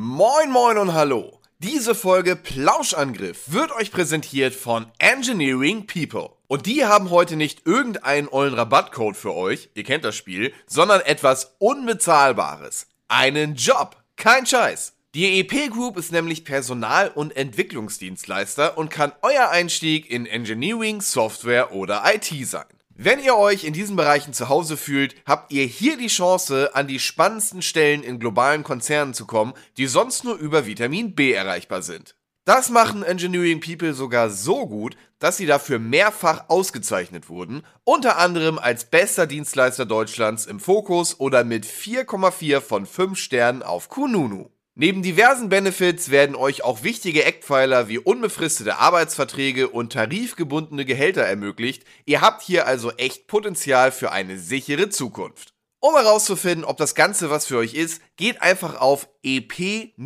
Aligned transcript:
Moin 0.00 0.52
moin 0.52 0.78
und 0.78 0.94
hallo. 0.94 1.40
Diese 1.58 1.92
Folge 1.92 2.36
Plauschangriff 2.36 3.50
wird 3.50 3.72
euch 3.72 3.90
präsentiert 3.90 4.54
von 4.54 4.86
Engineering 5.00 5.88
People. 5.88 6.30
Und 6.46 6.66
die 6.66 6.84
haben 6.84 7.10
heute 7.10 7.34
nicht 7.34 7.66
irgendeinen 7.66 8.28
ollen 8.28 8.54
Rabattcode 8.54 9.16
für 9.16 9.34
euch, 9.34 9.70
ihr 9.74 9.82
kennt 9.82 10.04
das 10.04 10.14
Spiel, 10.14 10.52
sondern 10.68 11.00
etwas 11.00 11.56
Unbezahlbares. 11.58 12.86
Einen 13.08 13.56
Job. 13.56 13.96
Kein 14.14 14.46
Scheiß. 14.46 14.92
Die 15.16 15.40
EP 15.40 15.68
Group 15.68 15.96
ist 15.96 16.12
nämlich 16.12 16.44
Personal- 16.44 17.10
und 17.12 17.36
Entwicklungsdienstleister 17.36 18.78
und 18.78 18.90
kann 18.90 19.10
euer 19.22 19.48
Einstieg 19.48 20.08
in 20.08 20.26
Engineering, 20.26 21.00
Software 21.00 21.72
oder 21.72 22.04
IT 22.06 22.32
sein. 22.46 22.66
Wenn 23.00 23.22
ihr 23.22 23.36
euch 23.36 23.62
in 23.62 23.72
diesen 23.72 23.94
Bereichen 23.94 24.32
zu 24.32 24.48
Hause 24.48 24.76
fühlt, 24.76 25.14
habt 25.24 25.52
ihr 25.52 25.64
hier 25.64 25.96
die 25.96 26.08
Chance, 26.08 26.74
an 26.74 26.88
die 26.88 26.98
spannendsten 26.98 27.62
Stellen 27.62 28.02
in 28.02 28.18
globalen 28.18 28.64
Konzernen 28.64 29.14
zu 29.14 29.24
kommen, 29.24 29.52
die 29.76 29.86
sonst 29.86 30.24
nur 30.24 30.34
über 30.34 30.66
Vitamin 30.66 31.14
B 31.14 31.30
erreichbar 31.30 31.82
sind. 31.82 32.16
Das 32.44 32.70
machen 32.70 33.04
Engineering 33.04 33.60
People 33.60 33.94
sogar 33.94 34.30
so 34.30 34.66
gut, 34.66 34.96
dass 35.20 35.36
sie 35.36 35.46
dafür 35.46 35.78
mehrfach 35.78 36.48
ausgezeichnet 36.48 37.28
wurden, 37.28 37.62
unter 37.84 38.18
anderem 38.18 38.58
als 38.58 38.86
bester 38.86 39.28
Dienstleister 39.28 39.86
Deutschlands 39.86 40.46
im 40.46 40.58
Fokus 40.58 41.20
oder 41.20 41.44
mit 41.44 41.66
4,4 41.66 42.60
von 42.60 42.84
5 42.84 43.16
Sternen 43.16 43.62
auf 43.62 43.88
Kununu. 43.90 44.50
Neben 44.80 45.02
diversen 45.02 45.48
Benefits 45.48 46.08
werden 46.08 46.36
euch 46.36 46.62
auch 46.62 46.84
wichtige 46.84 47.24
Eckpfeiler 47.24 47.88
wie 47.88 47.98
unbefristete 47.98 48.78
Arbeitsverträge 48.78 49.70
und 49.70 49.92
tarifgebundene 49.92 50.84
Gehälter 50.84 51.22
ermöglicht. 51.22 51.82
Ihr 52.06 52.20
habt 52.20 52.42
hier 52.42 52.68
also 52.68 52.92
echt 52.92 53.26
Potenzial 53.26 53.90
für 53.90 54.12
eine 54.12 54.38
sichere 54.38 54.88
Zukunft. 54.88 55.52
Um 55.80 55.96
herauszufinden, 55.96 56.64
ob 56.64 56.76
das 56.76 56.94
Ganze 56.94 57.28
was 57.28 57.46
für 57.46 57.56
euch 57.56 57.74
ist, 57.74 58.00
geht 58.16 58.40
einfach 58.40 58.80
auf 58.80 59.08
ep-group.de 59.24 59.96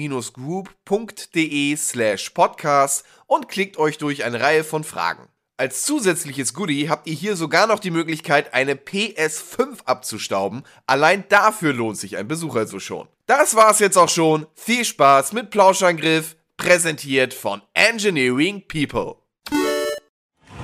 slash 1.77 2.31
podcast 2.31 3.05
und 3.27 3.51
klickt 3.51 3.77
euch 3.77 3.99
durch 3.99 4.25
eine 4.25 4.41
Reihe 4.41 4.65
von 4.65 4.85
Fragen. 4.85 5.29
Als 5.59 5.85
zusätzliches 5.85 6.55
Goodie 6.55 6.89
habt 6.89 7.07
ihr 7.07 7.15
hier 7.15 7.37
sogar 7.37 7.67
noch 7.67 7.79
die 7.79 7.91
Möglichkeit, 7.91 8.55
eine 8.55 8.77
PS5 8.77 9.85
abzustauben. 9.85 10.63
Allein 10.87 11.25
dafür 11.29 11.75
lohnt 11.75 11.99
sich 11.99 12.17
ein 12.17 12.27
Besuch 12.27 12.57
also 12.57 12.81
schon. 12.81 13.07
Das 13.27 13.55
war's 13.55 13.79
jetzt 13.79 13.97
auch 13.97 14.09
schon. 14.09 14.47
Viel 14.55 14.85
Spaß 14.85 15.33
mit 15.33 15.51
Plauschangriff, 15.51 16.37
präsentiert 16.57 17.33
von 17.33 17.63
Engineering 17.75 18.63
People. 18.67 19.17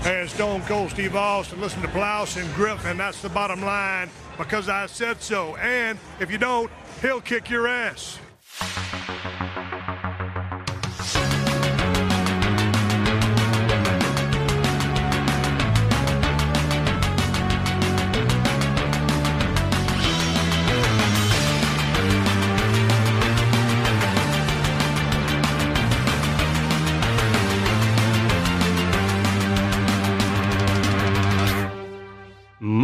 Hey, 0.02 0.22
it's 0.22 0.32
Stone 0.32 0.62
Cold 0.66 0.90
Steve 0.90 1.14
Austin. 1.16 1.60
Listen 1.60 1.82
to 1.82 1.88
Plouse 1.88 2.36
and 2.36 2.52
Griff, 2.56 2.84
and 2.84 2.98
that's 2.98 3.20
the 3.20 3.28
bottom 3.28 3.60
line 3.60 4.08
because 4.36 4.68
I 4.68 4.86
said 4.86 5.20
so. 5.20 5.56
And 5.56 5.98
if 6.18 6.30
you 6.30 6.38
don't, 6.38 6.70
he'll 7.00 7.20
kick 7.20 7.50
your 7.50 7.68
ass. 7.68 8.18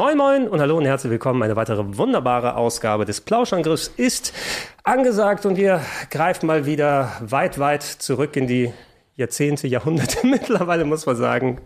Moin 0.05 0.19
Moin 0.19 0.49
und 0.49 0.61
hallo 0.61 0.77
und 0.77 0.85
herzlich 0.85 1.11
willkommen. 1.11 1.43
Eine 1.43 1.57
weitere 1.57 1.83
wunderbare 1.97 2.57
Ausgabe 2.57 3.07
des 3.07 3.23
Plauschangriffs 3.23 3.91
ist 3.97 4.35
angesagt 4.83 5.47
und 5.47 5.57
wir 5.57 5.81
greifen 6.11 6.47
mal 6.47 6.67
wieder 6.67 7.11
weit, 7.23 7.59
weit 7.59 7.83
zurück 7.83 8.37
in 8.37 8.47
die 8.47 8.71
Jahrzehnte, 9.17 9.67
Jahrhunderte 9.67 10.27
mittlerweile, 10.27 10.85
muss 10.85 11.07
man 11.07 11.17
sagen. 11.17 11.63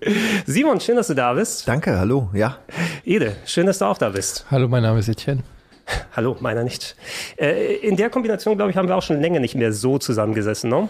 Simon, 0.47 0.79
schön, 0.79 0.95
dass 0.95 1.09
du 1.09 1.15
da 1.15 1.33
bist. 1.33 1.67
Danke, 1.67 1.99
hallo, 1.99 2.31
ja. 2.33 2.59
Ede, 3.05 3.35
schön, 3.45 3.67
dass 3.67 3.81
du 3.81 3.87
auch 3.87 3.99
da 3.99 4.11
bist. 4.11 4.47
Hallo, 4.53 4.69
mein 4.69 4.85
Name 4.85 5.01
ist 5.01 5.09
Etienne. 5.09 5.43
Hallo, 6.15 6.37
meiner 6.39 6.63
nicht. 6.63 6.95
Äh, 7.39 7.75
in 7.79 7.97
der 7.97 8.09
Kombination, 8.09 8.55
glaube 8.55 8.71
ich, 8.71 8.77
haben 8.77 8.87
wir 8.87 8.95
auch 8.95 9.03
schon 9.03 9.21
länger 9.21 9.41
nicht 9.41 9.57
mehr 9.57 9.73
so 9.73 9.99
zusammengesessen, 9.99 10.71
ne? 10.71 10.89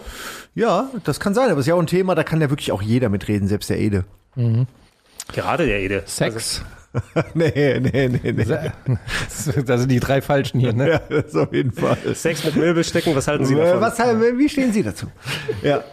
Ja, 0.53 0.91
das 1.03 1.19
kann 1.19 1.33
sein, 1.33 1.45
aber 1.45 1.53
es 1.53 1.61
ist 1.61 1.69
ja 1.69 1.73
auch 1.73 1.79
ein 1.79 1.87
Thema, 1.87 2.13
da 2.13 2.23
kann 2.23 2.41
ja 2.41 2.51
wirklich 2.51 2.71
auch 2.71 2.83
jeder 2.83 3.09
mitreden, 3.09 3.47
selbst 3.47 3.71
der 3.71 3.79
Ede. 3.79 4.05
Gerade 5.33 5.65
der 5.65 5.79
Ede. 5.79 6.03
Sex. 6.05 6.63
nee, 7.33 7.79
nee, 7.79 8.07
nee, 8.07 8.31
nee. 8.31 8.45
Das 9.65 9.79
sind 9.81 9.91
die 9.91 9.99
drei 9.99 10.21
Falschen 10.21 10.59
hier, 10.59 10.73
ne? 10.73 10.89
Ja, 10.89 11.01
das 11.09 11.35
auf 11.35 11.53
jeden 11.53 11.71
Fall. 11.71 11.97
Sex 12.13 12.43
mit 12.43 12.55
Möbelstücken, 12.55 13.15
was 13.15 13.27
halten 13.27 13.45
Sie 13.45 13.55
davon? 13.55 13.77
Äh, 13.77 13.81
Was, 13.81 13.99
wie 13.99 14.49
stehen 14.49 14.73
Sie 14.73 14.83
dazu? 14.83 15.07
Ja, 15.61 15.83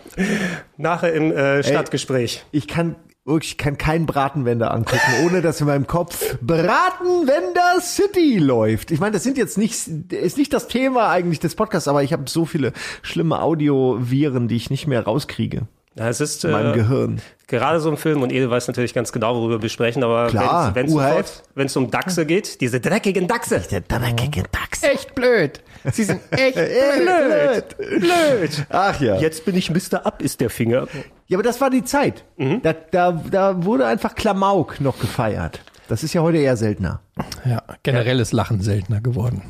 Nachher 0.77 1.13
im 1.13 1.33
äh, 1.33 1.63
Stadtgespräch. 1.63 2.45
ich 2.53 2.67
kann 2.67 2.97
wirklich 3.27 3.53
ich 3.53 3.59
kann 3.59 3.77
keinen 3.77 4.07
Bratenwender 4.07 4.73
angucken, 4.73 5.01
ohne 5.25 5.43
dass 5.43 5.61
in 5.61 5.67
meinem 5.67 5.87
Kopf 5.87 6.39
Bratenwender 6.41 7.81
City 7.81 8.39
läuft. 8.39 8.93
Ich 8.93 9.01
meine, 9.01 9.13
das 9.13 9.25
sind 9.25 9.37
jetzt 9.37 9.59
nicht 9.59 9.89
ist 10.13 10.39
nicht 10.39 10.53
das 10.53 10.69
Thema 10.69 11.11
eigentlich 11.11 11.41
des 11.41 11.57
Podcasts, 11.57 11.89
aber 11.89 12.03
ich 12.05 12.13
habe 12.13 12.25
so 12.29 12.45
viele 12.45 12.73
schlimme 13.03 13.43
Audioviren, 13.43 14.49
die 14.49 14.57
ich 14.57 14.71
nicht 14.71 14.87
mehr 14.87 15.03
rauskriege 15.03 15.67
Ja, 15.99 16.09
es 16.11 16.21
ist 16.21 16.45
in 16.45 16.51
meinem 16.53 16.73
äh, 16.73 16.75
Gehirn. 16.75 17.21
gerade 17.47 17.81
so 17.81 17.91
ein 17.91 17.97
Film 17.97 18.21
und 18.23 18.31
Ede 18.31 18.51
weiß 18.51 18.69
natürlich 18.69 18.93
ganz 18.93 19.13
genau, 19.13 19.35
worüber 19.35 19.63
wir 19.63 19.69
sprechen, 19.71 20.05
aber 20.05 20.27
Klar, 20.29 20.75
wenn 20.75 21.67
es 21.67 21.77
um 21.77 21.91
Dachse 21.91 22.27
geht, 22.27 22.61
diese 22.61 22.81
dreckigen 22.81 23.27
Dachse. 23.27 23.61
Der 23.71 23.81
dreckige 23.81 24.43
Dachs. 24.53 24.83
Echt 24.83 25.15
blöd. 25.15 25.61
Sie 25.93 26.05
sind 26.05 26.21
echt 26.31 26.55
Blöd. 26.57 28.01
Blöd. 28.01 28.67
Ach 28.69 29.01
ja. 29.01 29.17
Jetzt 29.17 29.45
bin 29.45 29.57
ich 29.57 29.71
Mr. 29.71 30.05
Up, 30.05 30.21
ist 30.23 30.41
der 30.41 30.51
Finger. 30.51 30.87
Ja, 31.29 31.39
aber 31.39 31.43
das 31.43 31.61
war 31.61 31.71
die 31.71 31.83
Zeit. 31.85 32.25
Da, 32.63 32.73
da, 32.73 33.13
da 33.31 33.65
wurde 33.65 33.87
einfach 33.87 34.15
Klamauk 34.15 34.81
noch 34.81 34.99
gefeiert. 34.99 35.61
Das 35.89 36.03
ist 36.03 36.13
ja 36.15 36.21
heute 36.23 36.39
eher 36.39 36.57
seltener. 36.57 37.01
Ja, 37.45 37.63
generell 37.83 38.21
ist 38.21 38.33
Lachen 38.33 38.61
seltener 38.61 39.01
geworden. 39.01 39.43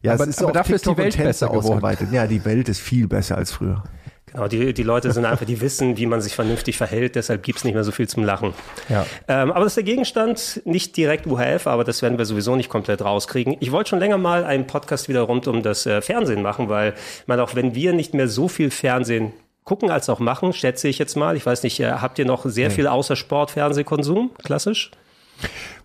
Ja, 0.00 0.14
Aber- 0.14 0.24
es 0.24 0.30
ist 0.30 0.42
aber 0.42 0.52
dafür 0.52 0.76
ist 0.76 0.84
die 0.86 0.90
TikTok 0.90 1.04
Welt 1.04 1.12
Tänzer 1.14 1.28
besser 1.28 1.46
geworden. 1.48 1.66
ausgeweitet. 1.66 2.08
Ja, 2.12 2.26
die 2.26 2.44
Welt 2.44 2.68
ist 2.68 2.80
viel 2.80 3.06
besser 3.08 3.36
als 3.36 3.52
früher. 3.52 3.82
Genau, 4.32 4.48
die, 4.48 4.72
die 4.72 4.82
Leute 4.82 5.12
sind 5.12 5.24
einfach, 5.24 5.44
die 5.44 5.60
wissen, 5.60 5.96
wie 5.98 6.06
man 6.06 6.20
sich 6.20 6.34
vernünftig 6.34 6.76
verhält, 6.78 7.16
deshalb 7.16 7.42
gibt's 7.42 7.64
nicht 7.64 7.74
mehr 7.74 7.84
so 7.84 7.92
viel 7.92 8.08
zum 8.08 8.24
Lachen. 8.24 8.54
Ja. 8.88 9.04
Ähm, 9.28 9.50
aber 9.50 9.60
das 9.60 9.72
ist 9.72 9.76
der 9.76 9.84
Gegenstand, 9.84 10.62
nicht 10.64 10.96
direkt 10.96 11.26
UHF, 11.26 11.66
aber 11.66 11.84
das 11.84 12.00
werden 12.00 12.16
wir 12.16 12.24
sowieso 12.24 12.56
nicht 12.56 12.70
komplett 12.70 13.02
rauskriegen. 13.02 13.56
Ich 13.60 13.72
wollte 13.72 13.90
schon 13.90 13.98
länger 13.98 14.18
mal 14.18 14.44
einen 14.44 14.66
Podcast 14.66 15.08
wieder 15.08 15.22
rund 15.22 15.46
um 15.48 15.62
das 15.62 15.84
äh, 15.84 16.00
Fernsehen 16.00 16.42
machen, 16.42 16.68
weil, 16.68 16.94
meine, 17.26 17.42
auch 17.42 17.54
wenn 17.54 17.74
wir 17.74 17.92
nicht 17.92 18.14
mehr 18.14 18.28
so 18.28 18.48
viel 18.48 18.70
Fernsehen 18.70 19.32
gucken 19.64 19.90
als 19.90 20.08
auch 20.08 20.18
machen, 20.18 20.52
schätze 20.52 20.88
ich 20.88 20.98
jetzt 20.98 21.16
mal. 21.16 21.36
Ich 21.36 21.44
weiß 21.44 21.62
nicht, 21.62 21.78
äh, 21.80 21.92
habt 21.92 22.18
ihr 22.18 22.24
noch 22.24 22.44
sehr 22.46 22.70
viel 22.70 22.86
außer 22.86 23.16
Sport 23.16 23.52
Fernsehkonsum, 23.52 24.32
klassisch? 24.42 24.90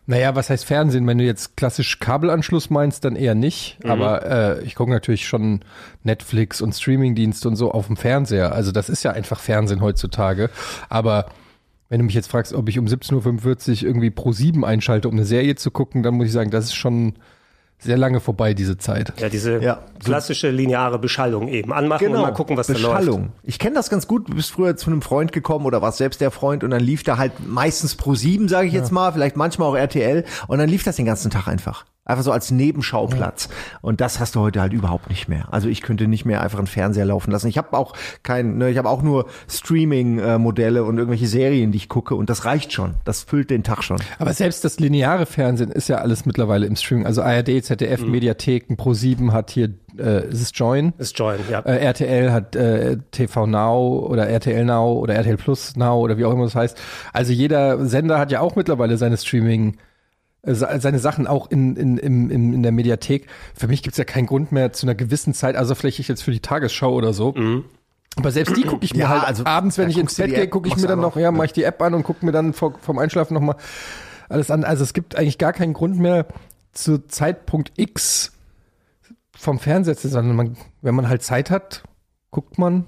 Naja, 0.10 0.36
was 0.36 0.50
heißt 0.50 0.64
Fernsehen? 0.64 1.06
Wenn 1.06 1.18
du 1.18 1.26
jetzt 1.26 1.58
klassisch 1.58 2.00
Kabelanschluss 2.00 2.70
meinst, 2.70 3.04
dann 3.04 3.18
eher 3.18 3.36
nicht. 3.36 3.78
Aber 3.84 4.26
äh, 4.26 4.64
ich 4.64 4.76
gucke 4.76 4.90
natürlich 4.90 5.28
schon 5.28 5.60
Netflix 6.04 6.62
und 6.62 6.74
Streamingdienste 6.74 7.50
und 7.50 7.58
so 7.58 7.72
auf 7.72 7.88
dem 7.88 7.98
Fernseher. 7.98 8.54
Also 8.54 8.72
das 8.72 8.88
ist 8.88 9.04
ja 9.04 9.12
einfach 9.12 9.42
Fernsehen 9.42 9.82
heutzutage. 9.82 10.50
Aber 10.88 11.26
wenn 11.90 12.00
du 12.00 12.06
mich 12.06 12.16
jetzt 12.16 12.32
fragst, 12.32 12.54
ob 12.54 12.70
ich 12.70 12.80
um 12.80 12.86
17.45 12.86 13.82
Uhr 13.82 13.88
irgendwie 13.90 14.10
pro 14.10 14.32
7 14.32 14.64
einschalte, 14.64 15.10
um 15.10 15.16
eine 15.16 15.26
Serie 15.26 15.56
zu 15.56 15.72
gucken, 15.72 16.04
dann 16.04 16.16
muss 16.16 16.28
ich 16.28 16.34
sagen, 16.34 16.52
das 16.52 16.66
ist 16.66 16.76
schon 16.76 17.16
sehr 17.80 17.98
lange 17.98 18.20
vorbei, 18.20 18.54
diese 18.54 18.78
Zeit. 18.78 19.14
Ja, 19.20 19.30
diese 19.30 19.60
Ja. 19.62 19.80
klassische 20.04 20.50
lineare 20.50 20.98
Beschallung 21.00 21.48
eben. 21.48 21.72
Anmachen 21.72 22.08
und 22.08 22.22
mal 22.22 22.32
gucken, 22.32 22.58
was 22.58 22.68
da 22.68 22.74
läuft. 22.74 22.84
Genau. 22.84 22.98
Beschallung. 22.98 23.32
Ich 23.44 23.60
kenne 23.60 23.76
das 23.76 23.90
ganz 23.90 24.08
gut. 24.08 24.30
Du 24.30 24.36
bist 24.36 24.52
früher 24.52 24.76
zu 24.76 24.90
einem 24.90 25.02
Freund 25.02 25.32
gekommen 25.32 25.66
oder 25.66 25.82
warst 25.82 26.00
selbst 26.00 26.20
der 26.22 26.32
Freund 26.32 26.64
und 26.64 26.72
dann 26.72 26.82
lief 26.82 27.04
da 27.04 27.18
halt 27.18 27.34
meistens 27.48 27.96
pro 27.96 28.16
sieben, 28.16 28.48
sage 28.48 28.68
ich 28.68 28.74
jetzt 28.74 28.92
mal, 28.92 29.12
vielleicht 29.14 29.36
manchmal 29.38 29.70
auch 29.70 29.76
RTL 29.76 30.26
und 30.48 30.58
dann 30.58 30.70
lief 30.70 30.84
das 30.84 30.96
den 30.96 31.06
ganzen 31.06 31.30
Tag 31.32 31.48
einfach. 31.48 31.86
Einfach 32.08 32.24
so 32.24 32.32
als 32.32 32.52
Nebenschauplatz. 32.52 33.50
Und 33.82 34.00
das 34.00 34.22
hast 34.22 34.36
du 34.36 34.40
heute 34.40 34.62
halt 34.62 34.72
überhaupt 34.72 35.10
nicht 35.10 35.28
mehr. 35.28 35.50
Also 35.52 35.68
ich 35.68 35.82
könnte 35.82 36.08
nicht 36.08 36.24
mehr 36.24 36.42
einfach 36.42 36.58
einen 36.58 36.68
Fernseher 36.68 37.04
laufen 37.04 37.32
lassen. 37.32 37.48
Ich 37.48 37.58
habe 37.58 37.78
auch 37.78 37.94
kein, 38.24 38.58
ne, 38.58 38.70
ich 38.70 38.78
habe 38.78 38.88
auch 38.90 39.02
nur 39.02 39.26
Streaming-Modelle 39.50 40.86
und 40.86 40.98
irgendwelche 40.98 41.28
Serien, 41.28 41.74
die 41.74 41.78
ich 41.78 41.90
gucke 41.90 42.16
und 42.16 42.30
das 42.30 42.46
reicht 42.46 42.72
schon. 42.72 42.96
Das 43.04 43.24
füllt 43.24 43.50
den 43.50 43.64
Tag 43.64 43.84
schon. 43.84 43.98
Aber 44.20 44.34
selbst 44.34 44.64
das 44.64 44.80
lineare 44.80 45.26
Fernsehen 45.26 45.70
ist 45.70 45.90
ja 45.90 45.98
alles 45.98 46.26
mittlerweile 46.26 46.66
im 46.66 46.78
Streaming. 46.78 47.06
Also 47.06 47.22
ARD, 47.24 47.62
ZDF, 47.64 48.02
Mediatheken, 48.06 48.76
Pro7 48.76 49.34
hat 49.34 49.52
hier, 49.52 49.74
äh, 50.00 50.30
ist 50.30 50.42
es 50.42 50.52
Join? 50.54 50.94
Ist 50.98 51.20
Join, 51.20 51.40
ja. 51.52 51.60
Äh, 51.60 51.80
RTL 51.80 52.32
hat 52.32 52.56
äh, 52.56 52.98
TV 53.12 53.48
Now 53.48 54.08
oder 54.08 54.30
RTL 54.30 54.64
Now 54.64 54.94
oder 54.94 55.16
RTL 55.16 55.36
Plus 55.36 55.76
Now 55.76 56.00
oder 56.00 56.18
wie 56.18 56.24
auch 56.24 56.32
immer 56.32 56.46
das 56.46 56.56
heißt. 56.56 56.78
Also 57.12 57.34
jeder 57.34 57.86
Sender 57.86 58.18
hat 58.18 58.32
ja 58.32 58.40
auch 58.40 58.56
mittlerweile 58.56 58.98
seine 58.98 59.18
Streaming, 59.18 59.78
seine 60.44 61.00
Sachen 61.00 61.28
auch 61.28 61.50
in, 61.52 61.76
in, 61.76 61.98
in, 61.98 62.54
in 62.54 62.64
der 62.64 62.72
Mediathek. 62.72 63.28
Für 63.54 63.68
mich 63.68 63.84
gibt's 63.84 63.98
ja 63.98 64.06
keinen 64.06 64.28
Grund 64.28 64.52
mehr 64.52 64.72
zu 64.72 64.86
einer 64.86 64.96
gewissen 64.96 65.34
Zeit, 65.34 65.56
also 65.56 65.76
vielleicht 65.76 66.00
jetzt 66.08 66.24
für 66.24 66.32
die 66.32 66.40
Tagesschau 66.40 66.94
oder 66.94 67.12
so. 67.14 67.34
Aber 68.16 68.32
selbst 68.32 68.56
die 68.56 68.64
gucke 68.64 68.84
ich 68.84 68.94
mir 68.94 69.02
Ja, 69.02 69.10
halt 69.10 69.24
also, 69.26 69.46
abends, 69.46 69.78
wenn 69.78 69.90
ich 69.90 69.98
ins 69.98 70.16
Bett 70.16 70.34
gehe, 70.34 70.48
gucke 70.48 70.68
ich 70.68 70.78
mir 70.78 70.88
dann 70.88 71.00
noch, 71.00 71.18
ja, 71.18 71.32
mache 71.32 71.46
ich 71.46 71.54
die 71.54 71.64
App 71.64 71.82
an 71.82 71.94
und 71.94 72.04
gucke 72.04 72.26
mir 72.26 72.32
dann 72.32 72.54
vor, 72.54 72.74
vom 72.82 72.98
Einschlafen 72.98 73.34
nochmal 73.34 73.58
alles 74.30 74.52
an. 74.52 74.64
Also 74.64 74.84
es 74.84 74.94
gibt 74.94 75.16
eigentlich 75.16 75.38
gar 75.38 75.54
keinen 75.54 75.74
Grund 75.74 76.00
mehr 76.00 76.26
zu 76.72 77.08
Zeitpunkt 77.08 77.72
X 77.76 78.34
vom 79.36 79.60
Fernseher 79.60 79.96
zu, 79.96 80.10
sondern 80.10 80.36
man, 80.36 80.58
wenn 80.82 80.96
man 80.96 81.10
halt 81.10 81.22
Zeit 81.22 81.52
hat, 81.52 81.84
guckt 82.32 82.58
man. 82.58 82.86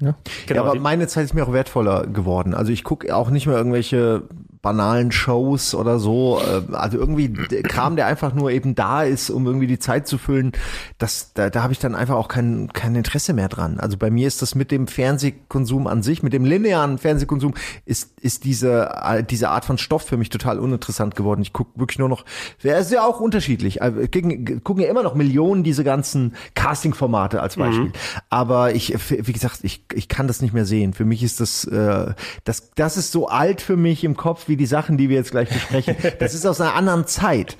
Ja. 0.00 0.16
Genau, 0.46 0.64
ja, 0.64 0.70
aber 0.70 0.80
meine 0.80 1.06
Zeit 1.06 1.24
ist 1.24 1.34
mir 1.34 1.46
auch 1.46 1.52
wertvoller 1.52 2.06
geworden. 2.08 2.54
Also 2.54 2.72
ich 2.72 2.82
gucke 2.82 3.14
auch 3.14 3.30
nicht 3.30 3.46
mehr 3.46 3.56
irgendwelche 3.56 4.24
banalen 4.62 5.10
Shows 5.10 5.74
oder 5.74 5.98
so. 5.98 6.40
Äh, 6.40 6.74
Also 6.74 6.98
irgendwie 6.98 7.28
der 7.28 7.62
Kram, 7.62 7.96
der 7.96 8.06
einfach 8.06 8.32
nur 8.32 8.50
eben 8.52 8.74
da 8.74 9.02
ist, 9.02 9.28
um 9.28 9.46
irgendwie 9.46 9.66
die 9.66 9.78
Zeit 9.78 10.06
zu 10.06 10.18
füllen, 10.18 10.52
das, 10.98 11.32
da, 11.34 11.50
da 11.50 11.62
habe 11.62 11.72
ich 11.72 11.80
dann 11.80 11.94
einfach 11.94 12.14
auch 12.14 12.28
kein, 12.28 12.72
kein 12.72 12.94
Interesse 12.94 13.32
mehr 13.34 13.48
dran. 13.48 13.80
Also 13.80 13.96
bei 13.96 14.10
mir 14.10 14.28
ist 14.28 14.40
das 14.40 14.54
mit 14.54 14.70
dem 14.70 14.86
Fernsehkonsum 14.86 15.86
an 15.86 16.02
sich, 16.02 16.22
mit 16.22 16.32
dem 16.32 16.44
linearen 16.44 16.98
Fernsehkonsum, 16.98 17.54
ist, 17.84 18.18
ist 18.20 18.44
diese, 18.44 18.90
äh, 19.02 19.24
diese 19.24 19.50
Art 19.50 19.64
von 19.64 19.78
Stoff 19.78 20.02
für 20.02 20.16
mich 20.16 20.30
total 20.30 20.60
uninteressant 20.60 21.16
geworden. 21.16 21.42
Ich 21.42 21.52
gucke 21.52 21.78
wirklich 21.78 21.98
nur 21.98 22.08
noch, 22.08 22.24
wer 22.60 22.78
ist 22.78 22.92
ja 22.92 23.04
auch 23.04 23.18
unterschiedlich. 23.20 23.82
Also, 23.82 24.00
gucken, 24.02 24.62
gucken 24.62 24.84
ja 24.84 24.88
immer 24.88 25.02
noch 25.02 25.14
Millionen 25.16 25.64
diese 25.64 25.82
ganzen 25.82 26.34
Casting-Formate 26.54 27.40
als 27.40 27.56
Beispiel. 27.56 27.92
Aber 28.30 28.74
ich, 28.74 28.94
wie 29.10 29.32
gesagt, 29.32 29.58
ich, 29.62 29.84
ich 29.92 30.08
kann 30.08 30.28
das 30.28 30.40
nicht 30.40 30.54
mehr 30.54 30.66
sehen. 30.66 30.92
Für 30.92 31.04
mich 31.04 31.24
ist 31.24 31.40
das, 31.40 31.64
äh, 31.64 32.14
das, 32.44 32.70
das 32.76 32.96
ist 32.96 33.10
so 33.10 33.26
alt 33.28 33.60
für 33.60 33.76
mich 33.76 34.04
im 34.04 34.16
Kopf 34.16 34.48
wie 34.52 34.56
die 34.58 34.66
Sachen, 34.66 34.98
die 34.98 35.08
wir 35.08 35.16
jetzt 35.16 35.30
gleich 35.30 35.48
besprechen. 35.48 35.96
Das 36.18 36.34
ist 36.34 36.44
aus 36.44 36.60
einer 36.60 36.74
anderen 36.74 37.06
Zeit. 37.06 37.56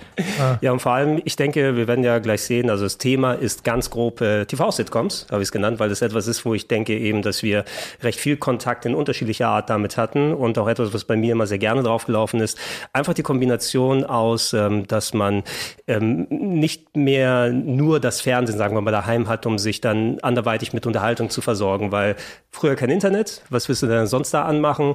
Ja, 0.61 0.73
und 0.73 0.81
vor 0.81 0.93
allem, 0.93 1.23
ich 1.25 1.37
denke, 1.37 1.75
wir 1.75 1.89
werden 1.89 2.05
ja 2.05 2.19
gleich 2.19 2.43
sehen, 2.43 2.69
also 2.69 2.85
das 2.85 2.99
Thema 2.99 3.33
ist 3.33 3.65
ganz 3.65 3.89
grob 3.89 4.21
äh, 4.21 4.45
TV-Sitcoms, 4.45 5.27
habe 5.31 5.41
ich 5.41 5.49
es 5.49 5.53
genannt, 5.53 5.81
weil 5.81 5.89
das 5.89 6.03
etwas 6.03 6.27
ist, 6.27 6.45
wo 6.45 6.53
ich 6.53 6.69
denke 6.69 6.97
eben, 6.97 7.23
dass 7.23 7.43
wir 7.43 7.65
recht 8.03 8.21
viel 8.21 8.37
Kontakt 8.37 8.85
in 8.85 8.95
unterschiedlicher 8.95 9.49
Art 9.49 9.71
damit 9.71 9.97
hatten 9.97 10.35
und 10.35 10.59
auch 10.59 10.69
etwas, 10.69 10.93
was 10.93 11.05
bei 11.05 11.17
mir 11.17 11.33
immer 11.33 11.47
sehr 11.47 11.59
gerne 11.59 11.83
draufgelaufen 11.83 12.41
ist. 12.41 12.59
Einfach 12.93 13.15
die 13.15 13.23
Kombination 13.23 14.05
aus, 14.05 14.53
ähm, 14.53 14.87
dass 14.87 15.15
man 15.15 15.45
ähm, 15.87 16.27
nicht 16.29 16.95
mehr 16.95 17.51
nur 17.51 18.01
das 18.01 18.21
Fernsehen, 18.21 18.59
sagen 18.59 18.77
wir 18.77 18.83
mal, 18.83 18.91
daheim 18.91 19.29
hat, 19.29 19.47
um 19.47 19.59
sich 19.59 19.81
dann 19.81 20.19
anderweitig 20.21 20.75
mit 20.75 20.87
Unterhaltung 20.87 21.31
zu 21.31 21.41
versorgen, 21.41 21.91
weil 21.91 22.17
früher 22.51 22.77
kein 22.77 22.91
Internet, 22.91 23.43
was 23.49 23.69
willst 23.69 23.83
du 23.83 23.87
denn 23.87 24.07
sonst 24.07 24.35
da 24.35 24.45
anmachen? 24.45 24.95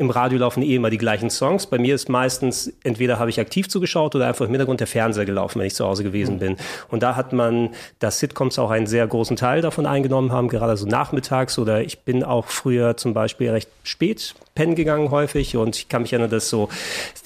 Im 0.00 0.10
Radio 0.10 0.38
laufen 0.38 0.62
eh 0.62 0.76
immer 0.76 0.90
die 0.90 0.96
gleichen 0.96 1.28
Songs. 1.28 1.66
Bei 1.66 1.76
mir 1.76 1.96
ist 1.96 2.08
meistens, 2.08 2.72
entweder 2.84 3.18
habe 3.18 3.30
ich 3.30 3.40
aktiv 3.40 3.68
zugeschaut 3.68 4.14
oder 4.14 4.28
einfach 4.28 4.44
im 4.44 4.52
Hintergrund 4.52 4.78
der 4.78 4.86
Fernseher 4.86 5.24
gelaufen, 5.24 5.58
wenn 5.58 5.66
ich 5.66 5.74
zu 5.74 5.84
Hause 5.84 6.04
gewesen 6.04 6.38
bin. 6.38 6.56
Und 6.88 7.02
da 7.02 7.16
hat 7.16 7.32
man, 7.32 7.70
dass 7.98 8.20
Sitcoms 8.20 8.60
auch 8.60 8.70
einen 8.70 8.86
sehr 8.86 9.04
großen 9.08 9.34
Teil 9.34 9.60
davon 9.60 9.86
eingenommen 9.86 10.30
haben, 10.30 10.46
gerade 10.46 10.76
so 10.76 10.86
nachmittags 10.86 11.58
oder 11.58 11.82
ich 11.82 11.98
bin 11.98 12.22
auch 12.22 12.46
früher 12.46 12.96
zum 12.96 13.12
Beispiel 13.12 13.50
recht 13.50 13.70
spät 13.82 14.36
pennen 14.58 14.74
gegangen 14.74 15.12
häufig 15.12 15.56
und 15.56 15.76
ich 15.76 15.88
kann 15.88 16.02
mich 16.02 16.12
erinnern, 16.12 16.30
dass 16.30 16.48
so 16.48 16.68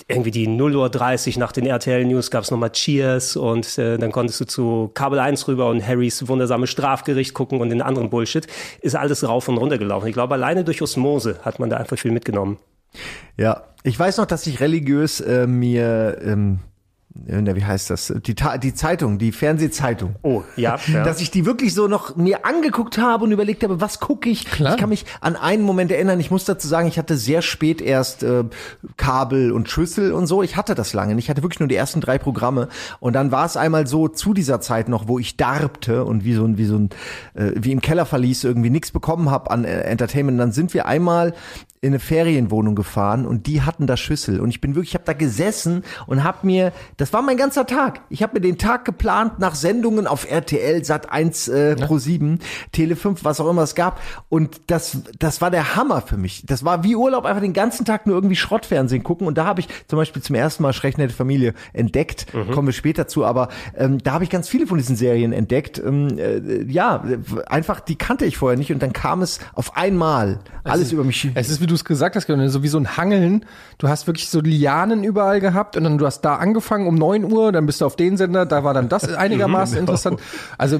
irgendwie 0.06 0.30
die 0.30 0.46
0.30 0.46 1.32
Uhr 1.32 1.40
nach 1.40 1.52
den 1.52 1.64
RTL 1.64 2.04
News 2.04 2.30
gab 2.30 2.44
es 2.44 2.50
nochmal 2.50 2.72
Cheers 2.72 3.36
und 3.36 3.78
äh, 3.78 3.96
dann 3.96 4.12
konntest 4.12 4.38
du 4.40 4.44
zu 4.44 4.90
Kabel 4.92 5.18
1 5.18 5.48
rüber 5.48 5.70
und 5.70 5.82
Harrys 5.86 6.28
wundersame 6.28 6.66
Strafgericht 6.66 7.32
gucken 7.32 7.62
und 7.62 7.70
den 7.70 7.80
anderen 7.80 8.10
Bullshit. 8.10 8.46
Ist 8.82 8.96
alles 8.96 9.26
rauf 9.26 9.48
und 9.48 9.56
runter 9.56 9.78
gelaufen. 9.78 10.08
Ich 10.08 10.12
glaube, 10.12 10.34
alleine 10.34 10.62
durch 10.62 10.82
Osmose 10.82 11.40
hat 11.40 11.58
man 11.58 11.70
da 11.70 11.78
einfach 11.78 11.98
viel 11.98 12.10
mitgenommen. 12.10 12.58
Ja, 13.38 13.62
ich 13.82 13.98
weiß 13.98 14.18
noch, 14.18 14.26
dass 14.26 14.46
ich 14.46 14.60
religiös 14.60 15.20
äh, 15.20 15.46
mir, 15.46 16.18
ähm, 16.22 16.58
äh, 16.58 16.71
wie 17.14 17.64
heißt 17.64 17.90
das, 17.90 18.12
die, 18.26 18.34
die 18.34 18.74
Zeitung, 18.74 19.18
die 19.18 19.32
Fernsehzeitung. 19.32 20.16
Oh, 20.22 20.42
ja. 20.56 20.78
ja. 20.86 21.04
Dass 21.04 21.20
ich 21.20 21.30
die 21.30 21.44
wirklich 21.44 21.74
so 21.74 21.86
noch 21.86 22.16
mir 22.16 22.46
angeguckt 22.46 22.98
habe 22.98 23.24
und 23.24 23.32
überlegt 23.32 23.62
habe, 23.64 23.80
was 23.80 24.00
gucke 24.00 24.28
ich? 24.28 24.46
Klar. 24.46 24.72
Ich 24.74 24.80
kann 24.80 24.88
mich 24.88 25.04
an 25.20 25.36
einen 25.36 25.62
Moment 25.62 25.90
erinnern. 25.90 26.20
Ich 26.20 26.30
muss 26.30 26.44
dazu 26.44 26.66
sagen, 26.66 26.88
ich 26.88 26.98
hatte 26.98 27.16
sehr 27.16 27.42
spät 27.42 27.80
erst 27.80 28.22
äh, 28.22 28.44
Kabel 28.96 29.52
und 29.52 29.68
Schüssel 29.68 30.12
und 30.12 30.26
so. 30.26 30.42
Ich 30.42 30.56
hatte 30.56 30.74
das 30.74 30.92
lange. 30.94 31.14
nicht. 31.14 31.26
Ich 31.26 31.30
hatte 31.30 31.42
wirklich 31.42 31.60
nur 31.60 31.68
die 31.68 31.76
ersten 31.76 32.00
drei 32.00 32.18
Programme. 32.18 32.68
Und 33.00 33.12
dann 33.12 33.30
war 33.30 33.44
es 33.44 33.56
einmal 33.56 33.86
so 33.86 34.08
zu 34.08 34.32
dieser 34.32 34.60
Zeit 34.60 34.88
noch, 34.88 35.08
wo 35.08 35.18
ich 35.18 35.36
darbte 35.36 36.04
und 36.04 36.24
wie 36.24 36.34
so 36.34 36.44
ein, 36.44 36.56
wie 36.56 36.64
so 36.64 36.76
ein, 36.76 36.90
äh, 37.34 37.52
wie 37.56 37.72
im 37.72 37.80
Keller 37.80 38.06
verließ, 38.06 38.44
irgendwie 38.44 38.70
nichts 38.70 38.90
bekommen 38.90 39.30
habe 39.30 39.50
an 39.50 39.64
äh, 39.64 39.82
Entertainment. 39.82 40.40
Dann 40.40 40.52
sind 40.52 40.72
wir 40.74 40.86
einmal 40.86 41.34
in 41.82 41.88
eine 41.88 41.98
Ferienwohnung 41.98 42.76
gefahren 42.76 43.26
und 43.26 43.48
die 43.48 43.62
hatten 43.62 43.88
da 43.88 43.96
Schüssel 43.96 44.38
und 44.38 44.50
ich 44.50 44.60
bin 44.60 44.76
wirklich, 44.76 44.90
ich 44.90 44.94
habe 44.94 45.04
da 45.04 45.14
gesessen 45.14 45.82
und 46.06 46.22
habe 46.22 46.46
mir, 46.46 46.72
das 46.96 47.12
war 47.12 47.22
mein 47.22 47.36
ganzer 47.36 47.66
Tag. 47.66 48.02
Ich 48.08 48.22
habe 48.22 48.34
mir 48.34 48.40
den 48.40 48.56
Tag 48.56 48.84
geplant 48.84 49.40
nach 49.40 49.56
Sendungen 49.56 50.06
auf 50.06 50.30
RTL, 50.30 50.84
Sat 50.84 51.10
1 51.10 51.48
äh, 51.48 51.74
Pro 51.74 51.98
7, 51.98 52.38
Tele 52.70 52.94
5, 52.94 53.24
was 53.24 53.40
auch 53.40 53.50
immer 53.50 53.62
es 53.62 53.74
gab 53.74 54.00
und 54.28 54.60
das 54.68 54.98
das 55.18 55.40
war 55.40 55.50
der 55.50 55.74
Hammer 55.74 56.02
für 56.02 56.16
mich. 56.16 56.44
Das 56.46 56.64
war 56.64 56.84
wie 56.84 56.94
Urlaub, 56.94 57.24
einfach 57.24 57.42
den 57.42 57.52
ganzen 57.52 57.84
Tag 57.84 58.06
nur 58.06 58.14
irgendwie 58.14 58.36
Schrottfernsehen 58.36 59.02
gucken 59.02 59.26
und 59.26 59.36
da 59.36 59.44
habe 59.44 59.58
ich 59.58 59.66
zum 59.88 59.96
Beispiel 59.96 60.22
zum 60.22 60.36
ersten 60.36 60.62
Mal 60.62 60.72
Schrechnette 60.72 61.12
Familie 61.12 61.52
entdeckt. 61.72 62.26
Kommen 62.52 62.68
wir 62.68 62.74
später 62.74 63.08
zu, 63.08 63.24
aber 63.24 63.48
ähm, 63.76 63.98
da 63.98 64.12
habe 64.12 64.22
ich 64.22 64.30
ganz 64.30 64.48
viele 64.48 64.68
von 64.68 64.78
diesen 64.78 64.94
Serien 64.94 65.32
entdeckt. 65.32 65.82
Ähm, 65.84 66.16
äh, 66.16 66.62
ja, 66.70 67.02
einfach 67.46 67.80
die 67.80 67.96
kannte 67.96 68.24
ich 68.24 68.36
vorher 68.36 68.56
nicht 68.56 68.70
und 68.70 68.80
dann 68.80 68.92
kam 68.92 69.20
es 69.20 69.40
auf 69.54 69.76
einmal 69.76 70.38
alles 70.62 70.92
über 70.92 71.02
mich. 71.02 71.28
Es 71.34 71.50
ist, 71.50 71.60
wie 71.60 71.71
du 71.72 71.76
es 71.76 71.84
gesagt 71.84 72.16
hast, 72.16 72.26
so 72.26 72.62
wie 72.62 72.68
so 72.68 72.78
ein 72.78 72.96
Hangeln. 72.96 73.44
Du 73.78 73.88
hast 73.88 74.06
wirklich 74.06 74.28
so 74.28 74.40
Lianen 74.40 75.04
überall 75.04 75.40
gehabt 75.40 75.76
und 75.76 75.84
dann 75.84 75.98
du 75.98 76.06
hast 76.06 76.20
da 76.22 76.36
angefangen 76.36 76.86
um 76.86 76.94
9 76.94 77.30
Uhr, 77.30 77.52
dann 77.52 77.66
bist 77.66 77.80
du 77.80 77.86
auf 77.86 77.96
den 77.96 78.16
Sender, 78.16 78.46
da 78.46 78.64
war 78.64 78.74
dann 78.74 78.88
das 78.88 79.12
einigermaßen 79.14 79.78
interessant. 79.78 80.20
Also 80.58 80.78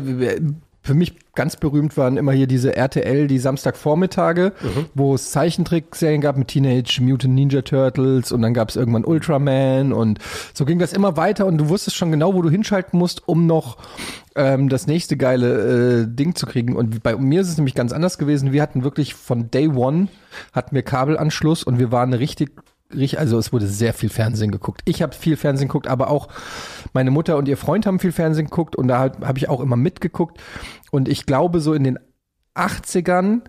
für 0.85 0.95
mich 0.95 1.15
ganz 1.35 1.57
berühmt 1.57 1.97
waren 1.97 2.17
immer 2.17 2.33
hier 2.33 2.47
diese 2.49 2.77
RTL, 2.77 3.27
die 3.29 3.39
Samstagvormittage, 3.39 4.53
wo 4.95 5.15
es 5.15 5.31
Zeichentrickserien 5.31 6.21
gab 6.21 6.37
mit 6.37 6.49
Teenage 6.49 7.01
Mutant 7.01 7.35
Ninja 7.35 7.63
Turtles 7.63 8.33
und 8.33 8.43
dann 8.43 8.53
gab 8.53 8.69
es 8.69 8.77
irgendwann 8.77 9.05
Ultraman 9.05 9.93
und 9.93 10.19
so 10.53 10.65
ging 10.65 10.79
das 10.79 10.93
immer 10.93 11.17
weiter 11.17 11.47
und 11.47 11.59
du 11.59 11.69
wusstest 11.69 11.97
schon 11.97 12.11
genau, 12.11 12.35
wo 12.35 12.43
du 12.43 12.51
hinschalten 12.51 12.99
musst, 12.99 13.27
um 13.29 13.47
noch 13.47 13.77
ähm, 14.35 14.69
das 14.69 14.87
nächste 14.87 15.17
geile 15.17 16.03
äh, 16.03 16.07
Ding 16.09 16.35
zu 16.35 16.47
kriegen. 16.47 16.75
Und 16.75 17.03
bei 17.03 17.17
mir 17.17 17.41
ist 17.43 17.49
es 17.49 17.57
nämlich 17.57 17.75
ganz 17.75 17.93
anders 17.93 18.19
gewesen. 18.19 18.53
Wir 18.53 18.61
hatten 18.63 18.83
wirklich 18.83 19.15
von 19.15 19.51
Day 19.51 19.69
One 19.69 20.09
hatten 20.53 20.75
wir 20.75 20.83
Kabelanschluss 20.83 21.63
und 21.63 21.79
wir 21.79 21.93
waren 21.93 22.13
richtig- 22.13 22.51
also 23.19 23.39
es 23.39 23.53
wurde 23.53 23.67
sehr 23.67 23.95
viel 23.95 24.09
Fernsehen 24.09 24.51
geguckt. 24.51 24.83
Ich 24.85 25.03
habe 25.03 25.15
viel 25.15 25.37
Fernsehen 25.37 25.69
geguckt, 25.69 25.87
aber 25.87 26.11
auch 26.11 26.29
meine 26.93 27.11
Mutter 27.11 27.37
und 27.37 27.49
ihr 27.49 27.57
Freund 27.57 27.87
haben 27.87 27.99
viel 27.99 28.13
Fernsehen 28.13 28.47
geguckt 28.47 28.77
und 28.77 28.89
da 28.89 28.99
habe 28.99 29.27
hab 29.27 29.37
ich 29.37 29.49
auch 29.49 29.61
immer 29.61 29.77
mitgeguckt. 29.77 30.39
Und 30.91 31.09
ich 31.09 31.27
glaube, 31.27 31.61
so 31.61 31.75
in 31.75 31.85
den 31.85 31.99
80ern 32.55 33.43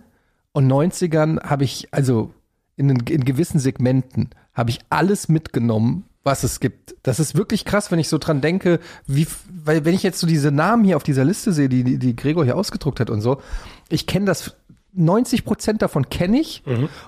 und 0.52 0.70
90ern 0.70 1.42
habe 1.42 1.64
ich, 1.64 1.88
also 1.92 2.32
in, 2.76 2.90
in 2.90 3.24
gewissen 3.24 3.58
Segmenten, 3.58 4.30
habe 4.54 4.70
ich 4.70 4.80
alles 4.88 5.28
mitgenommen, 5.28 6.04
was 6.22 6.42
es 6.42 6.58
gibt. 6.58 6.96
Das 7.02 7.20
ist 7.20 7.34
wirklich 7.34 7.64
krass, 7.64 7.90
wenn 7.90 7.98
ich 7.98 8.08
so 8.08 8.18
dran 8.18 8.40
denke, 8.40 8.80
wie, 9.06 9.26
weil 9.64 9.84
wenn 9.84 9.94
ich 9.94 10.02
jetzt 10.02 10.18
so 10.18 10.26
diese 10.26 10.50
Namen 10.50 10.84
hier 10.84 10.96
auf 10.96 11.02
dieser 11.02 11.24
Liste 11.24 11.52
sehe, 11.52 11.68
die, 11.68 11.84
die, 11.84 11.98
die 11.98 12.16
Gregor 12.16 12.44
hier 12.44 12.56
ausgedruckt 12.56 13.00
hat 13.00 13.10
und 13.10 13.20
so, 13.20 13.40
ich 13.88 14.06
kenne 14.06 14.26
das, 14.26 14.56
90 14.94 15.44
Prozent 15.44 15.82
davon 15.82 16.08
kenne 16.08 16.38
ich 16.38 16.62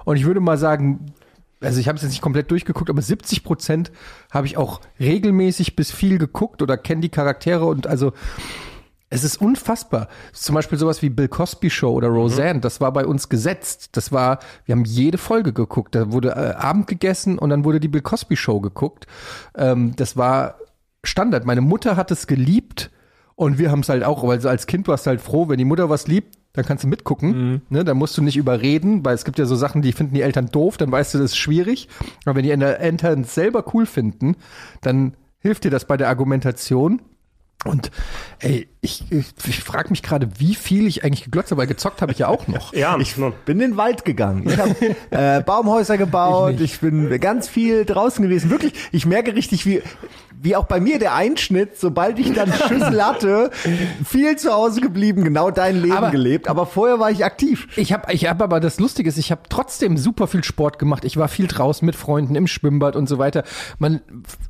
und 0.04 0.16
ich 0.16 0.24
würde 0.24 0.40
mal 0.40 0.58
sagen, 0.58 1.12
also 1.60 1.80
ich 1.80 1.88
habe 1.88 1.96
es 1.96 2.02
jetzt 2.02 2.12
nicht 2.12 2.22
komplett 2.22 2.50
durchgeguckt, 2.50 2.90
aber 2.90 3.02
70 3.02 3.44
Prozent 3.44 3.92
habe 4.30 4.46
ich 4.46 4.56
auch 4.56 4.80
regelmäßig 5.00 5.76
bis 5.76 5.90
viel 5.90 6.18
geguckt 6.18 6.62
oder 6.62 6.76
kenne 6.76 7.00
die 7.00 7.08
Charaktere 7.08 7.64
und 7.64 7.86
also 7.86 8.12
es 9.08 9.22
ist 9.22 9.40
unfassbar. 9.40 10.08
Zum 10.32 10.54
Beispiel 10.54 10.78
sowas 10.78 11.00
wie 11.00 11.10
Bill 11.10 11.28
Cosby 11.28 11.70
Show 11.70 11.92
oder 11.92 12.08
Roseanne, 12.08 12.60
das 12.60 12.80
war 12.80 12.92
bei 12.92 13.06
uns 13.06 13.28
gesetzt. 13.28 13.90
Das 13.92 14.10
war, 14.10 14.40
wir 14.64 14.74
haben 14.74 14.84
jede 14.84 15.16
Folge 15.16 15.52
geguckt. 15.52 15.94
Da 15.94 16.10
wurde 16.10 16.30
äh, 16.30 16.54
Abend 16.54 16.88
gegessen 16.88 17.38
und 17.38 17.50
dann 17.50 17.64
wurde 17.64 17.78
die 17.78 17.88
Bill 17.88 18.02
Cosby 18.02 18.36
Show 18.36 18.60
geguckt. 18.60 19.06
Ähm, 19.56 19.94
das 19.94 20.16
war 20.16 20.56
Standard. 21.04 21.46
Meine 21.46 21.60
Mutter 21.60 21.96
hat 21.96 22.10
es 22.10 22.26
geliebt 22.26 22.90
und 23.36 23.58
wir 23.58 23.70
haben 23.70 23.80
es 23.80 23.88
halt 23.88 24.02
auch, 24.02 24.26
weil 24.26 24.40
so 24.40 24.48
als 24.48 24.66
Kind 24.66 24.88
warst 24.88 25.06
du 25.06 25.10
halt 25.10 25.20
froh, 25.20 25.48
wenn 25.48 25.58
die 25.58 25.64
Mutter 25.64 25.88
was 25.88 26.08
liebt, 26.08 26.36
dann 26.56 26.64
kannst 26.64 26.82
du 26.82 26.88
mitgucken. 26.88 27.62
Ne, 27.68 27.84
dann 27.84 27.96
musst 27.96 28.16
du 28.18 28.22
nicht 28.22 28.36
überreden, 28.36 29.04
weil 29.04 29.14
es 29.14 29.24
gibt 29.24 29.38
ja 29.38 29.44
so 29.44 29.54
Sachen, 29.54 29.82
die 29.82 29.92
finden 29.92 30.14
die 30.14 30.22
Eltern 30.22 30.46
doof, 30.46 30.76
dann 30.76 30.90
weißt 30.90 31.14
du, 31.14 31.18
das 31.18 31.32
ist 31.32 31.36
schwierig. 31.36 31.88
Aber 32.24 32.36
wenn 32.36 32.42
die 32.42 32.50
Eltern 32.50 33.20
es 33.20 33.34
selber 33.34 33.64
cool 33.74 33.86
finden, 33.86 34.36
dann 34.80 35.14
hilft 35.38 35.64
dir 35.64 35.70
das 35.70 35.84
bei 35.84 35.96
der 35.96 36.08
Argumentation. 36.08 37.02
Und 37.64 37.90
ey, 38.40 38.68
ich, 38.86 39.04
ich, 39.10 39.26
ich 39.46 39.60
frage 39.62 39.90
mich 39.90 40.02
gerade, 40.02 40.28
wie 40.38 40.54
viel 40.54 40.86
ich 40.86 41.04
eigentlich 41.04 41.24
geglotzt 41.24 41.50
habe, 41.50 41.60
weil 41.60 41.66
gezockt 41.66 42.00
habe 42.02 42.12
ich 42.12 42.18
ja 42.18 42.28
auch 42.28 42.46
noch. 42.48 42.72
Ja, 42.72 42.96
Ich 42.98 43.14
bin 43.16 43.60
in 43.60 43.70
den 43.72 43.76
Wald 43.76 44.04
gegangen. 44.04 44.48
Ich 44.48 44.56
habe 44.58 44.74
äh, 45.10 45.42
Baumhäuser 45.42 45.98
gebaut. 45.98 46.60
Ich, 46.60 46.80
bin 46.80 47.18
ganz 47.20 47.48
viel 47.48 47.84
draußen 47.84 48.22
gewesen. 48.22 48.50
Wirklich, 48.50 48.72
ich 48.92 49.04
merke 49.06 49.34
richtig, 49.34 49.66
wie 49.66 49.82
wie 50.38 50.54
auch 50.54 50.66
bei 50.66 50.80
mir 50.80 50.98
der 50.98 51.14
Einschnitt, 51.14 51.78
sobald 51.78 52.18
ich 52.18 52.32
dann 52.34 52.52
Schüssel 52.52 53.02
hatte, 53.04 53.50
viel 54.04 54.36
zu 54.36 54.52
Hause 54.52 54.82
geblieben, 54.82 55.24
genau 55.24 55.50
dein 55.50 55.80
Leben 55.80 55.96
Aber- 55.96 56.10
gelebt. 56.10 56.48
Aber 56.48 56.66
vorher 56.66 57.00
war 57.00 57.10
ich 57.10 57.24
aktiv. 57.24 57.66
Ich 57.76 57.92
habe 57.92 58.12
ich 58.12 58.26
hab 58.28 58.42
aber 58.42 58.60
das 58.60 58.78
Lustige 58.78 59.08
ist, 59.08 59.16
ich 59.16 59.30
habe 59.30 59.40
trotzdem 59.48 59.96
super 59.96 60.26
viel 60.26 60.44
Sport 60.44 60.78
gemacht. 60.78 61.04
Ich 61.06 61.16
war 61.16 61.28
viel 61.28 61.46
draußen 61.46 61.84
mit 61.86 61.96
Freunden 61.96 62.34
im 62.36 62.46
Schwimmbad 62.46 62.96
und 62.96 63.08
so 63.08 63.16
weiter. 63.18 63.44
Man 63.78 64.02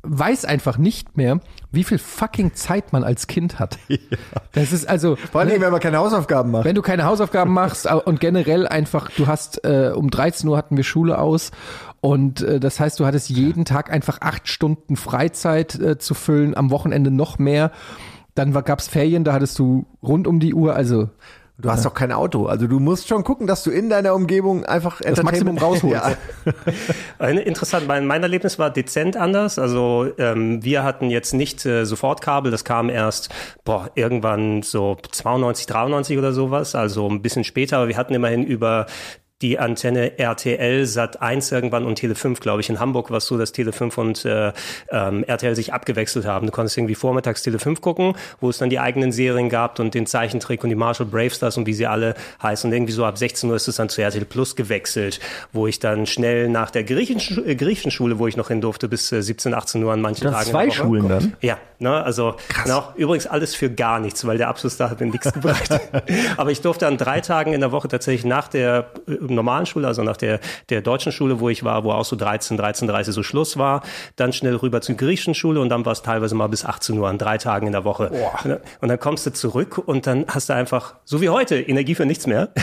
weiß 0.03 0.43
einfach 0.43 0.77
nicht 0.77 1.15
mehr, 1.15 1.39
wie 1.71 1.85
viel 1.85 1.97
fucking 1.99 2.53
Zeit 2.53 2.91
man 2.91 3.03
als 3.05 3.27
Kind 3.27 3.57
hat. 3.57 3.77
Das 4.53 4.73
ist 4.73 4.87
also 4.87 5.15
Vor 5.15 5.41
allem, 5.41 5.61
wenn 5.61 5.71
man 5.71 5.79
keine 5.79 5.97
Hausaufgaben 5.97 6.51
macht. 6.51 6.65
wenn 6.65 6.75
du 6.75 6.81
keine 6.81 7.05
Hausaufgaben 7.05 7.53
machst 7.53 7.89
und 7.91 8.19
generell 8.19 8.67
einfach, 8.67 9.09
du 9.11 9.27
hast 9.27 9.63
äh, 9.65 9.91
um 9.95 10.09
13 10.09 10.49
Uhr 10.49 10.57
hatten 10.57 10.77
wir 10.77 10.83
Schule 10.83 11.19
aus 11.19 11.51
und 12.01 12.41
äh, 12.41 12.59
das 12.59 12.79
heißt, 12.79 12.99
du 12.99 13.05
hattest 13.05 13.29
jeden 13.29 13.65
Tag 13.65 13.91
einfach 13.91 14.19
acht 14.21 14.47
Stunden 14.47 14.95
Freizeit 14.95 15.75
äh, 15.75 15.97
zu 15.97 16.13
füllen, 16.13 16.55
am 16.55 16.71
Wochenende 16.71 17.11
noch 17.11 17.39
mehr. 17.39 17.71
Dann 18.35 18.53
gab 18.53 18.79
es 18.79 18.87
Ferien, 18.87 19.23
da 19.23 19.33
hattest 19.33 19.57
du 19.57 19.85
rund 20.03 20.27
um 20.27 20.39
die 20.39 20.53
Uhr, 20.53 20.75
also 20.75 21.09
Du 21.59 21.71
hast 21.71 21.85
doch 21.85 21.93
kein 21.95 22.11
Auto. 22.11 22.45
Also 22.45 22.67
du 22.67 22.79
musst 22.79 23.07
schon 23.07 23.23
gucken, 23.23 23.47
dass 23.47 23.63
du 23.63 23.71
in 23.71 23.89
deiner 23.89 24.13
Umgebung 24.13 24.63
einfach 24.65 25.01
Das 25.01 25.23
Maximum 25.23 25.57
rausholst. 25.57 26.17
Ja. 27.19 27.27
Interessant, 27.27 27.87
mein, 27.87 28.05
mein 28.05 28.21
Erlebnis 28.21 28.59
war 28.59 28.69
dezent 28.69 29.17
anders. 29.17 29.57
Also 29.57 30.07
ähm, 30.19 30.63
wir 30.63 30.83
hatten 30.83 31.09
jetzt 31.09 31.33
nicht 31.33 31.65
äh, 31.65 31.85
Sofortkabel, 31.85 32.51
das 32.51 32.63
kam 32.63 32.89
erst 32.89 33.29
boah, 33.63 33.89
irgendwann 33.95 34.61
so 34.61 34.97
92, 35.11 35.65
93 35.65 36.17
oder 36.19 36.31
sowas, 36.31 36.75
also 36.75 37.09
ein 37.09 37.23
bisschen 37.23 37.43
später, 37.43 37.77
aber 37.77 37.87
wir 37.87 37.97
hatten 37.97 38.13
immerhin 38.13 38.43
über 38.43 38.85
die 39.43 39.59
Antenne 39.59 40.17
RTL 40.17 40.85
Sat 40.87 41.21
1 41.21 41.51
irgendwann 41.51 41.85
und 41.85 41.95
Tele 41.95 42.15
5, 42.15 42.39
glaube 42.39 42.61
ich. 42.61 42.69
In 42.69 42.79
Hamburg 42.79 43.11
war 43.11 43.17
es 43.17 43.27
so, 43.27 43.37
dass 43.37 43.51
Tele 43.51 43.71
5 43.71 43.97
und 43.99 44.25
äh, 44.25 44.51
ähm, 44.89 45.23
RTL 45.23 45.55
sich 45.55 45.73
abgewechselt 45.73 46.25
haben. 46.25 46.47
Du 46.47 46.51
konntest 46.51 46.75
irgendwie 46.75 46.95
vormittags 46.95 47.43
Tele 47.43 47.59
5 47.59 47.79
gucken, 47.81 48.15
wo 48.41 48.49
es 48.49 48.57
dann 48.57 48.71
die 48.71 48.79
eigenen 48.79 49.11
Serien 49.11 49.49
gab 49.49 49.79
und 49.79 49.93
den 49.93 50.07
Zeichentrick 50.07 50.63
und 50.63 50.69
die 50.71 50.75
Marshall 50.75 51.05
Bravestars 51.05 51.55
und 51.57 51.67
wie 51.67 51.73
sie 51.73 51.85
alle 51.85 52.15
heißen. 52.41 52.67
Und 52.69 52.75
irgendwie 52.75 52.93
so 52.93 53.05
ab 53.05 53.17
16 53.19 53.47
Uhr 53.49 53.55
ist 53.55 53.67
es 53.67 53.75
dann 53.75 53.89
zu 53.89 54.01
RTL 54.01 54.25
Plus 54.25 54.55
gewechselt, 54.55 55.19
wo 55.53 55.67
ich 55.67 55.77
dann 55.79 56.07
schnell 56.07 56.49
nach 56.49 56.71
der 56.71 56.83
griechischen, 56.83 57.47
äh, 57.47 57.55
griechischen 57.55 57.91
Schule, 57.91 58.17
wo 58.17 58.25
ich 58.25 58.37
noch 58.37 58.47
hin 58.47 58.61
durfte, 58.61 58.87
bis 58.89 59.11
äh, 59.11 59.21
17, 59.21 59.53
18 59.53 59.83
Uhr 59.83 59.93
an 59.93 60.01
manchen 60.01 60.23
Das 60.23 60.33
Tagen. 60.33 60.49
zwei. 60.49 60.71
Schulen 60.71 61.07
dann? 61.07 61.33
Ja, 61.41 61.59
ne, 61.77 62.03
also 62.03 62.35
genau, 62.63 62.91
übrigens 62.95 63.27
alles 63.27 63.53
für 63.53 63.69
gar 63.69 63.99
nichts, 63.99 64.25
weil 64.25 64.39
der 64.39 64.47
Abschluss 64.47 64.77
da 64.77 64.89
hat 64.89 64.99
mir 64.99 65.05
nichts 65.07 65.31
gebracht. 65.33 65.69
Aber 66.37 66.49
ich 66.49 66.61
durfte 66.61 66.87
an 66.87 66.97
drei 66.97 67.21
Tagen 67.21 67.53
in 67.53 67.61
der 67.61 67.71
Woche 67.71 67.87
tatsächlich 67.87 68.25
nach 68.25 68.47
der 68.47 68.89
äh, 69.07 69.26
normalen 69.35 69.65
Schule, 69.65 69.87
also 69.87 70.03
nach 70.03 70.17
der, 70.17 70.39
der 70.69 70.81
deutschen 70.81 71.11
Schule, 71.11 71.39
wo 71.39 71.49
ich 71.49 71.63
war, 71.63 71.83
wo 71.83 71.91
auch 71.91 72.05
so 72.05 72.15
13, 72.15 72.59
13.30 72.59 73.11
so 73.11 73.23
Schluss 73.23 73.57
war, 73.57 73.81
dann 74.15 74.33
schnell 74.33 74.55
rüber 74.55 74.81
zur 74.81 74.95
griechischen 74.95 75.33
Schule 75.33 75.59
und 75.61 75.69
dann 75.69 75.85
war 75.85 75.93
es 75.93 76.01
teilweise 76.01 76.35
mal 76.35 76.47
bis 76.47 76.65
18 76.65 76.97
Uhr 76.97 77.07
an 77.07 77.17
drei 77.17 77.37
Tagen 77.37 77.67
in 77.67 77.73
der 77.73 77.83
Woche. 77.83 78.11
Und 78.81 78.89
dann 78.89 78.99
kommst 78.99 79.25
du 79.25 79.33
zurück 79.33 79.77
und 79.85 80.07
dann 80.07 80.25
hast 80.27 80.49
du 80.49 80.53
einfach, 80.53 80.95
so 81.05 81.21
wie 81.21 81.29
heute, 81.29 81.59
Energie 81.59 81.95
für 81.95 82.05
nichts 82.05 82.27
mehr. 82.27 82.49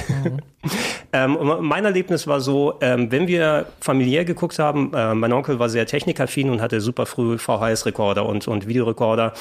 Ähm, 1.15 1.37
und 1.37 1.63
mein 1.63 1.85
Erlebnis 1.85 2.27
war 2.27 2.41
so, 2.41 2.75
ähm, 2.81 3.13
wenn 3.13 3.29
wir 3.29 3.67
familiär 3.81 4.25
geguckt 4.25 4.59
haben, 4.59 4.93
äh, 4.93 5.15
mein 5.15 5.33
Onkel 5.33 5.61
war 5.61 5.69
sehr 5.69 5.87
technikaffin 5.87 6.51
und 6.51 6.61
hatte 6.61 6.81
super 6.81 7.07
früh 7.07 7.39
VHS-Rekorder 7.39 8.27
und, 8.27 8.49
und 8.49 8.67
Videorekorder 8.67 9.33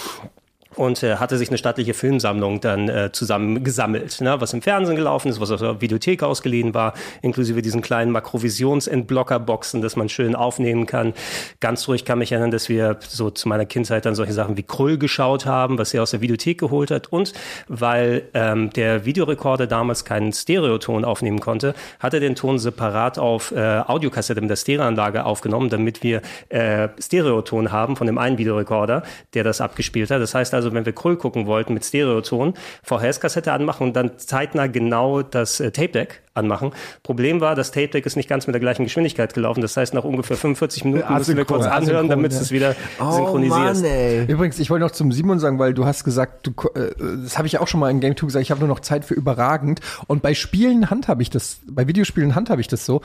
und 0.76 1.04
äh, 1.04 1.16
hatte 1.18 1.38
sich 1.38 1.50
eine 1.50 1.58
stattliche 1.58 1.94
Filmsammlung 1.94 2.62
dann 2.62 2.90
äh, 2.90 3.12
zusammen 3.12 3.64
gesammelt, 3.64 4.22
ne? 4.22 4.40
was 4.40 4.54
im 4.54 4.62
Fernsehen 4.62 4.96
gelaufen 4.96 5.30
ist, 5.30 5.40
was 5.40 5.52
aus 5.52 5.60
der 5.60 5.82
Videothek 5.82 6.24
ausgeliehen 6.24 6.74
war, 6.74 6.94
inklusive 7.22 7.62
diesen 7.62 7.82
kleinen 7.82 8.12
Makrovisions-Entblocker-Boxen, 8.12 9.82
dass 9.82 9.96
man 9.96 10.10
schön 10.10 10.36
aufnehmen 10.36 10.86
kann. 10.86 11.14
Ganz 11.60 11.88
ruhig 11.88 12.06
kann 12.06 12.20
mich 12.20 12.32
erinnern, 12.32 12.52
dass 12.52 12.70
wir 12.70 12.98
so 13.08 13.30
zu 13.30 13.48
meiner 13.48 13.66
Kindheit 13.66 14.06
dann 14.06 14.16
solche 14.16 14.34
Sachen 14.34 14.58
wie 14.58 14.64
Krull 14.64 14.98
geschaut 14.98 15.46
haben, 15.46 15.78
was 15.78 15.94
er 15.94 16.04
aus 16.04 16.12
der 16.12 16.22
Videothek 16.22 16.60
geholt 16.60 16.92
hat 16.92 17.12
und 17.12 17.34
weil 17.68 18.24
ähm, 18.34 18.70
der 18.72 19.06
Videorekorder 19.06 19.68
damals 19.68 20.06
keinen 20.06 20.34
Stereoton 20.34 21.06
aufnehmen 21.06 21.40
konnte, 21.40 21.74
hat 22.00 22.14
er 22.14 22.20
den 22.20 22.36
Ton 22.36 22.60
separat 22.60 23.20
auf 23.20 23.52
äh, 23.52 23.80
Audiokassette 23.80 24.42
mit 24.42 24.50
der 24.50 24.56
Stereoanlage 24.56 25.26
aufgenommen, 25.26 25.70
damit 25.70 26.04
wir 26.04 26.22
äh, 26.50 26.90
Stereoton 27.00 27.72
haben 27.72 27.96
von 27.96 28.08
dem 28.08 28.18
einen 28.18 28.38
Videorekorder, 28.38 29.04
der 29.34 29.44
das 29.44 29.62
abgespielt 29.62 30.12
hat. 30.12 30.22
Das 30.22 30.36
heißt 30.36 30.54
also, 30.54 30.63
wenn 30.72 30.86
wir 30.86 30.94
Krull 30.94 31.18
gucken 31.18 31.48
wollten 31.48 31.74
mit 31.74 31.84
Stereoton, 31.84 32.54
VHS-Kassette 32.84 33.52
anmachen 33.52 33.88
und 33.88 33.96
dann 33.96 34.18
zeitnah 34.18 34.68
genau 34.68 35.22
das 35.22 35.60
äh, 35.60 35.72
Tape-Deck 35.72 36.22
anmachen. 36.34 36.72
Problem 37.04 37.42
war, 37.42 37.56
das 37.56 37.72
Tape-Deck 37.72 38.06
ist 38.06 38.16
nicht 38.16 38.30
ganz 38.30 38.48
mit 38.48 38.54
der 38.54 38.60
gleichen 38.60 38.84
Geschwindigkeit 38.84 39.34
gelaufen. 39.34 39.62
Das 39.62 39.78
heißt, 39.78 39.94
nach 39.94 40.04
ungefähr 40.04 40.38
45 40.38 40.86
Minuten 40.86 41.14
müssen 41.14 41.38
wir 41.38 41.46
kurz 41.46 41.66
Asynchron, 41.66 41.78
anhören, 41.78 41.96
asynchron, 41.96 42.10
damit 42.10 42.34
ja. 42.34 42.40
es 42.40 42.52
wieder 42.52 42.76
Oh 43.00 43.12
synchronisierst. 43.12 43.82
Mann, 43.84 43.92
ey. 43.92 44.26
Übrigens, 44.26 44.60
ich 44.60 44.70
wollte 44.70 44.86
noch 44.86 44.92
zum 44.92 45.12
Simon 45.12 45.40
sagen, 45.40 45.60
weil 45.60 45.74
du 45.74 45.86
hast 45.86 46.04
gesagt, 46.04 46.48
du, 46.48 46.52
äh, 46.76 46.92
das 47.24 47.38
habe 47.38 47.48
ich 47.48 47.60
auch 47.60 47.68
schon 47.68 47.80
mal 47.80 47.90
in 47.92 48.00
Game 48.00 48.18
2 48.18 48.28
gesagt, 48.28 48.44
ich 48.44 48.52
habe 48.52 48.60
nur 48.60 48.70
noch 48.70 48.80
Zeit 48.80 49.06
für 49.06 49.14
überragend. 49.14 49.82
Und 50.08 50.22
bei 50.22 50.34
Spielen 50.34 50.90
handhabe 50.90 51.22
ich 51.22 51.30
das, 51.30 51.60
bei 51.68 51.88
Videospielen 51.88 52.36
handhabe 52.36 52.62
ich 52.62 52.68
das 52.68 52.86
so. 52.86 53.02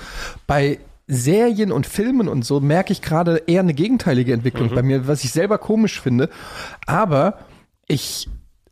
Bei 0.47 0.79
Serien 1.09 1.73
und 1.73 1.87
Filmen 1.87 2.29
und 2.29 2.45
so 2.45 2.61
merke 2.61 2.93
ich 2.93 3.01
gerade 3.01 3.43
eher 3.47 3.61
eine 3.61 3.73
gegenteilige 3.73 4.35
Entwicklung 4.35 4.69
bei 4.75 4.83
mir, 4.83 5.09
was 5.09 5.25
ich 5.25 5.33
selber 5.33 5.57
komisch 5.57 6.01
finde. 6.01 6.29
Aber 6.87 7.39
ich 7.89 8.29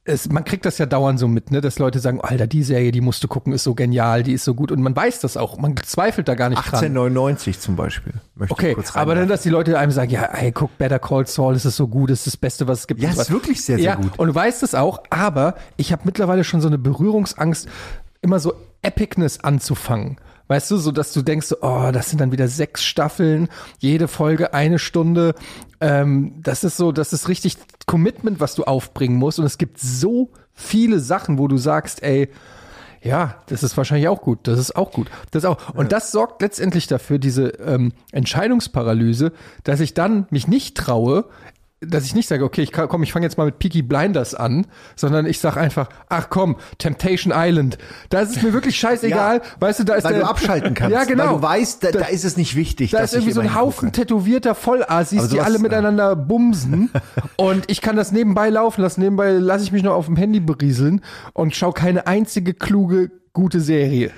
es, 0.08 0.28
man 0.30 0.44
kriegt 0.44 0.64
das 0.64 0.78
ja 0.78 0.86
dauernd 0.86 1.18
so 1.18 1.28
mit, 1.28 1.50
ne, 1.50 1.60
dass 1.60 1.78
Leute 1.78 1.98
sagen, 1.98 2.20
Alter, 2.20 2.46
die 2.46 2.62
Serie, 2.62 2.92
die 2.92 3.00
musst 3.00 3.22
du 3.24 3.28
gucken, 3.28 3.52
ist 3.52 3.64
so 3.64 3.74
genial, 3.74 4.22
die 4.22 4.32
ist 4.32 4.44
so 4.44 4.54
gut 4.54 4.70
und 4.70 4.80
man 4.80 4.94
weiß 4.94 5.20
das 5.20 5.36
auch, 5.36 5.58
man 5.58 5.76
zweifelt 5.76 6.28
da 6.28 6.34
gar 6.34 6.48
nicht 6.48 6.58
dran. 6.58 6.74
1899 6.74 7.60
zum 7.60 7.76
Beispiel. 7.76 8.14
Möchte 8.34 8.52
ich 8.54 8.58
Okay, 8.58 8.74
kurz 8.74 8.94
aber 8.94 9.14
dann, 9.14 9.28
dass 9.28 9.42
die 9.42 9.50
Leute 9.50 9.78
einem 9.78 9.92
sagen, 9.92 10.10
ja, 10.10 10.22
ey, 10.22 10.52
guck, 10.52 10.78
Better 10.78 10.98
Call 10.98 11.26
Saul, 11.26 11.54
es 11.54 11.64
ist 11.64 11.76
so 11.76 11.88
gut, 11.88 12.10
es 12.10 12.20
ist 12.20 12.26
das 12.28 12.36
Beste, 12.36 12.68
was 12.68 12.80
es 12.80 12.86
gibt. 12.86 13.02
Ja, 13.02 13.10
es 13.10 13.18
ist 13.18 13.30
wirklich 13.30 13.64
sehr, 13.64 13.76
sehr 13.76 13.84
ja, 13.84 13.94
gut. 13.96 14.18
Und 14.18 14.28
du 14.28 14.34
weißt 14.34 14.62
es 14.62 14.74
auch, 14.74 15.02
aber 15.10 15.56
ich 15.76 15.92
habe 15.92 16.02
mittlerweile 16.04 16.44
schon 16.44 16.60
so 16.60 16.68
eine 16.68 16.78
Berührungsangst, 16.78 17.68
immer 18.22 18.38
so 18.38 18.54
Epicness 18.82 19.40
anzufangen. 19.40 20.18
Weißt 20.48 20.70
du, 20.70 20.76
so 20.76 20.92
dass 20.92 21.12
du 21.12 21.22
denkst, 21.22 21.54
oh, 21.60 21.90
das 21.92 22.10
sind 22.10 22.20
dann 22.20 22.30
wieder 22.30 22.46
sechs 22.46 22.84
Staffeln, 22.84 23.48
jede 23.78 24.06
Folge 24.06 24.54
eine 24.54 24.78
Stunde. 24.78 25.34
Ähm, 25.80 26.34
das 26.42 26.64
ist 26.64 26.76
so, 26.76 26.92
das 26.92 27.12
ist 27.12 27.28
richtig 27.28 27.56
Commitment, 27.86 28.40
was 28.40 28.54
du 28.54 28.64
aufbringen 28.64 29.16
musst. 29.16 29.38
Und 29.38 29.46
es 29.46 29.58
gibt 29.58 29.78
so 29.78 30.30
viele 30.52 31.00
Sachen, 31.00 31.38
wo 31.38 31.48
du 31.48 31.58
sagst, 31.58 32.02
ey, 32.02 32.30
ja, 33.02 33.36
das 33.46 33.62
ist 33.62 33.76
wahrscheinlich 33.76 34.08
auch 34.08 34.20
gut. 34.20 34.40
Das 34.44 34.58
ist 34.58 34.74
auch 34.74 34.90
gut. 34.90 35.08
Das 35.30 35.44
auch. 35.44 35.74
Und 35.74 35.92
das 35.92 36.10
sorgt 36.10 36.42
letztendlich 36.42 36.86
dafür, 36.86 37.18
diese 37.18 37.48
ähm, 37.60 37.92
Entscheidungsparalyse, 38.10 39.32
dass 39.64 39.80
ich 39.80 39.94
dann 39.94 40.26
mich 40.30 40.48
nicht 40.48 40.76
traue, 40.76 41.26
dass 41.80 42.04
ich 42.06 42.14
nicht 42.14 42.26
sage, 42.26 42.42
okay, 42.42 42.62
ich 42.62 42.72
komm, 42.72 43.02
ich 43.02 43.12
fange 43.12 43.26
jetzt 43.26 43.36
mal 43.36 43.44
mit 43.44 43.58
Peaky 43.58 43.82
Blinders 43.82 44.34
an, 44.34 44.66
sondern 44.94 45.26
ich 45.26 45.40
sage 45.40 45.60
einfach, 45.60 45.88
ach 46.08 46.28
komm, 46.30 46.56
Temptation 46.78 47.34
Island. 47.36 47.76
Da 48.08 48.20
ist 48.20 48.34
es 48.34 48.42
mir 48.42 48.54
wirklich 48.54 48.76
scheißegal. 48.76 49.42
weißt 49.60 49.80
du, 49.80 49.84
da 49.84 49.94
ist 49.94 50.04
weil 50.04 50.14
der, 50.14 50.22
du 50.22 50.28
abschalten 50.28 50.72
kannst. 50.74 50.94
Ja, 50.94 51.04
genau. 51.04 51.24
Weil 51.24 51.34
du 51.34 51.42
weißt, 51.42 51.84
da, 51.84 51.90
da 51.92 52.06
ist 52.06 52.24
es 52.24 52.38
nicht 52.38 52.56
wichtig. 52.56 52.92
Da 52.92 53.00
dass 53.00 53.10
ist 53.10 53.16
irgendwie 53.16 53.30
ich 53.30 53.34
so 53.34 53.42
ein 53.42 53.54
Haufen 53.54 53.92
tätowierter 53.92 54.54
Vollassis, 54.54 55.28
die 55.28 55.40
alle 55.40 55.58
miteinander 55.58 56.16
bumsen. 56.16 56.90
und 57.36 57.64
ich 57.70 57.82
kann 57.82 57.96
das 57.96 58.10
nebenbei 58.10 58.48
laufen 58.48 58.80
lassen. 58.80 59.02
Nebenbei 59.02 59.32
lasse 59.32 59.64
ich 59.64 59.72
mich 59.72 59.82
noch 59.82 59.94
auf 59.94 60.06
dem 60.06 60.16
Handy 60.16 60.40
berieseln 60.40 61.02
und 61.34 61.54
schaue 61.54 61.74
keine 61.74 62.06
einzige 62.06 62.54
kluge, 62.54 63.10
gute 63.34 63.60
Serie. 63.60 64.12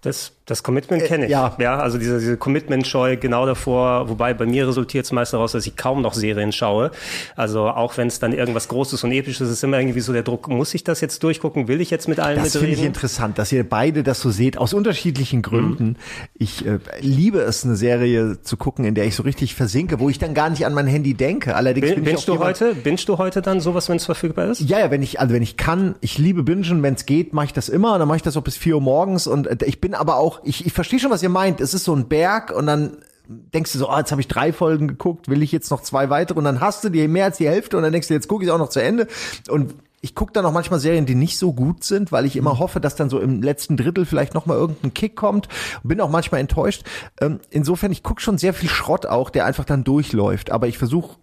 Das, 0.00 0.32
das 0.46 0.62
Commitment 0.62 1.04
kenne 1.04 1.24
ich. 1.24 1.30
ja. 1.30 1.56
ja, 1.58 1.78
also 1.78 1.96
diese, 1.96 2.18
diese 2.18 2.36
Commitment-Scheu 2.36 3.16
genau 3.16 3.46
davor, 3.46 4.08
wobei 4.10 4.34
bei 4.34 4.44
mir 4.44 4.68
resultiert 4.68 5.06
es 5.06 5.12
meist 5.12 5.32
daraus, 5.32 5.52
dass 5.52 5.66
ich 5.66 5.76
kaum 5.76 6.02
noch 6.02 6.12
Serien 6.12 6.52
schaue. 6.52 6.90
Also 7.34 7.68
auch 7.68 7.96
wenn 7.96 8.08
es 8.08 8.18
dann 8.18 8.32
irgendwas 8.32 8.68
Großes 8.68 9.04
und 9.04 9.12
Episches 9.12 9.48
ist, 9.48 9.54
ist 9.54 9.64
immer 9.64 9.78
irgendwie 9.78 10.00
so 10.00 10.12
der 10.12 10.22
Druck, 10.22 10.48
muss 10.48 10.74
ich 10.74 10.84
das 10.84 11.00
jetzt 11.00 11.22
durchgucken? 11.22 11.66
Will 11.66 11.80
ich 11.80 11.90
jetzt 11.90 12.08
mit 12.08 12.20
allen 12.20 12.36
Das 12.36 12.52
finde 12.52 12.66
ich 12.66 12.70
mitreden? 12.72 12.88
interessant, 12.88 13.38
dass 13.38 13.52
ihr 13.52 13.68
beide 13.68 14.02
das 14.02 14.20
so 14.20 14.30
seht, 14.30 14.58
aus 14.58 14.74
unterschiedlichen 14.74 15.40
Gründen. 15.40 15.96
Ich 16.34 16.66
äh, 16.66 16.78
liebe 17.00 17.40
es, 17.40 17.64
eine 17.64 17.76
Serie 17.76 18.42
zu 18.42 18.56
gucken, 18.56 18.84
in 18.84 18.94
der 18.94 19.06
ich 19.06 19.14
so 19.14 19.22
richtig 19.22 19.54
versinke, 19.54 19.98
wo 19.98 20.10
ich 20.10 20.18
dann 20.18 20.34
gar 20.34 20.50
nicht 20.50 20.66
an 20.66 20.74
mein 20.74 20.86
Handy 20.86 21.14
denke. 21.14 21.56
Allerdings 21.56 21.86
Bin, 21.86 21.94
bin 21.94 22.04
ich 22.04 22.10
bingst 22.10 22.30
auch 22.30 22.36
du 22.36 22.44
heute, 22.44 22.74
bingst 22.74 23.08
du 23.08 23.18
heute 23.18 23.40
dann 23.40 23.60
sowas, 23.60 23.88
wenn 23.88 23.96
es 23.96 24.04
verfügbar 24.04 24.50
ist? 24.50 24.60
Ja, 24.60 24.78
ja, 24.78 24.90
wenn 24.90 25.02
ich, 25.02 25.20
also 25.20 25.34
wenn 25.34 25.42
ich 25.42 25.56
kann, 25.56 25.94
ich 26.00 26.18
liebe 26.18 26.42
Bingen, 26.42 26.82
wenn 26.82 26.94
es 26.94 27.06
geht, 27.06 27.32
mache 27.32 27.46
ich 27.46 27.52
das 27.52 27.68
immer. 27.68 27.94
Und 27.94 28.00
dann 28.00 28.08
mache 28.08 28.16
ich 28.16 28.22
das 28.22 28.36
auch 28.36 28.42
bis 28.42 28.56
4 28.56 28.74
Uhr 28.76 28.80
morgens. 28.82 29.26
Und 29.26 29.46
äh, 29.46 29.64
ich 29.64 29.80
bin 29.80 29.94
aber 29.94 30.16
auch, 30.16 30.33
ich, 30.42 30.66
ich 30.66 30.72
verstehe 30.72 30.98
schon, 30.98 31.10
was 31.10 31.22
ihr 31.22 31.28
meint. 31.28 31.60
Es 31.60 31.74
ist 31.74 31.84
so 31.84 31.94
ein 31.94 32.08
Berg 32.08 32.50
und 32.50 32.66
dann 32.66 32.98
denkst 33.26 33.72
du 33.72 33.78
so, 33.78 33.90
oh, 33.90 33.96
jetzt 33.96 34.10
habe 34.10 34.20
ich 34.20 34.28
drei 34.28 34.52
Folgen 34.52 34.88
geguckt, 34.88 35.28
will 35.28 35.42
ich 35.42 35.52
jetzt 35.52 35.70
noch 35.70 35.82
zwei 35.82 36.10
weitere? 36.10 36.38
Und 36.38 36.44
dann 36.44 36.60
hast 36.60 36.84
du 36.84 36.90
dir 36.90 37.08
mehr 37.08 37.26
als 37.26 37.38
die 37.38 37.48
Hälfte 37.48 37.76
und 37.76 37.82
dann 37.82 37.92
denkst 37.92 38.08
du, 38.08 38.14
jetzt 38.14 38.28
gucke 38.28 38.44
ich 38.44 38.50
auch 38.50 38.58
noch 38.58 38.68
zu 38.68 38.82
Ende. 38.82 39.06
Und 39.48 39.74
ich 40.02 40.14
gucke 40.14 40.32
dann 40.34 40.44
auch 40.44 40.52
manchmal 40.52 40.80
Serien, 40.80 41.06
die 41.06 41.14
nicht 41.14 41.38
so 41.38 41.54
gut 41.54 41.82
sind, 41.82 42.12
weil 42.12 42.26
ich 42.26 42.36
immer 42.36 42.58
hoffe, 42.58 42.78
dass 42.78 42.94
dann 42.94 43.08
so 43.08 43.18
im 43.18 43.40
letzten 43.40 43.78
Drittel 43.78 44.04
vielleicht 44.04 44.34
noch 44.34 44.44
mal 44.44 44.56
irgendein 44.56 44.92
Kick 44.92 45.16
kommt. 45.16 45.48
Bin 45.82 46.00
auch 46.02 46.10
manchmal 46.10 46.42
enttäuscht. 46.42 46.82
Ähm, 47.22 47.40
insofern, 47.48 47.90
ich 47.90 48.02
gucke 48.02 48.20
schon 48.20 48.36
sehr 48.36 48.52
viel 48.52 48.68
Schrott 48.68 49.06
auch, 49.06 49.30
der 49.30 49.46
einfach 49.46 49.64
dann 49.64 49.82
durchläuft. 49.82 50.50
Aber 50.50 50.68
ich 50.68 50.76
versuche 50.76 51.16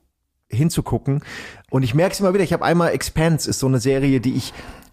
hinzugucken. 0.49 1.23
Und 1.69 1.83
ich 1.83 1.93
merke 1.93 2.13
es 2.13 2.19
immer 2.19 2.33
wieder, 2.33 2.43
ich 2.43 2.53
habe 2.53 2.65
einmal 2.65 2.91
Expanse, 2.91 3.49
ist 3.49 3.59
so 3.59 3.67
eine 3.67 3.79
Serie, 3.79 4.19
die 4.19 4.33
ich 4.33 4.51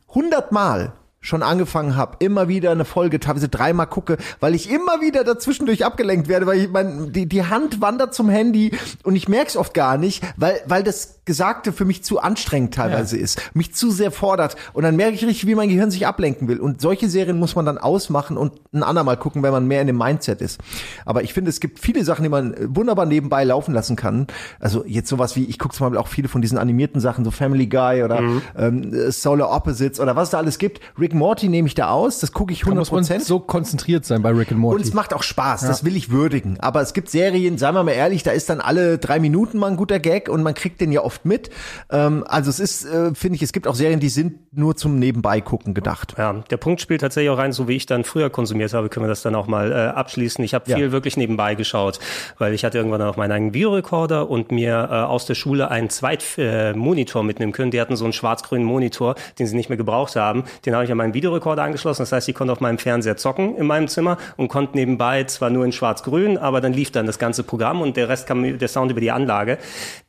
hundertmal 0.08 0.92
schon 1.20 1.42
angefangen 1.42 1.96
habe, 1.96 2.16
immer 2.20 2.48
wieder 2.48 2.70
eine 2.70 2.84
Folge, 2.84 3.18
teilweise 3.18 3.48
dreimal 3.48 3.88
gucke, 3.88 4.18
weil 4.38 4.54
ich 4.54 4.70
immer 4.70 5.00
wieder 5.00 5.24
dazwischendurch 5.24 5.84
abgelenkt 5.84 6.28
werde, 6.28 6.46
weil 6.46 6.60
ich 6.60 6.70
mein, 6.70 7.12
die, 7.12 7.26
die 7.26 7.44
Hand 7.44 7.80
wandert 7.80 8.14
zum 8.14 8.28
Handy 8.28 8.70
und 9.02 9.16
ich 9.16 9.28
merke 9.28 9.48
es 9.48 9.56
oft 9.56 9.74
gar 9.74 9.98
nicht, 9.98 10.22
weil, 10.36 10.60
weil 10.66 10.84
das 10.84 11.20
Gesagte 11.24 11.72
für 11.72 11.84
mich 11.84 12.04
zu 12.04 12.20
anstrengend 12.20 12.74
teilweise 12.74 13.18
ist, 13.18 13.42
mich 13.52 13.74
zu 13.74 13.90
sehr 13.90 14.12
fordert 14.12 14.56
und 14.72 14.84
dann 14.84 14.96
merke 14.96 15.14
ich 15.14 15.24
richtig, 15.24 15.46
wie 15.46 15.56
mein 15.56 15.68
Gehirn 15.68 15.90
sich 15.90 16.06
ablenken 16.06 16.46
will 16.46 16.60
und 16.60 16.80
solche 16.80 17.08
Serien 17.08 17.38
muss 17.38 17.56
man 17.56 17.66
dann 17.66 17.78
ausmachen 17.78 18.36
und 18.36 18.52
ein 18.72 18.84
andermal 18.84 19.16
gucken, 19.16 19.42
wenn 19.42 19.52
man 19.52 19.66
mehr 19.66 19.80
in 19.80 19.88
dem 19.88 19.98
Mindset 19.98 20.40
ist. 20.40 20.60
Aber 21.04 21.24
ich 21.24 21.34
finde, 21.34 21.50
es 21.50 21.58
gibt 21.58 21.80
viele 21.80 22.04
Sachen, 22.04 22.22
die 22.22 22.28
man 22.28 22.54
wunderbar 22.74 23.06
nebenbei 23.06 23.42
laufen 23.44 23.74
lassen 23.74 23.96
kann. 23.96 24.28
Also 24.60 24.84
jetzt 24.86 25.08
sowas 25.08 25.36
wie, 25.36 25.44
ich 25.44 25.58
gucke 25.58 25.74
zum 25.74 25.86
Beispiel 25.86 25.98
auch 25.98 26.08
viele 26.08 26.28
von 26.28 26.40
diesen 26.42 26.58
animierten 26.58 27.00
Sachen, 27.00 27.24
so 27.24 27.30
Family 27.30 27.66
Guy 27.66 28.04
oder 28.04 28.22
ähm, 28.56 29.10
Solar 29.10 29.50
Opposites 29.50 30.00
oder 30.00 30.16
was 30.16 30.28
es 30.28 30.30
da 30.30 30.38
alles 30.38 30.58
gibt. 30.58 30.80
Rick 30.98 31.07
and 31.12 31.18
Morty 31.20 31.48
nehme 31.48 31.68
ich 31.68 31.74
da 31.74 31.90
aus, 31.90 32.20
das 32.20 32.32
gucke 32.32 32.52
ich 32.52 32.60
Da 32.60 32.66
100 32.66 32.80
muss 32.80 32.92
man 32.92 33.00
Prozent. 33.02 33.24
so 33.24 33.40
konzentriert 33.40 34.04
sein 34.04 34.22
bei 34.22 34.30
Rick 34.30 34.50
and 34.52 34.60
Morty. 34.60 34.76
Und 34.76 34.86
es 34.86 34.94
macht 34.94 35.14
auch 35.14 35.22
Spaß, 35.22 35.62
das 35.62 35.84
will 35.84 35.96
ich 35.96 36.10
würdigen. 36.10 36.58
Aber 36.60 36.80
es 36.80 36.92
gibt 36.92 37.10
Serien, 37.10 37.58
sagen 37.58 37.74
wir 37.76 37.82
mal 37.84 37.92
ehrlich, 37.92 38.22
da 38.22 38.30
ist 38.32 38.48
dann 38.50 38.60
alle 38.60 38.98
drei 38.98 39.18
Minuten 39.20 39.58
mal 39.58 39.68
ein 39.68 39.76
guter 39.76 39.98
Gag 39.98 40.28
und 40.28 40.42
man 40.42 40.54
kriegt 40.54 40.80
den 40.80 40.92
ja 40.92 41.02
oft 41.02 41.24
mit. 41.24 41.50
Ähm, 41.90 42.24
also 42.26 42.50
es 42.50 42.60
ist, 42.60 42.84
äh, 42.84 43.14
finde 43.14 43.36
ich, 43.36 43.42
es 43.42 43.52
gibt 43.52 43.66
auch 43.66 43.74
Serien, 43.74 44.00
die 44.00 44.08
sind 44.08 44.52
nur 44.56 44.76
zum 44.76 44.98
Nebenbei 44.98 45.40
gucken 45.40 45.74
gedacht. 45.74 46.14
Ja, 46.18 46.32
der 46.50 46.56
Punkt 46.56 46.80
spielt 46.80 47.00
tatsächlich 47.00 47.30
auch 47.30 47.38
rein, 47.38 47.52
so 47.52 47.68
wie 47.68 47.76
ich 47.76 47.86
dann 47.86 48.04
früher 48.04 48.30
konsumiert 48.30 48.74
habe, 48.74 48.88
können 48.88 49.04
wir 49.04 49.10
das 49.10 49.22
dann 49.22 49.34
auch 49.34 49.46
mal 49.46 49.72
äh, 49.72 49.74
abschließen. 49.74 50.44
Ich 50.44 50.54
habe 50.54 50.68
Ja. 50.70 50.76
viel 50.76 50.92
wirklich 50.92 51.16
nebenbei 51.16 51.54
geschaut, 51.54 51.98
weil 52.38 52.52
ich 52.54 52.64
hatte 52.64 52.78
irgendwann 52.78 53.02
auch 53.02 53.16
meinen 53.16 53.32
eigenen 53.32 53.54
Videorekorder 53.54 54.28
und 54.28 54.50
mir 54.52 54.88
äh, 54.90 54.94
aus 54.94 55.26
der 55.26 55.34
Schule 55.34 55.70
einen 55.70 55.88
Zweitmonitor 55.90 56.44
äh, 56.44 56.74
Monitor 56.74 57.22
mitnehmen 57.22 57.52
können. 57.52 57.70
Die 57.70 57.80
hatten 57.80 57.96
so 57.96 58.04
einen 58.04 58.12
schwarz-grünen 58.12 58.64
Monitor, 58.64 59.14
den 59.38 59.46
sie 59.46 59.54
nicht 59.56 59.68
mehr 59.68 59.78
gebraucht 59.78 60.16
haben. 60.16 60.44
Den 60.66 60.74
habe 60.74 60.84
ich 60.84 60.90
an 60.90 60.97
meinen 60.98 61.14
Videorekorder 61.14 61.62
angeschlossen. 61.62 62.02
Das 62.02 62.12
heißt, 62.12 62.28
ich 62.28 62.34
konnte 62.34 62.52
auf 62.52 62.60
meinem 62.60 62.78
Fernseher 62.78 63.16
zocken 63.16 63.56
in 63.56 63.66
meinem 63.66 63.88
Zimmer 63.88 64.18
und 64.36 64.48
konnte 64.48 64.76
nebenbei 64.76 65.24
zwar 65.24 65.48
nur 65.48 65.64
in 65.64 65.72
schwarz-grün, 65.72 66.36
aber 66.36 66.60
dann 66.60 66.74
lief 66.74 66.90
dann 66.90 67.06
das 67.06 67.18
ganze 67.18 67.42
Programm 67.42 67.80
und 67.80 67.96
der 67.96 68.08
Rest 68.08 68.26
kam 68.26 68.58
der 68.58 68.68
Sound 68.68 68.90
über 68.90 69.00
die 69.00 69.10
Anlage. 69.10 69.58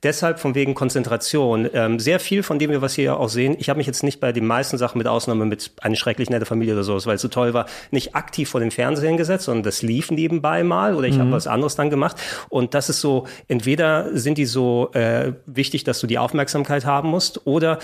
Deshalb 0.04 0.40
von 0.40 0.56
wegen 0.56 0.74
Konzentration. 0.74 1.70
Ähm, 1.74 2.00
sehr 2.00 2.20
viel 2.20 2.44
von 2.44 2.60
dem, 2.60 2.82
was 2.82 2.98
wir 2.98 3.04
hier 3.04 3.20
auch 3.20 3.30
sehen. 3.30 3.56
Ich 3.60 3.70
habe 3.70 3.78
mich 3.78 3.88
jetzt 3.88 4.04
nicht 4.04 4.20
bei 4.20 4.32
den 4.32 4.46
meisten 4.46 4.78
Sachen 4.78 4.98
mit 4.98 5.08
Ausnahme 5.08 5.46
mit 5.46 5.72
eine 5.82 5.96
schrecklich 5.96 6.30
nette 6.30 6.46
Familie 6.46 6.74
oder 6.74 6.84
sowas, 6.84 7.06
weil 7.06 7.16
es 7.16 7.22
so 7.22 7.28
toll 7.28 7.54
war, 7.54 7.66
nicht 7.92 8.16
aktiv 8.16 8.50
vor 8.50 8.60
den 8.60 8.72
Fernseher 8.72 9.16
gesetzt, 9.16 9.46
sondern 9.46 9.64
das 9.64 9.82
lief 9.82 10.12
nebenbei 10.12 10.64
mal 10.64 10.96
oder 10.96 11.08
ich 11.08 11.20
habe 11.20 11.32
was 11.32 11.48
anderes 11.48 11.76
dann 11.76 11.90
gemacht. 11.90 12.18
Und 12.50 12.74
das 12.74 12.90
ist 12.90 13.02
so, 13.02 13.28
entweder 13.48 14.16
sind 14.18 14.38
die 14.38 14.46
so 14.46 14.90
äh, 14.94 15.34
wichtig, 15.46 15.84
dass 15.84 16.00
du 16.00 16.08
die 16.08 16.18
Aufmerksamkeit 16.18 16.86
haben 16.86 17.10
musst 17.10 17.46
oder 17.46 17.80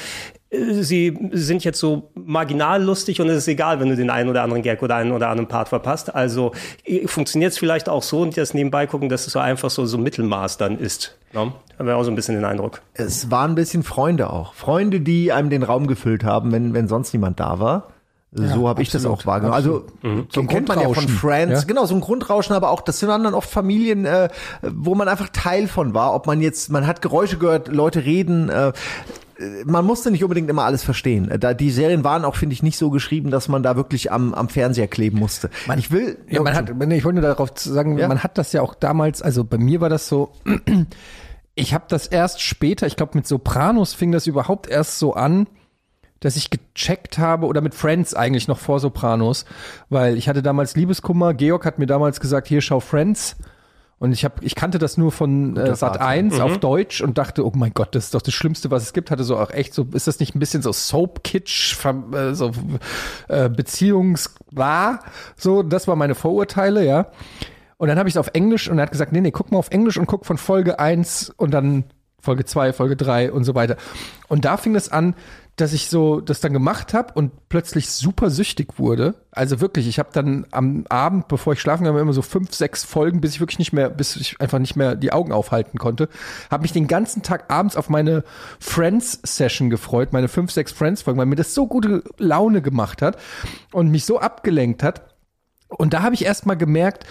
sie 0.81 1.17
sind 1.31 1.63
jetzt 1.63 1.79
so 1.79 2.09
marginal 2.13 2.83
lustig 2.83 3.21
und 3.21 3.29
es 3.29 3.38
ist 3.38 3.47
egal, 3.47 3.79
wenn 3.79 3.89
du 3.89 3.95
den 3.95 4.09
einen 4.09 4.29
oder 4.29 4.43
anderen 4.43 4.63
Gag 4.63 4.81
oder 4.81 4.95
einen 4.95 5.12
oder 5.12 5.29
anderen 5.29 5.47
Part 5.47 5.69
verpasst. 5.69 6.13
Also 6.13 6.51
funktioniert 7.05 7.51
es 7.51 7.57
vielleicht 7.57 7.89
auch 7.89 8.03
so 8.03 8.21
und 8.21 8.38
das 8.38 8.53
nebenbei 8.53 8.88
gucken, 8.88 9.09
dass 9.09 9.27
es 9.27 9.33
so 9.33 9.39
einfach 9.39 9.69
so, 9.69 9.85
so 9.85 9.97
Mittelmaß 9.97 10.57
dann 10.57 10.77
ist. 10.77 11.17
Ne? 11.33 11.51
Haben 11.77 11.88
wir 11.88 11.97
auch 11.97 12.03
so 12.03 12.12
ein 12.12 12.15
bisschen 12.15 12.35
den 12.35 12.45
Eindruck. 12.45 12.81
Es 12.93 13.31
waren 13.31 13.51
ein 13.51 13.55
bisschen 13.55 13.83
Freunde 13.83 14.31
auch. 14.31 14.53
Freunde, 14.53 15.01
die 15.01 15.31
einem 15.31 15.50
den 15.50 15.63
Raum 15.63 15.88
gefüllt 15.88 16.24
haben, 16.24 16.51
wenn, 16.51 16.74
wenn 16.74 16.88
sonst 16.88 17.13
niemand 17.13 17.39
da 17.39 17.59
war. 17.59 17.89
So 18.35 18.67
habe 18.67 18.81
ich 18.81 18.89
das 18.89 19.05
auch 19.05 19.25
wahrgenommen. 19.25 19.55
Also 19.55 19.85
so 20.29 20.41
ein 20.41 20.47
kennt 20.47 20.67
man 20.67 20.79
ja 20.79 20.85
von 20.85 20.93
Grundrauschen, 20.93 21.09
Friends, 21.09 21.62
ja. 21.62 21.67
genau 21.67 21.85
so 21.85 21.95
ein 21.95 22.01
Grundrauschen, 22.01 22.53
aber 22.53 22.69
auch 22.69 22.81
das 22.81 23.00
sind 23.00 23.07
dann 23.07 23.33
oft 23.33 23.50
Familien, 23.50 24.05
äh, 24.05 24.27
wo 24.62 24.93
man 24.93 25.07
einfach 25.07 25.29
Teil 25.29 25.67
von 25.67 25.93
war. 25.93 26.13
Ob 26.13 26.27
man 26.27 26.41
jetzt, 26.41 26.69
man 26.69 26.85
hat 26.85 27.01
Geräusche 27.01 27.38
gehört, 27.38 27.69
Leute 27.69 28.03
reden. 28.03 28.50
Äh, 28.50 28.74
man 29.65 29.86
musste 29.86 30.12
nicht 30.12 30.24
unbedingt 30.24 30.50
immer 30.50 30.63
alles 30.63 30.84
verstehen. 30.84 31.30
Da 31.39 31.54
die 31.54 31.72
Serien 31.72 32.04
waren 32.04 32.24
auch, 32.25 32.36
finde 32.36 32.54
ich, 32.54 32.63
nicht 32.63 32.77
so 32.77 32.89
geschrieben, 32.89 33.32
dass 33.32 33.48
man 33.48 33.63
da 33.63 33.75
wirklich 33.75 34.12
am, 34.12 34.34
am 34.34 34.50
Fernseher 34.50 34.88
kleben 34.88 35.20
musste. 35.20 35.50
ich 35.77 35.92
will, 35.92 36.18
Ja, 36.30 36.42
man 36.42 36.54
hat, 36.56 36.70
ich 36.70 37.04
wollte 37.04 37.20
nur 37.20 37.27
darauf 37.27 37.50
sagen, 37.56 37.98
Ja. 37.98 38.08
man 38.08 38.24
hat 38.24 38.38
das 38.38 38.54
ja 38.54 38.62
auch 38.62 38.74
damals, 38.75 39.22
also 39.22 39.44
bei 39.44 39.58
mir 39.58 39.82
war 39.82 39.89
das 39.89 40.08
so, 40.08 40.32
ich 41.56 41.74
habe 41.74 41.86
das 41.88 42.08
erst 42.08 42.42
später, 42.42 42.88
ich 42.88 42.96
glaube 42.96 43.18
mit 43.18 43.27
Sopranos 43.27 43.94
fing 43.94 44.12
das 44.12 44.27
überhaupt 44.27 44.68
erst 44.70 45.00
so 45.00 45.13
an, 45.13 45.48
dass 46.22 46.38
ich 46.38 46.50
gecheckt 46.50 47.18
habe 47.18 47.46
oder 47.46 47.62
mit 47.62 47.75
Friends 47.75 48.13
eigentlich 48.13 48.48
noch 48.48 48.58
vor 48.58 48.80
Sopranos, 48.80 49.46
weil 49.89 50.18
ich 50.18 50.27
hatte 50.30 50.42
damals 50.42 50.75
Liebeskummer, 50.75 51.34
Georg 51.34 51.65
hat 51.65 51.77
mir 51.77 51.86
damals 51.88 52.20
gesagt, 52.20 52.48
hier 52.48 52.62
schau 52.62 52.80
Friends 52.80 53.36
und 53.97 54.11
ich 54.11 54.25
habe 54.25 54.35
ich 54.43 54.55
kannte 54.55 54.77
das 54.77 54.97
nur 54.97 55.11
von 55.11 55.55
äh, 55.57 55.67
Sat 55.75 55.93
Vater. 55.93 56.05
1 56.05 56.39
auf 56.39 56.57
Deutsch 56.57 57.01
und 57.01 57.17
dachte, 57.17 57.45
oh 57.45 57.51
mein 57.55 57.73
Gott, 57.73 57.95
das 57.95 58.05
ist 58.05 58.13
doch 58.15 58.21
das 58.21 58.33
Schlimmste, 58.33 58.69
was 58.71 58.83
es 58.83 58.93
gibt. 58.93 59.09
Hatte 59.09 59.23
so 59.23 59.37
auch 59.37 59.51
echt 59.51 59.73
so, 59.73 59.87
ist 59.93 60.07
das 60.07 60.19
nicht 60.19 60.35
ein 60.35 60.39
bisschen 60.39 60.61
so 60.61 60.71
Soap 60.73 61.23
Kitsch, 61.23 61.75
fam- 61.75 62.13
äh, 62.13 62.35
so 62.35 62.51
äh, 63.29 63.49
Beziehungswahr? 63.49 64.99
So, 65.37 65.63
das 65.63 65.87
war 65.87 65.95
meine 65.95 66.15
Vorurteile, 66.15 66.85
ja. 66.85 67.07
Und 67.77 67.87
dann 67.89 67.97
habe 67.99 68.07
ich 68.07 68.15
es 68.15 68.19
auf 68.19 68.29
Englisch 68.33 68.69
und 68.69 68.77
er 68.79 68.83
hat 68.83 68.91
gesagt, 68.91 69.11
nee, 69.11 69.21
nee, 69.21 69.31
guck 69.31 69.51
mal 69.51 69.57
auf 69.57 69.69
Englisch 69.71 69.97
und 69.97 70.05
guck 70.05 70.25
von 70.25 70.37
Folge 70.37 70.79
1 70.79 71.31
und 71.37 71.51
dann 71.53 71.85
Folge 72.21 72.45
2, 72.45 72.73
Folge 72.73 72.95
3 72.95 73.31
und 73.31 73.43
so 73.43 73.53
weiter. 73.55 73.75
Und 74.27 74.45
da 74.45 74.57
fing 74.57 74.75
es 74.75 74.91
an, 74.91 75.13
dass 75.55 75.71
ich 75.71 75.89
so 75.89 76.19
das 76.19 76.41
dann 76.41 76.51
gemacht 76.51 76.93
habe 76.93 77.13
und 77.13 77.47
plötzlich 77.47 77.89
super 77.89 78.29
süchtig 78.29 78.77
wurde. 78.77 79.15
Also 79.31 79.62
wirklich, 79.62 79.88
ich 79.88 80.00
habe 80.00 80.09
dann 80.12 80.45
am 80.51 80.85
Abend, 80.89 81.29
bevor 81.29 81.53
ich 81.53 81.62
schlafen 81.62 81.83
gegangen 81.83 82.01
immer 82.01 82.13
so 82.13 82.21
fünf, 82.21 82.53
sechs 82.53 82.84
Folgen, 82.84 83.21
bis 83.21 83.36
ich 83.36 83.39
wirklich 83.39 83.60
nicht 83.60 83.71
mehr, 83.71 83.89
bis 83.89 84.17
ich 84.17 84.41
einfach 84.41 84.60
nicht 84.60 84.75
mehr 84.75 84.95
die 84.95 85.13
Augen 85.13 85.32
aufhalten 85.32 85.80
konnte. 85.80 86.10
Habe 86.51 86.63
mich 86.63 86.73
den 86.73 86.88
ganzen 86.88 87.21
Tag 87.21 87.45
abends 87.49 87.77
auf 87.77 87.89
meine 87.89 88.23
Friends-Session 88.60 89.69
gefreut, 89.69 90.12
meine 90.12 90.27
fünf, 90.27 90.51
sechs 90.51 90.73
Friends-Folgen, 90.73 91.19
weil 91.19 91.25
mir 91.25 91.36
das 91.36 91.53
so 91.53 91.67
gute 91.67 92.03
Laune 92.17 92.62
gemacht 92.62 93.01
hat 93.01 93.17
und 93.71 93.89
mich 93.91 94.06
so 94.06 94.19
abgelenkt 94.19 94.84
hat. 94.84 95.15
Und 95.69 95.93
da 95.93 96.01
habe 96.03 96.15
ich 96.15 96.25
erst 96.25 96.45
mal 96.45 96.56
gemerkt, 96.56 97.06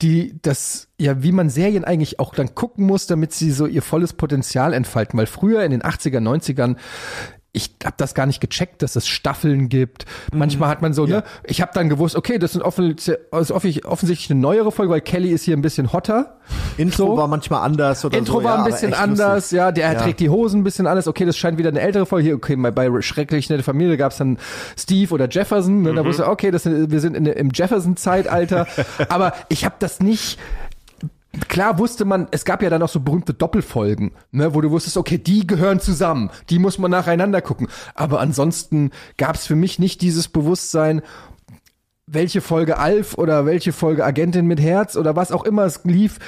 die, 0.00 0.38
das, 0.42 0.88
ja, 0.98 1.22
wie 1.22 1.32
man 1.32 1.50
Serien 1.50 1.84
eigentlich 1.84 2.20
auch 2.20 2.32
dann 2.34 2.54
gucken 2.54 2.86
muss, 2.86 3.06
damit 3.06 3.32
sie 3.32 3.50
so 3.50 3.66
ihr 3.66 3.82
volles 3.82 4.12
Potenzial 4.12 4.72
entfalten. 4.72 5.18
Weil 5.18 5.26
früher 5.26 5.64
in 5.64 5.72
den 5.72 5.82
80er, 5.82 6.20
90ern, 6.20 6.76
ich 7.58 7.70
habe 7.84 7.94
das 7.98 8.14
gar 8.14 8.26
nicht 8.26 8.40
gecheckt, 8.40 8.82
dass 8.82 8.96
es 8.96 9.06
Staffeln 9.06 9.68
gibt. 9.68 10.06
Manchmal 10.32 10.68
hat 10.70 10.80
man 10.82 10.92
so, 10.94 11.06
ne, 11.06 11.22
ich 11.44 11.60
habe 11.60 11.72
dann 11.74 11.88
gewusst, 11.88 12.16
okay, 12.16 12.38
das 12.38 12.54
ist 12.54 12.62
offensichtlich, 12.62 13.16
ist 13.32 13.52
offi- 13.52 13.84
offensichtlich 13.84 14.30
eine 14.30 14.40
neuere 14.40 14.72
Folge, 14.72 14.92
weil 14.92 15.00
Kelly 15.00 15.30
ist 15.30 15.42
hier 15.44 15.56
ein 15.56 15.62
bisschen 15.62 15.92
hotter. 15.92 16.38
Intro 16.78 17.06
So. 17.08 17.16
war 17.16 17.28
manchmal 17.28 17.62
anders 17.62 18.04
oder 18.04 18.16
Intro 18.16 18.38
so. 18.38 18.44
war 18.44 18.56
ja, 18.58 18.64
ein 18.64 18.70
bisschen 18.70 18.94
anders, 18.94 19.34
lustig. 19.36 19.56
ja, 19.58 19.72
der 19.72 19.92
Ja. 19.92 20.00
trägt 20.00 20.20
die 20.20 20.30
Hosen 20.30 20.60
ein 20.60 20.64
bisschen 20.64 20.86
anders. 20.86 21.06
Okay, 21.06 21.24
das 21.26 21.36
scheint 21.36 21.58
wieder 21.58 21.68
eine 21.68 21.80
ältere 21.80 22.06
Folge. 22.06 22.24
Hier, 22.26 22.34
okay, 22.36 22.56
bei, 22.56 22.70
bei 22.70 23.02
Schrecklich 23.02 23.50
nette 23.50 23.62
Familie 23.62 23.96
gab 23.98 24.12
es 24.12 24.18
dann 24.18 24.38
Steve 24.78 25.12
oder 25.12 25.28
Jefferson. 25.28 25.82
Ne? 25.82 25.92
Da 25.94 26.04
wusste 26.04 26.22
ich, 26.22 26.28
okay, 26.28 26.50
das 26.50 26.62
sind, 26.62 26.90
wir 26.90 27.00
sind 27.00 27.14
in, 27.16 27.26
im 27.26 27.50
Jefferson-Zeitalter. 27.52 28.66
Aber 29.08 29.32
ich 29.48 29.64
habe 29.64 29.74
das 29.78 30.00
nicht. 30.00 30.38
Klar 31.48 31.78
wusste 31.78 32.04
man, 32.04 32.26
es 32.30 32.44
gab 32.44 32.62
ja 32.62 32.70
dann 32.70 32.82
auch 32.82 32.88
so 32.88 33.00
berühmte 33.00 33.34
Doppelfolgen, 33.34 34.12
ne, 34.32 34.54
wo 34.54 34.60
du 34.60 34.70
wusstest, 34.70 34.96
okay, 34.96 35.18
die 35.18 35.46
gehören 35.46 35.80
zusammen, 35.80 36.30
die 36.50 36.58
muss 36.58 36.78
man 36.78 36.90
nacheinander 36.90 37.40
gucken. 37.40 37.68
Aber 37.94 38.20
ansonsten 38.20 38.90
gab 39.16 39.36
es 39.36 39.46
für 39.46 39.56
mich 39.56 39.78
nicht 39.78 40.00
dieses 40.00 40.28
Bewusstsein, 40.28 41.02
welche 42.10 42.40
Folge 42.40 42.78
Alf 42.78 43.14
oder 43.18 43.44
welche 43.46 43.72
Folge 43.72 44.04
Agentin 44.04 44.46
mit 44.46 44.60
Herz 44.60 44.96
oder 44.96 45.16
was 45.16 45.32
auch 45.32 45.44
immer 45.44 45.64
es 45.64 45.80
lief, 45.84 46.18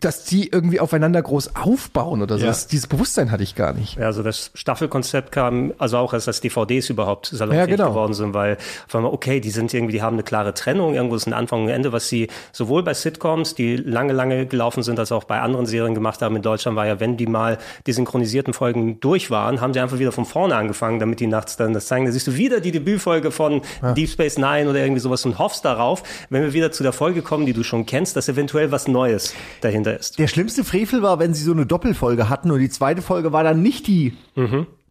dass 0.00 0.24
die 0.24 0.48
irgendwie 0.48 0.80
aufeinander 0.80 1.22
groß 1.22 1.56
aufbauen 1.56 2.22
oder 2.22 2.36
so. 2.36 2.44
Ja. 2.44 2.50
Das, 2.50 2.66
dieses 2.66 2.86
Bewusstsein 2.86 3.30
hatte 3.30 3.42
ich 3.42 3.54
gar 3.54 3.72
nicht. 3.72 3.96
Ja, 3.96 4.06
also 4.06 4.22
das 4.22 4.50
Staffelkonzept 4.54 5.32
kam, 5.32 5.72
also 5.78 5.96
auch 5.98 6.12
als 6.12 6.40
DVDs 6.40 6.90
überhaupt 6.90 7.26
salonfähig 7.26 7.70
Ja, 7.70 7.76
genau. 7.76 7.88
geworden 7.90 8.14
sind, 8.14 8.34
weil 8.34 8.58
auf 8.86 8.94
einmal, 8.94 9.12
okay, 9.12 9.40
die 9.40 9.50
sind 9.50 9.72
irgendwie, 9.72 9.92
die 9.92 10.02
haben 10.02 10.14
eine 10.14 10.22
klare 10.22 10.54
Trennung, 10.54 10.94
irgendwo 10.94 11.16
ist 11.16 11.26
ein 11.26 11.32
Anfang 11.32 11.62
und 11.62 11.68
ein 11.68 11.74
Ende, 11.74 11.92
was 11.92 12.08
sie 12.08 12.28
sowohl 12.52 12.82
bei 12.82 12.94
Sitcoms, 12.94 13.54
die 13.54 13.76
lange, 13.76 14.12
lange 14.12 14.46
gelaufen 14.46 14.82
sind, 14.82 14.98
als 14.98 15.12
auch 15.12 15.24
bei 15.24 15.40
anderen 15.40 15.66
Serien 15.66 15.94
gemacht 15.94 16.20
haben 16.20 16.36
in 16.36 16.42
Deutschland, 16.42 16.76
war 16.76 16.86
ja, 16.86 17.00
wenn 17.00 17.16
die 17.16 17.26
mal 17.26 17.58
die 17.86 17.92
synchronisierten 17.92 18.52
Folgen 18.52 19.00
durch 19.00 19.30
waren, 19.30 19.60
haben 19.60 19.72
sie 19.72 19.80
einfach 19.80 19.98
wieder 19.98 20.12
von 20.12 20.24
vorne 20.24 20.54
angefangen, 20.56 20.98
damit 20.98 21.20
die 21.20 21.26
nachts 21.26 21.56
dann 21.56 21.72
das 21.72 21.86
zeigen. 21.86 22.04
Da 22.04 22.12
siehst 22.12 22.26
du 22.26 22.36
wieder 22.36 22.60
die 22.60 22.72
Debütfolge 22.72 23.30
von 23.30 23.62
Deep 23.96 24.10
Space 24.10 24.36
Nine 24.36 24.68
oder 24.68 24.80
irgendwie 24.80 25.00
sowas 25.00 25.21
und 25.26 25.38
hoffst 25.38 25.64
darauf, 25.64 26.02
wenn 26.30 26.42
wir 26.42 26.52
wieder 26.52 26.72
zu 26.72 26.82
der 26.82 26.92
Folge 26.92 27.22
kommen, 27.22 27.46
die 27.46 27.52
du 27.52 27.62
schon 27.62 27.86
kennst, 27.86 28.16
dass 28.16 28.28
eventuell 28.28 28.70
was 28.72 28.88
Neues 28.88 29.34
dahinter 29.60 29.98
ist. 29.98 30.18
Der 30.18 30.28
schlimmste 30.28 30.64
Frevel 30.64 31.02
war, 31.02 31.18
wenn 31.18 31.34
sie 31.34 31.44
so 31.44 31.52
eine 31.52 31.66
Doppelfolge 31.66 32.28
hatten 32.28 32.50
und 32.50 32.58
die 32.60 32.70
zweite 32.70 33.02
Folge 33.02 33.32
war 33.32 33.44
dann 33.44 33.62
nicht 33.62 33.86
die 33.86 34.14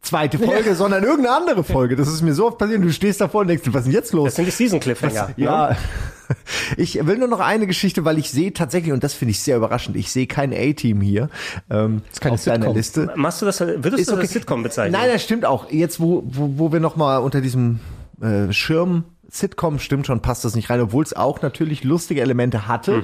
zweite 0.02 0.40
Folge, 0.40 0.76
sondern 0.76 1.04
irgendeine 1.04 1.36
andere 1.36 1.64
Folge. 1.64 1.96
Das 1.96 2.08
ist 2.08 2.22
mir 2.22 2.34
so 2.34 2.48
oft 2.48 2.58
passiert. 2.58 2.84
Du 2.84 2.92
stehst 2.92 3.22
davor 3.22 3.42
und 3.42 3.48
denkst, 3.48 3.64
was 3.68 3.82
ist 3.82 3.86
denn 3.86 3.94
jetzt 3.94 4.14
los? 4.14 4.26
Das 4.26 4.36
sind 4.36 4.46
die 4.46 4.52
Season 4.52 4.80
Cliffhanger. 4.80 5.28
ne? 5.30 5.34
Ja. 5.38 5.78
Ich 6.78 7.06
will 7.06 7.18
nur 7.18 7.28
noch 7.28 7.42
eine 7.42 7.68
Geschichte, 7.68 8.06
weil 8.06 8.18
ich 8.18 8.32
sehe 8.32 8.54
tatsächlich, 8.54 8.94
und 8.94 9.04
das 9.04 9.14
finde 9.14 9.32
ich 9.32 9.42
sehr 9.42 9.58
überraschend, 9.58 9.98
ich 9.98 10.12
sehe 10.12 10.28
kein 10.28 10.54
A-Team 10.54 11.02
hier 11.02 11.30
ähm, 11.70 12.04
keine 12.22 12.36
auf 12.36 12.44
deiner 12.46 12.60
Sitcom. 12.68 12.76
Liste. 12.78 13.14
Machst 13.18 13.42
du 13.42 13.46
das, 13.46 13.60
würdest 13.60 14.00
Ist 14.00 14.10
du 14.10 14.14
okay. 14.14 14.22
das 14.22 14.32
Sitcom 14.32 14.64
bezeichnen? 14.64 14.94
Nein, 14.94 15.10
das 15.12 15.24
stimmt 15.24 15.44
auch. 15.44 15.70
Jetzt, 15.70 16.00
wo, 16.00 16.24
wo, 16.26 16.54
wo 16.56 16.72
wir 16.72 16.80
noch 16.80 16.96
mal 16.96 17.18
unter 17.18 17.42
diesem 17.42 17.82
äh, 18.22 18.54
Schirm 18.54 19.04
Sitcom 19.32 19.80
stimmt 19.80 20.06
schon, 20.06 20.22
passt 20.22 20.44
das 20.44 20.56
nicht 20.56 20.70
rein, 20.70 20.82
obwohl 20.82 21.04
es 21.04 21.14
auch 21.14 21.42
natürlich 21.42 21.84
lustige 21.86 22.22
Elemente 22.22 22.68
hatte. 22.68 23.02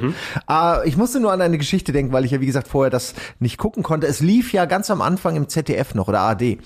Äh, 0.49 0.87
ich 0.87 0.97
musste 0.97 1.19
nur 1.19 1.31
an 1.31 1.41
eine 1.41 1.57
Geschichte 1.57 1.93
denken, 1.93 2.11
weil 2.11 2.25
ich 2.25 2.31
ja, 2.31 2.41
wie 2.41 2.45
gesagt, 2.45 2.67
vorher 2.67 2.91
das 2.91 3.15
nicht 3.39 3.57
gucken 3.57 3.81
konnte. 3.81 4.07
Es 4.07 4.19
lief 4.19 4.51
ja 4.51 4.65
ganz 4.65 4.91
am 4.91 5.01
Anfang 5.01 5.37
im 5.37 5.47
ZDF 5.47 5.95
noch 5.95 6.09
oder 6.09 6.19
ARD, 6.19 6.57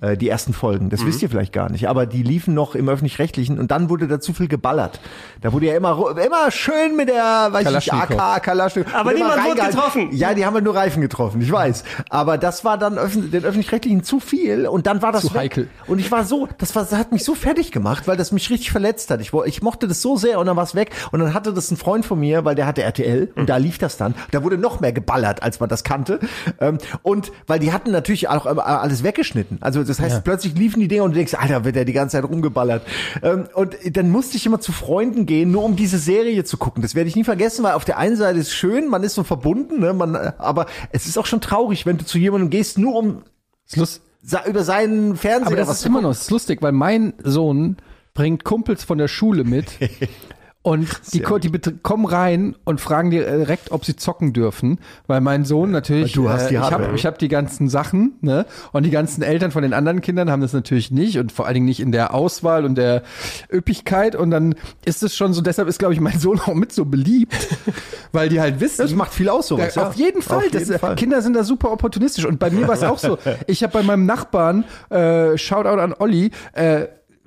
äh, 0.00 0.16
die 0.16 0.28
ersten 0.28 0.52
Folgen. 0.52 0.90
Das 0.90 1.04
wisst 1.06 1.22
ihr 1.22 1.30
vielleicht 1.30 1.52
gar 1.52 1.70
nicht, 1.70 1.88
aber 1.88 2.06
die 2.06 2.22
liefen 2.22 2.54
noch 2.54 2.74
im 2.74 2.88
Öffentlich-Rechtlichen 2.88 3.58
und 3.58 3.70
dann 3.70 3.88
wurde 3.88 4.08
da 4.08 4.20
zu 4.20 4.32
viel 4.32 4.48
geballert. 4.48 5.00
Da 5.40 5.52
wurde 5.52 5.66
ja 5.66 5.76
immer, 5.76 6.16
immer 6.22 6.50
schön 6.50 6.96
mit 6.96 7.08
der, 7.08 7.48
weiß 7.50 7.70
ich. 7.70 7.92
AK, 7.92 8.42
Kalaschnikow. 8.42 8.94
Aber 8.94 9.12
niemand 9.12 9.44
wurde 9.44 9.60
getroffen. 9.62 10.08
Ja, 10.12 10.34
die 10.34 10.44
haben 10.44 10.54
halt 10.54 10.64
nur 10.64 10.74
Reifen 10.74 11.00
getroffen, 11.00 11.40
ich 11.40 11.50
weiß. 11.50 11.84
Aber 12.10 12.36
das 12.38 12.64
war 12.64 12.76
dann 12.78 12.98
öffn 12.98 13.30
den 13.30 13.44
Öffentlich-Rechtlichen 13.44 14.02
zu 14.02 14.20
viel 14.20 14.66
und 14.66 14.86
dann 14.86 15.02
war 15.02 15.12
das 15.12 15.22
Zu 15.22 15.34
weg. 15.34 15.40
heikel. 15.40 15.68
Und 15.86 15.98
ich 15.98 16.10
war 16.10 16.24
so, 16.24 16.48
das, 16.58 16.74
war, 16.74 16.82
das 16.82 16.92
hat 16.92 17.12
mich 17.12 17.24
so 17.24 17.34
fertig 17.34 17.72
gemacht, 17.72 18.06
weil 18.06 18.16
das 18.16 18.32
mich 18.32 18.50
richtig 18.50 18.70
verletzt 18.70 19.10
hat. 19.10 19.20
Ich, 19.20 19.32
ich 19.32 19.62
mochte 19.62 19.88
das 19.88 20.02
so 20.02 20.16
sehr 20.16 20.38
und 20.38 20.46
dann 20.46 20.56
war 20.56 20.64
es 20.64 20.74
weg. 20.74 20.90
Und 21.12 21.20
dann 21.20 21.32
hatte 21.34 21.52
das 21.54 21.70
ein 21.70 21.76
Freund 21.76 22.04
von 22.04 22.20
mir, 22.20 22.44
weil 22.44 22.54
der 22.54 22.66
hatte 22.66 22.82
RTL 22.82 23.32
und 23.34 23.48
da 23.48 23.56
lief 23.56 23.78
das 23.78 23.96
dann. 23.96 24.14
Da 24.30 24.42
wurde 24.42 24.58
noch 24.58 24.80
mehr 24.80 24.92
geballert, 24.92 25.42
als 25.42 25.58
man 25.60 25.68
das 25.68 25.84
kannte. 25.84 26.20
Ähm, 26.60 26.78
und 27.02 27.32
weil 27.46 27.58
die 27.58 27.72
hatten 27.72 27.90
natürlich 27.90 28.28
auch 28.28 28.44
alles 28.46 29.02
weggeschnitten. 29.02 29.58
Also 29.62 29.82
Das 29.82 29.95
heißt, 30.00 30.24
plötzlich 30.24 30.54
liefen 30.54 30.80
die 30.80 30.88
Dinge 30.88 31.02
und 31.02 31.12
du 31.12 31.16
denkst, 31.16 31.34
Alter, 31.34 31.64
wird 31.64 31.76
der 31.76 31.84
die 31.84 31.92
ganze 31.92 32.16
Zeit 32.16 32.24
rumgeballert. 32.24 32.86
Ähm, 33.22 33.48
und 33.54 33.76
dann 33.96 34.10
musste 34.10 34.36
ich 34.36 34.46
immer 34.46 34.60
zu 34.60 34.72
Freunden 34.72 35.26
gehen, 35.26 35.50
nur 35.50 35.64
um 35.64 35.76
diese 35.76 35.98
Serie 35.98 36.44
zu 36.44 36.56
gucken. 36.56 36.82
Das 36.82 36.94
werde 36.94 37.08
ich 37.08 37.16
nie 37.16 37.24
vergessen, 37.24 37.64
weil 37.64 37.72
auf 37.72 37.84
der 37.84 37.98
einen 37.98 38.16
Seite 38.16 38.38
ist 38.38 38.52
schön, 38.52 38.88
man 38.88 39.02
ist 39.02 39.14
so 39.14 39.22
verbunden, 39.22 39.80
ne? 39.80 39.92
man, 39.92 40.16
aber 40.16 40.66
es 40.92 41.06
ist 41.06 41.18
auch 41.18 41.26
schon 41.26 41.40
traurig, 41.40 41.86
wenn 41.86 41.98
du 41.98 42.04
zu 42.04 42.18
jemandem 42.18 42.50
gehst, 42.50 42.78
nur 42.78 42.94
um 42.94 43.22
über 44.48 44.64
seinen 44.64 45.16
Fernseher 45.16 45.46
Aber 45.46 45.56
das 45.56 45.70
ist 45.70 45.86
immer 45.86 46.00
noch 46.00 46.10
das 46.10 46.22
ist 46.22 46.30
lustig, 46.30 46.62
weil 46.62 46.72
mein 46.72 47.14
Sohn 47.22 47.76
bringt 48.14 48.44
Kumpels 48.44 48.82
von 48.82 48.98
der 48.98 49.08
Schule 49.08 49.44
mit. 49.44 49.66
Und 50.66 50.88
die, 51.14 51.22
die 51.42 51.48
bet- 51.48 51.84
kommen 51.84 52.06
rein 52.06 52.56
und 52.64 52.80
fragen 52.80 53.10
direkt, 53.12 53.70
ob 53.70 53.84
sie 53.84 53.94
zocken 53.94 54.32
dürfen, 54.32 54.80
weil 55.06 55.20
mein 55.20 55.44
Sohn 55.44 55.70
natürlich, 55.70 56.10
du 56.14 56.28
hast 56.28 56.50
die 56.50 56.56
äh, 56.56 56.58
ich 56.58 56.72
habe 56.72 56.90
ich 56.96 57.06
hab 57.06 57.20
die 57.20 57.28
ganzen 57.28 57.68
Sachen, 57.68 58.14
ne? 58.20 58.46
Und 58.72 58.82
die 58.82 58.90
ganzen 58.90 59.22
Eltern 59.22 59.52
von 59.52 59.62
den 59.62 59.72
anderen 59.72 60.00
Kindern 60.00 60.28
haben 60.28 60.40
das 60.42 60.52
natürlich 60.52 60.90
nicht 60.90 61.18
und 61.18 61.30
vor 61.30 61.46
allen 61.46 61.54
Dingen 61.54 61.66
nicht 61.66 61.78
in 61.78 61.92
der 61.92 62.14
Auswahl 62.14 62.64
und 62.64 62.74
der 62.74 63.04
Üppigkeit. 63.52 64.16
Und 64.16 64.32
dann 64.32 64.56
ist 64.84 65.04
es 65.04 65.14
schon 65.14 65.32
so, 65.34 65.40
deshalb 65.40 65.68
ist, 65.68 65.78
glaube 65.78 65.94
ich, 65.94 66.00
mein 66.00 66.18
Sohn 66.18 66.40
auch 66.40 66.54
mit 66.54 66.72
so 66.72 66.84
beliebt, 66.84 67.36
weil 68.10 68.28
die 68.28 68.40
halt 68.40 68.58
wissen, 68.58 68.82
Das 68.82 68.92
macht 68.92 69.14
viel 69.14 69.28
aus, 69.28 69.46
sowas. 69.46 69.76
ja. 69.76 69.86
Auf 69.86 69.94
jeden 69.94 70.20
Fall. 70.20 70.38
Auf 70.38 70.48
das, 70.50 70.66
jeden 70.68 70.80
Fall. 70.80 70.96
Kinder 70.96 71.22
sind 71.22 71.34
da 71.36 71.44
super 71.44 71.70
opportunistisch. 71.70 72.24
Und 72.24 72.40
bei 72.40 72.50
mir 72.50 72.66
war 72.66 72.74
es 72.74 72.82
auch 72.82 72.98
so. 72.98 73.18
Ich 73.46 73.62
habe 73.62 73.72
bei 73.72 73.82
meinem 73.84 74.04
Nachbarn, 74.06 74.64
äh, 74.90 75.38
Shoutout 75.38 75.80
an 75.80 75.94
Olli, 75.96 76.32
äh, 76.54 76.86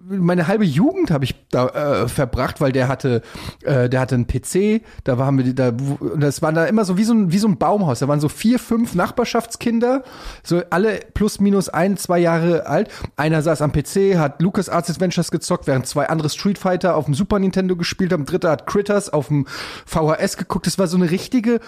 meine 0.09 0.47
halbe 0.47 0.65
Jugend 0.65 1.11
habe 1.11 1.23
ich 1.23 1.35
da 1.51 1.67
äh, 1.67 2.07
verbracht, 2.07 2.61
weil 2.61 2.71
der 2.71 2.87
hatte, 2.87 3.21
äh, 3.63 3.89
der 3.89 3.99
hatte 3.99 4.15
einen 4.15 4.25
PC, 4.25 4.81
da 5.03 5.17
waren 5.17 5.37
wir 5.37 5.53
da, 5.53 5.71
das 6.17 6.41
war 6.41 6.51
da 6.51 6.65
immer 6.65 6.83
so 6.83 6.97
wie 6.97 7.03
so 7.03 7.13
ein 7.13 7.31
wie 7.31 7.37
so 7.37 7.47
ein 7.47 7.57
Baumhaus. 7.57 7.99
Da 7.99 8.07
waren 8.07 8.19
so 8.19 8.29
vier, 8.29 8.57
fünf 8.57 8.95
Nachbarschaftskinder, 8.95 10.03
so 10.43 10.61
alle 10.71 10.99
plus 11.13 11.39
minus 11.39 11.69
ein, 11.69 11.95
zwei 11.97 12.19
Jahre 12.19 12.65
alt. 12.65 12.89
Einer 13.17 13.41
saß 13.43 13.61
am 13.61 13.71
PC, 13.71 14.17
hat 14.17 14.41
Lucas 14.41 14.67
Arts 14.67 14.89
Adventures 14.89 15.29
gezockt, 15.29 15.67
während 15.67 15.85
zwei 15.85 16.09
andere 16.09 16.29
Street 16.29 16.57
Fighter 16.57 16.95
auf 16.95 17.05
dem 17.05 17.13
Super 17.13 17.37
Nintendo 17.37 17.75
gespielt 17.75 18.11
haben. 18.11 18.25
Dritter 18.25 18.49
hat 18.49 18.65
Critters 18.65 19.13
auf 19.13 19.27
dem 19.27 19.45
VHS 19.85 20.37
geguckt. 20.37 20.65
Das 20.65 20.79
war 20.79 20.87
so 20.87 20.97
eine 20.97 21.11
richtige 21.11 21.59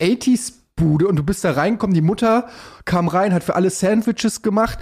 80s 0.00 0.54
Bude 0.76 1.06
und 1.06 1.14
du 1.14 1.22
bist 1.22 1.44
da 1.44 1.52
reingekommen, 1.52 1.94
die 1.94 2.02
Mutter 2.02 2.48
kam 2.84 3.06
rein, 3.06 3.32
hat 3.32 3.44
für 3.44 3.54
alle 3.54 3.70
Sandwiches 3.70 4.42
gemacht 4.42 4.80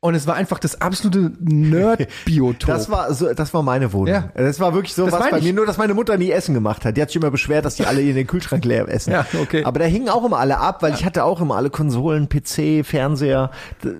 und 0.00 0.14
es 0.14 0.26
war 0.26 0.34
einfach 0.36 0.58
das 0.60 0.80
absolute 0.80 1.32
Nerd-Biotop. 1.40 2.68
Das 2.74 2.88
war 2.90 3.12
so, 3.14 3.32
das 3.34 3.52
war 3.52 3.62
meine 3.62 3.92
Wohnung. 3.92 4.14
Ja. 4.14 4.30
Das 4.34 4.60
war 4.60 4.72
wirklich 4.74 4.94
so 4.94 5.04
Das 5.06 5.14
was 5.14 5.30
bei 5.30 5.38
ich. 5.38 5.44
mir, 5.44 5.52
nur 5.52 5.66
dass 5.66 5.76
meine 5.78 5.94
Mutter 5.94 6.16
nie 6.16 6.30
Essen 6.30 6.54
gemacht 6.54 6.84
hat. 6.84 6.96
Die 6.96 7.02
hat 7.02 7.08
sich 7.08 7.16
immer 7.16 7.30
beschwert, 7.30 7.64
dass 7.64 7.74
die 7.76 7.84
alle 7.86 8.00
in 8.02 8.14
den 8.14 8.26
Kühlschrank 8.26 8.64
leer 8.64 8.88
essen. 8.88 9.12
Ja, 9.18 9.26
okay. 9.40 9.64
Aber 9.64 9.78
da 9.80 9.86
hingen 9.86 10.08
auch 10.08 10.24
immer 10.24 10.38
alle 10.38 10.58
ab, 10.58 10.82
weil 10.82 10.94
ich 10.94 11.04
hatte 11.04 11.24
auch 11.24 11.40
immer 11.40 11.56
alle 11.56 11.70
Konsolen, 11.70 12.28
PC, 12.28 12.84
Fernseher 12.84 13.50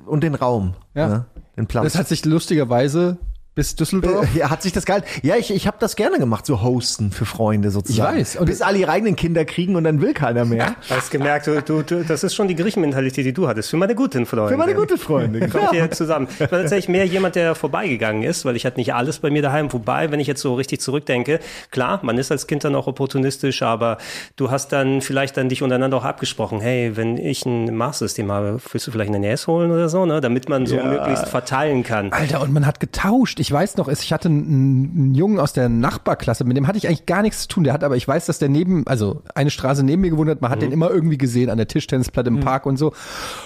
und 0.07 0.23
den 0.23 0.35
Raum. 0.35 0.75
Ja. 0.95 1.09
ne, 1.09 1.25
Den 1.57 1.67
Platz. 1.67 1.85
das 1.85 1.97
hat 1.97 2.09
sich 2.09 2.25
lustigerweise 2.25 3.19
bis 3.59 3.75
Düsseldorf. 3.75 4.25
Äh, 4.37 4.39
Ja, 4.39 4.51
hat 4.51 4.63
sich 4.63 4.73
das 4.73 4.85
geil. 4.87 5.03
Ja, 5.23 5.35
ich, 5.35 5.51
ich 5.53 5.67
habe 5.67 5.79
das 5.81 5.97
gerne 5.97 6.19
gemacht, 6.21 6.47
so 6.47 6.63
hosten 6.63 7.11
für 7.11 7.25
Freunde 7.25 7.73
sozusagen. 7.73 8.15
Ich 8.17 8.21
weiß. 8.21 8.37
Und- 8.37 8.47
Bis 8.47 8.63
alle 8.63 8.79
ihre 8.79 8.93
eigenen 8.93 9.17
Kinder 9.17 9.45
kriegen 9.45 9.75
und 9.75 9.83
dann 9.83 10.01
will 10.01 10.15
keiner 10.15 10.45
mehr. 10.45 10.77
Hast 10.89 11.11
gemerkt, 11.11 11.49
du, 11.49 11.61
du, 11.61 11.83
du, 11.83 12.05
das 12.05 12.23
ist 12.23 12.37
schon 12.37 12.47
die 12.47 12.55
Griechenmentalität, 12.55 13.27
die 13.27 13.33
du 13.33 13.49
hattest. 13.49 13.71
Für 13.71 13.77
meine 13.77 13.97
guten 13.97 14.27
Freunde. 14.27 14.51
Für 14.51 14.57
meine 14.57 14.75
gute 14.77 14.97
Freunde. 14.97 15.49
Kommt 15.49 15.71
hier 15.73 15.91
zusammen. 15.91 16.29
Ich 16.35 16.39
war 16.41 16.49
tatsächlich 16.51 16.89
mehr 16.89 17.05
jemand, 17.05 17.35
der 17.35 17.57
vorbeigegangen 17.57 18.23
ist, 18.23 18.45
weil 18.45 18.55
ich 18.55 18.65
hatte 18.65 18.77
nicht 18.79 18.95
alles 18.95 19.19
bei 19.19 19.29
mir 19.31 19.43
daheim. 19.43 19.73
Wobei, 19.73 20.13
wenn 20.13 20.21
ich 20.21 20.29
jetzt 20.29 20.41
so 20.41 20.55
richtig 20.55 20.81
zurückdenke, 20.81 21.41
klar, 21.73 21.99
man 22.05 22.17
ist 22.17 22.31
als 22.31 22.47
Kind 22.47 22.63
dann 22.63 22.77
auch 22.77 22.87
opportunistisch, 22.87 23.63
aber 23.63 23.99
du 24.37 24.53
hast 24.53 24.69
dann 24.71 25.01
vielleicht 25.01 25.37
dann 25.37 25.49
dich 25.49 25.63
untereinander 25.65 25.97
auch 25.97 26.05
abgesprochen, 26.05 26.61
hey, 26.61 26.97
wenn 26.97 27.17
ich 27.19 27.45
ein 27.45 27.75
Master-System 27.77 28.31
habe, 28.31 28.61
willst 28.71 28.87
du 28.87 28.93
vielleicht 28.93 29.09
eine 29.13 29.19
NES 29.19 29.49
holen 29.49 29.73
oder 29.73 29.89
so, 29.89 30.07
ne? 30.07 30.21
damit 30.21 30.49
man 30.49 30.65
so 30.67 30.77
möglichst 30.77 31.27
verteilen 31.29 31.83
kann. 31.83 32.13
Alter, 32.13 32.41
und 32.41 32.53
man 32.53 32.65
hat 32.65 32.79
getauscht. 32.79 33.41
Ich 33.41 33.48
weiß 33.51 33.77
noch, 33.77 33.89
ich 33.89 34.13
hatte 34.13 34.29
einen, 34.29 35.15
Jungen 35.15 35.39
aus 35.39 35.53
der 35.53 35.69
Nachbarklasse, 35.69 36.45
mit 36.45 36.57
dem 36.57 36.67
hatte 36.67 36.79
ich 36.79 36.89
eigentlich 36.89 37.07
gar 37.07 37.23
nichts 37.23 37.43
zu 37.43 37.49
tun. 37.49 37.65
Der 37.65 37.73
hat 37.73 37.85
aber, 37.85 37.97
ich 37.97 38.07
weiß, 38.07 38.27
dass 38.27 38.39
der 38.39 38.49
neben, 38.49 38.87
also 38.87 39.23
eine 39.35 39.51
Straße 39.51 39.83
neben 39.83 40.03
mir 40.03 40.11
gewohnt 40.11 40.31
hat, 40.31 40.41
man 40.41 40.51
hat 40.51 40.63
den 40.63 40.73
immer 40.73 40.91
irgendwie 40.91 41.19
gesehen 41.19 41.51
an 41.51 41.57
der 41.57 41.69
Tischtennisplatte 41.69 42.29
im 42.29 42.41
Park 42.41 42.67
und 42.67 42.77
so. 42.77 42.93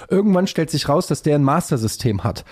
Irgendwann 0.08 0.46
stellt 0.46 0.70
sich 0.70 0.88
raus, 0.88 1.06
dass 1.06 1.22
der 1.22 1.36
ein 1.36 1.42
Master-System 1.42 2.24
hat. 2.24 2.44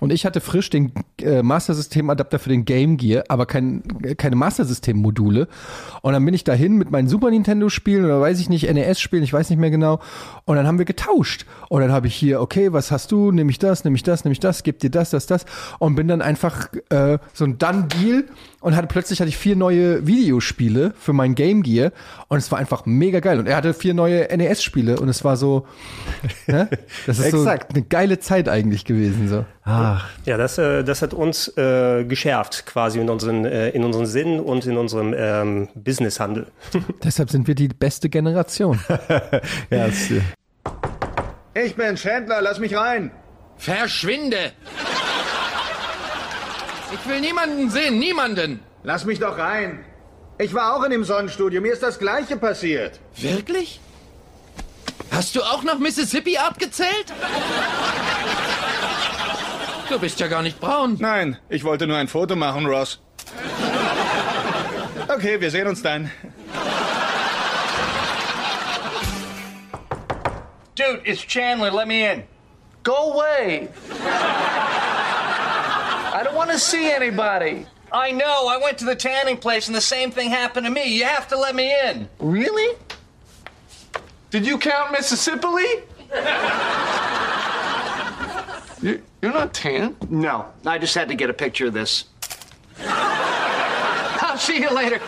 Und 0.00 0.12
ich 0.12 0.26
hatte 0.26 0.40
frisch 0.40 0.70
den 0.70 0.92
äh, 1.20 1.42
Master-System-Adapter 1.42 2.38
für 2.38 2.48
den 2.48 2.64
Game 2.64 2.96
Gear, 2.96 3.24
aber 3.28 3.46
kein, 3.46 3.82
keine 4.16 4.36
Master-System-Module. 4.36 5.48
Und 6.02 6.12
dann 6.12 6.24
bin 6.24 6.34
ich 6.34 6.44
dahin 6.44 6.76
mit 6.76 6.90
meinen 6.90 7.08
Super 7.08 7.30
Nintendo-Spielen 7.30 8.04
oder 8.04 8.20
weiß 8.20 8.40
ich 8.40 8.48
nicht, 8.48 8.72
NES-Spielen, 8.72 9.22
ich 9.22 9.32
weiß 9.32 9.50
nicht 9.50 9.58
mehr 9.58 9.70
genau. 9.70 10.00
Und 10.44 10.56
dann 10.56 10.66
haben 10.66 10.78
wir 10.78 10.84
getauscht. 10.84 11.46
Und 11.68 11.80
dann 11.80 11.92
habe 11.92 12.06
ich 12.06 12.14
hier, 12.14 12.40
okay, 12.40 12.72
was 12.72 12.90
hast 12.90 13.12
du? 13.12 13.30
Nehme 13.32 13.50
ich 13.50 13.58
das, 13.58 13.84
nehme 13.84 13.96
ich 13.96 14.02
das, 14.02 14.24
nehme 14.24 14.32
ich 14.32 14.40
das, 14.40 14.62
gib 14.62 14.78
dir 14.80 14.90
das, 14.90 15.10
das, 15.10 15.26
das. 15.26 15.44
Und 15.78 15.94
bin 15.94 16.08
dann 16.08 16.22
einfach 16.22 16.68
äh, 16.90 16.96
so 17.32 17.44
ein 17.44 17.58
Done-Deal 17.58 18.24
und 18.60 18.74
hatte 18.74 18.88
plötzlich 18.88 19.20
hatte 19.20 19.28
ich 19.28 19.36
vier 19.36 19.54
neue 19.54 20.06
Videospiele 20.06 20.92
für 20.98 21.12
mein 21.12 21.34
Game 21.34 21.62
Gear. 21.62 21.92
Und 22.28 22.38
es 22.38 22.50
war 22.50 22.58
einfach 22.58 22.86
mega 22.86 23.20
geil. 23.20 23.38
Und 23.38 23.46
er 23.46 23.56
hatte 23.56 23.72
vier 23.72 23.94
neue 23.94 24.26
NES-Spiele 24.36 24.98
und 24.98 25.08
es 25.08 25.24
war 25.24 25.36
so, 25.36 25.66
ne? 26.46 26.68
das 27.06 27.18
ist 27.18 27.30
so 27.30 27.38
Exakt. 27.38 27.74
eine 27.74 27.84
geile 27.84 28.18
Zeit 28.18 28.48
eigentlich 28.48 28.84
gewesen. 28.84 29.28
So. 29.28 29.44
Ach, 29.64 30.08
Ja, 30.24 30.36
das, 30.36 30.58
äh, 30.58 30.82
das 30.82 31.02
hat 31.02 31.14
uns 31.14 31.48
äh, 31.56 32.04
geschärft 32.04 32.66
quasi 32.66 32.98
in 32.98 33.08
unseren, 33.08 33.44
äh, 33.44 33.70
in 33.70 33.84
unseren 33.84 34.06
Sinn 34.06 34.40
und 34.40 34.66
in 34.66 34.76
unserem 34.76 35.14
ähm, 35.16 35.68
Businesshandel. 35.74 36.48
Deshalb 37.04 37.30
sind 37.30 37.46
wir 37.46 37.54
die 37.54 37.68
beste 37.68 38.08
Generation. 38.08 38.80
ja, 39.70 39.86
äh, 39.86 39.92
Ich 41.54 41.76
bin 41.76 41.94
Chandler, 41.94 42.42
lass 42.42 42.58
mich 42.58 42.76
rein. 42.76 43.12
Verschwinde! 43.56 44.52
Ich 46.92 47.08
will 47.08 47.20
niemanden 47.20 47.70
sehen, 47.70 47.98
niemanden! 47.98 48.60
Lass 48.82 49.04
mich 49.04 49.18
doch 49.18 49.36
rein. 49.36 49.84
Ich 50.38 50.54
war 50.54 50.74
auch 50.74 50.84
in 50.84 50.90
dem 50.90 51.04
Sonnenstudio, 51.04 51.60
mir 51.60 51.72
ist 51.72 51.82
das 51.82 51.98
gleiche 51.98 52.36
passiert. 52.36 53.00
Wirklich? 53.16 53.80
Hast 55.10 55.34
du 55.34 55.42
auch 55.42 55.62
noch 55.64 55.78
Mississippi 55.78 56.38
abgezählt? 56.38 57.12
Du 59.88 59.98
bist 59.98 60.20
ja 60.20 60.28
gar 60.28 60.42
nicht 60.42 60.60
braun. 60.60 60.96
Nein, 61.00 61.38
ich 61.48 61.64
wollte 61.64 61.86
nur 61.86 61.96
ein 61.96 62.08
Foto 62.08 62.36
machen, 62.36 62.66
Ross. 62.66 63.00
Okay, 65.08 65.40
wir 65.40 65.50
sehen 65.50 65.66
uns 65.66 65.82
dann. 65.82 66.10
Dude, 70.76 71.00
it's 71.04 71.26
Chandler, 71.26 71.72
let 71.72 71.88
me 71.88 72.12
in. 72.12 72.22
Go 72.84 73.14
away. 73.14 73.68
I 76.48 76.52
don't 76.52 76.56
want 76.56 76.64
to 76.64 76.76
see 76.78 76.90
anybody. 76.90 77.66
I 77.92 78.10
know, 78.10 78.48
I 78.48 78.56
went 78.56 78.78
to 78.78 78.86
the 78.86 78.96
tanning 78.96 79.36
place 79.36 79.66
and 79.66 79.76
the 79.76 79.82
same 79.82 80.10
thing 80.10 80.30
happened 80.30 80.64
to 80.64 80.72
me. 80.72 80.96
You 80.96 81.04
have 81.04 81.28
to 81.28 81.36
let 81.38 81.54
me 81.54 81.70
in. 81.90 82.08
Really? 82.20 82.74
Did 84.30 84.46
you 84.46 84.56
count 84.56 84.90
Mississippi? 84.92 85.82
You- 88.80 89.02
You're 89.20 89.32
not 89.34 89.52
tan. 89.52 89.94
No, 90.08 90.46
I 90.64 90.78
just 90.78 90.94
had 90.94 91.08
to 91.08 91.14
get 91.14 91.28
a 91.28 91.34
picture 91.34 91.66
of 91.66 91.74
this. 91.74 92.04
I'll 92.86 94.38
see 94.38 94.58
you 94.62 94.70
later. 94.70 95.00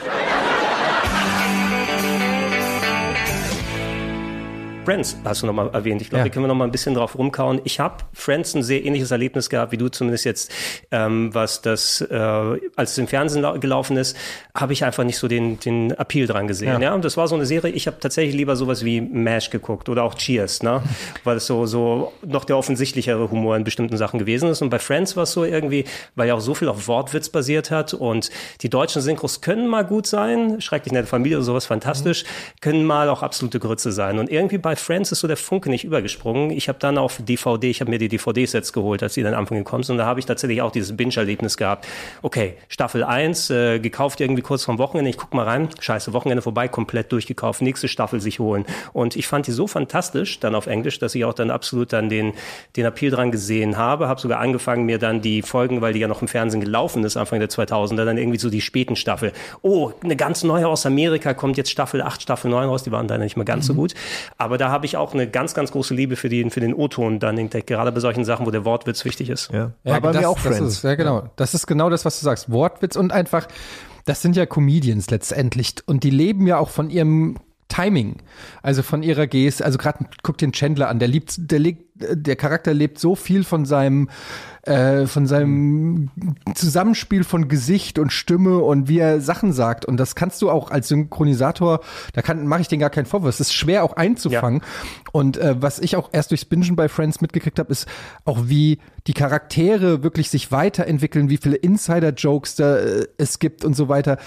Friends 4.91 5.17
hast 5.25 5.43
du 5.43 5.47
nochmal 5.47 5.71
erwähnt. 5.73 6.03
Ich 6.03 6.11
glaube, 6.11 6.23
Ja. 6.23 6.25
da 6.29 6.31
können 6.35 6.45
wir 6.45 6.49
nochmal 6.49 6.67
ein 6.67 6.73
bisschen 6.73 6.95
drauf 6.95 7.17
rumkauen. 7.17 7.61
Ich 7.63 7.79
habe 7.79 7.99
Friends 8.13 8.55
ein 8.55 8.65
sehr 8.65 8.85
ähnliches 8.85 9.13
Erlebnis 9.13 9.49
gehabt, 9.49 9.71
wie 9.71 9.77
du 9.77 9.89
zumindest 9.89 10.25
jetzt, 10.25 10.51
ähm, 10.91 11.33
was 11.33 11.63
das, 11.63 12.01
äh, 12.01 12.15
als 12.75 12.91
es 12.93 12.99
im 12.99 13.07
Fernsehen 13.07 13.43
lau- 13.43 13.57
gelaufen 13.61 13.97
ist, 13.97 14.17
habe 14.53 14.73
ich 14.73 14.83
einfach 14.85 15.05
nicht 15.05 15.17
so 15.19 15.29
den, 15.29 15.61
den 15.61 15.93
Appeal 15.93 16.27
dran 16.27 16.49
gesehen. 16.49 16.83
Ja. 16.83 16.93
Und 16.93 17.05
das 17.05 17.17
war 17.17 17.29
so 17.29 17.37
eine 17.37 17.47
Serie, 17.47 17.71
ich 17.73 17.87
habe 17.87 17.99
tatsächlich 18.01 18.35
lieber 18.35 18.57
sowas 18.57 18.85
wie 18.85 19.01
MASH 19.01 19.51
geguckt 19.51 19.89
oder 19.89 20.03
auch 20.03 20.15
Cheers, 20.17 20.65
ne? 20.65 20.83
weil 21.23 21.37
es 21.37 21.47
so, 21.47 21.67
so 21.67 22.13
noch 22.27 22.45
der 22.45 22.57
offensichtlichere 22.59 23.31
Humor 23.31 23.57
in 23.57 23.63
bestimmten 23.63 23.97
Sachen 23.97 24.19
gewesen 24.19 24.49
ist. 24.49 24.61
Und 24.61 24.71
bei 24.71 24.81
Friends 24.81 25.15
war 25.17 25.23
es 25.23 25.31
so 25.31 25.45
irgendwie, 25.45 25.85
weil 26.17 26.27
ja 26.27 26.35
auch 26.35 26.41
so 26.41 26.55
viel 26.55 26.67
auf 26.69 26.89
Wortwitz 26.89 27.29
basiert 27.29 27.71
hat 27.71 27.95
und 27.95 28.31
die 28.63 28.69
deutschen 28.71 29.03
Synchros 29.03 29.41
können 29.41 29.69
mal 29.69 29.85
gut 29.85 30.09
sein, 30.09 30.61
schrecklich 30.61 30.93
nette 30.93 31.07
Familie 31.07 31.37
oder 31.37 31.45
sowas 31.45 31.67
fantastisch, 31.67 32.25
können 32.61 32.85
mal 32.85 33.09
auch 33.09 33.23
absolute 33.23 33.61
Grütze 33.61 33.93
sein. 33.93 34.19
Und 34.19 34.29
irgendwie 34.31 34.59
bei 34.59 34.75
Friends 34.81 35.13
ist 35.13 35.21
so 35.21 35.29
der 35.29 35.37
Funke 35.37 35.71
nicht 35.71 35.85
übergesprungen. 35.85 36.51
Ich 36.51 36.69
habe 36.69 36.79
dann 36.79 36.99
auf 36.99 37.19
DVD, 37.21 37.71
ich 37.71 37.81
habe 37.81 37.91
mir 37.91 37.99
die 37.99 38.09
DVD-Sets 38.09 38.73
geholt, 38.73 39.03
als 39.03 39.15
die 39.15 39.23
dann 39.23 39.35
am 39.35 39.41
Anfang 39.41 39.59
gekommen 39.59 39.83
sind. 39.83 39.95
Und 39.95 39.99
da 39.99 40.07
habe 40.07 40.21
ich 40.21 40.27
tatsächlich 40.27 40.63
auch 40.63 40.73
dieses 40.73 40.97
Binge-Erlebnis 40.97 41.57
gehabt. 41.57 41.87
Okay, 42.23 42.55
Staffel 42.69 43.05
1, 43.05 43.51
äh, 43.51 43.79
gekauft 43.79 44.21
irgendwie 44.21 44.43
kurz 44.43 44.65
vom 44.65 44.79
Wochenende. 44.79 45.11
Ich 45.11 45.17
guck 45.17 45.35
mal 45.35 45.45
rein. 45.45 45.69
Scheiße, 45.79 46.13
Wochenende 46.13 46.43
vorbei, 46.43 46.69
komplett 46.69 47.13
durchgekauft. 47.13 47.63
Nächste 47.63 47.89
Staffel 47.89 48.21
sich 48.21 48.39
holen. 48.39 48.65
Und 48.93 49.17
ich 49.17 49.27
fand 49.27 49.47
die 49.47 49.53
so 49.53 49.67
fantastisch, 49.67 50.41
dann 50.41 50.55
auf 50.55 50.67
Englisch, 50.67 50.99
dass 50.99 51.15
ich 51.15 51.25
auch 51.25 51.35
dann 51.35 51.51
absolut 51.51 51.93
dann 51.93 52.09
den, 52.09 52.33
den 52.77 52.87
Appeal 52.87 53.11
dran 53.11 53.31
gesehen 53.31 53.77
habe. 53.77 54.09
Habe 54.09 54.21
sogar 54.21 54.41
angefangen, 54.41 54.85
mir 54.85 54.99
dann 54.99 55.21
die 55.21 55.43
Folgen, 55.43 55.81
weil 55.81 55.93
die 55.93 56.01
ja 56.01 56.09
noch 56.09 56.23
im 56.23 56.29
Fernsehen 56.29 56.61
gelaufen 56.61 57.05
ist, 57.05 57.17
Anfang 57.17 57.41
der 57.41 57.49
2000er, 57.49 58.05
dann 58.05 58.19
irgendwie 58.19 58.39
so 58.39 58.51
die 58.51 58.61
späten 58.61 58.97
Staffel. 58.97 59.33
Oh, 59.63 59.93
eine 60.03 60.17
ganz 60.17 60.45
neue 60.45 60.69
aus 60.69 60.87
Amerika 60.87 61.35
kommt 61.35 61.57
jetzt 61.57 61.71
Staffel 61.71 62.03
8, 62.03 62.23
Staffel 62.23 62.51
9 62.51 62.69
raus. 62.69 62.83
Die 62.83 62.93
waren 62.93 63.09
dann 63.09 63.21
nicht 63.21 63.37
mehr 63.37 63.45
ganz 63.45 63.67
so 63.67 63.75
gut. 63.75 63.95
Aber 64.39 64.59
da 64.59 64.70
da 64.71 64.75
habe 64.75 64.87
ich 64.87 64.97
auch 64.97 65.15
eine 65.15 65.29
ganz, 65.29 65.53
ganz 65.53 65.73
große 65.73 65.95
Liebe 65.95 66.15
für 66.15 66.29
den, 66.29 66.51
für 66.51 66.61
den 66.61 66.75
O-Ton 66.75 67.19
dann 67.19 67.37
entdeckt, 67.39 67.67
gerade 67.67 67.91
bei 67.91 67.99
solchen 67.99 68.25
Sachen, 68.25 68.47
wo 68.47 68.53
der 68.53 68.65
Wortwitz 68.65 69.05
wichtig 69.05 69.29
ist. 69.29 69.51
Ja, 69.53 69.73
bei 69.83 69.99
das, 69.99 70.17
mir 70.17 70.29
auch 70.29 70.39
das 70.39 70.43
Friends. 70.45 70.77
Ist, 70.77 70.85
ja, 70.85 70.95
genau. 70.95 71.29
Das 71.35 71.55
ist 71.55 71.67
genau 71.67 71.91
das, 71.91 72.05
was 72.05 72.21
du 72.21 72.25
sagst. 72.25 72.53
Wortwitz 72.53 72.95
und 72.95 73.11
einfach, 73.11 73.49
das 74.05 74.23
sind 74.23 74.37
ja 74.37 74.47
Comedians 74.47 75.11
letztendlich. 75.11 75.75
Und 75.87 76.05
die 76.05 76.11
leben 76.11 76.47
ja 76.47 76.59
auch 76.59 76.71
von 76.71 76.89
ihrem 76.89 77.37
Timing, 77.71 78.17
also 78.63 78.83
von 78.83 79.03
ihrer 79.03 79.27
Geste. 79.27 79.65
Also 79.65 79.79
gerade 79.79 80.05
guck 80.23 80.37
den 80.37 80.53
Chandler 80.53 80.89
an, 80.89 80.99
der 80.99 81.09
liebt, 81.09 81.51
der 81.51 81.59
legt, 81.59 81.85
der 81.95 82.37
Charakter 82.37 82.75
lebt 82.75 82.99
so 82.99 83.15
viel 83.15 83.45
von 83.45 83.65
seinem, 83.65 84.11
äh, 84.63 85.07
von 85.07 85.27
seinem 85.27 86.11
Zusammenspiel 86.55 87.25
von 87.25 87.49
Gesicht 87.49 87.99
und 87.99 88.13
Stimme 88.13 88.59
und 88.59 88.89
wie 88.89 88.99
er 88.99 89.21
Sachen 89.21 89.53
sagt. 89.53 89.85
Und 89.85 89.99
das 89.99 90.15
kannst 90.15 90.43
du 90.43 90.51
auch 90.51 90.71
als 90.71 90.89
Synchronisator, 90.89 91.81
da 92.13 92.23
kann 92.23 92.47
mache 92.47 92.63
ich 92.63 92.69
den 92.69 92.81
gar 92.81 92.91
keinen 92.91 93.07
Vorwurf. 93.07 93.35
Es 93.35 93.41
ist 93.41 93.55
schwer 93.55 93.85
auch 93.85 93.95
einzufangen. 93.95 94.63
Und 95.13 95.37
äh, 95.37 95.63
was 95.63 95.79
ich 95.79 95.97
auch 95.97 96.11
erst 96.13 96.33
durchs 96.33 96.45
Bingen 96.45 96.77
bei 96.77 96.89
Friends 96.89 97.21
mitgekriegt 97.21 97.59
habe, 97.59 97.71
ist 97.71 97.87
auch 98.25 98.49
wie 98.49 98.81
die 99.07 99.15
Charaktere 99.15 100.03
wirklich 100.03 100.29
sich 100.29 100.51
weiterentwickeln, 100.51 101.31
wie 101.31 101.37
viele 101.37 101.57
Insider-Jokes 101.57 102.57
da 102.57 102.77
äh, 102.77 103.07
es 103.17 103.39
gibt 103.39 103.65
und 103.65 103.75
so 103.75 103.89
weiter. 103.89 104.19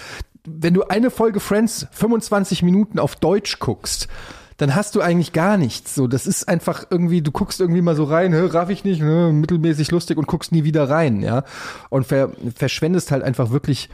Wenn 0.46 0.74
du 0.74 0.84
eine 0.84 1.10
Folge 1.10 1.40
Friends 1.40 1.86
25 1.92 2.62
Minuten 2.62 2.98
auf 2.98 3.16
Deutsch 3.16 3.58
guckst, 3.58 4.08
dann 4.56 4.74
hast 4.76 4.94
du 4.94 5.00
eigentlich 5.00 5.32
gar 5.32 5.56
nichts. 5.56 5.94
So, 5.94 6.06
das 6.06 6.26
ist 6.26 6.48
einfach 6.48 6.86
irgendwie, 6.88 7.22
du 7.22 7.32
guckst 7.32 7.60
irgendwie 7.60 7.82
mal 7.82 7.96
so 7.96 8.04
rein, 8.04 8.32
raff 8.34 8.70
ich 8.70 8.84
nicht, 8.84 9.02
hä, 9.02 9.32
mittelmäßig 9.32 9.90
lustig 9.90 10.16
und 10.16 10.26
guckst 10.26 10.52
nie 10.52 10.62
wieder 10.64 10.88
rein, 10.88 11.22
ja. 11.22 11.44
Und 11.90 12.06
ver 12.06 12.30
verschwendest 12.54 13.10
halt 13.10 13.24
einfach 13.24 13.50
wirklich 13.50 13.88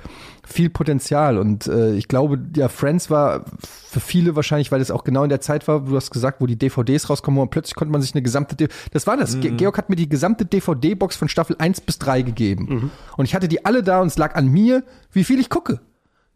viel 0.47 0.69
Potenzial. 0.69 1.39
Und 1.39 1.67
äh, 1.67 1.95
ich 1.95 2.09
glaube, 2.09 2.39
ja, 2.55 2.69
Friends 2.69 3.09
war 3.09 3.45
für 3.63 4.01
viele 4.01 4.37
wahrscheinlich, 4.37 4.71
weil 4.71 4.83
es 4.83 4.91
auch 4.91 5.05
genau 5.05 5.23
in 5.23 5.31
der 5.31 5.41
Zeit 5.41 5.67
war, 5.67 5.81
du 5.81 5.97
hast 5.97 6.11
gesagt, 6.11 6.43
wo 6.43 6.47
die 6.47 6.59
DVDs 6.59 7.09
rauskommen 7.09 7.41
und 7.41 7.51
plötzlich 7.51 7.75
konnte 7.75 7.93
man 7.93 8.03
sich 8.03 8.15
eine 8.15 8.23
gesamte, 8.23 8.55
D 8.55 8.69
das 8.93 9.07
war 9.07 9.17
das. 9.17 9.41
Ge 9.41 9.53
Georg 9.53 9.79
hat 9.79 9.89
mir 9.89 9.97
die 9.97 10.09
gesamte 10.09 10.45
DVD-Box 10.45 11.17
von 11.17 11.29
Staffel 11.29 11.57
1 11.59 11.81
bis 11.81 11.99
3 11.99 12.23
gegeben. 12.23 12.91
Und 13.17 13.25
ich 13.25 13.35
hatte 13.35 13.49
die 13.49 13.65
alle 13.65 13.83
da 13.83 14.01
und 14.01 14.09
es 14.09 14.19
lag 14.19 14.35
an 14.35 14.49
mir, 14.49 14.83
wie 15.13 15.25
viel 15.25 15.41
ich 15.41 15.49
gucke. 15.49 15.81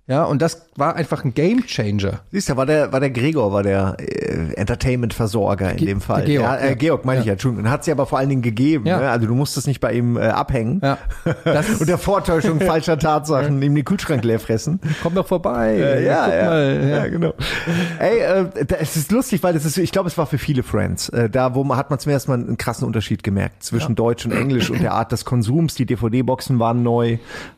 Ja, 0.07 0.25
und 0.25 0.43
das 0.43 0.67
war 0.77 0.97
einfach 0.97 1.25
ein 1.25 1.33
Game 1.33 1.65
Changer. 1.67 2.21
Siehst 2.31 2.51
du, 2.51 2.57
war 2.59 2.67
der, 2.67 2.93
war 2.93 3.01
der 3.01 3.09
Gregor, 3.09 3.53
war 3.55 3.63
der 3.63 3.97
äh, 3.99 4.53
Entertainment-Versorger 4.55 5.71
in 5.71 5.77
Ge- 5.79 5.87
dem 5.87 6.01
Fall. 6.03 6.25
Georg, 6.25 6.43
ja, 6.45 6.57
äh, 6.57 6.69
ja. 6.71 6.75
Georg 6.75 7.05
meine 7.07 7.21
ich 7.21 7.25
Ja. 7.27 7.31
ja, 7.31 7.33
Entschuldigung. 7.35 7.71
Hat 7.71 7.85
sie 7.85 7.93
aber 7.93 8.05
vor 8.05 8.19
allen 8.19 8.29
Dingen 8.29 8.43
gegeben. 8.43 8.87
Ja. 8.87 8.99
Ne? 9.01 9.09
Also 9.09 9.27
du 9.27 9.35
musstest 9.35 9.67
nicht 9.67 9.81
bei 9.81 9.95
ihm 9.95 10.19
äh, 10.19 10.21
abhängen. 10.27 10.81
Ja. 10.83 10.99
Und 11.81 11.89
der 11.89 11.97
Vortäuschung 11.97 12.61
falscher 12.61 12.99
Tatsachen, 12.99 13.63
ihm 13.63 13.75
den 13.75 13.85
Kühlschrank 13.85 14.25
leer 14.25 14.41
fressen. 14.41 14.79
Komm 15.03 15.15
doch 15.15 15.27
vorbei. 15.27 15.75
Äh, 15.77 16.05
ja, 16.05 16.29
ja, 16.29 16.45
mal, 16.51 16.81
ja. 16.83 16.97
ja, 16.97 17.07
genau. 17.09 17.33
Ey, 17.99 18.19
äh, 18.19 18.47
es 18.81 18.97
ist 18.97 19.11
lustig, 19.11 19.43
weil 19.43 19.55
das 19.55 19.65
ist, 19.65 19.79
ich 19.79 19.91
glaube, 19.91 20.09
es 20.09 20.19
war 20.19 20.27
für 20.27 20.39
viele 20.39 20.63
Friends. 20.63 21.09
Äh, 21.09 21.31
da, 21.31 21.55
wo 21.55 21.65
man 21.65 21.79
hat 21.79 21.89
man 21.89 21.99
zum 21.99 22.13
ersten 22.13 22.31
Mal 22.31 22.41
einen 22.41 22.59
krassen 22.59 22.87
Unterschied 22.87 23.23
gemerkt 23.23 23.63
zwischen 23.63 23.95
Deutsch 23.95 24.27
und 24.27 24.33
Englisch 24.33 24.69
und 24.71 24.83
der 24.83 24.93
Art 24.93 25.13
des 25.13 25.25
Konsums. 25.25 25.75
Die 25.77 25.87
DVD-Boxen 25.87 26.59
waren 26.59 26.83
neu, 26.83 27.17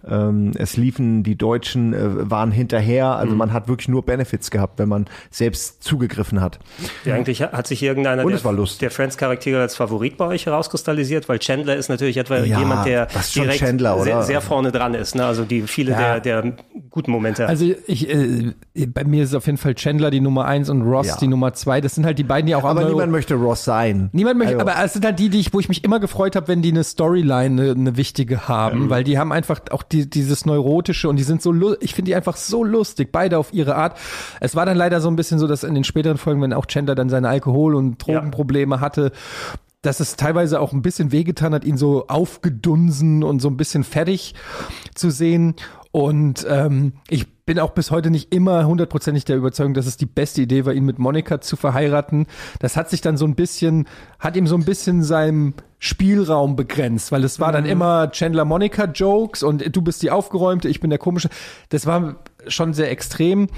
ähm, 0.08 0.52
es 0.56 0.76
liefen 0.76 1.24
die 1.24 1.36
Deutschen 1.36 1.92
äh, 1.92 2.30
waren 2.36 2.50
hinterher. 2.52 3.06
Also 3.16 3.32
Mhm. 3.32 3.38
man 3.38 3.52
hat 3.54 3.66
wirklich 3.68 3.88
nur 3.88 4.04
Benefits 4.04 4.50
gehabt, 4.50 4.78
wenn 4.78 4.88
man 4.90 5.06
selbst 5.30 5.82
zugegriffen 5.82 6.40
hat. 6.42 6.58
Ja, 7.06 7.14
eigentlich 7.14 7.40
hat 7.40 7.66
sich 7.66 7.82
irgendeiner 7.82 8.22
Und 8.24 8.28
der, 8.28 8.36
es 8.38 8.44
war 8.44 8.52
Lust. 8.52 8.82
der 8.82 8.90
Friends-Charaktere 8.90 9.60
als 9.60 9.74
Favorit 9.74 10.18
bei 10.18 10.26
euch 10.26 10.44
herauskristallisiert, 10.44 11.28
weil 11.30 11.38
Chandler 11.38 11.76
ist 11.76 11.88
natürlich 11.88 12.18
etwa 12.18 12.36
Ja, 12.38 12.58
jemand, 12.58 12.86
der 12.86 13.08
direkt 13.34 13.58
Chandler, 13.60 13.98
sehr, 14.02 14.16
oder? 14.16 14.22
sehr 14.24 14.40
vorne 14.42 14.70
dran 14.70 14.92
ist. 14.94 15.14
Ne? 15.14 15.24
Also 15.24 15.44
die 15.44 15.62
viele 15.62 15.92
Ja. 15.92 16.18
der, 16.18 16.42
der 16.42 16.52
guten 16.90 17.10
Momente. 17.10 17.46
Also 17.46 17.64
ich, 17.86 18.08
äh, 18.10 18.52
bei 18.86 19.04
mir 19.04 19.24
ist 19.24 19.34
auf 19.34 19.46
jeden 19.46 19.58
Fall 19.58 19.74
Chandler 19.74 20.10
die 20.10 20.20
Nummer 20.20 20.44
eins 20.44 20.68
und 20.68 20.82
Ross 20.82 21.06
Ja. 21.06 21.16
die 21.18 21.28
Nummer 21.28 21.54
zwei. 21.54 21.80
Das 21.80 21.94
sind 21.94 22.04
halt 22.04 22.18
die 22.18 22.24
beiden, 22.24 22.46
die 22.46 22.54
auch 22.54 22.64
Aber 22.64 22.84
niemand 22.84 23.12
möchte 23.12 23.34
Ross 23.34 23.64
sein. 23.64 24.10
Niemand 24.12 24.38
möchte, 24.38 24.58
Also- 24.58 24.70
aber 24.70 24.84
es 24.84 24.92
sind 24.92 25.04
halt 25.04 25.18
die, 25.18 25.30
die 25.30 25.40
ich, 25.40 25.54
wo 25.54 25.60
ich 25.60 25.68
mich 25.68 25.84
immer 25.84 26.00
gefreut 26.00 26.36
habe, 26.36 26.48
wenn 26.48 26.60
die 26.60 26.70
eine 26.70 26.84
Storyline, 26.84 27.62
eine, 27.62 27.70
eine 27.72 27.96
wichtige 27.96 28.48
haben, 28.48 28.90
weil 28.90 29.04
die 29.04 29.18
haben 29.18 29.32
einfach 29.32 29.60
auch 29.70 29.82
die, 29.82 30.08
dieses 30.10 30.44
neurotische 30.46 31.08
und 31.08 31.16
die 31.16 31.22
sind 31.22 31.40
so, 31.42 31.54
ich 31.80 31.94
finde 31.94 32.10
die 32.10 32.14
einfach 32.16 32.25
so 32.34 32.64
lustig, 32.64 33.12
beide 33.12 33.38
auf 33.38 33.52
ihre 33.52 33.76
Art. 33.76 33.96
Es 34.40 34.56
war 34.56 34.66
dann 34.66 34.76
leider 34.76 35.00
so 35.00 35.08
ein 35.08 35.16
bisschen 35.16 35.38
so, 35.38 35.46
dass 35.46 35.62
in 35.62 35.74
den 35.74 35.84
späteren 35.84 36.16
Folgen, 36.16 36.42
wenn 36.42 36.52
auch 36.52 36.66
Chandler 36.66 36.96
dann 36.96 37.08
seine 37.08 37.28
Alkohol- 37.28 37.76
und 37.76 38.04
Drogenprobleme 38.04 38.80
hatte, 38.80 39.12
dass 39.82 40.00
es 40.00 40.16
teilweise 40.16 40.60
auch 40.60 40.72
ein 40.72 40.82
bisschen 40.82 41.12
wehgetan 41.12 41.54
hat, 41.54 41.64
ihn 41.64 41.76
so 41.76 42.08
aufgedunsen 42.08 43.22
und 43.22 43.40
so 43.40 43.48
ein 43.48 43.56
bisschen 43.56 43.84
fertig 43.84 44.34
zu 44.94 45.10
sehen. 45.10 45.54
Und 45.92 46.44
ähm, 46.48 46.94
ich 47.08 47.26
bin 47.46 47.60
auch 47.60 47.70
bis 47.70 47.92
heute 47.92 48.10
nicht 48.10 48.34
immer 48.34 48.66
hundertprozentig 48.66 49.24
der 49.24 49.36
Überzeugung, 49.36 49.72
dass 49.72 49.86
es 49.86 49.96
die 49.96 50.06
beste 50.06 50.42
Idee 50.42 50.66
war, 50.66 50.74
ihn 50.74 50.84
mit 50.84 50.98
Monika 50.98 51.40
zu 51.40 51.54
verheiraten. 51.54 52.26
Das 52.58 52.76
hat 52.76 52.90
sich 52.90 53.00
dann 53.00 53.16
so 53.16 53.24
ein 53.24 53.36
bisschen, 53.36 53.86
hat 54.18 54.36
ihm 54.36 54.48
so 54.48 54.56
ein 54.56 54.64
bisschen 54.64 55.04
seinem 55.04 55.54
Spielraum 55.78 56.56
begrenzt, 56.56 57.12
weil 57.12 57.22
es 57.22 57.38
war 57.38 57.52
dann 57.52 57.64
immer 57.64 58.10
Chandler 58.10 58.44
Monica 58.44 58.86
Jokes 58.86 59.44
und 59.44 59.76
du 59.76 59.82
bist 59.82 60.02
die 60.02 60.10
aufgeräumte, 60.10 60.68
ich 60.68 60.80
bin 60.80 60.90
der 60.90 60.98
komische. 60.98 61.28
Das 61.68 61.86
war 61.86 62.16
schon 62.48 62.74
sehr 62.74 62.90
extrem. 62.90 63.48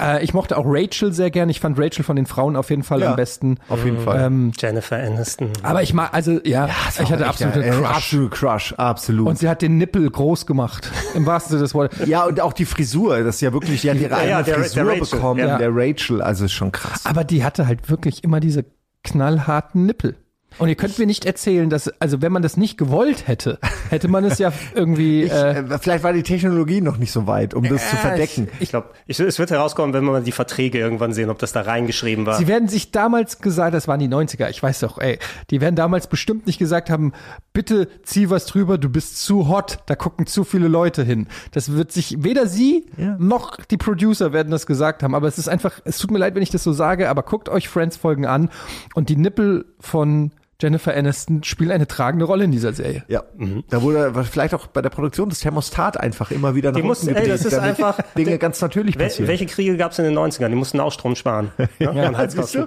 Äh, 0.00 0.24
ich 0.24 0.34
mochte 0.34 0.56
auch 0.56 0.64
Rachel 0.66 1.12
sehr 1.12 1.30
gern. 1.30 1.48
Ich 1.48 1.60
fand 1.60 1.78
Rachel 1.78 2.04
von 2.04 2.16
den 2.16 2.26
Frauen 2.26 2.56
auf 2.56 2.70
jeden 2.70 2.82
Fall 2.82 3.00
Ja, 3.00 3.10
am 3.10 3.16
besten. 3.16 3.58
Auf 3.68 3.84
jeden 3.84 3.98
Fall. 4.00 4.20
Ähm, 4.24 4.52
Jennifer 4.58 4.96
Aniston. 4.96 5.50
aber 5.62 5.82
ich 5.82 5.92
mag, 5.94 6.12
also 6.14 6.40
ja, 6.44 6.62
war 6.62 6.68
ich 6.88 6.98
hatte 7.10 7.14
echt 7.14 7.22
absolute 7.24 7.60
ein- 7.60 7.72
äh, 7.72 7.76
Crush. 7.76 7.88
Absolute 7.96 8.30
Crush, 8.36 8.72
absolut. 8.74 9.26
Und 9.28 9.38
sie 9.38 9.48
hat 9.48 9.62
den 9.62 9.78
Nippel 9.78 10.10
groß 10.10 10.46
gemacht, 10.46 10.90
im 11.14 11.26
wahrsten 11.26 11.50
Sinne 11.50 11.62
des 11.62 11.74
Wortes. 11.74 12.06
ja, 12.08 12.24
und 12.24 12.40
auch 12.40 12.52
die 12.52 12.64
Frisur, 12.64 13.18
das 13.22 13.36
ist 13.36 13.40
ja 13.42 13.52
wirklich, 13.52 13.80
die 13.82 13.90
hat 13.90 13.96
ihre 13.98 14.14
eigene 14.16 14.30
ja, 14.30 14.42
der- 14.42 14.54
der 14.56 14.64
Frisur 14.64 14.88
Rachel, 14.88 15.00
bekommen, 15.18 15.40
ja. 15.40 15.58
der 15.58 15.70
Rachel, 15.72 16.22
also 16.22 16.44
ist 16.46 16.52
schon 16.52 16.72
krass. 16.72 17.04
Aber 17.04 17.24
die 17.24 17.44
hatte 17.44 17.66
halt 17.66 17.88
wirklich 17.90 18.24
immer 18.24 18.40
diese 18.40 18.64
knallharten 19.04 19.86
Nippel. 19.86 20.16
Und 20.58 20.68
ihr 20.68 20.74
könnt 20.74 20.98
mir 20.98 21.06
nicht 21.06 21.24
erzählen, 21.24 21.70
dass, 21.70 21.88
also 22.00 22.20
wenn 22.22 22.32
man 22.32 22.42
das 22.42 22.56
nicht 22.56 22.78
gewollt 22.78 23.26
hätte, 23.26 23.58
hätte 23.90 24.08
man 24.08 24.24
es 24.24 24.38
ja 24.38 24.52
irgendwie. 24.74 25.18
Ich, 25.28 25.32
äh, 25.32 25.58
äh, 25.58 25.78
vielleicht 25.78 26.04
war 26.04 26.12
die 26.12 26.22
Technologie 26.22 26.80
noch 26.80 26.96
nicht 26.96 27.12
so 27.12 27.26
weit, 27.26 27.54
um 27.54 27.64
das 27.64 27.90
zu 27.90 27.96
verdecken. 27.96 28.48
Ich 28.60 28.70
glaube, 28.70 28.90
es 29.06 29.38
wird 29.38 29.50
herauskommen, 29.50 29.92
wenn 29.92 30.04
wir 30.04 30.12
mal 30.12 30.22
die 30.22 30.32
Verträge 30.32 30.78
irgendwann 30.78 31.12
sehen, 31.12 31.28
ob 31.28 31.38
das 31.38 31.52
da 31.52 31.62
reingeschrieben 31.62 32.24
war. 32.24 32.36
Sie 32.36 32.46
werden 32.46 32.68
sich 32.68 32.90
damals 32.90 33.40
gesagt, 33.40 33.74
das 33.74 33.88
waren 33.88 34.00
die 34.00 34.08
90er, 34.08 34.48
ich 34.48 34.62
weiß 34.62 34.80
doch, 34.80 34.98
ey, 34.98 35.18
die 35.50 35.60
werden 35.60 35.76
damals 35.76 36.06
bestimmt 36.06 36.46
nicht 36.46 36.58
gesagt 36.58 36.88
haben, 36.88 37.12
bitte 37.52 37.88
zieh 38.04 38.30
was 38.30 38.46
drüber, 38.46 38.78
du 38.78 38.88
bist 38.88 39.22
zu 39.22 39.48
hot, 39.48 39.78
da 39.86 39.96
gucken 39.96 40.26
zu 40.26 40.44
viele 40.44 40.68
Leute 40.68 41.02
hin. 41.02 41.26
Das 41.52 41.72
wird 41.72 41.92
sich, 41.92 42.22
weder 42.22 42.46
sie 42.46 42.86
noch 43.18 43.56
die 43.56 43.76
Producer 43.76 44.32
werden 44.32 44.50
das 44.50 44.66
gesagt 44.66 45.02
haben, 45.02 45.14
aber 45.14 45.28
es 45.28 45.38
ist 45.38 45.48
einfach, 45.48 45.80
es 45.84 45.98
tut 45.98 46.10
mir 46.10 46.18
leid, 46.18 46.34
wenn 46.34 46.42
ich 46.42 46.50
das 46.50 46.62
so 46.62 46.72
sage, 46.72 47.08
aber 47.08 47.22
guckt 47.22 47.48
euch 47.48 47.68
Friends-Folgen 47.68 48.26
an 48.26 48.50
und 48.94 49.08
die 49.08 49.16
Nippel 49.16 49.66
von 49.80 50.32
Jennifer 50.60 50.92
Aniston 50.92 51.44
spielen 51.44 51.70
eine 51.70 51.86
tragende 51.86 52.24
Rolle 52.24 52.42
in 52.42 52.50
dieser 52.50 52.72
Serie. 52.72 53.04
Ja, 53.06 53.22
da 53.70 53.80
wurde 53.80 54.12
vielleicht 54.28 54.54
auch 54.54 54.66
bei 54.66 54.82
der 54.82 54.90
Produktion 54.90 55.28
das 55.28 55.38
Thermostat 55.38 56.00
einfach 56.00 56.32
immer 56.32 56.56
wieder 56.56 56.72
nach 56.72 56.80
Die 56.80 56.82
mussten- 56.82 57.06
unten 57.10 57.16
ey, 57.20 57.22
gedreht, 57.26 57.38
das 57.40 57.46
ist 57.46 57.56
damit 57.56 57.70
einfach- 57.78 57.98
Dinge 58.18 58.38
ganz 58.38 58.60
natürlich 58.60 58.98
passieren. 58.98 59.28
welche 59.28 59.46
Kriege 59.46 59.76
gab 59.76 59.92
es 59.92 60.00
in 60.00 60.04
den 60.06 60.18
90ern? 60.18 60.48
Die 60.48 60.56
mussten 60.56 60.80
auch 60.80 60.90
Strom 60.90 61.14
sparen. 61.14 61.52
Ja, 61.78 61.92
Siehst 61.92 62.08
du? 62.12 62.16
Heizkosten. 62.18 62.66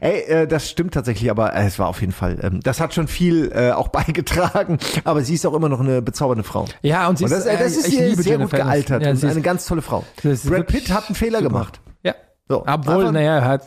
Ey, 0.00 0.20
äh, 0.22 0.46
das 0.48 0.68
stimmt 0.68 0.94
tatsächlich, 0.94 1.30
aber 1.30 1.54
äh, 1.54 1.64
es 1.66 1.78
war 1.78 1.86
auf 1.86 2.00
jeden 2.00 2.12
Fall, 2.12 2.38
ähm, 2.42 2.58
das 2.60 2.80
hat 2.80 2.92
schon 2.92 3.06
viel 3.06 3.52
äh, 3.54 3.70
auch 3.70 3.86
beigetragen, 3.98 4.78
aber 5.04 5.22
sie 5.22 5.34
ist 5.34 5.46
auch 5.46 5.54
immer 5.54 5.68
noch 5.68 5.78
eine 5.80 6.02
bezaubernde 6.02 6.42
Frau. 6.42 6.64
Ja, 6.82 7.06
und 7.08 7.18
sie 7.18 7.24
Und 7.24 7.30
das, 7.30 7.46
äh, 7.46 7.56
das 7.56 7.76
äh, 7.76 7.78
ist 7.78 7.88
ich 7.88 8.00
liebe 8.00 8.22
sehr 8.22 8.32
Jennifer 8.32 8.56
gut 8.56 8.66
gealtert. 8.66 9.02
Ja, 9.02 9.10
und 9.10 9.16
sie 9.16 9.26
ist- 9.26 9.32
eine 9.32 9.42
ganz 9.42 9.64
tolle 9.64 9.82
Frau. 9.82 10.04
Ist 10.24 10.48
Brad 10.50 10.66
Pitt 10.66 10.90
hat 10.90 11.06
einen 11.06 11.14
Fehler 11.14 11.38
super. 11.38 11.50
gemacht. 11.50 11.80
Ja. 12.50 12.56
So, 12.56 12.64
Obwohl, 12.66 13.12
naja, 13.12 13.36
er 13.38 13.44
hat, 13.44 13.62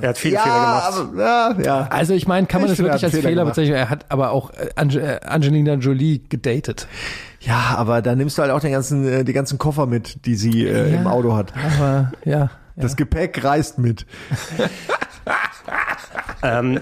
Er 0.00 0.08
hat 0.08 0.18
viele 0.18 0.38
Fehler 0.38 0.54
gemacht. 0.54 0.92
aber, 1.14 1.20
ja, 1.22 1.56
ja. 1.62 1.86
also 1.88 2.14
ich 2.14 2.26
meine, 2.26 2.46
kann 2.48 2.62
man 2.62 2.70
Ich 2.70 2.76
das 2.76 2.84
wirklich 2.84 3.04
als 3.04 3.14
Fehler 3.14 3.28
Fehler 3.28 3.44
bezeichnen? 3.44 3.76
Er 3.76 3.90
hat 3.90 4.06
aber 4.08 4.32
auch 4.32 4.50
äh, 4.50 4.70
Ange 4.74 5.00
äh, 5.00 5.20
Angelina 5.24 5.74
Jolie 5.74 6.20
gedatet. 6.28 6.88
Ja, 7.40 7.74
aber 7.76 8.02
da 8.02 8.16
nimmst 8.16 8.36
du 8.38 8.42
halt 8.42 8.50
auch 8.50 8.60
den 8.60 8.72
ganzen, 8.72 9.06
äh, 9.06 9.24
die 9.24 9.32
ganzen 9.34 9.58
Koffer 9.58 9.86
mit, 9.86 10.24
die 10.26 10.34
sie 10.34 10.66
äh, 10.66 10.90
Ja. 10.92 11.00
im 11.00 11.06
Auto 11.06 11.36
hat. 11.36 11.52
Aber 11.78 12.10
ja. 12.24 12.50
Das 12.76 12.96
Gepäck 12.96 13.42
reist 13.44 13.78
mit. 13.78 14.06
Ähm, 16.44 16.78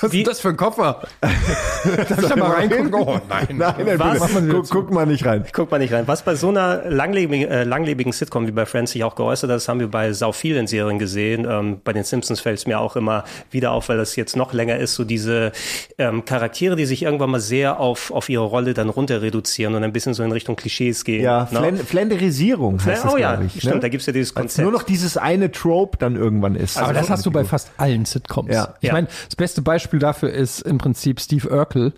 Was 0.00 0.12
Wie- 0.12 0.22
ist 0.22 0.26
das 0.28 0.40
für 0.40 0.48
ein 0.48 0.56
Koffer? 0.56 1.02
Darf 1.20 2.22
ich 2.22 2.28
da 2.28 2.36
mal 2.36 2.50
reingucken? 2.50 2.92
Oh 2.94 3.20
nein. 3.28 3.46
Nein, 3.56 3.74
nein, 3.86 3.98
Was? 3.98 4.34
bitte. 4.34 4.48
Guck, 4.48 4.68
guck 4.70 4.90
mal 4.90 5.06
nicht 5.06 5.24
rein. 5.24 5.44
Guck 5.52 5.70
mal 5.70 5.78
nicht 5.78 5.92
rein. 5.92 6.08
Was 6.08 6.22
bei 6.22 6.34
so 6.34 6.48
einer 6.48 6.82
langlebigen, 6.90 7.48
äh, 7.48 7.62
langlebigen 7.64 8.12
Sitcom 8.12 8.46
wie 8.46 8.50
bei 8.50 8.66
Friends 8.66 8.92
sich 8.92 9.04
auch 9.04 9.14
geäußert 9.14 9.50
hat, 9.50 9.56
das 9.56 9.68
haben 9.68 9.78
wir 9.78 9.88
bei 9.88 10.12
sau 10.12 10.32
vielen 10.32 10.66
Serien 10.66 10.98
gesehen. 10.98 11.46
Ähm, 11.48 11.80
bei 11.84 11.92
den 11.92 12.02
Simpsons 12.02 12.40
fällt 12.40 12.58
es 12.58 12.66
mir 12.66 12.80
auch 12.80 12.96
immer 12.96 13.24
wieder 13.50 13.70
auf, 13.72 13.88
weil 13.88 13.96
das 13.98 14.16
jetzt 14.16 14.34
noch 14.36 14.52
länger 14.52 14.78
ist, 14.78 14.94
so 14.94 15.04
diese 15.04 15.52
ähm, 15.98 16.24
Charaktere, 16.24 16.74
die 16.74 16.86
sich 16.86 17.02
irgendwann 17.04 17.30
mal 17.30 17.40
sehr 17.40 17.78
auf, 17.78 18.10
auf 18.10 18.28
ihre 18.28 18.44
Rolle 18.44 18.74
dann 18.74 18.88
runter 18.88 19.22
reduzieren 19.22 19.74
und 19.76 19.84
ein 19.84 19.92
bisschen 19.92 20.14
so 20.14 20.24
in 20.24 20.32
Richtung 20.32 20.56
Klischees 20.56 21.04
gehen. 21.04 21.22
Ja, 21.22 21.46
ne? 21.52 21.58
Flen 21.58 21.76
Flenderisierung 21.78 22.84
heißt 22.84 23.04
das, 23.04 23.12
oh 23.12 23.16
ja, 23.16 23.40
ich. 23.40 23.58
stimmt, 23.58 23.74
ne? 23.76 23.80
da 23.80 23.88
gibt's 23.88 24.06
ja 24.06 24.12
dieses 24.12 24.34
Konzept. 24.34 24.64
nur 24.64 24.72
noch 24.72 24.82
dieses 24.82 25.16
eine 25.16 25.33
Trope 25.52 25.98
dann 25.98 26.16
irgendwann 26.16 26.54
ist. 26.54 26.78
Aber 26.78 26.92
das 26.92 27.10
hast 27.10 27.24
du 27.26 27.30
bei 27.30 27.44
fast 27.44 27.70
allen 27.76 28.04
Sitcoms. 28.04 28.52
Ja. 28.54 28.74
Ich 28.80 28.88
Ja. 28.88 28.92
meine, 28.94 29.08
das 29.26 29.36
beste 29.36 29.62
Beispiel 29.62 29.98
dafür 29.98 30.30
ist 30.30 30.60
im 30.62 30.78
Prinzip 30.78 31.20
Steve 31.20 31.48
Urkel 31.48 31.92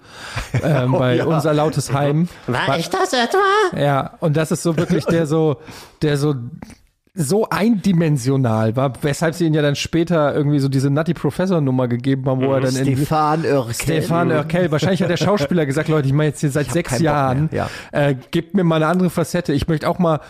ähm, 0.63 0.95
Oh, 0.95 0.99
bei 0.99 1.17
ja. 1.17 1.25
Unser 1.25 1.55
lautes 1.55 1.93
Heim. 1.93 2.29
War 2.47 2.79
ich 2.79 2.89
das 2.91 3.13
etwa? 3.13 3.39
Ja, 3.79 4.15
und 4.21 4.37
das 4.37 4.51
ist 4.51 4.63
so 4.63 4.77
wirklich 4.77 5.05
der 5.07 5.27
so, 5.27 5.57
der 6.03 6.17
so 6.17 6.35
so 7.19 7.49
eindimensional 7.49 8.77
war, 8.77 8.93
weshalb 9.01 9.35
sie 9.35 9.47
ihn 9.47 9.55
ja 9.55 9.63
dann 9.63 9.75
später 9.75 10.35
irgendwie 10.35 10.59
so 10.59 10.69
diese 10.69 10.91
Nutty 10.91 11.15
Professor 11.15 11.63
Nummer 11.63 11.89
gegeben 11.89 12.27
haben, 12.27 12.43
wo 12.43 12.53
er 12.53 12.61
dann 12.61 12.77
in 12.77 12.95
Stefan 12.95 13.43
Oerkel. 13.43 13.75
Stefan 13.75 14.31
Urkel. 14.31 14.71
Wahrscheinlich 14.71 15.03
hat 15.03 15.09
der 15.09 15.17
Schauspieler 15.17 15.65
gesagt, 15.65 15.89
Leute, 15.89 16.09
ich 16.09 16.13
mache 16.13 16.27
jetzt 16.27 16.41
hier 16.41 16.51
seit 16.51 16.71
sechs 16.71 16.99
Jahren. 16.99 17.49
mehr, 17.51 17.71
Äh, 17.91 18.17
gebt 18.31 18.55
mir 18.55 18.65
mal 18.65 18.77
eine 18.77 18.89
andere 18.89 19.09
Facette. 19.09 19.55
Ich 19.55 19.67
möchte 19.67 19.89
auch 19.89 19.99
mal 19.99 20.21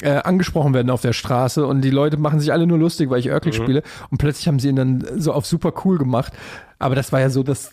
äh, 0.00 0.12
angesprochen 0.12 0.72
werden 0.72 0.88
auf 0.88 1.02
der 1.02 1.12
Straße 1.12 1.66
und 1.66 1.82
die 1.82 1.90
Leute 1.90 2.16
machen 2.16 2.40
sich 2.40 2.52
alle 2.52 2.66
nur 2.66 2.78
lustig, 2.78 3.10
weil 3.10 3.20
ich 3.20 3.30
Urkel 3.30 3.52
spiele. 3.52 3.82
Und 4.10 4.16
plötzlich 4.16 4.48
haben 4.48 4.58
sie 4.58 4.70
ihn 4.70 4.76
dann 4.76 5.06
so 5.18 5.34
auf 5.34 5.44
super 5.44 5.74
cool 5.84 5.98
gemacht. 5.98 6.32
Aber 6.78 6.94
das 6.94 7.12
war 7.12 7.20
ja 7.20 7.28
so, 7.28 7.42
das, 7.42 7.72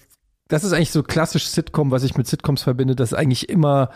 das 0.49 0.65
ist 0.65 0.73
eigentlich 0.73 0.91
so 0.91 1.03
klassisch 1.03 1.47
Sitcom, 1.47 1.91
was 1.91 2.03
ich 2.03 2.17
mit 2.17 2.27
Sitcoms 2.27 2.63
verbinde, 2.63 2.97
dass 2.97 3.13
eigentlich 3.13 3.47
immer 3.47 3.91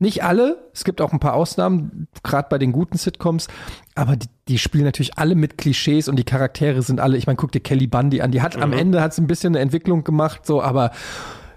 nicht 0.00 0.24
alle, 0.24 0.70
es 0.72 0.84
gibt 0.84 1.00
auch 1.00 1.12
ein 1.12 1.20
paar 1.20 1.34
Ausnahmen, 1.34 2.08
gerade 2.22 2.48
bei 2.50 2.58
den 2.58 2.72
guten 2.72 2.96
Sitcoms, 2.96 3.48
aber 3.94 4.16
die, 4.16 4.28
die 4.48 4.58
spielen 4.58 4.84
natürlich 4.84 5.18
alle 5.18 5.34
mit 5.34 5.58
Klischees 5.58 6.08
und 6.08 6.16
die 6.16 6.24
Charaktere 6.24 6.82
sind 6.82 7.00
alle, 7.00 7.16
ich 7.16 7.26
meine, 7.26 7.36
guck 7.36 7.52
dir 7.52 7.60
Kelly 7.60 7.86
Bundy 7.86 8.22
an, 8.22 8.30
die 8.30 8.42
hat 8.42 8.56
am 8.56 8.72
Ende 8.72 9.02
hat 9.02 9.14
sie 9.14 9.22
ein 9.22 9.26
bisschen 9.26 9.54
eine 9.54 9.62
Entwicklung 9.62 10.02
gemacht, 10.02 10.46
so, 10.46 10.62
aber 10.62 10.90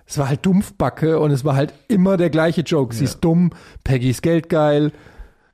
es 0.06 0.18
war 0.18 0.28
halt 0.28 0.46
Dumpfbacke 0.46 1.20
und 1.20 1.32
es 1.32 1.46
war 1.46 1.56
halt 1.56 1.74
immer 1.88 2.18
der 2.18 2.30
gleiche 2.30 2.62
Joke. 2.62 2.94
Sie 2.94 3.06
ist 3.06 3.22
dumm, 3.22 3.52
Peggy 3.84 4.10
ist 4.10 4.22
geldgeil, 4.22 4.92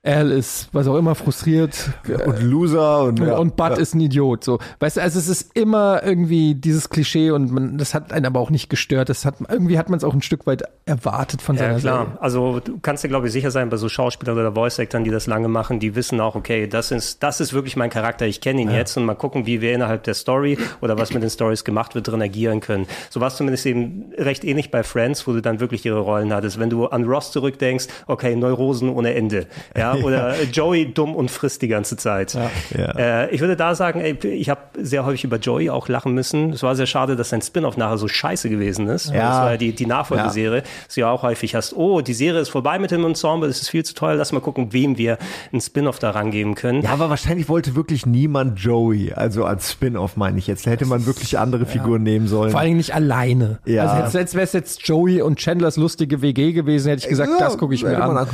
Al 0.01 0.31
ist, 0.31 0.69
was 0.71 0.87
auch 0.87 0.95
immer, 0.95 1.13
frustriert 1.13 1.89
und 2.25 2.41
Loser 2.41 3.03
und, 3.03 3.19
ja. 3.19 3.37
und 3.37 3.57
Bud 3.57 3.77
ist 3.77 3.95
ein 3.95 3.99
Idiot. 3.99 4.45
So, 4.45 4.59
weißt 4.79 4.95
du, 4.95 5.01
also 5.01 5.19
es 5.19 5.27
ist 5.27 5.57
immer 5.57 6.01
irgendwie 6.03 6.55
dieses 6.55 6.89
Klischee 6.89 7.31
und 7.31 7.51
man, 7.51 7.77
das 7.77 7.93
hat 7.93 8.13
einen 8.13 8.25
aber 8.25 8.39
auch 8.39 8.49
nicht 8.49 8.69
gestört. 8.69 9.09
Das 9.09 9.25
hat 9.25 9.35
irgendwie 9.49 9.77
hat 9.77 9.89
man 9.89 9.97
es 9.97 10.05
auch 10.05 10.13
ein 10.13 10.21
Stück 10.21 10.47
weit 10.47 10.63
erwartet 10.85 11.41
von 11.41 11.57
Ja, 11.57 11.63
seiner 11.63 11.79
klar. 11.79 12.05
Serie. 12.05 12.21
Also 12.21 12.61
du 12.61 12.79
kannst 12.79 13.03
dir, 13.03 13.09
glaube 13.09 13.27
ich, 13.27 13.33
sicher 13.33 13.51
sein, 13.51 13.69
bei 13.69 13.75
so 13.75 13.89
Schauspielern 13.89 14.37
oder 14.37 14.53
Voice-Actern, 14.53 15.03
die 15.03 15.11
das 15.11 15.27
lange 15.27 15.49
machen, 15.49 15.81
die 15.81 15.95
wissen 15.95 16.21
auch, 16.21 16.35
okay, 16.35 16.67
das 16.67 16.91
ist, 16.91 17.21
das 17.21 17.41
ist 17.41 17.51
wirklich 17.51 17.75
mein 17.75 17.89
Charakter, 17.89 18.25
ich 18.25 18.39
kenne 18.39 18.61
ihn 18.61 18.71
jetzt 18.71 18.95
und 18.95 19.03
mal 19.03 19.15
gucken, 19.15 19.47
wie 19.47 19.59
wir 19.59 19.73
innerhalb 19.73 20.03
der 20.03 20.13
Story 20.13 20.57
oder 20.79 20.97
was 20.97 21.13
mit 21.13 21.23
den 21.23 21.29
Stories 21.29 21.65
gemacht 21.65 21.93
wird, 21.93 22.07
drin 22.07 22.21
agieren 22.21 22.61
können. 22.61 22.87
So 23.09 23.19
war 23.19 23.27
es 23.27 23.35
zumindest 23.35 23.65
eben 23.65 24.13
recht 24.17 24.45
ähnlich 24.45 24.71
bei 24.71 24.83
Friends, 24.83 25.27
wo 25.27 25.33
du 25.33 25.41
dann 25.41 25.59
wirklich 25.59 25.85
ihre 25.85 25.99
Rollen 25.99 26.31
hattest. 26.33 26.57
Wenn 26.57 26.69
du 26.69 26.85
an 26.87 27.03
Ross 27.03 27.33
zurückdenkst, 27.33 27.87
okay, 28.07 28.37
Neurosen 28.37 28.87
ohne 28.87 29.13
Ende. 29.13 29.47
Ja, 29.75 29.88
oder 29.95 30.41
Joey 30.43 30.93
dumm 30.93 31.15
und 31.15 31.31
frisst 31.31 31.61
die 31.61 31.67
ganze 31.67 31.97
Zeit. 31.97 32.33
Ja. 32.33 32.91
Äh, 32.97 33.29
ich 33.31 33.41
würde 33.41 33.55
da 33.55 33.75
sagen, 33.75 34.01
ey, 34.01 34.17
ich 34.27 34.49
habe 34.49 34.61
sehr 34.79 35.05
häufig 35.05 35.23
über 35.23 35.37
Joey 35.37 35.69
auch 35.69 35.87
lachen 35.87 36.13
müssen. 36.13 36.51
Es 36.51 36.63
war 36.63 36.75
sehr 36.75 36.85
schade, 36.85 37.15
dass 37.15 37.29
sein 37.29 37.41
Spin-off 37.41 37.77
nachher 37.77 37.97
so 37.97 38.07
scheiße 38.07 38.49
gewesen 38.49 38.87
ist. 38.87 39.07
Ja. 39.13 39.29
Das 39.29 39.37
war 39.37 39.51
ja 39.51 39.57
die, 39.57 39.73
die 39.73 39.85
Nachfolgeserie, 39.85 40.63
dass 40.85 40.95
du 40.95 41.01
ja 41.01 41.09
auch 41.09 41.23
häufig 41.23 41.55
hast, 41.55 41.73
oh, 41.75 42.01
die 42.01 42.13
Serie 42.13 42.41
ist 42.41 42.49
vorbei 42.49 42.79
mit 42.79 42.91
dem 42.91 43.05
Ensemble, 43.05 43.47
das 43.47 43.61
ist 43.61 43.69
viel 43.69 43.83
zu 43.83 43.93
teuer, 43.93 44.15
lass 44.15 44.31
mal 44.31 44.39
gucken, 44.39 44.73
wem 44.73 44.97
wir 44.97 45.17
einen 45.51 45.61
Spin-off 45.61 45.99
da 45.99 46.11
rangeben 46.11 46.55
können. 46.55 46.81
Ja, 46.81 46.91
aber 46.91 47.09
wahrscheinlich 47.09 47.49
wollte 47.49 47.75
wirklich 47.75 48.05
niemand 48.05 48.59
Joey, 48.59 49.13
also 49.13 49.45
als 49.45 49.71
Spin-off 49.71 50.17
meine 50.17 50.37
ich 50.39 50.47
jetzt. 50.47 50.65
Da 50.67 50.71
hätte 50.71 50.85
man 50.85 51.05
wirklich 51.05 51.37
andere 51.37 51.65
Figuren 51.65 52.03
nehmen 52.03 52.27
sollen. 52.27 52.51
Vor 52.51 52.59
allen 52.59 52.67
Dingen 52.67 52.77
nicht 52.77 52.93
alleine. 52.93 53.59
Ja. 53.65 53.85
Also 53.85 54.03
jetzt, 54.03 54.13
jetzt 54.13 54.33
wäre 54.35 54.43
es 54.43 54.53
jetzt 54.53 54.87
Joey 54.87 55.21
und 55.21 55.39
Chandlers 55.39 55.77
lustige 55.77 56.21
WG 56.21 56.51
gewesen, 56.53 56.89
hätte 56.89 57.03
ich 57.03 57.09
gesagt, 57.09 57.29
Ja, 57.31 57.39
das 57.39 57.57
gucke 57.57 57.73
ich 57.73 57.83
mir 57.83 58.01
an. 58.01 58.27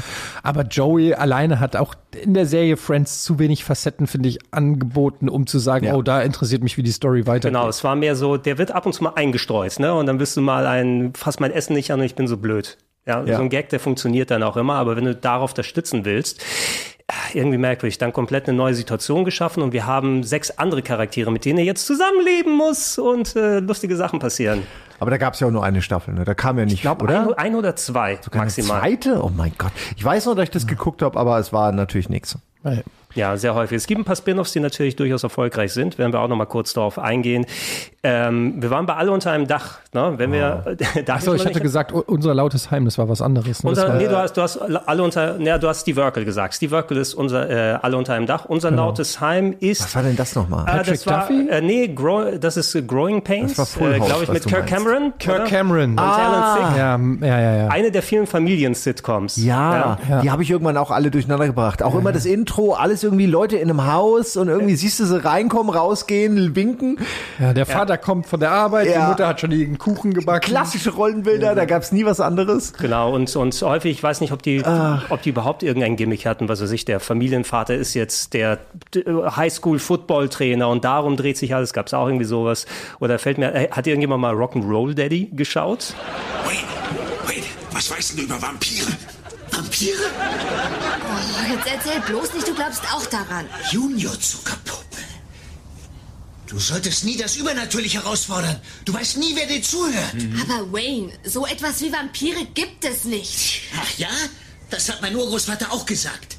Aber 0.44 0.64
Joey 0.64 1.14
alleine 1.14 1.45
hat 1.60 1.76
auch 1.76 1.96
in 2.22 2.34
der 2.34 2.46
Serie 2.46 2.78
Friends 2.78 3.24
zu 3.24 3.40
wenig 3.40 3.64
Facetten, 3.64 4.08
finde 4.08 4.30
ich, 4.30 4.40
angeboten, 4.52 5.30
um 5.30 5.48
zu 5.48 5.60
sagen, 5.60 5.86
Ja. 5.86 5.96
oh, 5.96 6.02
da 6.02 6.22
interessiert 6.22 6.64
mich, 6.64 6.78
wie 6.78 6.84
die 6.84 6.92
Story 6.92 7.26
weitergeht. 7.28 7.54
Genau, 7.58 7.68
es 7.68 7.84
war 7.84 7.96
mehr 7.96 8.16
so, 8.16 8.38
der 8.38 8.58
wird 8.58 8.72
ab 8.72 8.86
und 8.86 8.94
zu 8.94 9.04
mal 9.04 9.14
eingestreut, 9.16 9.80
ne? 9.80 9.94
Und 9.94 10.06
dann 10.08 10.18
bist 10.18 10.36
du 10.38 10.42
mal 10.42 10.66
ein, 10.68 11.14
fass 11.16 11.40
mein 11.40 11.52
Essen 11.52 11.74
nicht 11.74 11.92
an 11.92 12.00
und 12.00 12.06
ich 12.06 12.16
bin 12.16 12.28
so 12.28 12.38
blöd. 12.38 12.78
Ja, 13.08 13.24
Ja. 13.24 13.38
so 13.38 13.44
ein 13.44 13.50
Gag, 13.50 13.70
der 13.70 13.80
funktioniert 13.80 14.32
dann 14.32 14.42
auch 14.44 14.58
immer, 14.58 14.76
aber 14.76 14.96
wenn 14.96 15.06
du 15.06 15.14
darauf 15.16 15.54
das 15.54 15.66
stützen 15.68 16.06
willst, 16.06 16.44
irgendwie 17.36 17.58
merkwürdig, 17.60 18.00
dann 18.00 18.14
komplett 18.14 18.48
eine 18.48 18.58
neue 18.58 18.74
Situation 18.74 19.26
geschaffen 19.26 19.62
und 19.62 19.74
wir 19.74 19.86
haben 19.86 20.24
sechs 20.24 20.50
andere 20.52 20.82
Charaktere, 20.82 21.32
mit 21.32 21.46
denen 21.46 21.60
er 21.60 21.66
jetzt 21.66 21.86
zusammenleben 21.86 22.54
muss 22.58 22.98
und 22.98 23.36
äh, 23.36 23.60
lustige 23.60 23.96
Sachen 23.96 24.18
passieren. 24.20 24.64
Aber 25.00 25.12
da 25.12 25.18
gab 25.18 25.34
es 25.34 25.40
ja 25.42 25.48
auch 25.48 25.52
nur 25.52 25.64
eine 25.64 25.82
Staffel, 25.82 26.14
ne? 26.14 26.24
Da 26.26 26.34
kam 26.34 26.58
ja 26.58 26.66
nicht, 26.66 26.76
Ich 26.76 26.82
glaube, 26.82 27.04
oder? 27.04 27.22
ein, 27.22 27.34
ein 27.34 27.56
oder 27.56 27.76
zwei 27.76 28.12
Eine 28.12 28.20
maximal. 28.44 28.80
zweite? 28.82 29.22
Oh 29.24 29.30
mein 29.36 29.52
Gott. 29.58 29.72
Ich 29.98 30.04
weiß 30.04 30.26
noch, 30.28 30.36
dass 30.36 30.44
ich 30.46 30.52
das 30.52 30.68
geguckt 30.68 31.02
habe, 31.02 31.20
aber 31.20 31.38
es 31.40 31.52
war 31.54 31.72
natürlich 31.72 32.10
nichts. 32.10 32.38
Ja, 33.16 33.38
sehr 33.38 33.56
häufig. 33.56 33.78
Es 33.78 33.88
gibt 33.88 34.00
ein 34.02 34.06
paar 34.06 34.16
Spin-offs, 34.16 34.52
die 34.54 34.60
natürlich 34.60 34.96
durchaus 34.96 35.24
erfolgreich 35.24 35.74
sind. 35.74 35.98
Werden 35.98 36.14
wir 36.14 36.20
auch 36.20 36.28
noch 36.28 36.36
mal 36.36 36.46
kurz 36.46 36.74
darauf 36.74 37.00
eingehen. 37.00 37.46
Ähm, 38.04 38.62
wir 38.62 38.70
waren 38.70 38.86
bei 38.86 38.96
Alle 38.96 39.12
unter 39.12 39.32
einem 39.32 39.48
Dach. 39.48 39.80
Ne? 39.94 40.14
Wenn 40.18 40.32
wir, 40.32 40.76
da 41.06 41.16
Achso, 41.16 41.34
ich 41.34 41.46
hatte 41.46 41.62
gesagt, 41.62 41.92
unser 41.92 42.34
lautes 42.36 42.70
Heim, 42.72 42.86
das 42.86 42.98
war 42.98 43.10
was 43.10 43.22
anderes. 43.22 43.64
Ne? 43.64 43.70
Unser, 43.70 43.88
war, 43.88 43.96
nee, 43.96 44.08
du 44.08 44.18
hast, 44.18 44.34
du 44.38 44.42
hast 44.42 44.58
alle 44.58 45.02
unter, 45.04 45.38
ne, 45.38 45.58
du 45.60 45.68
hast 45.68 45.82
Steve 45.82 46.02
Urkel 46.02 46.26
gesagt. 46.26 46.54
Steve 46.54 46.76
Urkel 46.76 46.98
ist 46.98 47.14
unser, 47.14 47.50
äh, 47.50 47.80
alle 47.82 47.98
unter 47.98 48.14
einem 48.14 48.26
Dach. 48.28 48.46
Unser 48.46 48.70
lautes 48.72 49.22
Heim 49.22 49.56
ist. 49.60 49.82
Was 49.84 49.96
war 49.96 50.04
denn 50.04 50.16
das 50.16 50.36
nochmal? 50.36 50.64
äh, 50.64 50.72
Patrick 50.78 50.96
das 50.96 51.08
war, 51.08 51.22
Duffy? 51.22 51.48
äh, 51.50 51.62
nee, 51.62 51.88
Grow, 51.88 52.38
das 52.40 52.58
ist 52.58 52.88
Growing 52.88 53.24
Pains, 53.24 53.56
Das 53.56 53.80
war 53.80 53.92
äh, 53.92 54.00
glaube 54.00 54.24
ich, 54.24 54.28
was 54.30 54.34
mit 54.36 54.46
du 54.46 54.50
Kirk 54.50 54.70
meinst. 54.70 54.74
Cameron. 54.86 55.14
Kirk 55.18 55.36
oder? 55.40 55.46
Cameron. 55.46 55.92
Und 55.92 56.00
Alan 56.00 56.58
Thicke. 56.58 56.80
Ja, 57.26 57.28
ja, 57.28 57.40
ja, 57.42 57.56
ja. 57.64 57.68
Eine 57.70 57.92
der 57.92 58.02
vielen 58.04 58.28
Familien-Sitcoms. 58.28 59.38
Ja, 59.38 59.98
Ja. 60.10 60.22
die 60.22 60.30
habe 60.32 60.44
ich 60.44 60.52
irgendwann 60.52 60.78
auch 60.78 60.92
alle 60.92 61.10
durcheinander 61.12 61.48
gebracht. 61.48 61.82
Auch 61.82 61.96
immer 61.96 62.12
das 62.12 62.26
Intro, 62.26 62.74
alles 62.74 63.04
irgendwie 63.06 63.26
Leute 63.26 63.56
in 63.58 63.70
einem 63.70 63.92
Haus 63.92 64.36
und 64.36 64.50
irgendwie 64.50 64.76
siehst 64.76 65.00
du 65.00 65.06
sie 65.06 65.24
reinkommen, 65.24 65.74
rausgehen, 65.74 66.56
winken. 66.56 66.98
ja, 67.40 67.54
der 67.54 67.66
Vater 67.66 67.98
kommt 67.98 68.28
von 68.28 68.40
der 68.40 68.52
Arbeit, 68.52 68.88
die 68.88 68.92
Ja. 68.92 69.08
Mutter 69.08 69.28
hat 69.28 69.40
schon 69.40 69.52
den 69.52 69.78
Kuchen 69.78 70.14
gebacken. 70.14 70.42
Klassische 70.50 70.90
Rollenbilder, 70.92 71.56
da 71.56 71.66
gab's 71.66 71.92
nie 71.92 72.06
was 72.06 72.20
anderes. 72.20 72.74
Genau, 72.74 73.14
und, 73.16 73.34
und 73.36 73.60
häufig, 73.62 73.92
ich 73.94 74.04
weiß 74.04 74.20
nicht, 74.22 74.32
ob 74.34 74.42
die, 74.44 74.62
ob 75.10 75.22
die 75.22 75.30
überhaupt 75.30 75.64
irgendein 75.64 75.96
Gimmick 75.96 76.26
hatten, 76.26 76.50
was 76.50 76.62
weiß 76.62 76.72
ich, 76.72 76.84
der 76.86 77.00
Familienvater 77.00 77.76
ist 77.76 77.94
jetzt 77.94 78.34
der 78.34 78.60
Highschool-Football-Trainer 78.96 80.68
und 80.68 80.84
darum 80.84 81.16
dreht 81.18 81.38
sich 81.38 81.54
alles, 81.56 81.74
gab 81.74 81.88
es 81.88 81.94
auch 81.94 82.08
irgendwie 82.08 82.26
sowas. 82.26 82.66
Oder 83.00 83.20
fällt 83.20 83.38
mir, 83.38 83.54
äh, 83.54 83.70
hat 83.72 83.88
irgendjemand 83.88 84.22
mal 84.22 84.34
Rock'n'Roll 84.34 84.94
Daddy 84.96 85.30
geschaut? 85.34 85.94
Wait, 86.46 86.58
wait, 87.28 87.44
was 87.72 87.90
weißt 87.92 88.18
du 88.18 88.24
über 88.24 88.42
Vampire? 88.42 88.88
Vampire? 89.52 89.94
Jetzt 91.56 91.68
erzähl 91.68 92.02
bloß 92.02 92.34
nicht, 92.34 92.48
du 92.48 92.54
glaubst 92.54 92.82
auch 92.94 93.06
daran. 93.06 93.48
Junior 93.72 94.20
Zuckerpuppe. 94.20 94.84
Du 96.48 96.60
solltest 96.60 97.06
nie 97.06 97.18
das 97.18 97.38
Übernatürliche 97.38 98.04
herausfordern. 98.04 98.60
Du 98.84 98.94
weißt 98.94 99.18
nie, 99.18 99.36
wer 99.36 99.48
dir 99.48 99.62
zuhört. 99.62 100.16
Aber 100.44 100.72
Wayne, 100.72 101.12
so 101.24 101.46
etwas 101.46 101.82
wie 101.82 101.92
Vampire 101.92 102.46
gibt 102.54 102.84
es 102.86 103.06
nicht. 103.06 103.62
Ach 103.82 103.98
ja? 103.98 104.10
Das 104.70 104.90
hat 104.90 105.02
mein 105.02 105.16
Urgroßvater 105.16 105.72
auch 105.72 105.86
gesagt. 105.86 106.38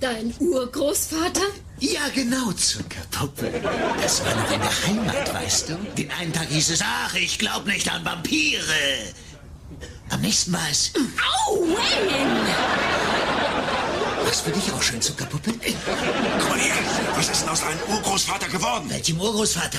Dein 0.00 0.34
Urgroßvater? 0.38 1.42
Ja, 1.80 2.08
genau, 2.14 2.52
Zuckerpuppe. 2.52 3.60
Das 4.00 4.24
war 4.24 4.34
noch 4.34 4.50
in 4.50 4.60
der 4.60 4.86
Heimat, 4.86 5.34
weißt 5.34 5.68
du? 5.68 5.74
Den 5.96 6.10
einen 6.10 6.32
Tag 6.32 6.48
hieß 6.48 6.70
es, 6.70 6.80
ach, 6.82 7.14
ich 7.14 7.38
glaub 7.38 7.66
nicht 7.66 7.90
an 7.92 8.04
Vampire. 8.04 8.62
Am 10.10 10.20
nächsten 10.20 10.52
war 10.52 10.68
es, 10.70 10.92
Au, 11.46 11.60
Wayne! 11.60 12.44
Was 14.34 14.40
für 14.40 14.50
dich 14.50 14.72
auch 14.72 14.82
schön, 14.82 15.00
Zuckerpuppe? 15.00 15.52
Komm 15.52 16.48
mal 16.48 16.58
her. 16.58 16.74
Was 17.14 17.28
ist 17.28 17.42
denn 17.42 17.50
aus 17.50 17.60
deinem 17.60 17.96
Urgroßvater 17.96 18.48
geworden? 18.48 18.86
Welchem 18.88 19.20
Urgroßvater? 19.20 19.78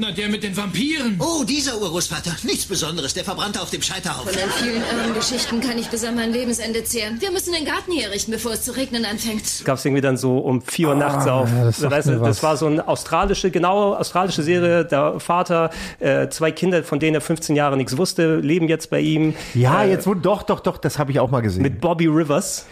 Na, 0.00 0.12
der 0.12 0.28
mit 0.28 0.44
den 0.44 0.56
Vampiren. 0.56 1.16
Oh, 1.18 1.42
dieser 1.42 1.80
Urgroßvater. 1.80 2.30
Nichts 2.44 2.66
Besonderes. 2.66 3.14
Der 3.14 3.24
verbrannte 3.24 3.60
auf 3.60 3.70
dem 3.70 3.82
Scheiterhaufen. 3.82 4.32
Von 4.32 4.40
den 4.40 4.50
vielen 4.50 4.82
irren 4.82 5.14
Geschichten 5.14 5.60
kann 5.60 5.76
ich 5.78 5.88
bis 5.88 6.04
an 6.04 6.14
mein 6.14 6.32
Lebensende 6.32 6.84
zehren. 6.84 7.20
Wir 7.20 7.32
müssen 7.32 7.52
den 7.52 7.64
Garten 7.64 7.90
hier 7.90 8.08
richten, 8.12 8.30
bevor 8.30 8.52
es 8.52 8.62
zu 8.62 8.76
regnen 8.76 9.04
anfängt. 9.04 9.64
Gab 9.64 9.78
es 9.78 9.84
irgendwie 9.84 10.02
dann 10.02 10.16
so 10.16 10.38
um 10.38 10.62
vier 10.62 10.90
Uhr 10.90 10.94
nachts 10.94 11.26
auf. 11.26 11.50
ja, 11.50 11.64
das 11.64 11.82
weißt 11.82 12.20
was. 12.20 12.28
das 12.28 12.42
war 12.44 12.56
so 12.56 12.66
eine 12.66 12.86
australische, 12.86 13.50
genau 13.50 13.94
australische 13.94 14.44
Serie. 14.44 14.84
Der 14.84 15.18
Vater, 15.18 15.70
äh, 15.98 16.28
zwei 16.28 16.52
Kinder, 16.52 16.84
von 16.84 17.00
denen 17.00 17.16
er 17.16 17.20
15 17.20 17.56
Jahre 17.56 17.76
nichts 17.76 17.96
wusste, 17.96 18.36
leben 18.36 18.68
jetzt 18.68 18.90
bei 18.90 19.00
ihm. 19.00 19.34
Ja, 19.54 19.82
äh, 19.82 19.90
jetzt 19.90 20.06
wo, 20.06 20.14
doch, 20.14 20.44
doch, 20.44 20.60
doch, 20.60 20.78
das 20.78 21.00
habe 21.00 21.10
ich 21.10 21.18
auch 21.18 21.32
mal 21.32 21.40
gesehen. 21.40 21.62
Mit 21.62 21.80
Bobby 21.80 22.06
Rivers. 22.06 22.66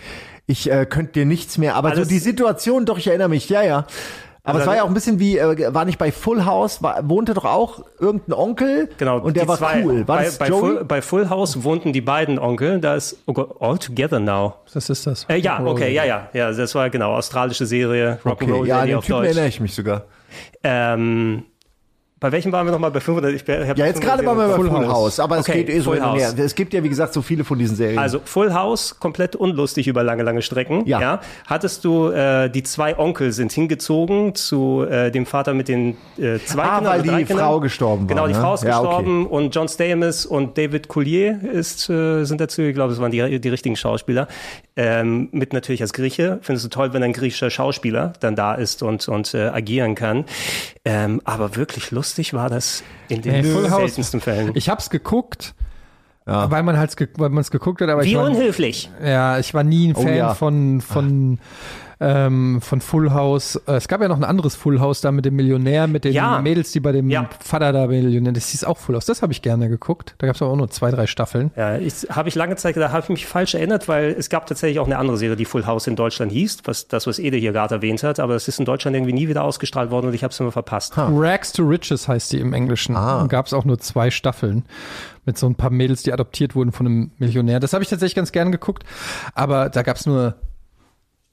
Ich 0.46 0.70
äh, 0.70 0.86
könnte 0.86 1.12
dir 1.12 1.26
nichts 1.26 1.58
mehr, 1.58 1.74
aber 1.74 1.90
Alles- 1.90 2.04
so 2.04 2.08
die 2.08 2.18
Situation, 2.18 2.86
doch, 2.86 2.98
ich 2.98 3.06
erinnere 3.08 3.28
mich, 3.28 3.48
ja, 3.48 3.62
ja. 3.62 3.86
Aber 4.42 4.58
Also 4.58 4.60
es 4.60 4.66
war 4.68 4.76
ja 4.76 4.82
auch 4.84 4.88
ein 4.88 4.94
bisschen 4.94 5.18
wie, 5.18 5.38
äh, 5.38 5.74
war 5.74 5.84
nicht 5.84 5.98
bei 5.98 6.12
Full 6.12 6.44
House, 6.44 6.80
war, 6.80 7.08
wohnte 7.08 7.34
doch 7.34 7.44
auch 7.44 7.80
irgendein 7.98 8.32
Onkel 8.34 8.88
Genau, 8.96 9.18
und 9.18 9.36
der 9.36 9.48
war 9.48 9.58
zwei, 9.58 9.82
cool. 9.84 10.06
War 10.06 10.18
bei, 10.18 10.24
das 10.24 10.38
bei? 10.38 10.46
Full, 10.46 10.84
bei 10.84 11.02
Full 11.02 11.28
House 11.30 11.64
wohnten 11.64 11.92
die 11.92 12.00
beiden 12.00 12.38
Onkel. 12.38 12.78
Da 12.80 12.94
ist 12.94 13.18
oh 13.26 13.32
Gott, 13.32 13.56
All 13.58 13.76
Together 13.76 14.20
Now. 14.20 14.54
Das 14.72 14.88
ist 14.88 15.04
das. 15.04 15.24
Äh, 15.28 15.38
ja, 15.38 15.60
okay, 15.64 15.92
ja, 15.92 16.04
ja, 16.04 16.28
ja. 16.32 16.52
Das 16.52 16.76
war 16.76 16.88
genau 16.90 17.14
australische 17.16 17.66
Serie, 17.66 18.20
Rock'n'Roll 18.24 18.60
okay, 18.60 18.68
ja, 18.68 18.80
an 18.82 18.86
den 18.86 18.96
auf 18.98 19.04
Typen 19.04 19.18
Deutsch. 19.18 19.26
erinnere 19.30 19.48
ich 19.48 19.58
mich 19.58 19.74
sogar. 19.74 20.04
Ähm, 20.62 21.42
bei 22.18 22.32
welchem 22.32 22.50
waren 22.50 22.66
wir 22.66 22.72
nochmal? 22.72 22.90
Bei 22.90 23.00
500? 23.00 23.32
Ich, 23.34 23.46
Ja, 23.46 23.84
jetzt 23.86 24.00
gerade 24.00 24.24
waren 24.24 24.38
wir 24.38 24.48
bei 24.48 24.54
Full, 24.54 24.70
House, 24.88 25.20
aber 25.20 25.38
Okay, 25.38 25.50
es 25.50 25.54
geht 25.56 25.68
eh 25.68 25.78
so 25.80 25.90
Full 25.90 25.96
hin 26.00 26.04
und 26.10 26.16
her. 26.18 26.28
House. 26.28 26.38
Es 26.38 26.54
gibt 26.54 26.72
ja, 26.72 26.82
wie 26.82 26.88
gesagt, 26.88 27.12
so 27.12 27.20
viele 27.20 27.44
von 27.44 27.58
diesen 27.58 27.76
Serien. 27.76 27.98
Also 27.98 28.20
Full 28.24 28.54
House, 28.54 28.98
komplett 28.98 29.36
unlustig 29.36 29.86
über 29.86 30.02
lange, 30.02 30.22
lange 30.22 30.40
Strecken. 30.40 30.86
Ja. 30.86 31.20
Hattest 31.46 31.84
du, 31.84 32.08
äh, 32.08 32.48
die 32.48 32.62
zwei 32.62 32.98
Onkel 32.98 33.32
sind 33.32 33.52
hingezogen 33.52 34.34
zu 34.34 34.86
äh, 34.88 35.10
dem 35.10 35.26
Vater 35.26 35.52
mit 35.52 35.68
den 35.68 35.98
äh, 36.18 36.38
zwei 36.44 36.62
Ah, 36.62 36.76
Kindern. 36.76 36.92
weil 36.94 37.02
die 37.02 37.24
Kindern. 37.26 37.38
Frau 37.46 37.60
gestorben 37.60 38.02
war, 38.04 38.08
Genau, 38.08 38.26
die 38.26 38.32
ne? 38.32 38.40
Frau 38.40 38.54
ist 38.54 38.64
Ja, 38.64 38.78
okay. 38.80 38.86
gestorben 38.86 39.26
und 39.26 39.54
John 39.54 39.68
Stamos 39.68 40.24
und 40.24 40.56
David 40.56 40.88
Coulier 40.88 41.38
ist, 41.52 41.90
äh, 41.90 42.24
sind 42.24 42.40
dazu, 42.40 42.62
ich 42.62 42.74
glaube, 42.74 42.94
es 42.94 42.98
waren 43.00 43.10
die, 43.10 43.40
die 43.40 43.48
richtigen 43.50 43.76
Schauspieler. 43.76 44.26
Ähm, 44.74 45.28
mit 45.32 45.52
natürlich 45.52 45.82
als 45.82 45.92
Grieche. 45.92 46.38
Findest 46.40 46.64
du 46.64 46.70
toll, 46.70 46.92
wenn 46.94 47.02
ein 47.02 47.12
griechischer 47.12 47.50
Schauspieler 47.50 48.14
dann 48.20 48.36
da 48.36 48.54
ist 48.54 48.82
und, 48.82 49.06
und 49.08 49.34
äh, 49.34 49.48
agieren 49.48 49.94
kann. 49.94 50.24
Ähm, 50.86 51.20
aber 51.24 51.56
wirklich 51.56 51.90
lustig 51.90 52.05
war 52.34 52.48
das 52.50 52.82
in 53.08 53.22
den 53.22 53.44
House. 53.70 53.80
seltensten 53.80 54.20
Fällen. 54.20 54.52
Ich 54.54 54.68
hab's 54.68 54.90
geguckt, 54.90 55.54
weil 56.24 56.62
man 56.62 56.76
halt 56.78 56.94
weil 57.18 57.28
man 57.30 57.40
es 57.42 57.50
geguckt 57.50 57.80
hat, 57.80 57.88
aber 57.88 58.02
Wie 58.04 58.08
ich 58.10 58.16
war, 58.16 58.24
unhöflich. 58.24 58.90
ja, 59.04 59.38
ich 59.38 59.54
war 59.54 59.62
nie 59.62 59.88
ein 59.88 59.96
Oh 59.96 60.02
Fan 60.02 60.14
ja. 60.16 60.34
von 60.34 60.80
von 60.80 61.38
ähm, 61.98 62.60
von 62.60 62.80
Full 62.80 63.12
House. 63.12 63.56
Äh, 63.66 63.72
Es 63.76 63.88
gab 63.88 64.00
ja 64.02 64.08
noch 64.08 64.16
ein 64.16 64.24
anderes 64.24 64.54
Full 64.54 64.80
House 64.80 65.00
da 65.00 65.12
mit 65.12 65.24
dem 65.24 65.36
Millionär, 65.36 65.86
mit 65.86 66.04
den 66.04 66.12
Ja. 66.12 66.40
Mädels, 66.42 66.72
die 66.72 66.80
bei 66.80 66.92
dem 66.92 67.08
Ja. 67.08 67.28
Vater 67.40 67.72
da 67.72 67.86
Millionär. 67.86 68.32
Das 68.32 68.48
hieß 68.48 68.64
auch 68.64 68.76
Full 68.78 68.94
House. 68.96 69.06
Das 69.06 69.22
habe 69.22 69.32
ich 69.32 69.40
gerne 69.42 69.68
geguckt. 69.68 70.14
Da 70.18 70.26
gab's 70.26 70.42
aber 70.42 70.50
auch 70.50 70.56
nur 70.56 70.68
zwei, 70.70 70.90
drei 70.90 71.06
Staffeln. 71.06 71.50
Ja, 71.56 71.78
ich 71.78 72.06
habe 72.10 72.28
ich 72.28 72.34
lange 72.34 72.56
Zeit 72.56 72.74
gedacht, 72.74 72.92
habe 72.92 73.02
ich 73.04 73.08
mich 73.08 73.26
falsch 73.26 73.54
erinnert, 73.54 73.88
weil 73.88 74.14
es 74.18 74.28
gab 74.28 74.46
tatsächlich 74.46 74.78
auch 74.78 74.86
eine 74.86 74.98
andere 74.98 75.16
Serie, 75.16 75.36
die 75.36 75.44
Full 75.46 75.66
House 75.66 75.86
in 75.86 75.96
Deutschland 75.96 76.32
hieß, 76.32 76.58
was 76.64 76.88
das, 76.88 77.06
was 77.06 77.18
Ede 77.18 77.36
hier 77.38 77.52
gerade 77.52 77.76
erwähnt 77.76 78.02
hat, 78.02 78.20
aber 78.20 78.34
es 78.34 78.46
ist 78.48 78.58
in 78.58 78.64
Deutschland 78.66 78.94
irgendwie 78.96 79.12
nie 79.14 79.28
wieder 79.28 79.44
ausgestrahlt 79.44 79.90
worden 79.90 80.08
und 80.08 80.14
ich 80.14 80.22
habe 80.22 80.32
es 80.32 80.40
immer 80.40 80.52
verpasst. 80.52 80.94
Rags 80.96 81.52
to 81.52 81.62
Riches 81.62 82.08
heißt 82.08 82.32
die 82.32 82.40
im 82.40 82.52
Englischen. 82.52 82.94
Ah. 82.96 83.22
Und 83.22 83.28
gab's 83.28 83.52
auch 83.54 83.64
nur 83.64 83.78
zwei 83.78 84.10
Staffeln 84.10 84.64
mit 85.24 85.38
so 85.38 85.46
ein 85.46 85.54
paar 85.54 85.70
Mädels, 85.70 86.02
die 86.02 86.12
adoptiert 86.12 86.54
wurden 86.54 86.72
von 86.72 86.86
einem 86.86 87.10
Millionär. 87.18 87.58
Das 87.58 87.72
habe 87.72 87.82
ich 87.82 87.88
tatsächlich 87.90 88.14
ganz 88.14 88.32
gern 88.32 88.52
geguckt, 88.52 88.84
aber 89.34 89.70
da 89.70 89.82
gab's 89.82 90.06
nur 90.06 90.34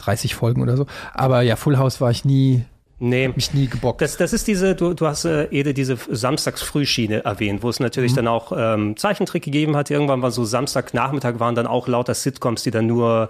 30 0.04 0.36
Folgen 0.36 0.62
oder 0.62 0.78
so. 0.78 0.86
Aber 1.14 1.41
ja, 1.41 1.56
Full 1.56 1.78
House 1.78 2.01
war 2.01 2.12
ich 2.12 2.26
nie, 2.26 2.64
Nee. 2.99 3.28
mich 3.36 3.54
nie 3.54 3.68
gebockt. 3.68 4.01
Das, 4.01 4.16
das 4.16 4.32
ist 4.32 4.47
diese, 4.47 4.76
du, 4.76 4.93
du 4.93 5.08
hast 5.08 5.26
äh, 5.26 5.45
Ede 5.51 5.74
diese 5.74 5.97
Samstagsfrühschiene 6.10 7.26
erwähnt, 7.26 7.62
wo 7.62 7.70
es 7.70 7.80
natürlich 7.82 8.12
Mhm. 8.14 8.16
dann 8.18 8.28
auch 8.30 8.54
ähm, 8.56 8.95
Zeichentrick 8.95 9.43
gegeben 9.43 9.76
hat. 9.76 9.89
Irgendwann 9.91 10.22
war 10.22 10.32
so 10.32 10.45
Samstagnachmittag 10.45 11.39
waren 11.39 11.54
dann 11.56 11.68
auch 11.68 11.88
lauter 11.89 12.14
Sitcoms, 12.14 12.64
die 12.64 12.72
dann 12.72 12.88
nur 12.88 13.28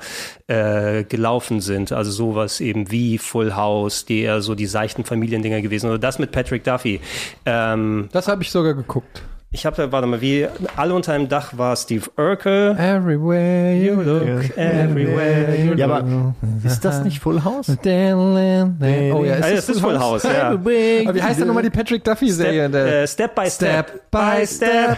äh, 0.48 1.04
gelaufen 1.06 1.60
sind. 1.60 1.92
Also 1.92 2.12
sowas 2.12 2.62
eben 2.62 2.92
wie 2.92 3.18
Full 3.18 3.56
House, 3.56 4.06
die 4.06 4.22
eher 4.22 4.42
so 4.42 4.54
die 4.54 4.68
seichten 4.68 5.06
Familiendinger 5.06 5.62
gewesen. 5.62 5.90
Oder 5.90 6.00
das 6.00 6.20
mit 6.20 6.32
Patrick 6.32 6.64
Duffy. 6.64 7.00
Ähm, 7.46 8.10
das 8.12 8.28
habe 8.28 8.44
ich 8.44 8.52
sogar 8.52 8.74
geguckt. 8.76 9.24
Ich 9.54 9.66
habe, 9.66 9.92
warte 9.92 10.08
mal, 10.08 10.20
wie 10.20 10.48
alle 10.76 10.94
unter 10.94 11.14
einem 11.14 11.30
Dach 11.30 11.58
war 11.58 11.76
Steve 11.76 12.10
Urkel. 12.18 12.72
Everywhere 12.78 13.76
you 13.76 14.02
look, 14.02 14.58
everywhere 14.58 15.56
you 15.64 15.74
Ja, 15.76 15.86
aber 15.86 16.34
ist 16.66 16.84
das 16.84 17.04
nicht 17.04 17.20
Full 17.20 17.44
House? 17.44 17.68
Oh 17.84 19.24
ja, 19.24 19.36
Ah, 19.36 19.50
das 19.52 19.70
ist 19.70 19.80
Full 19.80 20.00
House, 20.00 20.24
ja. 20.24 20.50
Aber 20.50 20.66
wie 20.66 21.22
heißt 21.22 21.40
denn 21.40 21.48
nochmal 21.48 21.64
die 21.64 21.70
Patrick 21.70 22.04
Duffy 22.04 22.30
Serie? 22.32 22.68
Step, 22.68 22.86
äh, 22.86 23.08
step 23.08 23.36
by 23.36 23.50
Step, 23.50 23.88
Step 23.88 24.12
by 24.12 24.46
Step. 24.48 24.98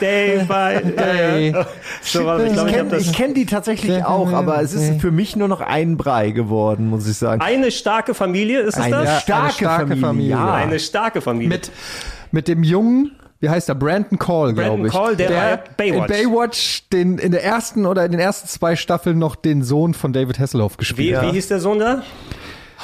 Day 0.00 0.44
by 0.46 0.92
Day. 0.96 1.52
So, 2.02 2.24
warte, 2.24 2.46
ich 2.46 2.52
glaube, 2.52 2.70
Ich 2.70 2.72
kenne 3.12 3.12
kenn 3.12 3.34
die 3.34 3.46
tatsächlich 3.46 4.04
auch, 4.04 4.32
aber 4.32 4.62
es 4.62 4.72
ist 4.74 5.00
für 5.00 5.10
mich 5.10 5.34
nur 5.34 5.48
noch 5.48 5.60
ein 5.60 5.96
Brei 5.96 6.30
geworden, 6.30 6.86
muss 6.88 7.08
ich 7.08 7.16
sagen. 7.16 7.40
Eine 7.42 7.72
starke 7.72 8.14
Familie, 8.14 8.60
ist 8.60 8.76
es 8.78 8.84
Eine 8.84 8.96
das? 9.04 9.22
starke, 9.22 9.52
starke 9.54 9.86
Familie. 9.96 10.06
Familie. 10.06 10.30
Ja. 10.30 10.54
Eine 10.54 10.78
starke 10.78 11.20
Familie. 11.20 11.48
mit, 11.48 11.72
mit 12.30 12.46
dem 12.46 12.62
Jungen, 12.62 13.12
wie 13.40 13.48
heißt 13.48 13.68
er? 13.68 13.74
Brandon 13.74 14.18
Call, 14.18 14.52
Brandon 14.52 14.82
glaube 14.82 14.86
ich. 14.88 14.92
Call, 14.92 15.16
der 15.16 15.64
bei 15.76 15.90
Baywatch. 15.90 16.10
in 16.10 16.30
Baywatch 16.30 16.88
den, 16.92 17.18
in 17.18 17.32
der 17.32 17.44
ersten 17.44 17.86
oder 17.86 18.04
in 18.04 18.10
den 18.12 18.20
ersten 18.20 18.48
zwei 18.48 18.76
Staffeln 18.76 19.18
noch 19.18 19.36
den 19.36 19.62
Sohn 19.62 19.94
von 19.94 20.12
David 20.12 20.38
Hasselhoff 20.38 20.74
wie, 20.74 20.78
gespielt. 20.78 21.22
wie 21.22 21.32
hieß 21.32 21.48
der 21.48 21.60
Sohn 21.60 21.78
da? 21.78 22.02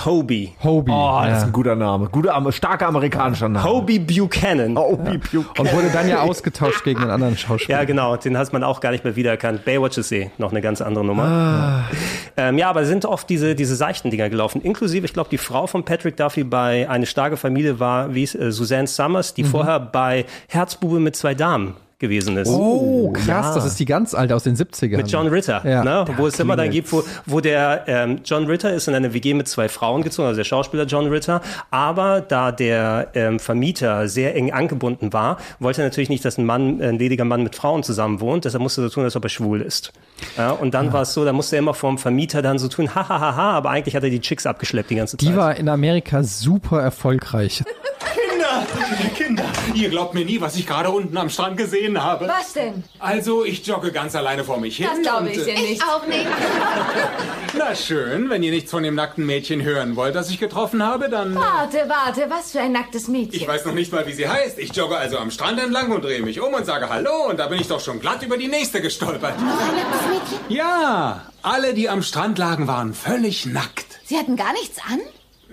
Hobie. 0.05 0.53
Hobie. 0.63 0.91
Oh, 0.93 1.21
das 1.23 1.37
ist 1.37 1.41
ja. 1.41 1.47
ein 1.47 1.53
guter 1.53 1.77
Name. 1.77 2.09
Guter, 2.11 2.53
starker 2.53 2.89
amerikanischer 2.89 3.49
Name. 3.49 3.65
Hobie 3.65 4.01
Buchanan. 4.01 4.77
Hobie 4.77 5.19
Buchanan. 5.19 5.47
Und 5.59 5.73
wurde 5.73 5.89
dann 5.93 6.09
ja 6.09 6.23
ausgetauscht 6.23 6.83
gegen 6.83 7.01
einen 7.01 7.11
anderen 7.11 7.39
Schauspieler. 7.39 7.79
Ja, 7.79 7.85
genau, 7.85 8.17
den 8.17 8.37
hat 8.37 8.53
man 8.53 8.65
auch 8.65 8.81
gar 8.81 8.91
nicht 8.91 9.05
mehr 9.05 9.15
wiedererkannt. 9.15 9.65
Baywatch 9.65 9.99
ist 9.99 10.11
eh 10.11 10.31
noch 10.39 10.51
eine 10.51 10.61
ganz 10.61 10.81
andere 10.81 11.05
Nummer. 11.05 11.85
Ähm, 12.37 12.59
ja, 12.59 12.69
aber 12.71 12.85
sind 12.85 13.05
oft 13.05 13.31
diese, 13.31 13.55
diese 13.55 13.77
seichten 13.77 14.11
Dinger 14.11 14.29
gelaufen. 14.29 14.61
Inklusive, 14.63 15.07
ich 15.07 15.13
glaube, 15.13 15.31
die 15.31 15.39
Frau 15.39 15.69
von 15.69 15.85
Patrick 15.85 16.17
Duffy 16.17 16.43
bei 16.43 16.89
Eine 16.89 17.07
starke 17.07 17.37
Familie 17.37 17.79
war, 17.79 18.15
wie 18.15 18.25
es, 18.25 18.35
äh, 18.35 18.51
Suzanne 18.51 18.89
Summers, 18.89 19.35
die 19.35 19.45
vorher 19.45 19.79
bei 19.79 20.25
Herzbube 20.49 20.99
mit 20.99 21.15
zwei 21.15 21.35
Damen 21.35 21.75
gewesen 22.05 22.37
ist. 22.37 22.49
Oh, 22.49 23.13
krass, 23.13 23.55
das 23.55 23.65
ist 23.65 23.79
die 23.81 23.85
ganz 23.87 24.15
alte 24.15 24.35
aus 24.37 24.45
den 24.45 24.57
70ern. 24.57 24.97
Mit 24.99 25.11
John 25.11 25.27
Ritter, 25.29 25.63
Ja. 25.69 25.83
ne? 25.83 26.05
wo 26.17 26.27
es 26.27 26.39
immer 26.39 26.57
dann 26.57 26.71
gibt, 26.71 26.93
wo, 26.93 27.03
wo 27.27 27.41
der 27.41 27.85
ähm, 27.87 28.21
John 28.25 28.47
Ritter 28.47 28.73
ist 28.73 28.89
in 28.89 28.95
eine 28.95 29.13
WG 29.15 29.35
mit 29.35 29.49
zwei 29.49 29.69
Frauen 29.69 30.03
gezogen, 30.03 30.29
also 30.29 30.37
der 30.37 30.45
Schauspieler 30.45 30.85
John 30.85 31.07
Ritter, 31.09 31.41
aber 31.71 32.21
da 32.21 32.53
der 32.53 33.09
ähm, 33.15 33.39
Vermieter 33.39 34.09
sehr 34.09 34.35
eng 34.37 34.53
angebunden 34.53 35.13
war, 35.13 35.39
wollte 35.59 35.83
er 35.83 35.89
natürlich 35.89 36.09
nicht, 36.11 36.25
dass 36.25 36.39
ein 36.39 36.45
Mann, 36.47 36.81
ein 36.83 36.99
lediger 36.99 37.25
Mann 37.25 37.43
mit 37.43 37.57
Frauen 37.57 37.83
zusammen 37.83 38.21
wohnt, 38.21 38.45
deshalb 38.45 38.63
musste 38.63 38.83
er 38.83 38.89
so 38.89 38.95
tun, 38.95 39.05
als 39.05 39.17
ob 39.17 39.25
er 39.25 39.31
schwul 39.31 39.61
ist. 39.61 39.93
Ja, 40.37 40.51
und 40.51 40.75
dann 40.75 40.93
war 40.93 41.03
es 41.03 41.15
so, 41.15 41.25
da 41.25 41.33
musste 41.33 41.57
er 41.57 41.61
immer 41.61 41.75
vom 41.75 41.99
Vermieter 41.99 42.43
dann 42.43 42.59
so 42.59 42.69
tun, 42.69 42.95
hahaha, 42.95 43.53
aber 43.53 43.71
eigentlich 43.71 43.97
hat 43.97 44.05
er 44.05 44.11
die 44.11 44.21
Chicks 44.21 44.47
abgeschleppt 44.47 44.91
die 44.91 44.97
ganze 44.97 45.17
Zeit. 45.17 45.29
Die 45.29 45.37
war 45.37 45.57
in 45.57 45.69
Amerika 45.69 46.23
super 46.23 46.81
erfolgreich. 46.83 47.63
Kinder, 48.65 49.15
Kinder, 49.15 49.45
ihr 49.75 49.89
glaubt 49.89 50.15
mir 50.15 50.25
nie, 50.25 50.41
was 50.41 50.57
ich 50.57 50.67
gerade 50.67 50.91
unten 50.91 51.17
am 51.17 51.31
Strand 51.31 51.57
gesehen 51.57 52.03
habe. 52.03 52.29
Was 52.29 52.53
denn? 52.53 52.85
Also, 52.99 53.45
ich 53.45 53.67
jogge 53.67 53.93
ganz 53.93 54.15
alleine 54.15 54.45
vor 54.45 54.59
mich 54.59 54.77
hin. 54.77 54.89
Das 54.91 55.03
glaube 55.03 55.27
und, 55.27 55.31
ich 55.31 55.39
äh, 55.47 55.55
dir 55.55 55.61
nicht. 55.61 55.83
Auch 55.83 56.07
nicht. 56.07 56.27
Na 57.57 57.75
schön, 57.75 58.31
wenn 58.31 58.43
ihr 58.43 58.51
nichts 58.51 58.71
von 58.71 58.83
dem 58.83 58.95
nackten 58.95 59.27
Mädchen 59.27 59.63
hören 59.63 59.97
wollt, 59.97 60.15
das 60.15 60.31
ich 60.31 60.41
getroffen 60.41 60.83
habe, 60.83 61.09
dann... 61.09 61.35
Warte, 61.35 61.89
warte, 61.89 62.29
was 62.29 62.53
für 62.53 62.61
ein 62.61 62.73
nacktes 62.73 63.09
Mädchen. 63.09 63.41
Ich 63.41 63.47
weiß 63.47 63.65
noch 63.65 63.75
nicht 63.75 63.93
mal, 63.93 64.07
wie 64.07 64.13
sie 64.13 64.29
heißt. 64.29 64.59
Ich 64.59 64.75
jogge 64.75 64.97
also 64.97 65.19
am 65.19 65.31
Strand 65.31 65.61
entlang 65.61 65.93
und 65.93 66.05
drehe 66.05 66.23
mich 66.23 66.41
um 66.41 66.53
und 66.53 66.67
sage 66.67 66.89
Hallo 66.89 67.29
und 67.29 67.39
da 67.39 67.47
bin 67.47 67.61
ich 67.61 67.69
doch 67.69 67.81
schon 67.81 68.01
glatt 68.01 68.23
über 68.23 68.37
die 68.37 68.49
nächste 68.49 68.81
gestolpert. 68.81 69.35
Ja, 70.49 71.23
alle, 71.43 71.75
die 71.75 71.89
am 71.89 72.03
Strand 72.03 72.39
lagen, 72.39 72.67
waren 72.67 72.95
völlig 72.95 73.47
nackt. 73.47 74.01
Sie 74.05 74.19
hatten 74.19 74.37
gar 74.37 74.53
nichts 74.53 74.79
an? 74.91 75.01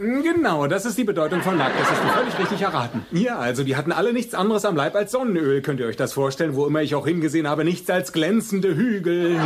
Genau, 0.01 0.65
das 0.65 0.85
ist 0.85 0.97
die 0.97 1.03
Bedeutung 1.03 1.41
von 1.41 1.57
nackt. 1.57 1.79
Das 1.79 1.91
hast 1.91 2.03
du 2.03 2.07
völlig 2.07 2.39
richtig 2.39 2.61
erraten. 2.61 3.05
Ja, 3.11 3.37
also 3.37 3.63
die 3.63 3.75
hatten 3.75 3.91
alle 3.91 4.13
nichts 4.13 4.33
anderes 4.33 4.65
am 4.65 4.75
Leib 4.75 4.95
als 4.95 5.11
Sonnenöl. 5.11 5.61
Könnt 5.61 5.79
ihr 5.79 5.85
euch 5.85 5.95
das 5.95 6.13
vorstellen? 6.13 6.55
Wo 6.55 6.65
immer 6.65 6.81
ich 6.81 6.95
auch 6.95 7.05
hingesehen 7.05 7.47
habe, 7.47 7.63
nichts 7.63 7.87
als 7.91 8.11
glänzende 8.11 8.75
Hügel. 8.75 9.39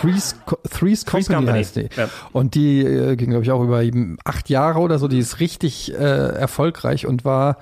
Three's, 0.00 0.36
Co 0.46 0.56
Three's 0.70 1.04
Company, 1.04 1.36
Company, 1.36 1.58
heißt 1.58 1.76
die. 1.76 1.88
ja. 1.94 2.08
Und 2.32 2.54
die 2.54 2.80
äh, 2.80 3.16
ging, 3.16 3.28
glaube 3.30 3.44
ich, 3.44 3.50
auch 3.50 3.62
über 3.62 3.82
eben 3.82 4.16
acht 4.24 4.48
Jahre 4.48 4.78
oder 4.78 4.98
so. 4.98 5.06
Die 5.06 5.18
ist 5.18 5.38
richtig 5.38 5.92
äh, 5.92 5.96
erfolgreich 5.96 7.06
und 7.06 7.26
war, 7.26 7.58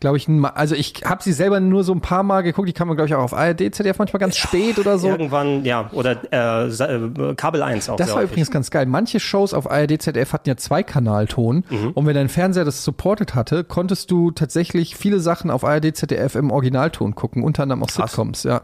glaube 0.00 0.16
ich, 0.16 0.26
also 0.54 0.74
ich 0.74 1.02
habe 1.04 1.22
sie 1.22 1.32
selber 1.32 1.60
nur 1.60 1.84
so 1.84 1.92
ein 1.92 2.00
paar 2.00 2.22
Mal 2.22 2.42
geguckt. 2.42 2.68
Die 2.68 2.72
kann 2.72 2.88
man, 2.88 2.96
glaube 2.96 3.08
ich, 3.08 3.14
auch 3.14 3.22
auf 3.22 3.34
ARD, 3.34 3.74
ZDF 3.74 3.98
manchmal 3.98 4.18
ganz 4.18 4.36
spät 4.36 4.78
oder 4.78 4.98
so. 4.98 5.08
Irgendwann, 5.08 5.64
ja, 5.64 5.90
oder 5.92 6.16
äh, 6.32 6.68
äh, 6.68 7.34
Kabel 7.34 7.62
1 7.62 7.90
auch 7.90 7.96
Das 7.96 8.14
war 8.14 8.22
übrigens 8.22 8.50
ganz 8.50 8.70
geil. 8.70 8.86
Manche 8.86 9.20
Shows 9.20 9.52
auf 9.52 9.70
ARD, 9.70 10.00
ZDF 10.00 10.32
hatten 10.32 10.48
ja 10.48 10.56
Zweikanalton. 10.56 11.64
Mhm. 11.68 11.90
Und 11.92 12.06
wenn 12.06 12.14
dein 12.14 12.30
Fernseher 12.30 12.64
das 12.64 12.82
supported 12.82 13.34
hatte, 13.34 13.62
konntest 13.62 14.10
du 14.10 14.30
tatsächlich 14.30 14.96
viele 14.96 15.20
Sachen 15.20 15.50
auf 15.50 15.64
ARD, 15.64 15.94
ZDF 15.94 16.34
im 16.34 16.50
Originalton 16.50 17.14
gucken, 17.14 17.44
unter 17.44 17.64
anderem 17.64 17.82
auch 17.82 17.90
Sitcoms, 17.90 18.44
ja. 18.44 18.62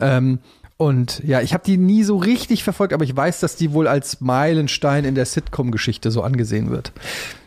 Ähm, 0.00 0.40
und 0.82 1.22
ja, 1.24 1.40
ich 1.40 1.54
habe 1.54 1.62
die 1.64 1.76
nie 1.76 2.02
so 2.02 2.16
richtig 2.16 2.64
verfolgt, 2.64 2.92
aber 2.92 3.04
ich 3.04 3.16
weiß, 3.16 3.38
dass 3.38 3.54
die 3.54 3.72
wohl 3.72 3.86
als 3.86 4.20
Meilenstein 4.20 5.04
in 5.04 5.14
der 5.14 5.26
Sitcom-Geschichte 5.26 6.10
so 6.10 6.22
angesehen 6.22 6.72
wird. 6.72 6.90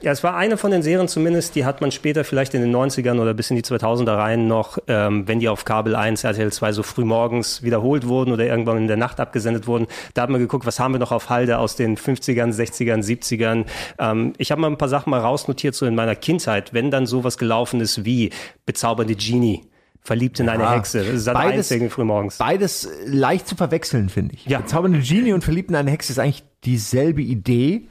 Ja, 0.01 0.13
es 0.13 0.23
war 0.23 0.37
eine 0.37 0.55
von 0.55 0.71
den 0.71 0.83
Serien 0.83 1.09
zumindest, 1.09 1.53
die 1.55 1.65
hat 1.65 1.81
man 1.81 1.91
später 1.91 2.23
vielleicht 2.23 2.53
in 2.53 2.61
den 2.61 2.73
90ern 2.73 3.19
oder 3.19 3.33
bis 3.33 3.49
in 3.49 3.57
die 3.57 3.61
2000er 3.61 4.15
rein 4.15 4.47
noch, 4.47 4.77
ähm, 4.87 5.27
wenn 5.27 5.41
die 5.41 5.49
auf 5.49 5.65
Kabel 5.65 5.97
1, 5.97 6.23
RTL 6.23 6.49
2 6.49 6.71
so 6.71 6.81
früh 6.81 7.03
morgens 7.03 7.61
wiederholt 7.61 8.07
wurden 8.07 8.31
oder 8.31 8.45
irgendwann 8.45 8.77
in 8.77 8.87
der 8.87 8.95
Nacht 8.95 9.19
abgesendet 9.19 9.67
wurden, 9.67 9.87
da 10.13 10.21
hat 10.21 10.29
man 10.29 10.39
geguckt, 10.39 10.65
was 10.65 10.79
haben 10.79 10.93
wir 10.93 10.99
noch 10.99 11.11
auf 11.11 11.29
Halde 11.29 11.57
aus 11.57 11.75
den 11.75 11.97
50ern, 11.97 12.53
60ern, 12.53 13.03
70ern. 13.03 13.65
Ähm, 13.99 14.31
ich 14.37 14.49
habe 14.51 14.61
mal 14.61 14.67
ein 14.67 14.77
paar 14.77 14.87
Sachen 14.87 15.09
mal 15.09 15.19
rausnotiert, 15.19 15.75
so 15.75 15.85
in 15.85 15.95
meiner 15.95 16.15
Kindheit, 16.15 16.73
wenn 16.73 16.89
dann 16.89 17.05
sowas 17.05 17.37
gelaufen 17.37 17.81
ist 17.81 18.05
wie 18.05 18.29
bezaubernde 18.65 19.15
Genie. 19.15 19.63
Verliebt 20.05 20.39
in 20.39 20.47
eine 20.49 20.63
Ja. 20.63 20.75
Hexe. 20.75 21.17
Sat 21.19 21.33
Beides- 21.33 21.71
eins 21.71 21.91
frühmorgens. 21.91 22.37
Beides 22.37 22.85
äh, 22.85 22.89
leicht 23.07 23.47
zu 23.47 23.55
verwechseln, 23.55 24.09
finde 24.09 24.35
ich. 24.35 24.45
Ja. 24.45 24.59
Bezaubernde 24.59 24.99
Genie 24.99 25.33
und 25.33 25.43
Verliebt 25.43 25.71
in 25.71 25.75
eine 25.75 25.89
Hexe 25.89 26.11
ist 26.13 26.19
eigentlich 26.19 26.43
dieselbe 26.63 27.23
Idee, 27.23 27.87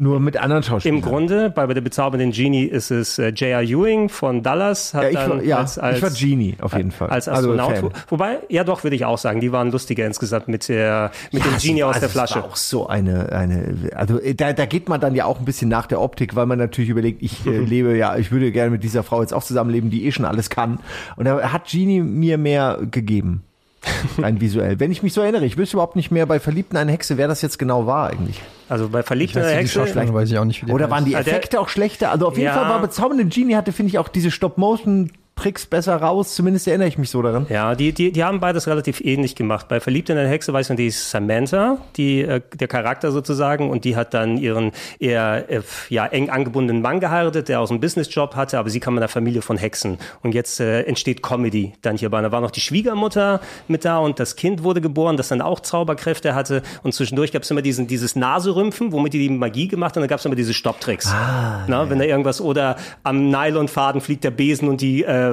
nur 0.00 0.18
mit 0.18 0.36
anderen 0.38 0.62
Schauspielern. 0.62 0.96
Im 0.96 1.02
Grunde, 1.02 1.50
bei 1.50 1.66
der 1.66 1.80
bezaubernden 1.82 2.32
Genie 2.32 2.64
ist 2.64 2.90
es 2.90 3.18
äh, 3.18 3.28
J.R. 3.28 3.62
Ewing 3.62 4.08
von 4.08 4.42
Dallas. 4.42 4.94
Hat 4.94 5.02
Ja, 5.04 5.08
ich 5.10 5.14
dann 5.16 5.30
war- 5.30 5.42
ja, 5.42 5.58
als, 5.58 5.78
als, 5.78 5.98
ich 5.98 6.02
war 6.02 6.10
Genie 6.10 6.56
auf 6.60 6.74
jeden 6.74 6.90
Fall. 6.90 7.10
Als 7.10 7.28
Also 7.28 7.50
Astronaut. 7.52 7.76
Fan. 7.76 7.90
Wobei, 8.08 8.38
ja 8.48 8.64
doch, 8.64 8.82
würde 8.82 8.96
ich 8.96 9.04
auch 9.04 9.18
sagen, 9.18 9.40
die 9.40 9.52
waren 9.52 9.70
lustiger 9.70 10.06
insgesamt 10.06 10.48
mit, 10.48 10.68
der, 10.68 11.10
mit 11.32 11.44
dem 11.44 11.52
Ja, 11.52 11.58
Genie 11.58 11.74
sie- 11.74 11.84
aus 11.84 11.94
also 11.96 12.00
der 12.00 12.08
Flasche. 12.08 12.34
War 12.36 12.44
auch 12.44 12.56
so 12.56 12.86
eine, 12.86 13.30
eine, 13.32 13.74
also 13.94 14.18
äh, 14.18 14.34
da, 14.34 14.52
da 14.54 14.64
geht 14.66 14.88
man 14.88 15.00
dann 15.00 15.14
ja 15.14 15.26
auch 15.26 15.38
ein 15.38 15.44
bisschen 15.44 15.68
nach 15.68 15.86
der 15.86 16.00
Optik, 16.00 16.34
weil 16.34 16.46
man 16.46 16.58
natürlich 16.58 16.88
überlegt, 16.90 17.22
ich 17.22 17.46
äh, 17.46 17.58
lebe 17.58 17.94
ja, 17.96 18.16
ich 18.16 18.32
würde 18.32 18.50
gerne 18.52 18.70
mit 18.70 18.82
dieser 18.82 19.02
Frau 19.02 19.20
jetzt 19.20 19.34
auch 19.34 19.44
zusammenleben, 19.44 19.90
die 19.90 20.06
eh 20.06 20.12
schon 20.12 20.24
alles 20.24 20.48
kann. 20.48 20.78
Und 21.16 21.26
da 21.26 21.52
hat 21.52 21.68
Genie 21.70 22.00
mir 22.00 22.38
mehr 22.38 22.78
gegeben. 22.90 23.42
Rein 24.18 24.40
visuell. 24.40 24.78
Wenn 24.78 24.92
ich 24.92 25.02
mich 25.02 25.12
so 25.12 25.20
erinnere, 25.22 25.44
ich 25.46 25.56
wüsste 25.56 25.76
überhaupt 25.76 25.96
nicht 25.96 26.10
mehr 26.10 26.26
bei 26.26 26.38
Verliebten 26.40 26.76
eine 26.76 26.92
Hexe, 26.92 27.16
wer 27.16 27.28
das 27.28 27.40
jetzt 27.42 27.58
genau 27.58 27.86
war 27.86 28.10
eigentlich. 28.10 28.40
Also 28.68 28.88
bei 28.88 29.02
Verliebt 29.02 29.34
in 29.34 29.42
Weiß 29.42 29.48
eine 29.48 29.56
Hexe. 29.60 29.80
Weiß 30.14 30.30
ich 30.30 30.38
auch 30.38 30.44
nicht, 30.44 30.66
wie 30.66 30.70
Oder 30.72 30.90
waren 30.90 31.04
die 31.04 31.12
der- 31.12 31.20
Effekte 31.20 31.60
auch 31.60 31.68
schlechter? 31.68 32.10
Also 32.10 32.26
auf 32.28 32.36
jeden 32.36 32.46
Ja. 32.48 32.54
Fall 32.54 32.68
war 32.68 32.80
bezaubernde 32.80 33.24
Genie 33.24 33.54
hatte, 33.56 33.72
finde 33.72 33.90
ich, 33.90 33.98
auch 33.98 34.08
diese 34.08 34.30
Stop-Motion 34.30 35.10
Tricks 35.40 35.64
besser 35.64 35.96
raus. 35.96 36.34
Zumindest 36.34 36.68
erinnere 36.68 36.88
ich 36.88 36.98
mich 36.98 37.08
so 37.08 37.22
daran. 37.22 37.46
Ja, 37.48 37.74
die, 37.74 37.92
die, 37.92 38.12
die 38.12 38.24
haben 38.24 38.40
beides 38.40 38.66
relativ 38.66 39.00
ähnlich 39.00 39.34
gemacht. 39.34 39.68
Bei 39.68 39.80
Verliebt 39.80 40.10
in 40.10 40.18
eine 40.18 40.28
Hexe 40.28 40.52
weiß 40.52 40.68
man, 40.68 40.76
die 40.76 40.88
ist 40.88 41.10
Samantha, 41.10 41.78
die, 41.96 42.20
äh, 42.20 42.42
der 42.54 42.68
Charakter 42.68 43.10
sozusagen, 43.10 43.70
und 43.70 43.86
die 43.86 43.96
hat 43.96 44.12
dann 44.12 44.36
ihren 44.36 44.72
eher 44.98 45.48
äh, 45.48 45.62
ja, 45.88 46.04
eng 46.04 46.28
angebundenen 46.28 46.82
Mann 46.82 47.00
geheiratet, 47.00 47.48
der 47.48 47.60
auch 47.60 47.70
einen 47.70 47.80
Businessjob 47.80 48.36
hatte, 48.36 48.58
aber 48.58 48.68
sie 48.68 48.80
kam 48.80 48.94
in 48.94 48.98
einer 48.98 49.08
Familie 49.08 49.40
von 49.40 49.56
Hexen. 49.56 49.96
Und 50.22 50.34
jetzt 50.34 50.60
äh, 50.60 50.82
entsteht 50.82 51.22
Comedy 51.22 51.72
dann 51.80 51.96
hierbei. 51.96 52.20
Da 52.20 52.30
war 52.32 52.42
noch 52.42 52.50
die 52.50 52.60
Schwiegermutter 52.60 53.40
mit 53.66 53.86
da 53.86 53.96
und 53.96 54.20
das 54.20 54.36
Kind 54.36 54.62
wurde 54.62 54.82
geboren, 54.82 55.16
das 55.16 55.28
dann 55.28 55.40
auch 55.40 55.60
Zauberkräfte 55.60 56.34
hatte. 56.34 56.60
Und 56.82 56.92
zwischendurch 56.92 57.32
gab 57.32 57.44
es 57.44 57.50
immer 57.50 57.62
diesen, 57.62 57.86
dieses 57.86 58.14
Naserümpfen, 58.14 58.92
womit 58.92 59.14
die 59.14 59.26
die 59.26 59.30
Magie 59.30 59.68
gemacht 59.68 59.96
haben. 59.96 60.02
Und 60.02 60.10
da 60.10 60.12
gab 60.12 60.20
es 60.20 60.26
immer 60.26 60.34
diese 60.34 60.52
Stopptricks. 60.52 61.06
Ah, 61.10 61.64
Na, 61.66 61.88
wenn 61.88 61.98
da 61.98 62.04
irgendwas 62.04 62.42
oder 62.42 62.76
am 63.04 63.30
Nylonfaden 63.30 64.02
fliegt 64.02 64.24
der 64.24 64.32
Besen 64.32 64.68
und 64.68 64.82
die 64.82 65.02
äh, 65.02 65.29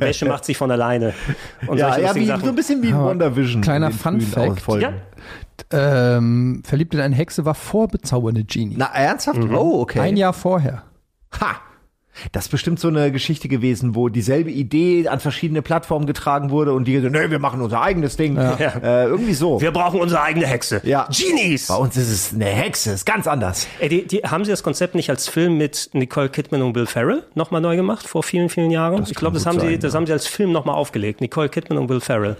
Wäsche 0.00 0.26
macht 0.26 0.44
sich 0.44 0.56
von 0.56 0.70
alleine. 0.70 1.12
Und 1.66 1.78
Ja, 1.78 1.96
ja 1.98 2.14
wie, 2.14 2.26
Sachen. 2.26 2.42
so 2.44 2.48
ein 2.50 2.54
bisschen 2.54 2.82
wie 2.82 2.88
in 2.88 2.98
Wonder 2.98 3.34
Vision. 3.36 3.62
kleiner 3.62 3.90
Fun 3.90 4.20
Fact. 4.20 4.66
Ja. 4.80 4.92
Ähm, 5.70 6.62
Verliebt 6.64 6.94
in 6.94 7.00
eine 7.00 7.14
Hexe 7.14 7.44
war 7.44 7.54
vor 7.54 7.88
bezaubernde 7.88 8.44
Genie. 8.44 8.74
Na, 8.76 8.86
ernsthaft? 8.94 9.38
Oh, 9.52 9.80
okay. 9.82 10.00
Ein 10.00 10.16
Jahr 10.16 10.32
vorher. 10.32 10.82
Ha! 11.40 11.56
Das 12.32 12.46
ist 12.46 12.50
bestimmt 12.50 12.80
so 12.80 12.88
eine 12.88 13.12
Geschichte 13.12 13.48
gewesen, 13.48 13.94
wo 13.94 14.08
dieselbe 14.08 14.50
Idee 14.50 15.08
an 15.08 15.20
verschiedene 15.20 15.62
Plattformen 15.62 16.06
getragen 16.06 16.50
wurde 16.50 16.72
und 16.72 16.86
die 16.86 16.92
gesagt, 16.92 17.12
nee, 17.12 17.30
wir 17.30 17.38
machen 17.38 17.60
unser 17.60 17.80
eigenes 17.80 18.16
Ding. 18.16 18.36
Äh, 18.84 19.06
irgendwie 19.06 19.34
so. 19.34 19.60
Wir 19.60 19.70
brauchen 19.72 20.00
unsere 20.00 20.22
eigene 20.22 20.46
Hexe. 20.46 20.80
Ja. 20.84 21.08
Genies! 21.10 21.68
Bei 21.68 21.76
uns 21.76 21.96
ist 21.96 22.10
es 22.10 22.34
eine 22.34 22.46
Hexe, 22.46 22.92
ist 22.92 23.06
ganz 23.06 23.26
anders. 23.26 23.66
Ey, 23.78 23.88
die, 23.88 24.06
die, 24.06 24.18
haben 24.18 24.44
sie 24.44 24.50
das 24.50 24.62
Konzept 24.62 24.94
nicht 24.94 25.10
als 25.10 25.28
Film 25.28 25.56
mit 25.56 25.90
Nicole 25.92 26.28
Kidman 26.28 26.62
und 26.62 26.74
Will 26.74 26.86
Ferrell 26.86 27.24
nochmal 27.34 27.60
neu 27.60 27.76
gemacht, 27.76 28.06
vor 28.06 28.22
vielen, 28.22 28.48
vielen 28.48 28.70
Jahren? 28.70 29.02
ich 29.02 29.14
glaube, 29.14 29.34
das, 29.34 29.46
haben 29.46 29.60
sie, 29.60 29.66
sein, 29.66 29.80
das 29.80 29.92
ja. 29.92 29.98
haben 29.98 30.06
sie 30.06 30.12
als 30.12 30.26
Film 30.26 30.52
nochmal 30.52 30.74
aufgelegt. 30.76 31.20
Nicole 31.20 31.48
Kidman 31.48 31.78
und 31.78 31.88
Will 31.88 32.00
Ferrell. 32.00 32.36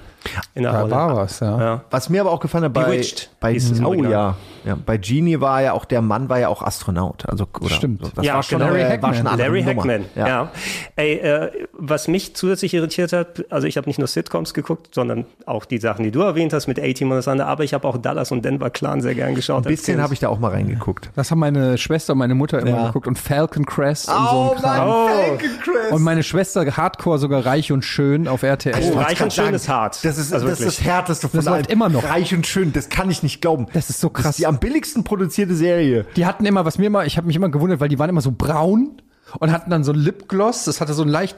In 0.55 0.63
der 0.63 0.73
Da 0.73 0.81
Rolle. 0.81 0.91
war 0.91 1.17
was, 1.17 1.41
ja. 1.41 1.61
Ja. 1.61 1.85
Was 1.91 2.09
mir 2.09 2.21
aber 2.23 2.31
auch 2.31 2.41
gefallen 2.41 2.65
hat 2.65 2.73
bei, 2.73 3.03
bei 3.41 3.59
oh 3.85 3.95
ja, 3.95 4.37
ja, 4.65 4.79
bei 4.87 4.97
Genie 4.97 5.41
war 5.41 5.63
ja 5.63 5.73
auch 5.73 5.85
der 5.85 6.01
Mann 6.01 6.29
war 6.29 6.39
ja 6.39 6.49
auch 6.49 6.63
Astronaut, 6.63 7.25
also 7.29 7.47
oder, 7.61 7.75
Stimmt. 7.75 8.03
So, 8.05 8.11
das 8.15 8.25
Ja, 8.25 8.35
war 8.35 8.43
schon, 8.43 8.59
genau. 8.59 8.73
Larry 8.73 9.03
war 9.03 9.15
schon 9.15 9.25
Larry. 9.25 9.64
Hackman, 9.67 10.05
ja. 10.15 10.51
Ey, 10.97 11.15
äh, 11.15 11.51
was 11.73 12.09
mich 12.09 12.35
zusätzlich 12.37 12.75
irritiert 12.75 13.13
hat, 13.13 13.45
also 13.51 13.67
ich 13.67 13.77
habe 13.77 13.89
nicht 13.89 13.99
nur 13.99 14.09
Sitcoms 14.09 14.55
geguckt, 14.55 14.95
sondern 14.95 15.27
auch 15.47 15.65
die 15.65 15.79
Sachen, 15.79 16.05
die 16.05 16.11
du 16.11 16.21
erwähnt 16.21 16.53
hast 16.53 16.67
mit 16.67 16.79
A-Team 16.81 17.11
und 17.11 17.17
das 17.17 17.29
andere, 17.29 17.49
aber 17.49 17.65
ich 17.65 17.75
habe 17.75 17.87
auch 17.89 17.97
Dallas 17.99 18.31
und 18.33 18.45
Denver 18.45 18.71
Clan 18.71 19.01
sehr 19.01 19.15
gern 19.15 19.35
geschaut. 19.35 19.67
Ein 19.67 19.71
bisschen 19.73 20.01
habe 20.03 20.15
ich 20.15 20.21
da 20.21 20.29
auch 20.29 20.39
mal 20.39 20.51
reingeguckt. 20.51 21.11
Das 21.17 21.31
haben 21.31 21.39
meine 21.41 21.79
Schwester 21.79 22.13
und 22.13 22.19
meine 22.19 22.35
Mutter 22.35 22.59
immer 22.61 22.71
Ja. 22.71 22.87
geguckt 22.87 23.07
und 23.07 23.19
Falcon 23.19 23.65
Crest 23.67 24.09
und 24.09 24.15
so 24.15 24.21
Oh, 24.37 24.53
ein 24.55 24.61
Kram. 24.63 25.09
Falcon 25.09 25.39
Crest. 25.63 25.93
Und 25.93 26.03
meine 26.03 26.23
Schwester 26.23 26.65
Hardcore 26.77 27.19
sogar 27.19 27.45
reich 27.47 27.73
und 27.73 27.85
schön 27.85 28.29
auf 28.29 28.43
RTL. 28.43 28.75
Oh, 28.93 28.99
reich 28.99 29.23
und 29.23 29.33
schön 29.33 29.45
sagen, 29.45 29.57
ist 29.57 29.69
hart. 29.69 30.05
Das 30.05 30.19
ist, 30.19 30.33
Also 30.33 30.47
das, 30.49 30.61
ist 30.61 30.67
das 30.79 30.85
härteste 30.85 31.29
von 31.29 31.39
Das 31.39 31.47
allen. 31.47 31.65
immer 31.67 31.89
noch. 31.89 32.05
Reich 32.05 32.35
und 32.35 32.47
schön, 32.47 32.73
das 32.73 32.89
kann 32.89 33.11
ich 33.11 33.23
nicht 33.23 33.41
glauben. 33.41 33.67
Das 33.73 33.91
ist 33.91 34.01
so 34.01 34.09
Das 34.09 34.23
krass. 34.23 34.31
ist 34.33 34.39
die 34.41 34.47
am 34.47 34.59
billigsten 34.59 35.05
produzierte 35.05 35.55
Serie. 35.55 36.07
Die 36.17 36.27
hatten 36.27 36.45
immer, 36.47 36.65
was 36.65 36.79
mir 36.79 36.87
immer, 36.87 37.05
ich 37.07 37.17
habe 37.17 37.27
mich 37.27 37.37
immer 37.37 37.49
gewundert, 37.49 37.81
weil 37.81 37.89
die 37.89 37.99
waren 37.99 38.11
immer 38.11 38.21
so 38.21 38.33
braun 38.37 39.01
und 39.41 39.53
hatten 39.53 39.71
dann 39.71 39.85
so 39.85 39.93
ein 39.93 39.99
Lipgloss. 39.99 40.65
Das 40.65 40.81
hatte 40.81 40.95
so 40.95 41.03
ein 41.03 41.09
leicht, 41.09 41.37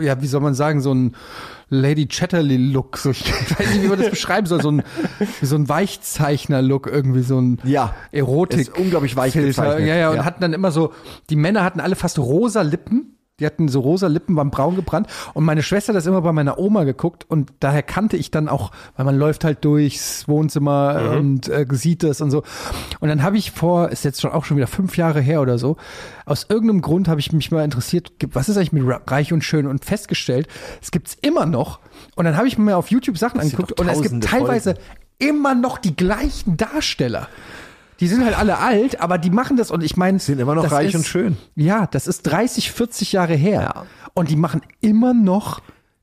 ja, 0.00 0.20
wie 0.22 0.26
soll 0.26 0.40
man 0.40 0.54
sagen, 0.54 0.80
so 0.80 0.92
ein 0.94 1.14
Lady 1.68 2.06
Chatterley-Look. 2.06 2.96
So, 2.98 3.10
ich 3.12 3.24
weiß 3.58 3.70
nicht, 3.74 3.82
wie 3.82 3.88
man 3.88 3.98
das 4.00 4.10
beschreiben 4.10 4.46
soll. 4.46 4.60
So 4.62 4.70
ein, 4.70 4.82
so 5.42 5.56
ein 5.56 5.68
Weichzeichner-Look, 5.68 6.86
irgendwie 6.86 7.22
so 7.22 7.40
ein 7.40 7.58
Ja. 7.64 7.94
Erotik. 8.12 8.60
Ist 8.60 8.78
unglaublich 8.78 9.16
weich 9.16 9.32
gezeichnet. 9.34 9.86
Ja, 9.88 9.96
ja, 9.96 10.10
und 10.10 10.16
Ja. 10.16 10.24
hatten 10.24 10.40
dann 10.40 10.52
immer 10.52 10.70
so, 10.70 10.92
die 11.30 11.36
Männer 11.36 11.64
hatten 11.64 11.80
alle 11.80 11.96
fast 11.96 12.18
rosa 12.18 12.62
Lippen. 12.62 13.15
Die 13.38 13.44
hatten 13.44 13.68
so 13.68 13.80
rosa 13.80 14.06
Lippen, 14.06 14.34
waren 14.34 14.50
braun 14.50 14.76
gebrannt. 14.76 15.08
Und 15.34 15.44
meine 15.44 15.62
Schwester 15.62 15.92
hat 15.92 15.96
das 15.98 16.06
immer 16.06 16.22
bei 16.22 16.32
meiner 16.32 16.58
Oma 16.58 16.84
geguckt. 16.84 17.26
Und 17.28 17.52
daher 17.60 17.82
kannte 17.82 18.16
ich 18.16 18.30
dann 18.30 18.48
auch, 18.48 18.70
weil 18.96 19.04
man 19.04 19.18
läuft 19.18 19.44
halt 19.44 19.62
durchs 19.62 20.26
Wohnzimmer 20.26 21.10
und 21.18 21.46
äh, 21.50 21.66
sieht 21.72 22.02
das 22.02 22.22
und 22.22 22.30
so. 22.30 22.44
Und 23.00 23.08
dann 23.10 23.22
habe 23.22 23.36
ich 23.36 23.50
vor, 23.50 23.90
ist 23.90 24.04
jetzt 24.04 24.22
schon 24.22 24.30
auch 24.32 24.46
schon 24.46 24.56
wieder 24.56 24.66
fünf 24.66 24.96
Jahre 24.96 25.20
her 25.20 25.42
oder 25.42 25.58
so, 25.58 25.76
aus 26.24 26.46
irgendeinem 26.48 26.80
Grund 26.80 27.08
habe 27.08 27.20
ich 27.20 27.30
mich 27.32 27.50
mal 27.50 27.62
interessiert, 27.62 28.18
gibt- 28.18 28.34
was 28.34 28.48
ist 28.48 28.56
eigentlich 28.56 28.72
mit 28.72 28.84
Reich 29.10 29.34
und 29.34 29.44
Schön 29.44 29.66
und 29.66 29.84
festgestellt, 29.84 30.48
es 30.80 30.90
gibt's 30.90 31.14
immer 31.20 31.44
noch. 31.44 31.80
Und 32.14 32.24
dann 32.24 32.38
habe 32.38 32.48
ich 32.48 32.56
mir 32.56 32.76
auf 32.78 32.90
YouTube 32.90 33.18
Sachen 33.18 33.38
angeguckt 33.38 33.78
und 33.78 33.86
es 33.88 34.00
gibt 34.00 34.24
teilweise 34.24 34.74
immer 35.18 35.54
noch 35.54 35.76
die 35.76 35.94
gleichen 35.94 36.56
Darsteller. 36.56 37.28
Die 38.00 38.08
sind 38.08 38.24
halt 38.24 38.36
alle 38.36 38.58
alt, 38.58 39.00
aber 39.00 39.18
die 39.18 39.30
machen 39.30 39.56
das 39.56 39.70
und 39.70 39.82
ich 39.82 39.96
meine, 39.96 40.18
Sind 40.18 40.38
immer 40.38 40.54
noch 40.54 40.70
reich 40.70 40.88
ist, 40.88 40.96
und 40.96 41.06
schön. 41.06 41.36
Ja, 41.54 41.86
das 41.86 42.06
ist 42.06 42.22
30, 42.22 42.72
40 42.72 43.12
Jahre 43.12 43.34
her. 43.34 43.86
Und 44.14 44.30
die 44.30 44.36
machen 44.36 44.62
immer 44.80 45.14
noch 45.14 45.60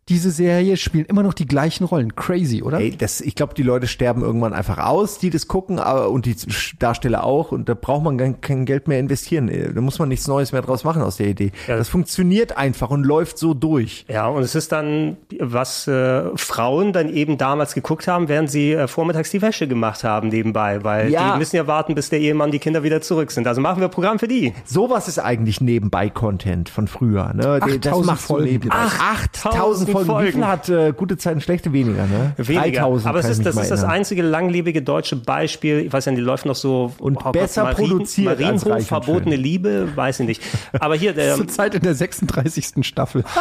diese 0.09 0.31
Serie, 0.31 0.75
spielen 0.77 1.05
immer 1.05 1.23
noch 1.23 1.33
die 1.33 1.45
gleichen 1.45 1.85
Rollen. 1.85 2.15
Crazy, 2.15 2.61
oder? 2.61 2.79
Ey, 2.79 2.95
das, 2.97 3.21
ich 3.21 3.35
glaube, 3.35 3.53
die 3.53 3.63
Leute 3.63 3.87
sterben 3.87 4.21
irgendwann 4.21 4.53
einfach 4.53 4.77
aus, 4.77 5.17
die 5.17 5.29
das 5.29 5.47
gucken, 5.47 5.79
aber 5.79 6.09
und 6.09 6.25
die 6.25 6.35
Darsteller 6.79 7.23
auch. 7.23 7.51
Und 7.53 7.69
da 7.69 7.73
braucht 7.73 8.03
man 8.03 8.17
kein, 8.17 8.41
kein 8.41 8.65
Geld 8.65 8.87
mehr 8.89 8.99
investieren. 8.99 9.49
Da 9.73 9.79
muss 9.81 9.99
man 9.99 10.09
nichts 10.09 10.27
Neues 10.27 10.51
mehr 10.51 10.61
draus 10.61 10.83
machen 10.83 11.01
aus 11.01 11.17
der 11.17 11.27
Idee. 11.27 11.51
Ja. 11.67 11.77
Das 11.77 11.87
funktioniert 11.87 12.57
einfach 12.57 12.89
und 12.89 13.05
läuft 13.05 13.37
so 13.37 13.53
durch. 13.53 14.05
Ja, 14.09 14.27
und 14.27 14.43
es 14.43 14.55
ist 14.55 14.71
dann, 14.73 15.15
was 15.39 15.87
äh, 15.87 16.23
Frauen 16.35 16.91
dann 16.91 17.09
eben 17.13 17.37
damals 17.37 17.73
geguckt 17.73 18.07
haben, 18.07 18.27
während 18.27 18.51
sie 18.51 18.73
äh, 18.73 18.87
vormittags 18.87 19.31
die 19.31 19.41
Wäsche 19.41 19.67
gemacht 19.69 20.03
haben 20.03 20.27
nebenbei, 20.27 20.83
weil 20.83 21.11
Ja. 21.11 21.31
die 21.33 21.39
müssen 21.39 21.55
ja 21.55 21.65
warten, 21.67 21.95
bis 21.95 22.09
der 22.09 22.19
Ehemann 22.19 22.51
die 22.51 22.59
Kinder 22.59 22.83
wieder 22.83 22.99
zurück 23.01 23.31
sind. 23.31 23.47
Also 23.47 23.61
machen 23.61 23.79
wir 23.79 23.87
Programm 23.87 24.19
für 24.19 24.27
die. 24.27 24.53
Sowas 24.65 25.07
ist 25.07 25.19
eigentlich 25.19 25.61
Nebenbei-Content 25.61 26.67
von 26.69 26.87
früher. 26.87 27.33
Ne? 27.33 27.59
Die- 27.65 27.79
das 27.79 27.93
8000 27.93 28.05
machst 28.05 28.23
du 28.23 28.27
Folgen 28.33 28.45
nebenbei. 28.51 28.75
gibt's. 28.79 29.45
8000 29.45 29.92
Folgen. 29.93 30.07
Wie 30.09 30.11
Folgen. 30.11 30.31
viel 30.33 30.47
hat 30.47 30.69
äh, 30.69 30.93
gute 30.95 31.17
Zeiten, 31.17 31.41
schlechte 31.41 31.71
weniger? 31.73 32.05
Ne? 32.05 32.33
Weniger. 32.37 32.81
3000 32.81 33.07
Aber 33.07 33.19
es 33.19 33.29
ist, 33.29 33.45
das 33.45 33.55
ist 33.55 33.69
das 33.71 33.83
einzige 33.83 34.21
langlebige 34.21 34.81
deutsche 34.81 35.15
Beispiel. 35.15 35.79
Ich 35.79 35.93
weiß 35.93 36.05
ja, 36.05 36.11
die 36.11 36.21
läuft 36.21 36.45
noch 36.45 36.55
so. 36.55 36.91
Und 36.99 37.31
besser 37.31 37.65
produziert 37.73 38.29
als 38.29 38.39
Marienhof, 38.39 38.65
Reich 38.65 38.77
und 38.81 38.87
verbotene. 38.87 39.35
Liebe, 39.35 39.89
weiß 39.95 40.19
ich 40.21 40.27
nicht. 40.27 40.41
Aber 40.79 40.95
hier, 40.95 41.13
der, 41.13 41.35
Zur 41.37 41.47
Zeit 41.47 41.75
in 41.75 41.81
der 41.81 41.95
36. 41.95 42.85
Staffel. 42.85 43.23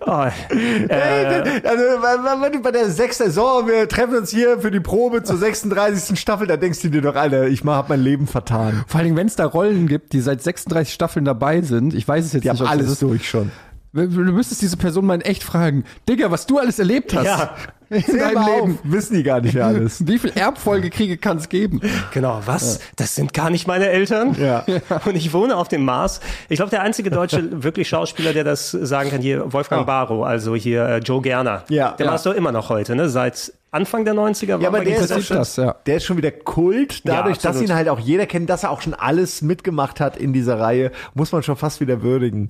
oh, 0.00 0.10
äh, 0.10 1.60
Also, 1.64 1.84
wenn 2.02 2.42
wenn 2.42 2.52
du 2.52 2.60
bei 2.60 2.70
der 2.70 2.90
sechsten 2.90 3.24
Saison, 3.24 3.66
wir 3.66 3.88
treffen 3.88 4.16
uns 4.16 4.30
hier 4.30 4.58
für 4.58 4.70
die 4.70 4.80
Probe 4.80 5.22
zur 5.22 5.36
36. 5.36 6.18
Staffel, 6.18 6.46
da 6.46 6.56
denkst 6.56 6.80
du 6.82 6.88
dir 6.88 7.02
doch, 7.02 7.14
Alter, 7.14 7.46
ich 7.46 7.64
hab 7.64 7.88
mein 7.88 8.00
Leben 8.00 8.26
vertan. 8.26 8.84
Vor 8.86 8.98
allen 8.98 9.06
Dingen, 9.06 9.16
wenn 9.16 9.26
es 9.26 9.36
da 9.36 9.46
Rollen 9.46 9.86
gibt, 9.86 10.12
die 10.12 10.20
seit 10.20 10.42
36 10.42 10.92
Staffeln 10.92 11.24
dabei 11.24 11.62
sind, 11.62 11.94
ich 11.94 12.06
weiß 12.06 12.24
es 12.24 12.32
jetzt 12.32 12.44
Die 12.44 12.50
nicht, 12.50 12.60
haben 12.60 12.66
alles 12.68 12.90
ist. 12.92 13.02
durch 13.02 13.28
schon. 13.28 13.50
Du 13.94 14.00
müsstest 14.08 14.62
diese 14.62 14.78
Person 14.78 15.04
mal 15.04 15.16
in 15.16 15.20
echt 15.20 15.42
fragen, 15.42 15.84
Digga, 16.08 16.30
was 16.30 16.46
du 16.46 16.58
alles 16.58 16.78
erlebt 16.78 17.14
hast 17.14 17.26
Ja. 17.26 17.54
in 17.90 18.02
Zähl 18.02 18.18
deinem 18.20 18.46
Leben. 18.46 18.72
auf, 18.72 18.78
wissen 18.90 19.16
die 19.16 19.22
gar 19.22 19.42
nicht 19.42 19.52
mehr 19.54 19.66
alles. 19.66 20.06
Wie 20.06 20.18
viel 20.18 20.30
Erbfolgekriege 20.34 21.18
kann 21.18 21.36
es 21.36 21.50
geben? 21.50 21.82
Genau, 22.14 22.40
was? 22.46 22.80
Das 22.96 23.14
sind 23.14 23.34
gar 23.34 23.50
nicht 23.50 23.66
meine 23.66 23.88
Eltern. 23.88 24.34
Ja. 24.40 24.64
Und 25.04 25.14
ich 25.14 25.32
wohne 25.34 25.56
auf 25.56 25.68
dem 25.68 25.84
Mars. 25.84 26.20
Ich 26.48 26.56
glaube, 26.56 26.70
der 26.70 26.80
einzige 26.80 27.10
deutsche 27.10 27.48
wirklich 27.62 27.86
Schauspieler, 27.88 28.32
der 28.32 28.44
das 28.44 28.70
sagen 28.70 29.10
kann, 29.10 29.20
hier 29.20 29.52
Wolfgang 29.52 29.84
Barrow, 29.86 30.24
also 30.24 30.54
hier 30.54 30.86
äh, 30.86 30.98
Joe 30.98 31.20
Gerner. 31.20 31.64
Ja. 31.68 31.92
Der 31.92 32.06
Ja. 32.06 32.14
es 32.14 32.22
doch 32.22 32.32
immer 32.34 32.50
noch 32.52 32.70
heute, 32.70 32.96
ne? 32.96 33.10
Seit 33.10 33.52
Anfang 33.72 34.04
der 34.04 34.12
90er 34.14 34.52
war 34.52 34.60
Ja, 34.60 34.68
aber 34.68 34.84
der 34.84 34.98
ist, 34.98 35.26
schon, 35.26 35.36
das, 35.38 35.56
ja. 35.56 35.72
der 35.86 35.96
ist 35.96 36.04
schon 36.04 36.18
wieder 36.18 36.30
Kult. 36.30 37.00
Dadurch, 37.08 37.38
dass 37.38 37.46
absolut. 37.56 37.70
ihn 37.70 37.74
halt 37.74 37.88
auch 37.88 37.98
jeder 37.98 38.26
kennt, 38.26 38.50
dass 38.50 38.64
er 38.64 38.70
auch 38.70 38.82
schon 38.82 38.92
alles 38.92 39.40
mitgemacht 39.40 39.98
hat 39.98 40.18
in 40.18 40.34
dieser 40.34 40.60
Reihe, 40.60 40.92
muss 41.14 41.32
man 41.32 41.42
schon 41.42 41.56
fast 41.56 41.80
wieder 41.80 42.02
würdigen. 42.02 42.48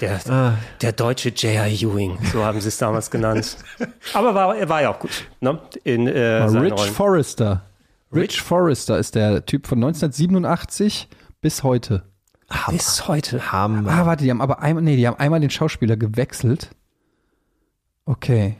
Der, 0.00 0.18
Ah. 0.30 0.54
der 0.80 0.92
deutsche 0.92 1.28
J.R. 1.28 1.66
Ewing, 1.66 2.18
so 2.32 2.42
haben 2.42 2.58
sie 2.60 2.68
es 2.68 2.78
damals 2.78 3.10
genannt. 3.10 3.58
Aber 4.14 4.34
war, 4.34 4.56
er 4.56 4.68
war 4.70 4.80
ja 4.80 4.90
auch 4.94 4.98
gut, 4.98 5.26
ne? 5.40 5.58
In 5.84 6.06
äh, 6.06 6.42
Rich 6.44 6.72
Rollen. 6.72 6.92
Forrester. 6.92 7.62
Rich 8.14 8.40
Forrester 8.40 8.98
ist 8.98 9.14
der 9.14 9.44
Typ 9.44 9.66
von 9.66 9.76
1987 9.78 11.08
bis 11.42 11.62
heute. 11.62 12.02
Bis 12.70 13.08
heute. 13.08 13.52
Hammer. 13.52 13.90
Ah, 13.90 14.06
warte, 14.06 14.24
die 14.24 14.30
haben 14.30 14.40
aber 14.40 14.60
einmal, 14.60 14.82
nee, 14.82 14.96
die 14.96 15.06
haben 15.06 15.18
einmal 15.18 15.40
den 15.40 15.50
Schauspieler 15.50 15.96
gewechselt. 15.96 16.70
Okay. 18.04 18.56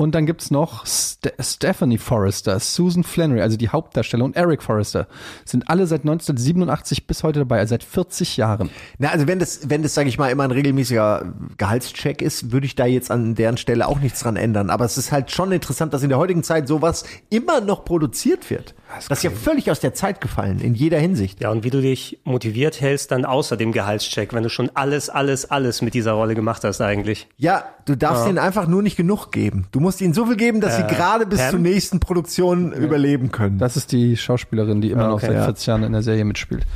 Und 0.00 0.14
dann 0.14 0.24
gibt's 0.24 0.50
noch 0.50 0.86
Ste 0.86 1.34
Stephanie 1.38 1.98
Forrester, 1.98 2.58
Susan 2.58 3.04
Flannery, 3.04 3.42
also 3.42 3.58
die 3.58 3.68
Hauptdarsteller 3.68 4.24
und 4.24 4.34
Eric 4.34 4.62
Forrester. 4.62 5.06
Sind 5.44 5.68
alle 5.68 5.86
seit 5.86 6.00
1987 6.00 7.06
bis 7.06 7.22
heute 7.22 7.40
dabei, 7.40 7.58
also 7.58 7.74
seit 7.74 7.84
40 7.84 8.38
Jahren. 8.38 8.70
Na, 8.96 9.10
also 9.10 9.26
wenn 9.26 9.38
das, 9.38 9.68
wenn 9.68 9.82
das, 9.82 9.92
sage 9.92 10.08
ich 10.08 10.16
mal, 10.16 10.30
immer 10.30 10.44
ein 10.44 10.52
regelmäßiger 10.52 11.34
Gehaltscheck 11.58 12.22
ist, 12.22 12.50
würde 12.50 12.64
ich 12.64 12.76
da 12.76 12.86
jetzt 12.86 13.10
an 13.10 13.34
deren 13.34 13.58
Stelle 13.58 13.86
auch 13.88 14.00
nichts 14.00 14.20
dran 14.20 14.36
ändern. 14.36 14.70
Aber 14.70 14.86
es 14.86 14.96
ist 14.96 15.12
halt 15.12 15.32
schon 15.32 15.52
interessant, 15.52 15.92
dass 15.92 16.02
in 16.02 16.08
der 16.08 16.16
heutigen 16.16 16.44
Zeit 16.44 16.66
sowas 16.66 17.04
immer 17.28 17.60
noch 17.60 17.84
produziert 17.84 18.48
wird. 18.48 18.74
Das 18.94 19.18
ist 19.18 19.22
ja 19.22 19.30
völlig 19.30 19.70
aus 19.70 19.80
der 19.80 19.94
Zeit 19.94 20.20
gefallen, 20.20 20.60
in 20.60 20.74
jeder 20.74 20.98
Hinsicht. 20.98 21.40
Ja, 21.40 21.50
und 21.50 21.64
wie 21.64 21.70
du 21.70 21.80
dich 21.80 22.20
motiviert 22.24 22.80
hältst, 22.80 23.10
dann 23.10 23.24
außer 23.24 23.56
dem 23.56 23.72
Gehaltscheck, 23.72 24.32
wenn 24.32 24.42
du 24.42 24.48
schon 24.48 24.70
alles, 24.74 25.08
alles, 25.08 25.50
alles 25.50 25.82
mit 25.82 25.94
dieser 25.94 26.12
Rolle 26.12 26.34
gemacht 26.34 26.64
hast 26.64 26.80
eigentlich. 26.80 27.28
Ja, 27.36 27.64
du 27.84 27.96
darfst 27.96 28.26
ihnen 28.26 28.38
einfach 28.38 28.66
nur 28.66 28.82
nicht 28.82 28.96
genug 28.96 29.30
geben. 29.32 29.66
Du 29.72 29.80
musst 29.80 30.00
ihnen 30.00 30.14
so 30.14 30.26
viel 30.26 30.36
geben, 30.36 30.60
dass 30.60 30.76
sie 30.76 30.82
gerade 30.84 31.26
bis 31.26 31.40
Pam? 31.40 31.50
zur 31.50 31.58
nächsten 31.60 32.00
Produktion 32.00 32.72
überleben 32.72 33.30
können. 33.30 33.58
Das 33.58 33.76
ist 33.76 33.92
die 33.92 34.16
Schauspielerin, 34.16 34.80
die 34.80 34.90
immer 34.90 35.08
noch 35.08 35.14
okay, 35.14 35.26
seit 35.26 35.36
ja. 35.36 35.44
40 35.44 35.66
Jahren 35.66 35.82
in 35.84 35.92
der 35.92 36.02
Serie 36.02 36.24
mitspielt. 36.24 36.66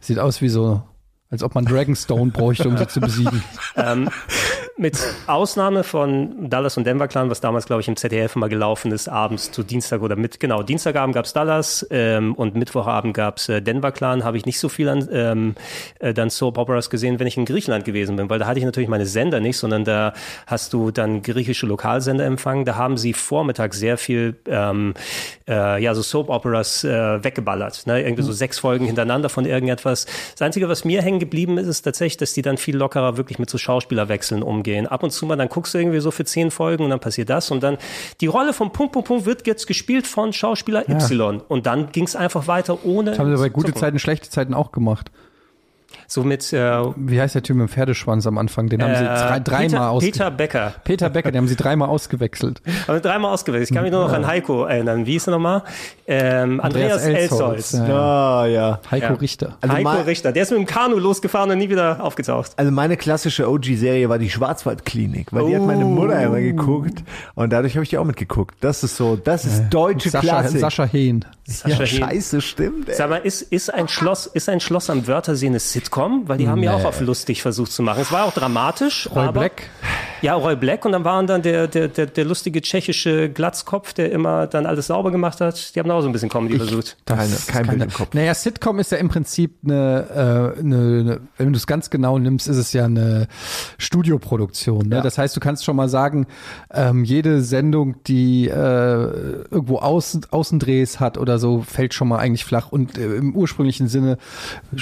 Sieht 0.00 0.18
aus 0.18 0.40
wie 0.40 0.48
so 0.48 0.82
Als 1.30 1.42
ob 1.42 1.54
man 1.54 1.64
Dragonstone 1.64 2.30
bräuchte, 2.30 2.68
um 2.68 2.76
sie 2.76 2.86
zu 2.86 3.00
besiegen. 3.00 3.42
Ähm, 3.76 4.08
mit 4.78 4.98
Ausnahme 5.26 5.84
von 5.84 6.50
Dallas 6.50 6.76
und 6.76 6.86
Denver 6.86 7.08
Clan, 7.08 7.30
was 7.30 7.40
damals, 7.40 7.64
glaube 7.64 7.80
ich, 7.80 7.88
im 7.88 7.96
ZDF 7.96 8.36
mal 8.36 8.48
gelaufen 8.48 8.92
ist, 8.92 9.08
abends 9.08 9.50
zu 9.50 9.62
Dienstag 9.62 10.02
oder 10.02 10.16
mit, 10.16 10.38
genau, 10.38 10.62
Dienstagabend 10.62 11.14
gab's 11.14 11.32
Dallas 11.32 11.86
ähm, 11.90 12.34
und 12.34 12.56
Mittwochabend 12.56 13.14
gab's 13.14 13.48
äh, 13.48 13.62
Denver 13.62 13.90
Clan, 13.90 14.22
habe 14.22 14.36
ich 14.36 14.44
nicht 14.44 14.60
so 14.60 14.68
viel 14.68 14.90
an 14.90 15.08
ähm, 15.10 15.54
äh, 15.98 16.12
dann 16.12 16.28
Soap 16.28 16.58
Operas 16.58 16.90
gesehen, 16.90 17.18
wenn 17.18 17.26
ich 17.26 17.38
in 17.38 17.46
Griechenland 17.46 17.86
gewesen 17.86 18.16
bin, 18.16 18.28
weil 18.28 18.38
da 18.38 18.46
hatte 18.46 18.58
ich 18.58 18.66
natürlich 18.66 18.90
meine 18.90 19.06
Sender 19.06 19.40
nicht, 19.40 19.56
sondern 19.56 19.84
da 19.84 20.12
hast 20.46 20.74
du 20.74 20.90
dann 20.90 21.22
griechische 21.22 21.66
Lokalsender 21.66 22.26
empfangen. 22.26 22.66
Da 22.66 22.76
haben 22.76 22.98
sie 22.98 23.14
vormittags 23.14 23.78
sehr 23.78 23.96
viel 23.96 24.36
ähm, 24.46 24.92
äh, 25.48 25.82
ja, 25.82 25.94
so 25.94 26.02
Soap 26.02 26.28
Operas 26.28 26.84
äh, 26.84 27.24
weggeballert. 27.24 27.86
Ne? 27.86 28.02
Irgendwie 28.02 28.22
so 28.22 28.32
sechs 28.32 28.58
Folgen 28.58 28.84
hintereinander 28.84 29.30
von 29.30 29.46
irgendetwas. 29.46 30.06
Das 30.32 30.42
Einzige, 30.42 30.68
was 30.68 30.84
mir 30.84 31.00
hängen 31.00 31.18
geblieben 31.18 31.56
ist, 31.56 31.66
ist 31.66 31.82
tatsächlich, 31.82 32.18
dass 32.18 32.34
die 32.34 32.42
dann 32.42 32.58
viel 32.58 32.76
lockerer 32.76 33.16
wirklich 33.16 33.38
mit 33.38 33.48
so 33.48 33.56
Schauspielerwechseln 33.56 34.42
umgehen. 34.42 34.65
Ab 34.86 35.02
und 35.02 35.10
zu 35.10 35.26
mal, 35.26 35.36
dann 35.36 35.48
guckst 35.48 35.74
du 35.74 35.78
irgendwie 35.78 36.00
so 36.00 36.10
für 36.10 36.24
zehn 36.24 36.50
Folgen 36.50 36.84
und 36.84 36.90
dann 36.90 37.00
passiert 37.00 37.30
das 37.30 37.50
und 37.50 37.62
dann 37.62 37.78
die 38.20 38.26
Rolle 38.26 38.52
von 38.52 38.72
Punkt, 38.72 38.92
Punkt, 38.92 39.08
Punkt 39.08 39.26
wird 39.26 39.46
jetzt 39.46 39.66
gespielt 39.66 40.06
von 40.06 40.32
Schauspieler 40.32 40.88
Y 40.88 41.40
und 41.48 41.66
dann 41.66 41.92
ging 41.92 42.04
es 42.04 42.16
einfach 42.16 42.46
weiter 42.48 42.84
ohne. 42.84 43.10
Das 43.10 43.18
haben 43.18 43.34
sie 43.36 43.42
bei 43.42 43.48
gute. 43.48 43.74
Zeiten, 43.74 43.98
schlechte 43.98 44.30
Zeiten 44.30 44.54
auch 44.54 44.72
gemacht. 44.72 45.10
So 46.08 46.22
mit 46.22 46.52
äh, 46.52 46.82
Wie 46.96 47.20
heißt 47.20 47.34
der 47.34 47.42
Typ 47.42 47.56
mit 47.56 47.68
dem 47.68 47.72
Pferdeschwanz 47.72 48.26
am 48.26 48.38
Anfang? 48.38 48.68
Den 48.68 48.82
haben 48.82 48.94
sie 48.94 49.04
drei, 49.04 49.36
äh, 49.36 49.40
dreimal 49.40 49.68
Peter, 49.68 49.90
ausge 49.90 50.10
Peter 50.12 50.30
Becker. 50.30 50.74
Peter 50.84 51.10
Becker, 51.10 51.30
den 51.32 51.38
haben 51.38 51.48
sie 51.48 51.56
dreimal 51.56 51.88
ausgewechselt. 51.88 52.62
Aber 52.86 53.00
dreimal 53.00 53.32
ausgewählt. 53.32 53.64
Ich 53.68 53.74
kann 53.74 53.82
mich 53.82 53.92
nur 53.92 54.04
noch 54.06 54.12
an 54.12 54.26
Heiko 54.26 54.64
erinnern. 54.64 55.04
Wie 55.06 55.12
hieß 55.12 55.26
er 55.28 55.32
nochmal? 55.32 55.62
Ähm, 56.06 56.60
Andreas, 56.60 57.02
Elsholz. 57.02 57.72
Ja. 57.72 58.40
Ah, 58.42 58.46
ja. 58.46 58.80
Heiko 58.90 59.06
Ja. 59.06 59.12
Richter. 59.14 59.56
Also 59.60 59.74
Heiko 59.74 59.88
mein- 59.90 60.00
Richter. 60.02 60.32
Der 60.32 60.42
ist 60.44 60.50
mit 60.50 60.60
dem 60.60 60.66
Kanu 60.66 60.98
losgefahren 60.98 61.50
und 61.50 61.58
nie 61.58 61.68
wieder 61.70 62.02
aufgetaucht. 62.02 62.52
Also 62.56 62.70
meine 62.70 62.96
klassische 62.96 63.50
OG-Serie 63.50 64.08
war 64.08 64.18
die 64.18 64.30
Schwarzwaldklinik, 64.30 65.32
weil 65.32 65.46
die 65.48 65.56
hat 65.56 65.62
meine 65.62 65.84
Mutter 65.84 66.22
immer 66.22 66.40
geguckt 66.40 67.02
und 67.34 67.52
dadurch 67.52 67.74
habe 67.74 67.82
ich 67.84 67.90
die 67.90 67.98
auch 67.98 68.04
mitgeguckt. 68.04 68.56
Das 68.60 68.84
ist 68.84 68.96
so, 68.96 69.16
das 69.16 69.44
ist 69.44 69.64
deutsche 69.70 70.10
Sascha, 70.10 70.40
Klassik. 70.40 70.60
Sascha 70.60 70.84
Hehn. 70.84 71.24
Sascha 71.44 71.68
ja, 71.68 71.76
Hehn. 71.78 71.86
scheiße, 71.86 72.40
stimmt. 72.40 72.88
Ey. 72.88 72.94
Sag 72.94 73.10
mal, 73.10 73.16
ist, 73.16 73.42
ist 73.42 73.72
ein 73.72 73.88
Schloss, 73.88 74.26
ist 74.26 74.48
ein 74.48 74.60
Schloss 74.60 74.90
am 74.90 75.06
Wörthersee 75.06 75.46
eine 75.46 75.58
Sitcom? 75.60 75.95
Weil 76.26 76.38
die 76.38 76.48
haben 76.48 76.62
ja 76.62 76.74
auch 76.74 76.84
auf 76.84 77.00
lustig 77.00 77.42
versucht 77.42 77.72
zu 77.72 77.82
machen. 77.82 78.00
Es 78.02 78.12
war 78.12 78.24
auch 78.24 78.32
dramatisch. 78.32 79.08
Roy 79.14 79.22
aber, 79.24 79.32
Black. 79.40 79.62
Ja, 80.22 80.34
Roy 80.34 80.56
Black. 80.56 80.84
Und 80.84 80.92
dann 80.92 81.04
waren 81.04 81.26
dann 81.26 81.42
der, 81.42 81.66
der, 81.68 81.88
der, 81.88 82.06
der 82.06 82.24
lustige 82.24 82.60
tschechische 82.62 83.28
Glatzkopf, 83.30 83.92
der 83.92 84.12
immer 84.12 84.46
dann 84.46 84.66
alles 84.66 84.86
sauber 84.88 85.10
gemacht 85.10 85.40
hat. 85.40 85.74
Die 85.74 85.78
haben 85.80 85.90
auch 85.90 86.00
so 86.00 86.06
ein 86.08 86.12
bisschen 86.12 86.28
Comedy 86.28 86.56
versucht. 86.56 86.96
Keine, 87.06 87.22
Das 87.30 87.46
kein 87.46 87.62
ist 87.64 87.68
Bild 87.68 87.80
keine- 87.80 87.84
im 87.84 87.92
Kopf. 87.92 88.14
Naja, 88.14 88.34
Sitcom 88.34 88.78
ist 88.78 88.92
ja 88.92 88.98
im 88.98 89.08
Prinzip 89.08 89.56
eine, 89.64 90.54
äh, 90.56 90.60
eine, 90.60 90.76
eine 90.76 91.20
wenn 91.38 91.52
du 91.52 91.56
es 91.56 91.66
ganz 91.66 91.90
genau 91.90 92.18
nimmst, 92.18 92.48
ist 92.48 92.56
es 92.56 92.72
ja 92.72 92.84
eine 92.86 93.28
Studioproduktion. 93.78 94.88
Ne? 94.88 95.00
Das 95.02 95.16
heißt, 95.18 95.34
du 95.36 95.40
kannst 95.40 95.64
schon 95.64 95.76
mal 95.76 95.88
sagen, 95.88 96.26
ähm, 96.72 97.04
jede 97.04 97.40
Sendung, 97.42 97.96
die 98.06 98.48
äh, 98.48 98.52
irgendwo 98.52 99.78
Außen, 99.78 100.26
Außendrehs 100.30 101.00
hat 101.00 101.18
oder 101.18 101.38
so, 101.38 101.62
fällt 101.62 101.94
schon 101.94 102.08
mal 102.08 102.18
eigentlich 102.18 102.44
flach. 102.44 102.70
Und 102.72 102.98
äh, 102.98 103.16
im 103.16 103.34
ursprünglichen 103.34 103.88
Sinne 103.88 104.18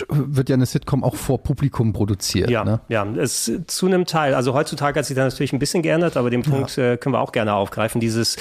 wird 0.08 0.48
ja 0.48 0.54
eine 0.54 0.66
Sitcom 0.66 1.03
auch 1.04 1.14
vor 1.14 1.42
Publikum 1.42 1.92
produziert. 1.92 2.50
Ja, 2.50 2.64
Ne? 2.64 2.80
ja, 2.88 3.06
es 3.16 3.50
zu 3.66 3.86
einem 3.86 4.06
Teil. 4.06 4.34
Also 4.34 4.54
heutzutage 4.54 4.98
hat 4.98 5.06
sich 5.06 5.16
da 5.16 5.24
natürlich 5.24 5.52
ein 5.52 5.58
bisschen 5.58 5.82
geändert, 5.82 6.16
aber 6.16 6.30
den 6.30 6.42
Punkt 6.42 6.76
äh, 6.78 6.96
können 6.96 7.14
wir 7.14 7.20
auch 7.20 7.32
gerne 7.32 7.54
aufgreifen. 7.54 8.00
Dieses 8.00 8.36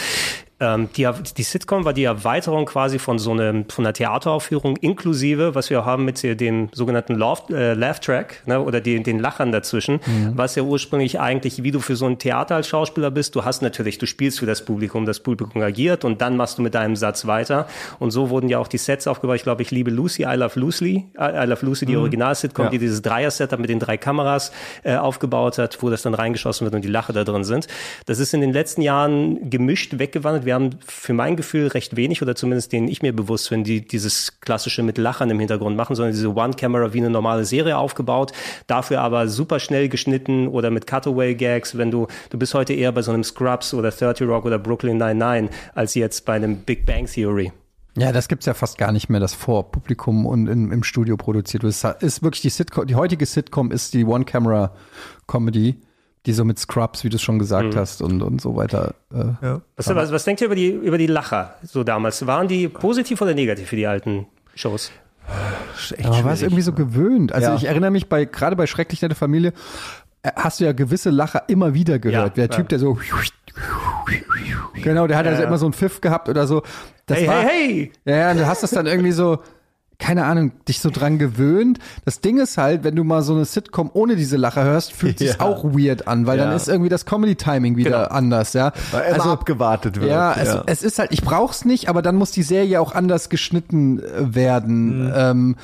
ähm, 0.64 0.89
die, 0.95 1.07
die 1.38 1.43
Sitcom 1.43 1.84
war 1.86 1.93
die 1.93 2.05
Erweiterung 2.05 2.66
quasi 2.66 2.99
von 2.99 3.20
so 3.20 3.32
einem, 3.32 3.68
von 3.70 3.86
einer 3.86 3.93
Theateraufführung 3.93 4.78
inklusive, 4.78 5.55
was 5.55 5.70
wir 5.70 5.86
haben 5.86 6.05
mit 6.05 6.24
dem 6.24 6.70
sogenannten 6.72 7.16
Laugh, 7.16 7.49
äh, 7.49 7.74
Laugh 7.74 7.99
Track 7.99 8.43
ne, 8.45 8.61
oder 8.61 8.80
den, 8.80 9.03
den 9.03 9.20
Lachern 9.20 9.51
dazwischen, 9.51 9.99
was 10.36 10.55
ja 10.55 10.64
ursprünglich 10.64 11.20
eigentlich, 11.20 11.64
wie 11.64 11.72
du 11.72 11.80
für 11.80 11.95
so 11.95 12.05
ein 12.05 12.18
Theater 12.18 12.55
als 12.55 12.68
Schauspieler 12.68 13.11
bist, 13.11 13.36
du 13.36 13.43
hast 13.43 13.61
natürlich, 13.61 13.97
du 13.97 14.05
spielst 14.05 14.39
für 14.39 14.45
das 14.45 14.64
Publikum, 14.64 15.05
das 15.05 15.20
Publikum 15.20 15.61
agiert 15.61 16.05
und 16.05 16.22
dann 16.22 16.38
machst 16.38 16.57
du 16.57 16.61
mit 16.61 16.74
deinem 16.76 16.95
Satz 16.95 17.26
weiter. 17.28 17.68
Und 17.99 18.11
so 18.11 18.30
wurden 18.30 18.47
ja 18.49 18.59
auch 18.59 18.68
die 18.68 18.78
Sets 18.78 19.07
aufgebaut. 19.07 19.36
Ich 19.38 19.43
glaube, 19.43 19.61
ich 19.61 19.72
liebe 19.72 19.91
Lucy, 19.91 20.24
I 20.24 20.36
Love 20.36 20.59
Lucy, 20.59 21.05
I 21.20 21.45
Love 21.45 21.66
Lucy, 21.66 21.86
die 21.86 21.97
Original-Sitcom, 21.97 22.66
Ja. 22.66 22.72
die 22.72 22.80
dieses 22.80 23.01
Dreier-Setup 23.01 23.59
mit 23.59 23.70
den 23.70 23.80
drei 23.80 23.97
Kameras 23.97 24.51
äh, 24.84 24.95
aufgebaut 24.95 25.57
hat, 25.57 25.82
wo 25.82 25.89
das 25.89 26.01
dann 26.03 26.14
reingeschossen 26.14 26.66
wird 26.66 26.76
und 26.76 26.84
die 26.84 26.89
Lache 26.89 27.14
da 27.14 27.24
drin 27.24 27.43
sind. 27.43 27.68
Das 28.05 28.20
ist 28.20 28.34
in 28.34 28.41
den 28.41 28.53
letzten 28.53 28.82
Jahren 28.82 29.49
gemischt 29.49 29.97
weggewandert. 29.99 30.45
Wir 30.45 30.52
haben 30.53 30.71
für 30.85 31.13
mein 31.13 31.35
Gefühl 31.35 31.67
recht 31.67 31.95
wenig 31.95 32.21
oder 32.21 32.35
zumindest 32.35 32.71
denen 32.71 32.87
ich 32.87 33.01
mir 33.01 33.13
bewusst 33.13 33.49
bin, 33.49 33.63
die 33.63 33.85
dieses 33.85 34.39
klassische 34.39 34.83
mit 34.83 34.97
Lachern 34.97 35.29
im 35.29 35.39
Hintergrund 35.39 35.75
machen, 35.75 35.95
sondern 35.95 36.13
diese 36.13 36.33
One-Camera 36.33 36.93
wie 36.93 36.99
eine 36.99 37.09
normale 37.09 37.45
Serie 37.45 37.77
aufgebaut, 37.77 38.31
dafür 38.67 39.01
aber 39.01 39.27
super 39.27 39.59
schnell 39.59 39.89
geschnitten 39.89 40.47
oder 40.47 40.71
mit 40.71 40.87
Cutaway-Gags, 40.87 41.77
wenn 41.77 41.91
du, 41.91 42.07
du 42.29 42.37
bist 42.37 42.53
heute 42.53 42.73
eher 42.73 42.91
bei 42.91 43.01
so 43.01 43.11
einem 43.11 43.23
Scrubs 43.23 43.73
oder 43.73 43.91
30 43.91 44.27
Rock 44.27 44.45
oder 44.45 44.59
Brooklyn 44.59 44.97
Nine-Nine 44.97 45.49
als 45.75 45.95
jetzt 45.95 46.25
bei 46.25 46.33
einem 46.33 46.57
Big 46.57 46.85
Bang 46.85 47.05
Theory. 47.05 47.51
Ja, 47.95 48.11
das 48.11 48.27
gibt's 48.27 48.47
ja 48.47 48.55
fast 48.55 48.79
gar 48.79 48.91
nicht 48.91 49.09
mehr, 49.09 49.19
das 49.19 49.33
vor 49.33 49.71
Publikum 49.71 50.25
und 50.25 50.47
in, 50.47 50.71
im 50.71 50.83
Studio 50.83 51.15
produziert 51.15 51.61
wird. 51.61 51.73
Es 51.73 51.83
ist 52.01 52.23
wirklich 52.23 52.41
die 52.41 52.49
Sitcom, 52.49 52.87
die 52.87 52.95
heutige 52.95 53.25
Sitcom 53.25 53.71
ist 53.71 53.93
die 53.93 54.03
One-Camera-Comedy, 54.03 55.75
die 56.26 56.34
so 56.34 56.45
mit 56.45 56.57
Scrubs, 56.57 57.03
wie 57.03 57.09
du 57.09 57.17
es 57.17 57.21
schon 57.21 57.38
gesagt 57.39 57.76
hast, 57.76 58.01
und, 58.01 58.21
und 58.21 58.39
so 58.41 58.55
weiter. 58.55 58.95
Äh, 59.13 59.57
Was, 59.76 59.88
was, 59.93 60.11
was 60.11 60.24
denkt 60.24 60.41
ihr 60.41 60.45
über 60.45 60.55
die, 60.55 60.69
über 60.69 60.97
die 60.97 61.07
Lacher 61.07 61.55
so 61.63 61.84
damals? 61.84 62.26
Waren 62.26 62.47
die 62.47 62.67
positiv 62.69 63.21
oder 63.21 63.34
negativ 63.34 63.67
für 63.69 63.76
die 63.76 63.88
alten 63.88 64.26
Shows? 64.55 64.91
Aber 66.03 66.24
war 66.24 66.34
es 66.34 66.41
irgendwie 66.41 66.61
so 66.61 66.74
gewöhnt. 66.74 67.32
Also 67.34 67.49
Ja. 67.49 67.55
ich 67.55 67.65
erinnere 67.65 67.91
mich 67.91 68.07
bei, 68.07 68.26
gerade 68.26 68.55
bei 68.55 68.67
Schrecklich 68.67 69.01
Nette 69.01 69.15
Familie, 69.15 69.53
äh, 70.21 70.32
hast 70.36 70.59
du 70.59 70.65
ja 70.65 70.71
gewisse 70.74 71.09
Lacher 71.09 71.43
immer 71.47 71.74
wieder 71.74 71.99
gehört. 71.99 72.38
Ja, 72.38 72.47
der 72.47 72.49
Typ, 72.55 72.69
der 72.69 72.80
so 72.80 72.97
Genau, 74.82 75.07
der 75.07 75.17
hat 75.17 75.28
also 75.28 75.43
immer 75.43 75.57
so 75.57 75.65
einen 75.65 75.74
Pfiff 75.74 76.01
gehabt 76.01 76.28
oder 76.30 76.47
so. 76.47 76.63
Das 77.05 77.19
Hey, 77.19 77.28
war, 77.28 77.41
hey, 77.41 77.91
hey! 78.05 78.13
Ja, 78.13 78.15
ja, 78.17 78.32
und 78.32 78.38
du 78.38 78.47
hast 78.47 78.63
das 78.63 78.71
dann 78.71 78.86
irgendwie 78.86 79.11
so, 79.11 79.39
keine 80.03 80.25
Ahnung, 80.25 80.51
dich 80.67 80.81
so 80.81 80.89
dran 80.89 81.17
gewöhnt. 81.17 81.79
Das 82.03 82.19
Ding 82.19 82.37
ist 82.37 82.57
halt, 82.57 82.83
wenn 82.83 82.93
du 82.95 83.05
mal 83.05 83.21
so 83.21 83.33
eine 83.33 83.45
Sitcom 83.45 83.89
ohne 83.93 84.17
diese 84.17 84.35
Lacher 84.35 84.65
hörst, 84.65 84.91
fühlt 84.91 85.21
Ja. 85.21 85.39
auch 85.39 85.63
weird 85.63 86.09
an, 86.09 86.27
weil 86.27 86.37
dann 86.37 86.49
Ja. 86.49 86.55
ist 86.57 86.67
irgendwie 86.67 86.89
das 86.89 87.05
Comedy-Timing 87.05 87.77
wieder 87.77 87.89
Genau. 88.03 88.09
anders, 88.09 88.51
ja. 88.51 88.73
Weil 88.91 89.13
immer 89.13 89.27
abgewartet 89.27 90.01
wird. 90.01 90.11
Ja, 90.11 90.33
es, 90.33 90.57
es 90.65 90.83
ist 90.83 90.99
halt, 90.99 91.11
ich 91.13 91.21
brauch's 91.21 91.63
nicht, 91.63 91.87
aber 91.87 92.01
dann 92.01 92.15
muss 92.17 92.31
die 92.31 92.43
Serie 92.43 92.81
auch 92.81 92.93
anders 92.93 93.29
geschnitten 93.29 93.99
äh, 93.99 94.35
werden. 94.35 95.05
Mhm. 95.07 95.13
Ähm, 95.15 95.55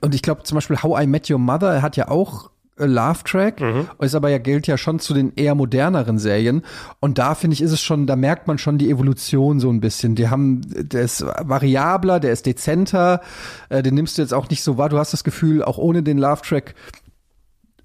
und 0.00 0.14
ich 0.14 0.22
glaube 0.22 0.44
zum 0.44 0.54
Beispiel 0.56 0.80
How 0.82 1.02
I 1.02 1.06
Met 1.08 1.28
Your 1.28 1.38
Mother 1.40 1.82
hat 1.82 1.96
ja 1.96 2.08
auch 2.08 2.50
äh, 2.80 2.86
Laugh 2.86 3.22
Track, 3.22 3.60
ist 4.00 4.14
aber 4.14 4.30
ja 4.30 4.38
gilt 4.38 4.66
ja 4.66 4.76
schon 4.76 4.98
zu 4.98 5.14
den 5.14 5.32
eher 5.36 5.54
moderneren 5.54 6.18
Serien. 6.18 6.62
Und 7.00 7.18
da 7.18 7.34
finde 7.34 7.54
ich, 7.54 7.62
ist 7.62 7.72
es 7.72 7.80
schon, 7.80 8.06
da 8.06 8.16
merkt 8.16 8.46
man 8.46 8.58
schon 8.58 8.78
die 8.78 8.90
Evolution 8.90 9.60
so 9.60 9.70
ein 9.70 9.80
bisschen. 9.80 10.14
Die 10.14 10.28
haben, 10.28 10.62
der 10.66 11.02
ist 11.02 11.22
variabler, 11.22 12.20
der 12.20 12.32
ist 12.32 12.46
dezenter, 12.46 13.20
äh, 13.68 13.82
den 13.82 13.94
nimmst 13.94 14.18
du 14.18 14.22
jetzt 14.22 14.34
auch 14.34 14.48
nicht 14.48 14.62
so 14.62 14.78
wahr. 14.78 14.88
Du 14.88 14.98
hast 14.98 15.12
das 15.12 15.24
Gefühl, 15.24 15.62
auch 15.62 15.78
ohne 15.78 16.02
den 16.02 16.18
Laugh 16.18 16.42
Track 16.42 16.74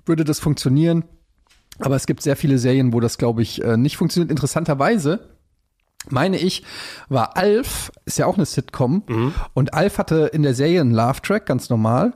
würde 0.06 0.24
das 0.24 0.40
funktionieren. 0.40 1.04
Aber 1.80 1.96
es 1.96 2.06
gibt 2.06 2.22
sehr 2.22 2.36
viele 2.36 2.58
Serien, 2.58 2.94
wo 2.94 3.00
das, 3.00 3.18
glaube 3.18 3.42
ich, 3.42 3.62
äh, 3.64 3.76
nicht 3.76 3.98
funktioniert. 3.98 4.32
Interessanterweise 4.32 5.36
meine 6.10 6.38
ich, 6.38 6.64
war 7.10 7.38
Alf, 7.38 7.92
ist 8.06 8.18
ja 8.18 8.26
auch 8.26 8.36
eine 8.36 8.46
Sitcom, 8.46 9.04
und 9.54 9.74
Alf 9.74 9.98
hatte 9.98 10.30
in 10.34 10.44
der 10.44 10.54
Serie 10.54 10.82
einen 10.82 10.92
Laugh-Track, 10.92 11.46
ganz 11.46 11.70
normal, 11.70 12.14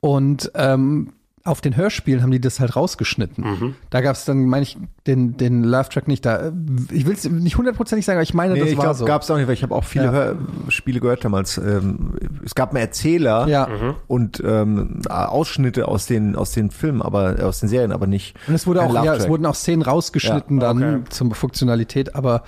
und 0.00 0.50
ähm, 0.54 1.12
auf 1.44 1.60
den 1.60 1.76
Hörspielen 1.76 2.22
haben 2.22 2.30
die 2.30 2.40
das 2.40 2.60
halt 2.60 2.76
rausgeschnitten. 2.76 3.74
Da 3.90 4.00
gab 4.00 4.14
es 4.14 4.24
dann, 4.24 4.46
meine 4.46 4.62
ich, 4.62 4.78
den, 5.06 5.36
den 5.36 5.64
Laugh-Track 5.64 6.06
nicht 6.06 6.24
da. 6.24 6.36
äh, 6.36 6.52
Ich 6.92 7.04
will 7.06 7.14
es 7.14 7.28
nicht 7.28 7.56
hundertprozentig 7.58 8.06
sagen, 8.06 8.18
aber 8.18 8.22
ich 8.22 8.34
meine, 8.34 8.54
Nee, 8.54 8.60
das 8.60 8.68
ich 8.70 8.76
war 8.76 8.84
glaube, 8.84 8.98
so. 8.98 9.04
gab's 9.04 9.30
auch 9.30 9.36
nicht, 9.36 9.46
weil 9.48 9.54
ich 9.54 9.62
habe 9.64 9.74
auch 9.74 9.82
viele 9.84 10.04
Ja. 10.04 10.12
Hörspiele 10.12 11.00
gehört 11.00 11.24
damals. 11.24 11.58
Ähm, 11.58 12.14
es 12.44 12.54
gab 12.54 12.70
einen 12.70 12.78
Erzähler 12.78 13.48
Ja. 13.48 13.68
und 14.06 14.42
ähm, 14.46 15.00
Ausschnitte 15.08 15.88
aus 15.88 16.06
den 16.06 16.36
aus 16.36 16.52
den 16.52 16.70
Filmen, 16.70 17.02
aber 17.02 17.36
aus 17.42 17.60
den 17.60 17.68
Serien, 17.68 17.92
aber 17.92 18.06
nicht. 18.06 18.36
Und 18.46 18.54
es 18.54 18.66
wurde 18.66 18.82
auch, 18.82 19.04
ja, 19.04 19.14
es 19.14 19.28
wurden 19.28 19.44
auch 19.46 19.54
Szenen 19.56 19.82
rausgeschnitten 19.82 20.60
Ja, 20.60 20.72
dann 20.72 20.94
okay. 21.00 21.04
zur 21.10 21.34
Funktionalität, 21.34 22.14
aber 22.14 22.44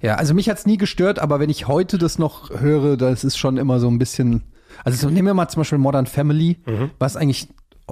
ja, 0.00 0.14
also 0.14 0.32
mich 0.34 0.48
hat's 0.48 0.64
nie 0.64 0.78
gestört, 0.78 1.18
aber 1.18 1.38
wenn 1.40 1.50
ich 1.50 1.68
heute 1.68 1.98
das 1.98 2.18
noch 2.18 2.50
höre, 2.60 2.96
das 2.96 3.24
ist 3.24 3.36
schon 3.36 3.58
immer 3.58 3.78
so 3.80 3.88
ein 3.88 3.98
bisschen, 3.98 4.44
also 4.84 4.96
so, 5.08 5.10
nehmen 5.12 5.26
wir 5.26 5.34
mal 5.34 5.48
zum 5.48 5.60
Beispiel 5.60 5.78
Modern 5.78 6.06
Family, 6.06 6.58
was 6.98 7.16
eigentlich 7.16 7.48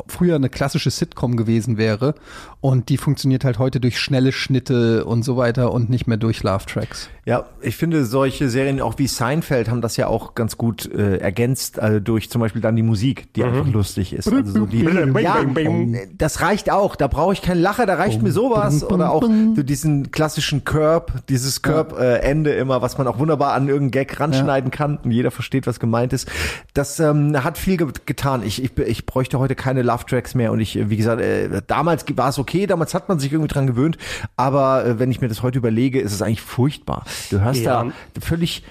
früher 0.06 0.36
eine 0.36 0.48
klassische 0.48 0.90
Sitcom 0.90 1.36
gewesen 1.36 1.78
wäre 1.78 2.14
und 2.60 2.88
die 2.88 2.96
funktioniert 2.96 3.44
halt 3.44 3.58
heute 3.58 3.80
durch 3.80 3.98
schnelle 3.98 4.32
Schnitte 4.32 5.04
und 5.04 5.24
so 5.24 5.36
weiter 5.36 5.72
und 5.72 5.90
nicht 5.90 6.06
mehr 6.06 6.16
durch 6.16 6.42
Laugh-Tracks. 6.42 7.08
Ja, 7.24 7.46
ich 7.60 7.76
finde 7.76 8.04
solche 8.04 8.48
Serien 8.48 8.80
auch 8.80 8.98
wie 8.98 9.08
Seinfeld 9.08 9.68
haben 9.68 9.80
das 9.80 9.96
ja 9.96 10.06
auch 10.06 10.34
ganz 10.34 10.56
gut 10.56 10.86
äh, 10.92 11.16
ergänzt 11.16 11.78
äh, 11.78 12.00
durch 12.00 12.30
zum 12.30 12.40
Beispiel 12.40 12.62
dann 12.62 12.76
die 12.76 12.82
Musik, 12.82 13.32
die 13.34 13.42
einfach 13.42 13.66
lustig 13.66 14.12
ist. 14.12 14.32
Also 14.32 14.60
so 14.60 14.66
die, 14.66 14.84
ja, 15.20 15.44
das 16.16 16.40
reicht 16.40 16.70
auch. 16.70 16.94
Da 16.94 17.08
brauche 17.08 17.32
ich 17.32 17.42
keinen 17.42 17.60
Lacher, 17.60 17.84
da 17.86 17.94
reicht 17.94 18.22
mir 18.22 18.30
sowas 18.30 18.84
oder 18.84 19.10
auch 19.10 19.22
so 19.22 19.62
diesen 19.62 20.12
klassischen 20.12 20.64
Curb, 20.64 21.12
dieses 21.28 21.62
Curb-Ende 21.62 22.52
immer, 22.52 22.80
was 22.82 22.96
man 22.96 23.06
auch 23.08 23.18
wunderbar 23.18 23.54
an 23.54 23.68
irgendeinen 23.68 23.90
Gag 23.90 24.20
ranschneiden 24.20 24.70
kann 24.70 24.98
und 24.98 25.10
jeder 25.10 25.30
versteht, 25.30 25.66
was 25.66 25.80
gemeint 25.80 26.12
ist. 26.12 26.28
Das 26.74 27.00
ähm, 27.00 27.42
hat 27.42 27.58
viel 27.58 27.76
ge 27.76 27.88
getan. 28.06 28.42
Ich, 28.44 28.62
ich, 28.62 28.76
ich 28.78 29.06
bräuchte 29.06 29.38
heute 29.38 29.54
keine 29.54 29.82
Love 29.86 30.04
Tracks 30.06 30.34
mehr 30.34 30.52
und 30.52 30.60
ich, 30.60 30.76
äh, 30.76 30.90
wie 30.90 30.96
gesagt, 30.96 31.20
äh, 31.22 31.62
damals 31.66 32.04
war 32.16 32.28
es 32.28 32.38
okay, 32.38 32.66
damals 32.66 32.92
hat 32.94 33.08
man 33.08 33.18
sich 33.18 33.32
irgendwie 33.32 33.48
dran 33.52 33.66
gewöhnt, 33.66 33.96
aber 34.36 34.84
äh, 34.84 34.98
wenn 34.98 35.10
ich 35.10 35.20
mir 35.20 35.28
das 35.28 35.42
heute 35.42 35.58
überlege, 35.58 36.00
ist 36.00 36.12
es 36.12 36.20
eigentlich 36.22 36.42
furchtbar. 36.42 37.04
Du 37.30 37.40
hörst 37.40 37.60
Ja. 37.62 37.84
da 37.84 38.20
völlig 38.20 38.62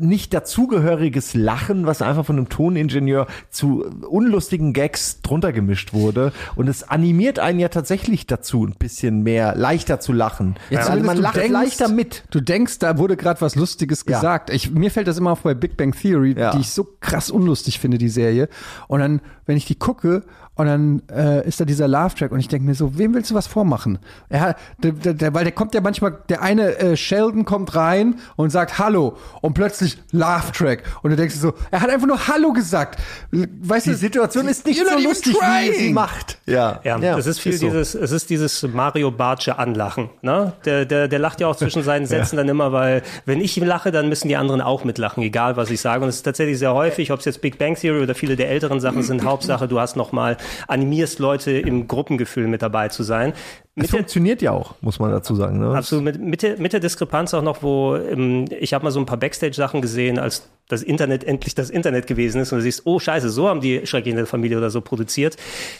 nicht 0.00 0.32
dazugehöriges 0.34 1.34
Lachen, 1.34 1.86
was 1.86 2.02
einfach 2.02 2.24
von 2.24 2.36
einem 2.36 2.48
Toningenieur 2.48 3.26
zu 3.50 3.84
unlustigen 4.08 4.72
Gags 4.72 5.20
drunter 5.22 5.52
gemischt 5.52 5.92
wurde. 5.92 6.32
Und 6.54 6.68
es 6.68 6.84
animiert 6.88 7.38
einen 7.38 7.58
ja 7.58 7.68
tatsächlich 7.68 8.26
dazu, 8.26 8.64
ein 8.64 8.74
bisschen 8.78 9.22
mehr 9.22 9.54
leichter 9.56 10.00
zu 10.00 10.12
lachen. 10.12 10.54
Ja, 10.70 10.80
also 10.86 11.04
man 11.04 11.16
du 11.16 11.22
lacht 11.22 11.36
denkst- 11.36 11.52
leichter 11.52 11.88
mit. 11.88 12.24
Du 12.30 12.40
denkst, 12.40 12.78
da 12.78 12.98
wurde 12.98 13.16
gerade 13.16 13.40
was 13.40 13.56
Lustiges 13.56 14.04
Ja. 14.08 14.16
gesagt. 14.16 14.50
Ich, 14.50 14.70
mir 14.70 14.90
fällt 14.90 15.08
das 15.08 15.18
immer 15.18 15.32
auf 15.32 15.42
bei 15.42 15.54
Big 15.54 15.76
Bang 15.76 15.92
Theory, 15.92 16.34
Ja. 16.38 16.52
die 16.52 16.60
ich 16.60 16.70
so 16.70 16.86
krass 17.00 17.30
unlustig 17.30 17.80
finde, 17.80 17.98
die 17.98 18.08
Serie. 18.08 18.48
Und 18.88 19.00
dann, 19.00 19.20
wenn 19.46 19.56
ich 19.56 19.64
die 19.66 19.74
gucke, 19.78 20.22
und 20.60 20.66
dann 20.66 21.02
äh, 21.14 21.46
ist 21.46 21.60
da 21.60 21.64
dieser 21.64 21.88
Love-Track 21.88 22.32
und 22.32 22.40
ich 22.40 22.48
denke 22.48 22.66
mir 22.66 22.74
so, 22.74 22.98
wem 22.98 23.14
willst 23.14 23.30
du 23.30 23.34
was 23.34 23.46
vormachen? 23.46 23.98
Er 24.28 24.40
hat, 24.40 24.56
der, 24.82 24.92
der, 24.92 25.14
der, 25.14 25.34
weil 25.34 25.44
der 25.44 25.52
kommt 25.52 25.74
ja 25.74 25.80
manchmal, 25.80 26.18
der 26.28 26.42
eine 26.42 26.76
äh, 26.78 26.96
Sheldon 26.96 27.44
kommt 27.44 27.74
rein 27.74 28.16
und 28.36 28.50
sagt 28.50 28.78
Hallo 28.78 29.16
und 29.40 29.54
plötzlich 29.54 29.98
Love-Track. 30.12 30.82
Und 31.02 31.10
du 31.10 31.16
denkst 31.16 31.34
dir 31.34 31.40
so, 31.40 31.54
er 31.70 31.80
hat 31.80 31.90
einfach 31.90 32.06
nur 32.06 32.28
Hallo 32.28 32.52
gesagt. 32.52 33.00
Weißt 33.30 33.86
Die 33.86 33.90
du, 33.90 33.96
Situation 33.96 34.48
ist 34.48 34.66
nicht 34.66 34.80
so 34.86 34.98
lustig, 34.98 35.34
wie 35.34 35.68
er 35.68 35.74
sie 35.74 35.92
macht. 35.92 36.38
Ja, 36.46 36.80
Ja, 36.84 36.98
das 36.98 37.26
ist 37.26 37.40
viel 37.40 37.54
so. 37.54 37.66
dieses, 37.66 37.94
es 37.94 38.12
ist 38.12 38.30
dieses 38.30 38.62
Mario 38.62 39.10
Bartsche 39.10 39.58
Anlachen. 39.58 40.10
Ne? 40.22 40.52
Der, 40.64 40.84
der, 40.84 41.08
der 41.08 41.18
lacht 41.18 41.40
ja 41.40 41.46
auch 41.46 41.56
zwischen 41.56 41.82
seinen 41.82 42.06
Sätzen 42.10 42.36
dann 42.36 42.48
immer, 42.48 42.72
weil 42.72 43.02
wenn 43.24 43.40
ich 43.40 43.56
lache, 43.56 43.90
dann 43.90 44.08
müssen 44.08 44.28
die 44.28 44.36
anderen 44.36 44.60
auch 44.60 44.84
mitlachen, 44.84 45.22
egal 45.22 45.56
was 45.56 45.70
ich 45.70 45.80
sage. 45.80 46.02
Und 46.02 46.08
es 46.08 46.16
ist 46.16 46.22
tatsächlich 46.22 46.58
sehr 46.58 46.74
häufig, 46.74 47.12
ob 47.12 47.20
es 47.20 47.24
jetzt 47.24 47.40
Big 47.40 47.58
Bang 47.58 47.74
Theory 47.74 48.02
oder 48.02 48.14
viele 48.14 48.36
der 48.36 48.50
älteren 48.50 48.80
Sachen 48.80 49.02
sind, 49.02 49.24
Hauptsache, 49.30 49.68
du 49.68 49.80
hast 49.80 49.96
nochmal, 49.96 50.36
animierst 50.68 51.18
Leute 51.18 51.52
im 51.52 51.88
Gruppengefühl 51.88 52.46
mit 52.46 52.62
dabei 52.62 52.88
zu 52.88 53.02
sein. 53.02 53.32
Es 53.76 53.88
der, 53.88 53.98
funktioniert 53.98 54.42
ja 54.42 54.50
auch, 54.50 54.74
muss 54.80 54.98
man 54.98 55.10
dazu 55.10 55.34
sagen. 55.36 55.58
Ne? 55.58 55.74
Absolut, 55.74 56.04
mit, 56.04 56.20
mit, 56.20 56.42
der, 56.42 56.58
mit 56.58 56.72
der 56.72 56.80
Diskrepanz 56.80 57.32
auch 57.34 57.42
noch, 57.42 57.62
wo 57.62 57.94
ähm, 57.96 58.46
ich 58.58 58.74
habe 58.74 58.84
mal 58.84 58.90
so 58.90 58.98
ein 58.98 59.06
paar 59.06 59.18
Backstage-Sachen 59.18 59.80
gesehen, 59.80 60.18
als 60.18 60.48
das 60.70 60.82
Internet 60.82 61.24
endlich 61.24 61.54
das 61.54 61.68
Internet 61.68 62.06
gewesen 62.06 62.40
ist 62.40 62.52
und 62.52 62.58
du 62.58 62.62
siehst, 62.62 62.82
oh 62.84 62.98
scheiße, 62.98 63.28
so 63.28 63.48
haben 63.48 63.60
die 63.60 63.86
Schreckliche 63.86 64.24
Familie 64.24 64.56
oder 64.56 64.70
so 64.70 64.80
produziert. 64.80 65.36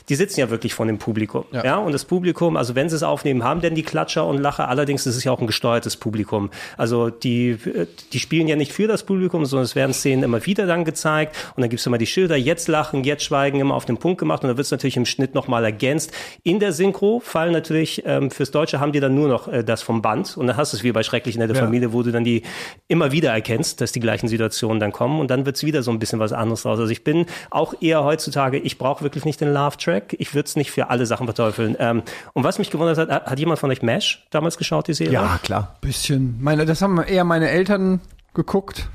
Die 0.09 0.16
sitzen 0.16 0.41
ja 0.41 0.51
wirklich 0.51 0.74
vor 0.74 0.86
dem 0.86 0.99
Publikum. 0.99 1.45
Ja. 1.53 1.78
und 1.78 1.93
das 1.93 2.05
Publikum, 2.05 2.57
also 2.57 2.74
wenn 2.74 2.88
sie 2.88 2.97
es 2.97 3.03
aufnehmen, 3.03 3.45
haben 3.45 3.61
denn 3.61 3.74
die 3.74 3.82
Klatscher 3.82 4.26
und 4.26 4.38
Lacher, 4.38 4.68
allerdings 4.68 5.07
ist 5.07 5.16
es 5.16 5.24
ja 5.24 5.32
auch 5.32 5.41
ein 5.41 5.47
gesteuertes 5.47 5.97
Publikum. 5.97 6.51
Also 6.76 7.09
die, 7.11 7.51
äh, 7.51 7.86
die 8.12 8.18
spielen 8.18 8.49
ja 8.49 8.57
nicht 8.57 8.72
für 8.72 8.88
das 8.88 9.05
Publikum, 9.05 9.47
sondern 9.47 9.64
es 9.64 9.76
werden 9.76 9.93
Szenen 9.93 10.24
immer 10.24 10.45
wieder 10.45 10.66
dann 10.66 10.84
gezeigt 10.84 11.36
und 11.55 11.61
dann 11.61 11.70
gibt's 11.70 11.86
immer 11.86 11.99
die 11.99 12.07
Schilder, 12.07 12.36
jetzt 12.36 12.66
lachen, 12.66 13.05
jetzt 13.05 13.22
schweigen, 13.22 13.61
immer 13.61 13.74
auf 13.74 13.84
den 13.84 13.99
Punkt 13.99 14.18
gemacht 14.18 14.43
und 14.43 14.49
dann 14.49 14.57
wird's 14.57 14.70
natürlich 14.72 14.97
im 14.97 15.07
Schnitt 15.07 15.34
nochmal 15.34 15.64
ergänzt. 15.64 16.12
In 16.43 16.59
der 16.59 16.72
Synchro 16.72 17.20
fallen 17.20 17.53
natürlich, 17.53 17.80
ähm, 18.05 18.31
fürs 18.31 18.51
Deutsche 18.51 18.81
haben 18.81 18.93
die 18.93 19.01
dann 19.01 19.14
nur 19.14 19.28
noch 19.28 19.49
äh, 19.49 19.64
das 19.64 19.83
vom 19.83 20.03
Band 20.03 20.37
und 20.37 20.47
dann 20.47 20.57
hast 20.57 20.72
du 20.72 20.76
es 20.76 20.83
wie 20.83 20.93
bei 20.93 21.03
Schrecklich 21.03 21.37
nette 21.37 21.55
Familie, 21.55 21.93
wo 21.93 22.03
du 22.03 22.12
dann 22.12 22.24
die 22.24 22.43
immer 22.89 23.12
wieder 23.12 23.31
erkennst, 23.33 23.81
dass 23.81 23.93
die 23.93 24.01
gleichen 24.01 24.28
Situationen 24.28 24.81
dann 24.81 24.93
kommen 24.93 25.20
und 25.20 25.31
dann 25.31 25.47
wird's 25.47 25.64
wieder 25.64 25.83
so 25.83 25.91
ein 25.91 25.99
bisschen 25.99 26.18
was 26.18 26.33
anderes 26.33 26.62
draus. 26.62 26.78
Also 26.78 26.91
ich 26.91 27.05
bin 27.05 27.26
auch 27.51 27.74
eher 27.81 28.05
heutzutage, 28.05 28.59
ich 28.59 28.78
brauche 28.78 29.03
wirklich 29.03 29.24
nicht 29.24 29.41
den 29.41 29.53
Love-Track, 29.53 30.16
ich 30.18 30.35
würde 30.35 30.47
es 30.47 30.57
nicht 30.57 30.70
für 30.70 30.91
alle 30.91 31.07
Sachen 31.07 31.26
verteufeln. 31.26 31.76
Ähm, 31.78 32.03
und 32.33 32.45
was 32.45 32.59
mich 32.59 32.70
gewundert 32.70 32.99
hat, 32.99 33.26
hat 33.26 33.39
jemand 33.39 33.59
von 33.59 33.70
euch 33.70 33.83
MASH 33.83 34.26
damals 34.31 34.59
geschaut, 34.59 34.89
die 34.89 34.95
Serie? 34.95 35.14
Ja, 35.14 35.39
klar. 35.43 35.76
bisschen. 35.81 36.37
Meine, 36.41 36.66
das 36.66 36.83
haben 36.83 37.01
eher 37.03 37.24
meine 37.24 37.51
Eltern 37.51 38.01
geguckt, 38.35 38.89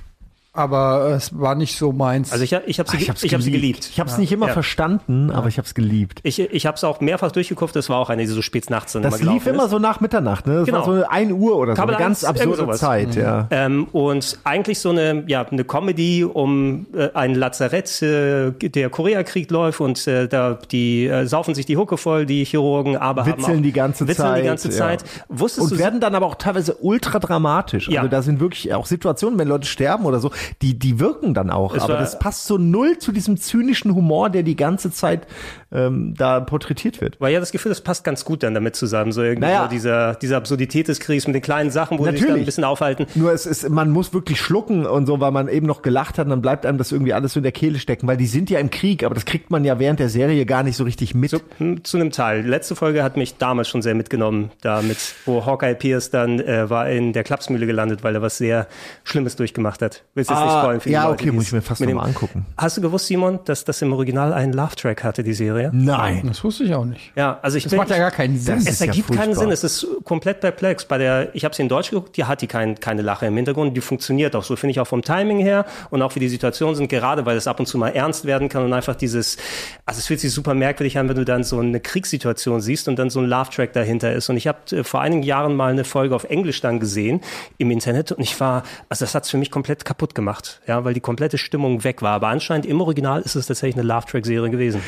aber 0.55 1.09
es 1.15 1.37
war 1.39 1.55
nicht 1.55 1.77
so 1.77 1.91
meins. 1.91 2.31
Also 2.31 2.43
ich, 2.43 2.53
hab- 2.53 2.67
ich 2.67 2.79
habe 2.79 2.89
sie, 2.89 2.97
Ich 2.97 3.09
hab's 3.09 3.23
ich 3.23 3.33
hab 3.33 3.41
sie 3.41 3.51
geliebt. 3.51 3.89
Ich 3.91 3.99
habe 3.99 4.09
es 4.09 4.17
nicht 4.17 4.31
immer 4.31 4.47
Ja. 4.47 4.53
verstanden, 4.53 5.31
aber 5.31 5.47
ich 5.47 5.57
habe 5.57 5.65
es 5.65 5.73
geliebt. 5.73 6.19
Ich, 6.23 6.39
ich 6.39 6.65
habe 6.65 6.75
es 6.77 6.83
auch 6.83 7.01
mehrfach 7.01 7.31
durchgeguckt, 7.31 7.75
das 7.75 7.89
war 7.89 7.97
auch 7.97 8.09
eine, 8.09 8.21
die 8.23 8.27
so 8.27 8.41
spät 8.41 8.69
nachts 8.69 8.93
dann 8.93 9.03
Das 9.03 9.19
immer 9.21 9.33
lief 9.33 9.45
immer 9.47 9.65
ist. 9.65 9.71
so 9.71 9.79
nach 9.79 9.99
Mitternacht, 10.01 10.47
ne? 10.47 10.55
Das 10.59 10.65
Genau. 10.65 10.87
war 10.87 10.95
so 10.97 11.03
1 11.07 11.31
Uhr 11.33 11.55
oder 11.57 11.75
so, 11.75 11.81
Kabel 11.81 11.95
eine 11.95 12.03
ganz 12.03 12.23
1, 12.23 12.39
irgend 12.39 12.59
absurde. 12.59 12.77
Zeit, 12.77 13.15
ja. 13.15 13.47
Ähm, 13.51 13.85
und 13.91 14.39
eigentlich 14.43 14.79
so 14.79 14.89
eine, 14.89 15.23
ja, 15.27 15.45
eine 15.45 15.63
Comedy 15.63 16.23
um 16.23 16.85
äh, 16.95 17.09
ein 17.13 17.35
Lazarett, 17.35 18.01
äh, 18.01 18.51
der 18.51 18.89
Koreakrieg 18.89 19.51
läuft 19.51 19.81
und 19.81 20.05
äh, 20.07 20.27
da 20.27 20.57
die 20.71 21.05
äh, 21.07 21.25
saufen 21.25 21.55
sich 21.55 21.65
die 21.65 21.77
Hucke 21.77 21.97
voll, 21.97 22.25
die 22.25 22.45
Chirurgen, 22.45 22.97
aber 22.97 23.21
haben 23.25 23.37
Witzeln 23.37 23.59
auch, 23.59 23.63
die 23.63 23.71
ganze 23.71 24.07
witzeln 24.07 24.27
Zeit. 24.27 24.41
die 24.43 24.47
ganze 24.47 24.69
ja. 24.69 24.73
Zeit. 24.75 25.03
Wusstest 25.29 25.71
Und 25.71 25.73
du, 25.73 25.83
werden 25.83 25.99
dann 25.99 26.15
aber 26.15 26.25
auch 26.25 26.35
teilweise 26.35 26.75
ultra 26.75 27.19
dramatisch. 27.19 27.87
Ja. 27.89 28.01
Also 28.01 28.09
da 28.11 28.21
sind 28.21 28.39
wirklich 28.39 28.73
auch 28.73 28.85
Situationen, 28.85 29.37
wenn 29.39 29.47
Leute 29.47 29.67
sterben 29.67 30.05
oder 30.05 30.19
so, 30.19 30.31
die, 30.61 30.77
die 30.77 30.99
wirken 30.99 31.33
dann 31.33 31.49
auch. 31.49 31.75
Es 31.75 31.83
aber 31.83 31.97
das 31.97 32.19
passt 32.19 32.45
so 32.45 32.57
null 32.57 32.97
zu 32.97 33.11
diesem 33.11 33.37
zynischen 33.37 33.93
Humor, 33.95 34.29
der 34.29 34.43
die 34.43 34.55
ganze 34.55 34.91
Zeit 34.91 35.27
ähm, 35.76 36.13
da 36.17 36.39
porträtiert 36.39 37.01
wird. 37.01 37.19
war 37.19 37.30
ja 37.30 37.39
das 37.39 37.51
Gefühl, 37.51 37.69
das 37.69 37.82
passt 37.82 38.03
ganz 38.03 38.23
gut 38.26 38.43
dann 38.43 38.53
damit 38.53 38.76
zusammen, 38.76 39.11
so 39.11 39.21
irgendwie 39.21 39.47
Naja. 39.47 39.63
so 39.63 39.69
dieser, 39.69 40.15
diese 40.15 40.38
Absurdität 40.38 40.88
des 40.88 40.99
Kriegs 40.99 41.28
mit 41.28 41.36
den 41.36 41.41
kleinen 41.41 41.69
Sachen, 41.71 41.99
wo 41.99 42.03
sie 42.05 42.11
sich 42.11 42.19
dann 42.21 42.28
Natürlich. 42.30 42.43
ein 42.43 42.45
bisschen 42.45 42.63
aufhalten. 42.63 43.05
Nur 43.15 43.34
es 43.34 43.45
ist, 43.45 43.67
man 43.69 43.91
muss 43.91 44.13
wirklich 44.13 44.39
schlucken 44.39 44.86
und 44.86 45.05
so, 45.05 45.19
weil 45.19 45.32
man 45.32 45.47
eben 45.49 45.65
noch 45.67 45.82
gelacht 45.82 46.17
hat, 46.17 46.26
und 46.26 46.30
dann 46.32 46.41
bleibt 46.41 46.65
einem 46.65 46.78
das 46.78 46.91
irgendwie 46.91 47.13
alles 47.13 47.34
so 47.34 47.39
in 47.39 47.43
der 47.43 47.51
Kehle 47.51 47.80
stecken, 47.80 48.07
weil 48.07 48.17
die 48.17 48.28
sind 48.28 48.49
ja 48.49 48.59
im 48.59 48.69
Krieg, 48.69 49.03
aber 49.03 49.15
das 49.15 49.26
kriegt 49.26 49.51
man 49.51 49.63
ja 49.65 49.78
während 49.80 49.99
der 49.99 50.09
Serie 50.09 50.45
gar 50.45 50.63
nicht 50.63 50.78
so 50.78 50.84
richtig 50.84 51.13
mit. 51.15 51.34
Hm, 51.57 51.84
Zu 51.84 51.97
einem 51.97 52.11
Teil. 52.11 52.43
Die 52.43 52.49
letzte 52.49 52.76
Folge 52.76 53.03
hat 53.03 53.17
mich 53.17 53.38
damals 53.38 53.67
schon 53.67 53.82
sehr 53.82 53.95
mitgenommen, 53.95 54.51
damit, 54.61 54.97
wo 55.26 55.45
Hawkeye 55.45 55.76
Pierce 55.76 56.09
dann 56.09 56.39
äh, 56.39 56.69
war 56.69 56.89
in 56.89 57.13
der 57.13 57.23
Klapsmühle 57.23 57.65
gelandet, 57.65 58.03
weil 58.03 58.15
er 58.15 58.21
was 58.21 58.38
sehr 58.38 58.67
Schlimmes 59.03 59.36
durchgemacht 59.36 59.82
hat. 59.82 60.03
Willst 60.13 60.30
du 60.30 60.34
jetzt 60.34 60.43
nicht 60.43 60.51
Ah, 60.53 60.61
spoilern 60.61 60.80
für 60.82 60.89
die 60.89 60.93
ja, 60.93 61.03
Leute, 61.07 61.23
okay, 61.23 61.32
muss 61.32 61.43
es 61.43 61.47
ich 61.49 61.53
mir 61.53 61.61
fast 61.61 61.82
mit 61.82 61.89
noch 61.89 61.95
mal 61.97 62.03
dem- 62.03 62.09
angucken. 62.09 62.45
Hast 62.57 62.78
du 62.78 62.82
gewusst, 62.82 63.07
Simon, 63.07 63.39
dass 63.45 63.65
das 63.65 63.82
im 63.82 63.91
Original 63.93 64.34
einen 64.34 64.53
Love-Track 64.53 65.03
hatte, 65.03 65.23
die 65.23 65.34
Serie? 65.34 65.64
Nein. 65.74 66.24
das 66.28 66.43
wusste 66.43 66.63
ich 66.63 66.74
auch 66.74 66.86
nicht. 66.86 67.11
Ja, 67.16 67.39
also 67.41 67.57
ich 67.57 67.63
Das 67.63 67.72
bin, 67.72 67.78
macht 67.78 67.89
ja 67.89 67.97
gar 67.97 68.11
keinen 68.11 68.38
Sinn. 68.38 68.57
Es 68.57 68.68
ist 68.68 68.80
ja 68.80 68.88
ergibt 68.88 69.11
keinen. 69.11 69.34
Sinn. 69.36 69.51
Es 69.51 69.63
ist 69.63 69.88
komplett 70.03 70.39
perplex. 70.41 70.86
Bei 70.86 70.97
der, 70.97 71.34
ich 71.34 71.45
habe 71.45 71.55
sie 71.55 71.61
in 71.61 71.70
Deutsch 71.70 71.89
geguckt, 71.89 72.18
die 72.18 72.26
hat 72.26 72.41
die 72.41 72.47
kein, 72.47 72.80
keine 72.80 73.01
Lache 73.01 73.26
im 73.26 73.36
Hintergrund. 73.36 73.76
Die 73.76 73.82
funktioniert 73.82 74.36
auch 74.36 74.43
so, 74.43 74.55
finde 74.55 74.72
ich 74.72 74.80
auch 74.80 74.88
vom 74.88 75.01
Timing 75.01 75.39
her 75.39 75.66
und 75.89 76.01
auch 76.01 76.16
wie 76.16 76.20
die 76.20 76.30
Situationen 76.30 76.76
sind, 76.76 76.88
gerade 76.88 77.26
weil 77.26 77.38
es 77.38 77.47
ab 77.47 77.59
und 77.59 77.66
zu 77.66 77.78
mal 77.78 77.89
ernst 77.89 78.26
werden 78.26 78.49
kann 78.49 78.63
und 78.63 78.74
einfach 78.74 78.95
dieses, 78.95 79.38
also 79.86 79.99
es 79.99 80.07
fühlt 80.07 80.20
sich 80.20 80.32
super 80.32 80.53
merkwürdig 80.53 80.97
an, 80.97 81.09
wenn 81.09 81.16
du 81.16 81.26
dann 81.26 81.43
so 81.43 81.59
eine 81.59 81.80
Kriegssituation 81.80 82.61
siehst 82.61 82.88
und 82.88 82.97
dann 82.97 83.09
so 83.09 83.20
ein 83.20 83.26
Love-Track 83.26 83.74
dahinter 83.74 84.13
ist. 84.13 84.30
Und 84.30 84.38
ich 84.38 84.47
habe 84.47 84.59
äh, 84.72 84.84
vor 84.84 85.01
einigen 85.01 85.24
Jahren 85.24 85.55
mal 85.55 85.72
eine 85.72 85.84
Folge 85.84 86.16
auf 86.16 86.26
Englisch 86.26 86.61
dann 86.61 86.80
gesehen 86.80 87.22
im 87.57 87.72
Internet 87.72 88.11
und 88.11 88.22
ich 88.22 88.39
war, 88.39 88.63
also 88.89 89.05
das 89.05 89.16
hat's 89.16 89.30
für 89.30 89.38
mich 89.38 89.51
komplett 89.51 89.86
kaputt 89.86 90.16
gemacht, 90.16 90.61
ja, 90.68 90.84
weil 90.86 90.93
die 90.93 91.01
komplette 91.01 91.38
Stimmung 91.38 91.84
weg 91.84 92.01
war. 92.01 92.13
Aber 92.13 92.28
anscheinend 92.28 92.66
im 92.66 92.82
Original 92.82 93.22
ist 93.22 93.36
es 93.36 93.47
tatsächlich 93.47 93.76
eine 93.76 93.88
Love-Track-Serie 93.88 94.49
gewesen. 94.49 94.82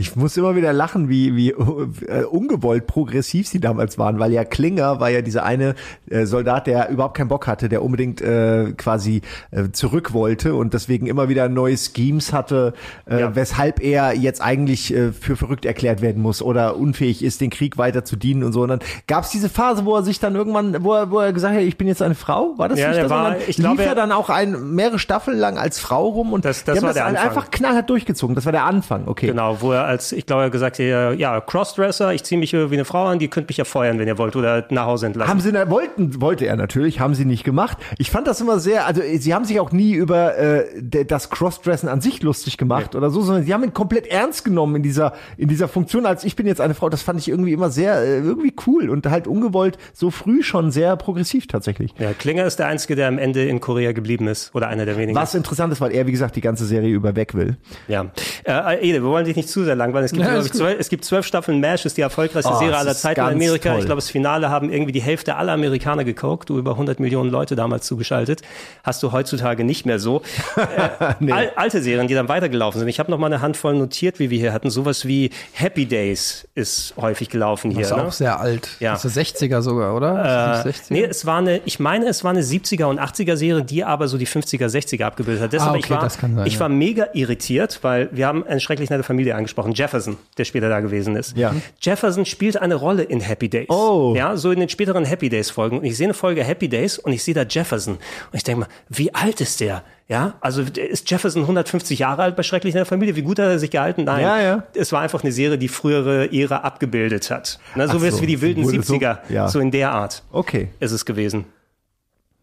Ich 0.00 0.16
muss 0.16 0.34
immer 0.38 0.56
wieder 0.56 0.72
lachen, 0.72 1.10
wie, 1.10 1.36
wie 1.36 1.50
äh, 2.08 2.24
ungewollt 2.24 2.86
progressiv 2.86 3.46
sie 3.46 3.60
damals 3.60 3.98
waren, 3.98 4.18
weil 4.18 4.32
ja 4.32 4.44
Klinger 4.44 4.98
war 4.98 5.10
ja 5.10 5.20
dieser 5.20 5.44
eine 5.44 5.74
äh, 6.08 6.24
Soldat, 6.24 6.66
der 6.66 6.88
überhaupt 6.88 7.16
keinen 7.18 7.28
Bock 7.28 7.46
hatte, 7.46 7.68
der 7.68 7.82
unbedingt 7.82 8.22
äh, 8.22 8.72
quasi 8.78 9.20
äh, 9.50 9.68
zurück 9.72 10.14
wollte 10.14 10.54
und 10.54 10.72
deswegen 10.72 11.06
immer 11.06 11.28
wieder 11.28 11.50
neue 11.50 11.76
Schemes 11.76 12.32
hatte, 12.32 12.72
äh, 13.08 13.20
Ja. 13.20 13.36
weshalb 13.36 13.82
er 13.82 14.14
jetzt 14.16 14.40
eigentlich 14.40 14.94
äh, 14.94 15.12
für 15.12 15.36
verrückt 15.36 15.66
erklärt 15.66 16.00
werden 16.00 16.22
muss 16.22 16.40
oder 16.40 16.76
unfähig 16.78 17.22
ist, 17.22 17.42
den 17.42 17.50
Krieg 17.50 17.76
weiter 17.76 18.02
zu 18.02 18.16
dienen 18.16 18.42
und 18.42 18.54
so. 18.54 18.62
Und 18.62 18.68
dann 18.70 18.80
gab 19.06 19.24
es 19.24 19.30
diese 19.30 19.50
Phase, 19.50 19.84
wo 19.84 19.94
er 19.96 20.02
sich 20.02 20.18
dann 20.18 20.34
irgendwann, 20.34 20.82
wo 20.82 20.94
er, 20.94 21.10
wo 21.10 21.18
er 21.18 21.34
gesagt 21.34 21.54
hat, 21.56 21.62
ich 21.62 21.76
bin 21.76 21.86
jetzt 21.88 22.00
eine 22.00 22.14
Frau, 22.14 22.54
war 22.56 22.70
das 22.70 22.78
Ja, 22.78 22.86
nicht 22.88 22.96
der 22.96 23.02
das? 23.04 23.10
war- 23.12 23.36
ich 23.38 23.58
lief 23.58 23.66
glaube, 23.66 23.84
er 23.84 23.94
dann 23.94 24.12
auch 24.12 24.30
ein, 24.30 24.70
mehrere 24.74 24.98
Staffeln 24.98 25.36
lang 25.38 25.58
als 25.58 25.78
Frau 25.78 26.08
rum 26.08 26.32
und 26.32 26.46
Das- 26.46 26.64
das 26.64 26.74
die 26.74 26.78
haben 26.80 26.86
war 26.86 26.94
das 26.94 27.02
Anfang. 27.02 27.28
einfach 27.28 27.50
knallhart 27.50 27.90
durchgezogen. 27.90 28.34
Das 28.34 28.46
war 28.46 28.52
der 28.52 28.64
Anfang, 28.64 29.06
okay. 29.06 29.26
Genau, 29.26 29.60
wo 29.60 29.72
er 29.72 29.89
als, 29.90 30.12
ich 30.12 30.24
glaube, 30.24 30.42
er 30.42 30.50
gesagt 30.50 30.78
hat, 30.78 30.84
ja, 30.84 31.12
ja, 31.12 31.40
Crossdresser, 31.40 32.14
ich 32.14 32.22
ziehe 32.22 32.38
mich 32.38 32.52
wie 32.52 32.72
eine 32.72 32.84
Frau 32.84 33.06
an, 33.06 33.18
die 33.18 33.28
könnt 33.28 33.48
mich 33.48 33.56
ja 33.56 33.64
feuern, 33.64 33.98
wenn 33.98 34.08
ihr 34.08 34.18
wollt, 34.18 34.36
oder 34.36 34.64
nach 34.70 34.86
Hause 34.86 35.06
entlassen. 35.06 35.30
Haben 35.30 35.40
sie, 35.40 35.52
wollten, 35.70 36.20
wollte 36.20 36.46
er 36.46 36.56
natürlich, 36.56 37.00
haben 37.00 37.14
sie 37.14 37.24
nicht 37.24 37.44
gemacht. 37.44 37.76
Ich 37.98 38.10
fand 38.10 38.26
das 38.26 38.40
immer 38.40 38.58
sehr, 38.58 38.86
also 38.86 39.02
sie 39.02 39.34
haben 39.34 39.44
sich 39.44 39.60
auch 39.60 39.72
nie 39.72 39.92
über 39.92 40.38
äh, 40.38 41.04
das 41.04 41.30
Crossdressen 41.30 41.88
an 41.88 42.00
sich 42.00 42.22
lustig 42.22 42.56
gemacht 42.56 42.94
oder 42.94 43.10
so, 43.10 43.20
sondern 43.22 43.44
sie 43.44 43.52
haben 43.52 43.64
ihn 43.64 43.74
komplett 43.74 44.06
ernst 44.06 44.44
genommen 44.44 44.76
in 44.76 44.82
dieser, 44.82 45.12
in 45.36 45.48
dieser 45.48 45.68
Funktion, 45.68 46.06
als 46.06 46.24
ich 46.24 46.36
bin 46.36 46.46
jetzt 46.46 46.60
eine 46.60 46.74
Frau. 46.74 46.88
Das 46.88 47.02
fand 47.02 47.18
ich 47.20 47.28
irgendwie 47.28 47.52
immer 47.52 47.70
sehr, 47.70 47.96
äh, 47.96 48.18
irgendwie 48.18 48.54
cool 48.66 48.88
und 48.88 49.06
halt 49.06 49.26
ungewollt 49.26 49.76
so 49.92 50.10
früh 50.10 50.42
schon 50.42 50.70
sehr 50.70 50.96
progressiv 50.96 51.46
tatsächlich. 51.46 51.92
ja, 51.98 52.12
Klinger 52.12 52.44
ist 52.44 52.58
der 52.58 52.68
Einzige, 52.68 52.96
der 52.96 53.08
am 53.08 53.18
Ende 53.18 53.44
in 53.44 53.60
Korea 53.60 53.92
geblieben 53.92 54.28
ist, 54.28 54.54
oder 54.54 54.68
einer 54.68 54.86
der 54.86 54.96
wenigen. 54.96 55.16
Was 55.16 55.34
interessant 55.34 55.72
ist, 55.72 55.80
weil 55.80 55.92
er, 55.92 56.06
wie 56.06 56.12
gesagt, 56.12 56.36
die 56.36 56.40
ganze 56.40 56.64
Serie 56.64 56.94
über 56.94 57.16
weg 57.16 57.34
will. 57.34 57.56
Ja. 57.88 58.06
Äh, 58.44 58.88
Ede, 58.88 59.02
wir 59.02 59.10
wollen 59.10 59.24
dich 59.24 59.36
nicht 59.36 59.48
zu 59.48 59.64
sehr 59.64 59.76
langweilen. 59.80 60.04
Es 60.04 60.12
gibt, 60.12 60.22
Ja, 60.24 60.30
glaub 60.30 60.40
ist 60.40 60.46
ich, 60.46 60.52
zwölf, 60.52 60.78
es 60.78 60.88
gibt 60.88 61.04
zwölf 61.04 61.26
Staffeln 61.26 61.60
MASH, 61.60 61.84
ist 61.84 61.96
die 61.96 62.02
erfolgreichste 62.02 62.52
Oh, 62.54 62.58
Serie 62.58 62.76
aller 62.76 62.94
Zeiten 62.94 63.20
in 63.20 63.26
Amerika. 63.26 63.70
toll. 63.70 63.78
Ich 63.80 63.86
glaube, 63.86 64.00
das 64.00 64.10
Finale 64.10 64.48
haben 64.50 64.70
irgendwie 64.72 64.92
die 64.92 65.02
Hälfte 65.02 65.36
aller 65.36 65.52
Amerikaner 65.52 66.04
geguckt, 66.04 66.48
du 66.48 66.58
über 66.58 66.72
100 66.72 67.00
Millionen 67.00 67.30
Leute 67.30 67.56
damals 67.56 67.86
zugeschaltet. 67.86 68.42
Hast 68.84 69.02
du 69.02 69.10
heutzutage 69.12 69.64
nicht 69.64 69.86
mehr 69.86 69.98
so. 69.98 70.22
Äh, 70.56 71.32
al 71.32 71.52
alte 71.56 71.82
Serien, 71.82 72.06
die 72.06 72.14
dann 72.14 72.28
weitergelaufen 72.28 72.78
sind. 72.78 72.88
Ich 72.88 72.98
habe 73.00 73.10
noch 73.10 73.18
mal 73.18 73.26
eine 73.26 73.40
Handvoll 73.40 73.74
notiert, 73.74 74.18
wie 74.18 74.30
wir 74.30 74.38
hier 74.38 74.52
hatten. 74.52 74.70
Sowas 74.70 75.06
wie 75.06 75.30
Happy 75.52 75.86
Days 75.86 76.46
ist 76.54 76.94
häufig 77.00 77.28
gelaufen 77.28 77.70
hier. 77.70 77.80
Das 77.80 77.90
ist 77.90 77.96
ne? 77.96 78.02
auch 78.04 78.12
sehr 78.12 78.38
alt. 78.40 78.68
Ja. 78.80 78.92
Das 78.92 79.04
ist 79.04 79.16
60er 79.16 79.62
sogar, 79.62 79.94
oder? 79.96 80.14
Äh, 80.16 80.18
Ist 80.18 80.26
das 80.26 80.64
nicht 80.66 80.80
60er? 80.80 80.92
nee, 80.92 81.04
es 81.04 81.26
war 81.26 81.38
eine, 81.38 81.60
ich 81.64 81.80
meine, 81.80 82.06
es 82.08 82.22
war 82.24 82.30
eine 82.30 82.42
70er 82.42 82.84
und 82.84 83.00
80er 83.00 83.36
Serie, 83.36 83.64
die 83.64 83.84
aber 83.84 84.06
so 84.08 84.18
die 84.18 84.26
50er, 84.26 84.66
60er 84.66 85.04
abgebildet 85.04 85.42
hat. 85.42 85.52
Deshalb, 85.52 85.72
Ah, 85.72 85.76
ich 85.76 85.84
okay, 85.86 85.94
war, 85.94 86.02
das 86.02 86.18
kann 86.18 86.34
sein, 86.36 86.46
ich 86.46 86.54
ja. 86.54 86.60
war 86.60 86.68
mega 86.68 87.06
irritiert, 87.14 87.78
weil 87.82 88.08
wir 88.12 88.26
haben 88.26 88.44
eine 88.46 88.60
schrecklich 88.60 88.90
nette 88.90 89.02
Familie 89.02 89.34
angesprochen. 89.34 89.69
Angesprochen, 89.70 89.74
Jefferson, 89.74 90.16
der 90.38 90.44
später 90.44 90.68
da 90.68 90.80
gewesen 90.80 91.16
ist. 91.16 91.36
Ja. 91.36 91.54
Jefferson 91.80 92.24
spielt 92.24 92.56
eine 92.60 92.74
Rolle 92.74 93.02
in 93.02 93.20
Happy 93.20 93.48
Days. 93.48 93.68
Oh. 93.70 94.14
Ja, 94.16 94.36
so 94.36 94.50
in 94.50 94.60
den 94.60 94.68
späteren 94.68 95.04
Happy 95.04 95.28
Days 95.28 95.50
Folgen. 95.50 95.78
Und 95.78 95.84
ich 95.84 95.96
sehe 95.96 96.06
eine 96.06 96.14
Folge 96.14 96.44
Happy 96.44 96.68
Days 96.68 96.98
und 96.98 97.12
ich 97.12 97.22
sehe 97.22 97.34
da 97.34 97.42
Jefferson. 97.42 97.94
Und 97.94 98.00
ich 98.34 98.44
denke 98.44 98.60
mal, 98.62 98.68
wie 98.88 99.14
alt 99.14 99.40
ist 99.40 99.60
der? 99.60 99.82
Ja, 100.08 100.34
also 100.40 100.62
ist 100.62 101.08
Jefferson 101.08 101.42
150 101.42 102.00
Jahre 102.00 102.22
alt 102.22 102.34
bei 102.36 102.42
Schrecklich 102.42 102.74
in 102.74 102.78
der 102.78 102.86
Familie? 102.86 103.14
Wie 103.14 103.22
gut 103.22 103.38
hat 103.38 103.46
er 103.46 103.58
sich 103.60 103.70
gehalten? 103.70 104.04
Nein. 104.04 104.22
Ja, 104.22 104.40
ja. 104.40 104.62
Es 104.74 104.90
war 104.92 105.00
einfach 105.02 105.22
eine 105.22 105.30
Serie, 105.32 105.56
die 105.56 105.68
frühere 105.68 106.32
Ära 106.32 106.56
abgebildet 106.58 107.30
hat. 107.30 107.60
Na, 107.76 107.86
so 107.86 107.98
Ach 107.98 108.02
wie 108.02 108.06
es 108.08 108.16
so, 108.16 108.22
wie 108.22 108.26
die 108.26 108.40
wilden 108.40 108.64
wurde 108.64 108.82
so- 108.82 108.94
70er. 108.94 109.18
ja. 109.28 109.46
So 109.48 109.60
in 109.60 109.70
der 109.70 109.92
Art 109.92 110.24
Okay. 110.32 110.68
ist 110.80 110.90
es 110.90 111.04
gewesen. 111.06 111.44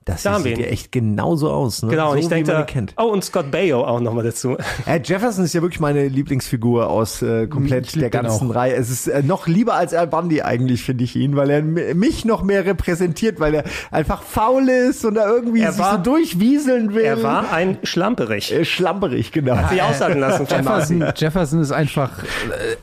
Das 0.08 0.24
Da 0.24 0.40
sieht 0.40 0.58
ja 0.58 0.66
echt 0.68 0.92
genauso 0.92 1.52
aus. 1.52 1.84
Ne? 1.84 1.90
Genau, 1.90 2.08
so, 2.08 2.12
und 2.14 2.18
ich 2.20 2.28
denke, 2.30 2.50
da, 2.52 2.64
kennt. 2.64 2.94
oh, 2.98 3.04
und 3.08 3.24
Scott 3.26 3.52
Baio 3.52 3.84
auch 3.86 4.00
nochmal 4.00 4.24
dazu. 4.24 4.56
Äh, 4.86 5.02
Jefferson 5.04 5.44
ist 5.44 5.54
ja 5.54 5.62
wirklich 5.62 5.82
meine 5.82 6.08
Lieblingsfigur 6.08 6.90
aus 6.90 7.22
äh, 7.22 7.48
komplett 7.48 7.94
lieb 7.94 8.02
der 8.02 8.10
ganzen. 8.10 8.50
Reihe. 8.50 8.74
Es 8.74 8.90
ist 8.90 9.08
äh, 9.08 9.22
noch 9.22 9.48
lieber 9.48 9.74
als 9.76 9.94
Al 9.94 10.08
Bundy 10.08 10.42
eigentlich, 10.42 10.84
finde 10.84 11.04
ich 11.04 11.16
ihn, 11.18 11.36
weil 11.36 11.50
er 11.50 11.62
mich 11.62 12.24
noch 12.24 12.42
mehr 12.42 12.66
repräsentiert, 12.66 13.40
weil 13.42 13.54
er 13.56 13.64
einfach 13.92 14.22
faul 14.24 14.70
ist 14.70 15.04
und 15.04 15.18
er 15.18 15.28
irgendwie 15.28 15.62
Er 15.62 15.74
sich 15.74 15.82
war- 15.82 15.98
so 15.98 16.04
durchwieseln 16.04 16.94
will. 16.94 17.04
Er 17.04 17.22
war 17.24 17.52
ein 17.52 17.78
Schlamperich. 17.84 18.54
äh, 18.54 18.64
schlamperig, 18.64 19.32
genau. 19.34 19.58
Hat 19.58 19.70
sich 19.72 19.82
aussagen 19.82 20.20
lassen 20.20 20.46
Jefferson. 20.50 21.04
Jefferson 21.18 21.62
ist 21.62 21.72
einfach 21.74 22.24
äh, 22.24 22.78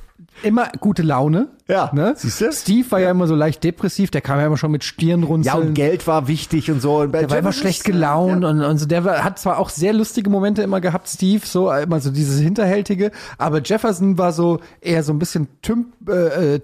immer 0.44 0.68
gute 0.80 1.02
Laune. 1.02 1.48
Ja, 1.66 1.90
ne? 1.94 2.14
siehst 2.16 2.40
du? 2.40 2.52
Steve 2.52 2.90
war 2.90 3.00
ja 3.00 3.10
immer 3.10 3.26
so 3.26 3.34
leicht 3.34 3.64
depressiv, 3.64 4.10
der 4.10 4.20
kam 4.20 4.38
ja 4.38 4.46
immer 4.46 4.56
schon 4.56 4.70
mit 4.70 4.84
Ja, 4.84 4.88
Stirnrunzeln. 4.88 5.68
und 5.68 5.74
Geld 5.74 6.06
war 6.06 6.28
wichtig 6.28 6.70
und 6.70 6.80
so. 6.80 6.98
Und 7.00 7.12
der 7.12 7.30
war 7.30 7.38
immer 7.38 7.52
schlecht 7.52 7.86
äh, 7.88 7.92
gelaunt 7.92 8.44
und, 8.44 8.60
und 8.60 8.78
so. 8.78 8.86
Der 8.86 9.04
war, 9.04 9.24
hat 9.24 9.38
zwar 9.38 9.58
auch 9.58 9.70
sehr 9.70 9.92
lustige 9.92 10.28
Momente 10.30 10.62
immer 10.62 10.80
gehabt, 10.80 11.08
Steve, 11.08 11.44
so 11.46 11.72
immer 11.72 12.00
so 12.00 12.10
dieses 12.10 12.38
Hinterhältige, 12.40 13.10
aber 13.38 13.62
Jefferson 13.62 14.18
war 14.18 14.32
so 14.32 14.60
eher 14.80 15.02
so 15.02 15.12
ein 15.12 15.18
bisschen 15.18 15.48
tümp, 15.62 15.88
äh, 16.08 16.54
äh, 16.56 16.60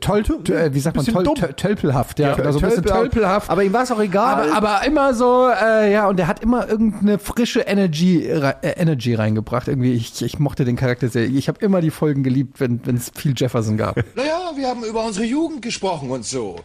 toll, 0.00 0.24
äh, 0.48 0.72
wie 0.72 0.80
sagt 0.80 0.96
man, 0.96 1.04
toll, 1.04 1.34
tölpelhaft, 1.54 2.18
ja, 2.18 2.36
Ja, 2.36 2.44
also 2.44 2.58
ein 2.58 2.64
bisschen 2.64 2.84
tölpelhaft. 2.84 3.50
Aber 3.50 3.62
ihm 3.62 3.72
war 3.72 3.82
es 3.82 3.92
auch 3.92 4.00
egal. 4.00 4.50
Aber, 4.50 4.56
aber 4.56 4.86
immer 4.86 5.14
so, 5.14 5.48
äh, 5.48 5.92
ja, 5.92 6.08
und 6.08 6.16
der 6.16 6.26
hat 6.26 6.42
immer 6.42 6.68
irgendeine 6.68 7.18
frische 7.18 7.60
Energy, 7.60 8.26
äh, 8.26 8.54
Energy 8.62 9.14
reingebracht. 9.14 9.68
Irgendwie, 9.68 9.92
ich, 9.92 10.22
ich 10.22 10.38
mochte 10.38 10.64
den 10.64 10.76
Charakter 10.76 11.08
sehr. 11.08 11.24
Ich 11.24 11.48
habe 11.48 11.64
immer 11.64 11.80
die 11.80 11.90
Folgen 11.90 12.22
geliebt, 12.22 12.58
wenn 12.60 12.80
es 12.86 13.10
viel 13.14 13.34
Jefferson 13.36 13.76
gab. 13.76 13.96
Naja, 14.14 14.52
wir 14.54 14.68
haben 14.68 14.82
über 14.82 15.04
unsere 15.04 15.26
Jugend 15.26 15.62
gesprochen 15.62 16.10
und 16.10 16.24
so. 16.24 16.56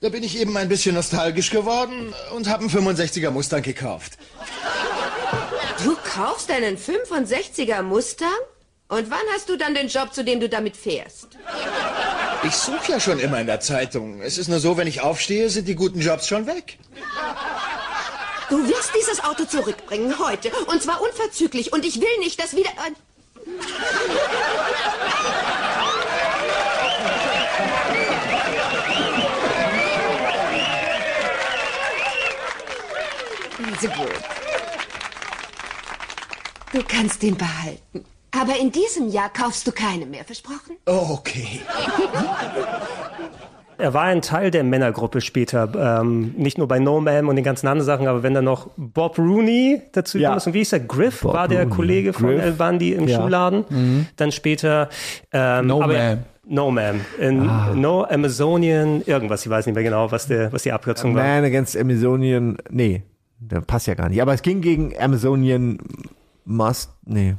Da 0.00 0.10
bin 0.10 0.22
ich 0.22 0.38
eben 0.38 0.56
ein 0.56 0.68
bisschen 0.68 0.94
nostalgisch 0.94 1.50
geworden 1.50 2.12
und 2.36 2.48
habe 2.48 2.64
einen 2.64 2.70
65er 2.70 3.30
Mustang 3.30 3.62
gekauft. 3.62 4.18
Du 5.82 5.96
kaufst 6.04 6.50
einen 6.50 6.76
65er 6.76 7.82
Mustang? 7.82 8.28
Und 8.90 9.10
wann 9.10 9.20
hast 9.34 9.50
du 9.50 9.56
dann 9.56 9.74
den 9.74 9.88
Job, 9.88 10.14
zu 10.14 10.24
dem 10.24 10.40
du 10.40 10.48
damit 10.48 10.74
fährst? 10.74 11.28
Ich 12.42 12.54
suche 12.54 12.92
ja 12.92 13.00
schon 13.00 13.18
immer 13.18 13.38
in 13.38 13.46
der 13.46 13.60
Zeitung. 13.60 14.22
Es 14.22 14.38
ist 14.38 14.48
nur 14.48 14.60
so, 14.60 14.78
wenn 14.78 14.86
ich 14.86 15.02
aufstehe, 15.02 15.50
sind 15.50 15.68
die 15.68 15.74
guten 15.74 16.00
Jobs 16.00 16.26
schon 16.26 16.46
weg. 16.46 16.78
Du 18.48 18.66
wirst 18.66 18.92
dieses 18.98 19.22
Auto 19.22 19.44
zurückbringen 19.44 20.18
heute. 20.18 20.50
Und 20.66 20.82
zwar 20.82 21.02
unverzüglich. 21.02 21.70
Und 21.70 21.84
ich 21.84 22.00
will 22.00 22.18
nicht, 22.20 22.42
dass 22.42 22.56
wieder... 22.56 22.70
Also 33.70 33.88
gut. 33.88 34.14
Du 36.72 36.82
kannst 36.84 37.22
den 37.22 37.36
behalten. 37.36 38.06
Aber 38.30 38.58
in 38.60 38.70
diesem 38.72 39.08
Jahr 39.08 39.30
kaufst 39.32 39.66
du 39.66 39.72
keine 39.72 40.06
mehr, 40.06 40.24
versprochen? 40.24 40.76
Okay. 40.86 41.60
Er 43.80 43.94
war 43.94 44.02
ein 44.02 44.22
Teil 44.22 44.50
der 44.50 44.64
Männergruppe 44.64 45.20
später, 45.20 46.00
ähm, 46.00 46.34
nicht 46.36 46.58
nur 46.58 46.66
bei 46.66 46.80
No 46.80 47.00
Man 47.00 47.26
und 47.26 47.36
den 47.36 47.44
ganzen 47.44 47.68
anderen 47.68 47.86
Sachen, 47.86 48.08
aber 48.08 48.24
wenn 48.24 48.34
da 48.34 48.42
noch 48.42 48.70
Bob 48.76 49.16
Rooney 49.18 49.80
dazu 49.92 50.18
Ja. 50.18 50.34
ist, 50.34 50.48
und 50.48 50.54
wie 50.54 50.58
hieß 50.58 50.72
er, 50.72 50.80
Griff 50.80 51.20
Bob 51.20 51.34
war 51.34 51.46
der 51.46 51.60
Rooney. 51.62 51.76
Kollege 51.76 52.12
von 52.12 52.26
Griff. 52.30 52.42
El 52.42 52.52
Bundy 52.54 52.92
im 52.94 53.06
Ja. 53.06 53.20
Schuhladen, 53.20 54.08
dann 54.16 54.32
später 54.32 54.88
ähm, 55.32 55.68
No 55.68 55.80
aber, 55.80 55.92
Man. 55.92 56.24
No 56.44 56.72
Man, 56.72 57.00
in 57.20 57.48
Ah. 57.48 57.72
No 57.72 58.02
Amazonian, 58.02 59.02
irgendwas, 59.06 59.44
ich 59.46 59.50
weiß 59.50 59.66
nicht 59.66 59.76
mehr 59.76 59.84
genau, 59.84 60.10
was, 60.10 60.26
der, 60.26 60.52
was 60.52 60.64
die 60.64 60.72
Abkürzung 60.72 61.14
war. 61.14 61.22
Man 61.22 61.44
against 61.44 61.76
Amazonian, 61.76 62.56
nee, 62.70 63.04
der 63.38 63.60
passt 63.60 63.86
ja 63.86 63.94
gar 63.94 64.08
nicht. 64.08 64.20
Aber 64.20 64.34
es 64.34 64.42
ging 64.42 64.60
gegen 64.60 64.92
Amazonian 64.98 65.78
Must, 66.44 66.90
nee. 67.06 67.36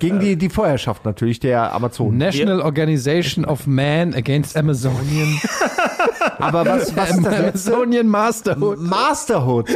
Gegen 0.00 0.20
die, 0.20 0.36
die 0.36 0.48
Vorherrschaft 0.48 1.04
natürlich 1.04 1.40
der 1.40 1.72
Amazonen. 1.72 2.18
National 2.18 2.60
Organization 2.60 3.44
of 3.44 3.66
Man 3.66 4.14
Against 4.14 4.56
Amazonian. 4.56 5.40
Aber 6.38 6.66
was, 6.66 6.94
was 6.96 7.10
ist 7.10 7.24
das 7.24 7.38
letzte? 7.40 7.72
Amazonian 7.74 8.06
Masterhood. 8.08 8.78
Masterhood. 8.80 9.68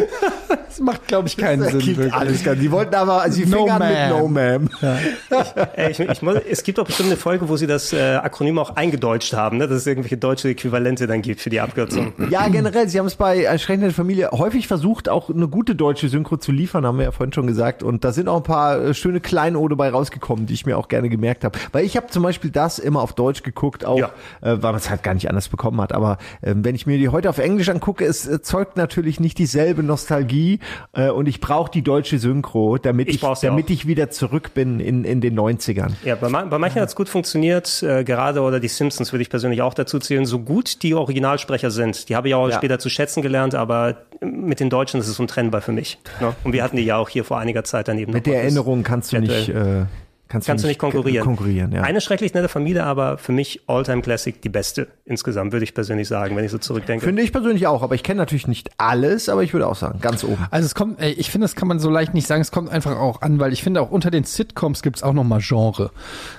Das 0.73 0.81
macht, 0.81 1.07
glaube 1.07 1.29
ich, 1.29 1.37
keinen 1.37 1.61
Das 1.63 1.73
Sinn. 1.73 1.87
wirklich. 1.87 2.15
alles 2.15 2.45
nicht. 2.47 2.63
Die 2.63 2.71
wollten 2.71 2.95
aber, 2.95 3.21
also 3.21 3.37
sie 3.37 3.45
No 3.47 3.59
fingen 3.67 3.71
an 3.83 3.89
mit. 3.89 4.09
No 4.09 4.27
Man. 4.29 4.71
Ey, 5.77 5.91
ich, 5.91 6.01
ich 6.01 6.23
muss, 6.23 6.37
es 6.51 6.63
gibt 6.63 6.79
doch 6.79 6.85
bestimmt 6.87 7.11
eine 7.11 7.19
Folge, 7.19 7.47
wo 7.49 7.57
sie 7.59 7.67
das 7.67 7.93
äh, 7.93 8.15
Akronym 8.15 8.59
auch 8.59 8.75
eingedeutscht 8.77 9.35
haben, 9.35 9.59
ne? 9.59 9.69
dass 9.69 9.79
es 9.79 9.87
irgendwelche 9.87 10.17
deutsche 10.17 10.49
Äquivalente 10.49 11.07
dann 11.07 11.21
gibt 11.21 11.41
für 11.43 11.51
die 11.51 11.61
Abkürzung. 11.61 12.13
Ja, 12.31 12.49
generell, 12.49 12.89
sie 12.89 12.99
haben 12.99 13.07
es 13.07 13.17
bei 13.17 13.43
Erschreckende 13.43 13.93
Familie 13.93 14.31
häufig 14.33 14.67
versucht, 14.67 15.09
auch 15.11 15.29
eine 15.29 15.47
gute 15.49 15.75
deutsche 15.75 16.09
Synchro 16.09 16.39
zu 16.39 16.53
liefern, 16.53 16.87
haben 16.87 16.97
wir 16.99 17.05
ja 17.05 17.11
vorhin 17.13 17.33
schon 17.35 17.47
gesagt. 17.47 17.83
Und 17.83 18.03
da 18.05 18.13
sind 18.13 18.29
auch 18.29 18.39
ein 18.39 18.43
paar 18.43 18.81
äh, 18.81 18.95
schöne 18.95 19.21
Kleinode 19.21 19.77
bei 19.77 19.91
rausgekommen, 19.91 20.47
die 20.47 20.55
ich 20.55 20.65
mir 20.65 20.79
auch 20.79 20.89
gerne 20.89 21.09
gemerkt 21.11 21.45
habe. 21.45 21.59
Weil 21.73 21.85
ich 21.85 21.97
habe 21.99 22.07
zum 22.09 22.23
Beispiel 22.23 22.51
das 22.51 22.79
immer 22.79 23.03
auf 23.03 23.13
Deutsch 23.13 23.43
geguckt, 23.43 23.85
auch 23.85 23.99
Ja. 23.99 24.07
äh, 24.41 24.63
weil 24.63 24.73
man 24.73 24.77
es 24.77 24.89
halt 24.89 25.03
gar 25.03 25.13
nicht 25.15 25.29
anders 25.29 25.49
bekommen 25.51 25.81
hat. 25.83 25.93
Aber 25.93 26.19
ähm, 26.43 26.65
wenn 26.65 26.75
ich 26.75 26.87
mir 26.87 26.97
die 26.99 27.11
heute 27.11 27.29
auf 27.29 27.39
Englisch 27.39 27.69
angucke, 27.69 28.05
es 28.07 28.27
äh, 28.27 28.41
zeugt 28.41 28.77
natürlich 28.79 29.21
nicht 29.21 29.37
dieselbe 29.39 29.83
Nostalgie. 29.83 30.61
Äh, 30.93 31.11
und 31.11 31.27
ich 31.29 31.41
brauche 31.41 31.71
die 31.71 31.83
deutsche 31.83 32.19
Synchro, 32.19 32.79
damit 32.79 33.09
Ich 33.09 33.17
ich, 33.17 33.23
ja 33.23 33.35
damit 33.43 33.67
auch. 33.67 33.71
ich 33.71 33.87
wieder 33.87 34.11
zurück 34.11 34.55
bin 34.55 34.81
in, 34.81 35.05
in 35.05 35.21
den 35.21 35.39
90ern. 35.39 35.93
Ja, 36.05 36.15
bei, 36.17 36.29
bei 36.29 36.59
manchen 36.59 36.81
hat 36.81 36.89
es 36.89 36.97
gut 36.97 37.09
funktioniert, 37.09 37.83
äh, 37.83 38.05
gerade 38.05 38.41
oder 38.43 38.61
die 38.61 38.69
Simpsons 38.69 39.13
würde 39.13 39.23
ich 39.23 39.31
persönlich 39.31 39.63
auch 39.63 39.75
dazu 39.75 39.99
zählen, 39.99 40.27
so 40.27 40.39
gut 40.41 40.83
die 40.83 40.95
Originalsprecher 40.95 41.71
sind. 41.71 42.09
Die 42.09 42.17
habe 42.17 42.29
ich 42.29 42.35
auch 42.35 42.49
Ja. 42.49 42.57
später 42.57 42.79
zu 42.79 42.89
schätzen 42.89 43.23
gelernt, 43.23 43.55
aber 43.55 43.97
mit 44.21 44.61
den 44.61 44.71
Deutschen 44.71 45.01
ist 45.01 45.09
es 45.09 45.19
untrennbar 45.19 45.61
für 45.63 45.73
mich. 45.73 45.99
Ne? 46.21 46.35
Und 46.45 46.53
wir 46.53 46.63
hatten 46.63 46.77
die 46.77 46.85
ja 46.85 46.97
auch 46.97 47.09
hier 47.09 47.25
vor 47.25 47.39
einiger 47.39 47.65
Zeit 47.65 47.89
daneben. 47.89 48.13
Mit 48.13 48.27
der 48.27 48.43
Erinnerung 48.43 48.83
kannst 48.83 49.13
du 49.13 49.19
nicht, 49.21 49.49
äh, 49.49 49.85
kannst, 50.33 50.49
Kannst 50.49 50.65
du 50.65 50.69
nicht 50.69 50.79
konkurrieren. 50.81 51.25
konkurrieren 51.25 51.71
ja. 51.73 51.83
Eine 51.83 52.01
schrecklich 52.01 52.35
nette 52.35 52.49
Familie, 52.49 52.85
aber 52.85 53.19
für 53.19 53.33
mich 53.33 53.61
Alltime 53.69 54.03
Classic 54.03 54.41
die 54.43 54.49
beste 54.49 54.89
insgesamt, 55.05 55.53
würde 55.53 55.65
ich 55.65 55.75
persönlich 55.75 56.09
sagen, 56.09 56.35
wenn 56.37 56.45
ich 56.45 56.51
so 56.51 56.59
zurückdenke. 56.59 57.05
Finde 57.05 57.23
ich 57.23 57.33
persönlich 57.33 57.67
auch, 57.67 57.83
aber 57.83 57.95
ich 57.95 58.03
kenne 58.03 58.19
natürlich 58.19 58.49
nicht 58.49 58.71
alles, 58.79 59.29
aber 59.29 59.43
ich 59.43 59.53
würde 59.53 59.67
auch 59.69 59.77
sagen, 59.77 60.01
ganz 60.01 60.25
oben. 60.25 60.47
Also 60.51 60.67
es 60.67 60.75
kommt, 60.75 61.01
ey, 61.01 61.13
ich 61.13 61.31
finde, 61.31 61.45
das 61.45 61.55
kann 61.55 61.69
man 61.69 61.79
so 61.79 61.91
leicht 61.91 62.15
nicht 62.15 62.27
sagen. 62.27 62.41
Es 62.41 62.51
kommt 62.51 62.71
einfach 62.71 62.97
auch 62.99 63.23
an, 63.23 63.39
weil 63.39 63.53
ich 63.53 63.63
finde 63.63 63.81
auch 63.81 63.91
unter 63.91 64.11
den 64.11 64.25
Sitcoms 64.25 64.83
gibt's 64.83 65.03
auch 65.03 65.13
noch 65.13 65.25
mal 65.25 65.41
Genre, 65.41 65.91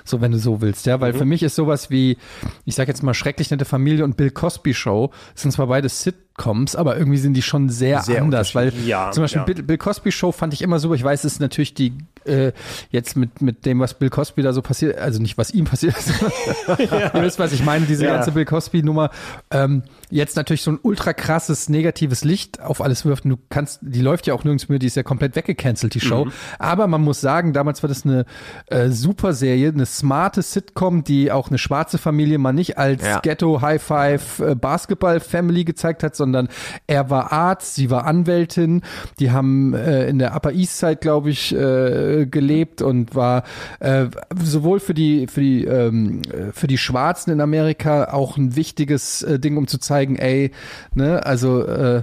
so 0.04 0.20
wenn 0.20 0.32
du 0.32 0.38
so 0.38 0.60
willst, 0.60 0.86
ja, 0.86 1.00
weil 1.00 1.12
Mhm. 1.12 1.18
für 1.18 1.24
mich 1.24 1.42
ist 1.42 1.54
sowas 1.54 1.90
wie, 1.90 2.18
ich 2.64 2.74
sag 2.74 2.88
jetzt 2.88 3.02
mal 3.02 3.14
schrecklich 3.14 3.50
nette 3.50 3.64
Familie 3.64 4.04
und 4.04 4.16
Bill 4.16 4.30
Cosby 4.30 4.74
Show 4.74 5.10
sind 5.34 5.52
zwar 5.52 5.68
beide 5.68 5.88
Sitcoms, 5.88 6.74
aber 6.74 6.96
irgendwie 6.98 7.18
sind 7.18 7.34
die 7.34 7.42
schon 7.42 7.68
sehr, 7.68 8.02
Sehr 8.02 8.20
anders, 8.22 8.54
weil. 8.54 8.72
Ja, 8.84 9.10
zum 9.12 9.22
Beispiel 9.22 9.40
ja. 9.40 9.44
Bill, 9.44 9.62
Bill 9.62 9.78
Cosby 9.78 10.10
Show 10.10 10.32
fand 10.32 10.52
ich 10.52 10.62
immer 10.62 10.78
super. 10.80 10.94
Ich 10.94 11.04
weiß, 11.04 11.24
es 11.24 11.34
ist 11.34 11.40
natürlich 11.40 11.74
die 11.74 11.92
äh, 12.26 12.52
jetzt 12.90 13.16
mit 13.16 13.40
mit 13.42 13.66
dem, 13.66 13.80
was 13.80 13.94
Bill 13.94 14.10
Cosby 14.10 14.42
da 14.42 14.52
so 14.52 14.62
passiert, 14.62 14.98
also 14.98 15.20
nicht 15.20 15.38
was 15.38 15.50
ihm 15.50 15.64
passiert 15.64 15.96
ist. 15.96 16.08
Ihr 16.78 17.10
wisst, 17.22 17.38
was 17.38 17.52
ich 17.52 17.64
meine, 17.64 17.86
diese 17.86 18.04
Ja. 18.04 18.14
ganze 18.16 18.32
Bill 18.32 18.44
Cosby 18.44 18.82
Nummer. 18.82 19.10
Ähm, 19.50 19.82
jetzt 20.10 20.36
natürlich 20.36 20.62
so 20.62 20.70
ein 20.72 20.78
ultra 20.82 21.12
krasses 21.12 21.68
negatives 21.68 22.24
Licht 22.24 22.60
auf 22.60 22.80
alles 22.80 23.04
wirft. 23.04 23.24
Du 23.24 23.38
kannst, 23.48 23.80
die 23.82 24.00
läuft 24.00 24.26
ja 24.26 24.34
auch 24.34 24.44
nirgends 24.44 24.68
mehr, 24.68 24.78
die 24.78 24.86
ist 24.86 24.96
ja 24.96 25.02
komplett 25.02 25.36
weggecancelt, 25.36 25.94
die 25.94 26.00
Show. 26.00 26.28
Aber 26.58 26.86
man 26.86 27.00
muss 27.02 27.20
sagen, 27.20 27.52
damals 27.52 27.82
war 27.82 27.88
das 27.88 28.04
eine 28.04 28.24
äh, 28.66 28.88
super 28.90 29.32
Serie, 29.32 29.68
eine 29.68 29.86
smarte 29.86 30.42
Sitcom, 30.42 31.04
die 31.04 31.32
auch 31.32 31.48
eine 31.48 31.58
schwarze 31.58 31.98
Familie 31.98 32.38
mal 32.38 32.52
nicht 32.52 32.78
als 32.78 33.02
Ja. 33.04 33.20
Ghetto 33.20 33.60
High 33.60 33.82
Five 33.82 34.38
äh, 34.40 34.54
Basketball 34.54 35.20
Family 35.20 35.64
gezeigt 35.64 36.02
hat, 36.02 36.14
sondern 36.16 36.48
er 36.86 37.10
war 37.10 37.32
Arzt, 37.32 37.74
sie 37.74 37.90
war 37.90 38.04
Anwältin. 38.06 38.82
Die 39.18 39.30
haben 39.30 39.74
äh, 39.74 40.08
in 40.08 40.18
der 40.18 40.34
Upper 40.36 40.52
East 40.52 40.78
Side, 40.78 40.96
glaube 40.96 41.30
ich, 41.30 41.54
äh, 41.54 42.13
gelebt 42.26 42.82
und 42.82 43.14
war 43.14 43.44
äh, 43.80 44.06
sowohl 44.42 44.80
für 44.80 44.94
die 44.94 45.26
für 45.26 45.40
die 45.40 45.64
ähm, 45.64 46.22
äh, 46.32 46.52
für 46.52 46.66
die 46.66 46.78
Schwarzen 46.78 47.30
in 47.30 47.40
Amerika 47.40 48.12
auch 48.12 48.36
ein 48.36 48.56
wichtiges 48.56 49.22
äh, 49.22 49.38
Ding, 49.38 49.56
um 49.56 49.66
zu 49.66 49.78
zeigen, 49.78 50.16
ey, 50.16 50.50
ne, 50.94 51.24
also 51.26 51.66
äh, 51.66 52.02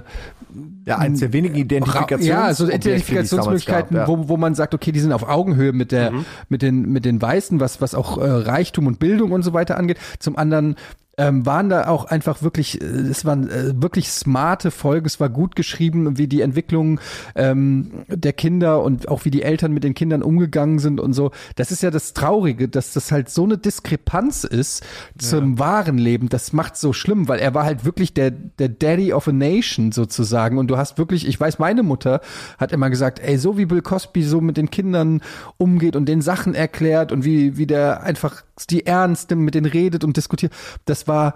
Ja, 0.84 0.98
eins 0.98 1.20
der 1.20 1.32
wenigen 1.32 1.56
Identifikations 1.56 2.26
ja, 2.26 2.42
also 2.42 2.66
die 2.66 2.72
es 2.72 2.84
Identifikationsmöglichkeiten, 2.84 3.96
gab, 3.96 4.08
ja. 4.08 4.18
wo, 4.18 4.28
wo 4.28 4.36
man 4.36 4.54
sagt, 4.54 4.74
okay, 4.74 4.92
die 4.92 5.00
sind 5.00 5.12
auf 5.12 5.26
Augenhöhe 5.28 5.72
mit 5.72 5.92
der, 5.92 6.12
mit 6.48 6.60
den, 6.60 6.92
mit 6.92 7.04
den 7.04 7.22
Weißen, 7.22 7.58
was, 7.60 7.80
was 7.80 7.94
auch 7.94 8.18
äh, 8.18 8.28
Reichtum 8.28 8.86
und 8.86 8.98
Bildung 8.98 9.32
und 9.32 9.42
so 9.42 9.52
weiter 9.54 9.78
angeht. 9.78 9.98
Zum 10.18 10.36
anderen 10.36 10.76
ähm, 11.18 11.44
waren 11.44 11.68
da 11.68 11.88
auch 11.88 12.06
einfach 12.06 12.42
wirklich, 12.42 12.80
äh, 12.80 12.84
es 12.84 13.24
waren 13.24 13.50
äh, 13.50 13.82
wirklich 13.82 14.08
smarte 14.10 14.70
Folgen, 14.70 15.06
es 15.06 15.20
war 15.20 15.28
gut 15.28 15.56
geschrieben, 15.56 16.16
wie 16.16 16.26
die 16.26 16.40
Entwicklung 16.40 17.00
ähm, 17.34 18.04
der 18.08 18.32
Kinder 18.32 18.82
und 18.82 19.08
auch 19.08 19.24
wie 19.24 19.30
die 19.30 19.42
Eltern 19.42 19.72
mit 19.72 19.84
den 19.84 19.94
Kindern 19.94 20.22
umgegangen 20.22 20.78
sind 20.78 21.00
und 21.00 21.12
so. 21.12 21.30
Das 21.56 21.70
ist 21.70 21.82
ja 21.82 21.90
das 21.90 22.14
Traurige, 22.14 22.68
dass 22.68 22.94
das 22.94 23.12
halt 23.12 23.28
so 23.28 23.44
eine 23.44 23.58
Diskrepanz 23.58 24.44
ist 24.44 24.84
zum 25.18 25.58
wahren 25.58 25.98
Leben. 25.98 26.28
Das 26.30 26.52
macht 26.54 26.76
so 26.76 26.92
schlimm, 26.92 27.28
weil 27.28 27.40
er 27.40 27.52
war 27.52 27.64
halt 27.64 27.84
wirklich 27.84 28.14
der, 28.14 28.30
der 28.30 28.70
Daddy 28.70 29.12
of 29.12 29.28
a 29.28 29.32
Nation 29.32 29.92
sozusagen 29.92 30.56
und 30.56 30.68
du 30.68 30.78
hast 30.78 30.96
wirklich, 30.96 31.28
ich 31.28 31.38
weiß, 31.38 31.58
meine 31.58 31.82
Mutter 31.82 32.22
hat 32.56 32.72
immer 32.72 32.88
gesagt, 32.88 33.20
ey, 33.20 33.36
so 33.36 33.58
wie 33.58 33.66
Bill 33.66 33.82
Cosby 33.82 34.22
so 34.22 34.40
mit 34.40 34.56
den 34.56 34.70
Kindern 34.70 35.20
umgeht 35.58 35.94
und 35.94 36.06
den 36.06 36.22
Sachen 36.22 36.54
erklärt 36.54 37.12
und 37.12 37.24
wie, 37.24 37.58
wie 37.58 37.66
der 37.66 38.02
einfach 38.02 38.44
die 38.70 38.86
ernst 38.86 39.30
nimmt, 39.30 39.42
mit 39.42 39.54
denen 39.54 39.66
redet 39.66 40.04
und 40.04 40.16
diskutiert, 40.16 40.52
das 40.84 41.01
war 41.08 41.34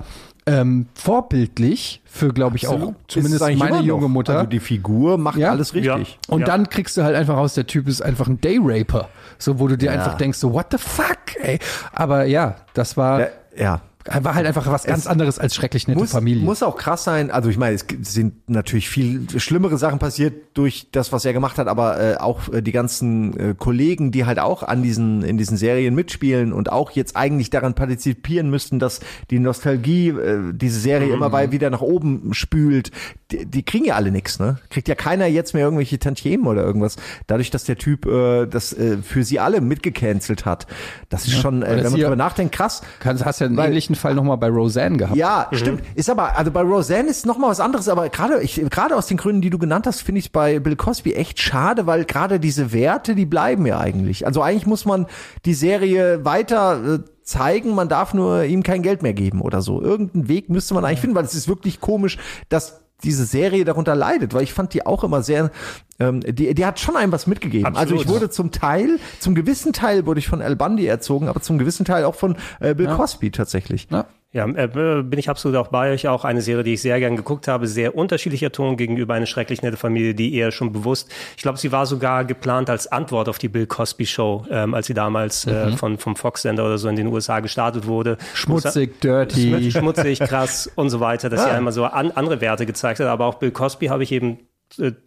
ähm, 0.49 0.87
vorbildlich 0.95 2.01
für, 2.05 2.33
glaube 2.33 2.57
ich, 2.57 2.69
auch 2.69 2.75
Absolut. 2.75 2.95
Es 3.09 3.15
zumindest 3.15 3.59
meine 3.59 3.81
junge 3.81 4.09
Mutter. 4.09 4.35
Also 4.37 4.47
die 4.47 4.61
Figur 4.61 5.19
macht 5.19 5.39
Ja. 5.39 5.51
alles 5.51 5.75
richtig. 5.75 6.19
Und 6.29 6.41
Ja. 6.41 6.47
dann 6.47 6.69
kriegst 6.69 6.97
du 6.97 7.03
halt 7.03 7.17
einfach 7.17 7.37
raus, 7.37 7.55
der 7.55 7.67
Typ 7.67 7.89
ist 7.89 8.01
einfach 8.01 8.29
ein 8.29 8.41
Dayraper. 8.41 9.09
So, 9.39 9.59
wo 9.59 9.67
du 9.67 9.77
dir 9.77 9.87
Ja. 9.87 9.93
einfach 9.93 10.17
denkst, 10.17 10.39
so, 10.39 10.53
what 10.53 10.67
the 10.71 10.79
fuck, 10.79 11.19
ey. 11.41 11.59
Aber 11.93 12.25
ja, 12.27 12.57
das 12.75 12.97
war, 12.97 13.21
Ja, 13.21 13.27
ja. 13.57 13.81
War 14.21 14.35
halt 14.35 14.47
einfach 14.47 14.67
was 14.71 14.85
ganz 14.85 15.07
anderes 15.07 15.39
als 15.39 15.55
schrecklich 15.55 15.89
nette 15.89 15.99
muss, 15.99 16.13
Familie. 16.13 16.45
muss 16.45 16.63
auch 16.63 16.77
krass 16.77 17.05
sein. 17.05 17.31
Also 17.31 17.49
ich 17.51 17.57
meine, 17.59 17.75
es 17.75 17.85
sind 18.03 18.49
natürlich 18.49 18.89
viel 18.89 19.27
schlimmere 19.39 19.79
Sachen 19.79 19.99
passiert 19.99 20.35
durch 20.55 20.89
das, 20.93 21.13
was 21.13 21.25
er 21.25 21.33
gemacht 21.33 21.59
hat, 21.59 21.69
aber 21.69 22.01
äh, 22.01 22.17
auch 22.17 22.53
äh, 22.53 22.63
die 22.63 22.73
ganzen 22.73 23.39
äh, 23.39 23.55
Kollegen, 23.57 24.13
die 24.13 24.25
halt 24.25 24.39
auch 24.39 24.63
an 24.63 24.83
diesen 24.83 25.23
in 25.23 25.39
diesen 25.39 25.57
Serien 25.57 25.95
mitspielen 25.95 26.53
und 26.53 26.71
auch 26.71 26.91
jetzt 26.93 27.17
eigentlich 27.17 27.51
daran 27.51 27.75
partizipieren 27.75 28.49
müssten, 28.51 28.79
dass 28.79 29.01
die 29.31 29.39
Nostalgie 29.39 30.09
äh, 30.11 30.53
diese 30.53 30.79
Serie 30.79 31.13
immer 31.13 31.31
bei 31.31 31.51
wieder 31.53 31.71
nach 31.71 31.81
oben 31.83 32.33
spült. 32.33 32.91
Die, 33.33 33.45
die 33.45 33.65
kriegen 33.65 33.87
ja 33.87 33.97
alle 33.97 34.13
nichts, 34.13 34.39
ne? 34.39 34.59
Kriegt 34.71 34.87
ja 34.89 34.95
keiner 34.95 35.27
jetzt 35.27 35.53
mehr 35.53 35.65
irgendwelche 35.65 35.99
Tantiemen 35.99 36.47
oder 36.47 36.63
irgendwas. 36.63 36.97
Dadurch, 37.27 37.51
dass 37.51 37.65
der 37.65 37.77
Typ 37.77 38.07
äh, 38.07 38.47
das 38.47 38.73
äh, 38.73 38.99
für 38.99 39.25
sie 39.25 39.41
alle 39.41 39.61
mitgecancelt 39.61 40.45
hat. 40.45 40.67
Das 41.09 41.27
ist 41.27 41.41
schon, 41.41 41.63
äh, 41.63 41.77
wenn 41.83 41.91
man 41.91 42.01
drüber 42.01 42.17
nachdenkt, 42.17 42.55
krass. 42.55 42.83
Kannst, 43.01 43.25
hast 43.25 43.41
ja 43.41 43.47
einen 43.47 43.57
Weil- 43.57 43.71
ähnlichen 43.71 43.96
Fall 43.99 44.15
nochmal 44.15 44.37
bei 44.37 44.49
Roseanne 44.49 44.97
gehabt. 44.97 45.17
Ja, 45.17 45.49
stimmt. 45.53 45.83
Ist 45.95 46.11
aber, 46.11 46.37
also 46.37 46.51
bei 46.51 46.63
Roseanne 46.63 47.09
ist 47.09 47.27
noch 47.27 47.39
mal 47.39 47.49
was 47.49 47.61
anderes, 47.61 47.89
aber 47.89 48.09
gerade 48.09 48.43
ich 48.43 48.57
gerade 48.71 48.97
aus 48.97 49.07
den 49.07 49.17
Gründen, 49.17 49.43
die 49.43 49.51
du 49.51 49.59
genannt 49.59 49.87
hast, 49.87 50.01
finde 50.01 50.21
ich 50.21 50.33
bei 50.33 50.59
Bill 50.59 50.77
Cosby 50.77 51.15
echt 51.15 51.41
schade, 51.41 51.87
weil 51.87 52.05
gerade 52.05 52.41
diese 52.41 52.73
Werte, 52.73 53.15
die 53.15 53.27
bleiben 53.27 53.67
ja 53.67 53.79
eigentlich. 53.79 54.27
Also 54.27 54.43
eigentlich 54.43 54.67
muss 54.67 54.85
man 54.85 55.07
die 55.45 55.55
Serie 55.55 56.25
weiter 56.25 56.95
äh, 56.95 56.99
zeigen, 57.23 57.75
man 57.75 57.89
darf 57.89 58.15
nur 58.15 58.45
ihm 58.45 58.63
kein 58.63 58.83
Geld 58.83 59.03
mehr 59.03 59.15
geben 59.15 59.41
oder 59.43 59.61
so. 59.61 59.83
Irgendeinen 59.83 60.29
Weg 60.29 60.49
müsste 60.49 60.75
man 60.75 60.85
eigentlich 60.85 61.01
finden, 61.01 61.17
weil 61.17 61.25
es 61.25 61.35
ist 61.35 61.49
wirklich 61.49 61.81
komisch, 61.81 62.19
dass 62.49 62.86
diese 63.05 63.25
Serie 63.25 63.65
darunter 63.65 63.95
leidet, 63.95 64.35
weil 64.35 64.43
ich 64.43 64.53
fand 64.53 64.73
die 64.75 64.87
auch 64.87 65.05
immer 65.05 65.23
sehr, 65.23 65.51
ähm, 65.99 66.21
die, 66.21 66.55
die 66.55 66.67
hat 66.67 66.81
schon 66.81 66.97
einem 66.97 67.13
was 67.13 67.27
mitgegeben. 67.27 67.67
Absolut. 67.67 67.93
Also 67.93 68.03
ich 68.03 68.09
wurde 68.09 68.31
zum 68.31 68.51
Teil, 68.53 68.99
zum 69.21 69.35
gewissen 69.35 69.73
Teil 69.73 70.07
wurde 70.07 70.21
ich 70.21 70.29
von 70.29 70.43
Al 70.43 70.57
Bundy 70.57 70.87
erzogen, 70.87 71.29
aber 71.29 71.41
zum 71.41 71.59
gewissen 71.59 71.85
Teil 71.85 72.05
auch 72.05 72.15
von 72.15 72.37
äh, 72.61 72.75
Bill 72.75 72.89
Cosby 72.89 73.31
tatsächlich. 73.31 73.89
Ja. 73.91 74.07
Ja, 74.37 74.47
äh, 74.47 75.03
bin 75.03 75.19
ich 75.19 75.31
absolut 75.31 75.57
auch 75.57 75.69
bei 75.69 75.95
euch. 75.95 76.09
Auch 76.09 76.27
eine 76.27 76.43
Serie, 76.43 76.63
die 76.63 76.75
ich 76.75 76.83
sehr 76.83 77.01
gern 77.01 77.17
geguckt 77.17 77.49
habe. 77.49 77.67
Sehr 77.67 77.97
unterschiedlicher 77.97 78.53
Ton 78.53 78.77
gegenüber 78.77 79.15
eine 79.15 79.27
schrecklich 79.27 79.63
nette 79.63 79.79
Familie, 79.79 80.15
die 80.15 80.35
eher 80.35 80.53
schon 80.53 80.75
bewusst. 80.75 81.11
Ich 81.39 81.43
glaube, 81.43 81.57
sie 81.57 81.73
war 81.73 81.87
sogar 81.87 82.27
geplant 82.27 82.69
als 82.69 82.87
Antwort 82.87 83.31
auf 83.31 83.39
die 83.39 83.49
Bill 83.49 83.67
Cosby 83.67 84.05
Show, 84.05 84.45
ähm, 84.51 84.75
als 84.75 84.89
sie 84.89 84.95
damals 84.95 85.47
äh, 85.47 85.73
von 85.73 85.97
vom 85.97 86.17
Fox-Sender 86.17 86.67
oder 86.67 86.77
so 86.77 86.87
in 86.89 86.97
den 86.97 87.07
USA 87.07 87.41
gestartet 87.41 87.87
wurde. 87.87 88.19
Schmutzig, 88.35 89.01
dirty. 89.01 89.71
schmutzig, 89.71 90.19
krass 90.19 90.71
und 90.75 90.91
so 90.91 91.01
weiter, 91.01 91.31
dass 91.31 91.43
sie 91.43 91.51
einmal 91.51 91.73
so 91.73 91.87
an, 91.87 92.11
andere 92.11 92.43
Werte 92.43 92.67
gezeigt 92.67 93.01
hat. 93.01 93.07
Aber 93.07 93.25
auch 93.25 93.37
Bill 93.37 93.53
Cosby 93.53 93.87
habe 93.87 94.03
ich 94.03 94.13
eben 94.13 94.33
äh, 94.33 94.56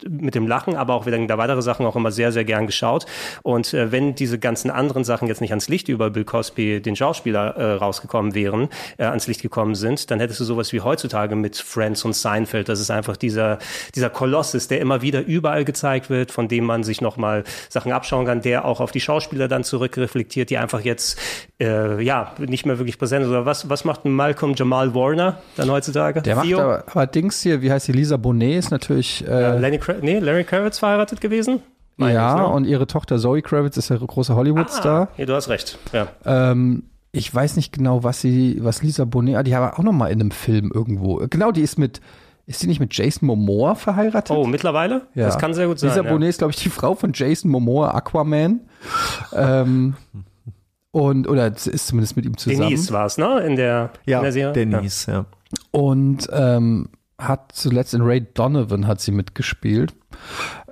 mit 0.08 0.34
dem 0.34 0.48
Lachen, 0.48 0.74
aber 0.74 0.94
auch 0.94 1.06
wieder 1.06 1.18
da 1.26 1.38
weitere 1.38 1.62
Sachen 1.62 1.86
auch 1.86 1.94
immer 1.94 2.10
sehr, 2.10 2.32
sehr 2.32 2.44
gern 2.44 2.66
geschaut. 2.66 3.06
Und 3.42 3.74
äh, 3.74 3.92
wenn 3.92 4.14
diese 4.14 4.38
ganzen 4.38 4.70
anderen 4.70 5.04
Sachen 5.04 5.28
jetzt 5.28 5.40
nicht 5.40 5.50
ans 5.50 5.68
Licht 5.68 5.88
über 5.88 6.10
Bill 6.10 6.24
Cosby, 6.24 6.80
den 6.80 6.96
Schauspieler, 6.96 7.56
äh, 7.56 7.72
rausgekommen 7.74 8.34
wären, 8.34 8.68
äh, 8.96 9.04
ans 9.04 9.26
Licht 9.26 9.42
gekommen 9.42 9.74
sind, 9.74 10.10
dann 10.10 10.18
hättest 10.18 10.40
du 10.40 10.44
sowas 10.44 10.72
wie 10.72 10.80
heutzutage 10.80 11.36
mit 11.36 11.56
Friends 11.56 12.04
und 12.04 12.14
Seinfeld. 12.14 12.68
Das 12.68 12.80
ist 12.80 12.90
einfach 12.90 13.16
dieser, 13.16 13.58
dieser 13.94 14.10
Kolossus, 14.10 14.68
der 14.68 14.80
immer 14.80 15.02
wieder 15.02 15.24
überall 15.24 15.64
gezeigt 15.64 16.10
wird, 16.10 16.32
von 16.32 16.48
dem 16.48 16.64
man 16.64 16.82
sich 16.82 17.00
nochmal 17.00 17.44
Sachen 17.68 17.92
abschauen 17.92 18.26
kann, 18.26 18.40
der 18.40 18.64
auch 18.64 18.80
auf 18.80 18.92
die 18.92 19.00
Schauspieler 19.00 19.46
dann 19.46 19.62
zurückreflektiert, 19.62 20.50
die 20.50 20.58
einfach 20.58 20.80
jetzt 20.80 21.18
äh, 21.60 22.02
ja 22.02 22.34
nicht 22.38 22.66
mehr 22.66 22.78
wirklich 22.78 22.98
präsent 22.98 23.24
sind. 23.24 23.32
Oder 23.32 23.46
was, 23.46 23.68
was 23.68 23.84
macht 23.84 24.04
Malcolm 24.04 24.54
Jamal 24.56 24.94
Warner 24.94 25.38
dann 25.56 25.70
heutzutage? 25.70 26.22
Der 26.22 26.36
macht 26.36 26.46
Theo? 26.46 26.60
aber, 26.60 26.84
aber 26.86 27.06
Dings 27.06 27.42
hier, 27.42 27.62
wie 27.62 27.70
heißt 27.70 27.88
die, 27.88 27.92
Lisa 27.92 28.16
Bonet 28.16 28.58
ist 28.58 28.70
natürlich, 28.70 29.26
äh, 29.26 29.49
Lenny 29.58 29.78
Kra 29.78 29.94
nee, 30.00 30.18
Larry 30.18 30.44
Kravitz 30.44 30.78
verheiratet 30.78 31.20
gewesen? 31.20 31.62
Meine 31.96 32.14
ja, 32.14 32.34
ich, 32.34 32.40
ne? 32.40 32.48
und 32.48 32.64
ihre 32.64 32.86
Tochter 32.86 33.18
Zoe 33.18 33.42
Kravitz 33.42 33.76
ist 33.76 33.90
ja 33.90 33.96
großer 33.96 34.34
Hollywood-Star. 34.34 35.08
Ah, 35.12 35.14
ja, 35.18 35.26
du 35.26 35.34
hast 35.34 35.48
recht. 35.48 35.78
Ja. 35.92 36.08
Ähm, 36.24 36.84
ich 37.12 37.32
weiß 37.34 37.56
nicht 37.56 37.72
genau, 37.72 38.04
was 38.04 38.20
sie, 38.20 38.58
was 38.62 38.82
Lisa 38.82 39.04
Bonet, 39.04 39.36
ah, 39.36 39.42
die 39.42 39.54
haben 39.54 39.72
auch 39.72 39.82
noch 39.82 39.92
mal 39.92 40.06
in 40.06 40.20
einem 40.20 40.30
Film 40.30 40.70
irgendwo. 40.72 41.16
Genau, 41.28 41.52
die 41.52 41.60
ist 41.60 41.78
mit, 41.78 42.00
ist 42.46 42.60
sie 42.60 42.68
nicht 42.68 42.80
mit 42.80 42.96
Jason 42.96 43.26
Momoa 43.26 43.74
verheiratet? 43.74 44.34
Oh, 44.34 44.46
mittlerweile? 44.46 45.08
Ja. 45.14 45.26
Das 45.26 45.38
kann 45.38 45.52
sehr 45.52 45.66
gut 45.66 45.78
sein. 45.78 45.90
Lisa 45.90 46.02
ja. 46.02 46.10
Bonet 46.10 46.30
ist, 46.30 46.38
glaube 46.38 46.52
ich, 46.52 46.62
die 46.62 46.70
Frau 46.70 46.94
von 46.94 47.12
Jason 47.12 47.50
Momoa, 47.50 47.90
Aquaman. 47.90 48.60
ähm, 49.34 49.94
und, 50.92 51.28
oder 51.28 51.48
ist 51.48 51.86
zumindest 51.86 52.16
mit 52.16 52.24
ihm 52.24 52.36
zusammen. 52.36 52.70
Denise 52.70 52.92
war 52.92 53.06
es, 53.06 53.18
ne? 53.18 53.40
In 53.40 53.56
der, 53.56 53.90
in 54.06 54.10
Ja, 54.12 54.20
der 54.22 54.32
Serie. 54.32 54.52
Denise, 54.52 55.10
ja. 55.10 55.26
Und 55.70 56.28
ähm, 56.32 56.88
hat 57.20 57.52
zuletzt 57.52 57.94
in 57.94 58.02
Ray 58.02 58.20
Donovan 58.34 58.86
hat 58.86 59.00
sie 59.00 59.12
mitgespielt. 59.12 59.94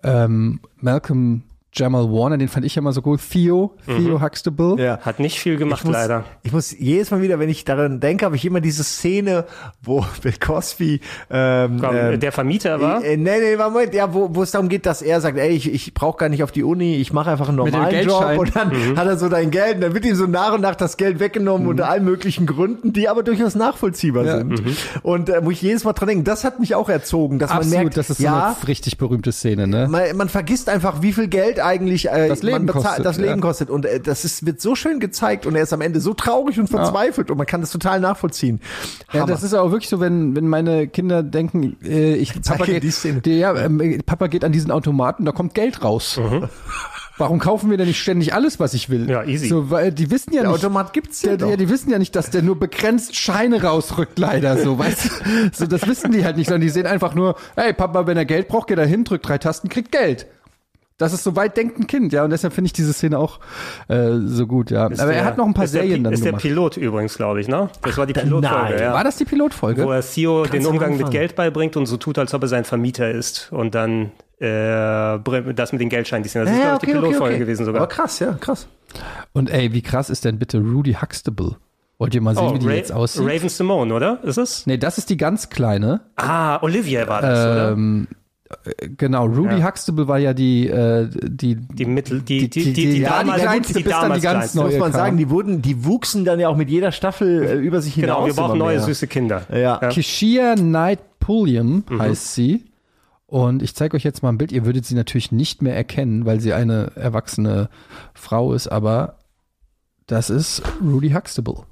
Ähm, 0.03 0.61
Malcolm 0.81 1.43
Jamal 1.79 2.11
Warner, 2.11 2.37
den 2.39 2.49
fand 2.49 2.67
ich 2.67 2.77
immer 2.77 2.93
so 2.93 3.03
gut. 3.03 3.21
Theo, 3.31 3.75
Theo 3.87 4.21
Huxtable. 4.21 4.77
Ja. 4.83 4.99
Hat 5.01 5.21
nicht 5.21 5.39
viel 5.39 5.57
gemacht, 5.57 5.81
ich 5.81 5.87
muss, 5.87 5.95
leider. 5.95 6.25
Ich 6.43 6.53
muss 6.53 6.77
jedes 6.79 7.11
Mal 7.11 7.23
wieder, 7.23 7.39
wenn 7.39 7.49
ich 7.49 7.65
daran 7.65 8.01
denke, 8.01 8.25
habe 8.25 8.37
ich 8.37 8.45
immer 8.45 8.61
diese 8.61 8.85
Szene, 8.85 9.45
wo 9.83 10.05
Bill 10.23 10.35
Cosby 10.39 11.01
ähm, 11.31 11.79
Komm, 11.81 11.97
ähm, 11.97 12.21
der 12.21 12.33
Vermieter 12.33 12.81
war. 12.81 13.05
Äh, 13.05 13.17
nee, 13.17 13.39
nee, 13.41 13.57
Moment, 13.57 13.95
ja, 13.95 14.13
wo, 14.13 14.35
wo 14.35 14.43
es 14.43 14.51
darum 14.51 14.69
geht, 14.69 14.87
dass 14.87 15.03
er 15.03 15.21
sagt, 15.21 15.39
ey, 15.39 15.51
ich, 15.51 15.73
ich 15.73 15.95
brauche 15.95 16.19
gar 16.19 16.29
nicht 16.29 16.43
auf 16.43 16.53
die 16.53 16.63
Uni, 16.65 16.97
ich 16.97 17.13
mache 17.13 17.31
einfach 17.31 17.49
einen 17.49 17.57
normalen 17.59 18.07
Job 18.07 18.25
und 18.39 18.55
dann 18.57 18.69
Mhm. 18.69 18.97
hat 18.99 19.07
er 19.07 19.17
so 19.17 19.29
dein 19.29 19.51
Geld 19.51 19.77
und 19.77 19.81
dann 19.83 19.95
wird 19.95 20.05
ihm 20.05 20.15
so 20.15 20.27
nach 20.27 20.53
und 20.55 20.61
nach 20.61 20.75
das 20.75 20.97
Geld 20.97 21.21
weggenommen 21.21 21.67
unter 21.69 21.89
allen 21.89 22.05
möglichen 22.05 22.47
Gründen, 22.47 22.93
die 22.93 23.09
aber 23.09 23.23
durchaus 23.23 23.55
nachvollziehbar 23.55 24.25
Ja. 24.25 24.39
sind. 24.39 24.63
Und 25.03 25.29
äh, 25.29 25.41
muss 25.41 25.55
ich 25.55 25.63
jedes 25.63 25.85
Mal 25.85 25.93
dran 25.93 26.09
denken, 26.09 26.25
das 26.25 26.45
hat 26.45 26.61
mich 26.61 26.75
auch 26.75 26.89
erzogen, 26.89 27.39
dass 27.39 27.51
Absolut, 27.51 27.73
man 27.75 27.83
merkt, 27.85 27.97
das 27.97 28.11
ist 28.11 28.19
so 28.19 28.25
ja, 28.25 28.57
eine 28.59 28.69
richtig 28.69 28.99
berühmte 28.99 29.33
Szene, 29.33 29.67
ne? 29.67 29.87
man, 29.89 30.17
man 30.17 30.29
vergisst 30.29 30.69
einfach, 30.69 31.03
wie 31.03 31.13
viel 31.13 31.29
Geld 31.29 31.61
eigentlich 31.69 32.09
äh, 32.09 32.29
Das 32.29 32.43
Leben 32.43 32.65
man 32.65 32.67
bezahlt, 32.67 32.85
kostet, 32.85 33.07
das 33.07 33.17
Leben 33.19 33.35
ja. 33.35 33.41
kostet. 33.41 33.71
Und 33.71 33.87
äh, 33.87 34.01
das 34.01 34.25
ist, 34.25 34.45
wird 34.47 34.61
so 34.61 34.75
schön 34.75 34.99
gezeigt 35.01 35.47
und 35.47 35.55
er 35.55 35.63
ist 35.63 35.73
am 35.73 35.81
Ende 35.81 36.01
so 36.01 36.15
traurig 36.15 36.59
und 36.59 36.69
verzweifelt 36.69 37.31
und 37.31 37.37
man 37.39 37.47
kann 37.47 37.61
das 37.61 37.71
total 37.71 38.01
nachvollziehen. 38.01 38.61
Ja, 39.13 39.21
Hammer. 39.21 39.33
das 39.33 39.43
ist 39.43 39.55
auch 39.55 39.71
wirklich 39.71 39.89
so, 39.89 40.01
wenn, 40.01 40.35
wenn 40.35 40.49
meine 40.49 40.89
Kinder 40.89 41.23
denken, 41.23 41.77
äh, 41.85 42.15
ich, 42.15 42.41
Papa, 42.43 42.65
geht, 42.65 42.83
die 42.83 42.91
Szene. 42.91 43.21
die, 43.21 43.39
ja, 43.39 43.55
ähm, 43.57 44.01
Papa 44.05 44.27
geht 44.27 44.45
an 44.45 44.53
diesen 44.53 44.71
Automaten, 44.71 45.25
da 45.25 45.33
kommt 45.33 45.55
Geld 45.55 45.85
raus. 45.85 46.19
Warum 47.19 47.41
kaufen 47.41 47.69
wir 47.69 47.77
denn 47.77 47.89
nicht 47.89 48.01
ständig 48.01 48.33
alles, 48.33 48.61
was 48.61 48.75
ich 48.75 48.91
will? 48.91 49.11
Ja, 49.11 49.25
easy. 49.25 49.49
So, 49.49 49.71
weil 49.71 49.91
die 49.91 50.11
wissen 50.11 50.33
ja 50.33 50.43
Der 50.43 50.53
nicht. 50.53 50.65
Automat 50.65 50.93
gibt's 50.93 51.21
ja 51.23 51.37
der, 51.37 51.49
doch. 51.49 51.57
die 51.57 51.69
wissen 51.69 51.91
ja 51.91 51.99
nicht, 51.99 52.15
dass 52.15 52.31
der 52.31 52.43
nur 52.43 52.59
begrenzt 52.59 53.17
Scheine 53.17 53.61
rausrückt, 53.61 54.19
leider 54.21 54.57
so, 54.57 54.79
weißt 54.79 55.05
du? 55.05 55.11
So, 55.53 55.67
das 55.67 55.87
wissen 55.89 56.13
die 56.13 56.25
halt 56.25 56.37
nicht, 56.37 56.47
sondern 56.47 56.61
die 56.61 56.69
sehen 56.69 56.87
einfach 56.87 57.15
nur, 57.15 57.35
hey, 57.57 57.73
Papa, 57.73 58.07
wenn 58.07 58.17
er 58.17 58.25
Geld 58.25 58.47
braucht, 58.47 58.69
geht 58.69 58.79
er 58.79 58.87
hin, 58.87 59.03
drückt 59.03 59.29
drei 59.29 59.39
Tasten, 59.39 59.69
kriegt 59.69 59.91
Geld. 59.91 60.27
Das 60.99 61.13
ist 61.13 61.23
so 61.25 61.37
weit 61.37 61.57
denkt 61.57 61.79
ein 61.79 61.87
Kind, 61.87 62.13
ja, 62.13 62.25
und 62.25 62.31
deshalb 62.31 62.53
finde 62.53 62.67
ich 62.67 62.73
diese 62.73 62.93
Szene 62.93 63.19
auch 63.19 63.39
äh, 63.87 64.17
so 64.25 64.47
gut, 64.49 64.71
ja. 64.73 64.89
Ist 64.89 65.01
Aber 65.01 65.13
der- 65.13 65.21
er 65.21 65.25
hat 65.27 65.39
noch 65.39 65.47
ein 65.47 65.55
paar 65.55 65.65
ist 65.65 65.73
der 65.75 65.83
Serien 65.83 65.99
Pi- 65.99 66.03
dann 66.05 66.13
Ist 66.13 66.25
der 66.25 66.33
gemacht. 66.33 66.43
Pilot 66.43 66.77
übrigens, 66.77 67.17
glaube 67.17 67.41
ich, 67.41 67.47
ne? 67.49 67.71
Das 67.83 67.97
war 67.97 68.05
die 68.07 68.13
Pilotfolge, 68.15 68.57
Nein. 68.75 68.79
ja. 68.83 68.93
War 68.93 69.05
das 69.05 69.17
die 69.17 69.25
Pilotfolge? 69.25 69.85
Wo 69.85 69.93
er 69.93 70.03
Theo 70.03 70.45
den 70.45 70.67
Umgang 70.67 70.91
mit 70.93 70.99
Anfang. 71.01 71.13
Geld 71.13 71.37
beibringt 71.37 71.77
und 71.77 71.87
so 71.87 71.97
tut, 71.99 72.19
als 72.19 72.35
ob 72.35 72.43
er 72.43 72.49
sein 72.49 72.65
Vermieter 72.65 73.11
ist. 73.11 73.49
Und 73.53 73.75
dann 73.77 74.11
äh, 74.41 75.19
das 75.55 75.71
mit 75.73 75.81
den 75.81 75.89
Geldscheinen, 75.89 76.25
die 76.25 76.29
sind. 76.29 76.45
Das 76.45 76.51
ist, 76.53 76.61
glaube 76.61 76.75
ich, 76.75 76.81
die 76.81 76.87
Pilotfolge 76.93 77.39
gewesen 77.39 77.65
sogar. 77.65 77.83
Aber 77.83 77.89
krass, 77.89 78.19
ja, 78.19 78.33
krass. 78.41 78.67
Und 79.33 79.51
ey, 79.51 79.73
wie 79.73 79.83
krass 79.83 80.11
ist 80.11 80.25
denn 80.25 80.39
bitte 80.39 80.59
Rudy 80.59 80.95
Huxtable? 80.95 81.57
Wollt 81.99 82.15
ihr 82.15 82.21
mal 82.21 82.35
sehen, 82.37 82.45
Oh, 82.49 82.55
wie 82.55 82.59
die 82.61 82.67
Ra 82.69 82.73
jetzt 82.75 82.93
aussieht? 82.93 83.23
Raven 83.25 83.49
Simone, 83.49 83.93
oder? 83.93 84.19
Ist 84.23 84.37
es? 84.37 84.67
nee, 84.67 84.77
das 84.79 84.99
ist 84.99 85.11
die 85.11 85.17
ganz 85.17 85.49
kleine. 85.51 86.01
Ah, 86.17 86.61
Olivia 86.63 87.07
war 87.09 87.23
das, 87.23 87.39
oder? 87.45 87.73
Ähm, 87.73 88.07
äh, 88.11 88.15
genau, 88.97 89.27
Rudy 89.27 89.59
Ja. 89.59 89.67
Huxtable 89.67 90.09
war 90.09 90.19
ja 90.19 90.33
die, 90.35 90.69
äh, 90.69 91.09
die, 91.11 91.57
Die 91.57 91.85
Mittel, 91.85 92.21
die, 92.23 92.39
die, 92.41 92.49
die- 92.49 92.65
die, 92.65 92.73
die, 92.73 92.91
die- 92.93 92.99
ja, 93.01 93.23
die 93.23 93.27
damals, 93.27 93.43
kleinste 93.43 93.75
die 93.75 93.83
bis 93.85 93.93
dann 93.93 94.03
damals 94.03 94.21
die 94.21 94.25
ganz 94.25 94.35
kleinste. 94.39 94.59
neue. 94.59 94.67
Muss 94.71 94.79
man 94.79 94.93
kam. 94.93 95.01
sagen, 95.01 95.17
die 95.19 95.31
wurden, 95.31 95.63
die 95.63 95.85
wuchsen 95.85 96.25
dann 96.25 96.41
ja 96.41 96.49
auch 96.49 96.57
mit 96.57 96.71
jeder 96.71 96.93
Staffel 96.93 97.43
äh, 97.43 97.55
über 97.57 97.81
sich 97.81 97.95
hinaus. 97.95 98.17
Genau, 98.17 98.27
wir 98.27 98.35
brauchen 98.35 98.59
neue 98.59 98.77
mehr. 98.77 98.85
süße 98.85 99.07
Kinder. 99.07 99.43
Ja. 99.55 99.79
Kishia 99.91 100.55
Knight 100.55 101.01
Pulliam 101.21 101.85
heißt 101.99 102.35
sie. 102.35 102.65
Und 103.27 103.63
ich 103.63 103.75
zeige 103.75 103.95
euch 103.97 104.05
jetzt 104.05 104.23
mal 104.23 104.31
ein 104.31 104.39
Bild. 104.39 104.53
Ihr 104.53 104.65
würdet 104.65 104.87
sie 104.87 104.95
natürlich 104.95 105.33
nicht 105.33 105.61
mehr 105.61 105.77
erkennen, 105.77 106.25
weil 106.25 106.41
sie 106.41 106.55
eine 106.55 106.93
erwachsene 106.95 107.69
Frau 108.15 108.55
ist, 108.55 108.69
aber 108.69 109.17
das 110.07 110.31
ist 110.31 110.63
Rudy 110.83 111.11
Huxtable. 111.11 111.65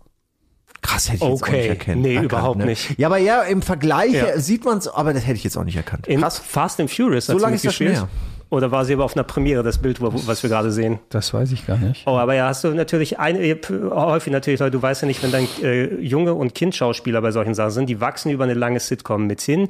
Das 0.82 1.06
hätte 1.08 1.16
ich 1.16 1.22
jetzt 1.22 1.22
auch 1.22 1.30
Okay. 1.42 1.56
nicht 1.58 1.68
erkennen, 1.68 2.02
Nee, 2.02 2.14
erkannt, 2.14 2.32
überhaupt 2.32 2.58
ne? 2.58 2.66
nicht. 2.66 2.98
Ja, 2.98 3.08
aber 3.08 3.18
ja, 3.18 3.42
im 3.42 3.60
Vergleich 3.62 4.12
Ja. 4.12 4.38
sieht 4.38 4.64
man 4.64 4.78
es, 4.78 4.88
aber 4.88 5.12
das 5.12 5.24
hätte 5.26 5.36
ich 5.36 5.44
jetzt 5.44 5.56
auch 5.56 5.64
nicht 5.64 5.76
erkannt. 5.76 6.06
In 6.06 6.20
Krass. 6.20 6.38
Fast 6.38 6.80
and 6.80 6.90
Furious. 6.90 7.26
So 7.26 7.38
lange 7.38 7.56
ist 7.56 7.64
das 7.64 7.74
schon 7.74 7.86
mitgespielt. 7.88 8.10
Oder 8.48 8.70
war 8.70 8.84
sie 8.84 8.92
aber 8.94 9.04
auf 9.04 9.16
einer 9.16 9.24
Premiere, 9.24 9.64
das 9.64 9.78
Bild, 9.78 10.00
wo, 10.00 10.12
was 10.26 10.42
wir 10.44 10.48
gerade 10.48 10.70
sehen? 10.70 11.00
Das 11.10 11.34
weiß 11.34 11.50
ich 11.50 11.66
gar 11.66 11.78
nicht. 11.78 12.04
Oh, 12.06 12.12
aber 12.12 12.34
ja, 12.34 12.46
hast 12.46 12.62
du 12.62 12.68
natürlich 12.68 13.18
eine, 13.18 13.58
häufig 13.90 14.32
natürlich, 14.32 14.60
weil 14.60 14.70
du 14.70 14.80
weißt 14.80 15.02
ja 15.02 15.08
nicht, 15.08 15.20
wenn 15.24 15.32
dann 15.32 15.48
äh, 15.64 15.96
Junge 16.00 16.32
und 16.32 16.54
Kindschauspieler 16.54 17.20
bei 17.22 17.32
solchen 17.32 17.54
Sachen 17.54 17.72
sind, 17.72 17.88
die 17.88 18.00
wachsen 18.00 18.30
über 18.30 18.44
eine 18.44 18.54
lange 18.54 18.78
Sitcom 18.78 19.26
mit 19.26 19.40
hin. 19.40 19.66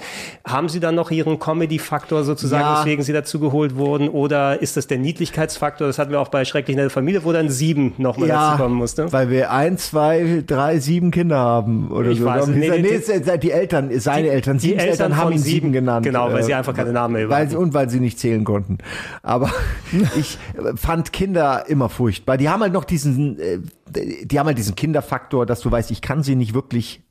Haben 0.47 0.69
sie 0.69 0.79
dann 0.79 0.95
noch 0.95 1.11
ihren 1.11 1.39
Comedy-Faktor 1.39 2.23
sozusagen, 2.25 2.63
Ja. 2.65 2.81
weswegen 2.81 3.03
sie 3.03 3.15
dazu 3.15 3.41
geholt 3.41 3.77
wurden? 3.77 4.11
Oder 4.11 4.61
ist 4.61 4.77
das 4.77 4.87
der 4.87 4.99
Niedlichkeitsfaktor? 4.99 5.87
Das 5.87 5.99
hatten 5.99 6.11
wir 6.11 6.21
auch 6.21 6.29
bei 6.29 6.45
Schrecklich 6.45 6.77
Nette 6.77 6.91
Familie, 6.91 7.25
wo 7.25 7.33
dann 7.33 7.49
sieben 7.49 7.95
nochmal 7.97 8.29
dazu 8.29 8.63
kommen 8.63 8.75
musste. 8.75 9.11
weil 9.11 9.31
wir 9.31 9.53
ein, 9.53 9.79
zwei, 9.79 10.43
drei, 10.47 10.81
sieben 10.81 11.11
Kinder 11.13 11.39
haben 11.39 11.91
oder 11.91 12.11
Ich 12.11 12.19
so. 12.19 12.27
weiß 12.27 12.49
nee, 12.49 12.69
nee, 12.69 12.81
Nee, 12.83 13.01
nee, 13.01 13.39
die, 13.39 13.53
Eltern, 13.53 13.91
seine 14.01 14.23
die- 14.25 14.29
Eltern, 14.29 14.55
die 14.59 14.61
sieben 14.61 14.79
Eltern, 14.81 14.91
Eltern 14.91 15.17
haben 15.17 15.33
ihn 15.33 15.39
sieben 15.39 15.55
sieben, 15.57 15.73
genannt. 15.73 16.05
genau, 16.05 16.31
weil 16.31 16.41
äh, 16.41 16.43
sie 16.43 16.53
einfach 16.55 16.75
keine 16.75 16.93
Namen 16.93 17.15
mehr 17.15 17.31
weil 17.31 17.57
Und 17.57 17.73
weil 17.73 17.89
sie 17.89 18.01
nicht 18.01 18.19
zählen 18.19 18.45
konnten. 18.45 18.66
Aber 19.23 19.51
ich 20.17 20.39
fand 20.77 21.13
Kinder 21.13 21.69
immer 21.69 21.89
furchtbar. 21.89 22.37
Die 22.37 22.49
haben 22.49 22.61
halt 22.61 22.73
noch 22.73 22.85
diesen, 22.85 23.39
äh, 23.39 23.61
die 24.25 24.39
haben 24.39 24.47
halt 24.47 24.59
diesen 24.59 24.75
Kinderfaktor, 24.75 25.47
dass 25.47 25.61
du 25.61 25.71
weißt, 25.71 25.91
ich 25.91 26.03
kann 26.03 26.23
sie 26.23 26.37
nicht 26.37 26.55
wirklich 26.55 27.06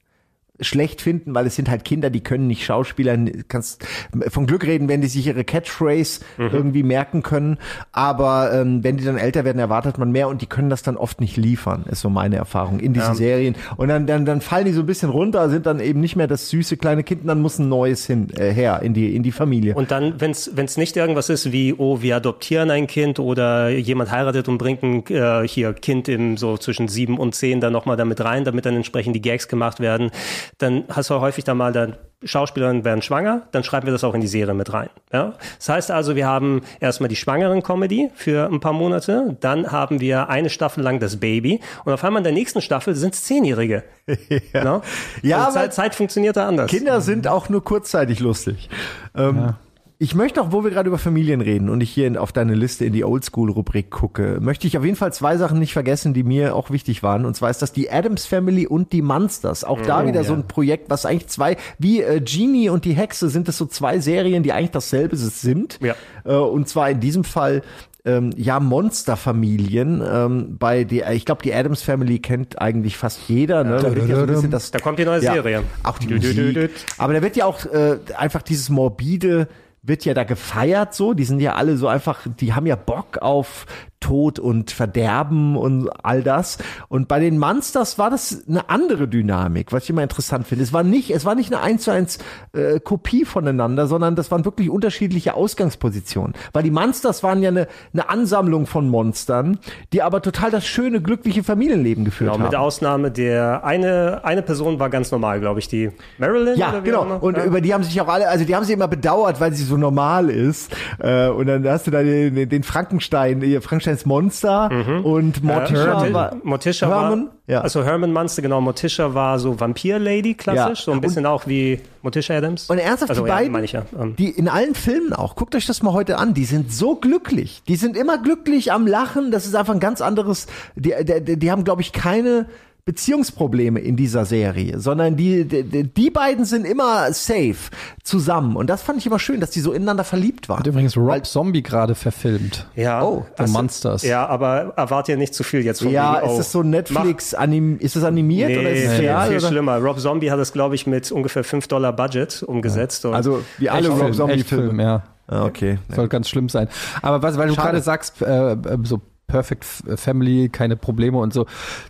schlecht 0.60 1.02
finden, 1.02 1.36
weil 1.36 1.46
es 1.46 1.56
sind 1.56 1.70
halt 1.70 1.84
Kinder, 1.84 2.10
die 2.10 2.22
können 2.22 2.48
nicht 2.48 2.64
Schauspielern, 2.64 3.44
kannst 3.48 3.86
von 4.30 4.46
Glück 4.48 4.66
reden, 4.66 4.88
wenn 4.88 5.02
die 5.02 5.08
sich 5.08 5.28
ihre 5.28 5.44
Catchphrase 5.44 6.22
Mhm. 6.38 6.50
irgendwie 6.54 6.84
merken 6.84 7.24
können, 7.24 7.58
aber 7.92 8.52
ähm, 8.54 8.84
wenn 8.84 8.98
die 8.98 9.04
dann 9.04 9.18
älter 9.18 9.44
werden, 9.46 9.60
erwartet 9.60 9.98
man 9.98 10.12
mehr 10.12 10.28
und 10.28 10.42
die 10.42 10.46
können 10.46 10.70
das 10.70 10.82
dann 10.84 10.98
oft 10.98 11.20
nicht 11.22 11.38
liefern, 11.38 11.86
ist 11.90 12.02
so 12.02 12.10
meine 12.10 12.36
Erfahrung 12.38 12.80
in 12.80 12.94
diesen 12.94 13.10
Ja. 13.10 13.16
Serien 13.16 13.56
und 13.78 13.88
dann, 13.90 14.08
dann 14.08 14.26
dann 14.26 14.42
fallen 14.42 14.66
die 14.66 14.72
so 14.72 14.82
ein 14.82 14.86
bisschen 14.86 15.10
runter, 15.10 15.50
sind 15.50 15.66
dann 15.66 15.80
eben 15.80 16.00
nicht 16.00 16.16
mehr 16.16 16.28
das 16.28 16.50
süße 16.50 16.78
kleine 16.78 17.04
Kind, 17.04 17.22
und 17.22 17.28
dann 17.28 17.42
muss 17.42 17.60
ein 17.60 17.70
neues 17.70 18.06
hin 18.06 18.30
äh, 18.38 18.52
her 18.52 18.82
in 18.82 18.94
die 18.94 19.16
in 19.16 19.24
die 19.24 19.32
Familie. 19.32 19.76
Und 19.76 19.92
dann, 19.92 20.20
wenn 20.20 20.32
es 20.32 20.78
nicht 20.78 20.96
irgendwas 20.98 21.30
ist 21.30 21.52
wie, 21.52 21.74
oh, 21.74 22.02
wir 22.02 22.16
adoptieren 22.16 22.72
ein 22.72 22.88
Kind 22.88 23.20
oder 23.20 23.70
jemand 23.70 24.12
heiratet 24.12 24.48
und 24.48 24.58
bringt 24.58 24.84
ein 24.84 25.04
äh, 25.08 25.48
hier 25.48 25.74
Kind 25.74 26.08
im 26.08 26.38
so 26.38 26.58
zwischen 26.58 26.88
sieben 26.88 27.18
und 27.18 27.36
zehn 27.36 27.60
dann 27.62 27.74
nochmal 27.74 27.98
damit 27.98 28.22
rein, 28.24 28.44
damit 28.46 28.66
dann 28.66 28.76
entsprechend 28.76 29.16
die 29.16 29.22
Gags 29.22 29.48
gemacht 29.48 29.80
werden, 29.80 30.12
dann 30.58 30.84
hast 30.90 31.10
du 31.10 31.20
häufig 31.20 31.44
dann 31.44 31.58
mal 31.58 31.72
dann 31.72 31.96
Schauspielerinnen 32.24 32.84
werden 32.84 33.02
schwanger, 33.02 33.44
dann 33.52 33.64
schreiben 33.64 33.86
wir 33.86 33.94
das 33.94 34.04
auch 34.04 34.16
in 34.16 34.22
die 34.22 34.28
Serie 34.28 34.54
mit 34.54 34.74
rein. 34.74 34.90
Ja? 35.14 35.34
Das 35.58 35.70
heißt 35.70 35.92
also, 35.92 36.16
wir 36.16 36.26
haben 36.26 36.62
erstmal 36.80 37.08
die 37.08 37.16
Schwangeren-Comedy 37.16 38.10
für 38.16 38.50
ein 38.52 38.60
paar 38.60 38.74
Monate, 38.74 39.38
dann 39.42 39.72
haben 39.72 40.00
wir 40.00 40.28
eine 40.30 40.50
Staffel 40.50 40.84
lang 40.84 41.00
das 41.00 41.18
Baby 41.18 41.60
und 41.84 41.94
auf 41.94 42.04
einmal 42.04 42.22
in 42.22 42.24
der 42.24 42.34
nächsten 42.34 42.62
Staffel 42.62 42.96
sind 42.96 43.14
es 43.14 43.24
Zehnjährige. 43.24 43.84
ja, 44.54 44.82
Ja, 45.22 45.38
also 45.46 45.60
aber 45.60 45.66
Zeit, 45.66 45.74
Zeit 45.74 45.96
funktioniert 45.96 46.36
da 46.38 46.48
anders. 46.48 46.72
Kinder 46.72 47.00
sind 47.02 47.28
auch 47.28 47.50
nur 47.50 47.64
kurzzeitig 47.64 48.20
lustig. 48.20 48.70
Ähm, 49.16 49.54
Ich 49.98 50.14
möchte 50.14 50.42
auch, 50.42 50.52
wo 50.52 50.66
wir 50.66 50.72
gerade 50.72 50.90
über 50.90 50.98
Familien 50.98 51.40
reden 51.40 51.70
und 51.70 51.80
ich 51.80 51.90
hier 51.90 52.06
in, 52.06 52.18
auf 52.18 52.34
deine 52.34 52.54
Liste 52.54 52.84
in 52.84 52.92
die 52.92 53.06
Oldschool-Rubrik 53.06 53.90
gucke, 53.90 54.40
möchte 54.42 54.68
ich 54.68 54.78
auf 54.78 54.84
jeden 54.84 54.98
Fall 54.98 55.14
zwei 55.14 55.38
Sachen 55.38 55.58
nicht 55.58 55.72
vergessen, 55.72 56.14
die 56.14 56.24
mir 56.24 56.54
auch 56.54 56.70
wichtig 56.70 57.02
waren. 57.02 57.24
Und 57.24 57.36
zwar 57.36 57.50
ist 57.50 57.62
das 57.62 57.72
die 57.72 57.90
Adams 57.90 58.26
Family 58.26 58.68
und 58.68 58.92
die 58.92 59.02
Monsters. 59.02 59.64
Auch 59.64 59.82
da 59.82 60.04
Oh, 60.04 60.08
wieder 60.08 60.26
so 60.26 60.34
ja. 60.34 60.40
ein 60.40 60.48
Projekt, 60.50 60.90
was 60.90 61.06
eigentlich 61.06 61.28
zwei, 61.28 61.56
wie 61.80 62.02
äh, 62.02 62.20
Genie 62.20 62.68
und 62.68 62.84
die 62.84 62.92
Hexe 62.92 63.30
sind 63.30 63.48
es 63.48 63.58
so 63.58 63.66
zwei 63.66 64.00
Serien, 64.00 64.44
die 64.44 64.52
eigentlich 64.52 64.72
dasselbe 64.72 65.16
sind. 65.16 65.80
Ja. 65.82 65.96
Äh, 66.26 66.36
und 66.36 66.68
zwar 66.68 66.90
in 66.90 67.00
diesem 67.00 67.24
Fall 67.24 67.62
ähm, 68.04 68.32
ja 68.36 68.60
Monsterfamilien. 68.60 70.04
Ähm, 70.06 70.58
bei 70.60 70.84
die, 70.84 71.04
ich 71.14 71.24
glaube, 71.26 71.42
die 71.42 71.54
Adams 71.54 71.82
Family 71.82 72.20
kennt 72.20 72.62
eigentlich 72.62 72.98
fast 72.98 73.30
jeder. 73.30 73.64
Ne? 73.64 73.80
Da, 73.82 73.90
ja 73.90 74.20
so 74.20 74.26
bisschen 74.28 74.52
das 74.52 74.72
Da 74.72 74.80
kommt 74.80 75.00
die 75.00 75.06
neue 75.06 75.24
ja, 75.24 75.34
Serie. 75.34 75.64
Auch 75.84 75.98
die 75.98 76.14
Musik. 76.14 76.70
Aber 76.98 77.14
da 77.14 77.22
wird 77.22 77.38
ja 77.38 77.46
auch 77.46 77.66
äh, 77.66 77.98
einfach 78.18 78.42
dieses 78.42 78.70
morbide 78.70 79.48
wird 79.88 80.06
ja 80.06 80.14
da 80.14 80.24
gefeiert 80.24 80.94
so. 80.94 81.14
Die 81.14 81.26
sind 81.26 81.40
ja 81.40 81.56
alle 81.56 81.78
so 81.78 81.88
einfach, 81.88 82.26
die 82.40 82.54
haben 82.54 82.66
ja 82.66 82.76
Bock 82.76 83.20
auf 83.20 83.66
Tod 84.06 84.38
und 84.38 84.70
Verderben 84.70 85.58
und 85.58 85.90
all 86.04 86.22
das. 86.22 86.60
Und 86.90 87.08
bei 87.08 87.20
den 87.20 87.40
Monsters 87.40 87.98
war 87.98 88.12
das 88.12 88.44
eine 88.48 88.70
andere 88.70 89.08
Dynamik, 89.08 89.72
was 89.72 89.86
ich 89.86 89.90
immer 89.90 90.04
interessant 90.04 90.46
finde. 90.46 90.64
Es 90.64 90.74
war 90.74 90.84
nicht, 90.84 91.10
es 91.10 91.26
war 91.26 91.34
nicht 91.34 91.52
eine 91.52 91.64
eins 91.64 91.84
zu 91.86 91.92
eins 91.92 92.20
äh, 92.54 92.80
Kopie 92.80 93.26
voneinander, 93.26 93.88
sondern 93.88 94.16
das 94.16 94.30
waren 94.30 94.46
wirklich 94.46 94.70
unterschiedliche 94.70 95.34
Ausgangspositionen. 95.34 96.34
Weil 96.54 96.62
die 96.62 96.70
Monsters 96.70 97.24
waren 97.24 97.42
ja 97.42 97.50
eine, 97.50 97.68
eine 97.94 98.08
Ansammlung 98.10 98.68
von 98.68 98.88
Monstern, 98.90 99.58
die 99.92 100.04
aber 100.04 100.22
total 100.22 100.52
das 100.52 100.68
schöne, 100.68 101.02
glückliche 101.02 101.44
Familienleben 101.44 102.06
geführt 102.06 102.32
Genau, 102.32 102.44
haben. 102.44 102.52
mit 102.52 102.56
Ausnahme 102.56 103.10
der 103.10 103.64
eine, 103.66 104.22
eine 104.24 104.44
Person 104.44 104.80
war 104.80 104.92
ganz 104.92 105.10
normal, 105.12 105.40
glaube 105.40 105.60
ich, 105.60 105.68
die 105.68 105.90
Marilyn. 106.20 106.58
Ja, 106.60 106.80
genau. 106.80 107.18
Und 107.22 107.38
ja. 107.38 107.44
über 107.46 107.60
die 107.60 107.74
haben 107.74 107.84
sich 107.84 108.00
auch 108.02 108.08
alle, 108.08 108.28
also 108.28 108.46
die 108.46 108.56
haben 108.56 108.66
sie 108.66 108.74
immer 108.74 108.88
bedauert, 108.88 109.40
weil 109.42 109.52
sie 109.54 109.64
so 109.64 109.78
normal 109.78 110.30
ist. 110.30 110.72
Äh, 111.00 111.30
und 111.30 111.48
dann 111.48 111.68
hast 111.68 111.88
du 111.88 111.92
da 111.92 112.04
den, 112.04 112.48
den 112.48 112.62
Frankenstein, 112.62 113.42
ihr 113.42 113.64
Frankensteins 113.96 114.06
Monster 114.06 114.70
und 115.04 115.44
Morticia 115.44 116.06
Äh, 116.06 116.14
war, 116.14 116.36
Morticia 116.44 116.88
Herman? 116.88 117.26
war, 117.28 117.34
Ja. 117.48 117.62
also 117.62 117.84
Herman 117.84 118.12
Munster, 118.14 118.42
genau, 118.42 118.62
Morticia 118.62 119.14
war 119.14 119.40
so 119.40 119.60
Vampir-Lady, 119.60 120.34
klassisch, 120.34 120.80
Ja. 120.80 120.86
so 120.86 120.92
ein 120.92 121.02
bisschen 121.02 121.26
auch 121.26 121.48
wie 121.48 121.80
Morticia 122.02 122.38
Adams. 122.38 122.70
Und 122.70 122.78
ernsthaft, 122.80 123.12
also, 123.12 123.24
die 123.24 123.30
ja, 123.30 123.36
beiden, 123.36 123.64
ich 123.64 123.72
ja. 123.72 123.84
Ähm, 124.00 124.16
die 124.18 124.30
in 124.30 124.48
allen 124.50 124.76
Filmen 124.76 125.14
auch, 125.14 125.36
guckt 125.36 125.56
euch 125.56 125.66
das 125.66 125.82
mal 125.84 125.94
heute 125.94 126.18
an, 126.18 126.34
die 126.34 126.46
sind 126.46 126.72
so 126.72 126.96
glücklich. 126.96 127.62
Die 127.68 127.76
sind 127.76 127.96
immer 127.98 128.18
glücklich 128.18 128.72
am 128.72 128.88
Lachen, 128.88 129.32
das 129.32 129.46
ist 129.46 129.56
einfach 129.56 129.74
ein 129.74 129.80
ganz 129.80 130.02
anderes, 130.02 130.48
die, 130.76 130.94
die, 131.04 131.38
die 131.40 131.52
haben, 131.52 131.64
glaube 131.64 131.82
ich, 131.82 131.92
keine 131.92 132.48
Beziehungsprobleme 132.86 133.80
in 133.80 133.96
dieser 133.96 134.26
Serie, 134.26 134.80
sondern 134.80 135.16
die, 135.18 135.46
die, 135.46 135.84
die 135.92 136.10
beiden 136.12 136.46
sind 136.46 136.66
immer 136.68 137.12
safe 137.14 137.56
zusammen. 138.04 138.56
Und 138.56 138.70
das 138.70 138.84
fand 138.84 139.00
ich 139.00 139.08
immer 139.08 139.18
schön, 139.18 139.40
dass 139.40 139.50
die 139.50 139.60
so 139.60 139.74
ineinander 139.74 140.04
verliebt 140.04 140.50
waren. 140.50 140.60
Hat 140.60 140.68
übrigens 140.68 140.96
Rob 140.96 141.26
Zombie 141.26 141.64
gerade 141.64 141.96
verfilmt. 141.96 142.68
ja, 142.76 143.02
Oh, 143.04 143.26
The 143.40 143.52
Monsters. 143.52 144.04
Ja, 144.04 144.28
aber 144.28 144.74
erwarte 144.78 145.14
ja 145.14 145.18
nicht 145.18 145.34
zu 145.34 145.44
viel 145.44 145.62
jetzt 145.66 145.82
von 145.82 145.92
Ja, 145.92 146.18
wegen, 146.18 146.26
ist 146.28 146.32
oh, 146.34 146.38
das 146.38 146.52
so 146.52 146.62
Netflix, 146.62 147.34
anim, 147.34 147.80
ist 147.80 147.96
das 147.96 148.04
animiert 148.04 148.50
Nee, 148.50 148.60
oder 148.60 148.70
ist 148.70 148.84
es 148.86 148.92
viel, 148.94 149.02
real? 149.06 149.28
viel 149.30 149.38
oder? 149.38 149.48
schlimmer. 149.48 149.78
Rob 149.80 150.00
Zombie 150.00 150.30
hat 150.30 150.40
es, 150.40 150.54
glaube 150.54 150.76
ich, 150.76 150.86
mit 150.86 151.12
ungefähr 151.12 151.44
5 151.44 151.68
Dollar 151.68 151.92
Budget 151.92 152.44
umgesetzt. 152.44 153.04
Und 153.06 153.16
Also 153.16 153.44
wie 153.58 153.68
alle 153.70 153.90
Rob 153.90 154.14
Zombie 154.14 154.34
Echtfilm, 154.34 154.62
Filme. 154.68 154.84
ja. 154.84 155.04
Ah, 155.28 155.46
okay. 155.46 155.80
Soll 155.90 156.08
ganz 156.08 156.30
schlimm 156.30 156.50
sein. 156.50 156.68
Aber 157.02 157.24
was, 157.24 157.36
weil 157.36 157.48
du 157.48 157.56
Schade. 157.56 157.68
gerade 157.70 157.82
sagst, 157.82 158.22
äh, 158.22 158.52
äh, 158.52 158.58
so 158.84 159.02
Perfect 159.28 159.64
F- 159.64 160.00
Family, 160.00 160.50
keine 160.50 160.76
Probleme 160.76 161.18
und 161.18 161.34
so. 161.34 161.46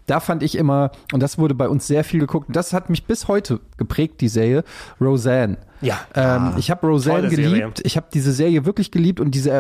Da 0.05 0.19
fand 0.19 0.41
ich 0.43 0.57
immer, 0.57 0.91
und 1.13 1.21
das 1.21 1.37
wurde 1.37 1.53
bei 1.53 1.67
uns 1.67 1.85
sehr 1.87 2.03
viel 2.03 2.19
geguckt, 2.19 2.47
das 2.49 2.73
hat 2.73 2.89
mich 2.89 3.05
bis 3.05 3.27
heute 3.27 3.59
geprägt, 3.77 4.21
die 4.21 4.27
Serie, 4.29 4.63
Roseanne. 5.01 5.57
Ja. 5.81 5.99
Ähm, 6.15 6.53
ich 6.57 6.71
habe 6.71 6.87
Roseanne 6.87 7.23
tolle 7.23 7.35
Serie. 7.35 7.59
geliebt. 7.59 7.81
Ich 7.83 7.97
habe 7.97 8.07
diese 8.13 8.31
Serie 8.31 8.65
wirklich 8.65 8.91
geliebt 8.91 9.19
und 9.19 9.31
diese 9.35 9.51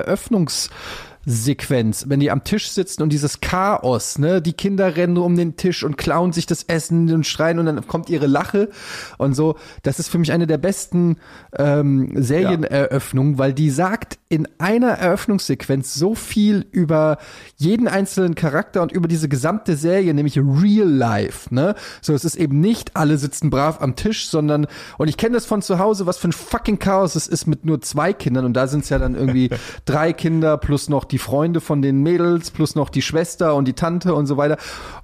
Eröffnungssequenz, 1.25 2.05
wenn 2.07 2.19
die 2.19 2.31
am 2.31 2.43
Tisch 2.43 2.69
sitzen 2.69 3.03
und 3.03 3.11
dieses 3.11 3.41
Chaos, 3.41 4.19
ne, 4.19 4.41
die 4.41 4.53
Kinder 4.53 4.95
rennen 4.95 5.17
um 5.17 5.35
den 5.35 5.55
Tisch 5.55 5.83
und 5.83 5.97
klauen 5.97 6.31
sich 6.31 6.45
das 6.45 6.63
Essen 6.63 7.11
und 7.13 7.25
schreien 7.25 7.59
und 7.59 7.65
dann 7.65 7.87
kommt 7.87 8.09
ihre 8.09 8.27
Lache 8.27 8.69
und 9.17 9.33
so. 9.33 9.55
Das 9.83 9.99
ist 9.99 10.09
für 10.09 10.17
mich 10.17 10.31
eine 10.31 10.47
der 10.47 10.57
besten 10.57 11.17
ähm, 11.57 12.11
Serieneröffnungen, 12.15 13.37
weil 13.37 13.53
die 13.53 13.69
sagt 13.69 14.19
in 14.29 14.47
einer 14.57 14.89
Eröffnungssequenz 14.89 15.93
so 15.93 16.15
viel 16.15 16.65
über 16.71 17.17
jeden 17.57 17.87
einzelnen 17.87 18.35
Charakter 18.35 18.81
und 18.81 18.91
über 18.91 19.07
diese 19.07 19.29
gesamte 19.29 19.75
Serie, 19.75 20.13
nämlich 20.13 20.37
Real 20.37 20.89
Life, 20.89 21.53
ne? 21.53 21.75
So, 22.01 22.13
es 22.13 22.25
ist 22.25 22.35
eben 22.35 22.59
nicht 22.59 22.95
alle 22.95 23.17
sitzen 23.17 23.49
brav 23.49 23.81
am 23.81 23.95
Tisch, 23.95 24.27
sondern 24.27 24.67
und 24.97 25.07
ich 25.07 25.17
kenne 25.17 25.35
das 25.35 25.45
von 25.45 25.61
zu 25.61 25.79
Hause, 25.79 26.05
was 26.05 26.17
für 26.17 26.29
ein 26.29 26.33
fucking 26.33 26.79
Chaos 26.79 27.15
es 27.15 27.27
ist 27.27 27.45
mit 27.45 27.65
nur 27.65 27.81
zwei 27.81 28.13
Kindern 28.13 28.45
und 28.45 28.53
da 28.53 28.67
sind 28.67 28.83
es 28.83 28.89
ja 28.89 28.99
dann 28.99 29.15
irgendwie 29.15 29.49
drei 29.85 30.11
Kinder 30.11 30.57
plus 30.57 30.89
noch 30.89 31.05
die 31.05 31.14
Freunde 31.17 31.61
von 31.61 31.81
den 31.81 32.01
Mädels 32.01 32.51
plus 32.51 32.75
noch 32.75 32.89
die 32.89 33.01
Schwester 33.01 33.55
und 33.55 33.67
die 33.67 33.73
Tante 33.73 34.13
und 34.15 34.27
so 34.27 34.37
weiter 34.37 34.57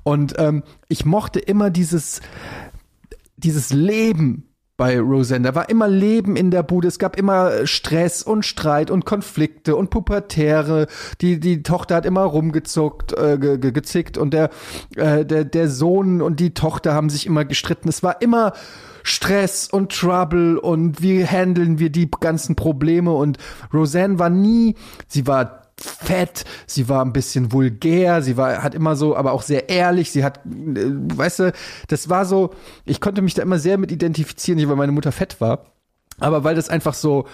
und 0.04 0.36
ähm, 0.38 0.64
ich 0.88 1.06
mochte 1.06 1.40
immer 1.40 1.70
dieses 1.70 2.22
dieses 3.38 3.72
Leben 3.72 4.52
bei 4.82 5.00
Roseanne. 5.00 5.48
Da 5.48 5.54
war 5.54 5.70
immer 5.70 5.88
Leben 5.88 6.36
in 6.36 6.50
der 6.50 6.64
Bude. 6.64 6.88
Es 6.88 6.98
gab 6.98 7.16
immer 7.16 7.68
Stress 7.68 8.24
und 8.24 8.44
Streit 8.44 8.90
und 8.90 9.06
Konflikte 9.06 9.76
und 9.76 9.92
Pubertäre. 9.92 10.88
Die, 11.22 11.40
die 11.40 11.62
Tochter 11.62 11.98
hat 11.98 12.06
immer 12.08 12.24
rumgezuckt, 12.24 13.16
äh, 13.16 13.38
ge, 13.38 13.60
ge, 13.60 13.74
gezickt 13.74 14.18
und 14.18 14.34
der, 14.34 14.50
äh, 14.96 15.24
der, 15.24 15.46
der 15.46 15.70
Sohn 15.70 16.24
und 16.24 16.40
die 16.40 16.56
Tochter 16.56 16.96
haben 16.96 17.12
sich 17.12 17.28
immer 17.28 17.46
gestritten. 17.46 17.90
Es 17.90 18.02
war 18.02 18.24
immer 18.24 18.54
Stress 19.04 19.68
und 19.72 19.92
Trouble 19.92 20.58
und 20.58 21.00
wie 21.00 21.26
handeln 21.26 21.78
wir 21.78 21.92
die 21.92 22.10
ganzen 22.10 22.56
Probleme 22.56 23.12
und 23.12 23.38
Roseanne 23.72 24.18
war 24.18 24.32
nie, 24.32 24.74
sie 25.08 25.28
war 25.28 25.61
fett, 25.82 26.45
sie 26.68 26.88
war 26.90 27.03
ein 27.03 27.14
bisschen 27.14 27.52
vulgär, 27.52 28.22
sie 28.22 28.38
war, 28.38 28.64
hat 28.64 28.76
immer 28.76 28.95
so, 28.95 29.16
aber 29.16 29.32
auch 29.34 29.41
sehr 29.41 29.70
ehrlich, 29.70 30.12
sie 30.12 30.24
hat, 30.24 30.38
äh, 30.45 30.86
weißt 31.16 31.40
du, 31.40 31.53
das 31.88 32.10
war 32.10 32.26
so, 32.26 32.52
ich 32.86 33.02
konnte 33.02 33.22
mich 33.22 33.34
da 33.34 33.41
immer 33.41 33.60
sehr 33.60 33.78
mit 33.78 33.91
identifizieren, 33.91 34.58
nicht 34.58 34.70
weil 34.70 34.76
meine 34.76 34.91
Mutter 34.91 35.12
fett 35.12 35.41
war, 35.41 35.66
aber 36.20 36.44
weil 36.44 36.56
das 36.56 36.70
einfach 36.70 36.94
so, 36.94 37.26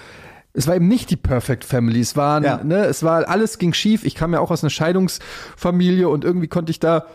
es 0.53 0.65
war 0.67 0.75
eben 0.75 0.87
nicht 0.87 1.09
die 1.11 1.17
Perfect 1.17 1.63
Family, 1.65 1.99
es 1.99 2.15
war, 2.15 2.41
Ja. 2.43 2.63
ne, 2.63 2.85
es 2.85 3.03
war, 3.03 3.27
alles 3.27 3.57
ging 3.59 3.73
schief, 3.73 4.03
ich 4.03 4.15
kam 4.15 4.33
ja 4.33 4.39
auch 4.39 4.49
aus 4.51 4.63
einer 4.63 4.71
Scheidungsfamilie 4.71 6.09
und 6.09 6.23
irgendwie 6.23 6.47
konnte 6.47 6.71
ich 6.71 6.79
da 6.79 7.05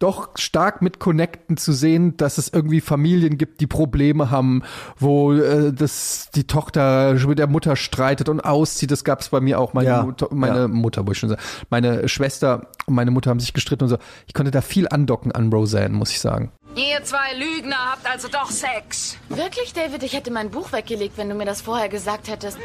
doch 0.00 0.30
stark 0.36 0.82
mit 0.82 0.98
connecten 0.98 1.56
zu 1.56 1.72
sehen, 1.72 2.16
dass 2.16 2.38
es 2.38 2.48
irgendwie 2.48 2.80
Familien 2.80 3.38
gibt, 3.38 3.60
die 3.60 3.66
Probleme 3.66 4.30
haben, 4.30 4.62
wo 4.98 5.32
äh, 5.32 5.72
das 5.72 6.30
die 6.34 6.46
Tochter 6.46 7.14
mit 7.26 7.38
der 7.38 7.46
Mutter 7.46 7.76
streitet 7.76 8.28
und 8.28 8.40
auszieht. 8.40 8.90
Das 8.90 9.04
gab 9.04 9.20
es 9.20 9.28
bei 9.28 9.40
mir 9.40 9.60
auch. 9.60 9.74
Meine, 9.74 9.88
Ja, 9.88 10.02
Mutter, 10.02 10.28
meine 10.30 10.58
ja. 10.60 10.68
Mutter, 10.68 11.06
wo 11.06 11.12
ich 11.12 11.18
schon 11.18 11.28
sagen, 11.28 11.40
meine 11.68 12.08
Schwester 12.08 12.68
und 12.86 12.94
meine 12.94 13.10
Mutter 13.10 13.30
haben 13.30 13.40
sich 13.40 13.52
gestritten 13.52 13.84
und 13.84 13.90
so. 13.90 13.98
Ich 14.26 14.34
konnte 14.34 14.50
da 14.50 14.62
viel 14.62 14.88
andocken 14.88 15.32
an 15.32 15.52
Roseanne, 15.52 15.94
muss 15.94 16.10
ich 16.10 16.20
sagen. 16.20 16.50
Ihr 16.76 17.02
zwei 17.04 17.34
Lügner 17.36 17.76
habt 17.92 18.10
also 18.10 18.28
doch 18.28 18.50
Sex. 18.50 19.16
Wirklich, 19.28 19.74
David? 19.74 20.02
Ich 20.02 20.14
hätte 20.14 20.30
mein 20.30 20.50
Buch 20.50 20.72
weggelegt, 20.72 21.18
wenn 21.18 21.28
du 21.28 21.34
mir 21.34 21.44
das 21.44 21.60
vorher 21.60 21.88
gesagt 21.88 22.28
hättest. 22.28 22.58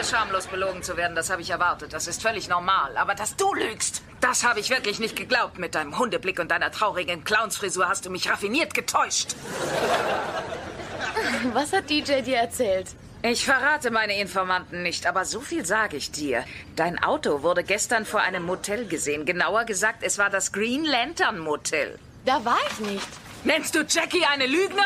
Dir 0.00 0.06
schamlos 0.06 0.46
belogen 0.46 0.82
zu 0.82 0.96
werden, 0.96 1.14
das 1.14 1.28
habe 1.28 1.42
ich 1.42 1.50
erwartet. 1.50 1.92
Das 1.92 2.06
ist 2.06 2.22
völlig 2.22 2.48
normal. 2.48 2.96
Aber 2.96 3.14
dass 3.14 3.36
du 3.36 3.52
lügst, 3.52 4.02
das 4.22 4.44
habe 4.44 4.58
ich 4.58 4.70
wirklich 4.70 4.98
nicht 4.98 5.14
geglaubt. 5.14 5.58
Mit 5.58 5.74
deinem 5.74 5.98
Hundeblick 5.98 6.38
und 6.38 6.50
deiner 6.50 6.70
traurigen 6.70 7.22
Clownsfrisur 7.22 7.86
hast 7.86 8.06
du 8.06 8.10
mich 8.10 8.30
raffiniert 8.30 8.72
getäuscht. 8.72 9.34
Was 11.52 11.74
hat 11.74 11.90
DJ 11.90 12.22
dir 12.22 12.38
erzählt? 12.38 12.86
Ich 13.22 13.44
verrate 13.44 13.90
meine 13.90 14.18
Informanten 14.18 14.82
nicht, 14.82 15.06
aber 15.06 15.26
so 15.26 15.40
viel 15.40 15.66
sage 15.66 15.98
ich 15.98 16.10
dir. 16.10 16.46
Dein 16.76 17.02
Auto 17.02 17.42
wurde 17.42 17.62
gestern 17.62 18.06
vor 18.06 18.20
einem 18.20 18.44
Motel 18.44 18.86
gesehen. 18.86 19.26
Genauer 19.26 19.64
gesagt, 19.64 20.02
es 20.02 20.16
war 20.16 20.30
das 20.30 20.52
Green 20.52 20.86
Lantern 20.86 21.38
Motel. 21.38 21.98
Da 22.24 22.42
war 22.42 22.58
ich 22.70 22.78
nicht. 22.78 23.08
Nennst 23.44 23.74
du 23.74 23.80
Jackie 23.80 24.24
eine 24.24 24.46
Lügnerin? 24.46 24.80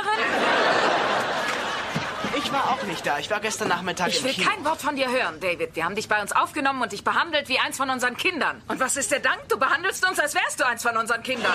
Ich 2.36 2.52
war 2.52 2.70
auch 2.70 2.82
nicht 2.84 3.06
da. 3.06 3.18
Ich 3.18 3.30
war 3.30 3.40
gestern 3.40 3.68
Nachmittag 3.68 4.08
Ich 4.08 4.18
im 4.20 4.24
will 4.24 4.32
Kino. 4.32 4.48
kein 4.50 4.64
Wort 4.64 4.80
von 4.80 4.96
dir 4.96 5.08
hören, 5.10 5.38
David. 5.40 5.76
Wir 5.76 5.84
haben 5.84 5.94
dich 5.94 6.08
bei 6.08 6.20
uns 6.20 6.32
aufgenommen 6.32 6.82
und 6.82 6.92
dich 6.92 7.04
behandelt 7.04 7.48
wie 7.48 7.58
eins 7.58 7.76
von 7.76 7.90
unseren 7.90 8.16
Kindern. 8.16 8.60
Und 8.68 8.80
was 8.80 8.96
ist 8.96 9.10
der 9.12 9.20
Dank? 9.20 9.48
Du 9.48 9.58
behandelst 9.58 10.06
uns, 10.08 10.18
als 10.18 10.34
wärst 10.34 10.58
du 10.60 10.66
eins 10.66 10.82
von 10.82 10.96
unseren 10.96 11.22
Kindern. 11.22 11.52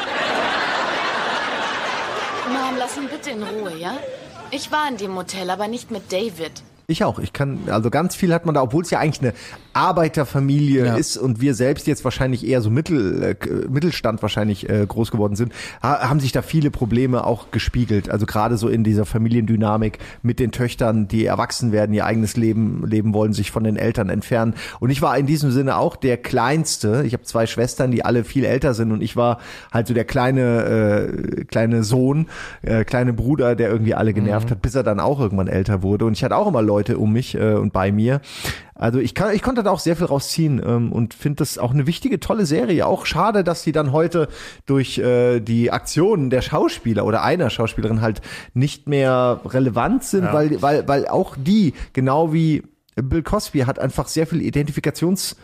Mom, 2.47 2.75
lass 2.77 2.97
ihn 2.97 3.07
bitte 3.09 3.31
in 3.31 3.43
Ruhe, 3.43 3.75
ja? 3.77 3.97
Ich 4.51 4.71
war 4.71 4.87
in 4.87 4.97
dem 4.97 5.11
Motel, 5.11 5.49
aber 5.49 5.67
nicht 5.67 5.91
mit 5.91 6.11
David. 6.11 6.63
Ich 6.87 7.03
auch. 7.03 7.19
Ich 7.19 7.33
kann, 7.33 7.67
also 7.69 7.91
ganz 7.91 8.15
viel 8.15 8.33
hat 8.33 8.45
man 8.47 8.55
da, 8.55 8.63
obwohl 8.63 8.81
es 8.83 8.89
ja 8.89 8.97
eigentlich 8.99 9.21
eine 9.21 9.33
Arbeiterfamilie 9.79 10.85
Ja. 10.85 10.95
ist 10.95 11.17
und 11.17 11.39
wir 11.41 11.53
selbst 11.53 11.87
jetzt 11.87 12.03
wahrscheinlich 12.03 12.45
eher 12.45 12.61
so 12.61 12.69
Mittel, 12.69 13.23
äh, 13.23 13.35
Mittelstand 13.69 14.21
wahrscheinlich 14.21 14.69
äh, 14.69 14.85
groß 14.85 15.11
geworden 15.11 15.35
sind, 15.35 15.53
ha 15.81 16.09
haben 16.09 16.19
sich 16.19 16.31
da 16.31 16.41
viele 16.41 16.69
Probleme 16.71 17.23
auch 17.25 17.51
gespiegelt. 17.51 18.09
Also 18.09 18.25
gerade 18.25 18.57
so 18.57 18.67
in 18.67 18.83
dieser 18.83 19.05
Familiendynamik 19.05 19.99
mit 20.21 20.39
den 20.39 20.51
Töchtern, 20.51 21.07
die 21.07 21.25
erwachsen 21.25 21.71
werden, 21.71 21.93
ihr 21.93 22.05
eigenes 22.05 22.35
Leben 22.35 22.83
leben 22.85 23.13
wollen, 23.13 23.33
sich 23.33 23.51
von 23.51 23.63
den 23.63 23.77
Eltern 23.77 24.09
entfernen. 24.09 24.53
Und 24.79 24.89
ich 24.89 25.01
war 25.01 25.17
in 25.17 25.25
diesem 25.25 25.51
Sinne 25.51 25.77
auch 25.77 25.95
der 25.95 26.17
Kleinste. 26.17 27.03
Ich 27.05 27.13
habe 27.13 27.23
zwei 27.23 27.47
Schwestern, 27.47 27.91
die 27.91 28.03
alle 28.03 28.23
viel 28.23 28.43
älter 28.45 28.73
sind 28.73 28.91
und 28.91 29.01
ich 29.01 29.15
war 29.15 29.39
halt 29.71 29.87
so 29.87 29.93
der 29.93 30.05
kleine, 30.05 30.63
äh, 31.39 31.45
kleine 31.45 31.83
Sohn, 31.83 32.27
äh, 32.61 32.83
kleine 32.83 33.13
Bruder, 33.13 33.55
der 33.55 33.69
irgendwie 33.69 33.95
alle 33.95 34.13
genervt 34.13 34.51
hat, 34.51 34.61
bis 34.61 34.75
er 34.75 34.83
dann 34.83 34.99
auch 34.99 35.19
irgendwann 35.19 35.47
älter 35.47 35.81
wurde. 35.83 36.05
Und 36.05 36.13
ich 36.13 36.23
hatte 36.23 36.35
auch 36.35 36.47
immer 36.47 36.61
Leute 36.61 36.97
um 36.97 37.13
mich 37.13 37.35
äh, 37.35 37.53
und 37.53 37.71
bei 37.73 37.91
mir. 37.91 38.21
Also 38.79 38.97
ich 38.99 39.13
kann, 39.13 39.35
ich 39.35 39.41
konnte 39.43 39.61
da 39.61 39.71
auch 39.71 39.79
sehr 39.79 39.95
viel 39.97 40.05
rausziehen 40.07 40.61
ähm, 40.65 40.91
und 40.91 41.13
finde 41.13 41.37
das 41.37 41.57
auch 41.57 41.71
eine 41.71 41.85
wichtige, 41.85 42.19
tolle 42.19 42.45
Serie. 42.45 42.87
Auch 42.87 43.05
schade, 43.05 43.43
dass 43.43 43.61
sie 43.61 43.73
dann 43.73 43.91
heute 43.91 44.29
durch 44.65 44.97
äh, 44.97 45.41
die 45.41 45.69
Aktionen 45.71 46.29
der 46.29 46.41
Schauspieler 46.41 47.05
oder 47.05 47.21
einer 47.21 47.49
Schauspielerin 47.49 48.01
halt 48.01 48.21
nicht 48.53 48.87
mehr 48.87 49.41
relevant 49.45 50.05
sind, 50.05 50.23
Ja. 50.23 50.33
weil, 50.33 50.61
weil, 50.61 50.87
weil 50.87 51.07
auch 51.07 51.35
die, 51.37 51.73
genau 51.93 52.31
wie 52.33 52.63
Bill 52.95 53.21
Cosby, 53.21 53.59
hat 53.59 53.79
einfach 53.79 54.07
sehr 54.07 54.25
viel 54.25 54.41
Identifikations 54.41 55.35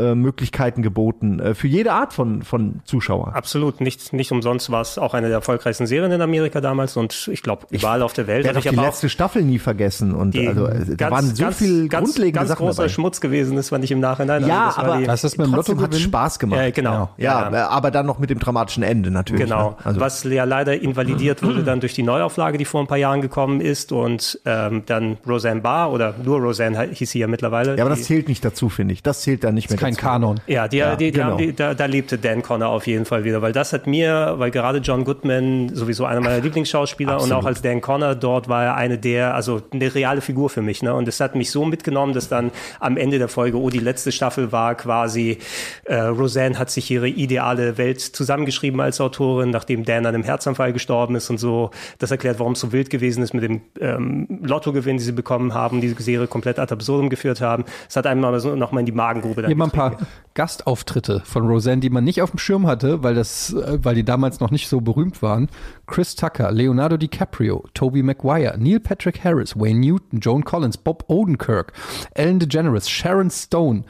äh, 0.00 0.14
Möglichkeiten 0.14 0.82
geboten 0.82 1.40
äh, 1.40 1.54
für 1.54 1.68
jede 1.68 1.92
Art 1.92 2.12
von, 2.12 2.42
von 2.42 2.80
Zuschauer. 2.84 3.34
Absolut, 3.34 3.80
nicht, 3.80 4.12
nicht 4.12 4.32
umsonst 4.32 4.70
war 4.70 4.80
es 4.80 4.98
auch 4.98 5.14
eine 5.14 5.28
der 5.28 5.36
erfolgreichsten 5.36 5.86
Serien 5.86 6.12
in 6.12 6.20
Amerika 6.22 6.60
damals 6.60 6.96
und 6.96 7.28
ich 7.32 7.42
glaube 7.42 7.66
überall 7.70 8.02
auf 8.02 8.12
der 8.12 8.26
Welt. 8.26 8.40
Ich 8.40 8.46
werde 8.46 8.58
ich 8.58 8.68
die 8.68 8.76
letzte 8.76 9.08
Staffel 9.08 9.42
nie 9.42 9.58
vergessen 9.58 10.14
und 10.14 10.34
die 10.34 10.48
also 10.48 10.66
äh, 10.66 10.96
da 10.96 11.10
waren 11.10 11.34
so 11.34 11.50
viel 11.50 11.88
ganz, 11.88 12.08
grundlegende 12.08 12.38
ganz 12.38 12.48
Sachen 12.48 12.66
großer 12.66 12.82
dabei. 12.82 12.88
Schmutz 12.88 13.20
gewesen 13.20 13.56
ist, 13.58 13.68
fand 13.70 13.84
ich 13.84 13.90
im 13.90 14.00
Nachhinein. 14.00 14.46
Ja, 14.46 14.66
Also 14.66 14.68
das 14.68 14.76
war 14.78 14.84
aber 14.94 15.02
die, 15.02 15.08
Was 15.08 15.24
ist 15.24 15.38
mit 15.38 15.46
dem 15.46 15.54
trotzdem 15.54 15.80
hat? 15.80 15.94
Spaß 15.94 16.38
gemacht. 16.38 16.60
Ja, 16.60 16.70
genau. 16.70 17.10
Ja, 17.16 17.50
Ja, 17.50 17.52
äh, 17.52 17.56
aber 17.68 17.90
dann 17.90 18.06
noch 18.06 18.18
mit 18.18 18.30
dem 18.30 18.38
dramatischen 18.38 18.82
Ende 18.82 19.10
natürlich. 19.10 19.44
Genau, 19.44 19.70
Ne? 19.70 19.76
Also, 19.84 20.00
was 20.00 20.24
ja 20.24 20.44
leider 20.44 20.80
invalidiert 20.80 21.42
wurde 21.42 21.62
dann 21.62 21.80
durch 21.80 21.94
die 21.94 22.02
Neuauflage, 22.02 22.58
die 22.58 22.64
vor 22.64 22.80
ein 22.80 22.86
paar 22.86 22.96
Jahren 22.98 23.20
gekommen 23.20 23.60
ist 23.60 23.92
und 23.92 24.40
ähm, 24.44 24.82
dann 24.86 25.18
Roseanne 25.26 25.60
Barr 25.60 25.92
oder 25.92 26.14
nur 26.22 26.38
Roseanne 26.40 26.88
hieß 26.92 27.10
sie 27.10 27.18
ja 27.18 27.26
mittlerweile. 27.26 27.76
ja, 27.76 27.84
aber 27.84 27.94
die, 27.94 28.00
das 28.00 28.06
zählt 28.06 28.28
nicht 28.28 28.44
dazu, 28.44 28.68
finde 28.68 28.94
ich. 28.94 29.02
Das 29.02 29.20
zählt 29.22 29.44
dann 29.44 29.54
nicht 29.54 29.68
mehr 29.70 29.78
Kein. 29.96 30.20
Kanon. 30.20 30.40
Ja, 30.46 30.68
die, 30.68 30.78
Ja, 30.78 30.96
die, 30.96 31.06
die 31.06 31.12
genau. 31.12 31.32
haben 31.32 31.38
die, 31.38 31.54
da, 31.54 31.74
da 31.74 31.86
lebte 31.86 32.18
Dan 32.18 32.42
Connor 32.42 32.68
auf 32.68 32.86
jeden 32.86 33.04
Fall 33.04 33.24
wieder, 33.24 33.42
weil 33.42 33.52
das 33.52 33.72
hat 33.72 33.86
mir, 33.86 34.34
weil 34.38 34.50
gerade 34.50 34.78
John 34.78 35.04
Goodman 35.04 35.70
sowieso 35.74 36.04
einer 36.04 36.20
meiner 36.20 36.40
Lieblingsschauspieler 36.40 37.20
und 37.20 37.32
auch 37.32 37.44
als 37.44 37.62
Dan 37.62 37.80
Connor 37.80 38.14
dort 38.14 38.48
war 38.48 38.64
er 38.64 38.74
eine 38.76 38.98
der, 38.98 39.34
also 39.34 39.62
eine 39.72 39.94
reale 39.94 40.20
Figur 40.20 40.50
für 40.50 40.62
mich, 40.62 40.82
ne? 40.82 40.94
Und 40.94 41.06
das 41.06 41.20
hat 41.20 41.34
mich 41.34 41.50
so 41.50 41.64
mitgenommen, 41.64 42.12
dass 42.12 42.28
dann 42.28 42.50
am 42.78 42.96
Ende 42.96 43.18
der 43.18 43.28
Folge, 43.28 43.58
oh, 43.58 43.70
die 43.70 43.78
letzte 43.78 44.12
Staffel 44.12 44.52
war 44.52 44.74
quasi, 44.74 45.38
äh, 45.84 45.96
Roseanne 45.96 46.58
hat 46.58 46.70
sich 46.70 46.90
ihre 46.90 47.08
ideale 47.08 47.78
Welt 47.78 48.00
zusammengeschrieben 48.00 48.80
als 48.80 49.00
Autorin, 49.00 49.50
nachdem 49.50 49.84
Dan 49.84 50.06
an 50.06 50.14
einem 50.14 50.24
Herzanfall 50.24 50.72
gestorben 50.72 51.14
ist 51.16 51.30
und 51.30 51.38
so. 51.38 51.70
Das 51.98 52.10
erklärt, 52.10 52.38
warum 52.38 52.52
es 52.52 52.60
so 52.60 52.72
wild 52.72 52.90
gewesen 52.90 53.22
ist 53.22 53.34
mit 53.34 53.42
dem 53.42 53.60
ähm, 53.80 54.40
Lottogewinn, 54.42 54.98
die 54.98 55.04
sie 55.04 55.12
bekommen 55.12 55.54
haben, 55.54 55.80
die 55.80 55.88
Serie 55.88 56.26
komplett 56.26 56.58
ad 56.58 56.72
absurdum 56.72 57.10
geführt 57.10 57.40
haben. 57.40 57.64
Es 57.88 57.96
hat 57.96 58.06
einem 58.06 58.24
aber 58.24 58.40
so 58.40 58.54
noch 58.54 58.72
mal 58.72 58.80
in 58.80 58.86
die 58.86 58.92
Magengrube 58.92 59.42
ein 59.50 59.50
paar 59.80 59.96
Gastauftritte 60.34 61.22
von 61.24 61.46
Roseanne, 61.46 61.80
die 61.80 61.90
man 61.90 62.04
nicht 62.04 62.22
auf 62.22 62.30
dem 62.30 62.38
Schirm 62.38 62.66
hatte, 62.66 63.02
weil 63.02 63.14
das, 63.14 63.52
äh, 63.52 63.78
weil 63.82 63.94
die 63.94 64.04
damals 64.04 64.40
noch 64.40 64.50
nicht 64.50 64.68
so 64.68 64.80
berühmt 64.80 65.22
waren. 65.22 65.48
Chris 65.90 66.14
Tucker, 66.14 66.52
Leonardo 66.52 66.96
DiCaprio, 66.96 67.64
Tobey 67.74 68.02
Maguire, 68.02 68.56
Neil 68.58 68.78
Patrick 68.80 69.24
Harris, 69.24 69.54
Wayne 69.56 69.80
Newton, 69.80 70.20
Joan 70.20 70.44
Collins, 70.44 70.76
Bob 70.76 71.04
Odenkirk, 71.08 71.72
Ellen 72.14 72.38
DeGeneres, 72.38 72.88
Sharon 72.88 73.30
Stone, 73.30 73.82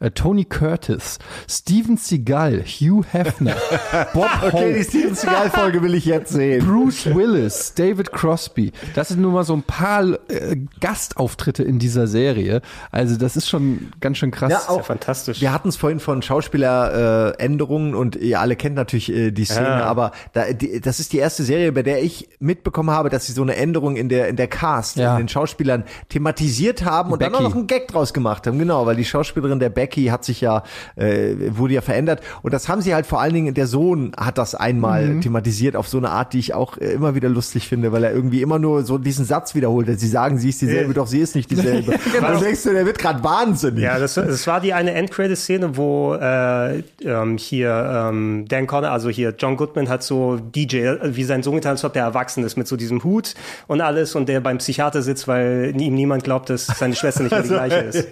äh, 0.00 0.10
Tony 0.10 0.44
Curtis, 0.44 1.18
Steven 1.48 1.96
Seagal, 1.96 2.64
Hugh 2.64 3.04
Hefner, 3.12 3.56
Bob 4.14 4.30
Okay, 4.42 4.72
die 4.72 4.78
Hope, 4.80 4.84
Steven 4.84 5.14
Seagal-Folge 5.14 5.82
will 5.82 5.94
ich 5.94 6.06
jetzt 6.06 6.32
sehen. 6.32 6.64
Bruce 6.66 7.06
Willis, 7.14 7.74
David 7.74 8.10
Crosby. 8.12 8.72
Das 8.94 9.08
sind 9.08 9.20
nur 9.20 9.32
mal 9.32 9.44
so 9.44 9.54
ein 9.54 9.62
paar 9.62 10.04
äh, 10.30 10.56
Gastauftritte 10.80 11.62
in 11.62 11.78
dieser 11.78 12.06
Serie. 12.06 12.62
Also 12.90 13.16
das 13.16 13.36
ist 13.36 13.48
schon 13.48 13.92
ganz 14.00 14.18
schön 14.18 14.30
krass. 14.30 14.50
Ja, 14.50 14.62
auch 14.68 14.84
fantastisch. 14.84 15.40
Wir 15.40 15.52
hatten 15.52 15.68
es 15.68 15.76
vorhin 15.76 16.00
von 16.00 16.22
Schauspieleränderungen 16.22 17.34
äh, 17.38 17.44
Änderungen 17.44 17.94
und 17.94 18.16
ihr 18.16 18.40
alle 18.40 18.56
kennt 18.56 18.76
natürlich 18.76 19.12
äh, 19.12 19.30
die 19.30 19.44
Szene, 19.44 19.66
Ja. 19.68 19.84
aber 19.84 20.12
da, 20.32 20.52
die, 20.52 20.80
das 20.80 21.00
ist 21.00 21.12
die 21.12 21.18
erste 21.18 21.33
Serie, 21.42 21.72
bei 21.72 21.82
der 21.82 22.02
ich 22.02 22.28
mitbekommen 22.38 22.90
habe, 22.90 23.08
dass 23.10 23.26
sie 23.26 23.32
so 23.32 23.42
eine 23.42 23.56
Änderung 23.56 23.96
in 23.96 24.08
der 24.08 24.28
in 24.28 24.36
der 24.36 24.46
Cast, 24.46 24.96
Ja. 24.96 25.14
in 25.16 25.24
den 25.24 25.28
Schauspielern 25.28 25.82
thematisiert 26.08 26.84
haben 26.84 27.12
und 27.12 27.20
dann 27.20 27.34
auch 27.34 27.38
Becky. 27.38 27.50
noch 27.50 27.56
einen 27.56 27.66
Gag 27.66 27.88
draus 27.88 28.14
gemacht 28.14 28.46
haben. 28.46 28.58
Genau, 28.58 28.86
weil 28.86 28.96
die 28.96 29.04
Schauspielerin 29.04 29.58
der 29.58 29.70
Becky 29.70 30.06
hat 30.06 30.24
sich 30.24 30.40
ja 30.40 30.62
äh, 30.96 31.34
wurde 31.56 31.74
ja 31.74 31.80
verändert 31.80 32.20
und 32.42 32.54
das 32.54 32.68
haben 32.68 32.80
sie 32.82 32.94
halt 32.94 33.06
vor 33.06 33.20
allen 33.20 33.34
Dingen 33.34 33.54
der 33.54 33.66
Sohn 33.66 34.12
hat 34.16 34.38
das 34.38 34.54
einmal 34.54 35.04
Mhm. 35.08 35.20
thematisiert 35.22 35.74
auf 35.76 35.88
so 35.88 35.98
eine 35.98 36.10
Art, 36.10 36.32
die 36.32 36.38
ich 36.38 36.54
auch 36.54 36.78
äh, 36.78 36.92
immer 36.92 37.14
wieder 37.14 37.28
lustig 37.28 37.68
finde, 37.68 37.90
weil 37.90 38.04
er 38.04 38.12
irgendwie 38.12 38.42
immer 38.42 38.58
nur 38.58 38.84
so 38.84 38.98
diesen 38.98 39.24
Satz 39.24 39.54
wiederholt. 39.54 39.88
Sie 39.98 40.08
sagen, 40.08 40.38
sie 40.38 40.50
ist 40.50 40.60
dieselbe, 40.62 40.88
Ja. 40.88 40.92
doch 40.94 41.06
sie 41.06 41.18
ist 41.20 41.34
nicht 41.34 41.50
dieselbe. 41.50 41.94
Genau. 42.14 42.28
Dann 42.28 42.40
denkst 42.42 42.62
du, 42.62 42.72
der 42.72 42.86
wird 42.86 42.98
gerade 42.98 43.24
wahnsinnig. 43.24 43.82
Ja, 43.82 43.98
das, 43.98 44.14
das 44.14 44.46
war 44.46 44.60
die 44.60 44.72
eine 44.72 44.92
Endcredit-Szene, 44.92 45.76
wo 45.76 46.14
äh, 46.14 46.82
ähm, 47.02 47.38
hier 47.38 48.08
ähm, 48.10 48.44
Dan 48.46 48.66
Connor, 48.66 48.90
also 48.90 49.08
hier 49.08 49.34
John 49.36 49.56
Goodman 49.56 49.88
hat 49.88 50.02
so 50.02 50.36
DJ, 50.36 50.92
wie 51.02 51.23
sein 51.24 51.42
Sohn 51.42 51.54
getan, 51.56 51.72
als 51.72 51.84
ob 51.84 51.92
der 51.92 52.02
erwachsen 52.04 52.44
ist 52.44 52.56
mit 52.56 52.66
so 52.68 52.76
diesem 52.76 53.02
Hut 53.04 53.34
und 53.66 53.80
alles 53.80 54.14
und 54.14 54.28
der 54.28 54.40
beim 54.40 54.58
Psychiater 54.58 55.02
sitzt, 55.02 55.26
weil 55.28 55.74
ihm 55.80 55.94
niemand 55.94 56.24
glaubt, 56.24 56.50
dass 56.50 56.66
seine 56.66 56.94
Schwester 56.94 57.22
nicht 57.24 57.32
mehr 57.32 57.42
die 57.42 57.54
Also, 57.54 57.68
gleiche 57.68 57.86
ist. 57.86 58.08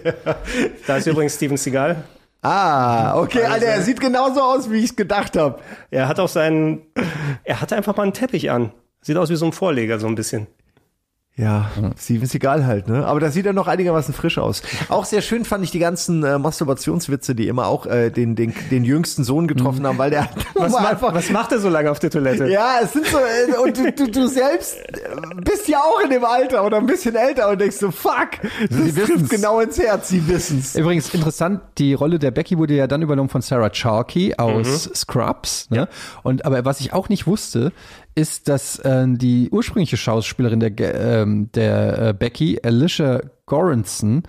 Da 0.87 0.97
ist 0.97 1.07
übrigens 1.07 1.35
Steven 1.35 1.57
Seagal. 1.57 2.03
Ah, 2.41 3.17
okay, 3.19 3.39
Also- 3.43 3.53
Alter, 3.53 3.65
er 3.67 3.81
sieht 3.81 4.01
genauso 4.01 4.41
aus, 4.41 4.69
wie 4.69 4.77
ich 4.79 4.85
es 4.91 4.95
gedacht 4.95 5.37
habe. 5.37 5.59
Er 5.91 6.07
hat 6.07 6.19
auch 6.19 6.27
seinen, 6.27 6.81
er 7.43 7.61
hatte 7.61 7.75
einfach 7.75 7.95
mal 7.95 8.03
einen 8.03 8.13
Teppich 8.13 8.51
an. 8.51 8.71
Sieht 9.01 9.17
aus 9.17 9.29
wie 9.29 9.35
so 9.35 9.45
ein 9.45 9.51
Vorleger, 9.53 9.99
so 9.99 10.07
ein 10.07 10.15
bisschen. 10.15 10.47
Ja, 11.35 11.71
Steven 11.97 12.27
Seagal 12.27 12.63
halt, 12.67 12.87
ne? 12.87 13.07
Aber 13.07 13.19
da 13.19 13.31
sieht 13.31 13.47
er 13.47 13.53
noch 13.53 13.67
einigermaßen 13.67 14.13
frisch 14.13 14.37
aus. 14.37 14.61
Auch 14.89 15.03
sehr 15.03 15.23
schön 15.23 15.45
fand 15.45 15.63
ich 15.63 15.71
die 15.71 15.79
ganzen 15.79 16.23
äh, 16.23 16.37
Masturbationswitze, 16.37 17.33
die 17.33 17.47
immer 17.47 17.65
auch 17.65 17.87
äh, 17.87 18.11
den, 18.11 18.35
den, 18.35 18.53
den 18.69 18.83
jüngsten 18.83 19.23
Sohn 19.23 19.47
getroffen 19.47 19.87
haben, 19.87 19.97
weil 19.97 20.11
der 20.11 20.29
Was, 20.53 20.73
war 20.73 20.81
ma 20.83 20.89
einfach. 20.89 21.11
was 21.11 21.31
macht 21.31 21.51
er 21.51 21.57
so 21.57 21.69
lange 21.69 21.89
auf 21.89 21.97
der 21.97 22.11
Toilette? 22.11 22.47
Ja, 22.49 22.75
es 22.83 22.93
sind 22.93 23.07
so, 23.07 23.17
äh, 23.17 23.57
und 23.57 23.75
du, 23.75 23.91
du, 23.91 24.11
du 24.11 24.27
selbst 24.27 24.75
äh, 24.75 25.41
bist 25.43 25.67
ja 25.67 25.79
auch 25.79 26.03
in 26.03 26.11
dem 26.11 26.23
Alter 26.23 26.63
oder 26.63 26.77
ein 26.77 26.85
bisschen 26.85 27.15
älter 27.15 27.49
und 27.49 27.59
denkst 27.59 27.77
so, 27.77 27.89
fuck, 27.89 28.39
das 28.69 28.77
Sie 28.77 28.93
trifft 28.93 29.31
genau 29.31 29.59
ins 29.59 29.79
Herz, 29.79 30.09
sie 30.09 30.27
wissen's. 30.27 30.75
Übrigens 30.75 31.11
interessant, 31.15 31.61
die 31.79 31.95
Rolle 31.95 32.19
der 32.19 32.29
Becky 32.29 32.59
wurde 32.59 32.75
ja 32.75 32.85
dann 32.85 33.01
übernommen 33.01 33.29
von 33.29 33.41
Sarah 33.41 33.71
Chalky 33.71 34.35
aus 34.37 34.87
Scrubs. 34.93 35.67
Ne? 35.71 35.87
Und 36.21 36.45
aber 36.45 36.63
was 36.63 36.79
ich 36.79 36.93
auch 36.93 37.09
nicht 37.09 37.25
wusste, 37.25 37.71
ist, 38.15 38.47
dass 38.47 38.79
äh, 38.79 39.05
die 39.07 39.49
ursprüngliche 39.51 39.97
Schauspielerin 39.97 40.59
der, 40.59 40.71
ähm, 40.95 41.49
der 41.53 42.09
äh, 42.09 42.13
Becky, 42.13 42.59
Alicia 42.63 43.21
Goranson, 43.45 44.23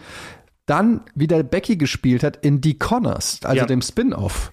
dann 0.66 1.02
wieder 1.14 1.42
Becky 1.42 1.76
gespielt 1.76 2.22
hat 2.22 2.38
in 2.44 2.60
Die 2.60 2.78
Connors, 2.78 3.40
also 3.44 3.56
Ja. 3.56 3.66
dem 3.66 3.82
Spin-off. 3.82 4.52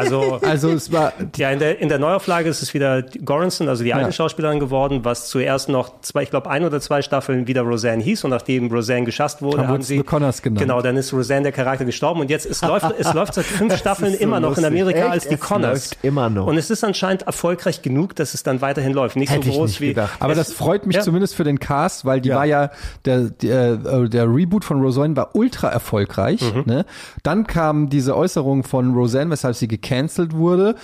Also, 0.00 0.40
Also 0.50 0.70
es 0.70 0.90
war 0.92 1.12
ja, 1.36 1.50
in 1.50 1.58
der, 1.58 1.80
in 1.80 1.88
der 1.88 1.98
Neuauflage 1.98 2.48
ist 2.48 2.62
es 2.62 2.74
wieder 2.74 3.02
Goranson, 3.02 3.68
also 3.68 3.84
die 3.84 3.94
alte 3.94 4.06
Ja. 4.08 4.12
Schauspielerin 4.12 4.58
geworden, 4.60 5.00
was 5.04 5.28
zuerst 5.28 5.68
noch 5.68 6.00
zwei, 6.02 6.22
ich 6.22 6.30
glaube, 6.30 6.50
ein 6.50 6.64
oder 6.64 6.80
zwei 6.80 7.02
Staffeln 7.02 7.46
wieder 7.46 7.62
Roseanne 7.62 8.02
hieß 8.02 8.24
und 8.24 8.30
nachdem 8.30 8.70
Roseanne 8.72 9.04
geschasst 9.04 9.42
wurde, 9.42 9.58
Haben 9.62 9.68
haben 9.68 9.82
sie 9.82 10.02
Connors 10.02 10.42
genannt. 10.42 10.60
Genau, 10.60 10.82
dann 10.82 10.96
ist 10.96 11.12
Roseanne 11.12 11.44
der 11.44 11.52
Charakter 11.52 11.84
gestorben 11.84 12.20
und 12.20 12.30
jetzt 12.30 12.46
es 12.46 12.62
läuft 12.62 12.86
es 12.98 13.12
läuft 13.14 13.34
seit 13.34 13.44
fünf 13.46 13.76
Staffeln 13.76 14.12
so 14.12 14.18
immer 14.18 14.40
noch 14.40 14.56
in 14.56 14.62
lustig. 14.64 14.66
Amerika 14.80 14.98
Echt? 15.00 15.10
als 15.10 15.28
die 15.28 15.34
Es 15.34 15.40
Connors. 15.40 15.90
immer 16.02 16.28
noch. 16.30 16.46
Und 16.46 16.56
es 16.56 16.70
ist 16.70 16.82
anscheinend 16.84 17.22
erfolgreich 17.22 17.82
genug, 17.82 18.16
dass 18.16 18.34
es 18.34 18.42
dann 18.42 18.60
weiterhin 18.60 18.92
läuft. 18.92 19.16
Nicht 19.16 19.30
Hätte 19.30 19.44
so 19.44 19.50
ich 19.50 19.56
groß 19.56 19.70
nicht 19.70 19.80
wie 19.80 19.88
gedacht. 19.88 20.10
Aber 20.20 20.34
das 20.34 20.52
freut 20.52 20.86
mich 20.86 20.96
ja. 20.96 21.02
zumindest 21.02 21.34
für 21.34 21.44
den 21.44 21.58
Cast, 21.60 22.04
weil 22.04 22.20
die 22.20 22.30
war 22.30 22.44
ja, 22.46 22.70
der, 23.04 23.30
der, 23.30 23.72
äh, 23.72 24.08
der 24.08 24.24
Reboot 24.32 24.64
von 24.64 24.80
Roseanne 24.80 25.16
war 25.16 25.34
ultra 25.34 25.68
erfolgreich. 25.68 26.40
Mhm. 26.42 26.62
Ne? 26.66 26.84
Dann 27.22 27.46
kam 27.46 27.88
diese 27.90 28.16
Äußerung 28.16 28.62
von 28.64 28.94
Roseanne, 28.94 29.30
weshalb 29.30 29.56
sie 29.56 29.68
gecancelt 29.90 30.34
wurde. 30.34 30.76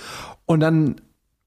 Und 0.45 0.59
dann 0.59 0.95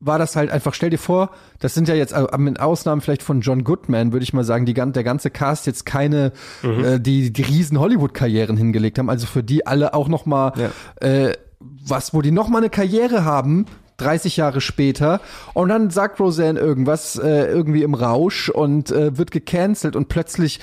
war 0.02 0.18
das 0.18 0.34
halt 0.34 0.50
einfach, 0.50 0.72
stell 0.72 0.88
dir 0.88 0.98
vor, 0.98 1.30
das 1.58 1.74
sind 1.74 1.86
ja 1.86 1.94
jetzt, 1.94 2.12
äh, 2.12 2.38
mit 2.38 2.58
Ausnahmen 2.58 3.02
vielleicht 3.02 3.22
von 3.22 3.42
John 3.42 3.64
Goodman, 3.64 4.12
würde 4.12 4.24
ich 4.24 4.32
mal 4.32 4.44
sagen, 4.44 4.64
die, 4.64 4.72
der 4.72 5.04
ganze 5.04 5.30
Cast 5.30 5.66
jetzt 5.66 5.84
keine, 5.84 6.32
Mhm. 6.62 6.84
äh, 6.84 7.00
die, 7.00 7.32
die 7.32 7.42
riesen 7.42 7.78
Hollywood-Karrieren 7.78 8.56
hingelegt 8.56 8.98
haben. 8.98 9.10
Also 9.10 9.26
für 9.26 9.42
die 9.42 9.66
alle 9.66 9.92
auch 9.92 10.08
noch 10.08 10.24
mal 10.24 10.52
äh, 11.00 11.32
was, 11.60 12.14
wo 12.14 12.22
die 12.22 12.30
noch 12.30 12.48
mal 12.48 12.58
eine 12.58 12.70
Karriere 12.70 13.24
haben, 13.24 13.66
30 13.98 14.38
Jahre 14.38 14.62
später 14.62 15.20
und 15.52 15.68
dann 15.68 15.90
sagt 15.90 16.18
Roseanne 16.20 16.58
irgendwas 16.58 17.16
äh, 17.16 17.44
irgendwie 17.44 17.82
im 17.82 17.92
Rausch 17.92 18.48
und 18.48 18.90
äh, 18.90 19.18
wird 19.18 19.30
gecancelt 19.30 19.94
und 19.94 20.08
plötzlich 20.08 20.60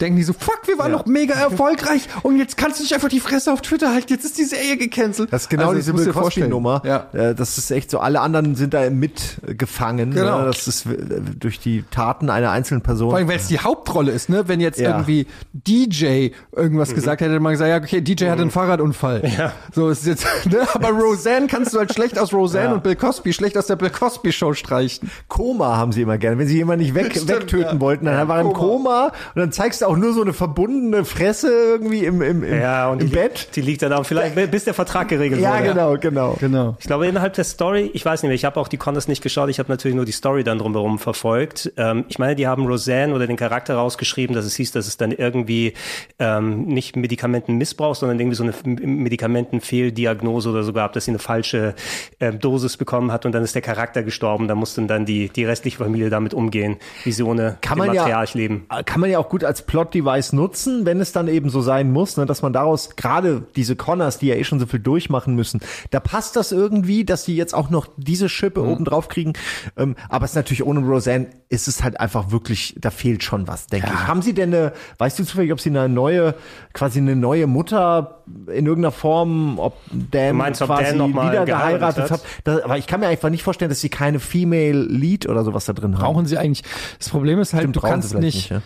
denken 0.00 0.16
die 0.16 0.22
so, 0.22 0.32
fuck, 0.32 0.60
wir 0.66 0.78
waren 0.78 0.90
Ja. 0.92 0.98
noch 0.98 1.06
mega 1.06 1.34
erfolgreich 1.38 2.08
und 2.22 2.38
jetzt 2.38 2.56
kannst 2.56 2.78
du 2.78 2.82
nicht 2.84 2.94
einfach 2.94 3.08
die 3.08 3.20
Fresse 3.20 3.52
auf 3.52 3.60
Twitter 3.62 3.92
halten, 3.92 4.12
jetzt 4.12 4.24
ist 4.24 4.38
die 4.38 4.44
Serie 4.44 4.76
gecancelt. 4.76 5.32
Das 5.32 5.42
ist 5.42 5.48
genau 5.50 5.64
Also, 5.70 5.74
diese 5.76 5.92
Bill. 5.94 6.12
Cosby-Nummer. 6.12 6.82
Ja. 6.84 7.32
Das 7.34 7.58
ist 7.58 7.70
echt 7.70 7.90
so, 7.90 7.98
alle 7.98 8.20
anderen 8.20 8.54
sind 8.54 8.74
da 8.74 8.88
mitgefangen. 8.90 10.12
Genau. 10.12 10.40
Ne? 10.40 10.44
Das 10.46 10.66
ist 10.68 10.86
äh, 10.86 10.96
durch 11.38 11.60
die 11.60 11.84
Taten 11.90 12.30
einer 12.30 12.50
einzelnen 12.50 12.82
Person. 12.82 13.10
Vor 13.10 13.18
allem, 13.18 13.28
weil 13.28 13.36
es 13.36 13.48
die 13.48 13.58
Hauptrolle 13.58 14.12
ist, 14.12 14.28
ne? 14.28 14.48
Wenn 14.48 14.60
jetzt 14.60 14.78
Ja. 14.80 14.90
irgendwie 14.90 15.26
DJ 15.52 16.30
irgendwas 16.54 16.90
Mhm. 16.90 16.94
gesagt 16.94 17.20
hätte, 17.20 17.30
hätte 17.32 17.40
man 17.40 17.52
gesagt, 17.52 17.68
ja, 17.70 17.76
okay, 17.76 18.00
DJ 18.00 18.28
hatte 18.30 18.42
einen 18.42 18.50
Fahrradunfall. 18.50 19.22
Ja. 19.38 19.52
So 19.74 19.88
ist 19.90 20.06
jetzt, 20.06 20.24
ne? 20.50 20.60
Aber 20.74 20.90
Roseanne 20.90 21.46
kannst 21.46 21.74
du 21.74 21.78
halt 21.78 21.92
schlecht 21.92 22.18
aus 22.18 22.32
Roseanne 22.32 22.68
Ja. 22.68 22.74
und 22.74 22.82
Bill 22.82 22.96
Cosby 22.96 23.32
schlecht 23.32 23.56
aus 23.58 23.66
der 23.66 23.76
Bill 23.76 23.90
Cosby 23.90 24.32
Show 24.32 24.54
streichen. 24.54 25.10
Koma 25.28 25.76
haben 25.76 25.92
sie 25.92 26.02
immer 26.02 26.18
gerne. 26.18 26.38
Wenn 26.38 26.48
sie 26.48 26.56
jemanden 26.56 26.84
nicht 26.84 26.94
weg, 26.94 27.12
Stimmt, 27.12 27.28
wegtöten 27.28 27.80
wollten, 27.80 28.04
dann 28.06 28.28
war 28.28 28.36
er 28.38 28.42
im. 28.42 28.52
Koma 28.52 29.06
und 29.34 29.40
dann 29.40 29.52
zeigst 29.52 29.82
du 29.82 29.86
auch 29.88 29.96
nur 29.96 30.12
so 30.12 30.22
eine 30.22 30.32
verbundene 30.32 31.04
Fresse 31.04 31.48
irgendwie 31.50 32.04
im, 32.04 32.22
im, 32.22 32.44
im, 32.44 32.60
Ja, 32.60 32.88
und 32.90 33.00
im 33.02 33.08
die, 33.10 33.14
Bett. 33.16 33.48
die 33.56 33.60
liegt 33.60 33.82
dann 33.82 33.92
auch 33.92 34.04
vielleicht, 34.06 34.34
bis 34.50 34.64
der 34.64 34.74
Vertrag 34.74 35.08
geregelt 35.08 35.40
Ja, 35.40 35.54
wurde. 35.58 35.68
genau, 35.68 35.96
genau. 35.98 36.36
Genau. 36.40 36.76
Ich 36.78 36.86
glaube, 36.86 37.06
innerhalb 37.06 37.32
der 37.34 37.44
Story, 37.44 37.90
ich 37.94 38.04
weiß 38.04 38.22
nicht 38.22 38.28
mehr, 38.28 38.34
ich 38.34 38.44
habe 38.44 38.60
auch 38.60 38.68
die 38.68 38.76
Connors 38.76 39.08
nicht 39.08 39.22
geschaut, 39.22 39.48
ich 39.50 39.58
habe 39.58 39.68
natürlich 39.70 39.94
nur 39.96 40.04
die 40.04 40.12
Story 40.12 40.44
dann 40.44 40.58
drumherum 40.58 40.98
verfolgt. 40.98 41.72
Ähm, 41.76 42.04
ich 42.08 42.18
meine, 42.18 42.36
die 42.36 42.46
haben 42.46 42.66
Roseanne 42.66 43.14
oder 43.14 43.26
den 43.26 43.36
Charakter 43.36 43.74
rausgeschrieben, 43.76 44.34
dass 44.36 44.44
es 44.44 44.54
hieß, 44.56 44.72
dass 44.72 44.86
es 44.86 44.96
dann 44.96 45.10
irgendwie 45.12 45.72
ähm, 46.18 46.66
nicht 46.66 46.96
Medikamentenmissbrauch, 46.96 47.94
sondern 47.94 48.18
irgendwie 48.20 48.36
so 48.36 48.44
eine 48.44 48.52
Medikamentenfehldiagnose 48.86 50.50
oder 50.50 50.62
so 50.62 50.72
gab, 50.72 50.92
dass 50.92 51.04
sie 51.06 51.10
eine 51.12 51.18
falsche 51.18 51.74
ähm, 52.20 52.38
Dosis 52.38 52.76
bekommen 52.76 53.12
hat 53.12 53.26
und 53.26 53.32
dann 53.32 53.42
ist 53.42 53.54
der 53.54 53.62
Charakter 53.62 54.02
gestorben. 54.02 54.48
Da 54.48 54.54
mussten 54.54 54.86
dann 54.88 55.06
die, 55.06 55.28
die 55.28 55.44
restliche 55.44 55.78
Familie 55.78 56.10
damit 56.10 56.34
umgehen, 56.34 56.76
wie 57.04 57.12
sie 57.12 57.22
ohne 57.22 57.58
Kann 57.60 57.78
man 57.78 57.92
ja- 57.92 58.02
Matriarch 58.02 58.34
leben. 58.34 58.66
Kann 58.86 59.00
man 59.00 59.10
ja 59.10 59.18
auch 59.18 59.28
gut 59.28 59.44
als 59.44 59.62
Plot-Device 59.78 60.32
nutzen, 60.32 60.84
wenn 60.86 61.00
es 61.00 61.12
dann 61.12 61.28
eben 61.28 61.50
so 61.50 61.60
sein 61.60 61.92
muss, 61.92 62.16
ne, 62.16 62.26
dass 62.26 62.42
man 62.42 62.52
daraus 62.52 62.96
gerade 62.96 63.42
diese 63.54 63.76
Connors, 63.76 64.18
die 64.18 64.26
ja 64.26 64.34
eh 64.34 64.42
schon 64.44 64.58
so 64.58 64.66
viel 64.66 64.80
durchmachen 64.80 65.36
müssen, 65.36 65.60
da 65.90 66.00
passt 66.00 66.34
das 66.34 66.50
irgendwie, 66.50 67.04
dass 67.04 67.24
die 67.24 67.36
jetzt 67.36 67.54
auch 67.54 67.70
noch 67.70 67.86
diese 67.96 68.28
Schippe 68.28 68.60
Mhm. 68.62 68.68
oben 68.68 68.84
drauf 68.84 69.08
kriegen. 69.08 69.34
Ähm, 69.76 69.94
aber 70.08 70.24
es 70.24 70.32
ist 70.32 70.36
natürlich 70.36 70.64
ohne 70.64 70.80
Roseanne 70.80 71.28
ist 71.48 71.68
es 71.68 71.82
halt 71.82 71.98
einfach 72.00 72.30
wirklich, 72.30 72.74
da 72.78 72.90
fehlt 72.90 73.22
schon 73.22 73.46
was, 73.48 73.68
denke 73.68 73.86
ich. 73.90 74.06
Haben 74.06 74.20
Sie 74.20 74.34
denn 74.34 74.52
eine, 74.52 74.72
weißt 74.98 75.18
du 75.18 75.24
zufällig, 75.24 75.52
ob 75.52 75.60
Sie 75.60 75.70
eine 75.70 75.88
neue, 75.88 76.34
quasi 76.74 76.98
eine 76.98 77.16
neue 77.16 77.46
Mutter 77.46 78.22
in 78.48 78.66
irgendeiner 78.66 78.92
Form, 78.92 79.58
ob 79.58 79.76
Dan 79.90 80.36
meinst, 80.36 80.60
ob 80.60 80.68
quasi 80.68 80.84
Dan 80.90 80.98
noch 80.98 81.08
mal 81.08 81.30
wieder 81.32 81.44
geheiratet 81.46 82.04
hat? 82.04 82.10
hat? 82.10 82.22
Da, 82.44 82.64
aber 82.64 82.76
ich 82.78 82.86
kann 82.86 83.00
mir 83.00 83.06
einfach 83.06 83.30
nicht 83.30 83.42
vorstellen, 83.44 83.68
dass 83.70 83.80
Sie 83.80 83.88
keine 83.88 84.18
Female 84.20 84.82
Lead 84.82 85.28
oder 85.28 85.44
sowas 85.44 85.64
da 85.64 85.72
drin 85.72 85.94
haben. 85.94 86.02
Brauchen 86.02 86.26
sie 86.26 86.36
eigentlich, 86.36 86.64
das 86.98 87.08
Problem 87.08 87.38
ist 87.38 87.52
halt, 87.54 87.62
Stimmt, 87.62 87.76
du 87.76 87.80
kannst 87.80 88.14
nicht, 88.14 88.22
nicht, 88.34 88.50
ja. 88.50 88.60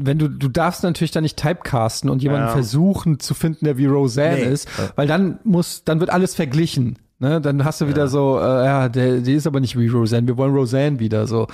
Wenn 0.00 0.18
du, 0.18 0.28
du 0.28 0.48
darfst 0.48 0.82
natürlich 0.82 1.10
dann 1.10 1.22
nicht 1.24 1.36
typecasten 1.36 2.08
und 2.10 2.22
jemanden 2.22 2.46
Ja. 2.46 2.52
versuchen 2.52 3.18
zu 3.20 3.34
finden, 3.34 3.64
der 3.64 3.76
wie 3.78 3.86
Roseanne 3.86 4.36
Nee. 4.36 4.52
ist, 4.52 4.68
weil 4.96 5.06
dann 5.06 5.38
muss, 5.44 5.84
dann 5.84 6.00
wird 6.00 6.10
alles 6.10 6.34
verglichen. 6.34 6.98
Ne, 7.20 7.40
dann 7.40 7.64
hast 7.64 7.80
du 7.80 7.88
wieder 7.88 8.06
so, 8.06 8.38
äh, 8.38 8.42
ja, 8.64 8.88
der, 8.88 9.18
die 9.18 9.34
ist 9.34 9.46
aber 9.48 9.58
nicht 9.58 9.76
wie 9.76 9.88
Roseanne, 9.88 10.28
wir 10.28 10.36
wollen 10.36 10.54
Roseanne 10.54 11.00
wieder, 11.00 11.26
so, 11.26 11.48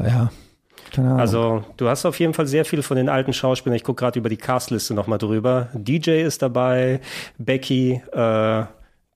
ja. 0.00 0.30
Also, 1.18 1.62
du 1.76 1.88
hast 1.88 2.06
auf 2.06 2.18
jeden 2.18 2.32
Fall 2.32 2.46
sehr 2.46 2.64
viel 2.64 2.82
von 2.82 2.96
den 2.96 3.08
alten 3.10 3.32
Schauspielern. 3.32 3.76
Ich 3.76 3.84
gucke 3.84 4.00
gerade 4.00 4.18
über 4.18 4.28
die 4.30 4.36
Castliste 4.38 4.94
nochmal 4.94 5.18
drüber. 5.18 5.68
DJ 5.74 6.22
ist 6.22 6.40
dabei, 6.42 7.00
Becky, 7.38 8.00
äh, 8.12 8.64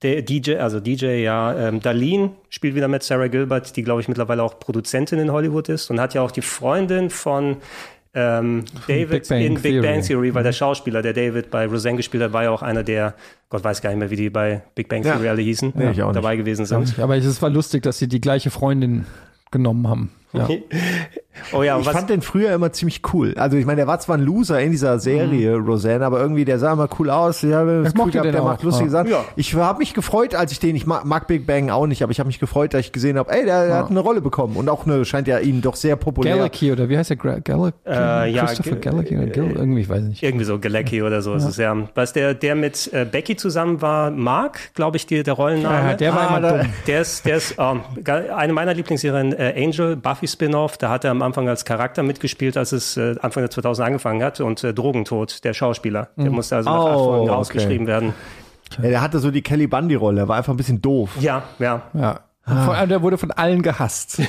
der 0.03 0.23
DJ, 0.23 0.57
also 0.57 0.79
DJ, 0.81 1.23
ja, 1.23 1.55
ähm, 1.55 1.81
Darlene 1.81 2.31
spielt 2.51 2.75
wieder 2.75 2.89
mit 2.89 3.03
Sarah 3.03 3.29
Gilbert, 3.29 3.77
die, 3.77 3.83
glaube 3.83 4.01
ich, 4.01 4.09
mittlerweile 4.09 4.43
auch 4.43 4.59
Produzentin 4.59 5.19
in 5.19 5.31
Hollywood 5.33 5.69
ist 5.69 5.91
und 5.91 6.01
hat 6.01 6.13
ja 6.15 6.23
auch 6.23 6.31
die 6.31 6.43
Freundin 6.43 7.09
von 7.11 7.57
ähm, 8.15 8.65
David 8.89 9.29
Big 9.29 9.31
in 9.41 9.55
Big 9.55 9.63
Theory. 9.63 9.81
Bang 9.87 10.03
Theory, 10.03 10.35
weil 10.35 10.43
der 10.43 10.53
Schauspieler, 10.53 11.01
der 11.03 11.13
David 11.13 11.51
bei 11.51 11.67
Roseanne 11.67 11.97
gespielt 11.99 12.23
hat, 12.23 12.33
war 12.33 12.43
ja 12.45 12.51
auch 12.51 12.63
einer 12.63 12.83
der, 12.83 13.15
Gott 13.49 13.63
weiß 13.63 13.81
gar 13.83 13.91
nicht 13.91 13.99
mehr, 14.01 14.11
wie 14.11 14.17
die 14.17 14.31
bei 14.31 14.63
Big 14.75 14.89
Bang 14.89 15.05
Ja. 15.05 15.13
Theory 15.15 15.29
alle 15.29 15.43
hießen, 15.43 15.73
Nee, 15.77 15.91
ich 15.93 16.03
auch 16.03 16.09
nicht. 16.09 16.17
dabei 16.17 16.37
gewesen 16.37 16.67
sind. 16.67 16.99
aber 16.99 17.17
es 17.17 17.41
war 17.43 17.51
lustig, 17.51 17.83
dass 17.85 17.99
sie 17.99 18.09
die 18.09 18.21
gleiche 18.21 18.51
Freundin 18.51 19.07
genommen 19.53 19.89
haben. 19.89 20.11
Ja. 20.33 20.49
Oh 21.53 21.63
ja, 21.63 21.79
ich 21.79 21.87
was, 21.87 21.95
fand 21.95 22.11
den 22.11 22.23
früher 22.23 22.53
immer 22.53 22.71
ziemlich 22.73 23.01
cool. 23.13 23.35
Also 23.37 23.57
ich 23.57 23.65
meine, 23.65 23.77
der 23.79 23.87
war 23.87 23.99
zwar 23.99 24.17
ein 24.19 24.23
Loser 24.23 24.61
in 24.61 24.71
dieser 24.73 24.99
Serie, 24.99 25.57
Roseanne, 25.57 26.05
aber 26.05 26.21
irgendwie, 26.21 26.45
der 26.45 26.59
sah 26.59 26.73
immer 26.75 26.89
cool 26.99 27.09
aus. 27.11 27.43
Ich 27.43 27.53
habe 27.53 27.83
das 27.83 27.95
Mhm. 27.95 27.99
Gefühl 27.99 28.13
gehabt, 28.13 28.35
der 28.35 28.43
auch, 28.43 28.47
macht 28.47 28.63
lustige 28.63 28.87
ja. 28.87 28.91
Sachen. 28.91 29.11
Ja. 29.11 29.25
Ich 29.37 29.55
habe 29.55 29.79
mich 29.79 29.95
gefreut, 29.95 30.35
als 30.35 30.53
ich 30.53 30.61
den, 30.61 30.77
ich 30.77 30.87
mag, 30.87 31.05
mag 31.05 31.27
Big 31.27 31.47
Bang 31.47 31.71
auch 31.71 31.87
nicht, 31.87 32.03
aber 32.03 32.13
ich 32.13 32.21
habe 32.21 32.27
mich 32.27 32.39
gefreut, 32.41 32.75
dass 32.75 32.81
ich 32.81 32.93
gesehen 32.93 33.17
habe, 33.19 33.33
ey, 33.33 33.45
der, 33.45 33.67
der 33.67 33.77
hat 33.77 33.91
eine 33.91 34.01
Rolle 34.01 34.21
bekommen 34.21 34.57
und 34.57 34.69
auch 34.69 34.87
eine, 34.87 35.05
scheint 35.05 35.27
ja 35.29 35.39
ihn 35.39 35.63
doch 35.63 35.77
sehr 35.77 35.97
populär. 35.97 36.37
Galecki 36.37 36.71
oder 36.73 36.89
wie 36.89 36.99
heißt 36.99 37.11
der? 37.11 37.17
Galecki? 37.17 37.53
Äh, 37.87 38.31
ja, 38.33 38.45
Christopher 38.45 38.77
Galecki 38.77 39.17
oder 39.17 39.27
Gil? 39.27 39.53
Irgendwie, 39.57 39.81
ich 39.81 39.89
weiß 39.89 40.03
nicht. 40.03 40.23
Irgendwie 40.23 40.45
so 40.45 40.59
Galecki 40.59 41.03
oder 41.03 41.23
so 41.23 41.35
ist 41.35 41.45
es 41.45 41.57
ja. 41.57 41.75
Was 41.95 42.13
der, 42.13 42.35
der 42.35 42.55
mit 42.55 42.93
äh, 42.93 43.05
Becky 43.11 43.37
zusammen 43.37 43.81
war, 43.81 44.11
Mark, 44.11 44.75
glaube 44.75 44.97
ich, 44.99 45.07
die, 45.07 45.23
der 45.23 45.35
Rollenname. 45.35 45.91
Ja, 45.91 45.97
der 45.97 46.15
war 46.15 46.21
Ah, 46.31 46.37
immer 46.37 46.41
da- 46.41 46.59
dumm. 46.59 46.67
Der 46.87 47.01
ist, 47.03 47.25
der 47.25 47.37
ist 47.37 47.55
ähm, 47.59 47.81
eine 48.37 48.53
meiner 48.53 48.75
Lieblingsserien, 48.75 49.33
äh, 49.33 49.55
Angel, 49.57 49.97
Buffy 49.97 50.20
Spin-off. 50.29 50.79
Da 50.79 50.91
hat 50.91 51.05
er 51.05 51.11
am 51.11 51.23
Anfang 51.23 51.49
als 51.49 51.65
Charakter 51.65 52.03
mitgespielt, 52.03 52.57
als 52.57 52.73
es 52.73 52.97
äh, 52.97 53.17
Anfang 53.21 53.43
der 53.43 53.51
2000 53.51 53.87
angefangen 53.87 54.23
hat. 54.23 54.41
Und 54.41 54.63
äh, 54.65 54.73
Drogentod, 54.75 55.45
der 55.45 55.55
Schauspieler. 55.55 56.09
Der 56.17 56.31
musste 56.31 56.57
also 56.57 56.71
nach 56.71 56.77
acht 56.87 56.97
Oh, 56.97 57.05
Folgen 57.05 57.23
okay. 57.25 57.31
rausgeschrieben 57.33 57.87
werden. 57.87 58.15
Ja, 58.81 58.89
der 58.89 59.01
hatte 59.01 59.19
so 59.19 59.31
die 59.31 59.43
Kelly 59.43 59.67
Bundy-Rolle, 59.67 60.29
war 60.29 60.37
einfach 60.37 60.53
ein 60.53 60.57
bisschen 60.57 60.81
doof. 60.81 61.11
Ja, 61.21 61.43
ja. 61.59 61.83
Ja. 61.93 62.21
Vor 62.65 62.75
allem, 62.75 62.89
der 62.89 63.03
wurde 63.03 63.17
von 63.19 63.31
allen 63.31 63.63
gehasst. 63.63 64.21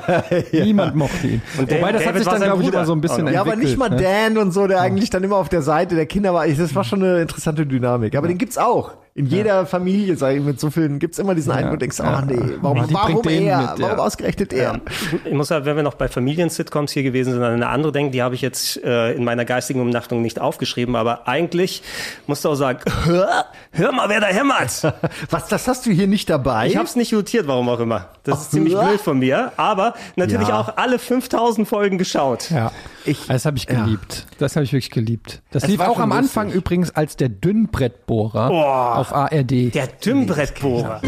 Niemand 0.52 0.94
mochte 0.96 1.26
ihn. 1.26 1.42
Und 1.58 1.70
Wobei, 1.70 1.92
das 1.92 2.04
David 2.04 2.06
hat 2.06 2.16
sich 2.18 2.26
war 2.26 2.32
dann, 2.38 2.42
glaube 2.44 2.62
ich, 2.62 2.68
immer 2.68 2.86
so 2.86 2.92
ein 2.92 3.00
bisschen 3.00 3.26
Ja, 3.32 3.40
aber 3.40 3.56
nicht 3.56 3.76
mal 3.76 3.90
ne? 3.90 3.96
Dan 3.96 4.38
und 4.38 4.52
so, 4.52 4.66
der 4.66 4.80
eigentlich 4.80 5.10
dann 5.10 5.24
immer 5.24 5.36
auf 5.36 5.48
der 5.48 5.62
Seite 5.62 5.94
der 5.94 6.06
Kinder 6.06 6.32
war. 6.32 6.46
Das 6.46 6.74
war 6.74 6.84
schon 6.84 7.02
eine 7.02 7.20
interessante 7.20 7.66
Dynamik. 7.66 8.16
Aber 8.16 8.28
den 8.28 8.38
gibt's 8.38 8.56
auch. 8.56 8.92
In 9.16 9.24
jeder 9.24 9.64
Familie, 9.64 10.14
sag 10.16 10.36
ich, 10.36 10.42
mit 10.42 10.60
so 10.60 10.68
vielen 10.70 10.98
gibt's 10.98 11.18
immer 11.18 11.34
diesen 11.34 11.50
einen, 11.50 11.68
wo 11.68 11.72
du 11.72 11.78
denkst, 11.78 11.98
Ja. 12.00 12.18
ach 12.18 12.24
nee, 12.26 12.38
warum, 12.60 12.76
Ja, 12.76 12.86
die 12.86 12.92
warum 12.94 13.22
er? 13.26 13.30
mit, 13.32 13.44
ja. 13.46 13.74
Warum 13.78 14.00
ausgerechnet 14.00 14.52
er? 14.52 14.78
Ich 15.24 15.32
muss 15.32 15.48
sagen, 15.48 15.64
wenn 15.64 15.74
wir 15.74 15.82
noch 15.82 15.94
bei 15.94 16.06
Familien-Sitcoms 16.06 16.92
hier 16.92 17.02
gewesen 17.02 17.32
sind, 17.32 17.42
an 17.42 17.54
eine 17.54 17.68
andere 17.68 17.92
denken, 17.92 18.12
die 18.12 18.22
habe 18.22 18.34
ich 18.34 18.42
jetzt 18.42 18.76
äh, 18.84 19.12
in 19.14 19.24
meiner 19.24 19.46
geistigen 19.46 19.80
Umnachtung 19.80 20.20
nicht 20.20 20.38
aufgeschrieben, 20.38 20.96
aber 20.96 21.26
eigentlich 21.26 21.82
musst 22.26 22.44
du 22.44 22.50
auch 22.50 22.54
sagen, 22.56 22.80
hör, 23.06 23.46
hör 23.72 23.92
mal, 23.92 24.10
wer 24.10 24.20
da 24.20 24.26
hämmert. 24.26 24.82
Was, 25.30 25.48
das 25.48 25.66
hast 25.66 25.86
du 25.86 25.92
hier 25.92 26.06
nicht 26.08 26.28
dabei? 26.28 26.66
Ich 26.66 26.76
habe 26.76 26.84
es 26.86 26.94
nicht 26.94 27.14
notiert, 27.14 27.46
warum 27.48 27.70
auch 27.70 27.80
immer. 27.80 28.10
Das 28.22 28.40
ist 28.40 28.46
Ach, 28.48 28.50
ziemlich 28.50 28.74
hör. 28.74 28.84
blöd 28.86 29.00
von 29.00 29.18
mir, 29.18 29.52
aber 29.56 29.94
natürlich 30.16 30.48
Ja. 30.48 30.60
auch 30.60 30.76
alle 30.76 30.98
5000 30.98 31.66
Folgen 31.66 31.96
geschaut. 31.96 32.50
Ja. 32.50 32.70
Ich- 33.06 33.26
das 33.28 33.46
habe 33.46 33.56
ich 33.56 33.64
ja. 33.70 33.82
geliebt. 33.84 34.26
Das 34.38 34.56
habe 34.56 34.64
ich 34.64 34.72
wirklich 34.74 34.90
geliebt. 34.90 35.40
Das 35.52 35.62
Es 35.62 35.68
lief 35.70 35.80
auch 35.80 35.98
am 36.00 36.10
lustig. 36.10 36.24
Anfang 36.24 36.50
übrigens 36.50 36.90
als 36.94 37.16
der 37.16 37.28
Dünnbrettbohrer 37.30 38.50
Oh. 38.50 38.98
auf 39.00 39.05
ARD. 39.12 39.74
Der 39.74 39.86
Dümmbrettbohrer. 40.04 41.00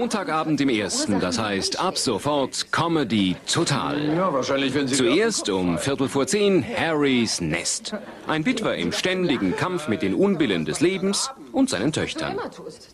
Montagabend 0.00 0.58
im 0.62 0.70
ersten, 0.70 1.20
das 1.20 1.38
heißt 1.38 1.78
ab 1.78 1.98
sofort 1.98 2.72
Comedy 2.72 3.36
total. 3.52 4.02
Ja, 4.16 4.32
wahrscheinlich, 4.32 4.72
wenn 4.72 4.88
Sie... 4.88 4.94
Zuerst 4.94 5.50
um 5.50 5.76
Viertel 5.76 6.08
vor 6.08 6.26
zehn 6.26 6.64
Harrys 6.64 7.42
Nest. 7.42 7.94
Ein 8.26 8.46
Witwer 8.46 8.76
im 8.76 8.92
ständigen 8.92 9.54
Kampf 9.56 9.88
mit 9.88 10.00
den 10.00 10.14
Unbillen 10.14 10.64
des 10.64 10.80
Lebens 10.80 11.30
und 11.52 11.68
seinen 11.68 11.92
Töchtern. 11.92 12.38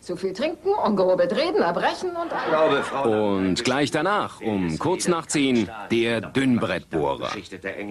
Zu 0.01 0.17
viel 0.17 0.33
trinken, 0.33 0.67
ungehobelt 0.83 1.31
reden, 1.31 1.61
erbrechen 1.61 2.09
und... 2.09 3.07
Und 3.09 3.63
gleich 3.63 3.89
danach, 3.91 4.41
um 4.41 4.77
kurz 4.77 5.07
nach 5.07 5.27
zehn, 5.27 5.69
der 5.89 6.19
Dünnbrettbohrer. 6.19 7.29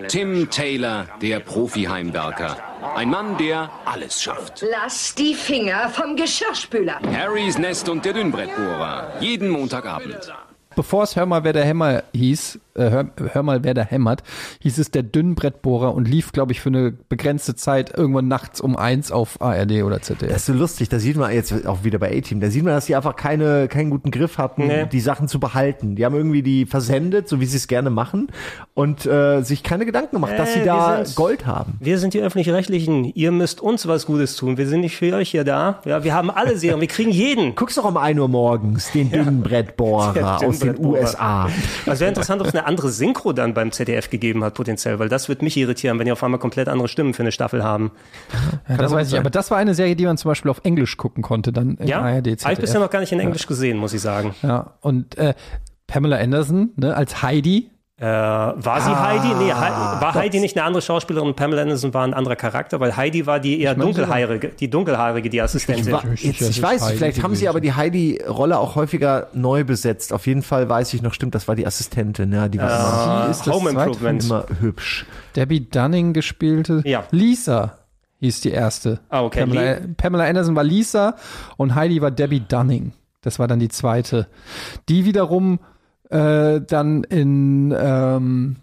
Tim 0.08 0.50
Taylor, 0.50 1.06
der 1.22 1.40
Profi-Heimwerker. 1.40 2.58
Ein 2.94 3.08
Mann, 3.08 3.38
der 3.38 3.70
alles 3.86 4.22
schafft. 4.22 4.62
Lass 4.70 5.14
die 5.14 5.32
Finger 5.34 5.88
vom 5.88 6.16
Geschirrspüler. 6.16 7.00
Harrys 7.16 7.56
Nest 7.56 7.88
und 7.88 8.04
der 8.04 8.12
Dünnbrettbohrer. 8.12 9.05
Jeden 9.20 9.48
Montagabend. 9.48 10.32
Bevor 10.74 11.04
es 11.04 11.16
Hör 11.16 11.26
mal, 11.26 11.42
wer 11.44 11.52
der 11.52 11.64
Hämmer 11.64 12.02
hieß, 12.12 12.58
äh, 12.76 12.90
hör, 12.90 13.06
hör 13.32 13.42
mal, 13.42 13.64
wer 13.64 13.74
da 13.74 13.82
hämmert, 13.82 14.22
hieß 14.60 14.78
es 14.78 14.90
der 14.90 15.02
Dünnbrettbohrer 15.02 15.94
und 15.94 16.06
lief, 16.08 16.32
glaube 16.32 16.52
ich, 16.52 16.60
für 16.60 16.68
eine 16.68 16.92
begrenzte 16.92 17.54
Zeit 17.54 17.96
irgendwann 17.96 18.28
nachts 18.28 18.60
um 18.60 18.76
eins 18.76 19.10
auf 19.12 19.40
ARD 19.40 19.82
oder 19.82 20.00
ZDF. 20.02 20.28
Das 20.30 20.38
ist 20.42 20.46
so 20.46 20.52
lustig, 20.52 20.88
da 20.88 20.98
sieht 20.98 21.16
man 21.16 21.32
jetzt 21.32 21.66
auch 21.66 21.84
wieder 21.84 21.98
bei 21.98 22.16
A-Team, 22.16 22.40
da 22.40 22.50
sieht 22.50 22.64
man, 22.64 22.72
dass 22.74 22.86
die 22.86 22.96
einfach 22.96 23.16
keine, 23.16 23.68
keinen 23.68 23.90
guten 23.90 24.10
Griff 24.10 24.38
hatten, 24.38 24.66
Nee. 24.66 24.86
die 24.90 25.00
Sachen 25.00 25.28
zu 25.28 25.40
behalten. 25.40 25.96
Die 25.96 26.04
haben 26.04 26.14
irgendwie 26.14 26.42
die 26.42 26.66
versendet, 26.66 27.28
so 27.28 27.40
wie 27.40 27.46
sie 27.46 27.56
es 27.56 27.68
gerne 27.68 27.90
machen 27.90 28.28
und 28.74 29.06
äh, 29.06 29.42
sich 29.42 29.62
keine 29.62 29.86
Gedanken 29.86 30.16
gemacht, 30.16 30.34
dass 30.36 30.50
Äh, 30.50 30.52
sie 30.52 30.58
wir 30.60 30.66
da 30.66 31.04
sind- 31.04 31.16
Gold 31.16 31.46
haben. 31.46 31.74
Wir 31.80 31.98
sind 31.98 32.14
die 32.14 32.20
Öffentlich-Rechtlichen. 32.20 33.04
Ihr 33.14 33.32
müsst 33.32 33.60
uns 33.60 33.86
was 33.88 34.06
Gutes 34.06 34.36
tun. 34.36 34.56
Wir 34.58 34.66
sind 34.68 34.80
nicht 34.80 34.96
für 34.96 35.14
euch 35.14 35.30
hier 35.30 35.44
da. 35.44 35.80
Ja, 35.84 36.04
wir 36.04 36.14
haben 36.14 36.30
alle 36.30 36.56
Serien. 36.58 36.80
Wir 36.80 36.88
kriegen 36.88 37.10
jeden. 37.10 37.54
Guckst 37.54 37.78
doch 37.78 37.84
um 37.84 37.96
1 37.96 38.18
Uhr 38.18 38.28
morgens 38.28 38.90
den 38.92 39.10
Dünnbrettbohrer 39.10 40.12
Der 40.12 40.48
aus 40.48 40.58
den. 40.58 40.84
USA. 40.84 41.48
Also 41.86 42.00
wäre 42.00 42.08
interessant, 42.08 42.40
ob 42.40 42.48
es 42.48 42.54
eine 42.54 42.65
andere 42.66 42.90
Synchro 42.90 43.32
dann 43.32 43.54
beim 43.54 43.72
ZDF 43.72 44.10
gegeben 44.10 44.42
hat, 44.44 44.54
potenziell, 44.54 44.98
weil 44.98 45.08
das 45.08 45.28
wird 45.28 45.42
mich 45.42 45.56
irritieren, 45.56 45.98
wenn 45.98 46.06
die 46.06 46.12
auf 46.12 46.22
einmal 46.22 46.40
komplett 46.40 46.68
andere 46.68 46.88
Stimmen 46.88 47.14
für 47.14 47.22
eine 47.22 47.32
Staffel 47.32 47.62
haben. 47.64 47.92
Ja, 48.68 48.76
das 48.76 48.92
weiß 48.92 49.12
ich, 49.12 49.18
aber 49.18 49.30
das 49.30 49.50
war 49.50 49.58
eine 49.58 49.74
Serie, 49.74 49.96
die 49.96 50.04
man 50.04 50.16
zum 50.18 50.30
Beispiel 50.30 50.50
auf 50.50 50.60
Englisch 50.64 50.96
gucken 50.96 51.22
konnte, 51.22 51.52
dann 51.52 51.76
in 51.76 51.86
Ja, 51.86 52.00
ARD, 52.00 52.14
habe 52.16 52.28
ich 52.28 52.36
bisher 52.42 52.56
ZDF. 52.56 52.74
noch 52.80 52.90
gar 52.90 53.00
nicht 53.00 53.12
in 53.12 53.20
Englisch 53.20 53.46
gesehen, 53.46 53.78
muss 53.78 53.92
ich 53.94 54.00
sagen. 54.00 54.34
Ja, 54.42 54.74
und 54.80 55.16
äh, 55.18 55.34
Pamela 55.86 56.16
Anderson 56.18 56.70
ne, 56.76 56.96
als 56.96 57.22
Heidi. 57.22 57.70
Äh, 57.98 58.04
war 58.04 58.80
sie 58.82 58.90
Ah, 58.90 59.08
Heidi? 59.08 59.28
Nee, 59.42 59.52
Hei- 59.54 59.70
war 59.70 60.12
doch. 60.12 60.14
Heidi 60.20 60.38
nicht 60.40 60.54
eine 60.54 60.66
andere 60.66 60.82
Schauspielerin 60.82 61.28
und 61.28 61.34
Pamela 61.36 61.62
Anderson 61.62 61.94
war 61.94 62.04
ein 62.06 62.12
anderer 62.12 62.36
Charakter, 62.36 62.78
weil 62.78 62.94
Heidi 62.94 63.24
war 63.24 63.40
die 63.40 63.58
eher 63.58 63.72
Ich 63.72 63.78
war- 63.78 63.84
dunkelhaarige, 63.86 64.48
die 64.50 64.68
dunkelhaarige, 64.68 65.30
die 65.30 65.40
Assistentin. 65.40 65.86
Ich, 65.86 65.92
wa- 65.92 66.02
jetzt, 66.14 66.42
ich 66.42 66.62
weiß 66.62 66.88
nicht, 66.88 66.98
vielleicht 66.98 67.22
haben 67.22 67.34
sie 67.34 67.48
aber 67.48 67.62
die 67.62 67.72
Heidi-Rolle 67.72 68.58
auch 68.58 68.74
häufiger 68.74 69.28
neu 69.32 69.64
besetzt. 69.64 70.12
Auf 70.12 70.26
jeden 70.26 70.42
Fall 70.42 70.68
weiß 70.68 70.92
ich 70.92 71.00
noch, 71.00 71.14
stimmt, 71.14 71.34
das 71.34 71.48
war 71.48 71.54
die 71.54 71.66
Assistentin. 71.66 72.32
Ja, 72.32 72.48
die 72.48 72.58
war 72.58 73.22
immer, 73.22 73.30
ist 73.30 73.46
das 73.46 73.54
Home 73.54 73.70
zweite 73.70 73.86
Improvement. 73.88 74.24
immer 74.24 74.44
hübsch. 74.60 75.06
Debbie 75.34 75.60
Dunning 75.60 76.12
gespielte. 76.12 76.82
Ja. 76.84 77.04
Lisa 77.12 77.78
hieß 78.20 78.42
die 78.42 78.50
erste. 78.50 79.00
Ah, 79.08 79.22
okay. 79.22 79.40
Pamela, 79.40 79.76
Pamela 79.96 80.24
Anderson 80.24 80.54
war 80.54 80.64
Lisa 80.64 81.14
und 81.56 81.74
Heidi 81.74 82.02
war 82.02 82.10
Debbie 82.10 82.40
Dunning. 82.40 82.92
Das 83.22 83.38
war 83.38 83.48
dann 83.48 83.58
die 83.58 83.68
zweite. 83.70 84.26
Die 84.90 85.06
wiederum 85.06 85.60
äh, 86.10 86.60
dann 86.60 87.04
in 87.04 87.74
ähm, 87.76 88.56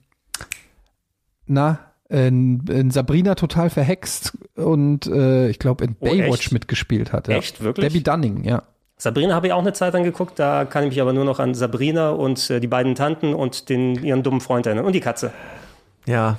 na 1.45 1.79
in, 2.09 2.65
in 2.67 2.91
Sabrina 2.91 3.35
total 3.35 3.69
verhext 3.69 4.37
und 4.55 5.07
äh, 5.07 5.49
ich 5.49 5.57
glaube 5.59 5.83
in 5.85 5.95
Oh, 5.99 6.05
Baywatch 6.05 6.45
echt? 6.45 6.51
mitgespielt 6.51 7.11
hat. 7.11 7.27
Ja. 7.27 7.37
Echt? 7.37 7.63
Wirklich? 7.63 7.87
Debbie 7.87 8.03
Dunning, 8.03 8.43
ja. 8.43 8.63
Sabrina 8.97 9.33
habe 9.33 9.47
ich 9.47 9.53
auch 9.53 9.59
eine 9.59 9.73
Zeit 9.73 9.93
lang 9.93 10.03
geguckt, 10.03 10.37
da 10.37 10.65
kann 10.65 10.83
ich 10.83 10.91
mich 10.91 11.01
aber 11.01 11.11
nur 11.11 11.25
noch 11.25 11.39
an 11.39 11.55
Sabrina 11.55 12.11
und 12.11 12.49
äh, 12.49 12.59
die 12.59 12.67
beiden 12.67 12.95
Tanten 12.95 13.33
und 13.33 13.67
den, 13.69 13.95
ihren 14.03 14.21
dummen 14.23 14.41
Freund 14.41 14.65
erinnern. 14.65 14.85
Und 14.85 14.93
die 14.93 14.99
Katze. 14.99 15.31
Ja. 16.05 16.37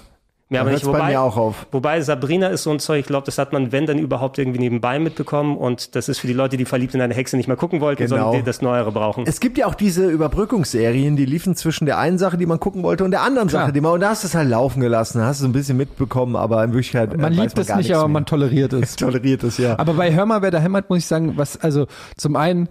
Da 0.51 0.61
aber 0.61 0.71
nicht. 0.71 0.85
hört's 0.85 0.93
bei 0.93 0.99
Wobei, 0.99 1.11
mir 1.13 1.21
auch 1.23 1.37
auf. 1.37 1.67
wobei 1.73 2.01
Sabrina 2.03 2.49
ist 2.49 2.63
so 2.65 2.71
ein 2.71 2.79
Zeug, 2.79 3.01
ich 3.01 3.07
glaube, 3.07 3.25
das 3.27 3.39
hat 3.39 3.53
man, 3.53 3.73
wenn 3.73 3.87
dann 3.87 3.99
überhaupt 3.99 4.39
irgendwie 4.39 4.59
nebenbei 4.61 4.99
mitbekommen. 4.99 5.57
Und 5.57 5.97
das 5.97 6.09
ist 6.09 6.19
für 6.19 6.27
die 6.27 6.33
Leute, 6.35 6.57
die 6.57 6.65
verliebt 6.67 6.95
in 6.95 7.01
eine 7.01 7.15
Hexe 7.15 7.37
nicht 7.37 7.47
mehr 7.49 7.57
gucken 7.57 7.81
wollten, 7.81 8.03
Genau. 8.05 8.17
sondern 8.17 8.41
die 8.41 8.43
das 8.45 8.61
Neuere 8.63 8.93
brauchen. 8.93 9.25
Es 9.27 9.41
gibt 9.41 9.57
ja 9.59 9.67
auch 9.67 9.75
diese 9.75 10.09
Überbrückungsserien, 10.09 11.17
die 11.17 11.25
liefen 11.25 11.57
zwischen 11.57 11.87
der 11.87 11.99
einen 11.99 12.19
Sache, 12.19 12.37
die 12.37 12.47
man 12.47 12.61
gucken 12.61 12.83
wollte, 12.83 13.05
und 13.05 13.11
der 13.11 13.23
anderen 13.23 13.49
Klar. 13.49 13.63
Sache, 13.65 13.73
die 13.73 13.81
man, 13.81 13.93
und 13.93 14.01
da 14.01 14.11
hast 14.11 14.23
du 14.23 14.29
es 14.29 14.35
halt 14.35 14.49
laufen 14.49 14.81
gelassen, 14.81 15.19
da 15.19 15.27
hast 15.27 15.41
du 15.41 15.45
so 15.45 15.49
ein 15.49 15.53
bisschen 15.53 15.77
mitbekommen, 15.77 16.37
aber 16.37 16.63
in 16.63 16.73
Wirklichkeit. 16.73 17.15
äh, 17.15 17.17
Man 17.17 17.33
weiß 17.37 17.41
liebt 17.43 17.59
es 17.59 17.67
gar 17.69 17.79
nicht, 17.79 17.93
aber 17.95 18.05
mehr. 18.07 18.13
man 18.13 18.27
toleriert 18.27 18.73
es. 18.75 18.97
toleriert 18.97 19.43
es, 19.45 19.57
ja. 19.59 19.79
Aber 19.79 19.95
bei 19.95 20.13
Hör 20.15 20.27
mal, 20.27 20.43
wer 20.43 20.51
da 20.51 20.59
hämmert, 20.59 20.91
muss 20.91 20.99
ich 21.01 21.07
sagen, 21.07 21.33
was, 21.37 21.57
also 21.61 21.87
zum 22.17 22.37
einen, 22.37 22.69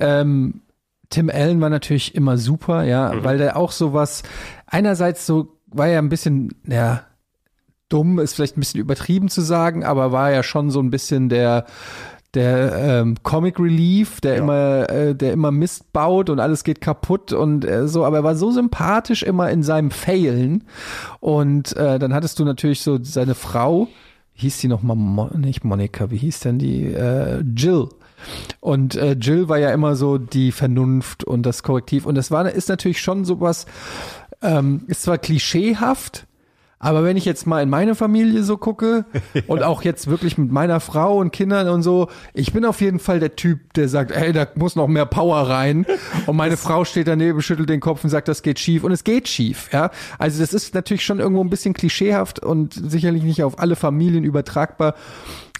ähm, 0.00 0.62
Tim 1.10 1.28
Allen 1.30 1.60
war 1.60 1.70
natürlich 1.70 2.14
immer 2.14 2.38
super, 2.38 2.84
ja, 2.84 3.12
Mhm. 3.12 3.24
weil 3.24 3.38
der 3.38 3.56
auch 3.56 3.72
sowas, 3.72 4.22
einerseits 4.66 5.26
so, 5.26 5.48
war 5.66 5.88
ja 5.88 5.98
ein 5.98 6.08
bisschen, 6.08 6.54
ja, 6.66 7.02
dumm, 7.88 8.18
ist 8.18 8.34
vielleicht 8.34 8.56
ein 8.56 8.60
bisschen 8.60 8.80
übertrieben 8.80 9.28
zu 9.28 9.40
sagen, 9.40 9.84
aber 9.84 10.12
war 10.12 10.30
ja 10.30 10.42
schon 10.42 10.70
so 10.70 10.80
ein 10.80 10.90
bisschen 10.90 11.28
der, 11.28 11.66
der 12.34 12.74
ähm, 12.76 13.16
Comic 13.22 13.58
Relief, 13.58 14.20
der 14.20 14.36
immer, 14.36 14.90
äh, 14.90 15.14
der 15.14 15.32
immer 15.32 15.50
Mist 15.50 15.92
baut 15.92 16.28
und 16.28 16.40
alles 16.40 16.64
geht 16.64 16.80
kaputt 16.80 17.32
und 17.32 17.64
äh, 17.64 17.88
so, 17.88 18.04
aber 18.04 18.18
er 18.18 18.24
war 18.24 18.36
so 18.36 18.50
sympathisch 18.50 19.22
immer 19.22 19.50
in 19.50 19.62
seinem 19.62 19.90
Failen. 19.90 20.64
Und 21.20 21.76
äh, 21.76 21.98
dann 21.98 22.12
hattest 22.12 22.38
du 22.38 22.44
natürlich 22.44 22.82
so 22.82 22.98
seine 23.02 23.34
Frau, 23.34 23.88
hieß 24.34 24.58
die 24.58 24.68
noch 24.68 24.82
mal 24.82 24.96
Mo 24.96 25.30
nicht 25.36 25.64
Monika, 25.64 26.10
wie 26.10 26.18
hieß 26.18 26.40
denn 26.40 26.58
die? 26.58 26.92
Äh, 26.92 27.42
Jill. 27.56 27.88
Und 28.60 28.96
äh, 28.96 29.12
Jill 29.12 29.48
war 29.48 29.58
ja 29.58 29.70
immer 29.70 29.96
so 29.96 30.18
die 30.18 30.52
Vernunft 30.52 31.24
und 31.24 31.44
das 31.44 31.62
Korrektiv. 31.62 32.06
Und 32.06 32.16
das 32.16 32.30
war 32.30 32.50
ist 32.50 32.68
natürlich 32.68 33.00
schon 33.00 33.24
sowas, 33.24 33.66
ähm, 34.42 34.82
ist 34.88 35.02
zwar 35.02 35.18
klischeehaft, 35.18 36.26
aber 36.78 37.04
wenn 37.04 37.16
ich 37.16 37.24
jetzt 37.24 37.46
mal 37.46 37.62
in 37.62 37.70
meine 37.70 37.94
Familie 37.94 38.42
so 38.42 38.58
gucke 38.58 39.06
und 39.46 39.62
auch 39.62 39.82
jetzt 39.82 40.08
wirklich 40.08 40.36
mit 40.36 40.52
meiner 40.52 40.80
Frau 40.80 41.18
und 41.18 41.32
Kindern 41.32 41.68
und 41.68 41.82
so, 41.82 42.08
ich 42.34 42.52
bin 42.52 42.64
auf 42.64 42.80
jeden 42.80 42.98
Fall 42.98 43.18
der 43.18 43.34
Typ, 43.34 43.72
der 43.74 43.88
sagt, 43.88 44.10
ey, 44.10 44.32
da 44.32 44.46
muss 44.56 44.76
noch 44.76 44.86
mehr 44.86 45.06
Power 45.06 45.48
rein. 45.48 45.86
Und 46.26 46.36
meine 46.36 46.56
Frau 46.56 46.84
steht 46.84 47.08
daneben, 47.08 47.40
schüttelt 47.40 47.70
den 47.70 47.80
Kopf 47.80 48.04
und 48.04 48.10
sagt, 48.10 48.28
das 48.28 48.42
geht 48.42 48.58
schief. 48.58 48.84
Und 48.84 48.92
es 48.92 49.04
geht 49.04 49.26
schief, 49.26 49.70
ja. 49.72 49.90
Also 50.18 50.40
das 50.40 50.52
ist 50.52 50.74
natürlich 50.74 51.04
schon 51.04 51.18
irgendwo 51.18 51.42
ein 51.42 51.50
bisschen 51.50 51.72
klischeehaft 51.72 52.40
und 52.40 52.74
sicherlich 52.74 53.22
nicht 53.22 53.42
auf 53.42 53.58
alle 53.58 53.76
Familien 53.76 54.24
übertragbar. 54.24 54.94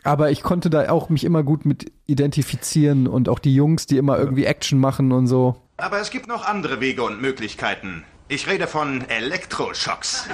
Aber 0.05 0.31
ich 0.31 0.43
konnte 0.43 0.71
da 0.71 0.89
auch 0.91 1.09
mich 1.09 1.25
immer 1.25 1.43
gut 1.43 1.65
mit 1.65 1.91
identifizieren 2.07 3.09
und 3.09 3.29
auch 3.29 3.39
die 3.39 3.55
Jungs, 3.55 3.87
die 3.87 3.97
immer 3.97 4.19
irgendwie 4.19 4.45
Action 4.45 4.79
machen 4.79 5.11
und 5.13 5.27
so. 5.27 5.57
Aber 5.79 5.99
es 5.99 6.11
gibt 6.11 6.29
noch 6.29 6.47
andere 6.47 6.81
Wege 6.81 7.03
und 7.03 7.21
Möglichkeiten. 7.21 8.05
Ich 8.29 8.49
rede 8.49 8.67
von 8.67 9.09
Elektroschocks. 9.09 10.27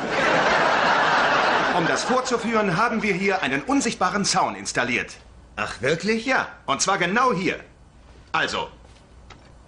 Um 1.77 1.87
das 1.87 2.05
vorzuführen, 2.05 2.79
haben 2.79 3.03
wir 3.03 3.13
hier 3.13 3.43
einen 3.43 3.63
unsichtbaren 3.63 4.25
Zaun 4.25 4.55
installiert. 4.55 5.17
Ach, 5.57 5.83
wirklich? 5.83 6.25
Ja, 6.25 6.49
und 6.65 6.81
zwar 6.81 6.97
genau 6.97 7.35
hier. 7.35 7.61
Also, 8.33 8.69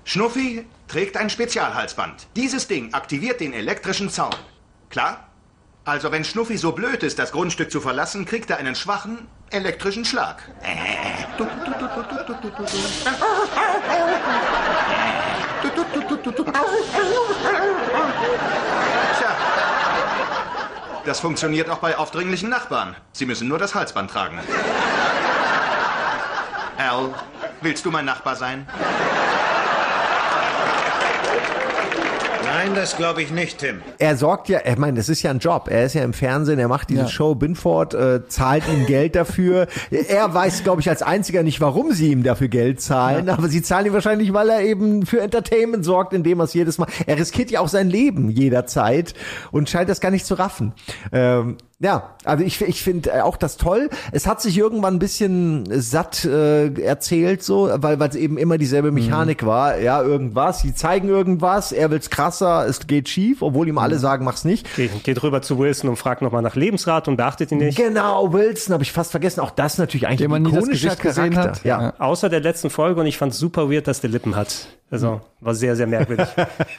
Schnuffi 0.05 0.65
trägt 0.89 1.19
ein 1.19 1.29
Spezialhalsband. 1.29 2.29
Dieses 2.35 2.67
Ding 2.67 2.95
aktiviert 2.95 3.41
den 3.41 3.53
elektrischen 3.53 4.09
Zaun. 4.09 4.35
Klar? 4.89 5.29
Also, 5.85 6.11
wenn 6.11 6.25
Schnuffi 6.25 6.57
so 6.57 6.73
blöd 6.73 7.03
ist, 7.03 7.19
das 7.19 7.31
Grundstück 7.31 7.71
zu 7.71 7.83
verlassen, 7.83 8.25
kriegt 8.25 8.49
er 8.49 8.57
einen 8.57 8.75
schwachen 8.75 9.29
elektrischen 9.51 10.07
Schlag. 10.07 10.43
Tja. 19.19 19.37
Das 21.05 21.21
funktioniert 21.21 21.69
auch 21.69 21.79
bei 21.79 21.99
aufdringlichen 21.99 22.49
Nachbarn. 22.49 22.97
Sie 23.13 23.27
müssen 23.27 23.47
nur 23.49 23.59
das 23.59 23.75
Halsband 23.75 24.11
tragen. 24.11 24.41
Al, 26.79 27.15
willst 27.61 27.85
du 27.85 27.91
mein 27.91 28.07
Nachbar 28.07 28.37
sein? 28.37 28.67
Nein, 32.65 32.75
das 32.75 32.97
glaube 32.97 33.21
ich 33.23 33.31
nicht, 33.31 33.59
Tim. 33.59 33.83
er 33.99 34.17
sorgt 34.17 34.49
ja, 34.49 34.61
ich 34.65 34.79
meine, 34.79 34.97
das 34.97 35.11
ist 35.11 35.23
ja 35.23 35.31
ein 35.31 35.39
Job. 35.39 35.69
Er 35.71 35.85
ist 35.85 35.95
ja 35.95 36.03
im 36.03 36.15
Fernsehen, 36.15 36.59
er 36.59 36.69
macht 36.69 36.89
diese 36.89 37.03
Ja. 37.03 37.09
Show 37.09 37.35
Binford, 37.35 37.93
äh, 37.93 38.27
zahlt 38.27 38.65
ihm 38.69 38.87
Geld 38.87 39.15
dafür. 39.17 39.67
er 39.91 40.33
weiß, 40.33 40.65
glaube 40.65 40.81
ich, 40.81 40.89
als 40.89 41.03
einziger 41.03 41.43
nicht, 41.43 41.61
warum 41.61 41.93
sie 41.93 42.11
ihm 42.11 42.23
dafür 42.23 42.49
Geld 42.49 42.81
zahlen, 42.81 43.29
aber 43.29 43.49
sie 43.49 43.61
zahlen 43.61 43.87
ihm 43.87 43.93
wahrscheinlich, 43.93 44.33
weil 44.33 44.49
er 44.49 44.63
eben 44.63 45.05
für 45.05 45.21
Entertainment 45.21 45.85
sorgt, 45.85 46.15
indem 46.15 46.41
er 46.41 46.45
es 46.45 46.55
jedes 46.55 46.79
Mal. 46.79 46.89
Er 47.07 47.19
riskiert 47.19 47.51
ja 47.51 47.61
auch 47.61 47.69
sein 47.69 47.91
Leben 47.91 48.31
jederzeit 48.31 49.13
und 49.53 49.69
scheint 49.69 49.91
das 49.91 50.01
gar 50.01 50.11
nicht 50.11 50.25
zu 50.25 50.35
raffen. 50.35 50.73
Ähm, 51.13 51.59
ja, 51.85 52.15
also 52.25 52.43
ich, 52.43 52.63
ich 52.63 52.83
finde 52.83 53.25
auch 53.25 53.37
das 53.37 53.59
toll. 53.59 53.91
Es 54.11 54.27
hat 54.27 54.41
sich 54.41 54.57
irgendwann 54.57 54.95
ein 54.95 54.99
bisschen 54.99 55.69
satt 55.71 56.25
äh, 56.25 56.73
erzählt, 56.83 57.43
so, 57.43 57.69
weil 57.77 58.01
weil 58.01 58.09
es 58.09 58.17
eben 58.17 58.39
immer 58.39 58.57
dieselbe 58.57 58.91
Mechanik 58.91 59.45
war. 59.45 59.79
Ja, 59.79 60.03
irgendwas, 60.03 60.61
sie 60.61 60.75
zeigen 60.75 61.09
irgendwas, 61.09 61.73
er 61.73 61.91
will's 61.91 62.09
krasser, 62.09 62.67
es 62.67 62.87
geht 62.87 63.11
schief, 63.11 63.43
obwohl 63.43 63.69
ihm 63.69 63.77
alle 63.77 63.99
sagen, 63.99 64.25
mach's 64.25 64.47
nicht. 64.47 64.75
Geht, 64.77 65.05
geht 65.05 65.23
rüber 65.23 65.43
zu 65.43 65.59
Wilson 65.59 65.91
und 65.91 65.97
fragt 65.97 66.23
nochmal 66.23 66.41
nach 66.41 66.57
Lebensrat 66.57 67.07
und 67.07 67.17
beachtet 67.17 67.53
ihn 67.53 67.59
nicht. 67.59 67.77
Genau, 67.77 68.33
Wilson 68.33 68.73
habe 68.73 68.83
ich 68.83 68.93
fast 68.93 69.11
vergessen. 69.11 69.41
Auch 69.41 69.51
das 69.51 69.77
natürlich 69.77 70.07
eigentlich 70.07 70.21
Den 70.21 70.31
man 70.31 70.43
nie 70.43 70.49
ein 70.49 70.55
das 70.55 70.65
ikonischer 70.65 70.97
Charakter. 70.97 71.43
hat. 71.43 71.65
Ja. 71.65 71.93
Außer 71.99 72.31
der 72.31 72.41
letzten 72.41 72.71
Folge 72.71 72.99
und 73.01 73.07
ich 73.07 73.19
fand 73.19 73.35
super 73.35 73.71
weird, 73.71 73.87
dass 73.87 74.01
der 74.01 74.09
Lippen 74.09 74.37
hat. 74.37 74.69
Also 74.95 75.21
war 75.41 75.55
sehr, 75.55 75.75
sehr 75.77 75.87
merkwürdig. 75.87 76.29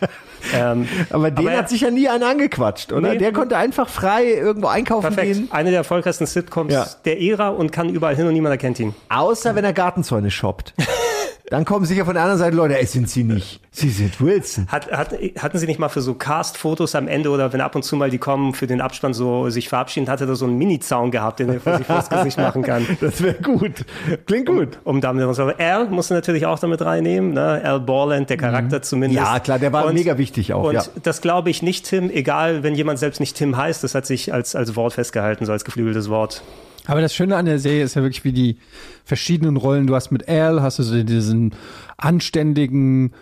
ähm, 0.54 0.88
Aber 1.10 1.32
den 1.32 1.48
er- 1.48 1.58
hat 1.58 1.70
sich 1.70 1.82
ja 1.82 1.92
nie 1.92 2.08
einer 2.08 2.28
angequatscht, 2.30 2.92
oder? 2.94 3.10
Nee. 3.12 3.18
der 3.18 3.34
konnte 3.34 3.58
einfach 3.58 3.90
frei 3.90 4.26
irgendwo 4.34 4.68
einkaufen 4.68 5.14
Perfekt. 5.14 5.34
gehen. 5.34 5.48
Eine 5.52 5.70
der 5.72 5.80
erfolgreichsten 5.80 6.26
Sitcoms 6.26 6.74
Ja. 6.74 6.88
der 7.06 7.22
Ära 7.22 7.50
und 7.50 7.72
kann 7.72 7.90
überall 7.90 8.16
hin 8.16 8.26
und 8.26 8.34
niemand 8.34 8.52
erkennt 8.54 8.80
ihn. 8.80 8.96
Außer 9.10 9.54
wenn 9.56 9.66
er 9.66 9.74
Gartenzäune 9.74 10.32
shoppt. 10.32 10.74
Dann 11.50 11.64
kommen 11.64 11.86
sicher 11.86 12.06
von 12.06 12.16
der 12.16 12.24
anderen 12.24 12.40
Seite 12.40 12.56
Leute, 12.56 12.80
es 12.80 12.92
sind 12.92 13.08
sie 13.08 13.24
nicht. 13.24 13.60
Sie 13.70 13.90
sind 13.90 14.20
Wilson. 14.20 14.68
Hat, 14.68 14.92
hat, 14.92 15.14
hatten 15.38 15.58
Sie 15.60 15.68
nicht 15.68 15.80
mal 15.80 15.90
für 15.90 16.02
so 16.02 16.16
Cast-Fotos 16.16 16.96
am 16.96 17.08
Ende 17.08 17.30
oder 17.30 17.54
wenn 17.54 17.62
ab 17.62 17.76
und 17.76 17.84
zu 17.84 17.96
mal 17.98 18.10
die 18.10 18.18
kommen 18.18 18.54
für 18.54 18.68
den 18.68 18.82
Abspann 18.82 19.14
so 19.14 19.50
sich 19.50 19.70
verabschieden, 19.70 20.10
hatte 20.10 20.26
da 20.26 20.36
so 20.36 20.46
einen 20.46 20.58
Mini-Zaun 20.58 21.12
gehabt, 21.12 21.40
den 21.40 21.50
er 21.50 21.60
für 21.60 21.78
sich 21.78 21.86
vors 21.86 22.10
Gesicht 22.10 22.38
machen 22.38 22.62
kann. 22.62 22.86
Das 23.02 23.22
wäre 23.22 23.36
gut. 23.36 23.86
Klingt 24.26 24.48
gut. 24.48 24.80
Um, 24.84 24.96
um 24.96 25.02
damit 25.02 25.40
Al 25.60 25.90
musst 25.90 26.10
du 26.10 26.14
natürlich 26.14 26.46
auch 26.46 26.58
damit 26.58 26.82
reinnehmen, 26.82 27.34
ne? 27.34 27.62
Al 27.64 27.80
Borland, 27.80 28.30
der 28.30 28.38
Charakter 28.38 28.82
zumindest. 28.82 29.24
Ja, 29.24 29.40
klar, 29.40 29.60
der 29.60 29.74
war 29.74 29.86
und, 29.86 29.94
mega 29.94 30.18
wichtig 30.18 30.54
auch. 30.54 30.64
Und 30.64 30.76
ja. 30.76 30.84
das 31.04 31.22
glaube 31.22 31.50
ich 31.50 31.62
nicht 31.62 31.86
Tim, 31.86 32.10
egal 32.10 32.64
wenn 32.64 32.74
jemand 32.74 33.00
selbst 33.00 33.20
nicht 33.20 33.36
Tim 33.36 33.58
heißt, 33.58 33.84
das 33.84 33.94
hat 33.94 34.06
sich 34.06 34.34
als, 34.34 34.56
als 34.56 34.76
Wort 34.76 34.94
festgehalten, 34.94 35.46
so 35.46 35.52
als 35.52 35.66
geflügeltes 35.66 36.10
Wort. 36.10 36.42
Aber 36.88 37.02
das 37.02 37.16
Schöne 37.16 37.36
an 37.36 37.46
der 37.46 37.60
Serie 37.60 37.84
ist 37.84 37.96
ja 37.96 38.02
wirklich, 38.02 38.24
wie 38.24 38.34
die 38.34 38.58
verschiedenen 39.04 39.58
Rollen, 39.58 39.88
du 39.88 39.96
hast 39.96 40.12
mit 40.12 40.28
Al, 40.28 40.62
hast 40.62 40.80
du 40.80 40.84
so 40.84 41.04
diesen 41.04 41.54
anständigen, 41.98 43.14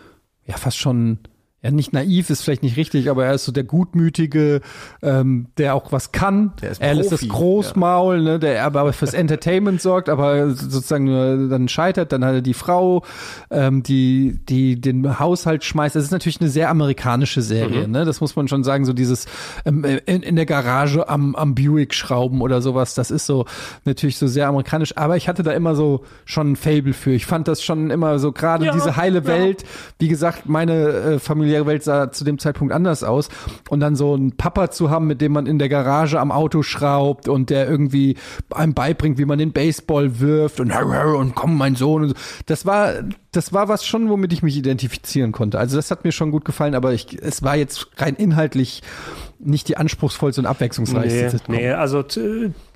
ja 0.46 0.58
fast 0.58 0.78
schon 0.78 1.20
ja 1.64 1.72
nicht 1.72 1.94
naiv 1.94 2.30
ist 2.30 2.42
vielleicht 2.44 2.62
nicht 2.64 2.78
richtig, 2.78 3.10
aber 3.10 3.26
er 3.26 3.34
ist 3.34 3.46
so 3.46 3.52
der 3.52 3.64
gutmütige, 3.64 4.62
ähm, 5.02 5.48
der 5.58 5.76
auch 5.76 5.92
was 5.92 6.12
kann. 6.12 6.54
Der 6.62 6.72
ist 6.72 6.82
er 6.82 6.92
ist 7.00 7.12
das 7.12 7.22
Profi, 7.22 7.30
Großmaul, 7.30 8.22
ne, 8.22 8.40
der 8.40 8.64
aber 8.66 8.92
fürs 8.94 9.14
Entertainment 9.14 9.82
sorgt, 9.82 10.10
aber 10.10 10.50
sozusagen 10.52 11.06
nur 11.06 11.48
dann 11.50 11.68
scheitert. 11.68 12.12
Dann 12.12 12.24
hat 12.26 12.34
er 12.36 12.42
die 12.42 12.54
Frau, 12.54 13.04
ähm, 13.50 13.82
die 13.84 14.40
die 14.50 14.80
den 14.80 15.20
Haushalt 15.20 15.64
schmeißt. 15.64 15.96
Das 15.96 16.04
ist 16.04 16.12
natürlich 16.12 16.42
eine 16.42 16.50
sehr 16.50 16.70
amerikanische 16.70 17.42
Serie, 17.42 17.88
Mhm. 17.88 17.92
ne? 17.94 18.06
Das 18.06 18.20
muss 18.22 18.36
man 18.36 18.48
schon 18.48 18.64
sagen. 18.64 18.86
So 18.86 18.94
dieses 18.94 19.26
ähm, 19.66 19.86
in, 20.06 20.22
in 20.24 20.36
der 20.36 20.46
Garage 20.46 21.08
am 21.08 21.36
am 21.36 21.56
Buick 21.56 21.94
schrauben 21.94 22.42
oder 22.42 22.62
sowas. 22.62 22.94
Das 22.96 23.10
ist 23.12 23.26
so 23.26 23.46
natürlich 23.86 24.18
so 24.18 24.28
sehr 24.28 24.48
amerikanisch. 24.48 24.98
Aber 24.98 25.16
ich 25.18 25.28
hatte 25.30 25.44
da 25.44 25.52
immer 25.52 25.76
so 25.76 26.04
schon 26.26 26.52
ein 26.52 26.56
Fable 26.56 26.94
für. 26.94 27.12
Ich 27.12 27.26
fand 27.26 27.48
das 27.48 27.64
schon 27.64 27.90
immer 27.90 28.20
so 28.20 28.32
gerade 28.34 28.66
Ja, 28.66 28.74
diese 28.74 28.98
heile 28.98 29.20
ja. 29.20 29.28
Welt. 29.28 29.64
Wie 30.00 30.10
gesagt, 30.10 30.48
meine 30.50 30.74
äh, 30.74 31.20
familiäre 31.54 31.66
Welt 31.68 31.84
sah 31.84 32.12
zu 32.12 32.24
dem 32.24 32.40
Zeitpunkt 32.40 32.74
anders 32.74 33.04
aus. 33.04 33.30
Und 33.70 33.80
dann 33.80 33.96
so 33.96 34.14
einen 34.14 34.36
Papa 34.36 34.72
zu 34.72 34.90
haben, 34.90 35.08
mit 35.08 35.22
dem 35.22 35.34
man 35.34 35.46
in 35.46 35.60
der 35.60 35.70
Garage 35.70 36.20
am 36.20 36.32
Auto 36.32 36.64
schraubt 36.64 37.28
und 37.28 37.50
der 37.50 37.70
irgendwie 37.70 38.18
einem 38.54 38.74
beibringt, 38.74 39.18
wie 39.18 39.26
man 39.26 39.40
den 39.40 39.52
Baseball 39.52 40.20
wirft 40.20 40.60
und 40.60 40.74
und 40.74 41.36
komm, 41.36 41.58
mein 41.58 41.76
Sohn. 41.76 42.04
Und 42.04 42.10
so. 42.10 42.16
Das 42.46 42.66
war, 42.66 42.94
das 43.32 43.54
war 43.54 43.68
was 43.68 43.86
schon, 43.86 44.10
womit 44.10 44.34
ich 44.34 44.44
mich 44.44 44.58
identifizieren 44.58 45.32
konnte. 45.32 45.60
Also 45.60 45.76
das 45.76 45.92
hat 45.92 46.04
mir 46.04 46.12
schon 46.12 46.32
gut 46.32 46.46
gefallen, 46.46 46.76
aber 46.76 46.94
ich, 46.94 47.22
es 47.22 47.44
war 47.44 47.56
jetzt 47.56 47.88
rein 47.98 48.16
inhaltlich 48.16 48.82
nicht 49.46 49.68
die 49.68 49.78
anspruchsvollste 49.78 50.42
und 50.42 50.48
abwechslungsreichste 50.48 51.24
Nee, 51.24 51.30
Sitcom. 51.30 51.56
nee, 51.56 51.72
also 51.72 52.04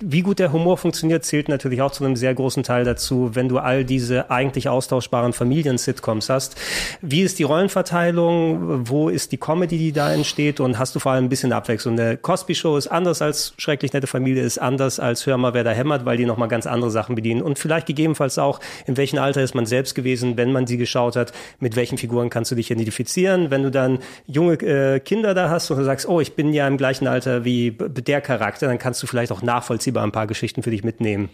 wie 0.00 0.22
gut 0.22 0.38
der 0.38 0.52
Humor 0.52 0.76
funktioniert, 0.78 1.24
zählt 1.24 1.48
natürlich 1.48 1.82
auch 1.82 1.90
zu 1.92 2.04
einem 2.04 2.16
sehr 2.16 2.34
großen 2.34 2.62
Teil 2.62 2.84
dazu, 2.84 3.30
wenn 3.34 3.48
du 3.48 3.58
all 3.58 3.84
diese 3.84 4.30
eigentlich 4.30 4.68
austauschbaren 4.68 5.32
Familien-Sitcoms 5.32 6.28
hast. 6.28 6.56
Wie 7.00 7.22
ist 7.22 7.38
die 7.38 7.44
Rollenverteilung? 7.44 8.88
Wo 8.88 9.08
ist 9.08 9.32
die 9.32 9.36
Comedy, 9.36 9.78
die 9.78 9.92
da 9.92 10.12
entsteht? 10.12 10.60
Und 10.60 10.78
hast 10.78 10.94
du 10.94 10.98
vor 11.00 11.12
allem 11.12 11.24
ein 11.24 11.28
bisschen 11.28 11.52
Abwechslung? 11.52 11.98
Eine 11.98 12.16
Cosby-Show 12.16 12.76
ist 12.76 12.88
anders 12.88 13.22
als 13.22 13.54
Schrecklich 13.58 13.92
nette 13.92 14.06
Familie, 14.06 14.42
ist 14.42 14.58
anders 14.58 15.00
als 15.00 15.26
Hör 15.26 15.36
mal, 15.38 15.54
wer 15.54 15.64
da 15.64 15.70
hämmert, 15.70 16.04
weil 16.04 16.16
die 16.16 16.26
nochmal 16.26 16.48
ganz 16.48 16.66
andere 16.66 16.90
Sachen 16.90 17.14
bedienen. 17.14 17.42
Und 17.42 17.58
vielleicht 17.58 17.86
gegebenenfalls 17.86 18.38
auch, 18.38 18.60
in 18.86 18.96
welchem 18.96 19.18
Alter 19.18 19.42
ist 19.42 19.54
man 19.54 19.66
selbst 19.66 19.94
gewesen, 19.94 20.36
wenn 20.36 20.52
man 20.52 20.66
sie 20.66 20.76
geschaut 20.76 21.16
hat, 21.16 21.32
mit 21.60 21.76
welchen 21.76 21.98
Figuren 21.98 22.30
kannst 22.30 22.50
du 22.50 22.54
dich 22.54 22.70
identifizieren? 22.70 23.50
Wenn 23.50 23.62
du 23.62 23.70
dann 23.70 23.98
junge 24.26 24.54
äh, 24.54 25.00
Kinder 25.00 25.34
da 25.34 25.48
hast 25.50 25.70
und 25.70 25.78
du 25.78 25.84
sagst, 25.84 26.08
oh, 26.08 26.20
ich 26.20 26.34
bin 26.34 26.52
ja 26.52 26.57
im 26.66 26.76
gleichen 26.76 27.06
Alter 27.06 27.44
wie 27.44 27.70
der 27.70 28.20
Charakter, 28.20 28.66
dann 28.66 28.78
kannst 28.78 29.02
du 29.02 29.06
vielleicht 29.06 29.30
auch 29.30 29.42
nachvollziehbar 29.42 30.02
ein 30.02 30.12
paar 30.12 30.26
Geschichten 30.26 30.62
für 30.62 30.70
dich 30.70 30.82
mitnehmen. 30.82 31.28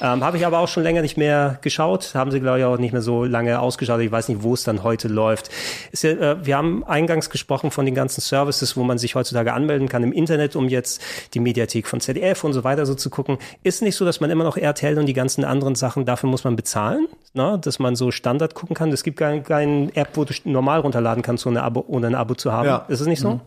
Ähm, 0.00 0.24
Habe 0.24 0.36
ich 0.36 0.46
aber 0.46 0.58
auch 0.58 0.68
schon 0.68 0.82
länger 0.82 1.02
nicht 1.02 1.16
mehr 1.16 1.58
geschaut, 1.62 2.14
haben 2.14 2.30
sie, 2.30 2.40
glaube 2.40 2.58
ich, 2.58 2.64
auch 2.64 2.78
nicht 2.78 2.92
mehr 2.92 3.02
so 3.02 3.24
lange 3.24 3.60
ausgeschaut. 3.60 4.00
Ich 4.00 4.10
weiß 4.10 4.28
nicht, 4.28 4.42
wo 4.42 4.54
es 4.54 4.64
dann 4.64 4.82
heute 4.82 5.08
läuft. 5.08 5.50
Ja, 5.92 6.10
äh, 6.10 6.46
wir 6.46 6.56
haben 6.56 6.84
eingangs 6.84 7.30
gesprochen 7.30 7.70
von 7.70 7.84
den 7.84 7.94
ganzen 7.94 8.20
Services, 8.20 8.76
wo 8.76 8.82
man 8.82 8.98
sich 8.98 9.14
heutzutage 9.14 9.52
anmelden 9.52 9.88
kann 9.88 10.02
im 10.02 10.12
Internet, 10.12 10.56
um 10.56 10.68
jetzt 10.68 11.00
die 11.34 11.40
Mediathek 11.40 11.86
von 11.86 12.00
ZDF 12.00 12.42
und 12.44 12.52
so 12.52 12.64
weiter 12.64 12.86
so 12.86 12.94
zu 12.94 13.10
gucken. 13.10 13.38
Ist 13.62 13.82
nicht 13.82 13.96
so, 13.96 14.04
dass 14.04 14.20
man 14.20 14.30
immer 14.30 14.44
noch 14.44 14.56
RTL 14.56 14.98
und 14.98 15.06
die 15.06 15.12
ganzen 15.12 15.44
anderen 15.44 15.74
Sachen, 15.74 16.04
dafür 16.04 16.28
muss 16.28 16.44
man 16.44 16.56
bezahlen, 16.56 17.06
ne? 17.34 17.58
dass 17.62 17.78
man 17.78 17.94
so 17.96 18.10
Standard 18.10 18.54
gucken 18.54 18.74
kann. 18.74 18.92
Es 18.92 19.02
gibt 19.02 19.18
keine 19.18 19.42
kein 19.42 19.94
App, 19.94 20.10
wo 20.14 20.24
du 20.24 20.34
normal 20.44 20.80
runterladen 20.80 21.22
kannst, 21.22 21.46
ohne, 21.46 21.62
Abo, 21.62 21.84
ohne 21.86 22.08
ein 22.08 22.14
Abo 22.14 22.34
zu 22.34 22.52
haben. 22.52 22.66
Ja. 22.66 22.84
Ist 22.88 23.00
es 23.00 23.06
nicht 23.06 23.20
so? 23.20 23.34
Mhm. 23.34 23.40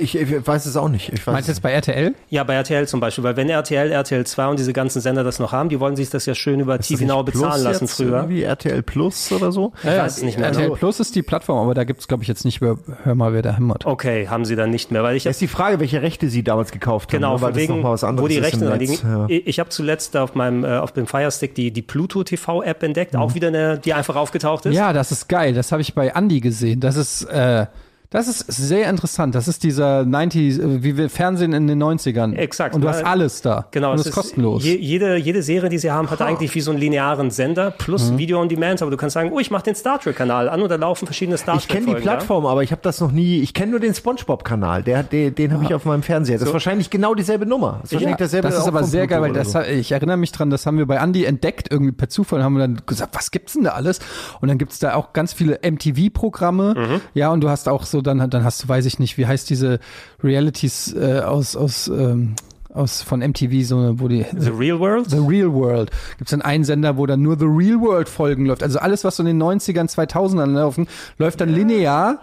Ich, 0.00 0.16
ich 0.16 0.46
weiß 0.46 0.66
es 0.66 0.76
auch 0.76 0.88
nicht. 0.88 1.12
Ich 1.12 1.26
weiß 1.26 1.32
Meinst 1.32 1.48
du 1.48 1.52
jetzt 1.52 1.60
bei 1.62 1.72
RTL? 1.72 2.14
Ja, 2.30 2.44
bei 2.44 2.54
RTL 2.54 2.86
zum 2.88 3.00
Beispiel, 3.00 3.24
weil 3.24 3.36
wenn 3.36 3.48
RTL, 3.48 3.90
RTL 3.90 4.26
2 4.26 4.46
und 4.48 4.58
diese 4.58 4.72
ganzen 4.72 5.00
Sender 5.00 5.24
das 5.24 5.38
noch 5.38 5.52
haben, 5.52 5.68
die 5.68 5.80
wollen 5.80 5.96
sich 5.96 6.10
das 6.10 6.26
ja 6.26 6.34
schön 6.34 6.60
über 6.60 6.78
TV 6.78 7.04
Now 7.04 7.22
bezahlen 7.22 7.62
lassen 7.62 7.84
jetzt 7.84 7.94
früher. 7.96 8.28
Wie 8.28 8.42
RTL 8.42 8.82
Plus 8.82 9.32
oder 9.32 9.52
so? 9.52 9.72
Ich 9.82 9.88
weiß 9.88 10.18
es 10.18 10.22
nicht 10.22 10.38
mehr. 10.38 10.48
RTL 10.48 10.70
Plus 10.70 11.00
ist 11.00 11.14
die 11.14 11.22
Plattform, 11.22 11.58
aber 11.58 11.74
da 11.74 11.84
gibt's 11.84 12.08
glaube 12.08 12.22
ich, 12.22 12.28
jetzt 12.28 12.44
nicht 12.44 12.60
mehr, 12.60 12.76
hör 13.04 13.14
mal, 13.14 13.32
wer 13.32 13.42
da 13.42 13.54
hämmert. 13.56 13.86
Okay, 13.86 14.28
haben 14.28 14.44
sie 14.44 14.56
dann 14.56 14.70
nicht 14.70 14.90
mehr, 14.90 15.02
weil 15.02 15.16
ich 15.16 15.24
Das 15.24 15.32
ist 15.36 15.40
die 15.40 15.48
Frage, 15.48 15.80
welche 15.80 16.02
Rechte 16.02 16.28
sie 16.28 16.42
damals 16.42 16.72
gekauft 16.72 17.12
haben. 17.12 17.18
Genau, 17.20 17.38
ne? 17.38 17.54
wegen, 17.54 17.76
noch 17.76 17.82
mal 17.82 17.92
was 17.92 18.04
anderes 18.04 18.24
wo 18.24 18.28
die 18.28 18.38
Rechte 18.38 18.64
Netz. 18.64 18.78
liegen. 18.78 18.98
Ja. 19.02 19.26
Ich, 19.28 19.58
habe 19.58 19.70
zuletzt 19.70 20.16
auf 20.16 20.34
meinem 20.34 20.64
äh, 20.64 20.76
auf 20.78 20.92
dem 20.92 21.06
Fire 21.06 21.30
Stick 21.30 21.54
die 21.54 21.70
die 21.70 21.82
Pluto 21.82 22.24
TV 22.24 22.62
App 22.62 22.82
entdeckt, 22.82 23.14
Mhm. 23.14 23.20
auch 23.20 23.34
wieder 23.34 23.48
eine, 23.48 23.78
die 23.78 23.94
einfach 23.94 24.16
aufgetaucht 24.16 24.66
ist. 24.66 24.74
Ja, 24.74 24.92
das 24.92 25.12
ist 25.12 25.28
geil. 25.28 25.54
Das 25.54 25.72
habe 25.72 25.82
ich 25.82 25.94
bei 25.94 26.08
Andy 26.08 26.40
gesehen. 26.40 26.80
Das 26.80 26.96
ist, 26.96 27.22
äh, 27.24 27.66
das 28.10 28.26
ist 28.28 28.46
sehr 28.46 28.88
interessant. 28.88 29.34
Das 29.34 29.48
ist 29.48 29.62
dieser 29.62 30.00
90s, 30.00 30.58
äh, 30.60 30.82
wie 30.82 30.96
wir 30.96 31.10
Fernsehen 31.10 31.52
in 31.52 31.66
den 31.66 31.82
90ern. 31.82 32.34
Exakt. 32.34 32.74
Und 32.74 32.80
du 32.80 32.88
hast 32.88 33.04
alles 33.04 33.42
da. 33.42 33.66
Genau, 33.70 33.92
Und 33.92 34.00
es 34.00 34.06
ist 34.06 34.12
kostenlos. 34.14 34.64
Je, 34.64 34.76
jede, 34.78 35.16
jede 35.16 35.42
Serie, 35.42 35.68
die 35.68 35.78
sie 35.78 35.90
haben, 35.90 36.08
hat 36.10 36.22
eigentlich 36.22 36.54
wie 36.54 36.60
so 36.62 36.70
einen 36.70 36.80
linearen 36.80 37.30
Sender 37.30 37.70
plus 37.70 38.10
Mhm. 38.10 38.18
Video 38.18 38.40
on 38.40 38.48
Demand. 38.48 38.80
Aber 38.80 38.90
du 38.90 38.96
kannst 38.96 39.14
sagen, 39.14 39.30
oh, 39.32 39.38
ich 39.40 39.50
mache 39.50 39.64
den 39.64 39.74
Star 39.74 40.00
Trek 40.00 40.16
Kanal 40.16 40.48
an 40.48 40.62
und 40.62 40.70
da 40.70 40.76
laufen 40.76 41.04
verschiedene 41.06 41.36
Star 41.36 41.54
Trek 41.56 41.64
Ich 41.64 41.68
kenne 41.68 41.86
die 41.86 41.92
Folgen, 41.92 42.06
ja? 42.06 42.12
Plattform, 42.14 42.46
aber 42.46 42.62
ich 42.62 42.72
habe 42.72 42.80
das 42.82 43.00
noch 43.00 43.12
nie. 43.12 43.40
Ich 43.40 43.52
kenne 43.52 43.72
nur 43.72 43.80
den 43.80 43.94
SpongeBob-Kanal. 43.94 44.82
Der, 44.84 44.98
hat- 44.98 45.12
den, 45.12 45.34
den 45.34 45.52
habe 45.52 45.64
ich 45.64 45.74
auf 45.74 45.84
meinem 45.84 46.02
Fernseher. 46.02 46.38
Das 46.38 46.48
ist 46.48 46.52
wahrscheinlich 46.54 46.88
genau 46.90 47.14
dieselbe 47.14 47.44
Nummer. 47.44 47.78
Das 47.82 47.90
ist, 47.90 47.92
wahrscheinlich 47.94 48.16
derselbe 48.16 48.48
das 48.48 48.58
ist 48.58 48.66
aber 48.68 48.84
sehr 48.84 49.06
geil, 49.06 49.20
weil 49.20 49.32
das, 49.34 49.52
so. 49.52 49.60
ich 49.60 49.92
erinnere 49.92 50.16
mich 50.16 50.32
dran, 50.32 50.48
das 50.48 50.64
haben 50.64 50.78
wir 50.78 50.86
bei 50.86 50.96
Andy 50.96 51.24
entdeckt, 51.24 51.68
irgendwie 51.70 51.92
per 51.92 52.08
Zufall, 52.08 52.42
haben 52.42 52.54
wir 52.54 52.60
dann 52.60 52.80
gesagt, 52.86 53.14
was 53.14 53.30
gibt's 53.30 53.52
denn 53.52 53.64
da 53.64 53.70
alles? 53.72 53.98
Und 54.40 54.48
dann 54.48 54.56
gibt's 54.56 54.78
da 54.78 54.94
auch 54.94 55.12
ganz 55.12 55.34
viele 55.34 55.58
MTV-Programme, 55.62 56.74
Mhm. 56.74 57.00
ja, 57.14 57.30
und 57.30 57.40
du 57.42 57.48
hast 57.48 57.68
auch 57.68 57.84
so, 57.84 57.97
dann, 58.02 58.30
dann 58.30 58.44
hast 58.44 58.64
du, 58.64 58.68
weiß 58.68 58.86
ich 58.86 58.98
nicht, 58.98 59.18
wie 59.18 59.26
heißt 59.26 59.48
diese 59.50 59.80
Realities 60.22 60.94
äh, 60.94 61.20
aus, 61.20 61.56
aus, 61.56 61.88
ähm, 61.88 62.34
aus 62.72 63.02
von 63.02 63.20
MTV, 63.20 63.66
so, 63.66 64.00
wo 64.00 64.08
die 64.08 64.24
The 64.36 64.50
Real 64.50 64.78
World? 64.78 65.10
The 65.10 65.18
Real 65.18 65.52
World. 65.52 65.90
Gibt's 66.18 66.30
dann 66.30 66.42
einen 66.42 66.64
Sender, 66.64 66.96
wo 66.96 67.06
dann 67.06 67.22
nur 67.22 67.38
The 67.38 67.46
Real 67.46 67.80
World 67.80 68.08
Folgen 68.08 68.46
läuft. 68.46 68.62
Also 68.62 68.78
alles, 68.78 69.04
was 69.04 69.16
so 69.16 69.22
in 69.22 69.26
den 69.26 69.42
90ern, 69.42 69.88
2000ern 69.92 70.52
laufen, 70.52 70.88
läuft 71.18 71.40
dann 71.40 71.48
linear 71.48 72.20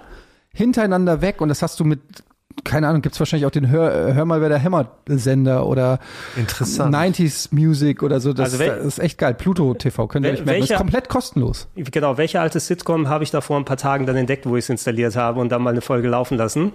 hintereinander 0.53 1.21
weg 1.21 1.41
und 1.41 1.49
das 1.49 1.61
hast 1.61 1.79
du 1.79 1.83
mit 1.83 1.99
keine 2.63 2.87
Ahnung, 2.87 3.01
gibt's 3.01 3.19
wahrscheinlich 3.19 3.45
auch 3.45 3.51
den 3.51 3.69
Hör, 3.69 4.13
Hör 4.13 4.25
mal, 4.25 4.39
wer 4.41 4.49
der 4.49 4.57
hämmert 4.59 4.87
Sender 5.07 5.67
oder 5.67 5.99
Interessant. 6.37 6.93
90s 6.95 7.49
Music 7.53 8.01
oder 8.01 8.19
so. 8.19 8.33
Das, 8.33 8.53
Also 8.53 8.63
wel- 8.63 8.77
das 8.77 8.85
ist 8.85 8.99
echt 8.99 9.17
geil. 9.17 9.33
Pluto 9.33 9.73
TV, 9.73 10.07
könnt 10.07 10.25
ihr 10.25 10.31
Wel- 10.31 10.39
euch 10.39 10.45
merken. 10.45 10.61
Das 10.61 10.69
ist 10.71 10.77
komplett 10.77 11.09
kostenlos. 11.09 11.67
Genau, 11.75 12.17
welche 12.17 12.39
alte 12.39 12.59
Sitcom 12.59 13.09
habe 13.09 13.23
ich 13.23 13.31
da 13.31 13.41
vor 13.41 13.57
ein 13.57 13.65
paar 13.65 13.77
Tagen 13.77 14.05
dann 14.05 14.15
entdeckt, 14.15 14.45
wo 14.47 14.55
ich 14.55 14.65
es 14.65 14.69
installiert 14.69 15.15
habe 15.15 15.39
und 15.41 15.49
dann 15.51 15.61
mal 15.61 15.71
eine 15.71 15.81
Folge 15.81 16.07
laufen 16.07 16.37
lassen? 16.37 16.71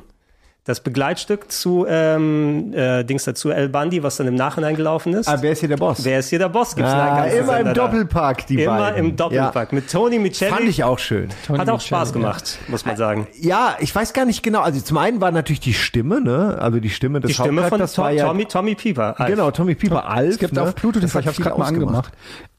Das 0.64 0.80
Begleitstück 0.80 1.50
zu 1.50 1.86
ähm, 1.88 2.74
äh, 2.74 3.02
Dings 3.02 3.24
dazu 3.24 3.48
El 3.50 3.70
Bundy, 3.70 4.02
was 4.02 4.18
dann 4.18 4.26
im 4.26 4.34
Nachhinein 4.34 4.76
gelaufen 4.76 5.14
ist. 5.14 5.26
Ah, 5.26 5.38
wer 5.40 5.52
ist 5.52 5.60
hier 5.60 5.70
der 5.70 5.78
Boss? 5.78 6.04
Wer 6.04 6.18
ist 6.18 6.28
hier 6.28 6.38
der 6.38 6.50
Boss? 6.50 6.76
Gibt's 6.76 6.90
Ah, 6.92 7.24
immer 7.24 7.38
im 7.38 7.46
Sender 7.46 7.64
da. 7.64 7.72
Doppelpack, 7.72 8.46
die 8.46 8.62
Immer 8.62 8.76
beiden. 8.78 8.98
im 9.06 9.16
Doppelpack. 9.16 9.72
Mit 9.72 9.90
Tony 9.90 10.18
Micheli. 10.18 10.50
Fand 10.52 10.68
ich 10.68 10.84
auch 10.84 10.98
schön. 10.98 11.30
Hat 11.48 11.68
auch 11.70 11.80
Spaß 11.80 12.12
gemacht, 12.12 12.58
muss 12.68 12.84
man 12.84 12.96
sagen. 12.96 13.26
Ja, 13.40 13.76
ich 13.80 13.94
weiß 13.94 14.12
gar 14.12 14.26
nicht 14.26 14.42
genau. 14.42 14.60
Also 14.60 14.80
zum 14.82 14.98
einen 14.98 15.20
war 15.22 15.30
natürlich 15.32 15.60
die 15.60 15.72
Stimme, 15.74 16.20
ne? 16.20 16.58
Also 16.60 16.78
die 16.78 16.90
Stimme 16.90 17.20
des 17.20 17.28
Die 17.28 17.34
Stimme 17.34 17.62
von 17.62 17.80
Hauptcharakters 17.80 17.92
Tom, 17.94 18.04
war 18.04 18.10
ja, 18.12 18.26
Tommy, 18.26 18.44
Tommy 18.44 18.74
Pieper. 18.74 19.18
Alf. 19.18 19.30
Genau, 19.30 19.50
Tommy 19.50 19.74
Pieper, 19.74 20.08
Alf. 20.08 20.32
Es 20.34 20.38
gibt 20.38 20.52
ne? 20.52 20.62
auf 20.62 20.74
Pluto 20.74 21.00
Das 21.00 21.14
hat 21.14 21.22
ich 21.22 21.26
habe 21.28 21.36
gerade 21.42 21.58
mal 21.58 21.64
ausgemacht. 21.64 22.12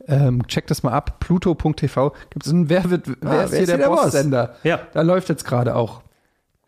angemacht. 0.07 0.28
Ähm, 0.28 0.48
check 0.48 0.65
das 0.65 0.82
mal 0.82 0.91
ab. 0.94 1.19
Pluto.tv. 1.19 2.14
Gibt 2.32 2.45
es 2.48 2.52
einen 2.52 2.68
Wer 2.68 2.90
wird 2.90 3.06
wer 3.22 3.32
Ah, 3.32 3.44
ist 3.44 3.56
hier 3.56 3.78
der, 3.78 3.88
Boss-Sender? 3.88 4.56
Ja. 4.64 4.80
Da 4.94 5.02
läuft 5.03 5.30
jetzt 5.30 5.45
gerade 5.45 5.76
auch. 5.76 6.02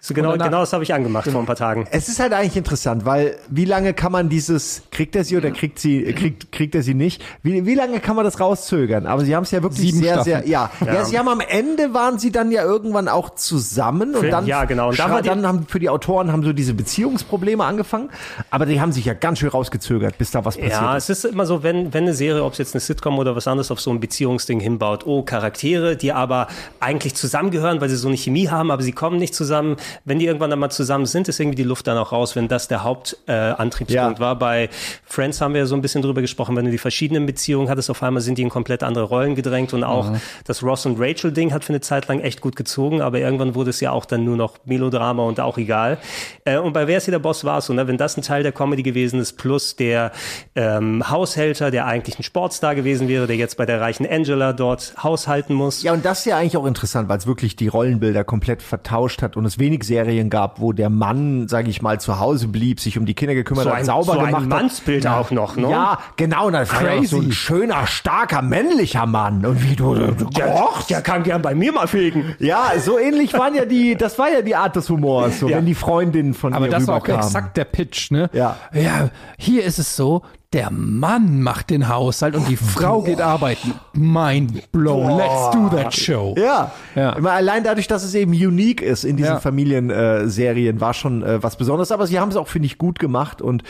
So 0.06 0.14
genau, 0.14 0.34
Und 0.34 0.40
danach- 0.40 0.48
genau 0.52 0.60
das 0.60 0.74
habe 0.74 0.84
ich 0.84 0.94
angemacht 0.94 1.30
vor 1.32 1.40
ein 1.40 1.46
paar 1.46 1.56
Tagen. 1.56 1.88
Es 1.90 2.10
ist 2.10 2.20
halt 2.20 2.34
eigentlich 2.34 2.58
interessant, 2.58 3.06
weil 3.06 3.38
wie 3.50 3.64
lange 3.64 3.94
kann 3.94 4.12
man 4.12 4.28
dieses, 4.28 4.82
kriegt 4.92 5.16
er 5.16 5.24
sie 5.24 5.38
oder 5.38 5.50
kriegt 5.52 5.80
sie, 5.80 6.04
kriegt, 6.12 6.52
kriegt 6.52 6.76
er 6.76 6.84
sie 6.84 6.94
nicht? 6.94 7.24
Wie, 7.42 7.66
wie 7.66 7.74
lange 7.74 8.02
kann 8.02 8.18
man 8.18 8.26
das 8.26 8.38
rauszögern? 8.38 9.06
Aber 9.08 9.24
sie 9.24 9.34
haben 9.34 9.44
es 9.44 9.52
ja 9.52 9.64
wirklich 9.64 9.80
Sieben 9.80 10.00
sehr, 10.00 10.16
Staffeln. 10.16 10.42
sehr, 10.42 10.46
ja. 10.50 10.70
ja. 10.86 10.94
Ja. 10.94 11.06
sie 11.06 11.18
haben 11.18 11.30
am 11.30 11.40
Ende 11.40 11.94
waren 11.94 12.20
sie 12.20 12.34
dann 12.34 12.52
ja 12.52 12.64
irgendwann 12.66 13.08
auch 13.08 13.30
zusammen 13.36 14.14
und 14.14 14.20
Für- 14.26 14.30
dann, 14.30 14.46
ja, 14.46 14.66
genau. 14.66 14.90
Und 14.90 15.00
dann 15.00 15.24
die- 15.24 15.30
dann 15.30 15.48
haben 15.48 15.68
für 15.70 15.80
die 15.80 15.88
Autoren 15.90 16.34
haben 16.34 16.44
so 16.44 16.52
diese 16.52 16.74
Beziehungsprobleme 16.74 17.64
angefangen, 17.64 18.10
aber 18.52 18.66
die 18.66 18.82
haben 18.82 18.92
sich 18.92 19.06
ja 19.06 19.14
ganz 19.14 19.40
schön 19.40 19.48
rausgezögert, 19.48 20.18
bis 20.18 20.32
da 20.32 20.44
was 20.44 20.58
passiert 20.58 20.74
Ja, 20.74 20.98
ist. 20.98 21.10
es 21.10 21.24
ist 21.24 21.32
immer 21.32 21.46
so, 21.46 21.64
wenn, 21.64 21.94
wenn 21.94 22.04
eine 22.04 22.14
Serie, 22.14 22.44
ob 22.44 22.52
es 22.52 22.58
jetzt 22.58 22.76
eine 22.76 22.82
Sitcom 22.82 23.20
oder 23.20 23.38
was 23.38 23.48
anderes, 23.48 23.72
auf 23.72 23.80
so 23.80 23.90
ein 23.90 24.02
Beziehungsding 24.02 24.60
hinbaut. 24.60 25.06
Oh, 25.08 25.22
Charaktere, 25.24 25.96
die 25.96 26.12
aber 26.12 26.48
eigentlich 26.82 27.16
zusammengehören, 27.16 27.80
weil 27.80 27.88
sie 27.88 27.96
so 27.96 28.10
eine 28.10 28.18
Chemie 28.18 28.50
haben, 28.50 28.70
aber 28.70 28.84
sie 28.84 28.92
kommen 28.92 29.18
nicht 29.18 29.34
zusammen. 29.34 29.78
Wenn 30.06 30.20
die 30.20 30.26
irgendwann 30.26 30.50
dann 30.50 30.60
mal 30.60 30.70
zusammen 30.70 31.06
sind, 31.06 31.28
ist 31.28 31.40
irgendwie 31.40 31.56
die 31.58 31.64
Luft 31.64 31.88
dann 31.88 31.98
auch 31.98 32.12
raus, 32.12 32.36
wenn 32.36 32.48
das 32.48 32.68
der 32.68 32.84
Hauptantriebspunkt 32.84 33.90
äh, 33.90 33.94
Ja. 33.94 34.20
war. 34.20 34.38
Bei 34.38 34.70
Friends 35.06 35.42
haben 35.42 35.54
wir 35.54 35.62
ja 35.62 35.66
so 35.66 35.76
ein 35.76 35.82
bisschen 35.82 36.02
drüber 36.02 36.22
gesprochen, 36.22 36.56
wenn 36.56 36.66
du 36.66 36.72
die 36.72 36.78
verschiedenen 36.78 37.26
Beziehungen 37.26 37.70
hattest, 37.70 37.90
auf 37.90 38.02
einmal 38.04 38.22
sind 38.22 38.38
die 38.38 38.42
in 38.42 38.50
komplett 38.50 38.84
andere 38.84 39.06
Rollen 39.06 39.36
gedrängt 39.36 39.74
und 39.74 39.84
auch 39.84 40.12
Mhm. 40.12 40.22
das 40.46 40.64
Ross 40.64 40.86
und 40.86 41.00
Rachel 41.00 41.32
Ding 41.32 41.54
hat 41.54 41.64
für 41.64 41.74
eine 41.74 41.82
Zeit 41.82 42.08
lang 42.08 42.20
echt 42.20 42.42
gut 42.42 42.56
gezogen, 42.56 43.02
aber 43.02 43.20
irgendwann 43.20 43.56
wurde 43.56 43.70
es 43.70 43.80
ja 43.80 43.92
auch 43.92 44.06
dann 44.06 44.24
nur 44.26 44.38
noch 44.38 44.56
Melodrama 44.66 45.24
und 45.24 45.40
auch 45.40 45.58
egal. 45.58 45.98
Äh, 46.46 46.58
und 46.58 46.74
bei 46.74 46.88
Wer 46.88 46.98
ist 46.98 47.06
hier 47.06 47.12
der 47.14 47.20
Boss 47.20 47.44
war 47.44 47.60
es 47.60 47.66
so, 47.68 47.74
ne? 47.74 47.88
wenn 47.88 47.98
das 47.98 48.18
ein 48.18 48.22
Teil 48.22 48.44
der 48.44 48.52
Comedy 48.52 48.84
gewesen 48.84 49.20
ist, 49.20 49.34
plus 49.38 49.76
der 49.76 50.12
ähm, 50.56 51.10
Haushälter, 51.10 51.72
der 51.72 51.86
eigentlich 51.86 52.20
ein 52.20 52.24
Sportstar 52.24 52.76
gewesen 52.76 53.08
wäre, 53.08 53.28
der 53.28 53.36
jetzt 53.36 53.58
bei 53.58 53.66
der 53.66 53.80
reichen 53.82 54.06
Angela 54.10 54.54
dort 54.54 54.94
haushalten 55.02 55.54
muss. 55.54 55.84
Ja, 55.84 55.94
und 55.94 56.04
das 56.06 56.20
ist 56.20 56.26
ja 56.26 56.38
eigentlich 56.38 56.58
auch 56.58 56.66
interessant, 56.66 57.10
weil 57.10 57.18
es 57.18 57.28
wirklich 57.28 57.56
die 57.56 57.68
Rollenbilder 57.68 58.24
komplett 58.24 58.62
vertauscht 58.62 59.22
hat 59.22 59.38
und 59.38 59.46
es 59.46 59.60
wenig 59.60 59.83
Serien 59.84 60.30
gab, 60.32 60.60
wo 60.60 60.74
der 60.74 60.90
Mann, 60.90 61.48
sage 61.48 61.70
ich 61.70 61.82
mal, 61.82 62.00
zu 62.00 62.20
Hause 62.20 62.48
blieb, 62.48 62.80
sich 62.80 62.98
um 62.98 63.06
die 63.06 63.14
Kinder 63.14 63.36
gekümmert 63.36 63.66
So 63.66 63.70
hat, 63.70 63.78
ein- 63.78 63.86
sauber 63.86 64.14
so 64.14 64.20
ein 64.20 64.26
gemacht 64.26 64.48
Mannsbild 64.48 65.08
hat. 65.08 65.18
auch 65.18 65.32
noch, 65.32 65.56
ne? 65.56 65.70
Ja, 65.70 66.00
genau, 66.18 66.48
und 66.48 66.54
ja 66.54 66.62
auch 66.64 66.66
so 66.66 67.18
ein 67.18 67.24
Crazy. 67.24 67.32
schöner, 67.34 67.86
starker, 67.86 68.42
männlicher 68.42 69.06
Mann. 69.06 69.46
Und 69.46 69.64
wie 69.70 69.76
du, 69.76 69.94
du 69.94 70.26
kochst. 70.26 70.90
Der 70.90 71.02
kann 71.02 71.24
gern 71.24 71.42
bei 71.42 71.54
mir 71.54 71.72
mal 71.72 71.88
fegen. 71.88 72.36
Ja, 72.40 72.72
so 72.80 72.98
ähnlich 72.98 73.34
waren 73.34 73.54
ja 73.54 73.66
die, 73.66 73.96
das 73.96 74.18
war 74.18 74.32
ja 74.32 74.42
die 74.42 74.56
Art 74.56 74.76
des 74.76 74.90
Humors, 74.90 75.40
so 75.40 75.50
Ja. 75.50 75.58
wenn 75.58 75.66
die 75.66 75.76
Freundin 75.76 76.34
von 76.34 76.54
Aber 76.54 76.66
ihr 76.66 76.72
das 76.72 76.88
war 76.88 76.98
auch 76.98 77.08
exakt 77.08 77.58
der 77.58 77.66
Pitch, 77.66 78.10
ne? 78.12 78.30
Ja. 78.34 78.58
Ja, 78.74 79.10
hier 79.38 79.64
ist 79.64 79.78
es 79.80 79.96
so, 79.96 80.24
der 80.54 80.70
Mann 80.72 81.42
macht 81.42 81.72
den 81.72 81.90
Haushalt 81.90 82.36
und 82.36 82.48
die 82.48 82.58
Frau 82.58 83.02
geht 83.02 83.20
arbeiten. 83.20 83.74
Mind 83.94 84.72
blown. 84.72 85.18
Let's 85.18 85.52
do 85.52 85.70
that 85.76 85.94
show. 85.94 86.36
Ja. 86.38 86.72
Ja. 86.96 87.14
Immer 87.14 87.32
allein 87.32 87.64
dadurch, 87.64 87.88
dass 87.88 88.04
es 88.04 88.14
eben 88.14 88.32
unique 88.32 88.82
ist 88.82 89.04
in 89.04 89.18
diesen 89.18 89.34
Ja. 89.34 89.40
Familienserien, 89.40 90.78
äh, 90.78 90.82
war 90.82 90.94
schon 90.94 91.24
äh, 91.24 91.42
was 91.42 91.58
Besonderes. 91.58 91.92
Aber 91.92 92.06
sie 92.06 92.20
haben 92.20 92.30
es 92.30 92.36
auch, 92.36 92.48
finde 92.48 92.68
ich, 92.68 92.78
gut 92.78 93.00
gemacht. 93.00 93.42
Und 93.42 93.64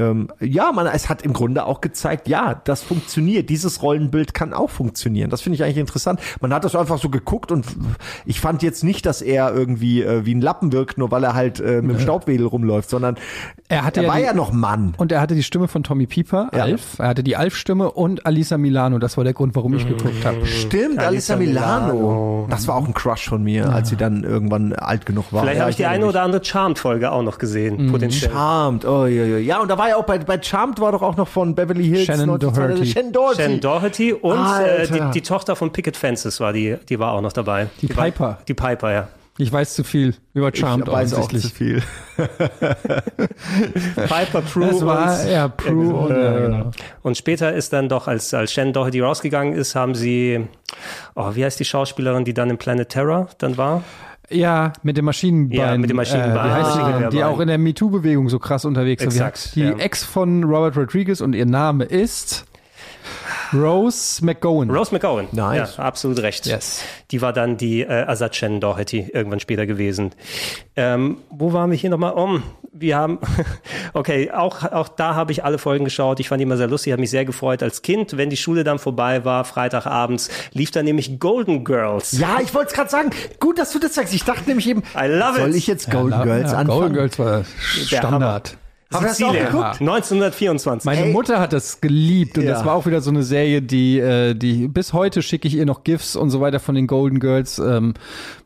ähm, 0.00 0.28
ja, 0.40 0.72
man, 0.72 0.86
es 0.86 1.08
hat 1.08 1.22
im 1.22 1.32
Grunde 1.32 1.64
auch 1.66 1.80
gezeigt, 1.80 2.26
ja, 2.28 2.60
das 2.64 2.82
funktioniert. 2.82 3.50
Dieses 3.50 3.82
Rollenbild 3.82 4.34
kann 4.34 4.52
auch 4.52 4.70
funktionieren. 4.70 5.30
Das 5.30 5.42
finde 5.42 5.54
ich 5.56 5.62
eigentlich 5.64 5.76
interessant. 5.78 6.20
Man 6.40 6.52
hat 6.52 6.64
das 6.64 6.74
einfach 6.74 6.98
so 6.98 7.10
geguckt 7.10 7.52
und 7.52 7.66
ich 8.24 8.40
fand 8.40 8.62
jetzt 8.62 8.82
nicht, 8.82 9.06
dass 9.06 9.22
er 9.22 9.54
irgendwie 9.54 10.02
äh, 10.02 10.24
wie 10.24 10.34
ein 10.34 10.40
Lappen 10.40 10.72
wirkt, 10.72 10.98
nur 10.98 11.10
weil 11.10 11.22
er 11.24 11.34
halt 11.34 11.60
äh, 11.60 11.82
mit 11.82 11.96
dem 11.96 12.00
Staubwedel 12.00 12.46
rumläuft, 12.46 12.90
sondern 12.90 13.16
Er, 13.68 13.84
hatte 13.84 14.02
er 14.02 14.08
war 14.08 14.16
die, 14.16 14.22
ja 14.22 14.32
noch 14.32 14.52
Mann. 14.52 14.94
Und 14.96 15.12
er 15.12 15.20
hatte 15.20 15.34
die 15.34 15.42
Stimme 15.42 15.68
von 15.68 15.82
Tommy 15.82 16.06
Pieper, 16.06 16.48
Ja. 16.54 16.62
Alf. 16.64 16.98
Er 16.98 17.08
hatte 17.08 17.22
die 17.22 17.36
Alf-Stimme 17.36 17.90
und 17.92 18.24
Alisa 18.26 18.56
Milano. 18.58 18.98
Das 18.98 19.16
war 19.16 19.24
der 19.24 19.34
Grund, 19.34 19.54
warum 19.54 19.74
ich 19.74 19.86
geguckt 19.86 20.24
habe. 20.24 20.46
Stimmt, 20.46 20.98
Alissa 20.98 21.34
Alissa 21.34 21.36
Milano. 21.36 21.92
Milano. 21.94 22.46
Das 22.50 22.66
war 22.68 22.76
auch 22.76 22.86
ein 22.86 22.94
Crush 22.94 23.28
von 23.28 23.42
mir, 23.42 23.70
als 23.72 23.90
sie 23.90 23.96
dann 23.96 24.24
irgendwann 24.24 24.72
alt 24.72 25.04
genug 25.06 25.32
war. 25.32 25.42
Vielleicht 25.42 25.56
Ja, 25.56 25.62
habe 25.62 25.70
ich 25.70 25.76
die 25.76 25.86
eine 25.86 26.06
oder 26.06 26.22
andere 26.22 26.42
Charmed-Folge 26.44 27.10
auch 27.12 27.22
noch 27.22 27.38
gesehen, 27.38 27.90
potenziell. 27.90 28.30
Charmed, 28.30 28.84
oh 28.86 29.06
ja, 29.06 29.24
ja. 29.24 29.38
Ja, 29.38 29.60
und 29.60 29.68
da 29.68 29.76
war 29.78 29.88
ja 29.90 29.96
auch 29.96 30.04
bei, 30.04 30.18
bei 30.18 30.40
Charmed 30.42 30.80
war 30.80 30.92
doch 30.92 31.02
auch 31.02 31.16
noch 31.16 31.28
von 31.28 31.54
Beverly 31.54 31.84
Hills. 31.84 32.06
Shannon 32.06 32.30
1992 32.30 32.52
Doherty. 32.72 32.92
Shannon 32.92 33.12
Doherty. 33.12 33.42
Shannon 33.42 33.60
Doherty 33.60 34.12
und 34.12 34.60
äh, 34.60 34.86
die, 34.86 35.10
die 35.12 35.22
Tochter 35.22 35.56
von 35.56 35.72
Picket 35.72 35.96
Fences 35.96 36.40
war 36.40 36.52
die, 36.52 36.76
die 36.88 36.98
war 36.98 37.12
auch 37.12 37.20
noch 37.20 37.32
dabei. 37.32 37.68
Die 37.80 37.94
war, 37.94 38.04
Piper. 38.04 38.38
Die 38.48 38.54
Piper, 38.54 38.92
ja. 38.92 39.08
Ich 39.38 39.50
weiß 39.50 39.74
zu 39.74 39.84
viel 39.84 40.14
über 40.34 40.54
Charmed 40.54 40.86
ich 40.86 40.92
weiß 40.92 41.14
auch 41.14 41.28
zu 41.28 41.36
offensichtlich. 41.36 41.54
viel. 41.54 41.82
Piper, 43.96 44.42
Prue 44.42 44.66
Das 44.66 44.84
war, 44.84 45.18
und, 45.18 45.30
ja, 45.30 45.48
Prue 45.48 45.94
und, 45.94 46.10
ja, 46.10 46.38
genau. 46.40 46.70
und 47.02 47.16
später 47.16 47.54
ist 47.54 47.72
dann 47.72 47.88
doch, 47.88 48.06
als, 48.06 48.34
als 48.34 48.52
Shannon 48.52 48.74
Doherty 48.74 49.00
rausgegangen 49.00 49.54
ist, 49.54 49.74
haben 49.74 49.94
sie, 49.94 50.46
oh, 51.14 51.34
wie 51.34 51.42
heißt 51.44 51.58
die 51.58 51.64
Schauspielerin, 51.64 52.26
die 52.26 52.34
dann 52.34 52.50
in 52.50 52.58
Planet 52.58 52.90
Terror 52.90 53.28
dann 53.38 53.56
war? 53.56 53.82
Ja, 54.30 54.72
mit 54.82 54.96
dem 54.96 55.04
Maschinenbein. 55.06 55.58
Ja, 55.58 55.76
mit 55.76 55.90
dem 55.90 55.96
Maschinenbein. 55.96 56.36
Äh, 56.50 56.52
heißt 56.52 56.74
die, 56.76 56.80
Ah, 56.80 56.86
die 56.86 56.92
Gewehrbein. 57.16 57.22
auch 57.24 57.40
in 57.40 57.48
der 57.48 57.58
MeToo-Bewegung 57.58 58.28
so 58.28 58.38
krass 58.38 58.64
unterwegs 58.64 59.02
Exakt, 59.02 59.36
heißt 59.38 59.56
Die 59.56 59.62
ja. 59.62 59.72
Ex 59.76 60.04
von 60.04 60.44
Robert 60.44 60.76
Rodriguez 60.76 61.20
und 61.20 61.34
ihr 61.34 61.46
Name 61.46 61.84
ist 61.84 62.44
Rose 63.52 64.24
McGowan. 64.24 64.70
Rose 64.70 64.92
McGowan. 64.92 65.28
Nice. 65.32 65.76
Ja, 65.76 65.84
absolut 65.84 66.20
recht. 66.20 66.46
Yes. 66.46 66.82
Die 67.10 67.20
war 67.22 67.32
dann 67.32 67.56
die 67.56 67.82
äh, 67.82 67.86
Ersatz 67.86 68.36
Shannon 68.36 68.60
Doherty 68.60 69.10
irgendwann 69.12 69.40
später 69.40 69.66
gewesen. 69.66 70.10
Ähm, 70.76 71.18
wo 71.30 71.52
waren 71.52 71.70
wir 71.70 71.76
hier 71.78 71.90
nochmal? 71.90 72.12
Um, 72.12 72.42
wir 72.72 72.96
haben, 72.96 73.18
okay, 73.94 74.30
auch, 74.30 74.62
auch 74.64 74.88
da 74.88 75.14
habe 75.14 75.32
ich 75.32 75.44
alle 75.44 75.58
Folgen 75.58 75.84
geschaut. 75.84 76.20
Ich 76.20 76.28
fand 76.28 76.40
die 76.40 76.44
immer 76.44 76.56
sehr 76.56 76.68
lustig, 76.68 76.92
habe 76.92 77.00
mich 77.00 77.10
sehr 77.10 77.24
gefreut 77.24 77.62
als 77.62 77.82
Kind. 77.82 78.16
Wenn 78.16 78.30
die 78.30 78.36
Schule 78.36 78.64
dann 78.64 78.78
vorbei 78.78 79.24
war, 79.24 79.44
Freitagabends, 79.44 80.30
lief 80.52 80.70
dann 80.70 80.84
nämlich 80.84 81.18
Golden 81.18 81.64
Girls. 81.64 82.12
Ja, 82.18 82.38
ich 82.42 82.54
wollte 82.54 82.68
es 82.68 82.74
gerade 82.74 82.90
sagen. 82.90 83.10
Gut, 83.40 83.58
dass 83.58 83.72
du 83.72 83.78
das 83.78 83.94
sagst. 83.94 84.14
Ich 84.14 84.24
dachte 84.24 84.48
nämlich 84.48 84.68
eben, 84.68 84.82
I 84.96 85.06
love 85.06 85.38
soll 85.40 85.50
it. 85.50 85.56
ich 85.56 85.66
jetzt 85.66 85.90
Golden 85.90 86.12
Ja, 86.12 86.24
Girls 86.24 86.52
ja, 86.52 86.58
anfangen? 86.58 86.78
Golden 86.80 86.94
Girls 86.94 87.18
war 87.18 87.44
Standard. 87.60 88.56
Haben 88.92 89.04
wir 89.04 89.08
das 89.10 89.22
auch 89.22 89.32
geguckt? 89.32 89.80
1924. 89.80 90.84
Meine 90.84 91.06
Ey. 91.06 91.12
Mutter 91.12 91.38
hat 91.38 91.52
das 91.52 91.80
geliebt 91.80 92.36
und 92.38 92.44
Ja. 92.44 92.54
das 92.54 92.64
war 92.64 92.74
auch 92.74 92.86
wieder 92.86 93.00
so 93.00 93.10
eine 93.10 93.22
Serie, 93.22 93.62
die, 93.62 94.00
äh, 94.00 94.34
die 94.34 94.66
bis 94.66 94.92
heute 94.92 95.22
schicke 95.22 95.46
ich 95.46 95.54
ihr 95.54 95.64
noch 95.64 95.84
GIFs 95.84 96.16
und 96.16 96.30
so 96.30 96.40
weiter 96.40 96.58
von 96.58 96.74
den 96.74 96.88
Golden 96.88 97.20
Girls, 97.20 97.60
ähm, 97.60 97.94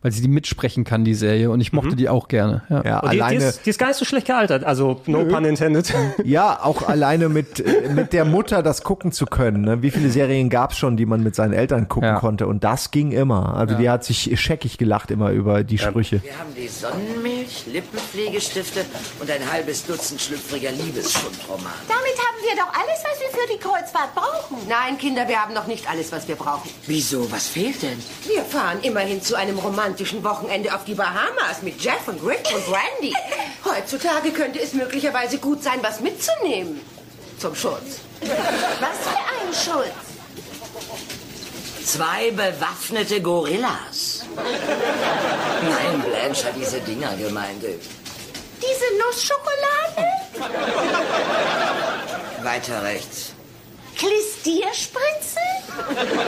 weil 0.02 0.12
sie 0.12 0.20
die 0.20 0.28
mitsprechen 0.28 0.84
kann, 0.84 1.02
die 1.02 1.14
Serie. 1.14 1.50
Und 1.50 1.62
ich 1.62 1.72
mochte 1.72 1.96
die 1.96 2.10
auch 2.10 2.28
gerne. 2.28 2.62
Ja. 2.68 2.82
Ja, 2.84 2.98
Und 3.00 3.12
die, 3.12 3.16
die, 3.16 3.22
alleine. 3.22 3.44
ist, 3.46 3.64
die 3.64 3.70
ist 3.70 3.78
gar 3.78 3.86
nicht 3.88 3.96
so 3.96 4.04
schlecht 4.04 4.26
gealtert, 4.26 4.64
also 4.64 5.00
no 5.06 5.24
pun 5.24 5.46
intended. 5.46 5.92
Ja, 6.24 6.60
auch 6.62 6.82
alleine 6.88 7.28
mit, 7.30 7.64
mit 7.94 8.12
der 8.12 8.26
Mutter 8.26 8.62
das 8.62 8.82
gucken 8.82 9.12
zu 9.12 9.24
können. 9.24 9.62
Ne? 9.62 9.80
Wie 9.82 9.90
viele 9.90 10.10
Serien 10.10 10.50
gab 10.50 10.72
es 10.72 10.78
schon, 10.78 10.98
die 10.98 11.06
man 11.06 11.22
mit 11.22 11.34
seinen 11.34 11.54
Eltern 11.54 11.88
gucken 11.88 12.08
Ja. 12.10 12.18
konnte? 12.20 12.46
Und 12.46 12.64
das 12.64 12.90
ging 12.90 13.12
immer. 13.12 13.54
Also 13.56 13.76
die 13.76 13.88
hat 13.88 14.04
sich 14.04 14.38
scheckig 14.38 14.76
gelacht 14.76 15.10
immer 15.10 15.30
über 15.30 15.64
die 15.64 15.78
Sprüche. 15.78 16.22
Wir 16.22 16.38
haben 16.38 16.50
die 16.54 16.68
Sonnenmilch, 16.68 17.64
Lippenpflegestifte 17.72 18.80
und 19.20 19.30
ein 19.30 19.50
halbes 19.50 19.86
Dutzend 19.86 20.20
schlüpfriger 20.34 20.72
Liebesschundromane. 20.72 21.74
Damit 21.86 22.18
haben 22.18 22.42
wir 22.42 22.56
doch 22.56 22.72
alles, 22.72 23.00
was 23.04 23.20
wir 23.20 23.40
für 23.40 23.52
die 23.52 23.58
Kreuzfahrt 23.58 24.14
brauchen. 24.14 24.66
Nein, 24.68 24.98
Kinder, 24.98 25.28
wir 25.28 25.40
haben 25.40 25.54
noch 25.54 25.66
nicht 25.66 25.88
alles, 25.88 26.10
was 26.10 26.26
wir 26.26 26.34
brauchen. 26.34 26.68
Wieso? 26.86 27.30
Was 27.30 27.46
fehlt 27.46 27.82
denn? 27.82 28.02
Wir 28.26 28.42
fahren 28.42 28.80
immerhin 28.82 29.22
zu 29.22 29.36
einem 29.36 29.58
romantischen 29.58 30.24
Wochenende 30.24 30.74
auf 30.74 30.84
die 30.84 30.94
Bahamas 30.94 31.62
mit 31.62 31.80
Jeff 31.80 32.08
und 32.08 32.20
Rick 32.26 32.44
und 32.52 32.66
Brandy. 32.66 33.14
Heutzutage 33.64 34.32
könnte 34.32 34.60
es 34.60 34.72
möglicherweise 34.72 35.38
gut 35.38 35.62
sein, 35.62 35.78
was 35.82 36.00
mitzunehmen. 36.00 36.80
Zum 37.38 37.54
Schutz. 37.54 38.00
Was 38.20 38.98
für 39.02 39.74
ein 39.76 39.84
Schutz? 39.84 39.94
Zwei 41.84 42.30
bewaffnete 42.30 43.20
Gorillas. 43.20 44.24
Nein, 44.34 46.02
Blanche 46.02 46.46
hat 46.46 46.56
diese 46.56 46.80
Dinger 46.80 47.14
gemeint. 47.16 47.62
Diese 48.66 48.84
Nussschokolade? 48.98 50.04
Weiter 52.42 52.82
rechts. 52.82 53.33
Klistierspritze? 53.96 55.38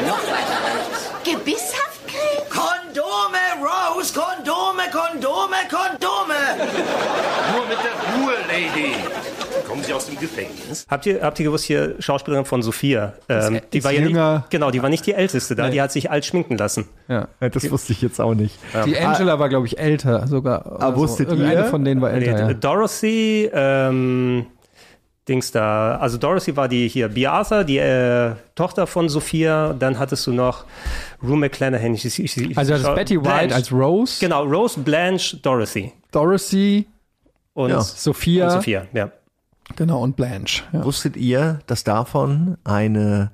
Noch 0.07 0.23
weiter 0.23 0.59
rechts. 0.65 1.11
Gebisshaftcreme? 1.25 2.49
Kondome, 2.51 3.45
Rose! 3.61 4.13
Kondome, 4.15 4.83
Kondome, 4.93 5.57
Kondome! 5.69 6.35
Nur 7.55 7.67
mit 7.67 7.79
der 7.79 8.25
Ruhe, 8.25 8.35
Lady. 8.49 8.93
Kommen 9.67 9.83
Sie 9.83 9.93
aus 9.93 10.07
dem 10.07 10.19
Gefängnis? 10.19 10.87
Habt 10.89 11.07
ihr, 11.07 11.21
habt 11.23 11.39
ihr 11.41 11.45
gewusst, 11.47 11.65
hier 11.65 11.97
Schauspielerin 11.99 12.45
von 12.45 12.63
Sophia? 12.63 13.15
Ähm, 13.29 13.61
die 13.73 13.79
ist 13.79 13.85
war 13.85 13.93
ja 13.93 14.01
jünger. 14.01 14.37
nicht, 14.39 14.51
genau, 14.51 14.71
die 14.71 14.83
war 14.83 14.89
nicht 14.91 15.05
die 15.07 15.15
älteste 15.15 15.55
da, 15.57 15.65
Nee. 15.67 15.73
die 15.73 15.83
hat 15.83 15.91
sich 15.93 16.11
alt 16.11 16.25
schminken 16.25 16.57
lassen. 16.57 16.89
Ja. 17.09 17.29
Ja, 17.41 17.49
Das 17.49 17.69
wusste 17.71 17.93
ich 17.93 18.03
jetzt 18.03 18.21
auch 18.21 18.35
nicht. 18.35 18.59
Die 18.85 18.97
Angela 18.99 19.39
war, 19.39 19.49
glaube 19.49 19.67
ich, 19.67 19.79
älter 19.79 20.27
sogar. 20.29 20.77
Ah, 20.81 20.95
wusstet 20.95 21.29
Irgendeine 21.29 21.61
ihr? 21.63 21.65
von 21.67 21.85
denen 21.85 22.01
war 22.01 22.11
älter, 22.13 22.33
Nee, 22.33 22.53
ja. 22.53 22.55
Dorothy, 22.55 23.51
ähm, 23.53 24.47
Dings 25.29 25.51
da, 25.51 25.97
also 25.99 26.19
Dorothy 26.19 26.57
war 26.57 26.69
die 26.69 26.87
hier, 26.87 27.09
Bea 27.09 27.33
Arthur, 27.33 27.65
die 27.65 27.79
äh, 27.79 28.33
Tochter 28.55 28.87
von 28.87 29.09
Sophia, 29.09 29.73
dann 29.73 29.99
hattest 29.99 30.25
du 30.29 30.33
noch 30.33 30.65
Rue 31.23 31.37
McClanahan. 31.37 31.95
Ich, 31.95 32.05
ich, 32.05 32.19
ich, 32.37 32.57
Also 32.57 32.73
das 32.75 32.83
ist 32.83 32.95
Betty 32.95 33.17
White 33.17 33.23
Blanche. 33.29 33.55
als 33.57 33.73
Rose, 33.73 34.19
Genau, 34.21 34.45
Rose, 34.45 34.79
Blanche, 34.79 35.37
Dorothy. 35.39 35.93
Dorothy, 36.13 36.87
Und, 37.55 37.71
Ja. 37.71 37.81
Sophia, 37.81 38.45
und 38.47 38.51
Sophia, 38.53 38.87
ja. 38.93 39.11
genau, 39.75 40.01
und 40.03 40.15
Blanche. 40.15 40.63
Ja. 40.73 40.85
Wusstet 40.85 41.17
ihr, 41.17 41.59
dass 41.67 41.83
davon 41.83 42.57
eine 42.63 43.33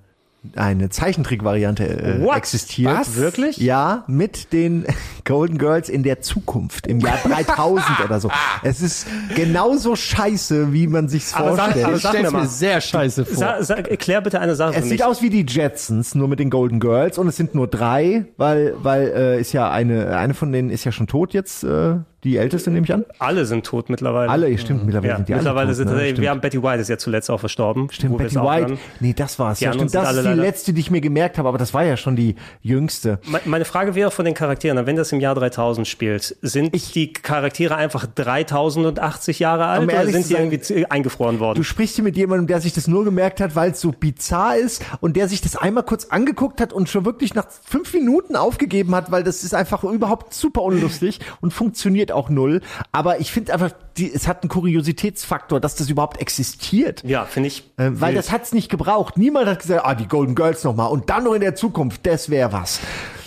eine 0.57 0.89
Zeichentrickvariante 0.89 1.85
äh, 1.89 2.21
What? 2.21 2.37
existiert? 2.37 2.93
Was? 2.93 3.15
Wirklich? 3.17 3.59
Ja, 3.59 4.05
mit 4.09 4.53
den 4.53 4.85
Golden 5.25 5.57
Girls 5.59 5.89
in 5.89 6.03
der 6.03 6.21
Zukunft, 6.21 6.87
im 6.89 6.99
Jahr 7.01 7.19
3000 7.25 8.01
oder 8.05 8.19
so. 8.21 8.31
Es 8.65 8.81
ist 8.81 9.07
genauso 9.37 9.95
scheiße, 9.97 10.73
wie 10.73 10.87
man 10.89 11.09
sich's 11.09 11.33
Aber 11.35 11.55
sag- 11.57 11.65
vorstellt. 11.73 11.85
aber 11.87 11.97
Ich 11.97 12.03
sag 12.03 12.11
stell's 12.11 12.33
mir 12.33 12.39
mal. 12.39 12.49
sehr 12.49 12.81
scheiße 12.81 13.25
vor. 13.25 13.37
Sa, 13.37 13.63
sa, 13.63 13.75
erklär 13.75 14.21
bitte 14.21 14.41
eine 14.41 14.55
Sache 14.57 14.71
Es 14.75 14.77
für 14.77 14.83
sieht 14.83 14.93
mich. 14.93 15.05
aus 15.05 15.23
wie 15.23 15.31
die 15.31 15.47
Jetsons, 15.49 16.15
nur 16.15 16.29
mit 16.29 16.39
den 16.41 16.51
Golden 16.51 16.81
Girls 16.81 17.19
und 17.19 17.29
es 17.29 17.37
sind 17.37 17.55
nur 17.55 17.69
drei, 17.69 18.27
weil 18.37 18.75
weil 18.83 19.13
äh, 19.15 19.41
ist 19.41 19.53
ja 19.53 19.71
eine 19.71 20.17
eine 20.17 20.35
von 20.35 20.51
denen 20.53 20.71
ist 20.71 20.85
ja 20.85 20.93
schon 20.93 21.07
tot 21.07 21.35
jetzt, 21.35 21.63
äh, 21.65 21.97
Die 22.25 22.37
älteste 22.37 22.71
nehme 22.71 22.87
ich 22.87 22.93
an. 22.95 23.05
Alle 23.19 23.45
sind 23.47 23.67
tot 23.67 23.91
mittlerweile. 23.91 24.31
Alle, 24.31 24.57
stimmt, 24.57 24.85
mittlerweile 24.85 25.11
ja, 25.11 25.17
sind 25.17 25.29
die 25.29 25.33
alle 25.35 25.43
mittlerweile 25.43 25.69
tot, 25.71 25.77
sind 25.77 25.91
ne? 25.91 26.01
Stimmt. 26.05 26.21
wir 26.21 26.31
haben 26.31 26.41
Betty 26.41 26.63
White 26.63 26.81
ist 26.81 26.89
ja 26.89 26.97
zuletzt 26.97 27.31
auch 27.31 27.41
verstorben. 27.41 27.89
Stimmt, 27.91 28.17
Betty 28.19 28.37
White. 28.37 28.79
Nee, 29.01 29.13
das 29.13 29.39
war's. 29.41 29.59
Ja, 29.61 29.73
stimmt. 29.73 29.93
Das 29.93 30.05
ist 30.05 30.13
die 30.13 30.19
alle 30.19 30.23
leider- 30.31 30.43
letzte, 30.43 30.73
die 30.73 30.81
ich 30.81 30.91
mir 30.93 31.01
gemerkt 31.01 31.39
habe, 31.39 31.49
aber 31.49 31.59
das 31.59 31.75
war 31.75 31.83
ja 31.85 31.97
schon 31.97 32.15
die 32.15 32.37
jüngste. 32.61 33.19
Me- 33.27 33.41
Meine 33.45 33.65
Frage 33.65 33.97
wäre 33.97 34.13
von 34.13 34.25
den 34.25 34.35
Charakteren, 34.35 34.87
wenn 34.87 34.95
das 34.95 35.11
im 35.11 35.19
Jahr 35.19 35.35
3000 35.35 35.89
spielt, 35.89 36.37
sind 36.43 36.95
die 36.95 37.13
Charaktere 37.13 37.75
einfach 37.75 38.07
3080 38.07 39.39
Jahre 39.41 39.67
alt 39.67 39.83
oder 39.83 40.07
sind 40.07 40.25
sie 40.25 40.35
irgendwie 40.35 40.87
eingefroren 40.87 41.41
worden? 41.41 41.57
Du 41.59 41.65
sprichst 41.65 41.97
hier 41.97 42.05
mit 42.05 42.17
jemandem, 42.17 42.47
der 42.47 42.61
sich 42.61 42.73
das 42.73 42.87
nur 42.87 43.05
gemerkt 43.05 43.41
hat, 43.41 43.57
weil 43.57 43.73
es 43.73 43.81
so 43.81 43.91
bizarr 43.93 44.57
ist 44.57 44.85
und 45.01 45.17
der 45.17 45.29
sich 45.29 45.41
das 45.41 45.57
einmal 45.57 45.83
kurz 45.83 46.05
angeguckt 46.07 46.61
hat 46.61 46.73
und 46.73 46.89
schon 46.89 47.05
wirklich 47.05 47.35
nach 47.35 47.47
fünf 47.65 47.93
Minuten 47.95 48.37
aufgegeben 48.37 48.95
hat, 48.95 49.11
weil 49.11 49.25
das 49.25 49.43
ist 49.45 49.55
einfach 49.55 49.83
überhaupt 49.85 50.35
super 50.35 50.63
unlustig 50.63 51.19
und 51.41 51.53
funktioniert 51.53 52.12
auch 52.13 52.29
null. 52.29 52.61
Aber 52.93 53.21
ich 53.21 53.33
finde 53.33 53.53
einfach, 53.53 53.73
die, 53.97 54.13
es 54.13 54.29
hat 54.29 54.43
einen 54.43 54.51
Kuriositätsfaktor, 54.51 55.61
dass 55.61 55.75
das 55.75 55.89
überhaupt 55.91 56.21
existiert. 56.21 57.03
Ja, 57.05 57.25
finde 57.25 57.49
ich. 57.49 57.65
Äh, 57.77 57.91
weil 57.95 58.15
wild. 58.15 58.19
das 58.19 58.31
hat's 58.31 58.53
nicht 58.53 58.71
gebraucht. 58.71 59.17
Niemand 59.17 59.47
hat 59.47 59.61
gesagt, 59.61 59.85
ah, 59.85 59.95
die 59.95 60.09
Golden 60.09 60.35
Girls 60.35 60.65
nochmal 60.65 60.91
und 60.91 61.11
dann 61.11 61.25
noch 61.25 61.35
in 61.35 61.41
der 61.41 61.55
Zukunft, 61.55 62.07
das 62.07 62.31
wäre 62.31 62.53
was. 62.53 62.81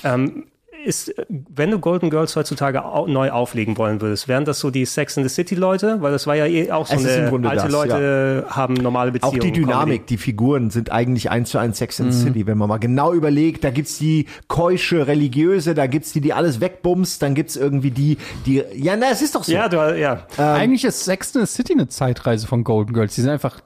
Ähm, 0.04 0.46
ist, 0.86 1.14
wenn 1.30 1.72
du 1.72 1.80
Golden 1.80 2.10
Girls 2.10 2.36
heutzutage 2.36 2.86
au 2.86 3.08
neu 3.08 3.32
auflegen 3.32 3.78
wollen 3.78 4.00
würdest, 4.02 4.28
wären 4.28 4.46
das 4.46 4.60
so 4.60 4.70
die 4.70 4.86
Sex 4.86 5.18
in 5.18 5.24
the 5.24 5.30
City 5.30 5.56
Leute? 5.56 6.02
Weil 6.02 6.12
das 6.12 6.28
war 6.28 6.36
ja 6.36 6.46
eh 6.46 6.72
auch 6.72 6.86
so 6.88 6.94
Es 6.96 7.06
eine, 7.06 7.32
alte 7.50 7.64
das, 7.64 7.72
Leute 7.72 8.46
haben 8.50 8.76
normale 8.76 9.10
Auch 9.22 9.32
Beziehungen. 9.32 9.42
die 9.42 9.52
Dynamik, 9.52 9.86
Comedy. 10.02 10.06
die 10.06 10.18
Figuren 10.18 10.70
sind 10.70 10.92
eigentlich 10.92 11.30
eins 11.32 11.50
zu 11.50 11.58
eins 11.58 11.78
Sex 11.78 12.00
and 12.00 12.14
the 12.14 12.20
Mhm. 12.22 12.28
City, 12.28 12.48
wenn 12.48 12.58
man 12.58 12.70
mal 12.70 12.78
genau 12.78 13.14
überlegt. 13.14 13.64
Da 13.64 13.72
gibt's 13.72 13.98
die 13.98 14.28
keusche, 14.48 15.08
religiöse, 15.08 15.74
da 15.74 15.88
gibt's 15.88 16.14
die, 16.14 16.22
die 16.22 16.34
alles 16.34 16.62
wegbumst, 16.62 17.22
dann 17.22 17.36
gibt's 17.36 17.56
irgendwie 17.56 17.92
die, 17.92 18.18
die, 18.46 18.64
ja, 18.76 18.96
na, 18.96 19.08
es 19.12 19.22
ist 19.22 19.36
doch 19.36 19.44
so. 19.44 19.52
Ja, 19.52 19.68
du, 19.68 19.78
ja. 20.00 20.26
Eigentlich 20.38 20.86
ist 20.86 21.04
Sex 21.04 21.36
in 21.36 21.42
the 21.46 21.48
City 21.52 21.74
eine 21.74 21.88
Zeitreise 21.88 22.48
von 22.48 22.64
Golden 22.64 22.94
Girls. 22.94 23.16
Die 23.16 23.22
sind 23.22 23.30
einfach. 23.32 23.60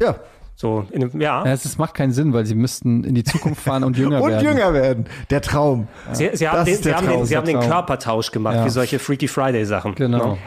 Ja. 0.00 0.16
So, 0.62 0.86
in, 0.92 1.10
ja. 1.20 1.44
ja. 1.44 1.52
Es 1.52 1.64
ist- 1.64 1.76
macht 1.80 1.92
keinen 1.94 2.12
Sinn, 2.12 2.32
weil 2.32 2.46
sie 2.46 2.54
müssten 2.54 3.02
in 3.02 3.16
die 3.16 3.24
Zukunft 3.24 3.60
fahren 3.62 3.82
und 3.82 3.96
jünger 3.98 4.22
Und 4.22 4.30
werden. 4.30 4.44
jünger 4.46 4.72
werden. 4.72 5.06
Der 5.28 5.40
Traum. 5.40 5.88
Sie, 6.12 6.30
sie 6.34 6.48
haben, 6.48 6.58
Das 6.58 6.64
den, 6.66 6.74
ist 6.74 6.84
sie 6.84 6.90
den, 6.92 7.04
Traum. 7.04 7.24
sie 7.24 7.36
haben 7.36 7.46
den. 7.46 7.58
Körpertausch 7.58 8.30
gemacht, 8.30 8.54
Ja. 8.54 8.64
wie 8.64 8.70
solche 8.70 9.00
Freaky 9.00 9.26
Friday-Sachen. 9.26 9.96
Genau. 9.96 10.34
Ne? 10.34 10.38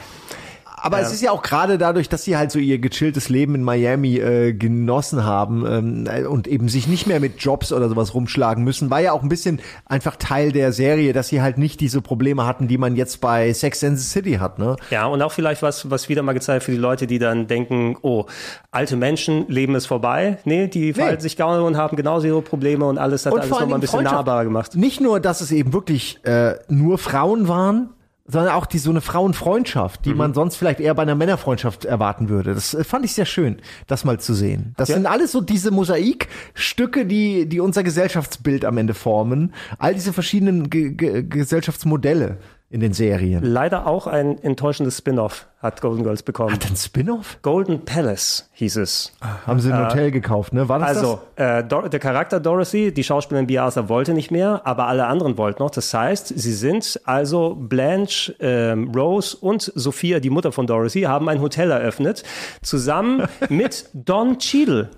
Aber 0.86 1.00
es 1.00 1.12
ist 1.12 1.22
ja 1.22 1.32
auch 1.32 1.42
gerade 1.42 1.80
dadurch, 1.80 2.10
dass 2.10 2.24
sie 2.24 2.38
halt 2.38 2.52
so 2.52 2.60
ihr 2.60 2.78
gechilltes 2.78 3.30
Leben 3.30 3.56
in 3.56 3.64
Miami 3.64 4.18
äh, 4.18 4.54
genossen 4.54 5.26
haben 5.26 5.66
ähm, 5.68 6.08
äh, 6.08 6.26
und 6.26 6.48
eben 6.48 6.70
sich 6.70 6.88
nicht 6.88 7.08
mehr 7.08 7.20
mit 7.20 7.40
Jobs 7.40 7.74
oder 7.74 7.90
sowas 7.90 8.14
rumschlagen 8.14 8.64
müssen, 8.64 8.92
war 8.92 9.00
ja 9.00 9.12
auch 9.12 9.24
ein 9.24 9.30
bisschen 9.30 9.60
einfach 9.86 10.16
Teil 10.16 10.52
der 10.52 10.72
Serie, 10.72 11.12
dass 11.12 11.30
sie 11.30 11.42
halt 11.42 11.58
nicht 11.58 11.80
diese 11.80 12.02
Probleme 12.02 12.46
hatten, 12.46 12.68
die 12.68 12.78
man 12.78 12.96
jetzt 12.96 13.20
bei 13.20 13.52
Sex 13.52 13.84
and 13.84 13.98
the 13.98 14.06
City 14.06 14.34
hat, 14.34 14.60
ne? 14.60 14.76
Ja, 14.92 15.08
und 15.08 15.22
auch 15.24 15.32
vielleicht 15.32 15.64
was, 15.64 15.90
was 15.90 16.08
wieder 16.08 16.22
mal 16.22 16.34
gezeigt 16.34 16.64
für 16.64 16.72
die 16.72 16.78
Leute, 16.78 17.08
die 17.08 17.18
dann 17.18 17.48
denken, 17.48 17.98
oh, 18.04 18.26
alte 18.70 18.96
Menschen, 18.96 19.48
Leben 19.48 19.74
ist 19.74 19.88
vorbei. 19.88 20.38
Nee, 20.46 20.68
die 20.68 20.94
verhalten 20.94 21.22
sich 21.22 21.36
gar 21.36 21.64
und 21.64 21.78
haben 21.78 21.98
genauso 21.98 22.28
ihre 22.28 22.42
Probleme 22.42 22.86
und 22.86 23.00
alles 23.00 23.26
hat 23.26 23.34
Und 23.34 23.40
alles 23.40 23.50
nochmal 23.50 23.74
ein 23.74 23.82
bisschen 23.82 24.04
nahbarer 24.04 24.44
gemacht. 24.44 24.76
Nicht 24.76 25.02
nur, 25.02 25.20
dass 25.20 25.42
es 25.42 25.52
eben 25.52 25.74
wirklich 25.74 26.24
äh, 26.26 26.56
nur 26.68 26.98
Frauen 26.98 27.48
waren, 27.48 27.90
sondern 28.28 28.54
auch 28.54 28.66
die 28.66 28.80
so 28.80 28.90
eine 28.90 29.02
Frauenfreundschaft, 29.02 30.04
die 30.06 30.16
man 30.16 30.34
sonst 30.34 30.56
vielleicht 30.56 30.80
eher 30.80 30.96
bei 30.96 31.04
einer 31.04 31.14
Männerfreundschaft 31.14 31.86
erwarten 31.86 32.28
würde. 32.28 32.56
Das 32.56 32.74
äh, 32.74 32.84
fand 32.84 33.06
ich 33.06 33.14
sehr 33.14 33.26
schön, 33.26 33.58
das 33.88 34.04
mal 34.04 34.20
zu 34.20 34.34
sehen. 34.34 34.74
Das 34.78 34.90
Ja. 34.90 34.96
sind 34.96 35.06
alles 35.06 35.32
so 35.32 35.42
diese 35.42 35.70
Mosaikstücke, 35.72 37.06
die 37.06 37.48
die 37.48 37.60
unser 37.60 37.84
Gesellschaftsbild 37.84 38.66
am 38.66 38.78
Ende 38.78 38.94
formen. 38.96 39.54
All 39.78 39.94
diese 39.94 40.12
verschiedenen 40.14 40.70
Ge 40.70 40.92
Ge 40.94 41.24
Gesellschaftsmodelle 41.24 42.38
in 42.70 42.80
den 42.80 42.94
Serien. 42.94 43.44
Leider 43.44 43.86
auch 43.86 44.08
ein 44.08 44.42
enttäuschendes 44.42 44.98
Spin-off 44.98 45.48
hat 45.60 45.82
Golden 45.82 46.04
Girls 46.04 46.24
bekommen. 46.24 46.52
Hat 46.54 46.66
ein 46.70 46.76
Spin-off? 46.76 47.38
Golden 47.42 47.86
Palace 47.86 48.50
hieß 48.54 48.78
es. 48.78 49.14
Haben 49.46 49.60
sie 49.60 49.72
ein 49.72 49.80
Äh, 49.82 49.86
Hotel 49.86 50.12
gekauft, 50.12 50.52
ne? 50.52 50.68
War 50.68 50.80
das 50.80 50.90
Also, 50.98 51.20
äh, 51.36 51.64
Dor 51.64 51.90
der 51.90 52.00
Charakter 52.00 52.40
Dorothy, 52.40 52.92
die 52.92 53.04
Schauspielerin 53.04 53.58
Arthur 53.58 53.88
wollte 53.88 54.14
nicht 54.14 54.32
mehr, 54.32 54.62
aber 54.66 54.88
alle 54.88 55.06
anderen 55.06 55.38
wollten 55.38 55.62
noch. 55.64 55.70
Das 55.72 55.94
heißt, 55.94 56.28
sie 56.28 56.54
sind 56.54 57.00
also 57.06 57.56
Blanche, 57.56 58.36
ähm, 58.40 58.92
Rose 58.96 59.38
und 59.38 59.72
Sophia, 59.76 60.20
die 60.20 60.30
Mutter 60.30 60.52
von 60.52 60.66
Dorothy, 60.68 61.04
haben 61.04 61.30
ein 61.30 61.42
Hotel 61.42 61.72
eröffnet, 61.72 62.24
zusammen 62.62 63.28
mit 63.50 63.90
Don 63.94 64.40
Cheadle. 64.40 64.90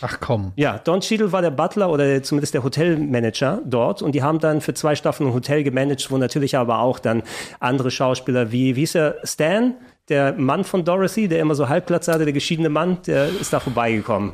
Ach 0.00 0.18
komm. 0.20 0.52
Ja, 0.56 0.78
Don 0.78 1.00
Cheadle 1.00 1.32
war 1.32 1.42
der 1.42 1.50
Butler 1.50 1.90
oder 1.90 2.22
zumindest 2.22 2.54
der 2.54 2.62
Hotelmanager 2.64 3.60
dort 3.64 4.02
und 4.02 4.12
die 4.14 4.22
haben 4.22 4.38
dann 4.38 4.60
für 4.60 4.74
zwei 4.74 4.94
Staffeln 4.94 5.30
ein 5.30 5.34
Hotel 5.34 5.62
gemanagt, 5.62 6.10
wo 6.10 6.18
natürlich 6.18 6.56
aber 6.56 6.80
auch 6.80 6.98
dann 6.98 7.22
andere 7.60 7.90
Schauspieler 7.90 8.52
wie, 8.52 8.76
wie 8.76 8.80
hieß 8.80 8.96
er, 8.96 9.16
Stan, 9.24 9.74
der 10.08 10.34
Mann 10.34 10.64
von 10.64 10.84
Dorothy, 10.84 11.28
der 11.28 11.40
immer 11.40 11.54
so 11.54 11.68
Halbplatz 11.68 12.08
hatte, 12.08 12.24
der 12.24 12.32
geschiedene 12.32 12.68
Mann, 12.68 12.98
der 13.06 13.28
ist 13.28 13.52
da 13.52 13.60
vorbeigekommen 13.60 14.32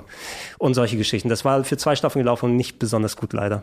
und 0.58 0.74
solche 0.74 0.96
Geschichten. 0.96 1.28
Das 1.28 1.44
war 1.44 1.64
für 1.64 1.76
zwei 1.76 1.96
Staffeln 1.96 2.22
gelaufen 2.24 2.50
und 2.50 2.56
nicht 2.56 2.78
besonders 2.78 3.16
gut 3.16 3.32
leider. 3.32 3.62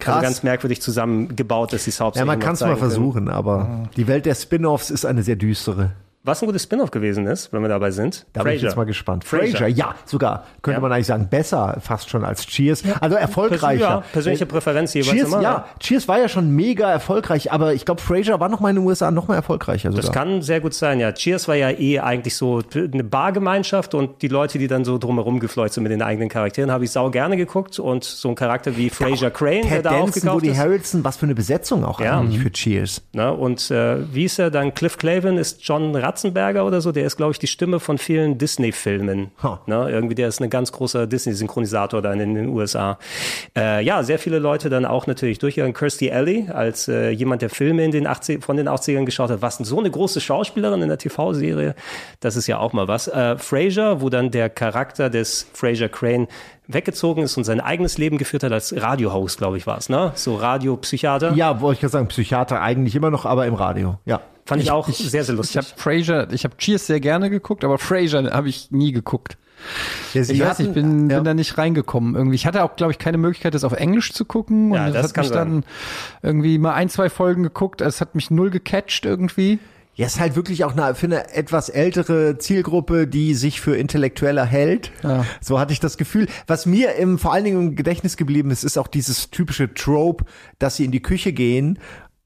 Krass. 0.00 0.16
Also 0.16 0.22
ganz 0.24 0.42
merkwürdig 0.42 0.80
zusammengebaut, 0.80 1.72
dass 1.72 1.84
sie 1.84 1.90
es 1.90 1.98
Ja, 1.98 2.24
man 2.24 2.40
kann 2.40 2.54
es 2.54 2.60
mal 2.60 2.68
zeigen 2.68 2.80
können. 2.80 2.90
versuchen, 2.90 3.28
aber 3.28 3.88
die 3.96 4.06
Welt 4.06 4.24
der 4.26 4.34
Spin-offs 4.34 4.90
ist 4.90 5.04
eine 5.04 5.22
sehr 5.22 5.36
düstere. 5.36 5.92
Was 6.22 6.42
ein 6.42 6.46
gutes 6.46 6.64
Spin-off 6.64 6.90
gewesen 6.90 7.26
ist, 7.26 7.50
wenn 7.50 7.62
wir 7.62 7.68
dabei 7.70 7.90
sind. 7.92 8.26
Da 8.34 8.42
bin 8.42 8.52
ich 8.52 8.60
jetzt 8.60 8.76
mal 8.76 8.84
gespannt. 8.84 9.24
Frasier. 9.24 9.52
Frasier, 9.56 9.68
ja, 9.68 9.94
sogar. 10.04 10.44
Könnte 10.60 10.76
Ja. 10.76 10.80
man 10.80 10.92
eigentlich 10.92 11.06
sagen, 11.06 11.28
besser 11.30 11.78
fast 11.80 12.10
schon 12.10 12.26
als 12.26 12.46
Cheers. 12.46 12.82
Also 13.00 13.16
erfolgreicher. 13.16 13.80
Ja, 13.80 14.02
persönliche 14.12 14.44
Präferenz 14.44 14.92
jeweils 14.92 15.12
Cheers, 15.16 15.28
immer. 15.28 15.40
ja, 15.40 15.64
Cheers 15.78 16.08
war 16.08 16.18
ja 16.20 16.28
schon 16.28 16.50
mega 16.54 16.90
erfolgreich, 16.90 17.50
aber 17.52 17.72
ich 17.72 17.86
glaube, 17.86 18.02
Frasier 18.02 18.38
war 18.38 18.50
noch 18.50 18.60
mal 18.60 18.68
in 18.68 18.76
den 18.76 18.84
USA 18.84 19.10
noch 19.10 19.28
mal 19.28 19.34
erfolgreicher 19.36 19.90
sogar. 19.92 20.02
Das 20.04 20.12
kann 20.12 20.42
sehr 20.42 20.60
gut 20.60 20.74
sein, 20.74 21.00
ja. 21.00 21.10
Cheers 21.12 21.48
war 21.48 21.54
ja 21.54 21.70
eh 21.70 22.00
eigentlich 22.00 22.36
so 22.36 22.60
eine 22.74 23.02
Bargemeinschaft 23.02 23.94
und 23.94 24.20
die 24.20 24.28
Leute, 24.28 24.58
die 24.58 24.66
dann 24.66 24.84
so 24.84 24.98
drumherum 24.98 25.40
gefleucht 25.40 25.72
sind 25.72 25.84
mit 25.84 25.92
den 25.92 26.02
eigenen 26.02 26.28
Charakteren, 26.28 26.70
habe 26.70 26.84
ich 26.84 26.90
sau 26.90 27.08
gerne 27.10 27.38
geguckt 27.38 27.78
und 27.78 28.04
so 28.04 28.28
ein 28.28 28.34
Charakter 28.34 28.76
wie 28.76 28.90
Fraser 28.90 29.30
Crane, 29.30 29.62
der 29.62 29.70
Ted 29.70 29.84
da 29.86 29.90
Danson, 29.90 30.08
aufgekauft 30.08 30.34
Woody 30.36 30.48
ist. 30.50 30.58
Harrelson, 30.58 31.02
was 31.02 31.16
für 31.16 31.24
eine 31.24 31.34
Besetzung 31.34 31.82
auch 31.82 31.98
Ja. 31.98 32.18
eigentlich 32.20 32.38
Mhm. 32.38 32.42
für 32.42 32.52
Cheers. 32.52 33.02
Ne, 33.14 33.32
und 33.32 33.70
äh, 33.70 33.96
wie 34.14 34.24
ist 34.26 34.38
er 34.38 34.50
dann? 34.50 34.74
Cliff 34.74 34.98
Clavin 34.98 35.38
ist 35.38 35.66
John 35.66 35.96
Ratzenberger 36.10 36.66
oder 36.66 36.80
so. 36.80 36.92
Der 36.92 37.06
ist, 37.06 37.16
glaube 37.16 37.32
ich, 37.32 37.38
die 37.38 37.46
Stimme 37.46 37.80
von 37.80 37.98
vielen 37.98 38.38
Disney-Filmen. 38.38 39.30
Ne, 39.66 39.90
irgendwie, 39.90 40.14
der 40.14 40.28
ist 40.28 40.40
ein 40.40 40.50
ganz 40.50 40.72
großer 40.72 41.06
Disney-Synchronisator 41.06 42.02
dann 42.02 42.20
in 42.20 42.34
den 42.34 42.48
USA. 42.48 42.98
Äh, 43.56 43.84
ja, 43.84 44.02
sehr 44.02 44.18
viele 44.18 44.38
Leute 44.38 44.68
dann 44.68 44.84
auch 44.84 45.06
natürlich 45.06 45.38
durchgegangen. 45.38 45.74
Kirstie 45.74 46.10
Alley 46.12 46.48
als 46.52 46.88
äh, 46.88 47.10
jemand, 47.10 47.42
der 47.42 47.50
Filme 47.50 47.84
in 47.84 47.92
den 47.92 48.06
80, 48.06 48.44
von 48.44 48.56
den 48.56 48.68
80ern 48.68 49.04
geschaut 49.04 49.30
hat. 49.30 49.42
Was 49.42 49.58
so 49.58 49.78
eine 49.78 49.90
große 49.90 50.20
Schauspielerin 50.20 50.82
in 50.82 50.88
der 50.88 50.98
TV-Serie? 50.98 51.74
Das 52.20 52.36
ist 52.36 52.46
ja 52.46 52.58
auch 52.58 52.72
mal 52.72 52.88
was. 52.88 53.08
Äh, 53.08 53.38
Frasier, 53.38 54.00
wo 54.00 54.08
dann 54.08 54.30
der 54.30 54.50
Charakter 54.50 55.10
des 55.10 55.46
Fraser 55.52 55.88
Crane 55.88 56.26
weggezogen 56.66 57.24
ist 57.24 57.36
und 57.36 57.44
sein 57.44 57.60
eigenes 57.60 57.98
Leben 57.98 58.18
geführt 58.18 58.42
hat 58.42 58.52
als 58.52 58.74
Radiohost, 58.80 59.38
glaube 59.38 59.56
ich, 59.56 59.66
war 59.66 59.78
es, 59.78 59.88
ne? 59.88 60.12
So 60.14 60.36
Radiopsychiater. 60.36 61.32
Ja, 61.34 61.60
wollte 61.60 61.74
ich 61.74 61.80
gerade 61.80 61.92
sagen, 61.92 62.08
Psychiater 62.08 62.60
eigentlich 62.60 62.94
immer 62.94 63.10
noch, 63.10 63.26
aber 63.26 63.46
im 63.46 63.54
Radio. 63.54 63.98
Ja. 64.04 64.20
Fand 64.50 64.62
ich, 64.64 64.70
auch 64.72 64.88
sehr, 64.88 65.22
sehr 65.22 65.36
lustig. 65.36 65.60
Ich 65.60 65.64
habe 65.64 65.80
Frasier, 65.80 66.28
ich 66.32 66.42
habe 66.42 66.56
Cheers 66.56 66.88
sehr 66.88 66.98
gerne 66.98 67.30
geguckt, 67.30 67.62
aber 67.62 67.78
Frasier 67.78 68.32
habe 68.32 68.48
ich 68.48 68.72
nie 68.72 68.90
geguckt. 68.90 69.38
Ja, 70.12 70.22
ich 70.22 70.40
weiß 70.40 70.58
nicht, 70.58 70.68
ich 70.68 70.74
bin, 70.74 71.06
bin 71.06 71.22
da 71.22 71.34
nicht 71.34 71.56
reingekommen. 71.56 72.16
Irgendwie, 72.16 72.34
ich 72.34 72.46
hatte 72.46 72.64
auch, 72.64 72.74
glaube 72.74 72.90
ich, 72.90 72.98
keine 72.98 73.16
Möglichkeit, 73.16 73.54
das 73.54 73.62
auf 73.62 73.74
Englisch 73.74 74.12
zu 74.12 74.24
gucken. 74.24 74.74
Ja, 74.74 74.86
und 74.86 74.94
das 74.94 75.02
das 75.02 75.10
hat 75.12 75.16
mich 75.18 75.28
sein. 75.28 75.36
dann 75.36 75.64
irgendwie 76.22 76.58
mal 76.58 76.74
ein, 76.74 76.88
zwei 76.88 77.10
Folgen 77.10 77.44
geguckt. 77.44 77.80
Es 77.80 78.00
hat 78.00 78.16
mich 78.16 78.28
null 78.32 78.50
gecatcht 78.50 79.04
irgendwie. 79.04 79.60
Ja, 79.94 80.06
ist 80.06 80.18
halt 80.18 80.34
wirklich 80.34 80.64
auch 80.64 80.76
eine, 80.76 80.96
für 80.96 81.06
eine 81.06 81.32
etwas 81.32 81.68
ältere 81.68 82.38
Zielgruppe, 82.38 83.06
die 83.06 83.34
sich 83.34 83.60
für 83.60 83.76
intellektueller 83.76 84.46
hält. 84.46 84.90
So 85.40 85.60
hatte 85.60 85.72
ich 85.72 85.78
das 85.78 85.96
Gefühl. 85.96 86.26
Was 86.48 86.66
mir 86.66 86.94
im, 86.94 87.18
vor 87.18 87.32
allen 87.32 87.44
Dingen 87.44 87.60
im 87.60 87.76
Gedächtnis 87.76 88.16
geblieben 88.16 88.50
ist, 88.50 88.64
ist 88.64 88.78
auch 88.78 88.88
dieses 88.88 89.30
typische 89.30 89.74
Trope, 89.74 90.24
dass 90.58 90.76
sie 90.76 90.84
in 90.86 90.90
die 90.90 91.02
Küche 91.02 91.32
gehen 91.32 91.78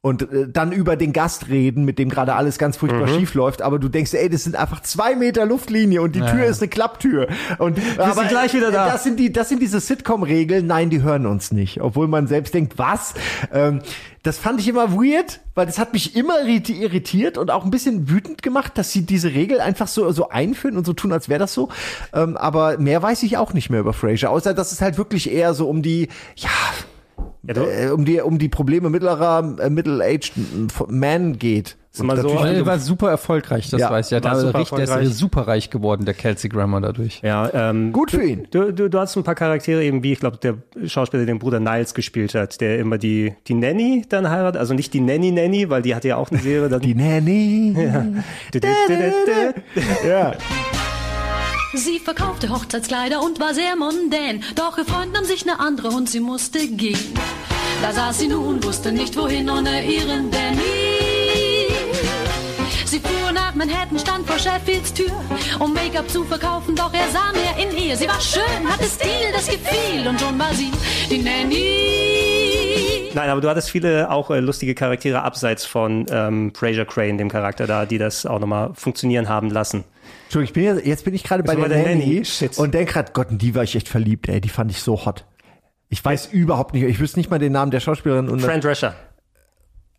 und 0.04 0.20
äh, 0.30 0.46
dann 0.52 0.70
über 0.70 0.96
den 0.96 1.14
Gast 1.14 1.48
reden, 1.48 1.86
mit 1.86 1.98
dem 1.98 2.10
gerade 2.10 2.34
alles 2.34 2.58
ganz 2.58 2.76
furchtbar 2.76 3.06
Mhm. 3.06 3.18
schief 3.20 3.32
läuft, 3.32 3.62
aber 3.62 3.78
du 3.78 3.88
denkst, 3.88 4.12
ey, 4.12 4.28
das 4.28 4.44
sind 4.44 4.54
einfach 4.54 4.82
zwei 4.82 5.16
Meter 5.16 5.46
Luftlinie 5.46 6.02
und 6.02 6.14
die 6.14 6.18
Ja. 6.18 6.30
Tür 6.30 6.44
ist 6.44 6.60
eine 6.60 6.68
Klapptür. 6.68 7.26
Und 7.58 7.78
wir 7.78 8.12
sind 8.12 8.28
gleich 8.28 8.52
wieder 8.52 8.70
da. 8.70 8.86
Das 8.90 9.02
sind 9.02 9.18
die, 9.18 9.32
das 9.32 9.48
sind 9.48 9.62
diese 9.62 9.80
Sitcom-Regeln. 9.80 10.66
Nein, 10.66 10.90
die 10.90 11.00
hören 11.00 11.24
uns 11.24 11.52
nicht, 11.52 11.80
obwohl 11.80 12.06
man 12.06 12.26
selbst 12.26 12.52
denkt, 12.52 12.74
was? 12.76 13.14
Ähm, 13.50 13.80
das 14.22 14.36
fand 14.36 14.60
ich 14.60 14.68
immer 14.68 14.92
weird, 14.92 15.40
weil 15.54 15.64
das 15.64 15.78
hat 15.78 15.94
mich 15.94 16.14
immer 16.16 16.34
irriti- 16.42 16.82
irritiert 16.82 17.38
und 17.38 17.50
auch 17.50 17.64
ein 17.64 17.70
bisschen 17.70 18.10
wütend 18.10 18.42
gemacht, 18.42 18.72
dass 18.76 18.92
sie 18.92 19.06
diese 19.06 19.32
Regel 19.32 19.58
einfach 19.60 19.88
so, 19.88 20.12
so 20.12 20.28
einführen 20.28 20.76
und 20.76 20.84
so 20.84 20.92
tun, 20.92 21.12
als 21.14 21.30
wäre 21.30 21.38
das 21.40 21.54
so. 21.54 21.70
Ähm, 22.12 22.36
aber 22.36 22.76
mehr 22.78 23.02
weiß 23.02 23.22
ich 23.22 23.38
auch 23.38 23.54
nicht 23.54 23.70
mehr 23.70 23.80
über 23.80 23.94
Frasier, 23.94 24.30
außer 24.30 24.52
dass 24.52 24.70
es 24.72 24.82
halt 24.82 24.98
wirklich 24.98 25.30
eher 25.32 25.54
so 25.54 25.66
um 25.68 25.80
die, 25.80 26.08
ja, 26.36 26.50
äh, 27.46 27.88
um 27.90 28.04
die 28.04 28.20
um 28.20 28.38
die 28.38 28.48
Probleme 28.48 28.90
mittlerer 28.90 29.56
äh, 29.60 29.70
middle-aged 29.70 30.32
Man 30.88 31.38
geht. 31.38 31.76
So, 31.96 32.02
natürlich- 32.02 32.34
er 32.40 32.66
war 32.66 32.80
super 32.80 33.08
erfolgreich, 33.08 33.70
das 33.70 33.80
Ja, 33.80 33.88
weiß 33.88 34.06
ich. 34.06 34.10
Ja, 34.12 34.18
da 34.18 34.34
super 34.34 34.58
richtig, 34.58 34.84
der 34.84 35.00
ist 35.02 35.16
super 35.16 35.42
reich 35.46 35.70
geworden, 35.70 36.04
der 36.04 36.14
Kelsey 36.14 36.50
Grammer 36.50 36.80
dadurch. 36.80 37.20
Ja, 37.22 37.48
ähm, 37.54 37.92
Gut 37.92 38.10
für 38.10 38.24
ihn. 38.24 38.48
Du, 38.50 38.72
du, 38.72 38.90
du 38.90 38.98
hast 38.98 39.14
ein 39.16 39.22
paar 39.22 39.36
Charaktere 39.36 39.84
eben, 39.84 40.02
wie 40.02 40.12
ich 40.12 40.18
glaube, 40.18 40.38
der 40.38 40.54
Schauspieler, 40.86 41.24
der 41.24 41.32
den 41.32 41.38
Bruder 41.38 41.60
Niles 41.60 41.94
gespielt 41.94 42.34
hat, 42.34 42.60
der 42.60 42.80
immer 42.80 42.98
die, 42.98 43.34
die 43.46 43.54
Nanny 43.54 44.04
dann 44.08 44.28
heiratet. 44.28 44.58
Also 44.60 44.74
nicht 44.74 44.92
die 44.92 45.00
Nanny 45.00 45.30
Nanny, 45.30 45.70
weil 45.70 45.82
die 45.82 45.94
hatte 45.94 46.08
ja 46.08 46.16
auch 46.16 46.32
eine 46.32 46.40
Serie. 46.40 46.68
Dann, 46.68 46.80
die 46.80 46.96
Nanny. 46.96 47.76
Ja. 47.78 48.00
Du, 48.50 48.58
du, 48.58 48.68
du, 48.88 48.96
du, 48.96 49.54
du. 50.02 50.08
ja. 50.08 50.32
Sie 51.76 51.98
verkaufte 51.98 52.50
Hochzeitskleider 52.50 53.20
und 53.20 53.40
war 53.40 53.52
sehr 53.52 53.74
mondän. 53.74 54.44
Doch 54.54 54.78
ihr 54.78 54.84
Freund 54.84 55.12
nahm 55.12 55.24
sich 55.24 55.42
eine 55.42 55.58
andere 55.58 55.88
und 55.88 56.08
sie 56.08 56.20
musste 56.20 56.68
gehen. 56.68 57.14
Da 57.82 57.92
saß 57.92 58.20
sie 58.20 58.28
nun, 58.28 58.62
wusste 58.62 58.92
nicht 58.92 59.16
wohin 59.16 59.50
ohne 59.50 59.84
ihren 59.84 60.30
Danny. 60.30 60.60
Sie 62.86 63.00
fuhr 63.00 63.32
nach 63.32 63.56
Manhattan, 63.56 63.98
stand 63.98 64.24
vor 64.24 64.38
Sheffields 64.38 64.94
Tür, 64.94 65.10
um 65.58 65.74
Make-up 65.74 66.08
zu 66.08 66.22
verkaufen, 66.24 66.76
doch 66.76 66.94
er 66.94 67.08
sah 67.08 67.32
mehr 67.32 67.56
in 67.66 67.76
ihr. 67.76 67.96
Sie 67.96 68.06
war 68.06 68.20
schön, 68.20 68.68
hatte 68.70 68.84
Stil, 68.84 69.32
das 69.32 69.48
gefiel 69.48 70.06
und 70.06 70.20
schon 70.20 70.38
war 70.38 70.54
sie 70.54 70.70
die 71.10 71.18
Nanny. 71.18 73.10
Nein, 73.14 73.30
aber 73.30 73.40
du 73.40 73.48
hattest 73.48 73.70
viele 73.70 74.10
auch 74.10 74.30
äh, 74.30 74.38
lustige 74.38 74.76
Charaktere 74.76 75.22
abseits 75.22 75.64
von 75.64 76.06
ähm, 76.10 76.52
Fraser 76.54 76.84
Crane, 76.84 77.18
dem 77.18 77.28
Charakter 77.28 77.66
da, 77.66 77.84
die 77.84 77.98
das 77.98 78.26
auch 78.26 78.38
nochmal 78.38 78.70
funktionieren 78.74 79.28
haben 79.28 79.50
lassen. 79.50 79.84
Entschuldigung, 80.34 80.44
ich 80.44 80.52
bin 80.52 80.76
jetzt, 80.76 80.86
jetzt 80.86 81.04
bin 81.04 81.14
ich 81.14 81.22
gerade 81.22 81.42
bei 81.44 81.54
der, 81.54 81.68
der 81.68 81.82
Nanny, 81.82 82.22
Nanny? 82.40 82.50
Und 82.56 82.74
denk 82.74 82.90
grad, 82.90 83.14
Gott, 83.14 83.30
in 83.30 83.38
die 83.38 83.54
war 83.54 83.62
ich 83.62 83.76
echt 83.76 83.88
verliebt, 83.88 84.28
ey, 84.28 84.40
die 84.40 84.48
fand 84.48 84.70
ich 84.70 84.80
so 84.80 85.04
hot. 85.04 85.26
Ich 85.88 86.04
weiß 86.04 86.32
überhaupt 86.32 86.74
nicht, 86.74 86.82
ich 86.82 86.98
wüsste 86.98 87.20
nicht 87.20 87.30
mal 87.30 87.38
den 87.38 87.52
Namen 87.52 87.70
der 87.70 87.78
Schauspielerin. 87.78 88.28
Und 88.28 88.40
Fran 88.40 88.60
Drescher. 88.60 88.94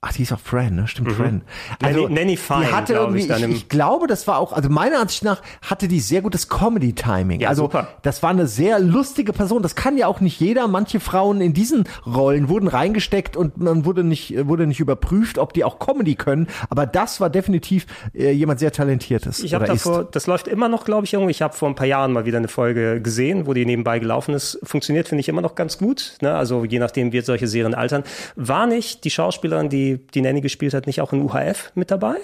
Ach, 0.07 0.13
die 0.13 0.21
ist 0.21 0.31
auch 0.31 0.39
Fran, 0.39 0.75
ne? 0.75 0.87
Stimmt, 0.87 1.09
Mhm. 1.09 1.13
Fran. 1.15 1.41
Nanny- 1.81 2.09
Nanny 2.09 2.37
Fine, 2.37 2.65
die 2.67 2.73
hatte 2.73 2.93
irgendwie, 2.93 3.21
ich, 3.21 3.29
ich, 3.29 3.43
ich 3.43 3.69
glaube, 3.69 4.05
das 4.05 4.27
war 4.27 4.37
auch, 4.37 4.53
also 4.53 4.69
meiner 4.69 4.99
Ansicht 4.99 5.23
nach 5.23 5.41
hatte 5.63 5.87
die 5.87 5.99
sehr 5.99 6.21
gutes 6.21 6.47
Comedy-Timing. 6.47 7.39
Ja, 7.41 7.49
also 7.49 7.63
super. 7.63 7.87
das 8.03 8.21
war 8.21 8.29
eine 8.29 8.45
sehr 8.45 8.79
lustige 8.79 9.33
Person. 9.33 9.63
Das 9.63 9.75
kann 9.75 9.97
ja 9.97 10.05
auch 10.07 10.19
nicht 10.21 10.39
jeder. 10.39 10.67
Manche 10.67 10.99
Frauen 10.99 11.41
in 11.41 11.53
diesen 11.53 11.85
Rollen 12.05 12.49
wurden 12.49 12.67
reingesteckt 12.67 13.35
und 13.35 13.57
man 13.57 13.85
wurde 13.85 14.03
nicht, 14.03 14.47
wurde 14.47 14.67
nicht 14.67 14.79
überprüft, 14.79 15.37
ob 15.39 15.53
die 15.53 15.63
auch 15.63 15.79
Comedy 15.79 16.13
können. 16.15 16.47
Aber 16.69 16.85
das 16.85 17.19
war 17.19 17.29
definitiv 17.31 17.87
äh, 18.13 18.31
jemand 18.31 18.59
sehr 18.59 18.71
talentiertes. 18.71 19.39
Ich 19.43 19.53
habe 19.55 19.65
oder 19.65 19.73
ist. 19.73 19.85
davor, 19.85 20.03
das 20.03 20.27
läuft 20.27 20.47
immer 20.47 20.69
noch, 20.69 20.85
glaube 20.85 21.05
ich, 21.05 21.13
irgendwo. 21.13 21.29
Ich 21.31 21.41
habe 21.41 21.55
vor 21.55 21.67
ein 21.67 21.75
paar 21.75 21.87
Jahren 21.87 22.13
mal 22.13 22.25
wieder 22.25 22.37
eine 22.37 22.47
Folge 22.47 23.01
gesehen, 23.01 23.47
wo 23.47 23.53
die 23.55 23.65
nebenbei 23.65 23.97
gelaufen 23.97 24.35
ist. 24.35 24.59
Funktioniert, 24.63 25.07
finde 25.07 25.21
ich, 25.21 25.29
immer 25.29 25.41
noch 25.41 25.55
ganz 25.55 25.79
gut. 25.79 26.17
Ne? 26.21 26.33
Also 26.35 26.63
je 26.63 26.77
nachdem, 26.77 27.11
wie 27.11 27.21
solche 27.21 27.47
Serien 27.47 27.73
altern. 27.73 28.03
War 28.35 28.67
nicht 28.67 29.03
die 29.03 29.09
Schauspielerin, 29.09 29.69
die 29.69 29.94
die 29.97 30.21
Nanny 30.21 30.41
gespielt 30.41 30.73
hat, 30.73 30.87
nicht 30.87 31.01
auch 31.01 31.13
in 31.13 31.21
UHF 31.21 31.71
mit 31.75 31.91
dabei? 31.91 32.15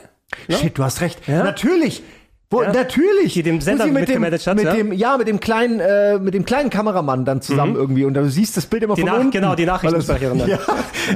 Shit, 0.49 0.77
du 0.77 0.83
hast 0.83 1.01
recht. 1.01 1.27
Ja? 1.27 1.43
Natürlich. 1.43 2.03
Wo, 2.49 2.63
Ja. 2.63 2.71
Natürlich. 2.73 3.33
Die 3.33 3.43
dem 3.43 3.61
Sender 3.61 3.85
mit 3.87 4.09
dem, 4.09 4.23
hat, 4.25 4.31
mit 4.31 4.63
ja? 4.65 4.73
dem, 4.73 4.91
ja, 4.91 5.17
mit 5.17 5.27
dem 5.27 5.39
kleinen, 5.39 5.79
äh, 5.79 6.19
mit 6.19 6.33
dem 6.33 6.43
kleinen 6.45 6.69
Kameramann 6.69 7.23
dann 7.25 7.41
zusammen 7.41 7.73
Mhm. 7.73 7.79
irgendwie 7.79 8.05
und 8.05 8.13
du 8.13 8.29
siehst 8.29 8.57
das 8.57 8.65
Bild 8.65 8.83
immer 8.83 8.95
Die 8.95 9.01
von 9.01 9.09
Nach- 9.09 9.17
unten. 9.19 9.31
genau, 9.31 9.55
die 9.55 9.65
Nachrichtensprecherin. 9.65 10.39
Ja, 10.47 10.59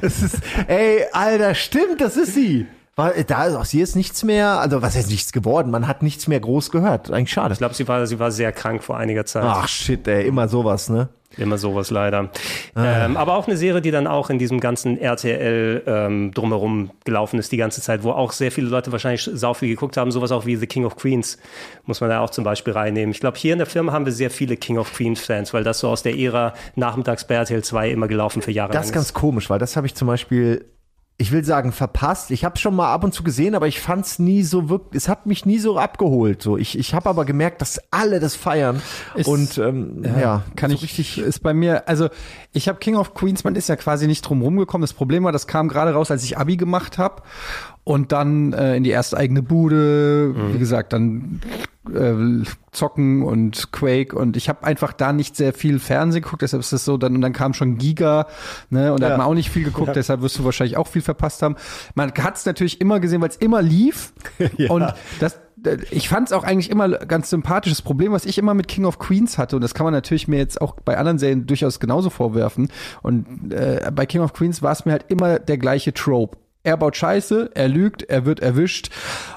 es 0.02 0.22
ist, 0.23 0.36
ey, 0.68 1.03
Alter, 1.11 1.53
stimmt, 1.56 1.99
das 1.99 2.15
ist 2.18 2.34
sie. 2.36 2.68
War, 2.96 3.12
da 3.12 3.46
ist 3.46 3.56
aus 3.56 3.74
ihr 3.74 3.84
ist 3.84 3.98
nichts 3.98 4.24
mehr, 4.24 4.60
also 4.60 4.82
was 4.82 4.96
heißt 4.96 5.10
nichts 5.10 5.34
geworden, 5.34 5.70
man 5.70 5.86
hat 5.86 6.02
nichts 6.02 6.28
mehr 6.28 6.40
groß 6.40 6.72
gehört. 6.72 7.12
Eigentlich 7.12 7.34
schade. 7.34 7.52
Ich 7.52 7.58
glaube, 7.58 7.76
sie 7.76 7.88
war, 7.90 8.08
sie 8.08 8.20
war 8.20 8.32
sehr 8.32 8.54
krank 8.54 8.84
vor 8.84 8.98
einiger 8.98 9.26
Zeit. 9.26 9.44
Ach 9.46 9.68
shit, 9.68 10.08
ey, 10.08 10.26
immer 10.26 10.48
sowas, 10.48 10.90
ne? 10.90 11.10
Immer 11.38 11.58
sowas 11.58 11.92
leider. 11.92 12.30
Ah. 12.74 13.06
Ähm, 13.06 13.18
aber 13.18 13.36
auch 13.36 13.48
eine 13.48 13.58
Serie, 13.58 13.82
die 13.82 13.92
dann 13.92 14.08
auch 14.08 14.30
in 14.30 14.40
diesem 14.40 14.60
ganzen 14.60 14.98
RTL 14.98 15.84
ähm, 15.86 16.32
drumherum 16.34 16.92
gelaufen 17.04 17.40
ist 17.40 17.52
die 17.52 17.58
ganze 17.58 17.82
Zeit, 17.82 18.04
wo 18.04 18.12
auch 18.12 18.32
sehr 18.32 18.52
viele 18.52 18.68
Leute 18.68 18.92
wahrscheinlich 18.92 19.30
sau 19.34 19.54
viel 19.54 19.70
geguckt 19.70 19.98
haben. 19.98 20.12
Sowas 20.12 20.32
auch 20.32 20.46
wie 20.46 20.56
The 20.56 20.68
King 20.68 20.86
of 20.86 20.96
Queens 20.96 21.38
muss 21.86 22.00
man 22.00 22.10
da 22.10 22.22
auch 22.22 22.30
zum 22.30 22.44
Beispiel 22.44 22.74
reinnehmen. 22.74 23.12
Ich 23.12 23.20
glaube, 23.20 23.38
hier 23.38 23.54
in 23.54 23.60
der 23.60 23.68
Firma 23.68 23.92
haben 23.92 24.06
wir 24.06 24.14
sehr 24.14 24.30
viele 24.30 24.56
King 24.56 24.78
of 24.78 24.94
Queens 24.94 25.20
Fans, 25.20 25.54
weil 25.54 25.64
das 25.64 25.80
so 25.80 25.90
aus 25.90 26.04
der 26.04 26.18
Ära 26.18 26.54
nachmittags 26.76 27.28
bei 27.28 27.36
RTL 27.36 27.64
2 27.64 27.90
immer 27.90 28.08
gelaufen 28.08 28.42
für 28.42 28.52
Jahre 28.52 28.72
Das 28.72 28.86
ist 28.86 28.94
ganz 28.94 29.14
komisch, 29.14 29.50
weil 29.50 29.60
das 29.60 29.76
habe 29.76 29.88
ich 29.88 29.96
zum 29.96 30.08
Beispiel, 30.08 30.66
ich 31.18 31.32
will 31.32 31.46
sagen, 31.46 31.72
verpasst. 31.72 32.30
Ich 32.32 32.44
habe 32.44 32.58
schon 32.58 32.76
mal 32.76 32.92
ab 32.94 33.06
und 33.06 33.14
zu 33.14 33.24
gesehen, 33.24 33.56
aber 33.56 33.68
ich 33.68 33.80
fand 33.80 34.06
es 34.06 34.20
nie 34.20 34.44
so 34.44 34.68
wirklich, 34.68 35.02
es 35.02 35.08
hat 35.08 35.26
mich 35.26 35.46
nie 35.46 35.60
so 35.60 35.78
abgeholt. 35.78 36.42
So, 36.42 36.58
ich, 36.58 36.78
ich 36.78 36.94
habe 36.94 37.08
aber 37.08 37.24
gemerkt, 37.24 37.62
dass 37.62 37.80
alle 37.90 38.20
das 38.20 38.36
feiern. 38.36 38.82
Ist- 39.16 39.28
und 39.28 39.58
ähm, 39.58 40.04
ja, 40.04 40.44
kann 40.58 40.72
so 40.72 40.76
ich 40.76 40.84
richtig. 40.84 41.20
ist 41.20 41.40
bei 41.42 41.54
mir, 41.54 41.88
also 41.88 42.10
ich 42.52 42.68
habe 42.68 42.80
King 42.80 42.98
of 42.98 43.14
Queens, 43.14 43.46
man 43.46 43.56
ist 43.56 43.70
ja 43.70 43.78
quasi 43.78 44.08
nicht 44.08 44.24
drum 44.24 44.42
rumgekommen. 44.42 44.82
Das 44.82 44.94
Problem 44.94 45.24
war, 45.24 45.32
das 45.32 45.48
kam 45.48 45.70
gerade 45.70 45.94
raus, 45.94 46.12
als 46.12 46.24
ich 46.26 46.38
Abi 46.38 46.58
gemacht 46.58 46.98
habe 46.98 47.24
und 47.86 48.12
dann 48.12 48.52
äh, 48.52 48.76
in 48.76 48.84
die 48.84 48.90
erste 48.90 49.16
eigene 49.16 49.42
Bude, 49.42 50.36
wie 50.54 50.60
gesagt, 50.60 50.92
dann 50.92 51.40
äh, 51.94 52.44
zocken 52.72 53.24
und 53.24 53.72
Quake 53.72 54.16
und 54.16 54.38
ich 54.38 54.49
habe 54.49 54.64
einfach 54.64 54.94
da 54.94 55.14
nicht 55.14 55.36
sehr 55.36 55.53
viel 55.53 55.80
Fernsehen 55.80 56.22
geguckt, 56.24 56.41
deshalb 56.41 56.62
ist 56.62 56.74
das 56.74 56.86
so 56.86 56.98
dann 56.98 57.16
und 57.16 57.22
dann 57.22 57.34
kam 57.34 57.53
schon 57.53 57.78
Giga, 57.78 58.28
ne, 58.70 58.94
und 58.94 59.02
da 59.02 59.07
Ja. 59.07 59.12
hat 59.14 59.18
man 59.20 59.28
auch 59.28 59.34
nicht 59.34 59.49
viel 59.49 59.64
geguckt, 59.64 59.88
Ja. 59.88 59.94
deshalb 59.94 60.22
wirst 60.22 60.38
du 60.40 60.44
wahrscheinlich 60.45 60.78
auch 60.78 60.88
viel 60.88 61.02
verpasst 61.02 61.41
haben. 61.41 61.56
Man 61.95 62.12
hat 62.12 62.36
es 62.38 62.45
natürlich 62.45 62.82
immer 62.82 62.99
gesehen, 62.99 63.22
weil 63.22 63.30
es 63.30 63.38
immer 63.38 63.62
lief 63.62 64.14
und 64.70 64.94
das 65.20 65.40
ich 65.90 66.10
fand 66.10 66.28
es 66.28 66.34
auch 66.34 66.44
eigentlich 66.44 66.70
immer 66.70 66.90
ganz 66.90 67.32
sympathisch. 67.32 67.72
Das 67.72 67.82
Problem, 67.82 68.12
was 68.12 68.26
ich 68.26 68.38
immer 68.38 68.53
mit 68.53 68.68
King 68.68 68.86
of 68.86 68.99
Queens 68.99 69.40
hatte, 69.40 69.56
und 69.56 69.64
das 69.64 69.74
kann 69.74 69.86
man 69.86 69.94
natürlich 69.94 70.28
mir 70.28 70.38
jetzt 70.38 70.62
auch 70.62 70.76
bei 70.86 70.95
anderen 70.95 71.18
Serien 71.18 71.48
durchaus 71.48 71.80
genauso 71.80 72.12
vorwerfen. 72.12 72.70
Und 73.02 73.52
äh, 73.52 73.90
bei 73.91 74.06
King 74.06 74.22
of 74.22 74.34
Queens 74.34 74.62
war 74.62 74.74
es 74.74 74.86
mir 74.86 74.91
halt 74.91 75.06
immer 75.07 75.40
der 75.40 75.57
gleiche 75.57 75.91
Trope. 75.91 76.38
Er 76.62 76.78
baut 76.78 76.95
Scheiße, 76.95 77.49
er 77.56 77.68
lügt, 77.68 78.03
er 78.03 78.26
wird 78.26 78.41
erwischt 78.41 78.91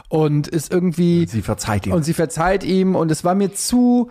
und 0.08 0.48
ist 0.48 0.72
irgendwie. 0.72 1.26
Sie 1.26 1.42
verzeiht 1.42 1.86
ihm. 1.86 1.92
Und 1.92 2.04
sie 2.04 2.14
verzeiht 2.14 2.64
ihm 2.64 2.94
und 2.94 3.10
es 3.10 3.24
war 3.24 3.34
mir 3.34 3.52
zu 3.52 4.10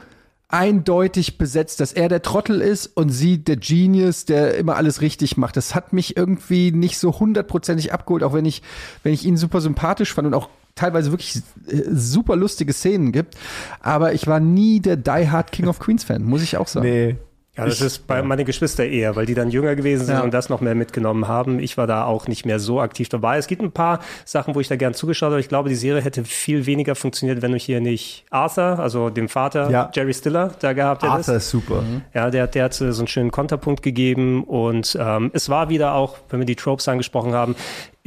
eindeutig 0.50 1.38
besetzt, 1.38 1.82
dass 1.82 1.92
er 1.92 2.08
der 2.08 2.22
Trottel 2.22 2.62
ist 2.62 2.88
und 2.88 3.10
sie 3.10 3.44
der 3.44 3.58
Genius, 3.58 4.26
der 4.26 4.58
immer 4.58 4.78
alles 4.78 5.02
richtig 5.02 5.36
macht. 5.36 5.58
Das 5.58 5.76
hat 5.76 5.92
mich 5.92 6.16
irgendwie 6.16 6.72
nicht 6.72 7.00
so 7.00 7.20
hundertprozentig 7.20 7.92
abgeholt, 7.92 8.24
auch 8.24 8.34
wenn 8.34 8.46
ich, 8.46 8.62
wenn 9.04 9.14
ich 9.14 9.26
ihn 9.26 9.36
super 9.36 9.60
sympathisch 9.60 10.14
fand 10.14 10.26
und 10.26 10.34
auch 10.34 10.50
teilweise 10.76 11.12
wirklich 11.12 11.42
äh, 11.68 11.82
super 11.92 12.38
lustige 12.38 12.72
Szenen 12.72 13.12
gibt. 13.12 13.36
Aber 13.82 14.14
ich 14.14 14.28
war 14.28 14.40
nie 14.40 14.80
der 14.80 14.96
Die 14.96 15.30
Hard 15.30 15.52
King 15.52 15.68
of 15.68 15.80
Queens 15.80 16.06
Fan, 16.06 16.24
muss 16.24 16.44
ich 16.44 16.56
auch 16.56 16.68
sagen. 16.68 16.88
Nee. 16.88 17.16
Ja, 17.58 17.66
das 17.66 17.82
ist 17.82 18.08
bei 18.08 18.22
meine 18.22 18.46
Geschwister 18.46 18.86
eher, 18.86 19.16
weil 19.16 19.26
die 19.26 19.34
dann 19.34 19.50
jünger 19.50 19.76
gewesen 19.76 20.06
sind 20.06 20.16
Ja. 20.16 20.22
und 20.22 20.34
das 20.34 20.50
noch 20.50 20.62
mehr 20.62 20.76
mitgenommen 20.76 21.28
haben. 21.28 21.60
Ich 21.60 21.78
war 21.78 21.88
da 21.88 22.06
auch 22.06 22.28
nicht 22.28 22.46
mehr 22.46 22.60
so 22.60 22.80
aktiv 22.80 23.10
dabei. 23.10 23.38
Es 23.38 23.48
gibt 23.48 23.62
ein 23.62 23.72
paar 23.72 24.00
Sachen, 24.26 24.54
wo 24.56 24.60
ich 24.60 24.68
da 24.68 24.76
gern 24.76 24.94
zugeschaut 24.94 25.32
habe. 25.32 25.40
Ich 25.40 25.50
glaube, 25.50 25.70
die 25.70 25.76
Serie 25.76 26.02
hätte 26.02 26.24
viel 26.24 26.66
weniger 26.66 26.96
funktioniert, 26.96 27.42
wenn 27.42 27.52
du 27.52 27.58
hier 27.58 27.82
nicht 27.82 28.26
Arthur, 28.30 28.78
also 28.80 29.10
dem 29.10 29.28
Vater 29.28 29.70
Ja. 29.70 29.90
Jerry 29.94 30.14
Stiller, 30.14 30.52
da 30.60 30.74
gehabt 30.74 31.02
hättest. 31.04 31.18
Arthur 31.30 31.36
ist 31.36 31.50
super. 31.50 31.84
Ja, 32.14 32.30
der, 32.30 32.48
der 32.48 32.66
hat 32.66 32.74
so 32.76 32.86
einen 32.86 33.08
schönen 33.08 33.32
Konterpunkt 33.32 33.82
gegeben 33.82 34.44
und 34.44 34.98
ähm, 35.00 35.32
es 35.34 35.50
war 35.50 35.70
wieder 35.70 35.94
auch, 35.94 36.18
wenn 36.30 36.40
wir 36.40 36.46
die 36.46 36.56
Tropes 36.56 36.88
angesprochen 36.88 37.34
haben, 37.34 37.56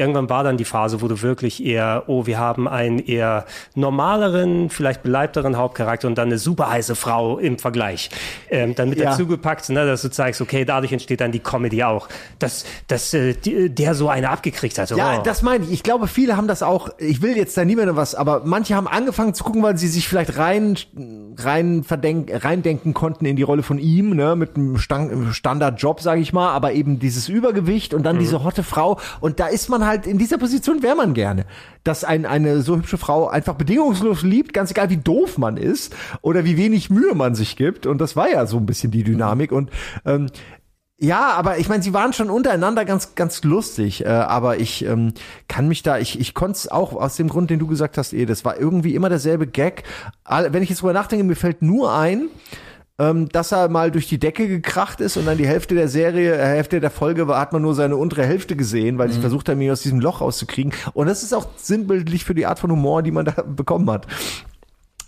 irgendwann 0.00 0.28
war 0.30 0.42
dann 0.42 0.56
die 0.56 0.64
Phase, 0.64 1.00
wo 1.02 1.08
du 1.08 1.22
wirklich 1.22 1.64
eher, 1.64 2.04
oh, 2.08 2.26
wir 2.26 2.38
haben 2.38 2.66
einen 2.66 2.98
eher 2.98 3.44
normaleren, 3.74 4.70
vielleicht 4.70 5.02
beleibteren 5.02 5.56
Hauptcharakter 5.56 6.08
und 6.08 6.16
dann 6.16 6.28
eine 6.28 6.38
super 6.38 6.70
heiße 6.70 6.94
Frau 6.94 7.38
im 7.38 7.58
Vergleich. 7.58 8.10
Ähm, 8.50 8.74
dann 8.74 8.88
mit 8.88 8.98
Ja. 8.98 9.10
dazu 9.10 9.26
gepackt, 9.26 9.68
ne, 9.68 9.84
dass 9.86 10.02
du 10.02 10.10
zeigst, 10.10 10.40
okay, 10.40 10.64
dadurch 10.64 10.92
entsteht 10.92 11.20
dann 11.20 11.32
die 11.32 11.38
Comedy 11.40 11.82
auch. 11.84 12.08
Dass, 12.38 12.64
dass 12.88 13.12
äh, 13.14 13.34
der 13.68 13.94
so 13.94 14.08
eine 14.08 14.30
abgekriegt 14.30 14.78
hat. 14.78 14.90
Ja, 14.90 15.18
oh. 15.18 15.22
das 15.22 15.42
meine 15.42 15.64
ich. 15.64 15.72
Ich 15.72 15.82
glaube, 15.82 16.06
viele 16.08 16.36
haben 16.36 16.48
das 16.48 16.62
auch. 16.62 16.88
Ich 16.98 17.20
will 17.22 17.36
jetzt 17.36 17.56
da 17.56 17.64
niemandem 17.64 17.96
was, 17.96 18.14
aber 18.14 18.42
manche 18.44 18.74
haben 18.74 18.88
angefangen 18.88 19.34
zu 19.34 19.44
gucken, 19.44 19.62
weil 19.62 19.76
sie 19.76 19.88
sich 19.88 20.08
vielleicht 20.08 20.36
rein, 20.38 20.76
rein 21.38 21.84
verdenk, 21.84 22.30
reindenken 22.44 22.94
konnten 22.94 23.26
in 23.26 23.36
die 23.36 23.42
Rolle 23.42 23.62
von 23.62 23.78
ihm, 23.78 24.14
ne, 24.16 24.36
mit 24.36 24.56
einem 24.56 24.78
Stan- 24.78 25.32
Standardjob, 25.32 26.00
sage 26.00 26.20
ich 26.20 26.32
mal, 26.32 26.50
aber 26.52 26.72
eben 26.72 26.98
dieses 26.98 27.28
Übergewicht 27.28 27.92
und 27.94 28.02
dann 28.04 28.16
Mhm. 28.16 28.20
diese 28.20 28.44
hotte 28.44 28.62
Frau. 28.62 28.98
Und 29.20 29.40
da 29.40 29.46
ist 29.46 29.68
man 29.68 29.84
halt 29.86 29.89
in 29.94 30.18
dieser 30.18 30.38
Position, 30.38 30.82
wäre 30.82 30.96
man 30.96 31.14
gerne, 31.14 31.44
dass 31.84 32.04
ein, 32.04 32.26
eine 32.26 32.62
so 32.62 32.76
hübsche 32.76 32.98
Frau 32.98 33.28
einfach 33.28 33.54
bedingungslos 33.54 34.22
liebt, 34.22 34.52
ganz 34.52 34.70
egal 34.70 34.90
wie 34.90 34.96
doof 34.96 35.38
man 35.38 35.56
ist 35.56 35.94
oder 36.22 36.44
wie 36.44 36.56
wenig 36.56 36.90
Mühe 36.90 37.14
man 37.14 37.34
sich 37.34 37.56
gibt. 37.56 37.86
Und 37.86 38.00
das 38.00 38.16
war 38.16 38.28
ja 38.30 38.46
so 38.46 38.56
ein 38.56 38.66
bisschen 38.66 38.90
die 38.90 39.04
Dynamik 39.04 39.52
und 39.52 39.70
ähm, 40.04 40.26
ja, 41.02 41.30
aber 41.30 41.56
ich 41.56 41.70
meine, 41.70 41.82
sie 41.82 41.94
waren 41.94 42.12
schon 42.12 42.28
untereinander 42.28 42.84
ganz, 42.84 43.14
ganz 43.14 43.42
lustig. 43.42 44.04
Äh, 44.04 44.08
aber 44.08 44.58
ich 44.58 44.84
ähm, 44.84 45.14
kann 45.48 45.66
mich 45.66 45.82
da, 45.82 45.96
ich, 45.98 46.20
ich 46.20 46.34
konnte 46.34 46.58
es 46.58 46.68
auch 46.70 46.92
aus 46.92 47.16
dem 47.16 47.28
Grund, 47.30 47.48
den 47.48 47.58
du 47.58 47.66
gesagt 47.66 47.96
hast, 47.96 48.12
eh, 48.12 48.26
das 48.26 48.44
war 48.44 48.58
irgendwie 48.60 48.94
immer 48.94 49.08
derselbe 49.08 49.46
Gag. 49.46 49.84
All- 50.24 50.52
Wenn 50.52 50.62
ich 50.62 50.68
jetzt 50.68 50.82
drüber 50.82 50.92
nachdenke, 50.92 51.24
mir 51.24 51.36
fällt 51.36 51.62
nur 51.62 51.94
ein, 51.94 52.28
ähm, 53.00 53.30
dass 53.30 53.50
er 53.50 53.70
mal 53.70 53.90
durch 53.90 54.08
die 54.08 54.18
Decke 54.18 54.46
gekracht 54.46 55.00
ist 55.00 55.16
und 55.16 55.24
dann 55.24 55.38
die 55.38 55.46
Hälfte 55.46 55.74
der 55.74 55.88
Serie, 55.88 56.34
äh, 56.34 56.44
Hälfte 56.44 56.80
der 56.80 56.90
Folge 56.90 57.26
war, 57.26 57.40
hat 57.40 57.54
man 57.54 57.62
nur 57.62 57.74
seine 57.74 57.96
untere 57.96 58.26
Hälfte 58.26 58.56
gesehen, 58.56 58.98
weil 58.98 59.10
sie 59.10 59.20
versucht 59.20 59.48
haben, 59.48 59.60
ihn 59.62 59.70
aus 59.70 59.80
diesem 59.80 60.00
Loch 60.00 60.20
rauszukriegen. 60.20 60.74
Und 60.92 61.06
das 61.06 61.22
ist 61.22 61.32
auch 61.32 61.48
sinnbildlich 61.56 62.24
für 62.24 62.34
die 62.34 62.44
Art 62.44 62.58
von 62.58 62.70
Humor, 62.70 63.02
die 63.02 63.10
man 63.10 63.24
da 63.24 63.32
bekommen 63.46 63.90
hat. 63.90 64.06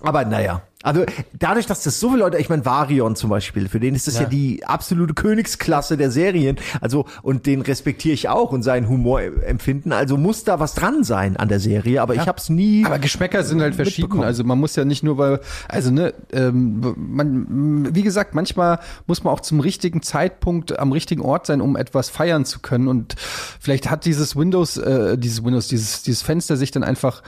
Aber 0.00 0.24
naja, 0.24 0.62
Also 0.82 1.04
dadurch, 1.38 1.66
dass 1.66 1.82
das 1.82 2.00
so 2.00 2.10
viele 2.10 2.20
Leute, 2.20 2.38
ich 2.38 2.48
meine 2.48 2.64
Varion 2.64 3.16
zum 3.16 3.30
Beispiel, 3.30 3.68
für 3.68 3.80
den 3.80 3.94
ist 3.94 4.06
das 4.06 4.14
ja. 4.14 4.22
Ja. 4.22 4.28
die 4.28 4.64
absolute 4.64 5.14
Königsklasse 5.14 5.96
der 5.96 6.10
Serien. 6.10 6.56
Also 6.80 7.06
und 7.22 7.46
den 7.46 7.60
respektiere 7.60 8.14
ich 8.14 8.28
auch 8.28 8.52
und 8.52 8.62
seinen 8.62 8.88
Humorempfinden. 8.88 9.92
Also 9.92 10.16
muss 10.16 10.44
da 10.44 10.60
was 10.60 10.74
dran 10.74 11.04
sein 11.04 11.36
an 11.36 11.48
der 11.48 11.60
Serie, 11.60 12.02
aber 12.02 12.14
ich 12.14 12.26
habe 12.26 12.38
es 12.38 12.48
nie. 12.48 12.84
Aber 12.84 12.98
Geschmäcker 12.98 13.44
sind 13.44 13.60
halt 13.60 13.74
verschieden. 13.74 14.22
Also 14.22 14.44
man 14.44 14.58
muss 14.58 14.76
ja 14.76 14.84
nicht 14.84 15.02
nur, 15.02 15.18
weil, 15.18 15.40
also 15.68 15.90
ne, 15.90 16.14
ähm, 16.32 16.94
man, 16.96 17.94
wie 17.94 18.02
gesagt, 18.02 18.34
manchmal 18.34 18.80
muss 19.06 19.24
man 19.24 19.32
auch 19.32 19.40
zum 19.40 19.60
richtigen 19.60 20.02
Zeitpunkt 20.02 20.78
am 20.78 20.92
richtigen 20.92 21.22
Ort 21.22 21.46
sein, 21.46 21.60
um 21.60 21.76
etwas 21.76 22.10
feiern 22.10 22.44
zu 22.44 22.60
können. 22.60 22.88
Und 22.88 23.14
vielleicht 23.60 23.90
hat 23.90 24.04
dieses 24.04 24.36
Windows, 24.36 24.76
äh, 24.76 25.16
dieses 25.18 25.44
Windows, 25.44 25.68
dieses, 25.68 26.02
dieses 26.02 26.22
Fenster 26.22 26.56
sich 26.56 26.70
dann 26.70 26.84
einfach 26.84 27.22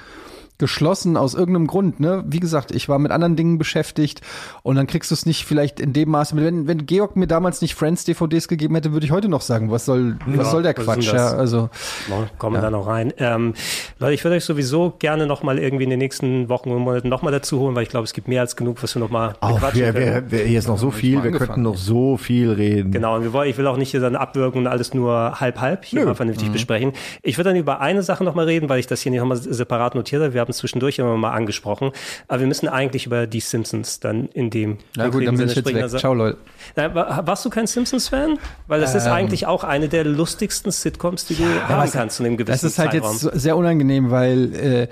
geschlossen 0.58 1.16
aus 1.16 1.34
irgendeinem 1.34 1.66
Grund, 1.66 1.98
ne? 1.98 2.22
Wie 2.28 2.38
gesagt, 2.38 2.70
ich 2.70 2.88
war 2.88 2.98
mit 3.00 3.10
anderen 3.10 3.34
Dingen 3.34 3.58
beschäftigt 3.58 4.20
und 4.62 4.76
dann 4.76 4.86
kriegst 4.86 5.10
du 5.10 5.14
es 5.14 5.26
nicht 5.26 5.44
vielleicht 5.44 5.80
in 5.80 5.92
dem 5.92 6.10
Maße. 6.10 6.36
Wenn, 6.36 6.68
wenn 6.68 6.86
Georg 6.86 7.16
mir 7.16 7.26
damals 7.26 7.60
nicht 7.60 7.74
Friends 7.74 8.04
DVDs 8.04 8.46
gegeben 8.46 8.74
hätte, 8.76 8.92
würde 8.92 9.04
ich 9.04 9.10
heute 9.12 9.28
noch 9.28 9.40
sagen, 9.40 9.70
was 9.72 9.84
soll, 9.84 10.16
was 10.26 10.36
Ja, 10.46 10.50
soll 10.52 10.62
der 10.62 10.76
was 10.76 10.84
Quatsch? 10.84 11.12
Ja, 11.12 11.28
also 11.32 11.70
Morgen 12.08 12.28
kommen 12.38 12.54
wir 12.54 12.58
Ja. 12.60 12.66
da 12.66 12.70
noch 12.70 12.86
rein. 12.86 13.12
Ähm, 13.18 13.54
Leute, 13.98 14.14
ich 14.14 14.22
würde 14.22 14.36
euch 14.36 14.44
sowieso 14.44 14.94
gerne 14.98 15.26
noch 15.26 15.42
mal 15.42 15.58
irgendwie 15.58 15.84
in 15.84 15.90
den 15.90 15.98
nächsten 15.98 16.48
Wochen 16.48 16.70
und 16.70 16.82
Monaten 16.82 17.08
noch 17.08 17.22
mal 17.22 17.32
dazu 17.32 17.58
holen, 17.58 17.74
weil 17.74 17.82
ich 17.82 17.88
glaube, 17.88 18.04
es 18.04 18.12
gibt 18.12 18.28
mehr 18.28 18.40
als 18.40 18.54
genug, 18.54 18.80
was 18.82 18.94
wir 18.94 19.00
noch 19.00 19.10
mal 19.10 19.34
Auch 19.40 19.54
bequatschen 19.54 19.80
wir, 19.82 19.92
können. 19.92 20.30
wir, 20.30 20.38
wir, 20.38 20.44
hier 20.46 20.58
ist 20.60 20.68
noch 20.68 20.78
so 20.78 20.90
viel, 20.92 21.22
wir 21.24 21.32
könnten 21.32 21.62
noch 21.62 21.76
so 21.76 22.16
viel 22.16 22.52
reden. 22.52 22.92
Genau, 22.92 23.16
und 23.16 23.22
wir 23.24 23.32
wollen, 23.32 23.50
ich 23.50 23.58
will 23.58 23.66
auch 23.66 23.76
nicht 23.76 23.90
hier 23.90 24.00
dann 24.00 24.14
abwürgen 24.14 24.60
und 24.60 24.66
alles 24.68 24.94
nur 24.94 25.40
halb 25.40 25.60
halb 25.60 25.84
hier 25.84 26.00
Nö. 26.00 26.06
mal 26.06 26.14
vernünftig 26.14 26.48
Mhm. 26.48 26.52
besprechen. 26.52 26.92
Ich 27.22 27.38
würde 27.38 27.50
dann 27.50 27.58
über 27.58 27.80
eine 27.80 28.02
Sache 28.04 28.22
noch 28.22 28.34
mal 28.36 28.44
reden, 28.46 28.68
weil 28.68 28.78
ich 28.78 28.86
das 28.86 29.00
hier 29.00 29.10
nicht 29.10 29.20
nochmal 29.20 29.36
separat 29.38 29.94
notiert 29.96 30.22
habe. 30.22 30.32
Wir 30.34 30.43
haben 30.44 30.50
es 30.50 30.58
zwischendurch 30.58 30.98
immer 30.98 31.16
mal 31.16 31.32
angesprochen. 31.32 31.90
Aber 32.28 32.40
wir 32.40 32.46
müssen 32.46 32.68
eigentlich 32.68 33.06
über 33.06 33.26
die 33.26 33.40
Simpsons 33.40 34.00
dann 34.00 34.28
in 34.28 34.50
dem 34.50 34.78
Na 34.96 35.08
gut, 35.08 35.26
dann 35.26 35.36
bin 35.36 35.48
ich 35.48 35.54
jetzt 35.56 35.66
weg. 35.66 35.82
Also- 35.82 35.98
Ciao, 35.98 36.14
Leute. 36.14 36.38
Na, 36.76 36.94
wa- 36.94 37.22
warst 37.24 37.44
du 37.44 37.50
kein 37.50 37.66
Simpsons-Fan? 37.66 38.38
Weil 38.66 38.80
das 38.80 38.94
ist 38.94 39.06
Ähm. 39.06 39.12
eigentlich 39.12 39.46
auch 39.46 39.64
eine 39.64 39.88
der 39.88 40.04
lustigsten 40.04 40.70
Sitcoms, 40.70 41.26
die 41.26 41.34
du 41.36 41.44
haben 41.44 41.82
was- 41.82 41.92
kannst 41.92 42.20
in 42.20 42.26
einem 42.26 42.36
gewissen 42.36 42.52
Das 42.52 42.64
ist 42.64 42.78
halt 42.78 42.92
Zeitraum. 42.92 43.12
jetzt 43.12 43.40
sehr 43.40 43.56
unangenehm, 43.56 44.10
weil 44.10 44.54
äh, 44.54 44.88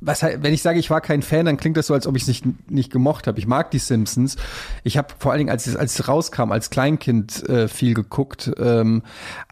was 0.00 0.22
halt, 0.22 0.42
wenn 0.42 0.52
ich 0.54 0.62
sage, 0.62 0.78
ich 0.78 0.90
war 0.90 1.00
kein 1.00 1.22
Fan, 1.22 1.46
dann 1.46 1.56
klingt 1.56 1.76
das 1.76 1.86
so, 1.86 1.94
als 1.94 2.06
ob 2.06 2.16
ich 2.16 2.22
es 2.22 2.28
nicht, 2.28 2.44
nicht 2.70 2.92
gemocht 2.92 3.26
habe. 3.26 3.38
Ich 3.38 3.46
mag 3.46 3.70
die 3.70 3.78
Simpsons. 3.78 4.36
Ich 4.84 4.96
habe 4.98 5.08
vor 5.18 5.32
allen 5.32 5.38
Dingen, 5.38 5.50
als 5.50 5.66
es, 5.66 5.76
als 5.76 5.98
es 5.98 6.08
rauskam, 6.08 6.52
als 6.52 6.70
Kleinkind 6.70 7.48
äh, 7.48 7.68
viel 7.68 7.94
geguckt. 7.94 8.50
Ähm, 8.58 9.02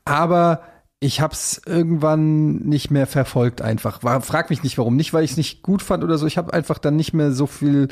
aber 0.05 0.63
ich 1.05 1.21
habe 1.21 1.35
es 1.35 1.61
irgendwann 1.67 2.55
nicht 2.61 2.91
mehr 2.91 3.07
verfolgt 3.07 3.61
einfach. 3.61 4.03
War, 4.03 4.23
frag 4.23 4.49
mich 4.49 4.63
nicht 4.63 4.79
warum. 4.79 4.97
Nicht, 4.97 5.13
weil 5.13 5.23
ich 5.23 5.33
es 5.33 5.37
nicht 5.37 5.63
gut 5.63 5.83
fand 5.83 6.03
oder 6.03 6.17
so. 6.17 6.27
Ich 6.27 6.39
habe 6.39 6.55
einfach 6.55 6.79
dann 6.79 6.97
nicht 6.97 7.13
mehr 7.13 7.31
so 7.33 7.47
viel 7.47 7.89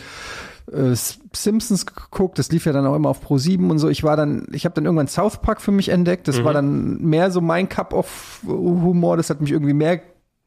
äh, 0.72 0.94
Simpsons 1.34 1.84
geguckt. 1.84 2.38
Das 2.38 2.50
lief 2.50 2.64
ja 2.64 2.72
dann 2.72 2.86
auch 2.86 2.96
immer 2.96 3.10
auf 3.10 3.20
Pro 3.20 3.36
7 3.36 3.70
und 3.70 3.78
so. 3.78 3.90
Ich 3.90 4.02
war 4.02 4.16
dann, 4.16 4.46
ich 4.52 4.64
habe 4.64 4.74
dann 4.74 4.86
irgendwann 4.86 5.08
South 5.08 5.42
Park 5.42 5.60
für 5.60 5.72
mich 5.72 5.90
entdeckt. 5.90 6.26
Das 6.26 6.38
Mhm. 6.40 6.44
war 6.44 6.54
dann 6.54 7.02
mehr 7.02 7.30
so 7.30 7.42
mein 7.42 7.68
Cup 7.68 7.92
of 7.92 8.40
Humor. 8.46 9.18
Das 9.18 9.28
hat 9.28 9.42
mich 9.42 9.50
irgendwie 9.52 9.74
mehr 9.74 10.00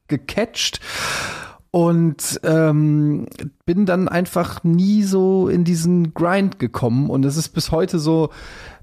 gecatcht. 0.08 0.80
Und 1.70 2.40
ähm, 2.42 3.26
bin 3.64 3.86
dann 3.86 4.08
einfach 4.08 4.64
nie 4.64 5.04
so 5.04 5.48
in 5.48 5.62
diesen 5.62 6.14
Grind 6.14 6.58
gekommen. 6.58 7.10
Und 7.10 7.24
es 7.24 7.36
ist 7.36 7.50
bis 7.50 7.70
heute 7.70 8.00
so 8.00 8.30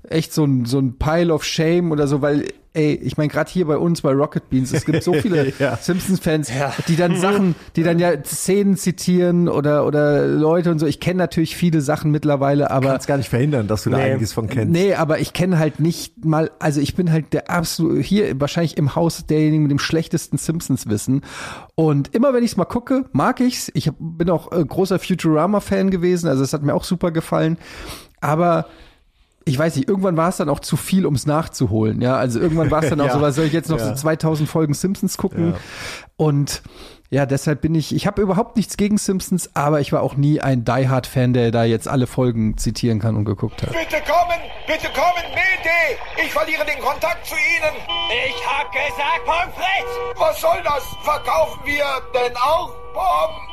echt 0.09 0.33
so 0.33 0.43
ein, 0.45 0.65
so 0.65 0.79
ein 0.79 0.97
Pile 0.97 1.33
of 1.33 1.43
Shame 1.43 1.91
oder 1.91 2.07
so, 2.07 2.21
weil, 2.21 2.45
ey, 2.73 2.95
ich 2.95 3.17
meine, 3.17 3.29
gerade 3.29 3.49
hier 3.49 3.65
bei 3.65 3.77
uns 3.77 4.01
bei 4.01 4.11
Rocket 4.11 4.49
Beans, 4.49 4.73
es 4.73 4.83
gibt 4.85 5.03
so 5.03 5.13
viele 5.21 5.53
Ja. 5.59 5.77
Simpsons-Fans, 5.77 6.51
die 6.87 6.95
dann 6.95 7.15
Sachen, 7.17 7.55
die 7.75 7.83
dann 7.83 7.99
ja 7.99 8.11
Szenen 8.23 8.75
zitieren 8.75 9.47
oder, 9.47 9.85
oder 9.85 10.27
Leute 10.27 10.71
und 10.71 10.79
so. 10.79 10.85
Ich 10.85 10.99
kenne 10.99 11.19
natürlich 11.19 11.55
viele 11.55 11.81
Sachen 11.81 12.11
mittlerweile, 12.11 12.71
aber. 12.71 12.89
Kannst 12.89 13.07
gar 13.07 13.17
nicht 13.17 13.29
verhindern, 13.29 13.67
dass 13.67 13.83
du 13.83 13.91
da 13.91 13.97
einiges 13.97 14.33
von 14.33 14.47
kennst. 14.47 14.71
Nee, 14.73 14.95
aber 14.95 15.19
ich 15.19 15.33
kenne 15.33 15.57
halt 15.57 15.79
nicht 15.79 16.25
mal, 16.25 16.51
also 16.59 16.81
ich 16.81 16.95
bin 16.95 17.11
halt 17.11 17.31
der 17.33 17.49
absolute, 17.49 18.01
hier 18.01 18.39
wahrscheinlich 18.41 18.77
im 18.77 18.95
Haus 18.95 19.25
derjenigen 19.25 19.63
mit 19.63 19.71
dem 19.71 19.79
schlechtesten 19.79 20.37
Simpsons-Wissen. 20.37 21.21
Und 21.75 22.13
immer 22.13 22.33
wenn 22.33 22.43
ich 22.43 22.51
es 22.51 22.57
mal 22.57 22.65
gucke, 22.65 23.05
mag 23.13 23.39
ich's. 23.39 23.71
Ich 23.73 23.89
bin 23.99 24.29
auch 24.29 24.51
äh, 24.51 24.63
großer 24.65 24.99
Futurama-Fan 24.99 25.91
gewesen, 25.91 26.27
also 26.27 26.43
es 26.43 26.53
hat 26.53 26.63
mir 26.63 26.73
auch 26.73 26.83
super 26.83 27.11
gefallen. 27.11 27.57
Aber 28.19 28.67
ich 29.45 29.57
weiß 29.57 29.75
nicht, 29.75 29.87
irgendwann 29.89 30.15
war 30.17 30.29
es 30.29 30.37
dann 30.37 30.49
auch 30.49 30.59
zu 30.59 30.77
viel, 30.77 31.05
ums 31.05 31.25
nachzuholen. 31.25 32.01
Ja, 32.01 32.15
also 32.15 32.39
irgendwann 32.39 32.71
war 32.71 32.83
es 32.83 32.89
dann 32.89 33.01
auch 33.01 33.05
Ja. 33.07 33.13
so, 33.13 33.21
was 33.21 33.35
soll 33.35 33.45
ich 33.45 33.53
jetzt 33.53 33.69
noch 33.69 33.79
Ja. 33.79 33.87
so 33.89 33.93
2000 33.95 34.47
Folgen 34.49 34.73
Simpsons 34.73 35.17
gucken? 35.17 35.51
Ja. 35.53 35.57
Und 36.15 36.61
ja, 37.09 37.25
deshalb 37.27 37.61
bin 37.61 37.75
ich, 37.75 37.93
ich 37.93 38.07
habe 38.07 38.21
überhaupt 38.23 38.55
nichts 38.55 38.75
gegen 38.75 38.97
Simpsons, 38.97 39.51
aber 39.55 39.81
ich 39.81 39.91
war 39.91 40.01
auch 40.01 40.15
nie 40.15 40.41
ein 40.41 40.65
Die 40.65 40.89
Hard 40.89 41.05
Fan, 41.05 41.33
der 41.33 41.51
da 41.51 41.63
jetzt 41.63 41.87
alle 41.87 42.07
Folgen 42.07 42.57
zitieren 42.57 42.99
kann 42.99 43.15
und 43.15 43.25
geguckt 43.25 43.61
hat. 43.61 43.69
Bitte 43.71 44.01
kommen, 44.01 44.39
bitte 44.65 44.87
kommen, 44.93 45.23
Mayday! 45.29 46.25
Ich 46.25 46.31
verliere 46.33 46.65
den 46.65 46.79
Kontakt 46.83 47.27
zu 47.27 47.35
Ihnen! 47.35 47.75
Ich 48.27 48.47
hab 48.47 48.71
gesagt 48.71 49.25
Pommes 49.25 49.53
frites! 49.55 50.19
Was 50.19 50.41
soll 50.41 50.61
das? 50.63 50.83
Verkaufen 51.03 51.59
wir 51.65 51.85
denn 52.15 52.35
auch 52.37 52.71
Pommes? 52.93 53.52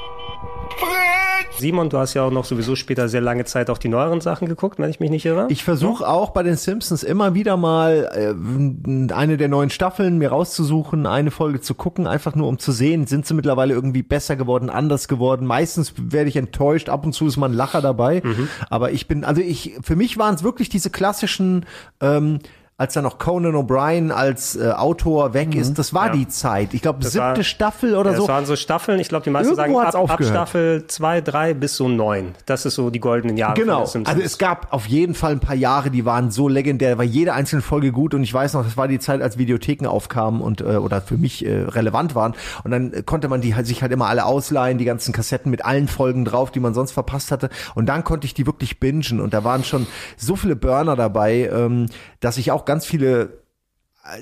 Simon, 1.59 1.90
du 1.90 1.98
hast 1.98 2.15
ja 2.15 2.23
auch 2.23 2.31
noch 2.31 2.47
sowieso 2.47 2.74
später 2.74 3.09
sehr 3.09 3.20
lange 3.20 3.44
Zeit 3.44 3.69
auch 3.69 3.77
die 3.77 3.89
neueren 3.89 4.23
Sachen 4.23 4.48
geguckt, 4.48 4.78
wenn 4.78 4.89
ich 4.89 4.98
mich 4.98 5.11
nicht 5.11 5.27
irre. 5.27 5.47
Ich 5.51 5.62
versuche 5.62 6.09
auch 6.09 6.31
bei 6.31 6.43
den 6.43 6.57
Simpsons 6.57 7.02
immer 7.02 7.35
wieder 7.35 7.59
mal 7.59 8.11
äh, 8.15 9.12
eine 9.12 9.36
der 9.36 9.48
neuen 9.48 9.69
Staffeln 9.69 10.16
mir 10.16 10.31
rauszusuchen, 10.31 11.07
eine 11.07 11.31
Folge 11.31 11.61
zu 11.61 11.74
gucken, 11.74 12.07
einfach 12.07 12.35
nur 12.35 12.48
um 12.48 12.59
zu 12.59 12.73
sehen, 12.73 13.07
sind 13.07 13.27
sie 13.27 13.35
mittlerweile 13.35 13.74
irgendwie 13.74 14.02
besser 14.02 14.36
geworden, 14.36 14.70
anders 14.70 15.07
geworden. 15.07 15.47
Meistens 15.47 15.93
werde 15.98 16.31
ich 16.31 16.36
enttäuscht, 16.36 16.89
ab 16.89 17.05
und 17.05 17.12
zu 17.12 17.27
ist 17.27 17.36
mal 17.36 17.51
ein 17.51 17.55
Lacher 17.55 17.82
dabei. 17.82 18.23
Aber 18.70 18.93
ich 18.93 19.07
bin, 19.07 19.24
also 19.24 19.43
ich, 19.43 19.74
für 19.82 19.97
mich 19.97 20.16
waren 20.16 20.35
es 20.35 20.43
wirklich 20.43 20.70
diese 20.70 20.89
klassischen, 20.89 21.66
ähm, 22.01 22.39
als 22.81 22.94
dann 22.94 23.05
noch 23.05 23.19
Conan 23.19 23.55
O'Brien 23.57 24.11
als 24.11 24.57
äh, 24.57 24.70
Autor 24.70 25.35
weg 25.35 25.55
ist, 25.55 25.78
das 25.78 25.93
war 25.93 26.07
Ja. 26.07 26.12
die 26.15 26.28
Zeit. 26.28 26.73
Ich 26.73 26.81
glaube, 26.81 27.05
siebte 27.05 27.19
war- 27.19 27.43
Staffel 27.44 27.94
oder 27.94 28.12
ja, 28.12 28.16
so. 28.16 28.23
Das 28.23 28.28
waren 28.35 28.47
so 28.47 28.57
Staffeln, 28.57 28.98
ich 29.01 29.11
glaube, 29.11 29.23
die 29.24 29.28
meisten 29.28 29.55
Irgendwo 29.55 29.81
sagen 29.82 29.97
ab, 30.09 30.11
ab. 30.12 30.24
Staffel 30.24 30.86
2, 30.86 31.20
3 31.20 31.52
bis 31.52 31.77
so 31.77 31.89
9. 31.89 32.35
Das 32.47 32.65
ist 32.65 32.77
so 32.77 32.89
die 32.89 32.98
goldenen 32.98 33.36
Jahre 33.36 33.52
Genau. 33.52 33.81
Also 33.82 33.98
es 34.23 34.39
gab 34.39 34.73
auf 34.73 34.86
jeden 34.86 35.15
Fall 35.15 35.32
ein 35.32 35.40
paar 35.40 35.55
Jahre, 35.57 35.90
die 35.90 36.07
waren 36.07 36.31
so 36.31 36.48
legendär, 36.48 36.97
war 36.97 37.05
jede 37.05 37.35
einzelne 37.35 37.61
Folge 37.61 37.93
gut 37.93 38.15
und 38.15 38.23
ich 38.23 38.32
weiß 38.32 38.55
noch, 38.55 38.65
das 38.65 38.78
war 38.78 38.89
die 38.89 38.98
Zeit, 38.98 39.20
als 39.20 39.36
Videotheken 39.36 39.86
aufkamen 39.86 40.40
und 40.40 40.62
äh, 40.62 40.77
oder 40.77 41.02
für 41.02 41.19
mich 41.19 41.44
äh, 41.44 41.65
relevant 41.65 42.15
waren 42.15 42.35
und 42.65 42.70
dann 42.70 42.94
äh, 42.94 43.02
konnte 43.02 43.28
man 43.28 43.43
die 43.43 43.55
halt 43.55 43.66
sich 43.66 43.82
halt 43.82 43.93
immer 43.93 44.07
alle 44.07 44.24
ausleihen, 44.24 44.78
die 44.78 44.86
ganzen 44.86 45.12
Kassetten 45.12 45.51
mit 45.51 45.66
allen 45.66 45.86
Folgen 45.86 46.24
drauf, 46.24 46.51
die 46.51 46.61
man 46.61 46.73
sonst 46.73 46.93
verpasst 46.93 47.31
hatte 47.31 47.51
und 47.74 47.85
dann 47.90 48.05
konnte 48.05 48.24
ich 48.24 48.32
die 48.32 48.47
wirklich 48.47 48.81
bingen 48.81 49.20
und 49.20 49.35
da 49.35 49.44
waren 49.44 49.65
schon 49.65 49.86
so 50.16 50.35
viele 50.35 50.57
Burner 50.57 50.97
dabei, 50.97 51.51
ähm, 51.52 51.86
dass 52.20 52.39
ich 52.39 52.51
auch 52.52 52.65
ganz 52.71 52.87
viele 52.87 53.43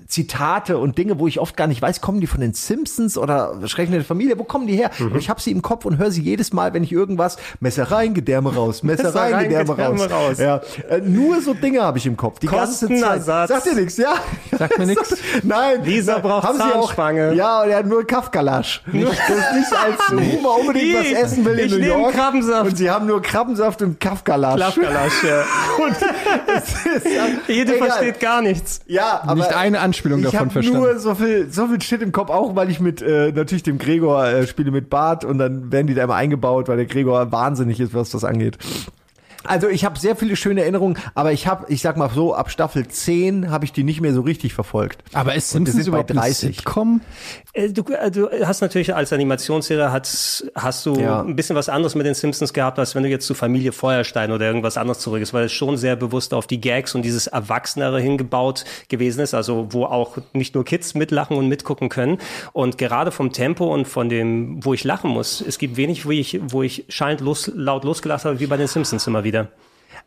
Zitate 0.08 0.76
und 0.76 0.98
Dinge, 0.98 1.18
wo 1.20 1.28
ich 1.28 1.38
oft 1.38 1.56
gar 1.56 1.68
nicht 1.68 1.80
weiß, 1.80 2.00
kommen 2.00 2.20
die 2.20 2.26
von 2.26 2.40
den 2.40 2.52
Simpsons 2.52 3.16
oder 3.16 3.54
Schrecken 3.68 3.92
der 3.92 4.04
Familie, 4.04 4.36
wo 4.38 4.42
kommen 4.42 4.66
die 4.66 4.74
her? 4.74 4.90
Mhm. 4.98 5.16
Ich 5.16 5.30
habe 5.30 5.40
sie 5.40 5.52
im 5.52 5.62
Kopf 5.62 5.84
und 5.84 5.98
höre 5.98 6.10
sie 6.10 6.20
jedes 6.20 6.52
Mal, 6.52 6.74
wenn 6.74 6.82
ich 6.82 6.90
irgendwas 6.92 7.36
Messer 7.60 7.84
rein, 7.84 8.12
Gedärme 8.12 8.54
raus, 8.54 8.82
Messer, 8.82 9.14
rein, 9.14 9.44
Gedärme, 9.44 9.70
Gedärme 9.70 10.00
raus. 10.10 10.10
raus. 10.10 10.38
Ja, 10.38 10.60
äh, 10.90 11.00
nur 11.00 11.40
so 11.40 11.54
Dinge 11.54 11.80
habe 11.82 11.98
ich 11.98 12.06
im 12.06 12.16
Kopf. 12.16 12.40
Die 12.40 12.48
ganze 12.48 12.88
Zeit. 12.88 13.22
Sagt 13.24 13.66
dir 13.66 13.74
nichts, 13.76 13.96
ja? 13.98 14.14
Sagt 14.58 14.78
mir 14.78 14.86
nichts. 14.86 15.16
Nein. 15.44 15.84
Lisa 15.84 16.18
braucht 16.18 16.44
haben 16.46 16.58
sie 16.58 16.62
auch. 16.64 16.98
Ja, 17.34 17.62
und 17.62 17.70
er 17.70 17.78
hat 17.78 17.86
nur 17.86 18.04
Kafkalasch. 18.04 18.82
Nicht, 18.92 19.06
das 19.06 19.54
nicht 19.54 19.72
als 19.72 20.08
Humor 20.08 20.60
unbedingt 20.60 20.98
was 20.98 21.12
essen 21.22 21.44
will 21.44 21.58
in 21.58 21.66
ich 21.66 21.72
New 21.72 21.78
nehm 21.78 21.88
York. 22.00 22.14
Krabbensaft. 22.14 22.70
Und 22.70 22.76
sie 22.76 22.90
haben 22.90 23.06
nur 23.06 23.22
Krabbensaft 23.22 23.80
und 23.82 24.00
Kafkalasch. 24.00 24.60
Kafkalasch, 24.60 25.24
ja. 25.24 25.44
Und 25.84 25.96
es 26.56 26.86
ist 27.04 27.14
ja 27.14 27.26
Jede 27.46 27.76
egal. 27.76 27.88
versteht 27.88 28.20
gar 28.20 28.42
nichts. 28.42 28.80
Ja, 28.86 29.22
aber 29.22 29.36
Nicht 29.36 29.52
eine 29.68 29.80
Anspielung 29.80 30.20
ich 30.20 30.30
davon 30.30 30.50
verstanden. 30.50 30.80
nur 30.80 30.98
so 30.98 31.14
viel, 31.14 31.50
so 31.50 31.66
viel 31.68 31.80
Shit 31.80 32.02
im 32.02 32.12
Kopf, 32.12 32.30
auch 32.30 32.56
weil 32.56 32.70
ich 32.70 32.80
mit 32.80 33.00
äh, 33.02 33.32
natürlich 33.32 33.62
dem 33.62 33.78
Gregor 33.78 34.26
äh, 34.26 34.46
spiele 34.46 34.70
mit 34.70 34.90
Bart 34.90 35.24
und 35.24 35.38
dann 35.38 35.70
werden 35.70 35.86
die 35.86 35.94
da 35.94 36.04
immer 36.04 36.16
eingebaut, 36.16 36.68
weil 36.68 36.76
der 36.76 36.86
Gregor 36.86 37.30
wahnsinnig 37.32 37.80
ist, 37.80 37.94
was 37.94 38.10
das 38.10 38.24
angeht. 38.24 38.58
Also 39.48 39.68
ich 39.68 39.84
habe 39.84 39.98
sehr 39.98 40.14
viele 40.16 40.36
schöne 40.36 40.60
Erinnerungen, 40.62 40.98
aber 41.14 41.32
ich 41.32 41.46
habe, 41.46 41.66
ich 41.72 41.80
sag 41.82 41.96
mal 41.96 42.10
so, 42.10 42.34
ab 42.34 42.50
Staffel 42.50 42.86
10 42.86 43.50
habe 43.50 43.64
ich 43.64 43.72
die 43.72 43.82
nicht 43.84 44.00
mehr 44.00 44.12
so 44.14 44.20
richtig 44.20 44.54
verfolgt. 44.54 44.98
Aber 45.14 45.34
ist 45.34 45.50
Simpsons 45.50 45.76
sind 45.84 45.84
bei 45.86 45.98
überhaupt 45.98 46.10
ein 46.12 46.16
30. 46.18 46.56
Sitcom? 46.56 47.00
Äh, 47.52 47.70
Du, 47.70 47.82
du 47.82 48.28
hast 48.46 48.60
natürlich 48.60 48.94
als 48.94 49.12
Animationsserie 49.12 49.90
hast, 49.92 50.46
hast 50.54 50.84
du 50.86 50.94
Ja. 50.98 51.22
ein 51.22 51.36
bisschen 51.36 51.56
was 51.56 51.68
anderes 51.68 51.94
mit 51.94 52.06
den 52.06 52.14
Simpsons 52.14 52.52
gehabt, 52.52 52.78
als 52.78 52.94
wenn 52.94 53.02
du 53.02 53.08
jetzt 53.08 53.26
zu 53.26 53.34
Familie 53.34 53.72
Feuerstein 53.72 54.32
oder 54.32 54.46
irgendwas 54.46 54.76
anderes 54.76 54.98
zurück 55.00 55.20
ist, 55.22 55.32
weil 55.34 55.44
es 55.46 55.52
schon 55.52 55.76
sehr 55.76 55.96
bewusst 55.96 56.34
auf 56.34 56.46
die 56.46 56.60
Gags 56.60 56.94
und 56.94 57.02
dieses 57.02 57.26
Erwachsenere 57.26 58.00
hingebaut 58.00 58.64
gewesen 58.88 59.20
ist, 59.20 59.34
also 59.34 59.68
wo 59.70 59.84
auch 59.84 60.16
nicht 60.32 60.54
nur 60.54 60.64
Kids 60.64 60.94
mitlachen 60.94 61.36
und 61.36 61.48
mitgucken 61.48 61.88
können. 61.88 62.18
Und 62.52 62.78
gerade 62.78 63.10
vom 63.10 63.32
Tempo 63.32 63.72
und 63.72 63.86
von 63.86 64.08
dem, 64.08 64.64
wo 64.64 64.74
ich 64.74 64.84
lachen 64.84 65.10
muss, 65.10 65.40
es 65.40 65.58
gibt 65.58 65.76
wenig, 65.76 66.04
wo 66.06 66.10
ich, 66.10 66.40
wo 66.48 66.62
ich 66.62 66.84
schallend 66.88 67.20
los, 67.20 67.50
laut 67.54 67.84
losgelacht 67.84 68.24
habe, 68.24 68.40
wie 68.40 68.46
bei 68.46 68.56
den 68.56 68.66
Simpsons 68.66 69.06
immer 69.06 69.24
wieder. 69.24 69.37
wieder 69.38 69.52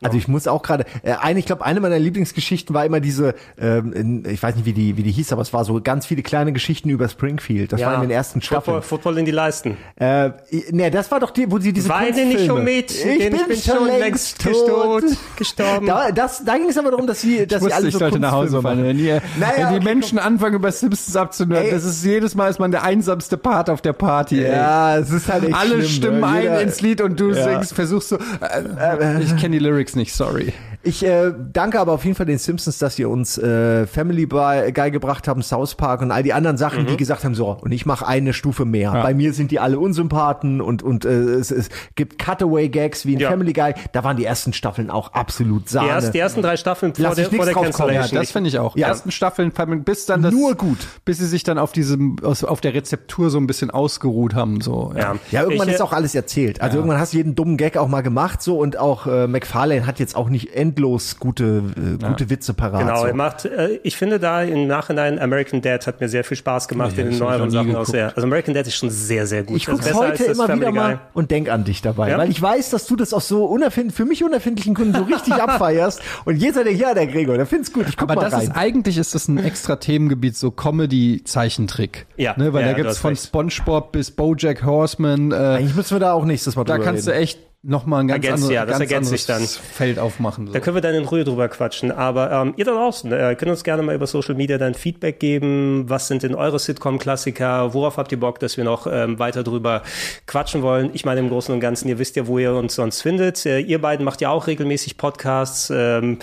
Also 0.04 0.18
ich 0.18 0.28
muss 0.28 0.48
auch 0.48 0.64
gerade, 0.64 0.86
äh, 1.04 1.14
eine, 1.22 1.40
ich 1.40 1.46
glaube, 1.46 1.64
eine 1.64 1.80
meiner 1.80 2.00
Lieblingsgeschichten 2.00 2.74
war 2.74 2.86
immer 2.86 3.00
diese, 3.00 3.36
ähm, 3.60 3.94
in- 3.94 4.26
ich 4.26 4.42
weiß 4.42 4.56
nicht, 4.56 4.66
wie 4.66 4.74
die, 4.74 4.98
wie 4.98 5.04
die 5.04 5.12
hieß, 5.12 5.32
aber 5.32 5.42
es 5.44 5.54
war 5.54 5.64
so 5.64 5.80
ganz 5.82 6.06
viele 6.08 6.24
kleine 6.24 6.52
Geschichten 6.54 6.90
über 6.90 7.08
Springfield. 7.08 7.72
Das 7.72 7.82
Ja. 7.82 7.88
war 7.88 7.96
in 7.96 8.02
den 8.02 8.12
ersten 8.12 8.42
Staffeln. 8.42 8.82
Football, 8.82 8.82
Football 8.82 9.18
in 9.20 9.26
die 9.26 9.32
Leisten. 9.32 9.78
Äh, 9.98 10.32
ne, 10.72 10.90
das 10.92 11.12
war 11.12 11.20
doch 11.20 11.30
die, 11.32 11.52
wo 11.52 11.60
sie 11.60 11.72
diese 11.74 11.90
Weine 11.90 12.26
nicht 12.26 12.50
um 12.50 12.64
Mädchen, 12.64 13.20
denn 13.20 13.36
ich 13.36 13.46
bin 13.48 13.58
schon 13.58 13.88
längst 14.00 14.42
tot, 14.42 15.04
gestorben. 15.38 15.86
Da, 15.86 16.12
das, 16.12 16.44
da 16.44 16.58
ging 16.58 16.70
es 16.70 16.78
aber 16.78 16.92
darum, 16.92 17.06
dass 17.08 17.22
sie, 17.22 17.46
dass 17.46 17.62
ich 17.62 17.68
sie 17.68 17.74
alle 17.74 17.86
wusste, 17.88 17.92
so 18.00 18.06
ich 18.06 18.12
sollte 18.12 18.20
nach 18.20 18.32
Hause, 18.32 18.62
Mann. 18.62 18.84
Wenn, 18.84 18.98
ihr, 19.00 19.22
Naja, 19.40 19.54
wenn 19.58 19.70
die 19.70 19.76
okay, 19.76 19.84
Menschen 19.86 20.18
anfangen, 20.20 20.56
über 20.56 20.72
Simpsons 20.72 21.16
abzuhören, 21.16 21.68
das 21.70 21.84
ist 21.84 22.04
jedes 22.04 22.34
Mal 22.36 22.50
ist 22.50 22.60
man 22.60 22.72
der 22.72 22.84
einsamste 22.84 23.38
Part 23.38 23.70
auf 23.70 23.82
der 23.82 23.94
Party. 23.94 24.42
Ja, 24.42 24.96
ey. 24.96 25.02
es 25.02 25.12
ist 25.12 25.28
halt 25.32 25.44
echt 25.44 25.54
Alle 25.56 25.76
schlimm, 25.84 25.88
stimmen 25.90 26.20
ne? 26.22 26.28
ein 26.28 26.42
Jeder- 26.42 26.62
ins 26.62 26.82
Lied 26.82 27.02
und 27.02 27.20
du 27.20 27.30
Ja. 27.32 27.44
singst, 27.44 27.74
versuchst 27.74 28.10
so. 28.10 28.16
Äh, 28.18 29.22
ich 29.22 29.36
kenne 29.38 29.58
die 29.58 29.60
Lyrics 29.60 29.91
nicht, 29.96 30.14
sorry. 30.14 30.54
Ich 30.84 31.06
äh, 31.06 31.32
danke 31.54 31.80
aber 31.80 31.92
auf 31.94 32.04
jeden 32.06 32.16
Fall 32.16 32.26
den 32.26 32.40
Simpsons, 32.40 32.80
dass 32.80 32.98
ihr 32.98 33.10
uns 33.10 33.38
äh, 33.38 33.86
Family 33.86 34.26
Guy 34.26 34.90
gebracht 34.92 35.28
haben, 35.28 35.44
South 35.44 35.76
Park 35.76 36.02
und 36.02 36.12
all 36.12 36.24
die 36.24 36.34
anderen 36.34 36.58
Sachen, 36.58 36.88
die 36.88 36.98
gesagt 36.98 37.24
haben, 37.24 37.36
so, 37.36 37.50
und 37.62 37.72
ich 37.72 37.86
mache 37.86 38.08
eine 38.08 38.34
Stufe 38.34 38.66
mehr. 38.66 38.92
Bei 38.92 39.14
mir 39.14 39.34
sind 39.34 39.52
die 39.52 39.60
alle 39.60 39.78
Unsympathen 39.80 40.60
und, 40.62 40.82
und 40.82 41.06
äh, 41.06 41.10
es, 41.10 41.52
es 41.52 41.70
gibt 41.96 42.18
Cutaway-Gags 42.24 43.06
wie 43.06 43.14
in 43.14 43.20
Ja. 43.20 43.30
Family 43.30 43.54
Guy. 43.54 43.74
Da 43.92 44.04
waren 44.04 44.18
die 44.18 44.26
ersten 44.26 44.54
Staffeln 44.54 44.90
auch 44.90 45.14
absolut 45.14 45.66
Die, 45.68 45.74
Sahne. 45.74 45.90
erst, 45.90 46.14
die 46.14 46.20
ersten 46.20 46.42
drei 46.42 46.58
Staffeln 46.58 46.96
vor 46.96 47.04
Lass 47.04 47.16
der, 47.16 47.28
ich 47.32 47.36
vor 47.36 47.46
der. 47.46 47.54
Cancellation. 47.54 48.16
Ja, 48.16 48.22
das 48.22 48.32
finde 48.32 48.50
ich 48.50 48.58
auch. 48.58 48.76
Ja. 48.76 48.88
Ersten 48.88 49.12
Staffeln, 49.12 49.52
bis 49.86 50.06
dann 50.08 50.24
das, 50.24 50.34
Nur 50.34 50.56
gut. 50.56 50.80
bis 51.06 51.20
sie 51.20 51.28
sich 51.28 51.44
dann 51.44 51.58
auf 51.60 51.72
diesem, 51.74 52.18
aus- 52.24 52.44
auf 52.44 52.60
der 52.62 52.74
Rezeptur 52.74 53.30
so 53.30 53.38
ein 53.38 53.46
bisschen 53.48 53.70
ausgeruht 53.70 54.34
haben, 54.34 54.62
so. 54.62 54.94
ja. 54.98 55.16
Ja, 55.32 55.44
irgendwann 55.44 55.68
Ich, 55.68 55.76
ist 55.76 55.80
äh, 55.80 55.84
auch 55.84 55.94
alles 55.94 56.16
erzählt. 56.16 56.62
Also 56.62 56.78
irgendwann 56.78 57.00
hast 57.00 57.14
du 57.14 57.18
jeden 57.18 57.36
dummen 57.36 57.58
Gag 57.58 57.78
auch 57.78 57.88
mal 57.88 58.02
gemacht 58.02 58.42
so 58.42 58.58
und 58.58 58.78
auch 58.78 59.06
äh, 59.06 59.28
McFarlane 59.28 59.86
hat 59.86 60.00
jetzt 60.00 60.16
auch 60.16 60.30
nicht 60.30 60.50
endlos 60.72 61.18
gute 61.20 61.64
äh, 61.76 62.04
gute 62.06 62.30
Witze 62.30 62.54
parat. 62.54 62.82
Genau, 62.82 63.02
so. 63.02 63.06
er 63.08 63.14
macht, 63.14 63.46
äh, 63.46 63.80
ich 63.84 63.96
finde 63.98 64.20
da 64.20 64.42
im 64.44 64.68
Nachhinein 64.68 65.20
American 65.20 65.62
Dad 65.62 65.86
hat 65.88 66.02
mir 66.02 66.10
sehr 66.10 66.24
viel 66.24 66.38
Spaß 66.38 66.68
gemacht 66.68 66.94
Ja, 66.98 67.04
in 67.04 67.10
den 67.12 67.20
neueren 67.20 67.50
Sachen 67.52 67.68
geguckt. 67.68 67.82
aus 67.88 67.92
der. 67.92 68.08
Also 68.16 68.24
American 68.24 68.54
Dad 68.54 68.68
ist 68.68 68.76
schon 68.76 68.90
sehr, 68.90 69.28
sehr 69.28 69.44
gut. 69.44 69.58
Ich 69.58 69.66
guck's 69.66 69.86
besser 69.86 69.98
heute 70.00 70.24
immer 70.26 70.46
Family 70.48 70.62
wieder 70.62 70.72
Guy. 70.72 70.80
mal 70.96 71.00
und 71.14 71.32
denk 71.32 71.50
an 71.50 71.64
dich 71.64 71.82
dabei, 71.82 72.10
Ja? 72.12 72.18
weil 72.18 72.30
ich 72.32 72.42
weiß, 72.42 72.70
dass 72.70 72.86
du 72.88 72.96
das 72.96 73.14
auch 73.14 73.22
so 73.22 73.46
unerfind 73.46 73.92
für 73.94 74.06
mich 74.06 74.24
unerfindlichen 74.24 74.74
Kunden 74.76 74.94
so 74.96 75.04
richtig 75.04 75.34
abfeierst 75.42 76.02
und 76.26 76.36
jeder 76.38 76.64
der 76.64 76.74
ja 76.74 76.94
der 76.94 77.08
Gregor, 77.08 77.36
der 77.38 77.46
find's 77.46 77.72
gut. 77.74 77.88
Ich 77.90 77.98
guck 77.98 78.10
Aber 78.10 78.22
mal 78.22 78.30
das 78.30 78.34
rein. 78.34 78.44
ist 78.44 78.52
eigentlich 78.56 78.98
ist 78.98 79.14
das 79.16 79.28
ein 79.28 79.38
extra 79.38 79.76
Themengebiet, 79.76 80.36
so 80.38 80.52
Comedy-Zeichentrick. 80.52 82.06
Ja, 82.18 82.36
ne, 82.38 82.54
weil 82.54 82.62
ja, 82.62 82.68
da 82.70 82.74
du 82.74 82.78
gibt's 82.78 82.96
hast 82.98 83.00
von 83.02 83.12
recht. 83.12 83.24
SpongeBob 83.26 83.92
bis 83.92 84.12
BoJack 84.12 84.64
Horseman. 84.66 85.32
Äh, 85.32 85.36
Eigentlich 85.36 85.76
müssen 85.76 85.96
wir 85.96 86.00
da 86.00 86.14
auch 86.14 86.26
nächstes 86.26 86.56
Mal 86.56 86.64
da 86.64 86.74
drüber 86.76 86.86
kannst 86.86 87.08
du 87.08 87.12
reden. 87.12 87.24
echt 87.24 87.40
noch 87.64 87.86
mal 87.86 88.00
ein 88.00 88.08
ganz, 88.08 88.26
Ergänzt, 88.26 88.44
andere, 88.44 88.54
ja, 88.56 88.66
das 88.66 88.80
ganz 88.80 88.92
ergänzt 88.92 89.10
sich 89.12 89.30
anderes 89.30 89.58
Feld 89.58 90.00
aufmachen. 90.00 90.48
So. 90.48 90.54
Da 90.54 90.60
können 90.60 90.76
wir 90.76 90.82
dann 90.82 90.96
in 90.96 91.06
Ruhe 91.06 91.24
drüber 91.24 91.48
quatschen. 91.48 91.92
Aber 91.92 92.32
ähm, 92.32 92.54
ihr 92.58 92.66
da 92.66 92.72
draußen 92.72 93.12
äh, 93.12 93.36
könnt 93.36 93.52
uns 93.52 93.64
gerne 93.64 93.84
mal 93.84 93.94
über 93.94 94.08
Social 94.08 94.34
Media 94.34 94.58
dann 94.58 94.74
Feedback 94.74 95.20
geben. 95.20 95.86
Was 95.88 96.08
sind 96.08 96.24
denn 96.24 96.34
eure 96.34 96.58
Sitcom-Klassiker? 96.58 97.74
Worauf 97.76 97.98
habt 97.98 98.12
ihr 98.12 98.20
Bock, 98.20 98.40
dass 98.40 98.58
wir 98.58 98.64
noch 98.64 98.88
ähm, 98.92 99.20
weiter 99.20 99.44
drüber 99.44 99.84
quatschen 100.26 100.64
wollen? 100.64 100.90
Ich 100.94 101.06
meine, 101.06 101.20
im 101.20 101.30
Großen 101.30 101.54
und 101.54 101.60
Ganzen, 101.60 101.88
ihr 101.88 102.00
wisst 102.00 102.16
ja, 102.16 102.26
wo 102.26 102.40
ihr 102.40 102.54
uns 102.54 102.74
sonst 102.74 103.02
findet. 103.02 103.46
Äh, 103.46 103.60
ihr 103.60 103.80
beiden 103.80 104.06
macht 104.06 104.22
ja 104.22 104.30
auch 104.30 104.48
regelmäßig 104.48 104.98
Podcasts. 104.98 105.72
Ähm, 105.74 106.18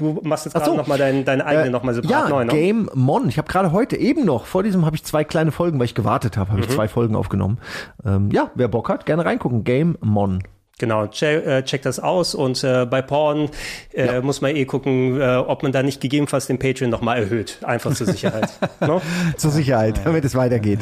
du 0.00 0.20
machst 0.24 0.44
jetzt 0.46 0.54
gerade 0.54 0.66
so. 0.66 0.76
noch 0.76 0.86
mal 0.86 0.98
deinen 0.98 1.24
deinen 1.24 1.40
eigenen 1.42 1.68
Äh, 1.68 1.70
noch 1.70 1.82
mal 1.84 1.94
separat 1.94 2.24
ja, 2.24 2.28
neu, 2.28 2.44
ne? 2.44 2.52
Game 2.52 2.90
Mon. 2.94 3.28
Ich 3.28 3.38
habe 3.38 3.46
gerade 3.48 3.70
heute 3.72 3.96
eben 3.96 4.24
noch, 4.24 4.46
vor 4.46 4.62
diesem 4.62 4.84
habe 4.84 4.96
ich 4.96 5.04
zwei 5.04 5.22
kleine 5.24 5.52
Folgen, 5.52 5.78
weil 5.78 5.84
ich 5.86 5.94
gewartet 5.94 6.36
habe, 6.36 6.50
habe 6.50 6.60
ich 6.60 6.68
Mhm. 6.68 6.72
zwei 6.72 6.88
Folgen 6.88 7.14
aufgenommen. 7.14 7.58
Ähm, 8.04 8.30
ja, 8.32 8.50
wer 8.54 8.68
Bock 8.68 8.88
hat, 8.88 9.06
gerne 9.06 9.24
reingucken. 9.24 9.62
Game 9.64 9.96
Mon. 10.00 10.42
Genau, 10.80 11.08
check, 11.08 11.46
äh, 11.46 11.62
check 11.62 11.82
das 11.82 12.00
aus 12.00 12.34
und 12.34 12.64
äh, 12.64 12.86
bei 12.86 13.02
Porn 13.02 13.50
äh, 13.92 14.22
muss 14.22 14.40
man 14.40 14.56
eh 14.56 14.64
gucken, 14.64 15.20
äh, 15.20 15.36
ob 15.36 15.62
man 15.62 15.72
da 15.72 15.82
nicht 15.82 16.00
gegebenenfalls 16.00 16.46
den 16.46 16.58
Patreon 16.58 16.88
nochmal 16.88 17.18
erhöht. 17.18 17.58
Einfach 17.62 17.92
zur 17.94 18.06
Sicherheit. 18.06 18.48
no? 18.80 19.02
Zur 19.36 19.50
Sicherheit, 19.50 20.00
damit 20.04 20.24
es 20.24 20.34
weitergeht. 20.34 20.80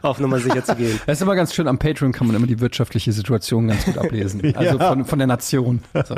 Auf 0.00 0.20
Nummer 0.20 0.38
sicher 0.38 0.64
zu 0.64 0.76
gehen. 0.76 1.00
Das 1.06 1.18
ist 1.18 1.22
immer 1.22 1.34
ganz 1.34 1.52
schön, 1.54 1.66
am 1.66 1.80
Patreon 1.80 2.12
kann 2.12 2.28
man 2.28 2.36
immer 2.36 2.46
die 2.46 2.60
wirtschaftliche 2.60 3.10
Situation 3.10 3.66
ganz 3.66 3.84
gut 3.84 3.98
ablesen. 3.98 4.40
Also 4.54 4.78
Ja. 4.78 4.88
von, 4.88 5.04
von 5.06 5.18
der 5.18 5.26
Nation. 5.26 5.80
So. 6.06 6.14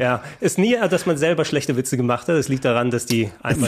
Ja, 0.00 0.22
ist 0.38 0.56
nie, 0.56 0.76
dass 0.88 1.04
man 1.04 1.16
selber 1.16 1.44
schlechte 1.44 1.76
Witze 1.76 1.96
gemacht 1.96 2.28
hat. 2.28 2.36
Es 2.36 2.48
liegt 2.48 2.64
daran, 2.64 2.92
dass 2.92 3.06
die 3.06 3.30
einfach 3.42 3.66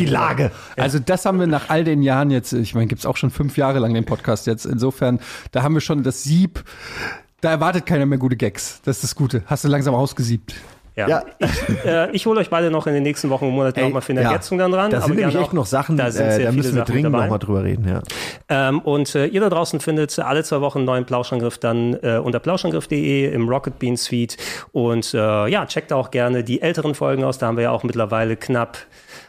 Also 0.76 1.00
das 1.00 1.24
haben 1.24 1.40
wir 1.40 1.48
nach 1.48 1.68
all 1.68 1.82
den 1.82 2.02
Jahren 2.02 2.30
jetzt, 2.30 2.52
ich 2.52 2.76
meine, 2.76 2.86
gibt's 2.86 3.06
auch 3.06 3.16
schon 3.16 3.30
fünf 3.30 3.56
Jahre 3.56 3.80
lang 3.80 3.92
den 3.92 4.04
Podcast 4.04 4.46
jetzt. 4.46 4.66
Insofern, 4.66 5.18
da 5.50 5.64
haben 5.64 5.74
wir 5.74 5.80
schon 5.80 6.04
das 6.04 6.22
Sieb, 6.22 6.62
da 7.40 7.50
erwartet 7.50 7.86
keiner 7.86 8.06
mehr 8.06 8.18
gute 8.18 8.36
Gags. 8.36 8.80
Das 8.84 8.96
ist 8.96 9.04
das 9.04 9.14
Gute. 9.14 9.42
Hast 9.46 9.64
du 9.64 9.68
langsam 9.68 9.94
ausgesiebt. 9.94 10.54
Ja. 10.96 11.22
Ich, 11.40 11.84
äh, 11.84 12.10
ich 12.10 12.26
hole 12.26 12.40
euch 12.40 12.50
beide 12.50 12.70
noch 12.70 12.86
in 12.86 12.94
den 12.94 13.02
nächsten 13.02 13.30
Wochen 13.30 13.46
und 13.46 13.52
Monaten 13.52 13.80
nochmal 13.80 14.02
für 14.02 14.12
eine 14.12 14.22
ja. 14.22 14.28
Ergänzung 14.28 14.58
dann 14.58 14.72
dran. 14.72 14.90
Da 14.90 15.00
sind 15.00 15.12
aber 15.12 15.20
nämlich 15.20 15.36
echt 15.36 15.52
noch 15.52 15.66
Sachen, 15.66 15.96
da, 15.96 16.10
sind 16.10 16.26
äh, 16.26 16.30
sehr 16.32 16.44
da 16.46 16.50
viele 16.50 16.62
müssen 16.62 16.74
wir 16.74 16.80
Sachen 16.80 16.92
dringend 16.92 17.12
nochmal 17.12 17.38
drüber 17.38 17.64
reden. 17.64 17.88
Ja. 17.88 18.02
Ähm, 18.48 18.80
und 18.80 19.14
äh, 19.14 19.26
ihr 19.26 19.40
da 19.40 19.48
draußen 19.48 19.80
findet 19.80 20.18
alle 20.18 20.42
zwei 20.44 20.60
Wochen 20.60 20.78
einen 20.78 20.86
neuen 20.86 21.04
Plauschangriff 21.06 21.58
dann 21.58 21.94
äh, 22.02 22.18
unter 22.18 22.40
plauschangriff.de 22.40 23.32
im 23.32 23.48
Rocket 23.48 23.78
Beans 23.78 24.08
Feed. 24.08 24.36
Und 24.72 25.14
äh, 25.14 25.46
ja, 25.46 25.64
checkt 25.66 25.92
auch 25.92 26.10
gerne 26.10 26.44
die 26.44 26.60
älteren 26.60 26.94
Folgen 26.94 27.24
aus. 27.24 27.38
Da 27.38 27.46
haben 27.46 27.56
wir 27.56 27.64
ja 27.64 27.70
auch 27.70 27.84
mittlerweile 27.84 28.36
knapp, 28.36 28.78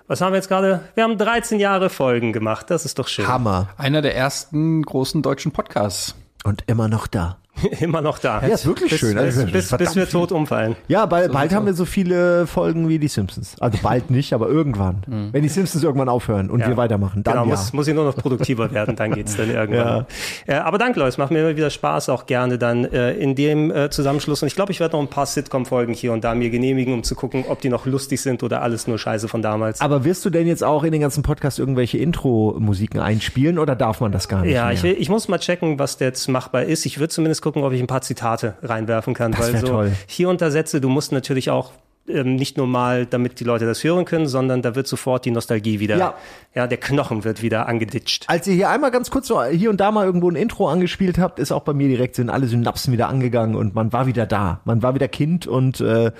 was 0.07 0.19
haben 0.19 0.33
wir 0.33 0.37
jetzt 0.37 0.49
gerade? 0.49 0.81
Wir 0.95 1.03
haben 1.03 1.17
13 1.17 1.59
Jahre 1.59 1.89
Folgen 1.89 2.33
gemacht. 2.33 2.69
Das 2.69 2.85
ist 2.85 2.99
doch 2.99 3.07
schön. 3.07 3.27
Hammer. 3.27 3.69
Einer 3.77 4.01
der 4.01 4.15
ersten 4.15 4.81
großen 4.81 5.21
deutschen 5.21 5.51
Podcasts. 5.51 6.15
Und 6.43 6.63
immer 6.67 6.87
noch 6.87 7.07
da. 7.07 7.37
Immer 7.79 8.01
noch 8.01 8.19
da. 8.19 8.41
Ja, 8.41 8.47
ist 8.53 8.65
wirklich 8.65 8.91
bis, 8.91 8.99
schön. 8.99 9.17
Also, 9.17 9.43
Bis, 9.45 9.69
bis, 9.69 9.77
bis 9.77 9.95
wir 9.95 10.05
viel. 10.05 10.11
tot 10.19 10.31
umfallen. 10.31 10.75
Ja, 10.87 11.05
bald, 11.05 11.27
So 11.27 11.33
bald 11.33 11.53
haben 11.53 11.65
wir 11.65 11.73
so 11.73 11.85
viele 11.85 12.47
Folgen 12.47 12.87
wie 12.89 12.99
die 12.99 13.07
Simpsons. 13.07 13.55
Also 13.59 13.77
bald 13.81 14.09
nicht, 14.11 14.33
aber 14.33 14.47
irgendwann. 14.49 15.03
Wenn 15.31 15.43
die 15.43 15.49
Simpsons 15.49 15.83
irgendwann 15.83 16.09
aufhören 16.09 16.49
und 16.49 16.57
Mhm. 16.57 16.61
Ja. 16.61 16.67
wir 16.69 16.77
weitermachen, 16.77 17.23
dann 17.23 17.33
genau, 17.33 17.45
ja. 17.45 17.51
muss, 17.51 17.73
muss 17.73 17.87
ich 17.87 17.95
nur 17.95 18.05
noch 18.05 18.15
produktiver 18.15 18.71
werden, 18.71 18.95
dann 18.95 19.11
geht's 19.13 19.35
dann 19.35 19.49
irgendwann. 19.51 20.05
Äh, 20.45 20.55
aber 20.55 20.77
danke, 20.77 20.99
Leute, 20.99 21.09
es 21.09 21.17
macht 21.17 21.31
mir 21.31 21.39
immer 21.39 21.55
wieder 21.57 21.69
Spaß, 21.71 22.09
auch 22.09 22.25
gerne 22.27 22.57
dann 22.57 22.85
äh, 22.85 23.13
in 23.13 23.35
dem 23.35 23.71
äh, 23.71 23.89
Zusammenschluss. 23.89 24.41
Und 24.43 24.47
ich 24.47 24.55
glaube, 24.55 24.71
ich 24.71 24.79
werde 24.79 24.95
noch 24.95 25.01
ein 25.01 25.07
paar 25.09 25.25
Sitcom-Folgen 25.25 25.93
hier 25.93 26.13
und 26.13 26.23
da 26.23 26.35
mir 26.35 26.49
genehmigen, 26.51 26.93
um 26.93 27.03
zu 27.03 27.15
gucken, 27.15 27.45
ob 27.47 27.61
die 27.61 27.69
noch 27.69 27.85
lustig 27.85 28.21
sind 28.21 28.43
oder 28.43 28.61
alles 28.61 28.87
nur 28.87 28.99
Scheiße 28.99 29.27
von 29.27 29.41
damals. 29.41 29.81
aber 29.81 30.03
wirst 30.05 30.23
du 30.25 30.29
denn 30.29 30.45
jetzt 30.47 30.63
auch 30.63 30.83
in 30.83 30.91
den 30.91 31.01
ganzen 31.01 31.23
Podcast 31.23 31.57
irgendwelche 31.59 31.97
Intro-Musiken 31.97 32.99
einspielen 32.99 33.57
oder 33.59 33.75
darf 33.75 34.01
man 34.01 34.11
das 34.11 34.27
gar 34.27 34.41
nicht 34.43 34.53
ja, 34.53 34.65
mehr? 34.65 34.73
ich, 34.73 34.83
ich 34.83 35.09
muss 35.09 35.27
mal 35.27 35.39
checken, 35.39 35.79
was 35.79 35.97
jetzt 35.99 36.27
machbar 36.27 36.63
ist. 36.63 36.85
Ich 36.85 36.99
würde 36.99 37.09
zumindest 37.09 37.41
gucken, 37.41 37.50
ob 37.55 37.73
ich 37.73 37.81
ein 37.81 37.87
paar 37.87 38.01
Zitate 38.01 38.55
reinwerfen 38.61 39.13
kann. 39.13 39.31
Das 39.31 39.53
weil 39.53 39.61
so 39.61 39.67
toll. 39.67 39.91
hier 40.07 40.29
da 40.41 40.51
Sätze, 40.51 40.81
du 40.81 40.89
musst 40.89 41.11
natürlich 41.11 41.49
auch 41.49 41.71
ähm, 42.07 42.35
nicht 42.35 42.57
nur 42.57 42.67
mal, 42.67 43.05
damit 43.05 43.39
die 43.39 43.43
Leute 43.43 43.65
das 43.65 43.83
hören 43.83 44.05
können, 44.05 44.27
sondern 44.27 44.61
da 44.61 44.75
wird 44.75 44.87
sofort 44.87 45.25
die 45.25 45.31
Nostalgie 45.31 45.79
wieder, 45.79 45.97
Ja. 45.97 46.13
ja 46.55 46.67
der 46.67 46.79
Knochen 46.79 47.23
wird 47.23 47.41
wieder 47.41 47.67
angeditscht. 47.67 48.25
Als 48.27 48.47
ihr 48.47 48.55
hier 48.55 48.69
einmal 48.69 48.91
ganz 48.91 49.11
kurz 49.11 49.27
so 49.27 49.43
hier 49.43 49.69
und 49.69 49.79
da 49.79 49.91
mal 49.91 50.05
irgendwo 50.05 50.29
ein 50.29 50.35
Intro 50.35 50.67
angespielt 50.67 51.17
habt, 51.19 51.39
ist 51.39 51.51
auch 51.51 51.61
bei 51.61 51.73
mir 51.73 51.87
direkt 51.87 52.15
sind 52.15 52.29
alle 52.29 52.47
Synapsen 52.47 52.91
wieder 52.91 53.07
angegangen 53.07 53.55
und 53.55 53.75
man 53.75 53.93
war 53.93 54.07
wieder 54.07 54.25
da. 54.25 54.61
Man 54.65 54.81
war 54.81 54.95
wieder 54.95 55.07
Kind 55.07 55.47
und 55.47 55.79
äh, 55.79 56.11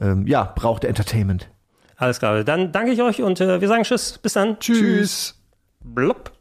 ähm, 0.00 0.26
ja, 0.26 0.52
brauchte 0.54 0.88
Entertainment. 0.88 1.48
Alles 1.96 2.18
klar, 2.18 2.42
dann 2.44 2.72
danke 2.72 2.92
ich 2.92 3.02
euch 3.02 3.20
und 3.20 3.40
äh, 3.42 3.60
wir 3.60 3.68
sagen 3.68 3.82
Tschüss. 3.82 4.18
Bis 4.18 4.32
dann. 4.32 4.58
Tschüss. 4.58 5.38
Blub. 5.84 6.32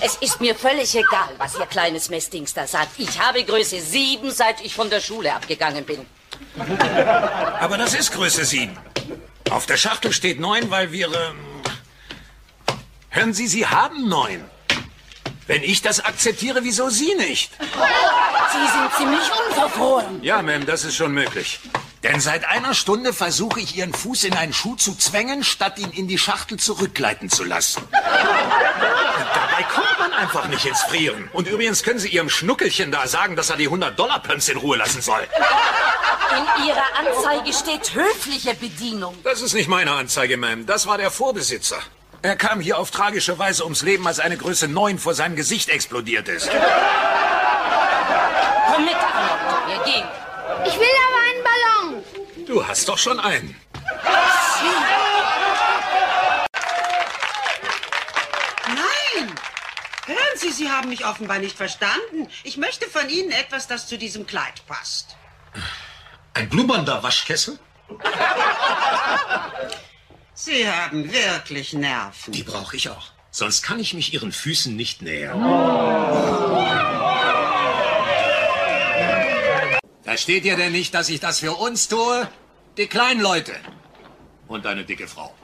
Es 0.00 0.14
ist 0.16 0.40
mir 0.40 0.54
völlig 0.54 0.94
egal, 0.94 1.30
was 1.38 1.58
Ihr 1.58 1.66
kleines 1.66 2.08
Messdings 2.08 2.54
da 2.54 2.66
sagt. 2.66 2.98
Ich 2.98 3.18
habe 3.20 3.42
Größe 3.42 3.80
7, 3.80 4.30
seit 4.30 4.60
ich 4.64 4.74
von 4.74 4.88
der 4.90 5.00
Schule 5.00 5.34
abgegangen 5.34 5.84
bin. 5.84 6.06
Aber 7.60 7.76
das 7.78 7.94
ist 7.94 8.12
Größe 8.12 8.44
7. 8.44 8.76
Auf 9.50 9.66
der 9.66 9.76
Schachtel 9.76 10.12
steht 10.12 10.38
9, 10.40 10.70
weil 10.70 10.92
wir... 10.92 11.08
Ähm 11.08 11.38
Hören 13.10 13.32
Sie, 13.32 13.48
Sie 13.48 13.66
haben 13.66 14.08
9. 14.08 14.44
Wenn 15.46 15.62
ich 15.62 15.80
das 15.80 15.98
akzeptiere, 16.04 16.62
wieso 16.62 16.90
Sie 16.90 17.14
nicht? 17.14 17.50
Sie 17.58 18.78
sind 18.78 18.92
ziemlich 18.98 19.30
unverfroren. 19.48 20.22
Ja, 20.22 20.40
Ma'am, 20.40 20.64
das 20.66 20.84
ist 20.84 20.94
schon 20.94 21.12
möglich. 21.12 21.58
Denn 22.08 22.20
seit 22.20 22.48
einer 22.48 22.72
Stunde 22.72 23.12
versuche 23.12 23.60
ich, 23.60 23.76
Ihren 23.76 23.92
Fuß 23.92 24.24
in 24.24 24.34
einen 24.34 24.54
Schuh 24.54 24.76
zu 24.76 24.94
zwängen, 24.96 25.44
statt 25.44 25.78
ihn 25.78 25.90
in 25.90 26.08
die 26.08 26.16
Schachtel 26.16 26.58
zurückgleiten 26.58 27.28
zu 27.28 27.44
lassen. 27.44 27.86
Dabei 27.92 29.62
kommt 29.74 29.98
man 29.98 30.12
einfach 30.14 30.48
nicht 30.48 30.64
ins 30.64 30.80
Frieren. 30.80 31.28
Und 31.34 31.48
übrigens 31.48 31.82
können 31.82 31.98
Sie 31.98 32.08
Ihrem 32.08 32.30
Schnuckelchen 32.30 32.90
da 32.90 33.06
sagen, 33.06 33.36
dass 33.36 33.50
er 33.50 33.56
die 33.56 33.68
100-Dollar-Pumps 33.68 34.48
in 34.48 34.56
Ruhe 34.56 34.78
lassen 34.78 35.02
soll. 35.02 35.20
In 36.30 36.66
Ihrer 36.66 36.82
Anzeige 36.98 37.52
steht 37.52 37.94
höfliche 37.94 38.54
Bedienung. 38.54 39.14
Das 39.22 39.42
ist 39.42 39.52
nicht 39.52 39.68
meine 39.68 39.92
Anzeige, 39.92 40.36
Ma'am. 40.36 40.64
Das 40.64 40.86
war 40.86 40.96
der 40.96 41.10
Vorbesitzer. 41.10 41.78
Er 42.22 42.36
kam 42.36 42.60
hier 42.60 42.78
auf 42.78 42.90
tragische 42.90 43.38
Weise 43.38 43.64
ums 43.64 43.82
Leben, 43.82 44.06
als 44.06 44.18
eine 44.18 44.38
Größe 44.38 44.66
9 44.66 44.98
vor 44.98 45.12
seinem 45.12 45.36
Gesicht 45.36 45.68
explodiert 45.68 46.26
ist. 46.28 46.48
Komm 48.72 48.84
mit, 48.86 48.94
Arnold. 48.94 49.68
Wir 49.68 49.92
gehen. 49.92 50.04
Ich 50.64 50.78
will 50.78 50.86
aber. 51.06 51.17
Du 52.58 52.66
hast 52.66 52.88
doch 52.88 52.98
schon 52.98 53.20
einen. 53.20 53.54
Nein! 58.66 59.32
Hören 60.06 60.18
Sie 60.34 60.50
Sie 60.50 60.68
haben 60.68 60.88
mich 60.88 61.06
offenbar 61.06 61.38
nicht 61.38 61.56
verstanden. 61.56 62.26
Ich 62.42 62.56
möchte 62.56 62.90
von 62.90 63.08
Ihnen 63.08 63.30
etwas, 63.30 63.68
das 63.68 63.86
zu 63.86 63.96
diesem 63.96 64.26
Kleid 64.26 64.66
passt. 64.66 65.16
Ein 66.34 66.48
blubbernder 66.48 67.00
Waschkessel? 67.00 67.60
Sie 70.34 70.68
haben 70.68 71.12
wirklich 71.12 71.74
Nerven. 71.74 72.32
Die 72.32 72.42
brauche 72.42 72.74
ich 72.74 72.90
auch. 72.90 73.12
Sonst 73.30 73.62
kann 73.62 73.78
ich 73.78 73.94
mich 73.94 74.12
Ihren 74.12 74.32
Füßen 74.32 74.74
nicht 74.74 75.00
nähern. 75.00 75.40
Versteht 80.02 80.44
ihr 80.44 80.56
denn 80.56 80.72
nicht, 80.72 80.92
dass 80.94 81.08
ich 81.08 81.20
das 81.20 81.38
für 81.38 81.52
uns 81.52 81.86
tue? 81.86 82.28
Die 82.78 82.86
kleinen 82.86 83.20
Leute. 83.20 83.56
Und 84.46 84.64
eine 84.64 84.84
dicke 84.84 85.08
Frau. 85.08 85.34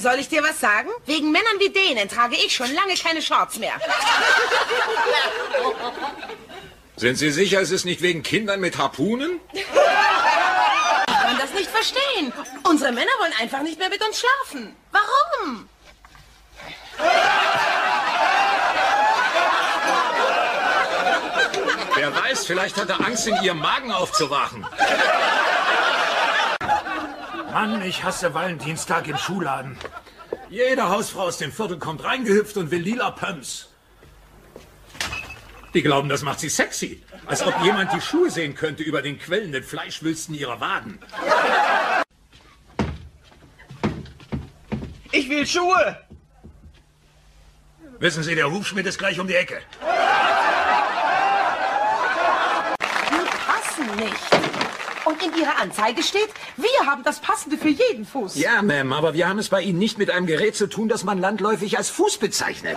Soll 0.00 0.20
ich 0.20 0.28
dir 0.28 0.44
was 0.44 0.60
sagen? 0.60 0.88
Wegen 1.04 1.32
Männern 1.32 1.58
wie 1.58 1.70
denen 1.70 2.08
trage 2.08 2.36
ich 2.36 2.54
schon 2.54 2.72
lange 2.72 2.94
keine 2.94 3.20
Shorts 3.20 3.58
mehr. 3.58 3.72
Sind 6.96 7.16
Sie 7.16 7.32
sicher, 7.32 7.60
es 7.60 7.72
ist 7.72 7.84
nicht 7.84 8.02
wegen 8.02 8.22
Kindern 8.22 8.60
mit 8.60 8.78
Harpunen? 8.78 9.40
Ich 9.52 9.64
kann 9.72 11.38
das 11.38 11.52
nicht 11.54 11.68
verstehen. 11.68 12.32
Unsere 12.62 12.92
Männer 12.92 13.10
wollen 13.18 13.34
einfach 13.40 13.62
nicht 13.62 13.80
mehr 13.80 13.88
mit 13.88 14.00
uns 14.06 14.20
schlafen. 14.20 14.76
Warum? 14.92 15.68
Wer 21.96 22.14
weiß, 22.14 22.46
vielleicht 22.46 22.76
hat 22.76 22.90
er 22.90 23.04
Angst, 23.04 23.26
in 23.26 23.42
ihrem 23.42 23.58
Magen 23.58 23.90
aufzuwachen. 23.90 24.64
Mann, 27.60 27.82
ich 27.82 28.04
hasse 28.04 28.34
Valentinstag 28.34 29.08
im 29.08 29.16
Schuhladen. 29.16 29.76
Jede 30.48 30.90
Hausfrau 30.90 31.22
aus 31.22 31.38
dem 31.38 31.50
Viertel 31.50 31.76
kommt 31.80 32.04
reingehüpft 32.04 32.56
und 32.56 32.70
will 32.70 32.82
lila 32.82 33.10
Pumps. 33.10 33.70
Die 35.74 35.82
glauben, 35.82 36.08
das 36.08 36.22
macht 36.22 36.38
sie 36.38 36.50
sexy. 36.50 37.02
Als 37.26 37.42
ob 37.42 37.60
jemand 37.64 37.92
die 37.92 38.00
Schuhe 38.00 38.30
sehen 38.30 38.54
könnte 38.54 38.84
über 38.84 39.02
den 39.02 39.18
quellenden 39.18 39.64
Fleischwülsten 39.64 40.36
ihrer 40.36 40.60
Waden. 40.60 41.00
Ich 45.10 45.28
will 45.28 45.44
Schuhe. 45.44 45.98
Wissen 47.98 48.22
Sie, 48.22 48.36
der 48.36 48.52
Hufschmied 48.52 48.86
ist 48.86 48.98
gleich 48.98 49.18
um 49.18 49.26
die 49.26 49.34
Ecke. 49.34 49.58
Die 53.10 53.26
passen 53.44 53.96
nicht. 53.96 54.47
Und 55.08 55.22
in 55.22 55.34
Ihrer 55.40 55.58
Anzeige 55.58 56.02
steht, 56.02 56.28
wir 56.58 56.86
haben 56.86 57.02
das 57.02 57.18
Passende 57.20 57.56
für 57.56 57.70
jeden 57.70 58.04
Fuß. 58.04 58.34
Ja, 58.36 58.60
Ma'am, 58.60 58.94
aber 58.94 59.14
wir 59.14 59.26
haben 59.26 59.38
es 59.38 59.48
bei 59.48 59.62
Ihnen 59.62 59.78
nicht 59.78 59.96
mit 59.96 60.10
einem 60.10 60.26
Gerät 60.26 60.54
zu 60.54 60.66
tun, 60.66 60.90
das 60.90 61.02
man 61.02 61.18
landläufig 61.18 61.78
als 61.78 61.88
Fuß 61.88 62.18
bezeichnet. 62.18 62.76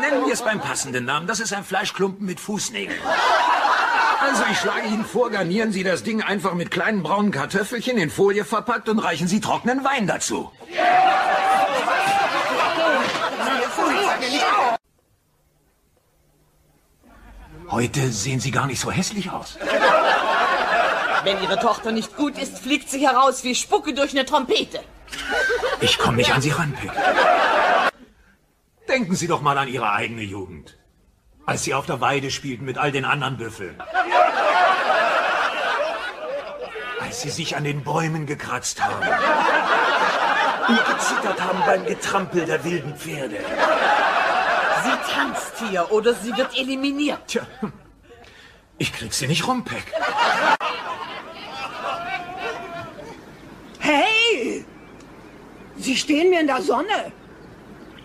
Nennen 0.00 0.24
wir 0.24 0.32
es 0.32 0.40
beim 0.40 0.58
passenden 0.58 1.04
Namen. 1.04 1.26
Das 1.26 1.38
ist 1.38 1.52
ein 1.52 1.64
Fleischklumpen 1.64 2.24
mit 2.24 2.40
Fußnägeln. 2.40 2.98
Also, 4.22 4.42
ich 4.50 4.58
schlage 4.58 4.86
Ihnen 4.86 5.04
vor, 5.04 5.28
garnieren 5.28 5.70
Sie 5.70 5.84
das 5.84 6.02
Ding 6.02 6.22
einfach 6.22 6.54
mit 6.54 6.70
kleinen 6.70 7.02
braunen 7.02 7.30
Kartoffelchen 7.30 7.98
in 7.98 8.08
Folie 8.08 8.46
verpackt 8.46 8.88
und 8.88 9.00
reichen 9.00 9.28
Sie 9.28 9.40
trockenen 9.40 9.84
Wein 9.84 10.06
dazu. 10.06 10.50
Heute 17.70 18.08
sehen 18.08 18.40
Sie 18.40 18.50
gar 18.50 18.66
nicht 18.66 18.80
so 18.80 18.90
hässlich 18.90 19.30
aus. 19.30 19.58
Wenn 21.24 21.42
Ihre 21.42 21.58
Tochter 21.58 21.92
nicht 21.92 22.16
gut 22.16 22.38
ist, 22.38 22.58
fliegt 22.58 22.88
sie 22.90 23.06
heraus 23.06 23.44
wie 23.44 23.54
Spucke 23.54 23.94
durch 23.94 24.12
eine 24.12 24.24
Trompete. 24.24 24.80
Ich 25.80 25.98
komme 25.98 26.16
nicht 26.16 26.32
an 26.32 26.40
Sie 26.40 26.50
ran, 26.50 26.72
Pick. 26.80 26.90
Denken 28.88 29.14
Sie 29.14 29.26
doch 29.26 29.40
mal 29.40 29.58
an 29.58 29.68
Ihre 29.68 29.92
eigene 29.92 30.22
Jugend. 30.22 30.76
Als 31.46 31.64
Sie 31.64 31.74
auf 31.74 31.86
der 31.86 32.00
Weide 32.00 32.30
spielten 32.30 32.64
mit 32.64 32.78
all 32.78 32.92
den 32.92 33.04
anderen 33.04 33.36
Büffeln. 33.36 33.80
Als 37.00 37.22
Sie 37.22 37.30
sich 37.30 37.56
an 37.56 37.64
den 37.64 37.82
Bäumen 37.82 38.26
gekratzt 38.26 38.82
haben. 38.82 39.06
Und 40.68 40.84
gezittert 40.86 41.42
haben 41.42 41.60
beim 41.66 41.84
Getrampel 41.84 42.44
der 42.44 42.62
wilden 42.64 42.96
Pferde. 42.96 43.38
Sie 44.84 45.12
tanzt 45.12 45.52
hier 45.68 45.90
oder 45.90 46.14
sie 46.14 46.36
wird 46.36 46.56
eliminiert. 46.56 47.20
Tja, 47.26 47.42
ich 48.78 48.92
krieg 48.92 49.12
sie 49.12 49.26
nicht 49.26 49.46
rum, 49.46 49.64
Peck. 49.64 49.92
Hey! 53.90 54.64
Sie 55.76 55.96
stehen 55.96 56.30
mir 56.30 56.40
in 56.40 56.46
der 56.46 56.62
Sonne. 56.62 57.12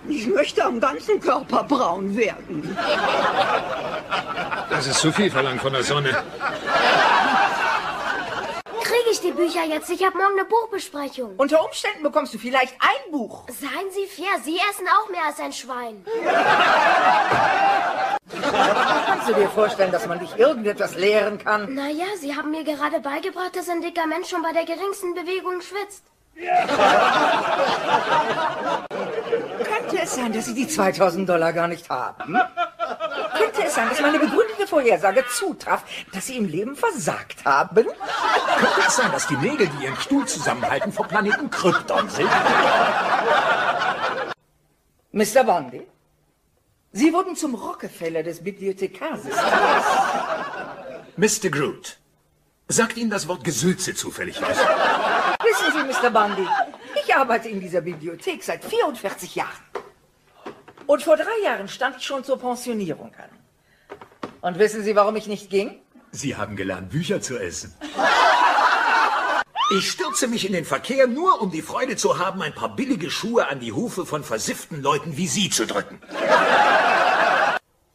Ich 0.08 0.28
möchte 0.28 0.64
am 0.64 0.80
ganzen 0.80 1.20
Körper 1.20 1.64
braun 1.64 2.16
werden. 2.16 2.78
Das 4.70 4.88
ist 4.88 5.00
zu 5.00 5.12
viel 5.12 5.30
verlangt 5.30 5.62
von 5.62 5.74
der 5.74 5.84
Sonne. 5.84 6.24
Kriege 8.86 9.10
ich 9.12 9.20
die 9.20 9.32
Bücher 9.32 9.64
jetzt? 9.64 9.90
Ich 9.90 10.06
habe 10.06 10.16
morgen 10.16 10.38
eine 10.38 10.46
Buchbesprechung. 10.46 11.34
Unter 11.38 11.66
Umständen 11.66 12.04
bekommst 12.04 12.36
du 12.36 12.38
vielleicht 12.38 12.76
ein 12.80 13.12
Buch. 13.12 13.46
Seien 13.50 13.90
Sie 13.90 14.06
fair, 14.06 14.40
Sie 14.44 14.60
essen 14.70 14.88
auch 14.88 15.10
mehr 15.10 15.26
als 15.26 15.40
ein 15.40 15.52
Schwein. 15.52 16.06
Kannst 19.08 19.30
du 19.30 19.34
dir 19.34 19.50
vorstellen, 19.50 19.92
dass 19.92 20.06
man 20.06 20.20
dich 20.20 20.38
irgendetwas 20.38 20.96
lehren 20.96 21.40
kann? 21.40 21.74
Naja, 21.74 22.06
Sie 22.20 22.36
haben 22.36 22.52
mir 22.52 22.64
gerade 22.64 23.00
beigebracht, 23.00 23.56
dass 23.56 23.70
ein 23.70 23.82
dicker 23.82 24.06
Mensch 24.06 24.30
schon 24.30 24.44
bei 24.44 24.54
der 24.54 24.66
geringsten 24.66 25.16
Bewegung 25.16 25.62
schwitzt. 25.62 26.04
Könnte 29.64 30.02
es 30.04 30.16
sein, 30.16 30.34
dass 30.34 30.46
Sie 30.46 30.54
die 30.54 30.68
2000 30.68 31.28
Dollar 31.30 31.54
gar 31.54 31.68
nicht 31.68 31.90
haben? 31.90 32.38
Könnte 33.38 33.64
es 33.66 33.76
sein, 33.76 33.88
dass 33.90 34.02
meine 34.02 34.20
begründete 34.20 34.68
Vorhersage 34.68 35.24
zutraf, 35.30 35.84
dass 36.14 36.28
Sie 36.28 36.38
im 36.38 36.48
Leben 36.48 36.76
versagt 36.76 37.46
haben? 37.46 37.86
Könnte 37.86 38.82
es 38.86 38.96
sein, 38.96 39.12
dass 39.12 39.28
die 39.28 39.38
Nägel, 39.38 39.68
die 39.68 39.86
Ihren 39.86 39.96
Stuhl 39.98 40.26
zusammenhalten, 40.26 40.92
vom 40.92 41.08
Planeten 41.08 41.50
Krypton 41.50 42.10
sind? 42.10 42.30
Mr. 45.12 45.46
Bondi, 45.46 45.88
Sie 46.92 47.14
wurden 47.14 47.36
zum 47.38 47.56
Rockefeller 47.56 48.24
des 48.24 48.44
Bibliothekarsystems. 48.44 49.42
Mr. 51.16 51.50
Groot, 51.50 51.98
sagt 52.68 52.98
Ihnen 52.98 53.10
das 53.10 53.28
Wort 53.30 53.46
Gesülze 53.46 53.96
zufällig 53.96 54.42
was? 54.42 54.58
Wissen 55.46 55.72
Sie, 55.74 55.84
Mr. 55.84 56.10
Bundy, 56.10 56.48
ich 57.04 57.16
arbeite 57.16 57.50
in 57.50 57.60
dieser 57.60 57.82
Bibliothek 57.82 58.44
seit 58.44 58.64
44 58.66 59.36
Jahren. 59.36 59.64
Und 60.88 61.04
vor 61.04 61.18
drei 61.18 61.40
Jahren 61.44 61.68
stand 61.68 61.98
ich 61.98 62.06
schon 62.06 62.24
zur 62.24 62.40
Pensionierung 62.40 63.14
an. 63.16 63.30
Und 64.42 64.60
wissen 64.60 64.84
Sie, 64.84 64.96
warum 64.96 65.16
ich 65.16 65.28
nicht 65.28 65.50
ging? 65.50 65.80
Sie 66.12 66.36
haben 66.36 66.56
gelernt, 66.56 66.90
Bücher 66.90 67.22
zu 67.22 67.38
essen. 67.38 67.76
Ich 69.72 69.90
stürze 69.90 70.28
mich 70.28 70.46
in 70.46 70.54
den 70.54 70.64
Verkehr 70.66 71.08
nur, 71.08 71.42
um 71.42 71.50
die 71.50 71.64
Freude 71.64 71.96
zu 71.96 72.20
haben, 72.20 72.42
ein 72.44 72.54
paar 72.54 72.76
billige 72.76 73.10
Schuhe 73.10 73.48
an 73.48 73.60
die 73.60 73.72
Hufe 73.74 74.06
von 74.06 74.24
versifften 74.24 74.82
Leuten 74.82 75.18
wie 75.18 75.28
Sie 75.28 75.50
zu 75.50 75.66
drücken. 75.66 76.00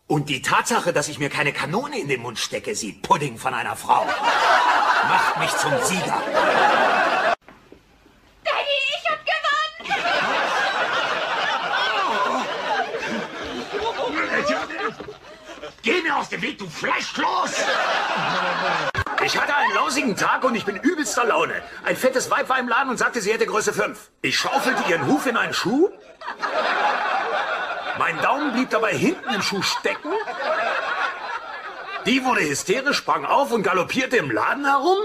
Und 0.09 0.29
die 0.29 0.43
Tatsache, 0.43 0.93
dass 0.93 1.07
ich 1.09 1.21
mir 1.21 1.31
keine 1.31 1.53
Kanone 1.53 2.01
in 2.01 2.09
den 2.09 2.21
Mund 2.23 2.41
stecke, 2.41 2.75
Sie 2.75 2.93
Pudding 2.93 3.39
von 3.39 3.55
einer 3.55 3.77
Frau, 3.77 4.05
macht 4.05 5.39
mich 5.39 5.51
zum 5.57 5.71
Sieger. 5.85 6.21
Daddy, 8.45 8.77
ich 8.89 9.05
hab 9.09 9.21
gewonnen! 9.25 9.51
Geh 15.83 16.03
mir 16.03 16.15
aus 16.17 16.29
dem 16.29 16.43
Weg, 16.43 16.59
du 16.59 16.69
Fleischkloß! 16.69 17.65
Ich 19.25 19.39
hatte 19.39 19.55
einen 19.55 19.75
lausigen 19.75 20.17
Tag 20.17 20.45
und 20.45 20.55
ich 20.55 20.65
bin 20.65 20.77
übelster 20.77 21.25
Laune. 21.25 21.63
Ein 21.85 21.97
fettes 21.97 22.31
Weib 22.31 22.49
war 22.49 22.59
im 22.59 22.69
Laden 22.69 22.91
und 22.91 22.99
sagte, 22.99 23.21
sie 23.21 23.33
hätte 23.33 23.47
Größe 23.47 23.73
5. 23.73 23.99
Ich 24.23 24.39
schaufelte 24.39 24.83
ihren 24.91 25.07
Huf 25.07 25.27
in 25.27 25.37
einen 25.37 25.55
Schuh. 25.55 25.89
Mein 27.99 28.21
Daumen 28.21 28.53
blieb 28.53 28.71
dabei 28.71 28.93
hinten 28.93 29.33
im 29.33 29.43
Schuh 29.43 29.63
stecken. 29.63 30.13
Die 32.07 32.25
wurde 32.25 32.41
hysterisch, 32.41 32.97
sprang 32.97 33.25
auf 33.25 33.53
und 33.53 33.63
galoppierte 33.63 34.17
im 34.17 34.31
Laden 34.31 34.65
herum 34.65 34.99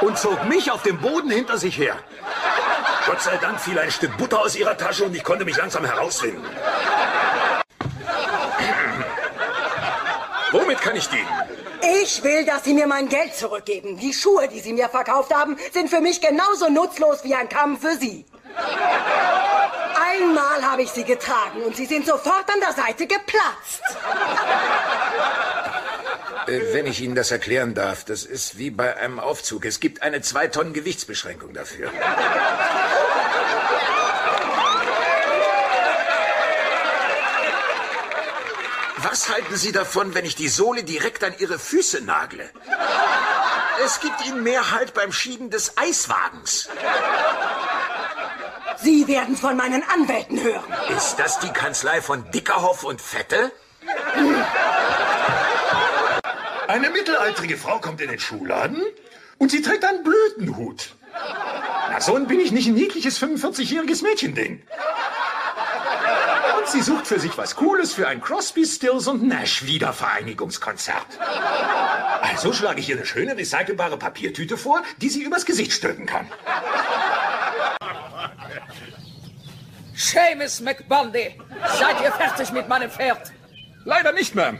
und 0.00 0.18
zog 0.18 0.44
mich 0.48 0.70
auf 0.70 0.82
dem 0.82 0.98
Boden 0.98 1.30
hinter 1.30 1.58
sich 1.58 1.76
her. 1.78 1.96
Gott 3.06 3.20
sei 3.20 3.36
Dank 3.36 3.60
fiel 3.60 3.78
ein 3.78 3.90
Stück 3.90 4.16
Butter 4.16 4.40
aus 4.40 4.56
ihrer 4.56 4.76
Tasche 4.76 5.04
und 5.04 5.14
ich 5.14 5.22
konnte 5.22 5.44
mich 5.44 5.56
langsam 5.56 5.84
herausfinden. 5.84 6.44
Womit 10.54 10.73
kann 10.84 10.96
ich 10.96 11.08
dienen? 11.08 11.26
Ich 12.02 12.22
will, 12.22 12.44
dass 12.44 12.64
Sie 12.64 12.74
mir 12.74 12.86
mein 12.86 13.08
Geld 13.08 13.34
zurückgeben. 13.34 13.98
Die 13.98 14.12
Schuhe, 14.12 14.48
die 14.48 14.60
Sie 14.60 14.72
mir 14.72 14.88
verkauft 14.88 15.34
haben, 15.34 15.56
sind 15.72 15.90
für 15.90 16.00
mich 16.00 16.20
genauso 16.20 16.68
nutzlos 16.68 17.24
wie 17.24 17.34
ein 17.34 17.48
Kamm 17.48 17.78
für 17.78 17.96
Sie. 17.96 18.24
Einmal 20.14 20.62
habe 20.62 20.82
ich 20.82 20.90
sie 20.90 21.04
getragen 21.04 21.62
und 21.66 21.74
sie 21.74 21.86
sind 21.86 22.06
sofort 22.06 22.48
an 22.48 22.60
der 22.60 22.72
Seite 22.72 23.06
geplatzt. 23.06 23.82
Äh, 26.46 26.60
wenn 26.72 26.86
ich 26.86 27.00
Ihnen 27.00 27.14
das 27.14 27.30
erklären 27.30 27.74
darf, 27.74 28.04
das 28.04 28.24
ist 28.24 28.58
wie 28.58 28.70
bei 28.70 28.96
einem 28.96 29.18
Aufzug. 29.18 29.64
Es 29.64 29.80
gibt 29.80 30.02
eine 30.02 30.20
zwei 30.20 30.46
Tonnen 30.46 30.72
Gewichtsbeschränkung 30.72 31.54
dafür. 31.54 31.90
Was 39.04 39.28
halten 39.28 39.54
Sie 39.54 39.70
davon, 39.70 40.14
wenn 40.14 40.24
ich 40.24 40.34
die 40.34 40.48
Sohle 40.48 40.82
direkt 40.82 41.22
an 41.24 41.34
Ihre 41.38 41.58
Füße 41.58 42.00
nagle? 42.00 42.48
Es 43.84 44.00
gibt 44.00 44.26
Ihnen 44.26 44.42
mehr 44.42 44.70
Halt 44.70 44.94
beim 44.94 45.12
Schieben 45.12 45.50
des 45.50 45.76
Eiswagens. 45.76 46.70
Sie 48.82 49.06
werden 49.06 49.36
von 49.36 49.58
meinen 49.58 49.82
Anwälten 49.82 50.42
hören. 50.42 50.64
Ist 50.96 51.16
das 51.16 51.38
die 51.38 51.50
Kanzlei 51.50 52.00
von 52.00 52.30
Dickerhoff 52.30 52.82
und 52.82 53.02
Vettel? 53.02 53.52
Eine 56.66 56.88
mittelaltrige 56.88 57.58
Frau 57.58 57.80
kommt 57.80 58.00
in 58.00 58.08
den 58.08 58.18
Schuhladen 58.18 58.82
und 59.36 59.50
sie 59.50 59.60
trägt 59.60 59.84
einen 59.84 60.02
Blütenhut. 60.02 60.94
Na, 61.90 62.00
so 62.00 62.14
bin 62.14 62.40
ich 62.40 62.52
nicht 62.52 62.68
ein 62.68 62.74
niedliches 62.74 63.20
45-jähriges 63.20 64.02
Mädchending. 64.02 64.62
Und 66.64 66.70
sie 66.70 66.80
sucht 66.80 67.06
für 67.06 67.20
sich 67.20 67.36
was 67.36 67.56
Cooles 67.56 67.92
für 67.92 68.08
ein 68.08 68.22
Crosby, 68.22 68.64
Stills 68.64 69.06
und 69.06 69.22
Nash 69.22 69.66
Wiedervereinigungskonzert. 69.66 71.06
Also 72.22 72.54
schlage 72.54 72.80
ich 72.80 72.88
ihr 72.88 72.96
eine 72.96 73.04
schöne 73.04 73.36
recycelbare 73.36 73.98
Papiertüte 73.98 74.56
vor, 74.56 74.82
die 74.96 75.10
sie 75.10 75.20
übers 75.20 75.44
Gesicht 75.44 75.72
stülpen 75.72 76.06
kann. 76.06 76.26
Seamus 79.94 80.62
McBundy, 80.62 81.38
seid 81.78 82.00
ihr 82.02 82.12
fertig 82.12 82.50
mit 82.50 82.66
meinem 82.66 82.90
Pferd? 82.90 83.32
Leider 83.84 84.12
nicht, 84.12 84.34
Ma'am. 84.34 84.58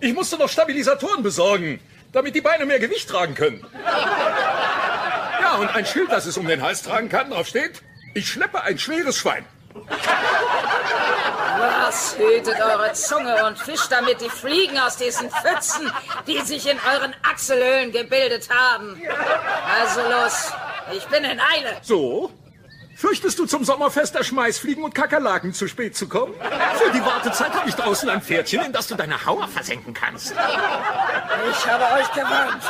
Ich 0.00 0.12
musste 0.12 0.36
noch 0.36 0.50
Stabilisatoren 0.50 1.22
besorgen, 1.22 1.80
damit 2.12 2.34
die 2.34 2.42
Beine 2.42 2.66
mehr 2.66 2.78
Gewicht 2.78 3.08
tragen 3.08 3.34
können. 3.34 3.64
Ja, 5.40 5.54
und 5.54 5.74
ein 5.74 5.86
Schild, 5.86 6.12
das 6.12 6.26
es 6.26 6.36
um 6.36 6.46
den 6.46 6.60
Hals 6.60 6.82
tragen 6.82 7.08
kann, 7.08 7.30
drauf 7.30 7.46
steht, 7.46 7.82
ich 8.12 8.28
schleppe 8.28 8.62
ein 8.62 8.78
schweres 8.78 9.16
Schwein. 9.16 9.46
Was? 11.62 12.16
Hütet 12.18 12.60
eure 12.60 12.92
Zunge 12.92 13.44
und 13.46 13.58
fischt 13.58 13.90
damit 13.90 14.20
die 14.20 14.28
Fliegen 14.28 14.78
aus 14.78 14.96
diesen 14.96 15.30
Pfützen, 15.30 15.90
die 16.26 16.40
sich 16.40 16.68
in 16.68 16.78
euren 16.92 17.14
Achselhöhlen 17.22 17.92
gebildet 17.92 18.48
haben. 18.50 19.00
Also 19.80 20.00
los, 20.00 20.52
ich 20.92 21.06
bin 21.06 21.24
in 21.24 21.38
Eile. 21.40 21.76
So? 21.82 22.30
Fürchtest 22.94 23.38
du 23.38 23.46
zum 23.46 23.64
Sommerfest 23.64 24.14
der 24.14 24.22
Schmeißfliegen 24.22 24.84
und 24.84 24.94
Kakerlaken 24.94 25.52
zu 25.52 25.66
spät 25.66 25.96
zu 25.96 26.08
kommen? 26.08 26.34
Für 26.76 26.92
die 26.92 27.04
Wartezeit 27.04 27.52
habe 27.52 27.68
ich 27.68 27.74
draußen 27.74 28.08
ein 28.08 28.22
Pferdchen, 28.22 28.64
in 28.64 28.72
das 28.72 28.86
du 28.86 28.94
deine 28.94 29.24
Hauer 29.24 29.48
versenken 29.48 29.94
kannst. 29.94 30.32
Ich 30.32 31.66
habe 31.66 31.84
euch 32.00 32.12
gewarnt. 32.12 32.62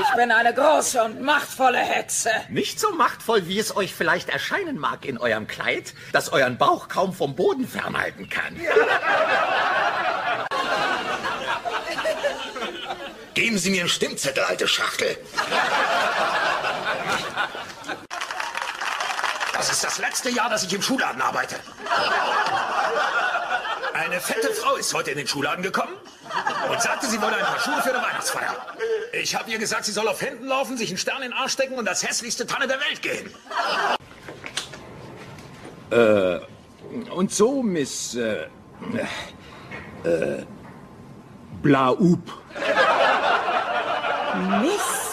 Ich 0.00 0.16
bin 0.16 0.30
eine 0.30 0.54
große 0.54 1.02
und 1.02 1.20
machtvolle 1.22 1.78
Hexe. 1.78 2.30
Nicht 2.48 2.80
so 2.80 2.92
machtvoll, 2.94 3.46
wie 3.46 3.58
es 3.58 3.76
euch 3.76 3.94
vielleicht 3.94 4.28
erscheinen 4.28 4.78
mag 4.78 5.04
in 5.04 5.18
eurem 5.18 5.46
Kleid, 5.46 5.94
das 6.12 6.32
euren 6.32 6.56
Bauch 6.56 6.88
kaum 6.88 7.12
vom 7.12 7.34
Boden 7.36 7.66
fernhalten 7.66 8.28
kann. 8.28 8.56
Geben 13.34 13.58
Sie 13.58 13.70
mir 13.70 13.80
einen 13.80 13.88
Stimmzettel, 13.88 14.44
alte 14.44 14.68
Schachtel. 14.68 15.16
Das 19.66 19.72
ist 19.72 19.84
das 19.84 19.98
letzte 19.98 20.28
Jahr, 20.28 20.50
dass 20.50 20.62
ich 20.62 20.74
im 20.74 20.82
Schuhladen 20.82 21.22
arbeite. 21.22 21.56
Eine 23.94 24.20
fette 24.20 24.52
Frau 24.52 24.76
ist 24.76 24.92
heute 24.92 25.12
in 25.12 25.16
den 25.16 25.26
Schuhladen 25.26 25.62
gekommen 25.62 25.94
und 26.70 26.82
sagte, 26.82 27.06
sie 27.06 27.18
wolle 27.22 27.36
ein 27.36 27.44
paar 27.46 27.58
Schuhe 27.58 27.80
für 27.82 27.94
eine 27.94 28.04
Weihnachtsfeier. 28.04 28.54
Ich 29.14 29.34
habe 29.34 29.50
ihr 29.50 29.56
gesagt, 29.56 29.86
sie 29.86 29.92
soll 29.92 30.06
auf 30.06 30.20
Händen 30.20 30.44
laufen, 30.48 30.76
sich 30.76 30.90
einen 30.90 30.98
Stern 30.98 31.22
in 31.22 31.30
den 31.30 31.32
Arsch 31.32 31.52
stecken 31.52 31.76
und 31.76 31.88
als 31.88 32.06
hässlichste 32.06 32.46
Tanne 32.46 32.66
der 32.66 32.78
Welt 32.78 33.00
gehen. 33.00 33.34
Äh, 35.90 36.40
und 37.10 37.32
so, 37.32 37.62
Miss, 37.62 38.16
äh, 38.16 38.46
äh, 40.04 40.44
Blaup. 41.62 42.20
Miss 44.60 45.03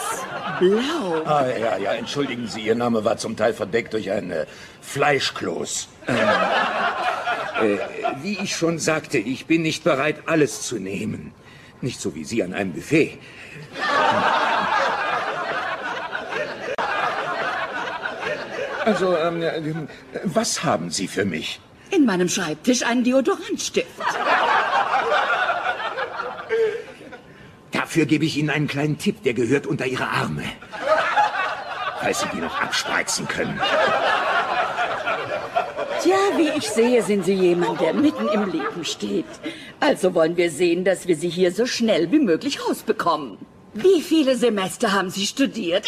Blau. 0.58 1.22
Ah, 1.24 1.46
ja, 1.48 1.76
ja, 1.78 1.92
entschuldigen 1.92 2.46
Sie, 2.46 2.60
Ihr 2.60 2.74
Name 2.74 3.04
war 3.04 3.16
zum 3.16 3.36
Teil 3.36 3.54
verdeckt 3.54 3.92
durch 3.92 4.10
ein 4.10 4.30
äh, 4.30 4.46
Fleischkloß. 4.80 5.88
Ähm, 6.08 6.16
äh, 7.62 7.78
wie 8.22 8.38
ich 8.38 8.56
schon 8.56 8.78
sagte, 8.78 9.18
ich 9.18 9.46
bin 9.46 9.62
nicht 9.62 9.84
bereit, 9.84 10.22
alles 10.26 10.62
zu 10.62 10.76
nehmen. 10.76 11.32
Nicht 11.80 12.00
so 12.00 12.14
wie 12.14 12.24
Sie 12.24 12.42
an 12.42 12.54
einem 12.54 12.72
Buffet. 12.72 13.18
Also, 18.84 19.16
ähm, 19.16 19.42
äh, 19.42 19.62
was 20.24 20.64
haben 20.64 20.90
Sie 20.90 21.08
für 21.08 21.24
mich? 21.24 21.60
In 21.90 22.04
meinem 22.06 22.28
Schreibtisch 22.28 22.82
ein 22.84 23.04
Deodorantstift. 23.04 23.86
Dafür 27.82 28.06
gebe 28.06 28.24
ich 28.24 28.36
Ihnen 28.36 28.50
einen 28.50 28.68
kleinen 28.68 28.96
Tipp, 28.96 29.24
der 29.24 29.34
gehört 29.34 29.66
unter 29.66 29.86
Ihre 29.86 30.06
Arme. 30.06 30.44
Falls 32.00 32.20
Sie 32.20 32.28
die 32.32 32.40
noch 32.40 32.60
abspreizen 32.60 33.26
können. 33.26 33.60
Tja, 36.00 36.14
wie 36.36 36.50
ich 36.56 36.70
sehe, 36.70 37.02
sind 37.02 37.24
Sie 37.24 37.34
jemand, 37.34 37.80
der 37.80 37.92
mitten 37.92 38.28
im 38.28 38.52
Leben 38.52 38.84
steht. 38.84 39.26
Also 39.80 40.14
wollen 40.14 40.36
wir 40.36 40.52
sehen, 40.52 40.84
dass 40.84 41.08
wir 41.08 41.16
Sie 41.16 41.28
hier 41.28 41.50
so 41.50 41.66
schnell 41.66 42.12
wie 42.12 42.20
möglich 42.20 42.60
rausbekommen. 42.64 43.38
Wie 43.74 44.00
viele 44.00 44.36
Semester 44.36 44.92
haben 44.92 45.10
Sie 45.10 45.26
studiert? 45.26 45.84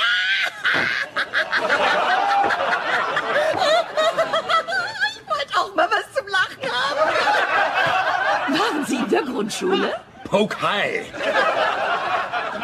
Ich 5.12 5.28
wollte 5.28 5.60
auch 5.60 5.72
mal 5.76 5.88
was 5.88 6.12
zum 6.12 6.26
Lachen 6.26 6.72
haben. 6.72 8.58
Waren 8.58 8.84
Sie 8.84 8.96
in 8.96 9.08
der 9.10 9.22
Grundschule? 9.22 9.92
Poke 10.24 10.60
High. 10.60 11.04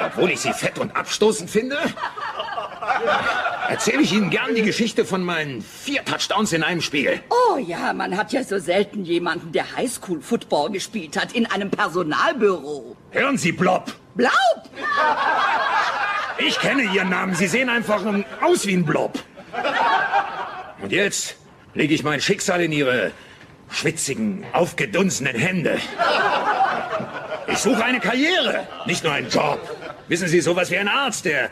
Obwohl 0.07 0.31
ich 0.31 0.41
sie 0.41 0.53
fett 0.53 0.79
und 0.79 0.95
abstoßend 0.97 1.51
finde, 1.51 1.77
erzähle 3.69 4.03
ich 4.03 4.13
Ihnen 4.13 4.31
gern 4.31 4.55
die 4.55 4.63
Geschichte 4.63 5.05
von 5.05 5.23
meinen 5.23 5.63
vier 5.63 6.05
Touchdowns 6.05 6.53
in 6.53 6.63
einem 6.63 6.81
Spiel. 6.81 7.21
Oh 7.31 7.59
ja, 7.59 7.93
man 7.93 8.17
hat 8.17 8.33
ja 8.33 8.43
so 8.43 8.59
selten 8.59 9.05
jemanden, 9.05 9.53
der 9.53 9.77
Highschool-Football 9.77 10.73
gespielt 10.73 11.21
hat, 11.21 11.33
in 11.33 11.47
einem 11.47 11.71
Personalbüro. 11.71 12.97
Hören 13.11 13.39
Sie, 13.39 13.53
Blob. 13.53 13.93
Blaub! 14.15 14.33
Ich 16.39 16.59
kenne 16.59 16.83
Ihren 16.83 17.11
Namen. 17.11 17.35
Sie 17.35 17.47
sehen 17.47 17.69
einfach 17.69 18.03
aus 18.41 18.67
wie 18.67 18.75
ein 18.75 18.85
Blob. 18.85 19.19
Und 20.83 20.93
jetzt 20.93 21.37
lege 21.75 21.95
ich 21.95 22.03
mein 22.03 22.21
Schicksal 22.21 22.63
in 22.63 22.73
Ihre 22.73 23.13
schwitzigen, 23.71 24.45
aufgedunsenen 24.53 25.37
Hände. 25.37 25.79
Ich 27.47 27.59
suche 27.59 27.85
eine 27.85 28.01
Karriere, 28.01 28.67
nicht 28.87 29.05
nur 29.05 29.13
einen 29.13 29.29
Job. 29.29 29.61
Wissen 30.11 30.27
Sie, 30.27 30.41
sowas 30.41 30.73
wie 30.73 30.77
ein 30.77 30.89
Arzt, 30.89 31.24
der, 31.24 31.51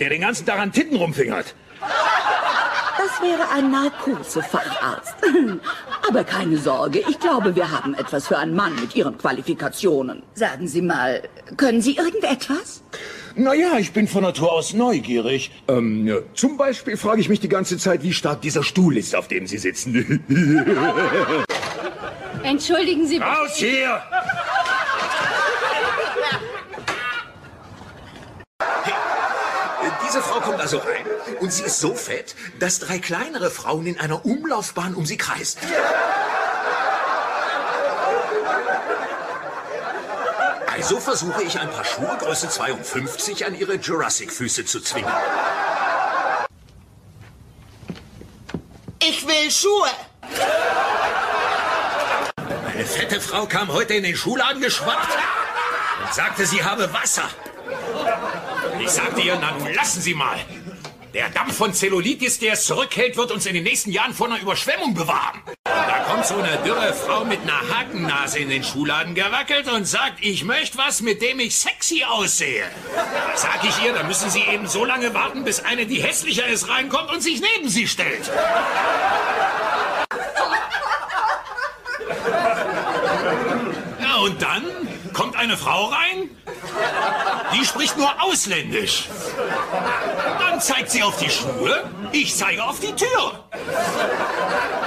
der 0.00 0.10
den 0.10 0.22
ganzen 0.22 0.44
Tag 0.44 0.58
an 0.58 0.72
Titten 0.72 0.96
rumfingert. 0.96 1.54
Das 1.80 3.22
wäre 3.22 3.48
ein 3.54 3.70
Narkosefacharzt. 3.70 5.14
Aber 6.08 6.24
keine 6.24 6.58
Sorge, 6.58 7.04
ich 7.08 7.20
glaube, 7.20 7.54
wir 7.54 7.70
haben 7.70 7.94
etwas 7.94 8.26
für 8.26 8.36
einen 8.36 8.56
Mann 8.56 8.74
mit 8.74 8.96
Ihren 8.96 9.16
Qualifikationen. 9.16 10.24
Sagen 10.34 10.66
Sie 10.66 10.82
mal, 10.82 11.22
können 11.56 11.80
Sie 11.80 11.96
irgendetwas? 11.96 12.82
Naja, 13.36 13.78
ich 13.78 13.92
bin 13.92 14.08
von 14.08 14.24
Natur 14.24 14.54
aus 14.54 14.74
neugierig. 14.74 15.52
Ähm, 15.68 16.08
ja, 16.08 16.16
zum 16.34 16.56
Beispiel 16.56 16.96
frage 16.96 17.20
ich 17.20 17.28
mich 17.28 17.38
die 17.38 17.48
ganze 17.48 17.78
Zeit, 17.78 18.02
wie 18.02 18.12
stark 18.12 18.42
dieser 18.42 18.64
Stuhl 18.64 18.96
ist, 18.96 19.14
auf 19.14 19.28
dem 19.28 19.46
Sie 19.46 19.58
sitzen. 19.58 20.24
Entschuldigen 22.42 23.06
Sie 23.06 23.20
bitte. 23.20 23.30
Raus 23.30 23.54
hier! 23.54 24.02
Diese 30.10 30.22
Frau 30.22 30.40
kommt 30.40 30.60
also 30.60 30.78
rein 30.78 31.06
und 31.38 31.52
sie 31.52 31.62
ist 31.62 31.78
so 31.78 31.94
fett, 31.94 32.34
dass 32.58 32.80
drei 32.80 32.98
kleinere 32.98 33.48
Frauen 33.48 33.86
in 33.86 34.00
einer 34.00 34.26
Umlaufbahn 34.26 34.96
um 34.96 35.06
sie 35.06 35.16
kreisen. 35.16 35.60
Also 40.66 40.98
versuche 40.98 41.44
ich 41.44 41.60
ein 41.60 41.70
paar 41.70 41.84
Schuhe 41.84 42.18
Größe 42.18 42.48
52 42.48 43.46
an 43.46 43.54
ihre 43.54 43.74
Jurassic-Füße 43.74 44.64
zu 44.64 44.80
zwingen. 44.80 45.12
Ich 48.98 49.24
will 49.28 49.48
Schuhe. 49.48 49.90
Eine 52.66 52.84
fette 52.84 53.20
Frau 53.20 53.46
kam 53.46 53.72
heute 53.72 53.94
in 53.94 54.02
den 54.02 54.16
Schuhladen 54.16 54.60
geschwappt 54.60 55.16
und 56.02 56.12
sagte, 56.12 56.46
sie 56.46 56.64
habe 56.64 56.92
Wasser. 56.92 57.30
Ich 58.80 58.90
sagte 58.90 59.20
ihr, 59.20 59.38
na 59.40 59.52
nun 59.52 59.72
lassen 59.74 60.00
Sie 60.00 60.14
mal. 60.14 60.38
Der 61.12 61.28
Dampf 61.28 61.56
von 61.56 61.74
Zellulitis, 61.74 62.38
der 62.38 62.52
es 62.52 62.66
zurückhält, 62.66 63.16
wird 63.16 63.32
uns 63.32 63.44
in 63.44 63.54
den 63.54 63.64
nächsten 63.64 63.90
Jahren 63.90 64.14
vor 64.14 64.28
einer 64.28 64.40
Überschwemmung 64.40 64.94
bewahren. 64.94 65.40
Und 65.46 65.56
da 65.66 66.04
kommt 66.08 66.24
so 66.24 66.36
eine 66.36 66.56
dürre 66.58 66.94
Frau 66.94 67.24
mit 67.24 67.40
einer 67.42 67.60
Hakennase 67.68 68.38
in 68.38 68.48
den 68.48 68.62
Schuhladen 68.62 69.14
gewackelt 69.14 69.68
und 69.68 69.86
sagt, 69.86 70.24
ich 70.24 70.44
möchte 70.44 70.78
was, 70.78 71.02
mit 71.02 71.20
dem 71.20 71.40
ich 71.40 71.58
sexy 71.58 72.04
aussehe. 72.04 72.64
Da 72.94 73.36
sag 73.36 73.64
ich 73.64 73.84
ihr, 73.84 73.92
da 73.92 74.04
müssen 74.04 74.30
Sie 74.30 74.42
eben 74.42 74.68
so 74.68 74.84
lange 74.84 75.12
warten, 75.12 75.42
bis 75.42 75.64
eine, 75.64 75.84
die 75.84 76.00
hässlicher 76.00 76.46
ist, 76.46 76.68
reinkommt 76.68 77.10
und 77.10 77.20
sich 77.20 77.40
neben 77.40 77.68
Sie 77.68 77.88
stellt. 77.88 78.30
Ja, 84.00 84.16
und 84.22 84.40
dann 84.40 84.79
kommt 85.12 85.36
eine 85.36 85.56
Frau 85.56 85.86
rein, 85.86 86.30
die 87.54 87.64
spricht 87.64 87.96
nur 87.96 88.10
ausländisch. 88.22 89.08
Dann 90.38 90.60
zeigt 90.60 90.90
sie 90.90 91.02
auf 91.02 91.16
die 91.18 91.30
Schuhe, 91.30 91.84
ich 92.12 92.36
zeige 92.36 92.64
auf 92.64 92.80
die 92.80 92.94
Tür. 92.94 93.44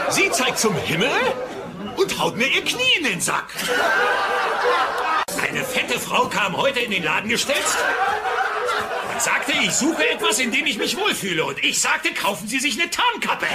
Sie 0.10 0.30
zeigt 0.32 0.60
zum 0.60 0.76
Himmel 0.76 1.10
und 1.98 2.20
haut 2.20 2.38
mir 2.38 2.48
ihr 2.48 2.64
Knie 2.64 2.94
in 3.00 3.06
den 3.06 3.22
Sack. 3.22 3.46
Eine 5.42 5.64
fette 5.64 6.00
Frau 6.00 6.28
kam 6.28 6.58
heute 6.58 6.80
in 6.80 6.92
den 6.92 7.04
Laden 7.04 7.30
gestelzt 7.30 7.78
und 9.14 9.22
sagte, 9.22 9.54
ich 9.62 9.72
suche 9.72 10.10
etwas, 10.10 10.40
in 10.40 10.52
dem 10.52 10.66
ich 10.66 10.78
mich 10.78 10.98
wohlfühle. 10.98 11.46
Und 11.46 11.64
ich 11.64 11.80
sagte, 11.82 12.14
kaufen 12.14 12.48
Sie 12.48 12.60
sich 12.60 12.80
eine 12.80 12.90
Tarnkappe. 12.90 13.48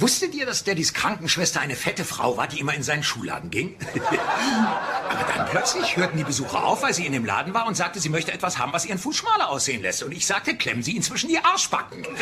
Wusstet 0.00 0.32
ihr, 0.34 0.46
dass 0.46 0.62
Daddys 0.62 0.94
Krankenschwester 0.94 1.60
eine 1.60 1.74
fette 1.74 2.04
Frau 2.04 2.36
war, 2.36 2.46
die 2.46 2.60
immer 2.60 2.72
in 2.72 2.84
seinen 2.84 3.02
Schuhladen 3.02 3.50
ging? 3.50 3.74
Aber 5.08 5.32
dann 5.32 5.48
plötzlich 5.50 5.96
hörten 5.96 6.16
die 6.16 6.22
Besucher 6.22 6.62
auf, 6.62 6.82
weil 6.82 6.94
sie 6.94 7.04
in 7.04 7.12
dem 7.12 7.24
Laden 7.24 7.52
war 7.52 7.66
und 7.66 7.76
sagte, 7.76 7.98
sie 7.98 8.08
möchte 8.08 8.30
etwas 8.30 8.58
haben, 8.58 8.72
was 8.72 8.86
ihren 8.86 8.98
Fuß 8.98 9.16
schmaler 9.16 9.48
aussehen 9.48 9.82
lässt. 9.82 10.04
Und 10.04 10.12
ich 10.12 10.24
sagte, 10.24 10.56
klemmen 10.56 10.84
Sie 10.84 10.94
inzwischen 10.94 11.28
die 11.28 11.38
Arschbacken. 11.38 12.06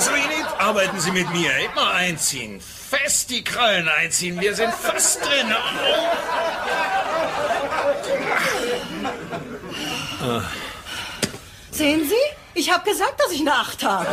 Also, 0.00 0.12
Enid, 0.12 0.46
arbeiten 0.70 1.00
Sie 1.00 1.10
mit 1.10 1.28
mir. 1.32 1.50
Immer 1.72 1.90
einziehen. 1.90 2.60
Fest 2.60 3.30
die 3.30 3.42
Krallen 3.42 3.88
einziehen. 3.88 4.40
Wir 4.40 4.54
sind 4.54 4.72
fast 4.72 5.20
drin. 5.20 5.52
Oh. 10.22 10.40
Sehen 11.72 12.08
Sie? 12.08 12.14
Ich 12.54 12.72
habe 12.72 12.88
gesagt, 12.88 13.20
dass 13.20 13.32
ich 13.32 13.40
eine 13.40 13.52
Acht 13.52 13.82
habe. 13.82 14.06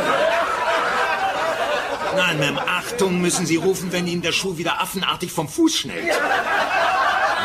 Nein, 2.16 2.40
Ma'am, 2.40 2.58
Achtung 2.58 3.20
müssen 3.20 3.46
Sie 3.46 3.56
rufen, 3.56 3.92
wenn 3.92 4.08
Ihnen 4.08 4.22
der 4.22 4.32
Schuh 4.32 4.58
wieder 4.58 4.80
affenartig 4.80 5.30
vom 5.30 5.48
Fuß 5.48 5.76
schnellt. 5.76 6.12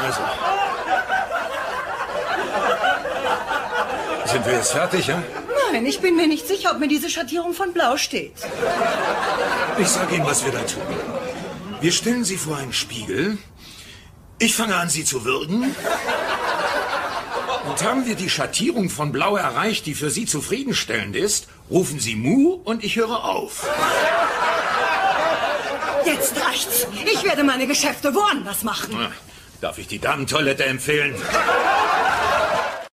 Also. 0.03 0.21
Sind 4.25 4.45
wir 4.45 4.53
jetzt 4.53 4.71
fertig, 4.71 5.05
ja? 5.05 5.21
Nein, 5.73 5.87
ich 5.87 5.99
bin 6.01 6.15
mir 6.15 6.27
nicht 6.27 6.47
sicher, 6.47 6.69
ob 6.71 6.79
mir 6.79 6.87
diese 6.87 7.09
Schattierung 7.09 7.53
von 7.55 7.73
Blau 7.73 7.97
steht. 7.97 8.33
Ich 9.79 9.87
sage 9.87 10.15
Ihnen, 10.15 10.25
was 10.25 10.45
wir 10.45 10.51
da 10.51 10.59
tun. 10.59 10.83
Wir 11.81 11.91
stellen 11.91 12.23
Sie 12.23 12.37
vor 12.37 12.57
einen 12.57 12.73
Spiegel. 12.73 13.39
Ich 14.37 14.53
fange 14.55 14.75
an, 14.75 14.87
Sie 14.89 15.03
zu 15.03 15.25
würgen. 15.25 15.75
Und 17.67 17.83
haben 17.83 18.05
wir 18.05 18.13
die 18.13 18.29
Schattierung 18.29 18.91
von 18.91 19.11
Blau 19.11 19.35
erreicht, 19.35 19.87
die 19.87 19.95
für 19.95 20.11
Sie 20.11 20.27
zufriedenstellend 20.27 21.15
ist, 21.15 21.47
rufen 21.71 21.99
Sie 21.99 22.15
Mu 22.15 22.59
und 22.63 22.83
ich 22.83 22.95
höre 22.95 23.23
auf. 23.23 23.67
Jetzt 26.05 26.35
reicht's. 26.45 26.85
Ich 27.11 27.23
werde 27.23 27.43
meine 27.43 27.65
Geschäfte 27.65 28.13
woanders 28.13 28.61
machen. 28.61 28.95
Ah, 28.95 29.11
Darf 29.59 29.79
ich 29.79 29.87
die 29.87 29.97
Damentoilette 29.97 30.65
empfehlen? 30.65 31.15